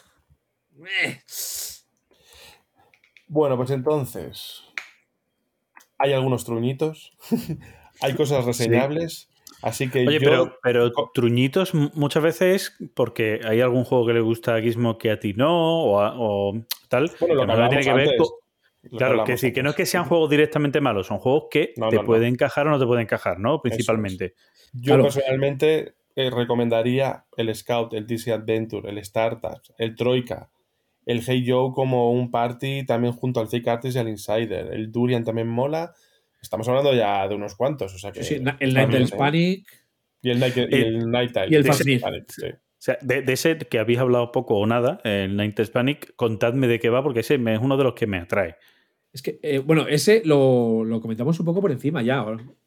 "Eh". 1.06 1.20
Bueno, 3.28 3.58
pues 3.58 3.70
entonces. 3.72 4.64
Hay 5.98 6.14
algunos 6.14 6.44
truñitos. 6.46 7.14
hay 8.02 8.14
cosas 8.16 8.46
reseñables. 8.46 9.30
Así 9.62 9.90
que 9.90 10.06
Oye, 10.06 10.20
yo. 10.20 10.30
pero, 10.30 10.58
pero 10.62 10.92
truñitos 11.14 11.74
muchas 11.74 12.22
veces 12.22 12.76
porque 12.96 13.40
hay 13.46 13.62
algún 13.62 13.86
juego 13.86 14.06
que 14.06 14.14
le 14.14 14.20
gusta 14.20 14.56
a 14.56 14.62
Gizmo 14.62 14.98
que 14.98 15.10
a 15.12 15.20
ti 15.20 15.34
no, 15.34 15.84
o, 15.84 16.00
a- 16.02 16.16
o 16.18 16.54
tal. 16.90 17.10
Bueno, 17.20 17.36
lo 17.36 17.42
que 17.48 17.54
que 17.54 17.58
no 17.62 17.70
tiene 17.70 17.84
que 17.84 17.94
ver 17.94 18.18
con- 18.18 18.28
Claro, 18.92 19.24
que 19.24 19.38
sí, 19.38 19.54
que 19.54 19.64
no 19.64 19.70
es 19.70 19.76
que 19.76 19.86
sean 19.86 20.04
juegos 20.06 20.30
directamente 20.30 20.82
malos, 20.82 21.08
son 21.08 21.18
juegos 21.20 21.46
que 21.50 21.74
No, 21.78 21.90
te 21.90 21.96
no, 21.96 22.02
no. 22.02 22.06
pueden 22.06 22.34
encajar 22.34 22.68
o 22.68 22.72
no 22.72 22.80
te 22.80 22.86
pueden 22.86 23.04
encajar, 23.04 23.40
¿no? 23.40 23.56
es. 23.56 23.62
Principalmente. 23.62 24.34
Yo 24.74 25.02
personalmente 25.02 25.96
eh, 26.16 26.30
recomendaría 26.30 27.26
el 27.38 27.54
Scout, 27.56 27.94
el 27.94 28.06
DC 28.06 28.32
Adventure, 28.34 28.90
el 28.90 29.04
Startups, 29.04 29.74
el 29.78 29.96
Troika, 29.96 30.50
el 31.06 31.22
Hey 31.26 31.44
Joe 31.48 31.72
como 31.74 32.12
un 32.12 32.30
party 32.32 32.86
también 32.86 33.14
junto 33.14 33.40
al 33.40 33.50
Thick 33.50 33.68
Artist 33.68 33.96
y 33.96 34.00
al 34.00 34.10
Insider. 34.10 34.74
El 34.74 34.92
Durian 34.92 35.24
también 35.24 35.48
mola. 35.48 35.94
Estamos 36.42 36.68
hablando 36.68 36.94
ya 36.94 37.28
de 37.28 37.36
unos 37.36 37.56
cuantos. 37.56 37.94
O 37.94 37.98
sea 37.98 38.12
que 38.12 38.24
Sí, 38.24 38.36
el 38.60 38.74
Night. 38.74 39.16
Panic. 39.18 39.68
Y 40.22 40.30
el 40.30 40.40
Night, 40.40 40.56
y 40.58 40.62
el 40.76 41.10
Night 41.12 41.32
y. 41.50 42.00
Panic, 42.00 42.26
sí. 42.30 42.48
O 42.48 42.86
sea, 42.86 42.98
de, 43.02 43.22
de 43.22 43.34
ese 43.34 43.58
que 43.58 43.80
habéis 43.80 44.00
hablado 44.00 44.32
poco 44.34 44.58
o 44.58 44.66
nada, 44.66 45.00
el 45.06 45.38
Ninth 45.38 45.70
Panic, 45.72 46.14
contadme 46.18 46.68
de 46.68 46.80
qué 46.80 46.90
va, 46.90 47.02
porque 47.02 47.22
ese 47.22 47.38
me- 47.38 47.54
es 47.54 47.60
uno 47.62 47.78
de 47.78 47.84
los 47.86 47.94
que 47.94 48.08
me 48.08 48.18
atrae. 48.18 48.56
Es 49.14 49.22
que, 49.22 49.40
eh, 49.44 49.60
bueno, 49.60 49.88
ese 49.88 50.22
lo, 50.26 50.84
lo 50.84 51.00
comentamos 51.00 51.40
un 51.40 51.46
poco 51.46 51.62
por 51.62 51.72
encima 51.72 52.02
ya, 52.02 52.26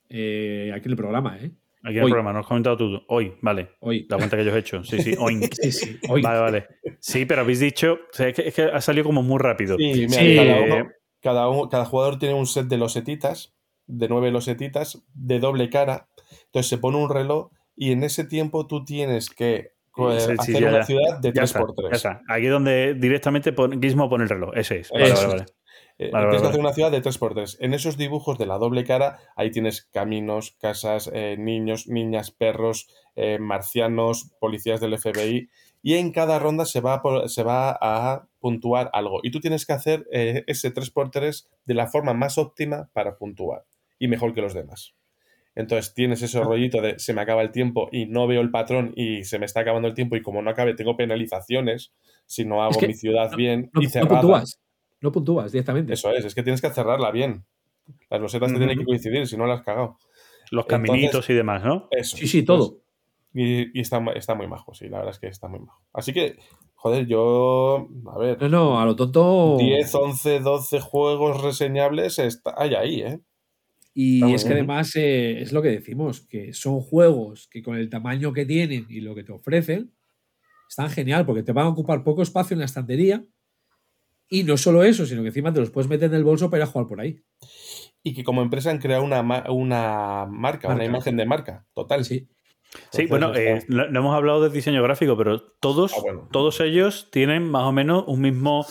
eh, 0.09 0.71
aquí 0.75 0.85
en 0.87 0.91
el 0.93 0.97
programa, 0.97 1.37
¿eh? 1.39 1.51
Aquí 1.83 1.99
en 1.99 2.03
el 2.05 2.09
programa, 2.09 2.33
no 2.33 2.39
has 2.41 2.47
comentado 2.47 2.77
tú. 2.77 3.01
Hoy, 3.09 3.35
vale. 3.43 3.69
Hoy. 3.81 4.07
La 4.09 4.17
cuenta 4.17 4.37
que 4.37 4.45
yo 4.45 4.55
he 4.55 4.59
hecho. 4.59 4.83
Sí, 4.83 5.01
sí, 5.03 5.15
hoy. 5.19 5.41
Sí, 5.61 5.71
sí, 5.73 5.99
hoy. 6.09 6.23
Vale, 6.23 6.41
vale. 6.41 6.67
Sí, 6.99 7.27
pero 7.27 7.43
habéis 7.43 7.61
dicho. 7.61 7.93
o 7.95 7.99
sea, 8.13 8.29
es, 8.29 8.35
que, 8.35 8.49
es 8.49 8.55
que 8.55 8.63
ha 8.63 8.81
salido 8.81 9.05
como 9.05 9.23
muy 9.23 9.39
rápido. 9.39 9.77
Sí, 9.77 10.07
mira, 10.09 10.23
Eh, 10.23 10.37
cada, 10.37 10.63
uno- 10.65 10.91
cada, 11.21 11.49
uno- 11.49 11.69
cada 11.69 11.85
jugador 11.85 12.19
tiene 12.19 12.35
un 12.35 12.47
set 12.47 12.67
de 12.67 12.77
losetitas, 12.79 13.55
de 13.87 14.09
nueve 14.09 14.31
losetitas, 14.33 15.05
de 15.15 15.39
doble 15.39 15.69
cara. 15.71 16.09
Entonces 16.47 16.69
se 16.71 16.79
pone 16.79 16.97
un 16.99 17.09
reloj 17.11 17.51
y 17.77 17.93
en 17.93 18.03
ese 18.05 18.25
tiempo 18.25 18.67
tú 18.67 18.85
tienes 18.85 19.31
que 19.31 19.71
Sí, 19.97 20.03
sí, 20.19 20.33
hacer 20.39 20.61
ya, 20.61 20.69
una 20.69 20.79
ya. 20.81 20.85
ciudad 20.85 21.21
de 21.21 21.33
Ya 21.33 21.43
3x3. 21.43 21.45
está, 21.45 21.83
ya 21.91 21.97
está. 21.97 22.23
Aquí 22.29 22.47
donde 22.47 22.95
directamente 22.95 23.53
pon- 23.53 23.81
Gizmo 23.81 24.11
pone 24.11 24.25
el 24.25 24.31
reloj. 24.31 24.51
Ese 24.57 24.81
es. 24.81 24.91
Vale, 24.91 25.13
vale, 25.13 25.27
vale. 25.29 25.45
Eh, 25.99 26.11
Vale, 26.11 26.27
tienes 26.27 26.31
vale, 26.31 26.41
que 26.43 26.47
hacer 26.49 26.61
una 26.61 26.73
ciudad 26.73 26.91
de 26.91 27.03
3x3. 27.03 27.57
En 27.61 27.73
esos 27.73 27.97
dibujos 27.97 28.37
de 28.39 28.47
la 28.47 28.59
doble 28.59 28.85
cara, 28.85 29.19
ahí 29.35 29.51
tienes 29.51 29.83
caminos, 29.83 30.55
casas, 30.61 31.11
eh, 31.13 31.37
niños, 31.39 31.89
niñas, 31.89 32.31
perros, 32.31 32.87
eh, 33.15 33.39
marcianos, 33.39 34.31
policías 34.39 34.81
del 34.81 34.99
FBI. 34.99 35.49
Y 35.83 35.95
en 35.95 36.13
cada 36.13 36.39
ronda 36.39 36.67
se 36.67 36.81
va 36.81 36.95
a, 37.03 37.29
se 37.29 37.43
va 37.43 37.79
a 37.81 38.27
puntuar 38.41 38.91
algo. 38.93 39.21
Y 39.23 39.31
tú 39.31 39.41
tienes 39.41 39.65
que 39.65 39.73
hacer 39.73 40.07
ese 40.11 40.75
3x3 40.75 41.47
de 41.65 41.75
la 41.75 41.87
forma 41.87 42.13
más 42.13 42.39
óptima 42.39 42.91
para 42.93 43.17
puntuar. 43.17 43.65
Y 43.99 44.09
mejor 44.09 44.35
que 44.35 44.43
los 44.43 44.53
demás. 44.53 44.95
Entonces 45.55 45.95
tienes 45.95 46.21
ese 46.21 46.41
rollito 46.41 46.83
de 46.83 46.99
se 46.99 47.15
me 47.15 47.23
acaba 47.23 47.41
el 47.41 47.51
tiempo 47.51 47.89
y 47.91 48.05
no 48.05 48.27
veo 48.27 48.43
el 48.43 48.51
patrón 48.51 48.93
y 48.95 49.25
se 49.25 49.39
me 49.39 49.47
está 49.47 49.61
acabando 49.61 49.89
el 49.89 49.95
tiempo 49.95 50.15
y 50.15 50.21
como 50.23 50.43
no 50.43 50.51
acabe 50.51 50.75
tengo 50.75 50.99
penalizaciones 50.99 51.95
si 52.27 52.45
no 52.45 52.63
hago 52.63 52.79
que 52.79 52.89
mi 52.89 52.95
ciudad 52.95 53.35
bien 53.35 53.71
No, 53.73 53.81
y 53.81 53.87
no 53.87 53.91
cerrada. 53.91 54.21
puntúas. 54.21 54.61
No 55.01 55.13
puntúas 55.13 55.53
directamente. 55.53 55.93
Eso 55.93 56.11
es, 56.13 56.25
es 56.25 56.35
que 56.35 56.43
tienes 56.43 56.61
que 56.61 56.71
cerrarla 56.71 57.11
bien. 57.11 57.45
Las 58.11 58.21
losetas 58.21 58.53
te 58.53 58.59
tienen 58.59 58.79
que 58.79 58.85
coincidir, 58.85 59.27
si 59.27 59.37
no 59.37 59.47
las 59.47 59.61
has 59.61 59.65
cagado. 59.67 59.99
Los 60.51 60.67
caminitos 60.67 61.29
y 61.31 61.35
demás, 61.35 61.65
¿no? 61.65 61.89
Eso. 61.91 62.17
Sí, 62.17 62.27
sí, 62.27 62.43
todo. 62.45 62.81
Y, 63.35 63.79
y 63.79 63.83
está, 63.83 64.03
está 64.15 64.35
muy 64.35 64.47
majo, 64.47 64.73
sí, 64.75 64.89
la 64.89 64.99
verdad 64.99 65.13
es 65.13 65.19
que 65.21 65.27
está 65.27 65.47
muy 65.49 65.61
majo. 65.61 65.83
Así 65.93 66.13
que, 66.13 66.39
joder, 66.75 67.07
yo. 67.07 67.89
A 68.13 68.19
ver. 68.19 68.41
No, 68.43 68.49
no, 68.49 68.81
a 68.81 68.87
lo 68.87 68.97
tonto. 68.97 69.57
10, 69.59 69.95
11, 69.95 70.41
12 70.41 70.81
juegos 70.81 71.43
reseñables 71.43 72.19
está, 72.19 72.55
hay 72.57 72.75
ahí, 72.75 73.03
¿eh? 73.03 73.21
Y 73.93 74.17
Está 74.17 74.35
es 74.35 74.43
que 74.45 74.49
bien. 74.51 74.59
además 74.59 74.97
eh, 74.97 75.41
es 75.41 75.53
lo 75.53 75.63
que 75.63 75.71
decimos, 75.71 76.21
que 76.21 76.53
son 76.53 76.81
juegos 76.81 77.49
que 77.51 77.63
con 77.63 77.77
el 77.77 77.89
tamaño 77.89 78.33
que 78.33 78.45
tienen 78.45 78.87
y 78.91 79.01
lo 79.01 79.15
que 79.15 79.25
te 79.25 79.33
ofrecen, 79.33 79.93
están 80.69 80.91
genial, 80.91 81.25
porque 81.25 81.43
te 81.43 81.53
van 81.53 81.67
a 81.67 81.71
ocupar 81.71 82.05
poco 82.05 82.23
espacio 82.23 82.55
en 82.55 82.59
la 82.59 82.65
estantería. 82.67 83.25
Y 84.29 84.43
no 84.45 84.57
solo 84.57 84.83
eso, 84.83 85.07
sino 85.07 85.23
que 85.23 85.29
encima 85.29 85.53
te 85.53 85.61
los 85.61 85.71
puedes 85.71 85.89
meter 85.89 86.11
en 86.11 86.17
el 86.17 86.25
bolso 86.25 86.51
para 86.51 86.65
ir 86.65 86.69
a 86.69 86.73
jugar 86.73 86.87
por 86.89 87.01
ahí. 87.01 87.23
Y 88.03 88.15
que 88.15 88.25
como 88.25 88.43
empresa 88.43 88.71
han 88.71 88.79
creado 88.79 89.03
una, 89.05 89.21
una 89.51 90.27
marca, 90.29 90.69
una 90.73 90.85
imagen 90.85 91.17
de 91.17 91.27
marca, 91.27 91.67
total. 91.75 92.05
Sí. 92.05 92.29
Sí, 92.93 93.07
bueno, 93.07 93.33
eh, 93.35 93.63
no, 93.69 93.89
no 93.89 94.01
hemos 94.01 94.15
hablado 94.15 94.43
de 94.43 94.51
diseño 94.55 94.83
gráfico, 94.83 95.17
pero 95.17 95.41
todos, 95.61 95.93
Ah, 95.95 96.27
todos 96.33 96.61
ellos 96.61 97.09
tienen 97.11 97.49
más 97.49 97.63
o 97.63 97.73
menos 97.73 98.05
un 98.09 98.21
mismo 98.21 98.67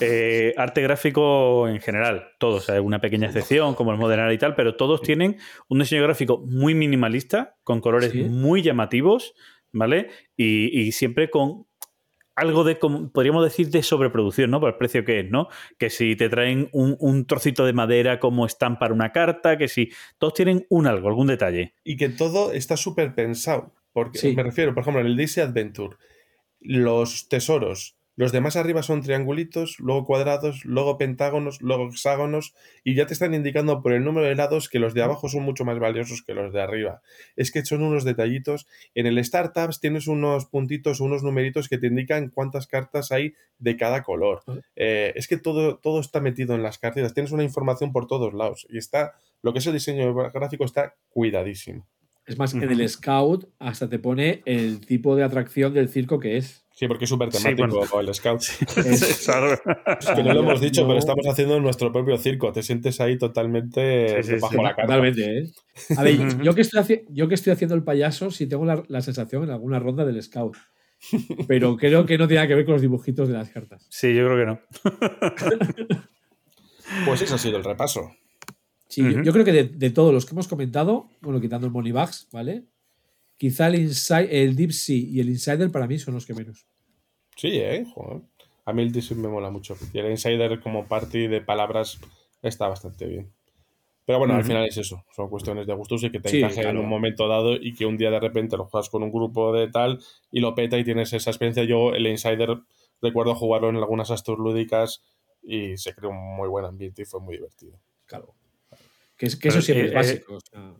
eh, 0.00 0.52
arte 0.56 0.82
gráfico 0.82 1.66
en 1.66 1.80
general. 1.80 2.28
Todos, 2.38 2.68
hay 2.68 2.78
una 2.78 3.00
pequeña 3.00 3.26
excepción 3.26 3.74
como 3.74 3.90
el 3.90 3.98
Modern 3.98 4.20
Art 4.22 4.34
y 4.34 4.38
tal, 4.38 4.54
pero 4.54 4.76
todos 4.76 5.00
tienen 5.00 5.38
un 5.68 5.78
diseño 5.80 6.02
gráfico 6.02 6.38
muy 6.46 6.74
minimalista, 6.74 7.56
con 7.64 7.80
colores 7.80 8.12
Sí. 8.12 8.22
muy 8.24 8.62
llamativos, 8.62 9.34
¿vale? 9.72 10.08
Y, 10.36 10.78
y 10.80 10.92
siempre 10.92 11.30
con 11.30 11.66
algo 12.38 12.64
de, 12.64 12.78
como- 12.78 13.10
podríamos 13.10 13.44
decir, 13.44 13.68
de 13.70 13.82
sobreproducción, 13.82 14.50
¿no? 14.50 14.60
Por 14.60 14.70
el 14.70 14.76
precio 14.76 15.04
que 15.04 15.20
es, 15.20 15.30
¿no? 15.30 15.48
Que 15.78 15.90
si 15.90 16.16
te 16.16 16.28
traen 16.28 16.68
un, 16.72 16.96
un 17.00 17.26
trocito 17.26 17.66
de 17.66 17.72
madera 17.72 18.18
como 18.20 18.46
están 18.46 18.78
para 18.78 18.94
una 18.94 19.12
carta, 19.12 19.58
que 19.58 19.68
si 19.68 19.90
todos 20.18 20.34
tienen 20.34 20.66
un 20.70 20.86
algo, 20.86 21.08
algún 21.08 21.26
detalle. 21.26 21.74
y 21.84 21.96
que 21.96 22.08
todo 22.08 22.52
está 22.52 22.76
súper 22.76 23.14
pensado. 23.14 23.74
Porque 23.92 24.18
Sí. 24.18 24.36
me 24.36 24.42
refiero, 24.44 24.72
por 24.74 24.82
ejemplo, 24.82 25.00
en 25.00 25.06
el 25.08 25.16
DC 25.16 25.42
Adventure, 25.42 25.96
los 26.60 27.28
tesoros, 27.28 27.97
los 28.18 28.32
de 28.32 28.40
más 28.40 28.56
arriba 28.56 28.82
son 28.82 29.00
triangulitos, 29.00 29.78
luego 29.78 30.04
cuadrados, 30.04 30.64
luego 30.64 30.98
pentágonos, 30.98 31.62
luego 31.62 31.88
hexágonos, 31.88 32.52
y 32.82 32.96
ya 32.96 33.06
te 33.06 33.12
están 33.12 33.32
indicando 33.32 33.80
por 33.80 33.92
el 33.92 34.02
número 34.02 34.26
de 34.26 34.34
lados 34.34 34.68
que 34.68 34.80
los 34.80 34.92
de 34.92 35.02
abajo 35.02 35.28
son 35.28 35.44
mucho 35.44 35.64
más 35.64 35.78
valiosos 35.78 36.22
que 36.22 36.34
los 36.34 36.52
de 36.52 36.60
arriba. 36.60 37.00
Es 37.36 37.52
que 37.52 37.64
son 37.64 37.84
unos 37.84 38.02
detallitos. 38.02 38.66
En 38.96 39.06
el 39.06 39.24
Startups 39.24 39.78
tienes 39.78 40.08
unos 40.08 40.46
puntitos, 40.46 40.98
unos 40.98 41.22
numeritos 41.22 41.68
que 41.68 41.78
te 41.78 41.86
indican 41.86 42.30
cuántas 42.30 42.66
cartas 42.66 43.12
hay 43.12 43.34
de 43.60 43.76
cada 43.76 44.02
color. 44.02 44.42
Eh, 44.74 45.12
es 45.14 45.28
que 45.28 45.36
todo, 45.36 45.76
todo 45.76 46.00
está 46.00 46.20
metido 46.20 46.56
en 46.56 46.64
las 46.64 46.78
cartitas, 46.78 47.14
tienes 47.14 47.30
una 47.30 47.44
información 47.44 47.92
por 47.92 48.08
todos 48.08 48.34
lados, 48.34 48.66
y 48.68 48.78
está, 48.78 49.14
lo 49.42 49.52
que 49.52 49.60
es 49.60 49.66
el 49.68 49.74
diseño 49.74 50.12
gráfico 50.12 50.64
está 50.64 50.96
cuidadísimo. 51.10 51.86
Es 52.26 52.36
más, 52.36 52.52
en 52.52 52.62
el 52.62 52.86
Scout 52.88 53.48
hasta 53.58 53.88
te 53.88 53.98
pone 53.98 54.42
el 54.44 54.84
tipo 54.84 55.16
de 55.16 55.22
atracción 55.22 55.72
del 55.72 55.88
circo 55.88 56.20
que 56.20 56.36
es. 56.36 56.66
Sí, 56.78 56.86
porque 56.86 57.04
es 57.04 57.08
súper 57.10 57.32
Sí, 57.32 57.42
temático 57.42 57.84
bueno. 57.90 58.08
el 58.08 58.14
Scout. 58.14 58.40
Es- 58.86 59.22
Claro. 59.24 59.52
Es 60.00 60.06
que 60.10 60.22
no 60.22 60.32
lo 60.32 60.40
hemos 60.40 60.60
dicho, 60.60 60.82
No. 60.82 60.88
pero 60.88 60.98
estamos 61.00 61.26
haciendo 61.26 61.58
nuestro 61.58 61.90
propio 61.92 62.16
circo. 62.18 62.52
Te 62.52 62.62
sientes 62.62 63.00
ahí 63.00 63.18
totalmente 63.18 64.22
Sí, 64.22 64.34
sí, 64.34 64.40
bajo 64.40 64.54
sí. 64.54 64.62
la 64.62 64.76
carta. 64.76 64.82
Totalmente, 64.82 65.38
¿eh? 65.38 65.50
A 65.96 66.02
ver, 66.04 66.40
yo 66.42 66.54
que, 66.54 66.60
estoy 66.60 67.04
yo 67.08 67.26
que 67.26 67.34
estoy 67.34 67.52
haciendo 67.52 67.74
el 67.74 67.82
payaso, 67.82 68.30
sí 68.30 68.46
tengo 68.46 68.64
la, 68.64 68.82
la 68.86 69.00
sensación 69.00 69.42
en 69.42 69.50
alguna 69.50 69.80
ronda 69.80 70.04
del 70.04 70.22
Scout. 70.22 70.56
Pero 71.48 71.76
creo 71.76 72.06
que 72.06 72.16
no 72.18 72.26
tiene 72.28 72.36
nada 72.36 72.48
que 72.48 72.54
ver 72.54 72.64
con 72.64 72.74
los 72.74 72.82
dibujitos 72.82 73.28
de 73.28 73.34
las 73.34 73.50
cartas. 73.50 73.86
Sí, 73.90 74.14
yo 74.14 74.26
creo 74.26 74.36
que 74.36 74.46
no. 74.46 74.60
Pues 77.04 77.22
ese 77.22 77.34
ha 77.34 77.38
sido 77.38 77.56
el 77.58 77.64
repaso. 77.64 78.12
Sí, 78.88 79.02
yo- 79.24 79.32
creo 79.32 79.44
que 79.44 79.52
de, 79.52 79.64
de 79.64 79.90
todos 79.90 80.12
los 80.14 80.24
que 80.24 80.32
hemos 80.32 80.48
comentado, 80.48 81.10
bueno, 81.20 81.40
quitando 81.40 81.66
el 81.66 81.72
Money 81.72 81.92
Bags, 81.92 82.28
¿vale? 82.32 82.64
Quizá 83.36 83.66
el, 83.68 83.74
Inside, 83.76 84.42
el 84.42 84.56
Deep 84.56 84.72
Sea 84.72 84.96
y 84.96 85.20
el 85.20 85.28
Insider 85.28 85.70
para 85.70 85.86
mí 85.86 85.98
son 85.98 86.14
los 86.14 86.24
que 86.24 86.34
menos. 86.34 86.66
Sí, 87.38 87.48
¿eh? 87.58 87.86
Joder. 87.94 88.20
A 88.66 88.72
mí 88.74 88.82
el 88.82 88.92
DC 88.92 89.14
me 89.14 89.28
mola 89.28 89.50
mucho. 89.50 89.76
Y 89.94 89.98
el 89.98 90.10
Insider 90.10 90.60
como 90.60 90.86
party 90.86 91.26
de 91.28 91.40
palabras 91.40 91.98
está 92.42 92.68
bastante 92.68 93.06
bien. 93.06 93.32
Pero 94.04 94.18
bueno, 94.20 94.34
al 94.34 94.44
final 94.44 94.66
es 94.66 94.76
eso. 94.78 95.04
Son 95.14 95.28
cuestiones 95.30 95.66
de 95.66 95.74
gustos 95.74 96.02
y 96.02 96.10
que 96.10 96.20
te 96.20 96.30
Sí, 96.30 96.38
encaje 96.38 96.62
en 96.62 96.78
un 96.78 96.88
momento 96.88 97.28
dado 97.28 97.54
y 97.56 97.74
que 97.74 97.86
un 97.86 97.96
día 97.98 98.10
de 98.10 98.20
repente 98.20 98.56
lo 98.56 98.64
juegas 98.66 98.90
con 98.90 99.02
un 99.02 99.12
grupo 99.12 99.52
de 99.52 99.68
tal 99.68 100.00
y 100.32 100.40
lo 100.40 100.54
peta 100.54 100.78
y 100.78 100.84
tienes 100.84 101.12
esa 101.12 101.30
experiencia. 101.30 101.64
Yo 101.64 101.94
el 101.94 102.06
Insider 102.06 102.58
recuerdo 103.02 103.34
jugarlo 103.34 103.68
en 103.70 103.76
algunas 103.76 104.10
astrolúdicas 104.10 105.02
y 105.42 105.76
se 105.76 105.94
creó 105.94 106.10
un 106.10 106.36
muy 106.36 106.48
buen 106.48 106.64
ambiente 106.64 107.02
y 107.02 107.04
fue 107.04 107.20
muy 107.20 107.36
divertido. 107.36 107.78
Claro. 108.06 108.34
Que, 109.16 109.26
es- 109.26 109.36
que 109.36 109.48
eso 109.48 109.62
siempre 109.62 109.88
eh, 109.88 110.00
es 110.00 110.10
eh, 110.12 110.24
o 110.28 110.40
sea, 110.40 110.74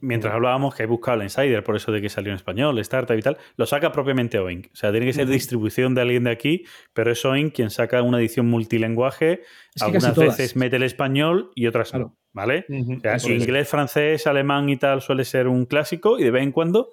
Mientras 0.00 0.34
hablábamos 0.34 0.74
que 0.74 0.82
he 0.82 0.86
buscado 0.86 1.16
el 1.16 1.24
Insider, 1.24 1.64
por 1.64 1.74
eso 1.74 1.90
de 1.90 2.02
que 2.02 2.08
salió 2.08 2.30
en 2.30 2.36
español, 2.36 2.78
Startup 2.80 3.16
y 3.16 3.22
tal, 3.22 3.38
lo 3.56 3.64
saca 3.66 3.92
propiamente 3.92 4.38
Oink. 4.38 4.66
O 4.72 4.76
sea, 4.76 4.90
tiene 4.90 5.06
que 5.06 5.14
ser 5.14 5.24
Ujú. 5.24 5.32
distribución 5.32 5.94
de 5.94 6.02
alguien 6.02 6.24
de 6.24 6.30
aquí, 6.30 6.64
pero 6.92 7.10
es 7.12 7.24
Oink 7.24 7.54
quien 7.54 7.70
saca 7.70 8.02
una 8.02 8.18
edición 8.18 8.46
multilenguaje. 8.46 9.40
Es 9.74 9.82
que 9.82 9.84
Algunas 9.84 10.16
veces 10.16 10.54
mete 10.54 10.76
el 10.76 10.82
español 10.82 11.50
y 11.54 11.66
otras 11.66 11.94
no. 11.94 12.16
¿Vale? 12.32 12.66
O 12.68 13.00
sea, 13.00 13.14
eso 13.14 13.28
es. 13.30 13.40
inglés, 13.42 13.68
francés, 13.68 14.26
alemán 14.26 14.68
y 14.68 14.76
tal 14.76 15.00
suele 15.00 15.24
ser 15.24 15.48
un 15.48 15.64
clásico 15.64 16.18
y 16.18 16.24
de 16.24 16.30
vez 16.30 16.42
en 16.42 16.52
cuando 16.52 16.92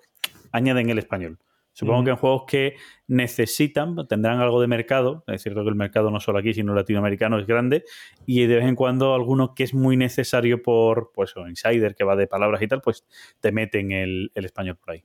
añaden 0.53 0.89
el 0.89 0.97
español. 0.99 1.37
Supongo 1.73 2.03
que 2.03 2.09
en 2.11 2.15
juegos 2.15 2.43
que 2.47 2.75
necesitan, 3.07 4.07
tendrán 4.07 4.39
algo 4.39 4.61
de 4.61 4.67
mercado. 4.67 5.23
Es 5.27 5.41
cierto 5.41 5.63
que 5.63 5.69
el 5.69 5.75
mercado 5.75 6.11
no 6.11 6.19
solo 6.19 6.39
aquí, 6.39 6.53
sino 6.53 6.73
latinoamericano 6.73 7.39
es 7.39 7.47
grande. 7.47 7.83
Y 8.25 8.45
de 8.45 8.55
vez 8.57 8.65
en 8.65 8.75
cuando 8.75 9.15
alguno 9.15 9.55
que 9.55 9.63
es 9.63 9.73
muy 9.73 9.97
necesario 9.97 10.61
por, 10.61 11.11
pues, 11.13 11.35
o 11.35 11.47
Insider, 11.47 11.95
que 11.95 12.03
va 12.03 12.15
de 12.15 12.27
palabras 12.27 12.61
y 12.61 12.67
tal, 12.67 12.81
pues 12.81 13.05
te 13.39 13.51
meten 13.51 13.91
el, 13.91 14.31
el 14.35 14.45
español 14.45 14.77
por 14.77 14.91
ahí. 14.91 15.03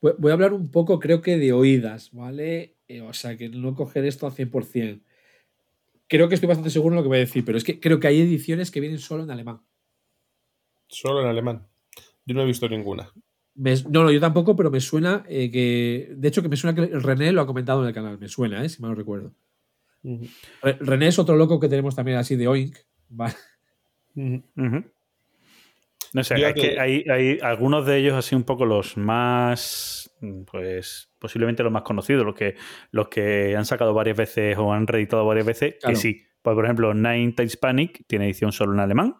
Voy 0.00 0.12
voy 0.18 0.30
a 0.30 0.34
hablar 0.34 0.52
un 0.52 0.70
poco, 0.70 0.98
creo 0.98 1.22
que 1.22 1.38
de 1.38 1.52
oídas, 1.52 2.10
¿vale? 2.12 2.76
Eh, 2.88 3.00
o 3.00 3.12
sea, 3.12 3.36
que 3.36 3.48
no 3.48 3.74
coger 3.74 4.04
esto 4.04 4.26
al 4.26 4.32
100%. 4.32 5.02
Creo 6.08 6.28
que 6.28 6.34
estoy 6.34 6.48
bastante 6.48 6.70
seguro 6.70 6.94
en 6.94 6.96
lo 6.96 7.02
que 7.02 7.08
voy 7.08 7.18
a 7.18 7.20
decir, 7.20 7.44
pero 7.44 7.56
es 7.56 7.64
que 7.64 7.80
creo 7.80 8.00
que 8.00 8.08
hay 8.08 8.20
ediciones 8.20 8.70
que 8.70 8.80
vienen 8.80 8.98
solo 8.98 9.22
en 9.22 9.30
alemán. 9.30 9.62
Solo 10.88 11.22
en 11.22 11.28
alemán. 11.28 11.66
Yo 12.26 12.34
no 12.34 12.42
he 12.42 12.46
visto 12.46 12.68
ninguna. 12.68 13.10
Me- 13.54 13.74
no, 13.90 14.04
no, 14.04 14.10
yo 14.10 14.18
tampoco, 14.20 14.56
pero 14.56 14.70
me 14.70 14.80
suena 14.80 15.24
eh, 15.28 15.50
que. 15.50 16.12
De 16.16 16.28
hecho, 16.28 16.42
que 16.42 16.48
me 16.48 16.56
suena 16.56 16.74
que 16.74 16.86
René 16.98 17.32
lo 17.32 17.42
ha 17.42 17.46
comentado 17.46 17.82
en 17.82 17.88
el 17.88 17.94
canal. 17.94 18.18
Me 18.18 18.28
suena, 18.28 18.64
¿eh? 18.64 18.68
si 18.68 18.80
mal 18.80 18.92
no 18.92 18.94
recuerdo. 18.94 19.32
Re- 20.02 20.78
René 20.80 21.08
es 21.08 21.18
otro 21.18 21.36
loco 21.36 21.60
que 21.60 21.68
tenemos 21.68 21.94
también 21.94 22.18
así 22.18 22.34
de 22.36 22.48
Oink. 22.48 22.76
No 26.14 26.22
sé, 26.24 26.38
Yo 26.38 26.48
es 26.48 26.54
que- 26.54 26.60
que 26.74 26.80
hay, 26.80 27.04
hay 27.08 27.38
algunos 27.40 27.86
de 27.86 27.96
ellos 27.98 28.12
así 28.14 28.34
un 28.34 28.42
poco 28.44 28.66
los 28.66 28.96
más, 28.98 30.10
pues 30.50 31.10
posiblemente 31.18 31.62
los 31.62 31.72
más 31.72 31.82
conocidos, 31.82 32.26
los 32.26 32.34
que, 32.34 32.54
los 32.90 33.08
que 33.08 33.56
han 33.56 33.64
sacado 33.64 33.94
varias 33.94 34.16
veces 34.16 34.56
o 34.58 34.72
han 34.74 34.86
reeditado 34.86 35.24
varias 35.24 35.46
veces, 35.46 35.76
Claro. 35.80 35.94
que 35.94 36.00
sí. 36.00 36.22
Pues, 36.42 36.54
por 36.54 36.64
ejemplo, 36.64 36.92
Nine 36.92 37.32
Times 37.32 37.56
Panic 37.56 38.04
tiene 38.06 38.26
edición 38.26 38.52
solo 38.52 38.74
en 38.74 38.80
alemán, 38.80 39.14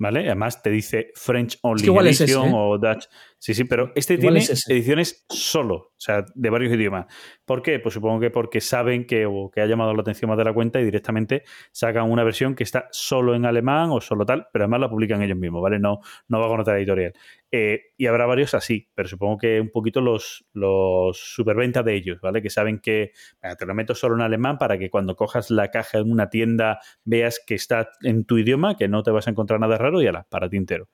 ¿vale? 0.00 0.20
Además 0.26 0.62
te 0.62 0.70
dice 0.70 1.12
French 1.14 1.58
Only 1.62 1.84
igual 1.84 2.06
es 2.06 2.20
ese, 2.20 2.32
Edition 2.32 2.48
¿eh? 2.48 2.54
o 2.54 2.78
Dutch. 2.78 3.04
Sí, 3.38 3.54
sí, 3.54 3.64
pero 3.64 3.92
este 3.94 4.14
Igual 4.14 4.34
tiene 4.34 4.52
es 4.52 4.68
ediciones 4.68 5.24
solo, 5.28 5.74
o 5.74 5.94
sea, 5.96 6.24
de 6.34 6.50
varios 6.50 6.74
idiomas. 6.74 7.06
¿Por 7.44 7.62
qué? 7.62 7.78
Pues 7.78 7.94
supongo 7.94 8.18
que 8.18 8.30
porque 8.30 8.60
saben 8.60 9.06
que, 9.06 9.26
o 9.26 9.50
que 9.50 9.60
ha 9.60 9.66
llamado 9.66 9.94
la 9.94 10.00
atención 10.00 10.28
más 10.28 10.38
de 10.38 10.44
la 10.44 10.52
cuenta 10.52 10.80
y 10.80 10.84
directamente 10.84 11.44
sacan 11.70 12.10
una 12.10 12.24
versión 12.24 12.54
que 12.54 12.64
está 12.64 12.88
solo 12.90 13.34
en 13.34 13.44
alemán 13.44 13.90
o 13.92 14.00
solo 14.00 14.24
tal, 14.26 14.48
pero 14.52 14.64
además 14.64 14.80
la 14.80 14.90
publican 14.90 15.22
ellos 15.22 15.38
mismos, 15.38 15.62
¿vale? 15.62 15.78
No, 15.78 16.00
no 16.28 16.40
va 16.40 16.48
con 16.48 16.60
otra 16.60 16.78
editorial. 16.78 17.12
Eh, 17.52 17.80
y 17.96 18.06
habrá 18.06 18.26
varios 18.26 18.54
así, 18.54 18.88
pero 18.94 19.08
supongo 19.08 19.38
que 19.38 19.60
un 19.60 19.70
poquito 19.70 20.00
los, 20.00 20.46
los 20.52 21.18
superventas 21.18 21.84
de 21.84 21.94
ellos, 21.96 22.20
¿vale? 22.20 22.42
Que 22.42 22.50
saben 22.50 22.78
que 22.78 23.10
te 23.58 23.66
lo 23.66 23.74
meto 23.74 23.94
solo 23.94 24.14
en 24.14 24.20
alemán 24.20 24.56
para 24.56 24.78
que 24.78 24.88
cuando 24.88 25.16
cojas 25.16 25.50
la 25.50 25.70
caja 25.70 25.98
en 25.98 26.12
una 26.12 26.30
tienda 26.30 26.78
veas 27.04 27.40
que 27.44 27.56
está 27.56 27.90
en 28.02 28.24
tu 28.24 28.38
idioma, 28.38 28.76
que 28.76 28.86
no 28.86 29.02
te 29.02 29.10
vas 29.10 29.26
a 29.26 29.30
encontrar 29.30 29.58
nada 29.58 29.78
raro 29.78 30.00
y 30.00 30.06
ala, 30.06 30.26
para 30.30 30.48
ti 30.48 30.56
entero. 30.56 30.88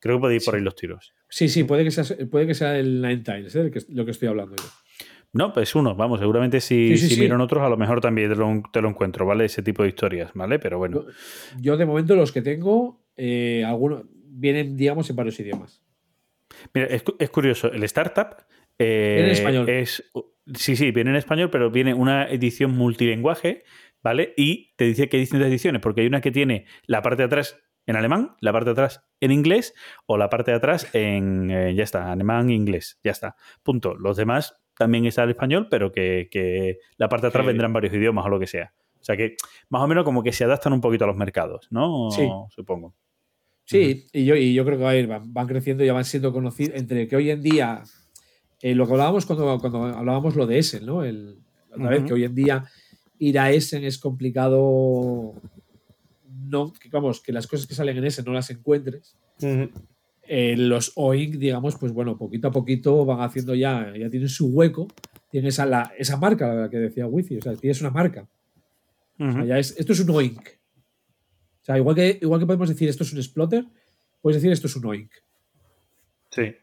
Creo 0.00 0.16
que 0.16 0.20
puede 0.20 0.36
ir 0.36 0.42
por 0.44 0.56
ahí 0.56 0.62
los 0.62 0.74
tiros. 0.74 1.12
Sí, 1.28 1.48
sí, 1.48 1.62
puede 1.62 1.84
que 1.84 1.90
sea, 1.90 2.04
puede 2.28 2.46
que 2.46 2.54
sea 2.54 2.76
el 2.76 3.02
Nine 3.02 3.18
Times, 3.18 3.54
¿eh? 3.54 3.70
lo 3.90 4.04
que 4.04 4.10
estoy 4.10 4.28
hablando 4.28 4.56
yo. 4.56 4.64
No, 5.32 5.52
pues 5.52 5.74
uno, 5.76 5.94
vamos, 5.94 6.18
seguramente 6.18 6.60
si, 6.60 6.96
Sí, 6.96 7.08
sí, 7.08 7.14
si 7.14 7.24
en 7.24 7.40
otros, 7.40 7.62
a 7.62 7.68
lo 7.68 7.76
mejor 7.76 8.00
también 8.00 8.30
te 8.30 8.36
lo, 8.36 8.62
te 8.72 8.82
lo 8.82 8.88
encuentro, 8.88 9.26
¿vale? 9.26 9.44
Ese 9.44 9.62
tipo 9.62 9.84
de 9.84 9.90
historias, 9.90 10.32
¿vale? 10.34 10.58
Pero 10.58 10.78
bueno. 10.78 11.04
Yo, 11.60 11.76
de 11.76 11.86
momento, 11.86 12.16
los 12.16 12.32
que 12.32 12.42
tengo, 12.42 13.04
eh, 13.16 13.62
algunos 13.64 14.06
vienen, 14.10 14.76
digamos, 14.76 15.08
en 15.08 15.16
varios 15.16 15.38
idiomas. 15.38 15.82
Mira, 16.74 16.86
es, 16.88 17.02
cu- 17.02 17.16
es 17.18 17.30
curioso, 17.30 17.70
el 17.72 17.82
startup 17.84 18.36
eh, 18.78 19.14
Viene 19.16 19.28
en 19.28 19.32
español. 19.34 19.68
es 19.68 20.10
sí, 20.54 20.76
sí, 20.76 20.90
viene 20.90 21.10
en 21.10 21.16
español, 21.16 21.50
pero 21.50 21.70
viene 21.70 21.92
una 21.94 22.28
edición 22.28 22.72
multilenguaje, 22.72 23.64
¿vale? 24.02 24.32
Y 24.36 24.72
te 24.76 24.84
dice 24.84 25.08
que 25.08 25.16
hay 25.18 25.22
distintas 25.22 25.48
ediciones, 25.48 25.80
porque 25.82 26.00
hay 26.00 26.06
una 26.06 26.20
que 26.20 26.30
tiene 26.30 26.66
la 26.86 27.02
parte 27.02 27.22
de 27.22 27.26
atrás 27.26 27.58
en 27.86 27.96
alemán, 27.96 28.36
la 28.40 28.52
parte 28.52 28.66
de 28.66 28.72
atrás 28.72 29.04
en 29.20 29.32
inglés, 29.32 29.74
o 30.06 30.16
la 30.16 30.28
parte 30.30 30.50
de 30.50 30.56
atrás 30.56 30.88
en 30.94 31.50
eh, 31.50 31.74
ya 31.74 31.82
está, 31.84 32.10
alemán, 32.12 32.50
inglés, 32.50 32.98
ya 33.04 33.10
está. 33.10 33.36
Punto. 33.62 33.94
Los 33.94 34.16
demás 34.16 34.56
también 34.76 35.04
está 35.06 35.24
en 35.24 35.30
español, 35.30 35.68
pero 35.70 35.92
que, 35.92 36.28
que 36.30 36.78
la 36.96 37.08
parte 37.08 37.26
de 37.26 37.28
atrás 37.28 37.44
Sí. 37.44 37.48
vendrá 37.48 37.66
en 37.66 37.72
varios 37.72 37.92
idiomas 37.94 38.24
o 38.24 38.28
lo 38.28 38.38
que 38.40 38.46
sea. 38.46 38.72
O 39.00 39.02
sea 39.04 39.16
que 39.16 39.36
más 39.70 39.82
o 39.82 39.86
menos 39.88 40.04
como 40.04 40.22
que 40.22 40.32
se 40.32 40.44
adaptan 40.44 40.72
un 40.72 40.80
poquito 40.80 41.04
a 41.04 41.06
los 41.08 41.16
mercados, 41.16 41.66
¿no? 41.70 42.10
Sí. 42.10 42.28
Supongo. 42.50 42.94
Sí, 43.70 44.06
y, 44.12 44.24
yo, 44.24 44.34
y 44.36 44.52
yo 44.54 44.64
creo 44.64 44.78
que 44.78 44.84
va 44.84 44.90
a 44.90 44.96
ir, 44.96 45.06
van, 45.06 45.32
van 45.32 45.46
creciendo 45.46 45.82
y 45.82 45.86
ya 45.86 45.92
van 45.92 46.04
siendo 46.04 46.32
conocidos. 46.32 46.76
Entre 46.78 47.06
que 47.06 47.16
hoy 47.16 47.30
en 47.30 47.40
día, 47.42 47.82
eh, 48.62 48.74
lo 48.74 48.86
que 48.86 48.92
hablábamos 48.92 49.26
cuando, 49.26 49.58
cuando 49.60 49.84
hablábamos 49.84 50.34
lo 50.36 50.46
de 50.46 50.58
Essen, 50.58 50.84
¿no? 50.86 51.04
El, 51.04 51.36
otra 51.72 51.88
vez, 51.90 52.02
que 52.06 52.12
hoy 52.14 52.24
en 52.24 52.34
día 52.34 52.64
ir 53.18 53.38
a 53.38 53.50
Essen 53.52 53.84
es 53.84 53.98
complicado. 53.98 55.34
No, 56.48 56.72
que, 56.72 56.88
vamos, 56.88 57.20
que 57.20 57.32
las 57.32 57.46
cosas 57.46 57.66
que 57.66 57.74
salen 57.74 57.96
en 57.98 58.04
Essen 58.04 58.24
no 58.24 58.32
las 58.32 58.50
encuentres. 58.50 59.14
Eh, 60.32 60.56
los 60.56 60.92
OINC, 60.96 61.36
digamos, 61.36 61.76
pues 61.76 61.92
bueno, 61.92 62.16
poquito 62.16 62.48
a 62.48 62.50
poquito 62.52 63.04
van 63.04 63.20
haciendo 63.20 63.54
ya, 63.54 63.92
ya 63.98 64.08
tienen 64.10 64.28
su 64.28 64.48
hueco, 64.48 64.86
tienen 65.30 65.48
esa, 65.48 65.66
la- 65.66 65.92
esa 65.98 66.16
marca, 66.16 66.54
la 66.54 66.70
que 66.70 66.78
decía 66.78 67.06
Wifi, 67.06 67.38
o 67.38 67.42
sea, 67.42 67.54
tienes 67.56 67.80
una 67.80 67.90
marca. 67.90 68.28
O 69.18 69.32
sea, 69.32 69.44
ya 69.44 69.58
es- 69.58 69.74
esto 69.78 69.92
es 69.92 70.00
un 70.00 70.10
OINC. 70.10 70.59
O 71.62 71.64
sea, 71.64 71.76
igual 71.76 71.94
que, 71.94 72.18
igual 72.20 72.40
que 72.40 72.46
podemos 72.46 72.68
decir 72.68 72.88
esto 72.88 73.04
es 73.04 73.12
un 73.12 73.18
exploter, 73.18 73.64
puedes 74.22 74.40
decir 74.40 74.52
esto 74.52 74.66
es 74.66 74.76
un 74.76 74.86
OINC. 74.86 75.10
Sí. 76.30 76.54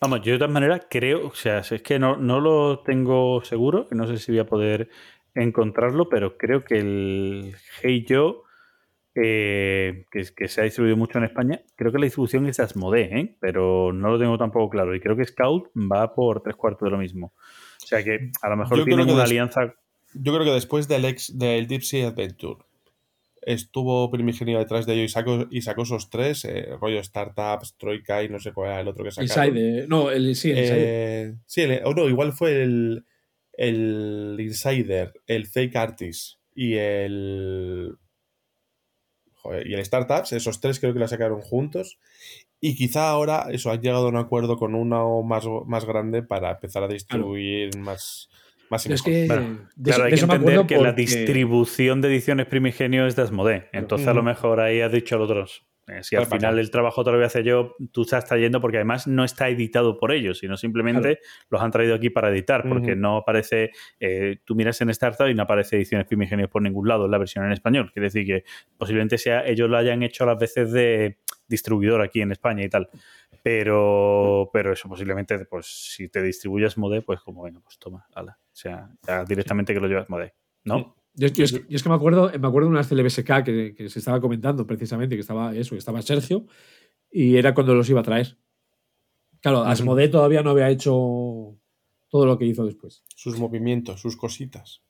Vamos, 0.00 0.20
yo 0.22 0.32
de 0.32 0.38
todas 0.38 0.52
maneras 0.52 0.86
creo, 0.88 1.26
o 1.26 1.34
sea, 1.34 1.58
es 1.58 1.82
que 1.82 1.98
no, 1.98 2.16
no 2.16 2.40
lo 2.40 2.80
tengo 2.80 3.42
seguro, 3.44 3.88
no 3.90 4.06
sé 4.06 4.18
si 4.18 4.32
voy 4.32 4.38
a 4.38 4.46
poder 4.46 4.88
encontrarlo, 5.34 6.08
pero 6.08 6.36
creo 6.36 6.64
que 6.64 6.78
el 6.78 7.56
Hey 7.82 8.04
Yo, 8.06 8.44
eh, 9.16 10.04
que, 10.10 10.22
que 10.34 10.48
se 10.48 10.60
ha 10.60 10.64
distribuido 10.64 10.96
mucho 10.96 11.18
en 11.18 11.24
España, 11.24 11.60
creo 11.76 11.92
que 11.92 11.98
la 11.98 12.04
distribución 12.04 12.46
es 12.46 12.56
de 12.56 12.62
Asmodee, 12.62 13.18
¿eh? 13.18 13.36
pero 13.40 13.92
no 13.92 14.10
lo 14.10 14.18
tengo 14.18 14.38
tampoco 14.38 14.70
claro. 14.70 14.94
Y 14.94 15.00
creo 15.00 15.16
que 15.16 15.24
Scout 15.24 15.70
va 15.76 16.14
por 16.14 16.42
tres 16.42 16.56
cuartos 16.56 16.86
de 16.86 16.90
lo 16.90 16.98
mismo. 16.98 17.32
O 17.82 17.86
sea 17.86 18.02
que 18.04 18.30
a 18.42 18.48
lo 18.48 18.56
mejor 18.56 18.78
Yo 18.78 18.84
tienen 18.84 19.06
que 19.06 19.12
una 19.12 19.24
alianza. 19.24 19.74
Yo 20.14 20.32
creo 20.32 20.44
que 20.44 20.52
después 20.52 20.86
del, 20.86 21.04
ex, 21.04 21.36
del 21.36 21.66
Deep 21.66 21.82
Sea 21.82 22.08
Adventure 22.08 22.64
estuvo 23.46 24.10
Primigenio 24.10 24.58
detrás 24.58 24.86
de 24.86 24.94
ello 24.94 25.02
y 25.04 25.08
sacó, 25.08 25.46
y 25.50 25.62
sacó 25.62 25.82
esos 25.82 26.10
tres, 26.10 26.44
eh, 26.44 26.68
rollo 26.80 27.02
Startups, 27.02 27.76
Troika 27.76 28.22
y 28.22 28.28
no 28.28 28.40
sé 28.40 28.52
cuál 28.52 28.70
era 28.70 28.80
el 28.80 28.88
otro 28.88 29.04
que 29.04 29.10
sacaron. 29.12 29.56
Insider. 29.56 29.88
No, 29.88 30.10
el, 30.10 30.34
sí, 30.34 30.50
el 30.50 30.58
Insider. 30.58 30.78
Eh, 30.82 31.34
sí, 31.46 31.60
el- 31.62 31.82
o 31.84 31.94
no, 31.94 32.08
igual 32.08 32.32
fue 32.32 32.62
el, 32.62 33.04
el 33.52 34.36
Insider, 34.40 35.12
el 35.26 35.46
Fake 35.46 35.76
Artist 35.76 36.38
y 36.54 36.74
el. 36.74 37.96
joder, 39.34 39.66
y 39.66 39.74
el 39.74 39.84
Startups, 39.84 40.32
esos 40.32 40.60
tres 40.60 40.80
creo 40.80 40.92
que 40.94 41.00
la 41.00 41.08
sacaron 41.08 41.40
juntos. 41.40 41.98
Y 42.60 42.76
quizá 42.76 43.10
ahora 43.10 43.48
eso 43.50 43.70
han 43.70 43.82
llegado 43.82 44.06
a 44.06 44.08
un 44.08 44.16
acuerdo 44.16 44.56
con 44.56 44.74
uno 44.74 45.22
más, 45.22 45.44
más 45.66 45.84
grande 45.84 46.22
para 46.22 46.52
empezar 46.52 46.82
a 46.82 46.88
distribuir 46.88 47.76
más, 47.76 48.30
más 48.74 48.86
y 48.86 48.92
Es 48.92 49.02
que- 49.02 49.26
Bueno, 49.26 49.68
de 49.76 49.90
claro, 49.90 50.04
hay 50.04 50.12
que 50.14 50.20
entender 50.20 50.66
que 50.66 50.76
la 50.78 50.92
distribución 50.92 52.00
de 52.00 52.08
ediciones 52.08 52.46
Primigenio 52.46 53.06
es 53.06 53.16
de 53.16 53.22
Asmodee. 53.22 53.68
Entonces, 53.72 54.06
a 54.08 54.14
lo 54.14 54.22
mejor 54.22 54.60
ahí 54.60 54.80
has 54.80 54.92
dicho 54.92 55.14
al 55.16 55.22
otros. 55.22 55.66
eh, 55.86 55.98
si 56.02 56.16
al 56.16 56.22
pasar. 56.22 56.38
final 56.38 56.58
el 56.58 56.70
trabajo 56.70 57.04
te 57.04 57.10
lo 57.10 57.18
voy 57.18 57.24
a 57.24 57.26
hacer 57.26 57.44
yo, 57.44 57.74
tú 57.92 58.02
estás 58.04 58.24
trayendo 58.24 58.58
porque 58.58 58.78
además 58.78 59.06
no 59.06 59.22
está 59.22 59.50
editado 59.50 59.98
por 59.98 60.12
ellos, 60.12 60.38
sino 60.38 60.56
simplemente 60.56 61.18
los 61.50 61.60
han 61.60 61.70
traído 61.70 61.94
aquí 61.94 62.08
para 62.08 62.30
editar, 62.30 62.66
porque 62.66 62.96
no 62.96 63.18
aparece, 63.18 63.70
eh, 64.00 64.38
tú 64.46 64.54
miras 64.54 64.80
en 64.80 64.88
Startup 64.88 65.28
y 65.28 65.34
no 65.34 65.42
aparece 65.42 65.76
ediciones 65.76 66.06
Primigenios 66.06 66.48
por 66.48 66.62
ningún 66.62 66.88
lado, 66.88 67.04
es 67.04 67.10
la 67.10 67.18
versión 67.18 67.44
en 67.44 67.52
español. 67.52 67.90
Quiere 67.92 68.06
decir 68.06 68.24
que 68.24 68.44
posiblemente 68.78 69.18
sea 69.18 69.44
ellos 69.46 69.68
lo 69.68 69.76
hayan 69.76 70.02
hecho 70.02 70.24
a 70.24 70.28
las 70.28 70.38
veces 70.38 70.72
de 70.72 71.18
distribuidor 71.48 72.00
aquí 72.00 72.22
en 72.22 72.32
España 72.32 72.64
y 72.64 72.70
tal. 72.70 72.88
Pero, 73.44 74.48
pero 74.54 74.72
eso 74.72 74.88
posiblemente, 74.88 75.38
pues 75.44 75.66
si 75.66 76.08
te 76.08 76.22
distribuyes 76.22 76.78
Mode, 76.78 77.02
pues 77.02 77.20
como 77.20 77.42
venga, 77.42 77.60
pues 77.60 77.78
toma, 77.78 78.06
ala. 78.14 78.38
O 78.42 78.56
sea, 78.56 78.90
ya 79.06 79.22
directamente 79.26 79.74
que 79.74 79.80
lo 79.80 79.86
llevas 79.86 80.08
Mode, 80.08 80.34
¿no? 80.64 80.96
Yo, 81.12 81.28
yo 81.28 81.44
es 81.44 81.52
que, 81.52 81.58
yo 81.68 81.76
es 81.76 81.82
que 81.82 81.88
me 81.90 81.94
acuerdo, 81.94 82.32
me 82.40 82.48
acuerdo 82.48 82.68
de 82.68 82.74
unas 82.74 82.88
CLBSK 82.88 83.44
que, 83.44 83.74
que 83.76 83.90
se 83.90 83.98
estaba 83.98 84.18
comentando 84.18 84.66
precisamente, 84.66 85.14
que 85.14 85.20
estaba 85.20 85.54
eso, 85.54 85.74
que 85.74 85.78
estaba 85.78 86.00
Sergio, 86.00 86.46
y 87.10 87.36
era 87.36 87.52
cuando 87.52 87.74
los 87.74 87.88
iba 87.90 88.00
a 88.00 88.02
traer. 88.02 88.38
Claro. 89.42 89.62
Asmodee 89.64 90.08
todavía 90.08 90.42
no 90.42 90.48
había 90.50 90.70
hecho 90.70 91.54
todo 92.08 92.24
lo 92.24 92.38
que 92.38 92.46
hizo 92.46 92.64
después. 92.64 93.04
Sus 93.14 93.38
movimientos, 93.38 94.00
sus 94.00 94.16
cositas. 94.16 94.82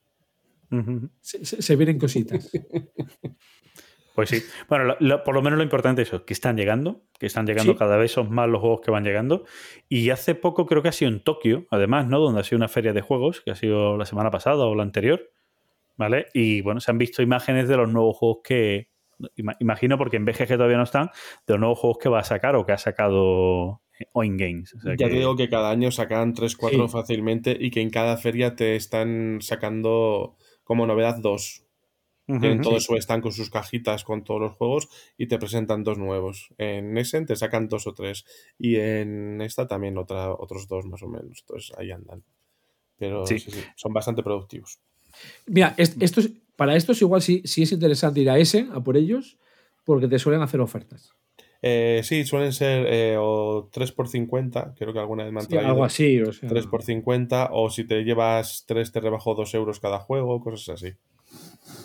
Se, 1.20 1.44
se- 1.44 1.60
se 1.60 1.74
vienen 1.76 1.98
cositas. 1.98 2.52
Pues 4.14 4.28
sí. 4.30 4.42
Bueno, 4.68 4.84
lo- 4.84 4.96
lo- 5.00 5.24
por 5.24 5.34
lo 5.34 5.42
menos 5.42 5.56
lo 5.58 5.62
importante 5.64 6.02
es 6.02 6.08
eso, 6.08 6.24
que 6.24 6.32
están 6.32 6.56
llegando, 6.56 7.02
que 7.18 7.26
están 7.26 7.46
llegando 7.46 7.72
Sí. 7.72 7.78
cada 7.78 7.96
vez 7.96 8.12
son 8.12 8.30
más 8.32 8.48
los 8.48 8.60
juegos 8.60 8.80
que 8.80 8.90
van 8.90 9.02
llegando. 9.04 9.44
Y 9.88 10.10
hace 10.10 10.34
poco 10.34 10.66
creo 10.66 10.82
que 10.82 10.88
ha 10.88 10.92
sido 10.92 11.10
en 11.10 11.20
Tokio, 11.20 11.66
además, 11.70 12.06
¿no? 12.06 12.20
Donde 12.20 12.40
ha 12.40 12.44
sido 12.44 12.56
una 12.58 12.68
feria 12.68 12.92
de 12.92 13.00
juegos, 13.00 13.40
que 13.40 13.50
ha 13.50 13.56
sido 13.56 13.96
la 13.96 14.06
semana 14.06 14.30
pasada 14.30 14.64
o 14.66 14.74
la 14.74 14.82
anterior. 14.84 15.30
¿vale? 15.96 16.26
Y 16.34 16.60
bueno, 16.60 16.80
se 16.80 16.90
han 16.90 16.98
visto 16.98 17.22
imágenes 17.22 17.68
de 17.68 17.76
los 17.76 17.88
nuevos 17.88 18.16
juegos 18.16 18.38
que, 18.42 18.88
ima- 19.36 19.54
imagino 19.60 19.96
porque 19.96 20.16
en 20.16 20.24
BGG 20.24 20.48
todavía 20.56 20.76
no 20.76 20.82
están, 20.82 21.06
de 21.46 21.54
los 21.54 21.60
nuevos 21.60 21.78
juegos 21.78 21.98
que 21.98 22.08
va 22.08 22.18
a 22.18 22.24
sacar 22.24 22.56
o 22.56 22.66
que 22.66 22.72
ha 22.72 22.78
sacado 22.78 23.80
Oin 24.12 24.36
Games. 24.36 24.74
O 24.74 24.80
sea 24.80 24.96
Ya 24.98 25.06
que- 25.06 25.12
te 25.12 25.18
digo 25.20 25.36
que 25.36 25.48
cada 25.48 25.70
año 25.70 25.92
sacan 25.92 26.34
3-4 26.34 26.88
Sí. 26.88 26.92
fácilmente 26.92 27.56
y 27.60 27.70
que 27.70 27.80
en 27.80 27.90
cada 27.90 28.16
feria 28.16 28.56
te 28.56 28.74
están 28.74 29.38
sacando 29.40 30.34
como 30.64 30.84
novedad 30.84 31.20
dos. 32.26 32.36
Ujú, 32.36 32.40
Tienen 32.40 32.60
todo 32.62 32.78
sí. 32.80 32.86
su 32.86 32.96
stand 32.96 33.22
con 33.22 33.32
sus 33.32 33.50
cajitas 33.50 34.04
con 34.04 34.24
todos 34.24 34.40
los 34.40 34.52
juegos 34.52 34.88
y 35.18 35.26
te 35.26 35.38
presentan 35.38 35.84
dos 35.84 35.98
nuevos. 35.98 36.48
En 36.58 36.96
Essen 36.96 37.26
te 37.26 37.36
sacan 37.36 37.68
dos 37.68 37.86
o 37.86 37.94
tres 37.94 38.24
y 38.58 38.76
en 38.76 39.40
esta 39.42 39.66
también 39.66 39.98
otra, 39.98 40.32
otros 40.32 40.66
dos 40.68 40.86
más 40.86 41.02
o 41.02 41.08
menos. 41.08 41.40
Entonces 41.40 41.72
ahí 41.76 41.90
andan. 41.90 42.22
Pero 42.96 43.26
Sí. 43.26 43.38
sí, 43.38 43.50
sí, 43.50 43.60
son 43.76 43.92
bastante 43.92 44.22
productivos. 44.22 44.78
Mira, 45.46 45.74
es- 45.76 45.96
estos, 46.00 46.30
para 46.56 46.76
estos 46.76 47.00
igual 47.02 47.20
sí, 47.22 47.42
sí 47.44 47.62
es 47.62 47.72
interesante 47.72 48.20
ir 48.20 48.30
a 48.30 48.38
ese, 48.38 48.68
a 48.72 48.80
por 48.82 48.96
ellos, 48.96 49.38
porque 49.84 50.08
te 50.08 50.18
suelen 50.18 50.42
hacer 50.42 50.60
ofertas. 50.60 51.12
Eh, 51.60 52.02
sí, 52.04 52.24
suelen 52.24 52.52
ser 52.52 52.86
eh, 52.90 53.16
o 53.18 53.68
3 53.72 53.90
por 53.92 54.06
50, 54.08 54.74
creo 54.78 54.92
que 54.92 54.98
alguna 54.98 55.24
vez 55.24 55.32
me 55.32 55.40
han 55.40 55.46
Sí, 55.46 55.52
traído. 55.52 55.70
algo 55.70 55.84
así, 55.84 56.20
o 56.20 56.32
sea. 56.32 56.48
3 56.48 56.66
por 56.66 56.82
50, 56.82 57.48
o 57.52 57.70
si 57.70 57.86
te 57.86 58.02
llevas 58.04 58.64
3 58.66 58.92
te 58.92 59.00
rebajo 59.00 59.34
2 59.34 59.54
euros 59.54 59.80
cada 59.80 59.98
juego, 59.98 60.40
cosas 60.40 60.74
así. 60.82 60.92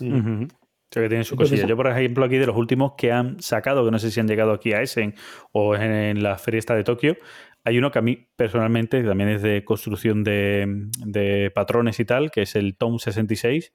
Ujú. 0.02 0.48
O 0.90 0.92
sea 0.92 1.04
que 1.04 1.10
tienen 1.10 1.24
su 1.24 1.36
cosilla. 1.36 1.68
Yo, 1.68 1.78
por 1.78 1.88
ejemplo, 1.88 2.26
aquí 2.26 2.38
de 2.38 2.48
los 2.48 2.58
últimos 2.58 2.94
que 2.98 3.12
han 3.12 3.40
sacado, 3.42 3.86
que 3.86 3.92
no 3.92 4.00
sé 4.00 4.10
si 4.10 4.20
han 4.20 4.28
llegado 4.28 4.52
aquí 4.54 4.74
a 4.74 4.82
Essen 4.82 5.14
o 5.52 5.76
en, 5.76 5.84
en 5.84 6.24
la 6.24 6.38
feria 6.40 6.58
esta 6.58 6.74
de 6.74 6.84
Tokio, 6.84 7.16
hay 7.64 7.78
uno 7.78 7.92
que 7.92 8.00
a 8.00 8.02
mí 8.02 8.28
personalmente 8.36 9.04
también 9.04 9.30
es 9.30 9.42
de 9.42 9.64
construcción 9.64 10.24
de, 10.24 10.88
de 11.06 11.52
patrones 11.54 12.00
y 12.00 12.06
tal, 12.06 12.32
que 12.32 12.44
es 12.44 12.56
el 12.56 12.76
Tom 12.76 12.98
66, 12.98 13.74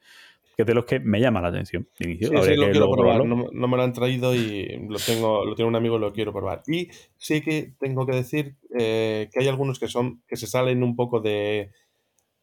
que 0.56 0.62
es 0.62 0.66
de 0.66 0.74
los 0.74 0.84
que 0.84 1.00
me 1.00 1.20
llama 1.20 1.40
la 1.40 1.48
atención. 1.48 1.88
inicio. 2.00 2.28
Sí, 2.28 2.34
sí, 2.50 2.56
lo 2.56 2.66
que 2.66 2.72
quiero 2.72 2.90
probar. 2.90 3.24
no 3.24 3.68
me 3.68 3.76
lo 3.76 3.82
han 3.82 3.92
traído 3.92 4.34
y 4.34 4.86
lo 4.88 4.98
tengo, 4.98 5.44
lo 5.44 5.54
tiene 5.54 5.68
un 5.68 5.76
amigo 5.76 5.96
y 5.96 6.00
lo 6.00 6.12
quiero 6.12 6.32
probar. 6.32 6.62
Y 6.66 6.88
sí 7.16 7.42
que 7.42 7.74
tengo 7.78 8.06
que 8.06 8.16
decir 8.16 8.56
eh, 8.76 9.28
que 9.32 9.40
hay 9.40 9.48
algunos 9.48 9.78
que 9.78 9.88
son, 9.88 10.22
que 10.26 10.36
se 10.36 10.46
salen 10.46 10.82
un 10.82 10.96
poco 10.96 11.20
de, 11.20 11.70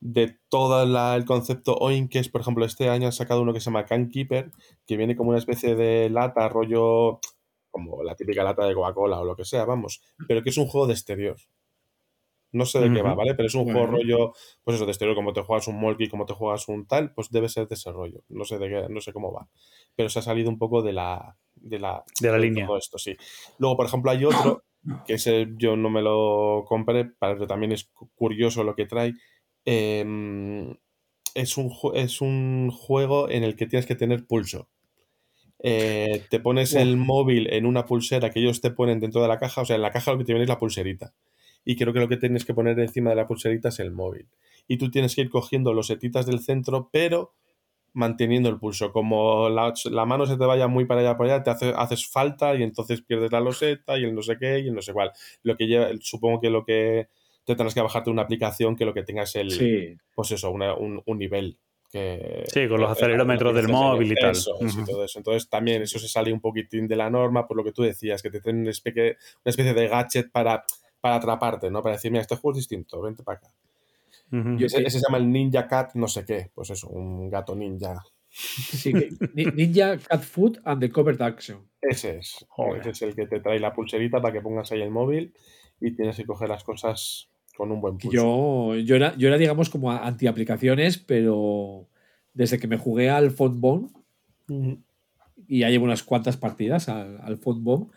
de 0.01 0.37
todo 0.49 0.85
la- 0.85 1.15
el 1.15 1.23
concepto 1.25 1.75
OIN, 1.75 2.09
que 2.09 2.19
es, 2.19 2.27
por 2.27 2.41
ejemplo, 2.41 2.65
este 2.65 2.89
año 2.89 3.05
han 3.05 3.11
sacado 3.13 3.41
uno 3.41 3.53
que 3.53 3.59
se 3.61 3.65
llama 3.65 3.85
Can 3.85 4.09
Keeper, 4.09 4.51
que 4.85 4.97
viene 4.97 5.15
como 5.15 5.29
una 5.29 5.39
especie 5.39 5.75
de 5.75 6.09
lata, 6.09 6.49
rollo, 6.49 7.19
como 7.69 8.03
la 8.03 8.15
típica 8.15 8.43
lata 8.43 8.65
de 8.65 8.73
Coca-Cola 8.73 9.19
o 9.21 9.25
lo 9.25 9.35
que 9.35 9.45
sea, 9.45 9.63
vamos, 9.63 10.01
pero 10.27 10.41
que 10.43 10.49
es 10.49 10.57
un 10.57 10.65
juego 10.67 10.87
de 10.87 10.93
exterior. 10.93 11.37
No 12.53 12.65
sé 12.65 12.79
de 12.79 12.91
qué 12.93 13.01
va. 13.01 13.13
¿vale? 13.15 13.33
Pero 13.35 13.47
es 13.47 13.55
un 13.55 13.63
juego 13.63 13.85
rollo, 13.87 14.33
pues 14.63 14.75
eso, 14.75 14.85
de 14.85 14.91
exterior, 14.91 15.15
como 15.15 15.31
te 15.31 15.41
juegas 15.41 15.67
un 15.69 15.79
Molky, 15.79 16.09
como 16.09 16.25
te 16.25 16.33
juegas 16.33 16.67
un 16.67 16.85
tal, 16.85 17.13
pues 17.13 17.29
debe 17.29 17.47
ser 17.47 17.67
de 17.69 17.75
ese 17.75 17.91
rollo. 17.93 18.23
No 18.27 18.43
sé 18.43 18.57
de 18.59 18.67
qué, 18.67 18.87
no 18.89 18.99
sé 18.99 19.13
cómo 19.13 19.31
va. 19.31 19.47
Pero 19.95 20.09
se 20.09 20.19
ha 20.19 20.21
salido 20.21 20.49
un 20.49 20.57
poco 20.57 20.81
de 20.81 20.91
la, 20.91 21.37
de 21.55 21.79
la, 21.79 22.03
De 22.19 22.29
la 22.29 22.37
línea. 22.37 22.65
todo 22.67 22.77
esto, 22.77 22.97
sí. 22.97 23.15
Luego, 23.57 23.77
por 23.77 23.85
ejemplo, 23.85 24.11
hay 24.11 24.25
otro, 24.25 24.63
que 25.07 25.13
ese 25.13 25.47
yo 25.55 25.77
no 25.77 25.89
me 25.89 26.01
lo 26.01 26.65
compré, 26.67 27.05
pero 27.05 27.47
también 27.47 27.71
es 27.71 27.85
cu- 27.85 28.09
curioso 28.15 28.65
lo 28.65 28.75
que 28.75 28.85
trae. 28.85 29.13
Em, 29.65 30.75
es, 31.35 31.57
un, 31.57 31.71
es 31.95 32.21
un 32.21 32.71
juego 32.71 33.29
en 33.29 33.43
el 33.43 33.55
que 33.55 33.67
tienes 33.67 33.85
que 33.85 33.95
tener 33.95 34.25
pulso. 34.27 34.69
Eh, 35.63 36.25
te 36.29 36.39
pones 36.39 36.75
el 36.75 36.97
móvil 36.97 37.47
en 37.53 37.65
una 37.65 37.85
pulsera 37.85 38.31
que 38.31 38.39
ellos 38.39 38.61
te 38.61 38.71
ponen 38.71 38.99
dentro 38.99 39.21
de 39.21 39.27
la 39.27 39.37
caja, 39.37 39.61
o 39.61 39.65
sea, 39.65 39.75
en 39.75 39.81
la 39.83 39.91
caja 39.91 40.11
lo 40.11 40.17
que 40.17 40.25
te 40.25 40.33
viene 40.33 40.43
es 40.43 40.49
la 40.49 40.57
pulserita. 40.59 41.13
Y 41.63 41.75
creo 41.75 41.93
que 41.93 41.99
lo 41.99 42.07
que 42.09 42.17
tienes 42.17 42.45
que 42.45 42.55
poner 42.55 42.79
encima 42.79 43.11
de 43.11 43.15
la 43.17 43.27
pulserita 43.27 43.69
es 43.69 43.79
el 43.79 43.91
móvil. 43.91 44.29
Y 44.67 44.77
tú 44.77 44.89
tienes 44.89 45.15
que 45.15 45.21
ir 45.21 45.29
cogiendo 45.29 45.73
los 45.73 45.87
setitas 45.87 46.25
del 46.25 46.39
centro, 46.39 46.89
pero 46.91 47.35
manteniendo 47.93 48.49
el 48.49 48.59
pulso. 48.59 48.91
Como 48.93 49.49
la, 49.49 49.73
la 49.91 50.05
mano 50.05 50.25
se 50.25 50.37
te 50.37 50.45
vaya 50.45 50.67
muy 50.67 50.85
para 50.85 51.01
allá, 51.01 51.17
para 51.17 51.35
allá, 51.35 51.43
te 51.43 51.49
hace- 51.51 51.73
haces 51.75 52.07
falta 52.07 52.55
y 52.55 52.63
entonces 52.63 53.01
pierdes 53.01 53.31
la 53.31 53.41
loseta 53.41 53.97
y 53.99 54.05
el 54.05 54.15
no 54.15 54.21
sé 54.21 54.37
qué 54.39 54.59
y 54.59 54.67
el 54.69 54.75
no 54.75 54.81
sé 54.81 54.93
cuál. 54.93 55.11
Lo 55.43 55.57
que 55.57 55.67
lleva, 55.67 55.89
supongo 56.01 56.39
que 56.41 56.49
lo 56.49 56.65
que 56.65 57.09
te 57.45 57.55
tendrás 57.55 57.73
que 57.73 57.81
bajarte 57.81 58.09
una 58.09 58.21
aplicación 58.23 58.75
que 58.75 58.85
lo 58.85 58.93
que 58.93 59.03
tengas 59.03 59.35
el, 59.35 59.51
Sí. 59.51 59.97
pues 60.15 60.31
eso, 60.31 60.51
una- 60.51 60.75
un, 60.75 61.01
un 61.05 61.17
nivel. 61.17 61.57
Que, 61.91 62.45
Sí, 62.47 62.67
con 62.69 62.79
los 62.79 62.87
que- 62.89 63.03
acelerómetros 63.03 63.53
del 63.53 63.67
móvil 63.67 64.13
y 64.13 64.15
tal. 64.15 64.31
Eso, 64.31 64.55
y 64.61 64.85
todo 64.85 65.03
eso. 65.03 65.19
Entonces 65.19 65.49
también 65.49 65.81
eso 65.81 65.99
se 65.99 66.07
sale 66.07 66.31
un 66.31 66.39
poquitín 66.39 66.87
de 66.87 66.95
la 66.95 67.09
norma 67.09 67.45
por 67.47 67.57
lo 67.57 67.63
que 67.65 67.73
tú 67.73 67.81
decías, 67.83 68.21
que 68.21 68.29
te 68.31 68.39
tienen 68.39 68.61
una 68.61 68.71
especie, 68.71 69.17
una 69.43 69.49
especie 69.49 69.73
de 69.73 69.87
gadget 69.89 70.31
para, 70.31 70.63
para 71.01 71.15
atraparte, 71.15 71.69
¿no? 71.69 71.81
Para 71.83 71.95
decir, 71.95 72.09
mira, 72.11 72.21
este 72.21 72.35
juego 72.37 72.51
es 72.51 72.57
distinto, 72.59 73.01
vente 73.01 73.23
para 73.23 73.39
acá. 73.39 73.51
Y 74.57 74.63
ese, 74.63 74.81
ese 74.83 74.99
se 74.99 75.05
llama 75.05 75.17
el 75.17 75.29
Ninja 75.29 75.67
Cat, 75.67 75.93
no 75.95 76.07
sé 76.07 76.23
qué. 76.23 76.51
Pues 76.55 76.69
eso, 76.69 76.87
un 76.87 77.29
gato 77.29 77.53
ninja. 77.55 78.01
Sí, 78.29 78.93
que- 78.93 79.09
Ni- 79.33 79.43
Ninja 79.47 79.97
Cat 79.97 80.21
Food 80.23 80.59
and 80.63 80.79
the 80.79 80.89
Covered 80.89 81.21
Action. 81.21 81.67
Ese 81.81 82.19
es. 82.19 82.45
Joder. 82.47 82.79
Ese 82.79 82.89
es 82.91 83.01
el 83.01 83.15
que 83.15 83.27
te 83.27 83.41
trae 83.41 83.59
la 83.59 83.73
pulserita 83.73 84.21
para 84.21 84.31
que 84.33 84.39
pongas 84.39 84.71
ahí 84.71 84.81
el 84.81 84.91
móvil 84.91 85.33
y 85.81 85.93
tienes 85.93 86.15
que 86.15 86.25
coger 86.25 86.47
las 86.47 86.63
cosas 86.63 87.27
con 87.55 87.71
un 87.71 87.81
buen 87.81 87.97
pulso. 87.97 88.11
Yo, 88.11 88.75
yo, 88.75 88.95
era, 88.95 89.15
yo 89.17 89.27
era, 89.27 89.37
digamos, 89.37 89.69
como 89.69 89.91
anti-aplicaciones, 89.91 90.97
pero 90.97 91.87
desde 92.33 92.59
que 92.59 92.67
me 92.67 92.77
jugué 92.77 93.09
al 93.09 93.31
Phone 93.31 93.91
y 95.47 95.59
ya 95.59 95.69
llevo 95.69 95.85
unas 95.85 96.03
cuantas 96.03 96.37
partidas 96.37 96.89
al, 96.89 97.19
al 97.21 97.37
Phone 97.37 97.89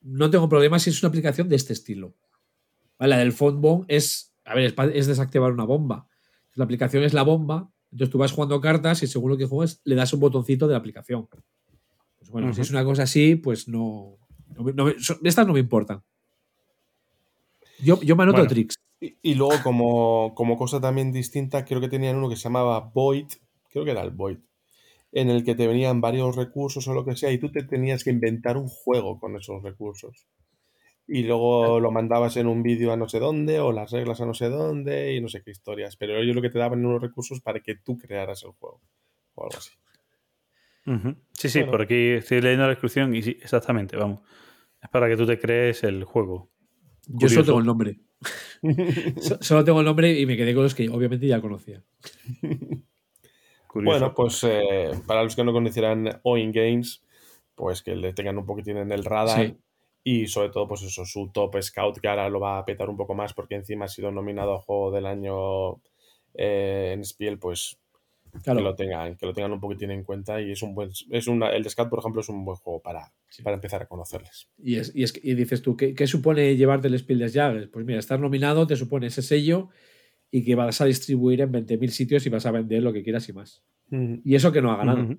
no 0.00 0.30
tengo 0.30 0.48
problema 0.48 0.78
si 0.78 0.90
es 0.90 1.02
una 1.02 1.08
aplicación 1.08 1.48
de 1.48 1.56
este 1.56 1.72
estilo. 1.72 2.14
Vale, 2.98 3.10
La 3.10 3.18
del 3.18 3.32
Phone 3.32 3.84
es, 3.88 4.34
a 4.44 4.54
ver, 4.54 4.64
es, 4.64 4.74
es 4.94 5.06
desactivar 5.06 5.52
una 5.52 5.64
bomba. 5.64 6.06
La 6.54 6.64
aplicación 6.64 7.04
es 7.04 7.12
la 7.12 7.22
bomba, 7.22 7.70
entonces 7.90 8.10
tú 8.10 8.18
vas 8.18 8.32
jugando 8.32 8.60
cartas 8.60 9.02
y 9.02 9.06
según 9.06 9.30
lo 9.30 9.36
que 9.36 9.46
juegas 9.46 9.80
le 9.84 9.94
das 9.94 10.12
un 10.12 10.20
botoncito 10.20 10.66
de 10.66 10.72
la 10.72 10.78
aplicación. 10.78 11.28
Pues 12.18 12.30
bueno, 12.30 12.52
si 12.52 12.60
es 12.60 12.70
una 12.70 12.84
cosa 12.84 13.04
así, 13.04 13.36
pues 13.36 13.68
no. 13.68 14.18
no 14.56 14.88
estas 14.88 15.46
no 15.46 15.52
me 15.52 15.60
importan. 15.60 16.02
Yo, 17.80 18.00
yo 18.02 18.16
me 18.16 18.24
anoto 18.24 18.38
Bueno, 18.38 18.48
tricks. 18.48 18.77
Y, 19.00 19.16
y 19.22 19.34
luego, 19.34 19.62
como, 19.62 20.34
como 20.34 20.56
cosa 20.56 20.80
también 20.80 21.12
distinta, 21.12 21.64
creo 21.64 21.80
que 21.80 21.88
tenían 21.88 22.16
uno 22.16 22.28
que 22.28 22.36
se 22.36 22.44
llamaba 22.44 22.80
Void, 22.80 23.28
creo 23.70 23.84
que 23.84 23.92
era 23.92 24.02
el 24.02 24.10
Void, 24.10 24.38
en 25.12 25.30
el 25.30 25.44
que 25.44 25.54
te 25.54 25.66
venían 25.66 26.00
varios 26.00 26.36
recursos 26.36 26.86
o 26.88 26.94
lo 26.94 27.04
que 27.04 27.16
sea, 27.16 27.30
y 27.30 27.38
tú 27.38 27.50
te 27.50 27.62
tenías 27.62 28.04
que 28.04 28.10
inventar 28.10 28.56
un 28.56 28.68
juego 28.68 29.18
con 29.18 29.36
esos 29.36 29.62
recursos. 29.62 30.26
Y 31.06 31.22
luego 31.22 31.80
lo 31.80 31.90
mandabas 31.90 32.36
en 32.36 32.46
un 32.46 32.62
vídeo 32.62 32.92
a 32.92 32.96
no 32.98 33.08
sé 33.08 33.18
dónde, 33.18 33.60
o 33.60 33.72
las 33.72 33.92
reglas 33.92 34.20
a 34.20 34.26
no 34.26 34.34
sé 34.34 34.50
dónde, 34.50 35.14
y 35.14 35.22
no 35.22 35.28
sé 35.28 35.42
qué 35.42 35.50
historias. 35.50 35.96
Pero 35.96 36.18
ellos 36.18 36.36
lo 36.36 36.42
que 36.42 36.50
te 36.50 36.58
daban 36.58 36.80
eran 36.80 36.90
unos 36.90 37.00
recursos 37.02 37.40
para 37.40 37.60
que 37.60 37.76
tú 37.76 37.96
crearas 37.96 38.42
el 38.42 38.50
juego, 38.50 38.82
o 39.34 39.44
algo 39.44 39.56
así. 39.56 39.70
Sí, 41.32 41.48
sí, 41.48 41.58
Bueno. 41.60 41.72
por 41.72 41.82
aquí 41.82 42.10
estoy 42.12 42.40
leyendo 42.40 42.64
la 42.64 42.70
descripción 42.70 43.14
y 43.14 43.22
sí, 43.22 43.38
exactamente, 43.40 43.96
vamos. 43.96 44.20
Es 44.82 44.88
para 44.90 45.08
que 45.08 45.16
tú 45.16 45.26
te 45.26 45.38
crees 45.38 45.82
el 45.84 46.04
juego. 46.04 46.50
Yo 47.06 47.28
solo 47.28 47.44
tengo 47.44 47.58
el 47.60 47.66
nombre. 47.66 48.00
So- 49.20 49.38
solo 49.40 49.64
tengo 49.64 49.80
el 49.80 49.86
nombre 49.86 50.18
y 50.18 50.26
me 50.26 50.36
quedé 50.36 50.54
con 50.54 50.62
los 50.64 50.74
que 50.74 50.88
obviamente 50.88 51.26
ya 51.26 51.40
conocía. 51.40 51.82
Curioso. 53.66 53.98
Bueno, 53.98 54.14
pues 54.14 54.42
eh, 54.44 54.90
para 55.06 55.22
los 55.22 55.36
que 55.36 55.44
no 55.44 55.52
conocieran 55.52 56.20
Oin 56.22 56.52
Games, 56.52 57.02
pues 57.54 57.82
que 57.82 57.94
le 57.94 58.12
tengan 58.12 58.38
un 58.38 58.46
poquitín 58.46 58.78
en 58.78 58.92
el 58.92 59.04
radar. 59.04 59.46
Sí. 59.46 59.56
Y 60.04 60.26
sobre 60.26 60.48
todo, 60.48 60.66
pues 60.66 60.82
eso, 60.82 61.04
su 61.04 61.28
top 61.28 61.60
scout, 61.60 61.98
que 61.98 62.08
ahora 62.08 62.30
lo 62.30 62.40
va 62.40 62.58
a 62.58 62.64
petar 62.64 62.88
un 62.88 62.96
poco 62.96 63.14
más 63.14 63.34
porque 63.34 63.56
encima 63.56 63.84
ha 63.84 63.88
sido 63.88 64.10
nominado 64.10 64.54
a 64.54 64.60
juego 64.60 64.90
del 64.90 65.04
año 65.04 65.74
eh, 66.34 66.92
en 66.94 67.04
Spiel, 67.04 67.38
pues 67.38 67.78
Claro. 68.42 68.58
que 68.58 68.64
lo 68.64 68.74
tengan, 68.74 69.16
que 69.16 69.26
lo 69.26 69.32
tengan 69.32 69.52
un 69.52 69.60
poquitín 69.60 69.90
en 69.90 70.04
cuenta. 70.04 70.40
Y 70.40 70.52
es 70.52 70.62
un 70.62 70.74
buen, 70.74 70.90
es 71.10 71.26
una, 71.26 71.50
el 71.50 71.68
Scout, 71.68 71.88
por 71.88 71.98
ejemplo, 71.98 72.20
es 72.20 72.28
un 72.28 72.44
buen 72.44 72.56
juego 72.56 72.80
para, 72.80 73.12
para 73.42 73.54
empezar 73.54 73.82
a 73.82 73.86
conocerles. 73.86 74.48
Y, 74.58 74.76
es, 74.76 74.92
y, 74.94 75.02
es 75.02 75.18
y 75.22 75.34
dices 75.34 75.62
tú, 75.62 75.76
¿qué, 75.76 75.94
qué 75.94 76.06
supone 76.06 76.56
llevarte 76.56 76.88
el 76.88 76.98
Spiel 76.98 77.18
des 77.18 77.32
Jahres? 77.32 77.68
Pues 77.68 77.84
mira, 77.84 77.98
estar 77.98 78.20
nominado 78.20 78.66
te 78.66 78.76
supone 78.76 79.08
ese 79.08 79.22
sello 79.22 79.68
y 80.30 80.44
que 80.44 80.54
vas 80.54 80.80
a 80.80 80.84
distribuir 80.84 81.40
en 81.40 81.52
20.000 81.52 81.88
sitios 81.88 82.26
y 82.26 82.30
vas 82.30 82.46
a 82.46 82.50
vender 82.50 82.82
lo 82.82 82.92
que 82.92 83.02
quieras 83.02 83.28
y 83.28 83.32
más. 83.32 83.62
Y 83.90 84.34
eso 84.34 84.52
que 84.52 84.60
no 84.60 84.72
ha 84.72 84.76
ganado. 84.76 85.16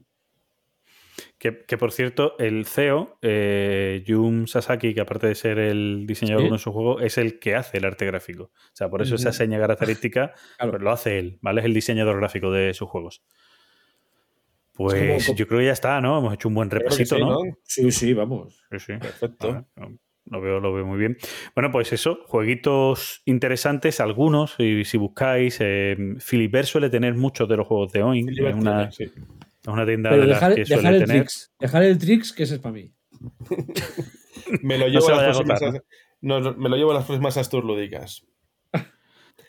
Que, 1.39 1.63
que, 1.65 1.77
por 1.77 1.93
cierto, 1.93 2.37
el 2.37 2.65
CEO, 2.65 3.17
eh, 3.21 4.03
Jun 4.05 4.45
Sasaki, 4.47 4.93
que 4.93 4.99
aparte 4.99 5.25
de 5.27 5.35
ser 5.35 5.57
el 5.57 6.05
diseñador 6.05 6.41
Sí. 6.41 6.43
de 6.43 6.47
uno 6.49 6.57
de 6.57 6.63
sus 6.63 6.73
juegos, 6.73 7.01
es 7.01 7.17
el 7.17 7.39
que 7.39 7.55
hace 7.55 7.77
el 7.77 7.85
arte 7.85 8.05
gráfico. 8.05 8.43
O 8.43 8.51
sea, 8.73 8.89
por 8.89 9.01
eso 9.01 9.15
esa 9.15 9.31
seña 9.31 9.57
característica 9.57 10.33
pues 10.69 10.81
lo 10.81 10.91
hace 10.91 11.17
él, 11.17 11.39
¿vale? 11.41 11.61
Es 11.61 11.65
el 11.65 11.73
diseñador 11.73 12.17
gráfico 12.17 12.51
de 12.51 12.73
sus 12.73 12.89
juegos. 12.89 13.23
Pues 14.73 15.25
como- 15.27 15.37
yo 15.37 15.47
creo 15.47 15.59
que 15.59 15.65
ya 15.67 15.71
está, 15.71 15.99
¿no? 16.01 16.19
Hemos 16.19 16.33
hecho 16.33 16.47
un 16.49 16.55
buen 16.55 16.69
repasito, 16.69 17.15
sí, 17.15 17.21
¿no? 17.21 17.29
¿no? 17.31 17.39
Sí, 17.63 17.91
sí, 17.91 18.13
vamos. 18.13 18.61
Sí, 18.71 18.79
sí. 18.79 18.93
Perfecto. 18.97 19.65
Vale, 19.75 19.97
Lo 20.25 20.41
veo, 20.41 20.59
lo 20.59 20.73
veo 20.73 20.85
muy 20.85 20.99
bien. 20.99 21.17
Bueno, 21.55 21.71
pues 21.71 21.91
eso, 21.91 22.19
jueguitos 22.27 23.21
interesantes, 23.25 23.99
algunos, 23.99 24.55
y 24.59 24.85
si 24.85 24.97
buscáis, 24.97 25.57
eh, 25.61 25.97
suele 26.65 26.89
tener 26.89 27.15
muchos 27.15 27.49
de 27.49 27.57
los 27.57 27.65
juegos 27.65 27.91
de 27.93 28.03
una, 28.03 28.85
tiene, 28.85 28.91
sí. 28.91 29.11
Es 29.61 29.67
una 29.67 29.85
tienda 29.85 30.09
Pero 30.09 30.21
de 30.23 30.27
las 30.27 30.39
dejar, 30.39 30.55
que 30.55 30.65
suele 30.65 30.81
dejar 30.81 30.93
el 30.95 31.01
tener. 31.05 31.17
tricks. 31.23 31.51
Dejar 31.59 31.83
el 31.83 31.97
tricks, 31.97 32.33
que 32.33 32.43
ese 32.43 32.55
es 32.55 32.61
para 32.61 32.73
mí. 32.73 32.91
Me 34.63 34.77
lo 34.77 34.85
No 34.85 34.91
llevo, 34.91 35.05
se 35.05 35.11
a 35.11 35.15
las 35.15 35.23
a 35.23 35.31
próximas, 35.31 35.61
agotar, 35.61 35.83
no, 36.21 36.39
no, 36.39 36.53
me 36.55 36.69
lo 36.69 36.75
llevo 36.75 36.91
a 36.91 36.95
las 36.95 37.05
próximas 37.05 37.37
Astur 37.37 37.63
lúdicas. 37.65 38.25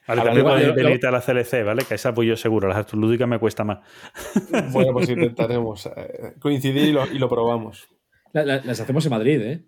Vale, 0.06 0.22
A 0.22 0.24
también 0.24 0.44
podéis 0.44 0.74
venirte 0.74 1.06
a 1.06 1.10
la 1.12 1.20
CLC, 1.20 1.62
¿vale? 1.64 1.84
Que 1.84 1.94
esa 1.94 2.08
apoyo 2.10 2.36
seguro. 2.36 2.68
Las 2.68 2.78
astrolúdicas 2.78 3.28
me 3.28 3.38
cuesta 3.38 3.62
más. 3.64 3.78
Bueno, 4.72 4.92
pues 4.92 5.08
intentaremos 5.08 5.86
eh, 5.86 6.34
coincidir 6.40 6.88
y 6.88 6.92
lo, 6.92 7.06
y 7.06 7.18
lo 7.18 7.28
probamos. 7.28 7.88
La- 8.32 8.44
la- 8.44 8.60
las 8.64 8.80
hacemos 8.80 9.04
en 9.06 9.10
Madrid, 9.10 9.40
¿eh? 9.40 9.64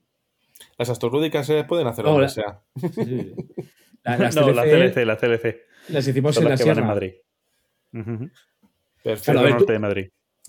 Las 0.78 0.90
astrolúdicas 0.90 1.46
se 1.46 1.62
pueden 1.64 1.86
hacer 1.86 2.04
No, 2.04 2.10
donde 2.12 2.22
la- 2.26 2.28
sea. 2.28 2.60
Sí. 2.92 3.34
La- 4.04 4.18
las 4.18 4.34
no, 4.34 4.50
la 4.50 4.64
CLC 4.64 4.96
la 5.06 5.16
CLC. 5.16 5.60
Las 5.88 6.08
hicimos 6.08 6.34
Son 6.34 6.42
en 6.44 6.50
las 6.50 6.58
la 6.60 6.64
que 6.64 6.68
van 6.70 6.74
sierra. 6.76 6.80
en 6.80 6.86
Madrid. 6.88 8.32
Perfecto. 9.02 9.02
Claro, 9.04 9.12
a 9.14 9.16
Centro 9.16 9.42
ver, 9.42 9.50
norte 9.52 9.66
tú- 9.66 9.72
de 9.72 9.78
Madrid. 9.78 10.08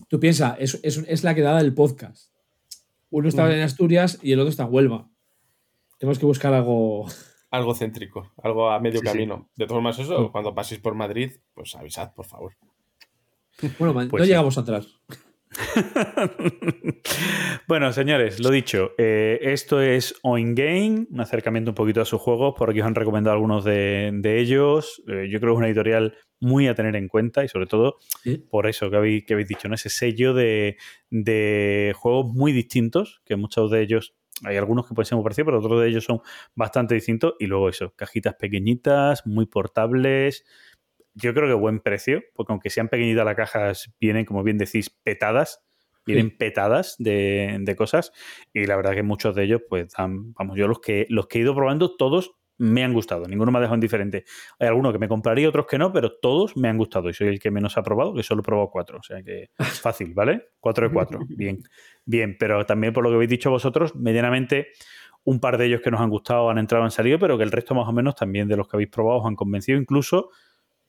Tú 0.09 0.19
piensas, 0.19 0.56
es, 0.59 0.80
es, 0.83 0.98
es 1.07 1.23
la 1.23 1.35
quedada 1.35 1.59
del 1.61 1.73
podcast. 1.73 2.32
Uno 3.09 3.27
está 3.30 3.45
Mm. 3.48 3.51
en 3.51 3.61
Asturias 3.61 4.19
y 4.22 4.32
el 4.32 4.40
otro 4.40 4.49
está 4.49 4.64
en 4.64 4.73
Huelva. 4.73 5.09
Tenemos 5.99 6.19
que 6.19 6.25
buscar 6.25 6.53
algo. 6.53 7.06
Algo 7.51 7.75
céntrico, 7.75 8.32
algo 8.41 8.69
a 8.72 8.80
medio 8.80 8.99
Sí, 8.99 9.06
sí. 9.06 9.11
camino. 9.14 9.49
De 9.56 9.65
todas 9.67 9.77
formas, 9.77 9.99
eso, 9.99 10.32
cuando 10.32 10.56
paséis 10.56 10.82
por 10.82 10.95
Madrid, 10.95 11.33
pues 11.53 11.75
avisad, 11.75 12.14
por 12.14 12.25
favor. 12.25 12.53
Bueno, 13.77 13.93
Pues 13.93 14.11
no 14.11 14.23
sí. 14.25 14.30
llegamos 14.30 14.57
a 14.57 14.61
entrar. 14.61 14.83
Bueno, 17.67 17.93
señores, 17.93 18.40
lo 18.40 18.49
dicho, 18.49 18.91
eh, 18.98 19.40
esto 19.41 19.82
es 19.82 20.15
On 20.22 20.56
Game, 20.56 21.07
un 21.09 21.22
acercamiento 21.22 21.72
un 21.72 21.75
poquito 21.75 22.01
a 22.01 22.06
sus 22.06 22.22
juegos. 22.22 22.53
Por 22.57 22.69
aquí 22.69 22.82
os 22.82 22.88
han 22.88 22.95
recomendado 22.95 23.33
algunos 23.33 23.64
de, 23.64 24.11
de 24.14 24.40
ellos. 24.40 25.01
Eh, 25.07 25.27
yo 25.30 25.40
creo 25.40 25.51
que 25.51 25.53
es 25.53 25.57
una 25.57 25.67
editorial 25.67 26.17
muy 26.40 26.67
a 26.67 26.75
tener 26.75 26.95
en 26.95 27.07
cuenta 27.07 27.43
y 27.43 27.48
sobre 27.48 27.67
todo 27.67 27.99
por 28.49 28.67
eso 28.67 28.90
que 28.90 28.98
habéis, 28.98 29.25
que 29.25 29.33
habéis 29.33 29.48
dicho, 29.48 29.69
¿no? 29.69 29.75
ese 29.75 29.90
sello 29.90 30.33
de, 30.33 30.77
de 31.09 31.93
juegos 31.95 32.33
muy 32.33 32.51
distintos, 32.51 33.22
que 33.25 33.38
muchos 33.38 33.72
de 33.72 33.82
ellos, 33.82 34.15
hay 34.43 34.57
algunos 34.57 34.88
que 34.88 34.93
pueden 34.93 35.07
ser 35.07 35.15
muy 35.15 35.23
parecidos, 35.23 35.45
pero 35.45 35.59
otros 35.59 35.82
de 35.82 35.88
ellos 35.88 36.03
son 36.03 36.19
bastante 36.53 36.95
distintos. 36.95 37.35
Y 37.40 37.48
luego 37.48 37.69
eso, 37.69 37.93
cajitas 37.95 38.35
pequeñitas, 38.35 39.25
muy 39.25 39.45
portables. 39.45 40.43
Yo 41.16 41.33
creo 41.33 41.48
que 41.48 41.53
buen 41.53 41.80
precio, 41.80 42.22
porque 42.33 42.53
aunque 42.53 42.69
sean 42.69 42.90
pequeñitas 42.90 43.25
las 43.25 43.35
cajas, 43.35 43.93
vienen, 44.00 44.25
como 44.25 44.43
bien 44.43 44.58
decís, 44.58 44.90
petadas 44.90 45.61
vienen 46.06 46.32
Sí. 46.32 46.35
petadas 46.38 46.95
de, 47.00 47.58
de 47.61 47.75
cosas 47.77 48.11
y 48.51 48.66
la 48.66 48.75
verdad 48.75 48.93
que 48.93 49.03
muchos 49.03 49.33
de 49.35 49.43
ellos 49.43 49.61
pues 49.69 49.93
dan, 49.98 50.33
vamos, 50.33 50.58
yo 50.58 50.67
los 50.67 50.80
que 50.82 51.06
los 51.09 51.27
que 51.27 51.38
he 51.38 51.42
ido 51.43 51.56
probando 51.56 51.95
todos 51.95 52.33
me 52.58 52.83
han 52.83 52.93
gustado, 52.93 53.25
ninguno 53.25 53.51
me 53.51 53.58
ha 53.58 53.61
dejado 53.61 53.75
indiferente. 53.77 54.25
Hay 54.59 54.67
algunos 54.67 54.92
que 54.93 55.00
me 55.00 55.08
compraría, 55.08 55.50
otros 55.50 55.66
que 55.66 55.77
no, 55.77 55.92
pero 55.92 56.17
todos 56.22 56.56
me 56.56 56.67
han 56.67 56.77
gustado 56.77 57.09
y 57.09 57.14
soy 57.14 57.27
el 57.30 57.40
que 57.40 57.51
menos 57.51 57.77
ha 57.77 57.83
probado, 57.83 58.14
que 58.14 58.22
solo 58.22 58.42
he 58.42 58.43
probado 58.43 58.69
cuatro, 58.69 59.00
o 59.00 59.03
sea 59.03 59.24
que 59.24 59.50
fácil, 59.58 60.14
¿vale? 60.14 60.50
Cuatro 60.59 60.88
de 60.88 60.93
cuatro, 60.93 61.19
bien, 61.30 61.64
bien, 62.06 62.35
pero 62.38 62.66
también 62.66 62.93
por 62.93 63.03
lo 63.03 63.09
que 63.09 63.16
habéis 63.16 63.30
dicho 63.30 63.50
vosotros, 63.50 63.95
medianamente 63.95 64.67
un 65.24 65.40
par 65.40 65.58
de 65.58 65.66
ellos 65.66 65.82
que 65.82 65.90
nos 65.90 66.01
han 66.01 66.09
gustado 66.09 66.50
han 66.50 66.58
entrado, 66.58 66.83
han 66.83 66.92
salido, 66.92 67.17
pero 67.17 67.38
que 67.38 67.43
el 67.43 67.51
resto 67.51 67.74
más 67.75 67.88
o 67.88 67.93
menos 67.93 68.16
también 68.16 68.48
de 68.48 68.58
los 68.58 68.67
que 68.67 68.75
habéis 68.75 68.90
probado 68.90 69.19
os 69.22 69.25
han 69.25 69.35
convencido, 69.35 69.80
incluso, 69.80 70.30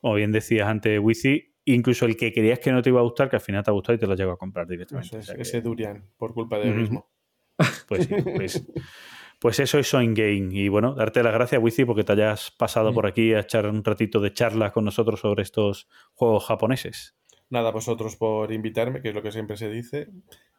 como 0.05 0.17
bien 0.17 0.33
decías 0.33 0.69
antes, 0.69 1.01
Wizi, 1.03 1.55
incluso 1.65 2.05
el 2.05 2.15
que 2.15 2.31
creías 2.31 2.59
que 2.59 2.71
no 2.71 2.83
te 2.83 2.91
iba 2.91 3.01
a 3.01 3.05
gustar, 3.05 3.31
que 3.31 3.37
al 3.37 3.41
final 3.43 3.65
te 3.65 3.71
ha 3.71 3.73
gustado 3.73 3.97
y 3.97 3.99
te 3.99 4.07
lo 4.07 4.13
llegado 4.15 4.33
a 4.33 4.37
comprar 4.37 4.67
directamente. 4.67 5.07
Eso 5.09 5.17
O 5.17 5.21
es, 5.21 5.25
sea 5.27 5.35
que- 5.35 5.41
ese 5.41 5.63
Durian, 5.63 6.05
por 6.19 6.35
culpa 6.35 6.59
de 6.59 6.69
Ujú. 6.69 6.79
mismo. 6.79 7.11
pues 7.89 8.05
sí, 8.05 8.15
pues, 8.23 8.67
pues 9.39 9.61
eso 9.61 9.79
es 9.79 9.89
Soin 9.89 10.13
Game. 10.13 10.49
Y 10.53 10.69
bueno, 10.69 10.95
darte 10.95 11.23
las 11.23 11.33
gracias, 11.33 11.59
Wizi, 11.63 11.87
porque 11.87 12.05
te 12.05 12.13
hayas 12.13 12.51
pasado 12.51 12.93
por 12.93 13.07
aquí 13.07 13.33
a 13.33 13.41
echar 13.41 13.67
un 13.67 13.83
ratito 13.83 14.21
de 14.21 14.35
charla 14.35 14.73
con 14.73 14.85
nosotros 14.85 15.21
sobre 15.21 15.43
estos 15.43 15.89
juegos 16.13 16.45
japoneses. 16.45 17.17
Nada, 17.49 17.71
vosotros 17.71 18.17
por 18.17 18.53
invitarme, 18.53 19.01
que 19.01 19.09
es 19.09 19.15
lo 19.15 19.23
que 19.23 19.33
siempre 19.33 19.57
se 19.57 19.71
dice. 19.71 20.09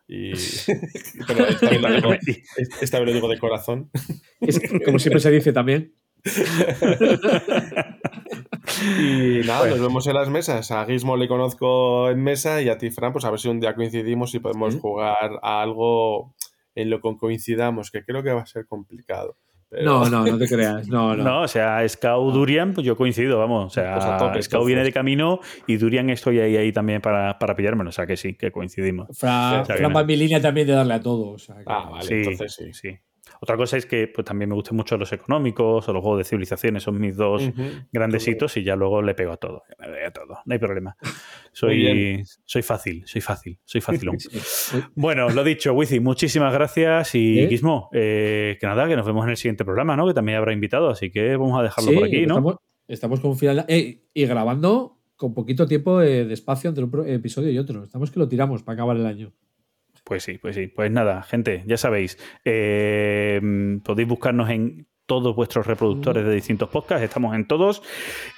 Y 0.07 0.31
pero 1.27 1.45
esta 1.45 1.69
vez, 1.69 1.81
lo 1.81 1.89
digo, 1.95 2.09
esta 2.81 2.97
vez 2.99 3.07
lo 3.09 3.13
digo 3.13 3.29
de 3.29 3.37
corazón. 3.37 3.91
Es 4.41 4.59
como 4.83 4.97
siempre 4.97 5.19
se 5.19 5.29
dice 5.29 5.53
también. 5.53 5.93
Y 8.81 9.39
nada, 9.47 9.59
Bueno. 9.61 9.75
nos 9.77 9.87
vemos 9.87 10.07
en 10.07 10.13
las 10.15 10.29
mesas. 10.29 10.71
A 10.71 10.85
Gizmo 10.85 11.17
le 11.17 11.27
conozco 11.27 12.09
en 12.09 12.21
mesa 12.23 12.61
y 12.61 12.69
a 12.69 12.77
ti, 12.77 12.91
Fran, 12.91 13.11
pues 13.13 13.25
a 13.25 13.31
ver 13.31 13.39
si 13.39 13.47
un 13.49 13.59
día 13.59 13.75
coincidimos 13.75 14.33
y 14.35 14.39
podemos 14.39 14.75
jugar 14.75 15.39
a 15.41 15.61
algo 15.61 16.33
en 16.75 16.89
lo 16.89 16.99
que 17.01 17.15
coincidamos, 17.17 17.91
que 17.91 18.03
creo 18.03 18.21
que 18.23 18.31
va 18.33 18.41
a 18.41 18.45
ser 18.45 18.65
complicado. 18.67 19.37
Pero- 19.69 19.83
No, 19.85 20.09
no, 20.09 20.25
no 20.25 20.37
te 20.37 20.47
creas. 20.47 20.87
No, 20.87 21.15
no. 21.15 21.23
No, 21.23 21.41
o 21.41 21.47
sea, 21.47 21.87
Scout 21.89 22.33
Durian, 22.33 22.73
pues 22.73 22.85
yo 22.85 22.95
coincido, 22.95 23.39
vamos. 23.39 23.65
O 23.65 23.69
sea, 23.69 23.95
Pues 23.95 24.17
tope, 24.17 24.41
Scout 24.43 24.67
viene 24.67 24.83
de 24.83 24.91
camino 24.93 25.39
y 25.67 25.77
Durian 25.77 26.09
estoy 26.09 26.39
ahí, 26.39 26.55
ahí 26.55 26.71
también 26.71 27.01
para, 27.01 27.39
para 27.39 27.55
pillármelo. 27.55 27.89
O 27.89 27.93
sea 27.93 28.05
que 28.05 28.15
sí, 28.17 28.35
que 28.35 28.51
coincidimos. 28.51 29.07
Fran, 29.17 29.61
O 29.61 29.65
sea 29.65 29.75
que 29.75 29.79
Fran 29.81 29.95
va 29.95 30.01
en 30.01 30.07
mi 30.07 30.15
línea 30.17 30.39
también 30.41 30.67
de 30.67 30.73
darle 30.73 30.93
a 30.93 30.99
todo. 31.01 31.31
o 31.31 31.37
sea 31.39 31.55
que- 31.55 31.63
Ah, 31.65 31.89
vale, 31.91 32.05
sí, 32.07 32.13
entonces 32.13 32.55
sí. 32.73 32.89
Otra 33.41 33.57
cosa 33.57 33.77
es 33.77 33.85
que 33.85 34.07
pues, 34.07 34.25
también 34.25 34.49
me 34.49 34.55
gustan 34.55 34.75
mucho 34.75 34.97
los 34.97 35.11
económicos 35.13 35.87
o 35.87 35.93
los 35.93 36.01
juegos 36.01 36.19
de 36.19 36.23
civilizaciones, 36.23 36.83
son 36.83 36.99
mis 36.99 37.15
dos 37.15 37.43
Ujú. 37.43 37.63
grandes 37.91 38.27
hitos 38.27 38.55
y 38.57 38.63
ya 38.63 38.75
luego 38.75 39.01
le 39.01 39.13
pego 39.15 39.33
a 39.33 39.37
todo. 39.37 39.63
A 39.79 40.11
todo, 40.11 40.39
no 40.45 40.53
hay 40.53 40.59
problema. 40.59 40.95
Soy, 41.51 42.23
soy 42.45 42.61
fácil, 42.61 43.03
soy 43.05 43.21
fácil, 43.21 43.59
soy 43.63 43.81
facilón. 43.81 44.17
bueno, 44.95 45.29
lo 45.29 45.43
dicho, 45.43 45.73
Wizi, 45.73 45.99
muchísimas 45.99 46.53
gracias 46.53 47.15
y 47.15 47.39
¿Eh? 47.39 47.47
Gizmo, 47.47 47.89
eh, 47.93 48.57
que 48.59 48.67
nada, 48.67 48.87
que 48.87 48.95
nos 48.95 49.05
vemos 49.05 49.23
en 49.25 49.31
el 49.31 49.37
siguiente 49.37 49.63
programa, 49.65 49.95
¿no? 49.95 50.07
Que 50.07 50.13
también 50.13 50.37
habrá 50.37 50.53
invitado, 50.53 50.89
así 50.89 51.11
que 51.11 51.35
vamos 51.35 51.59
a 51.59 51.63
dejarlo 51.63 51.89
Sí, 51.91 51.95
por 51.95 52.03
aquí, 52.05 52.25
¿no? 52.25 52.33
Estamos, 52.35 52.55
estamos 52.87 53.19
con 53.19 53.31
un 53.31 53.37
final. 53.37 53.65
eh, 53.67 54.01
y 54.13 54.25
grabando 54.25 54.97
con 55.15 55.33
poquito 55.33 55.65
tiempo 55.65 56.01
eh, 56.01 56.25
de 56.25 56.33
espacio 56.33 56.69
entre 56.69 56.83
un 56.83 57.07
episodio 57.07 57.49
y 57.51 57.57
otro. 57.57 57.83
Estamos 57.83 58.11
que 58.11 58.19
lo 58.19 58.27
tiramos 58.27 58.63
para 58.63 58.73
acabar 58.75 58.97
el 58.97 59.05
año. 59.05 59.31
Pues 60.05 60.23
sí, 60.23 60.37
pues 60.37 60.55
sí. 60.55 60.67
Pues 60.67 60.91
nada, 60.91 61.23
gente, 61.23 61.63
ya 61.65 61.77
sabéis, 61.77 62.19
eh, 62.45 63.41
podéis 63.83 64.07
buscarnos 64.07 64.51
en 64.51 64.87
todos 65.07 65.35
vuestros 65.35 65.65
reproductores 65.65 66.23
de 66.23 66.33
distintos 66.33 66.69
podcasts, 66.69 67.03
estamos 67.03 67.35
en 67.35 67.47
todos, 67.47 67.81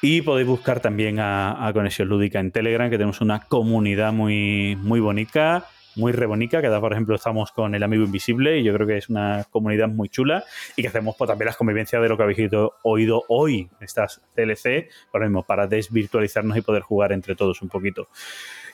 y 0.02 0.22
podéis 0.22 0.48
buscar 0.48 0.80
también 0.80 1.20
a, 1.20 1.70
Conexión 1.74 2.08
Lúdica 2.08 2.40
en 2.40 2.52
Telegram, 2.52 2.90
que 2.90 2.98
tenemos 2.98 3.20
una 3.20 3.42
comunidad 3.42 4.14
muy, 4.14 4.78
muy 4.78 5.02
bonita, 5.02 5.66
muy 5.98 6.14
re 6.14 6.26
bonita, 6.26 6.62
que 6.62 6.68
ahora, 6.68 6.80
por 6.80 6.94
ejemplo 6.94 7.16
estamos 7.16 7.52
con 7.52 7.76
el 7.76 7.84
amigo 7.84 8.06
invisible, 8.06 8.60
y 8.60 8.64
yo 8.64 8.74
creo 8.74 8.88
que 8.88 8.98
es 8.98 9.10
una 9.10 9.46
comunidad 9.50 9.90
muy 9.90 10.08
chula, 10.08 10.46
y 10.78 10.84
que 10.84 10.88
hacemos 10.88 11.18
pues, 11.18 11.28
también 11.28 11.48
las 11.48 11.58
convivencias 11.58 12.02
de 12.02 12.08
lo 12.08 12.16
que 12.16 12.24
habéis 12.24 12.50
oído 12.84 13.24
hoy, 13.28 13.70
estas 13.82 14.22
CLC, 14.36 14.90
por 15.12 15.20
lo 15.20 15.28
mismo, 15.28 15.44
para 15.44 15.68
desvirtualizarnos 15.68 16.58
y 16.58 16.62
poder 16.62 16.82
jugar 16.82 17.12
entre 17.12 17.36
todos 17.36 17.62
un 17.62 17.68
poquito. 17.68 18.08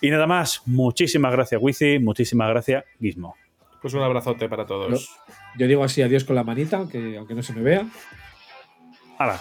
Y 0.04 0.10
nada 0.10 0.28
más, 0.28 0.62
muchísimas 0.66 1.32
gracias, 1.32 1.62
Wizi, 1.64 1.98
muchísimas 1.98 2.50
gracias, 2.50 2.84
Gizmo. 3.00 3.38
Pues 3.82 3.94
un 3.94 4.02
abrazote 4.02 4.50
para 4.50 4.66
todos. 4.66 5.10
Yo 5.58 5.66
digo 5.66 5.82
así 5.82 6.02
adiós 6.02 6.26
con 6.26 6.36
la 6.36 6.44
manita, 6.44 6.86
que 6.92 7.16
aunque 7.18 7.34
no 7.34 7.42
se 7.42 7.54
me 7.54 7.62
vea. 7.62 7.88
¡Hala! 9.18 9.40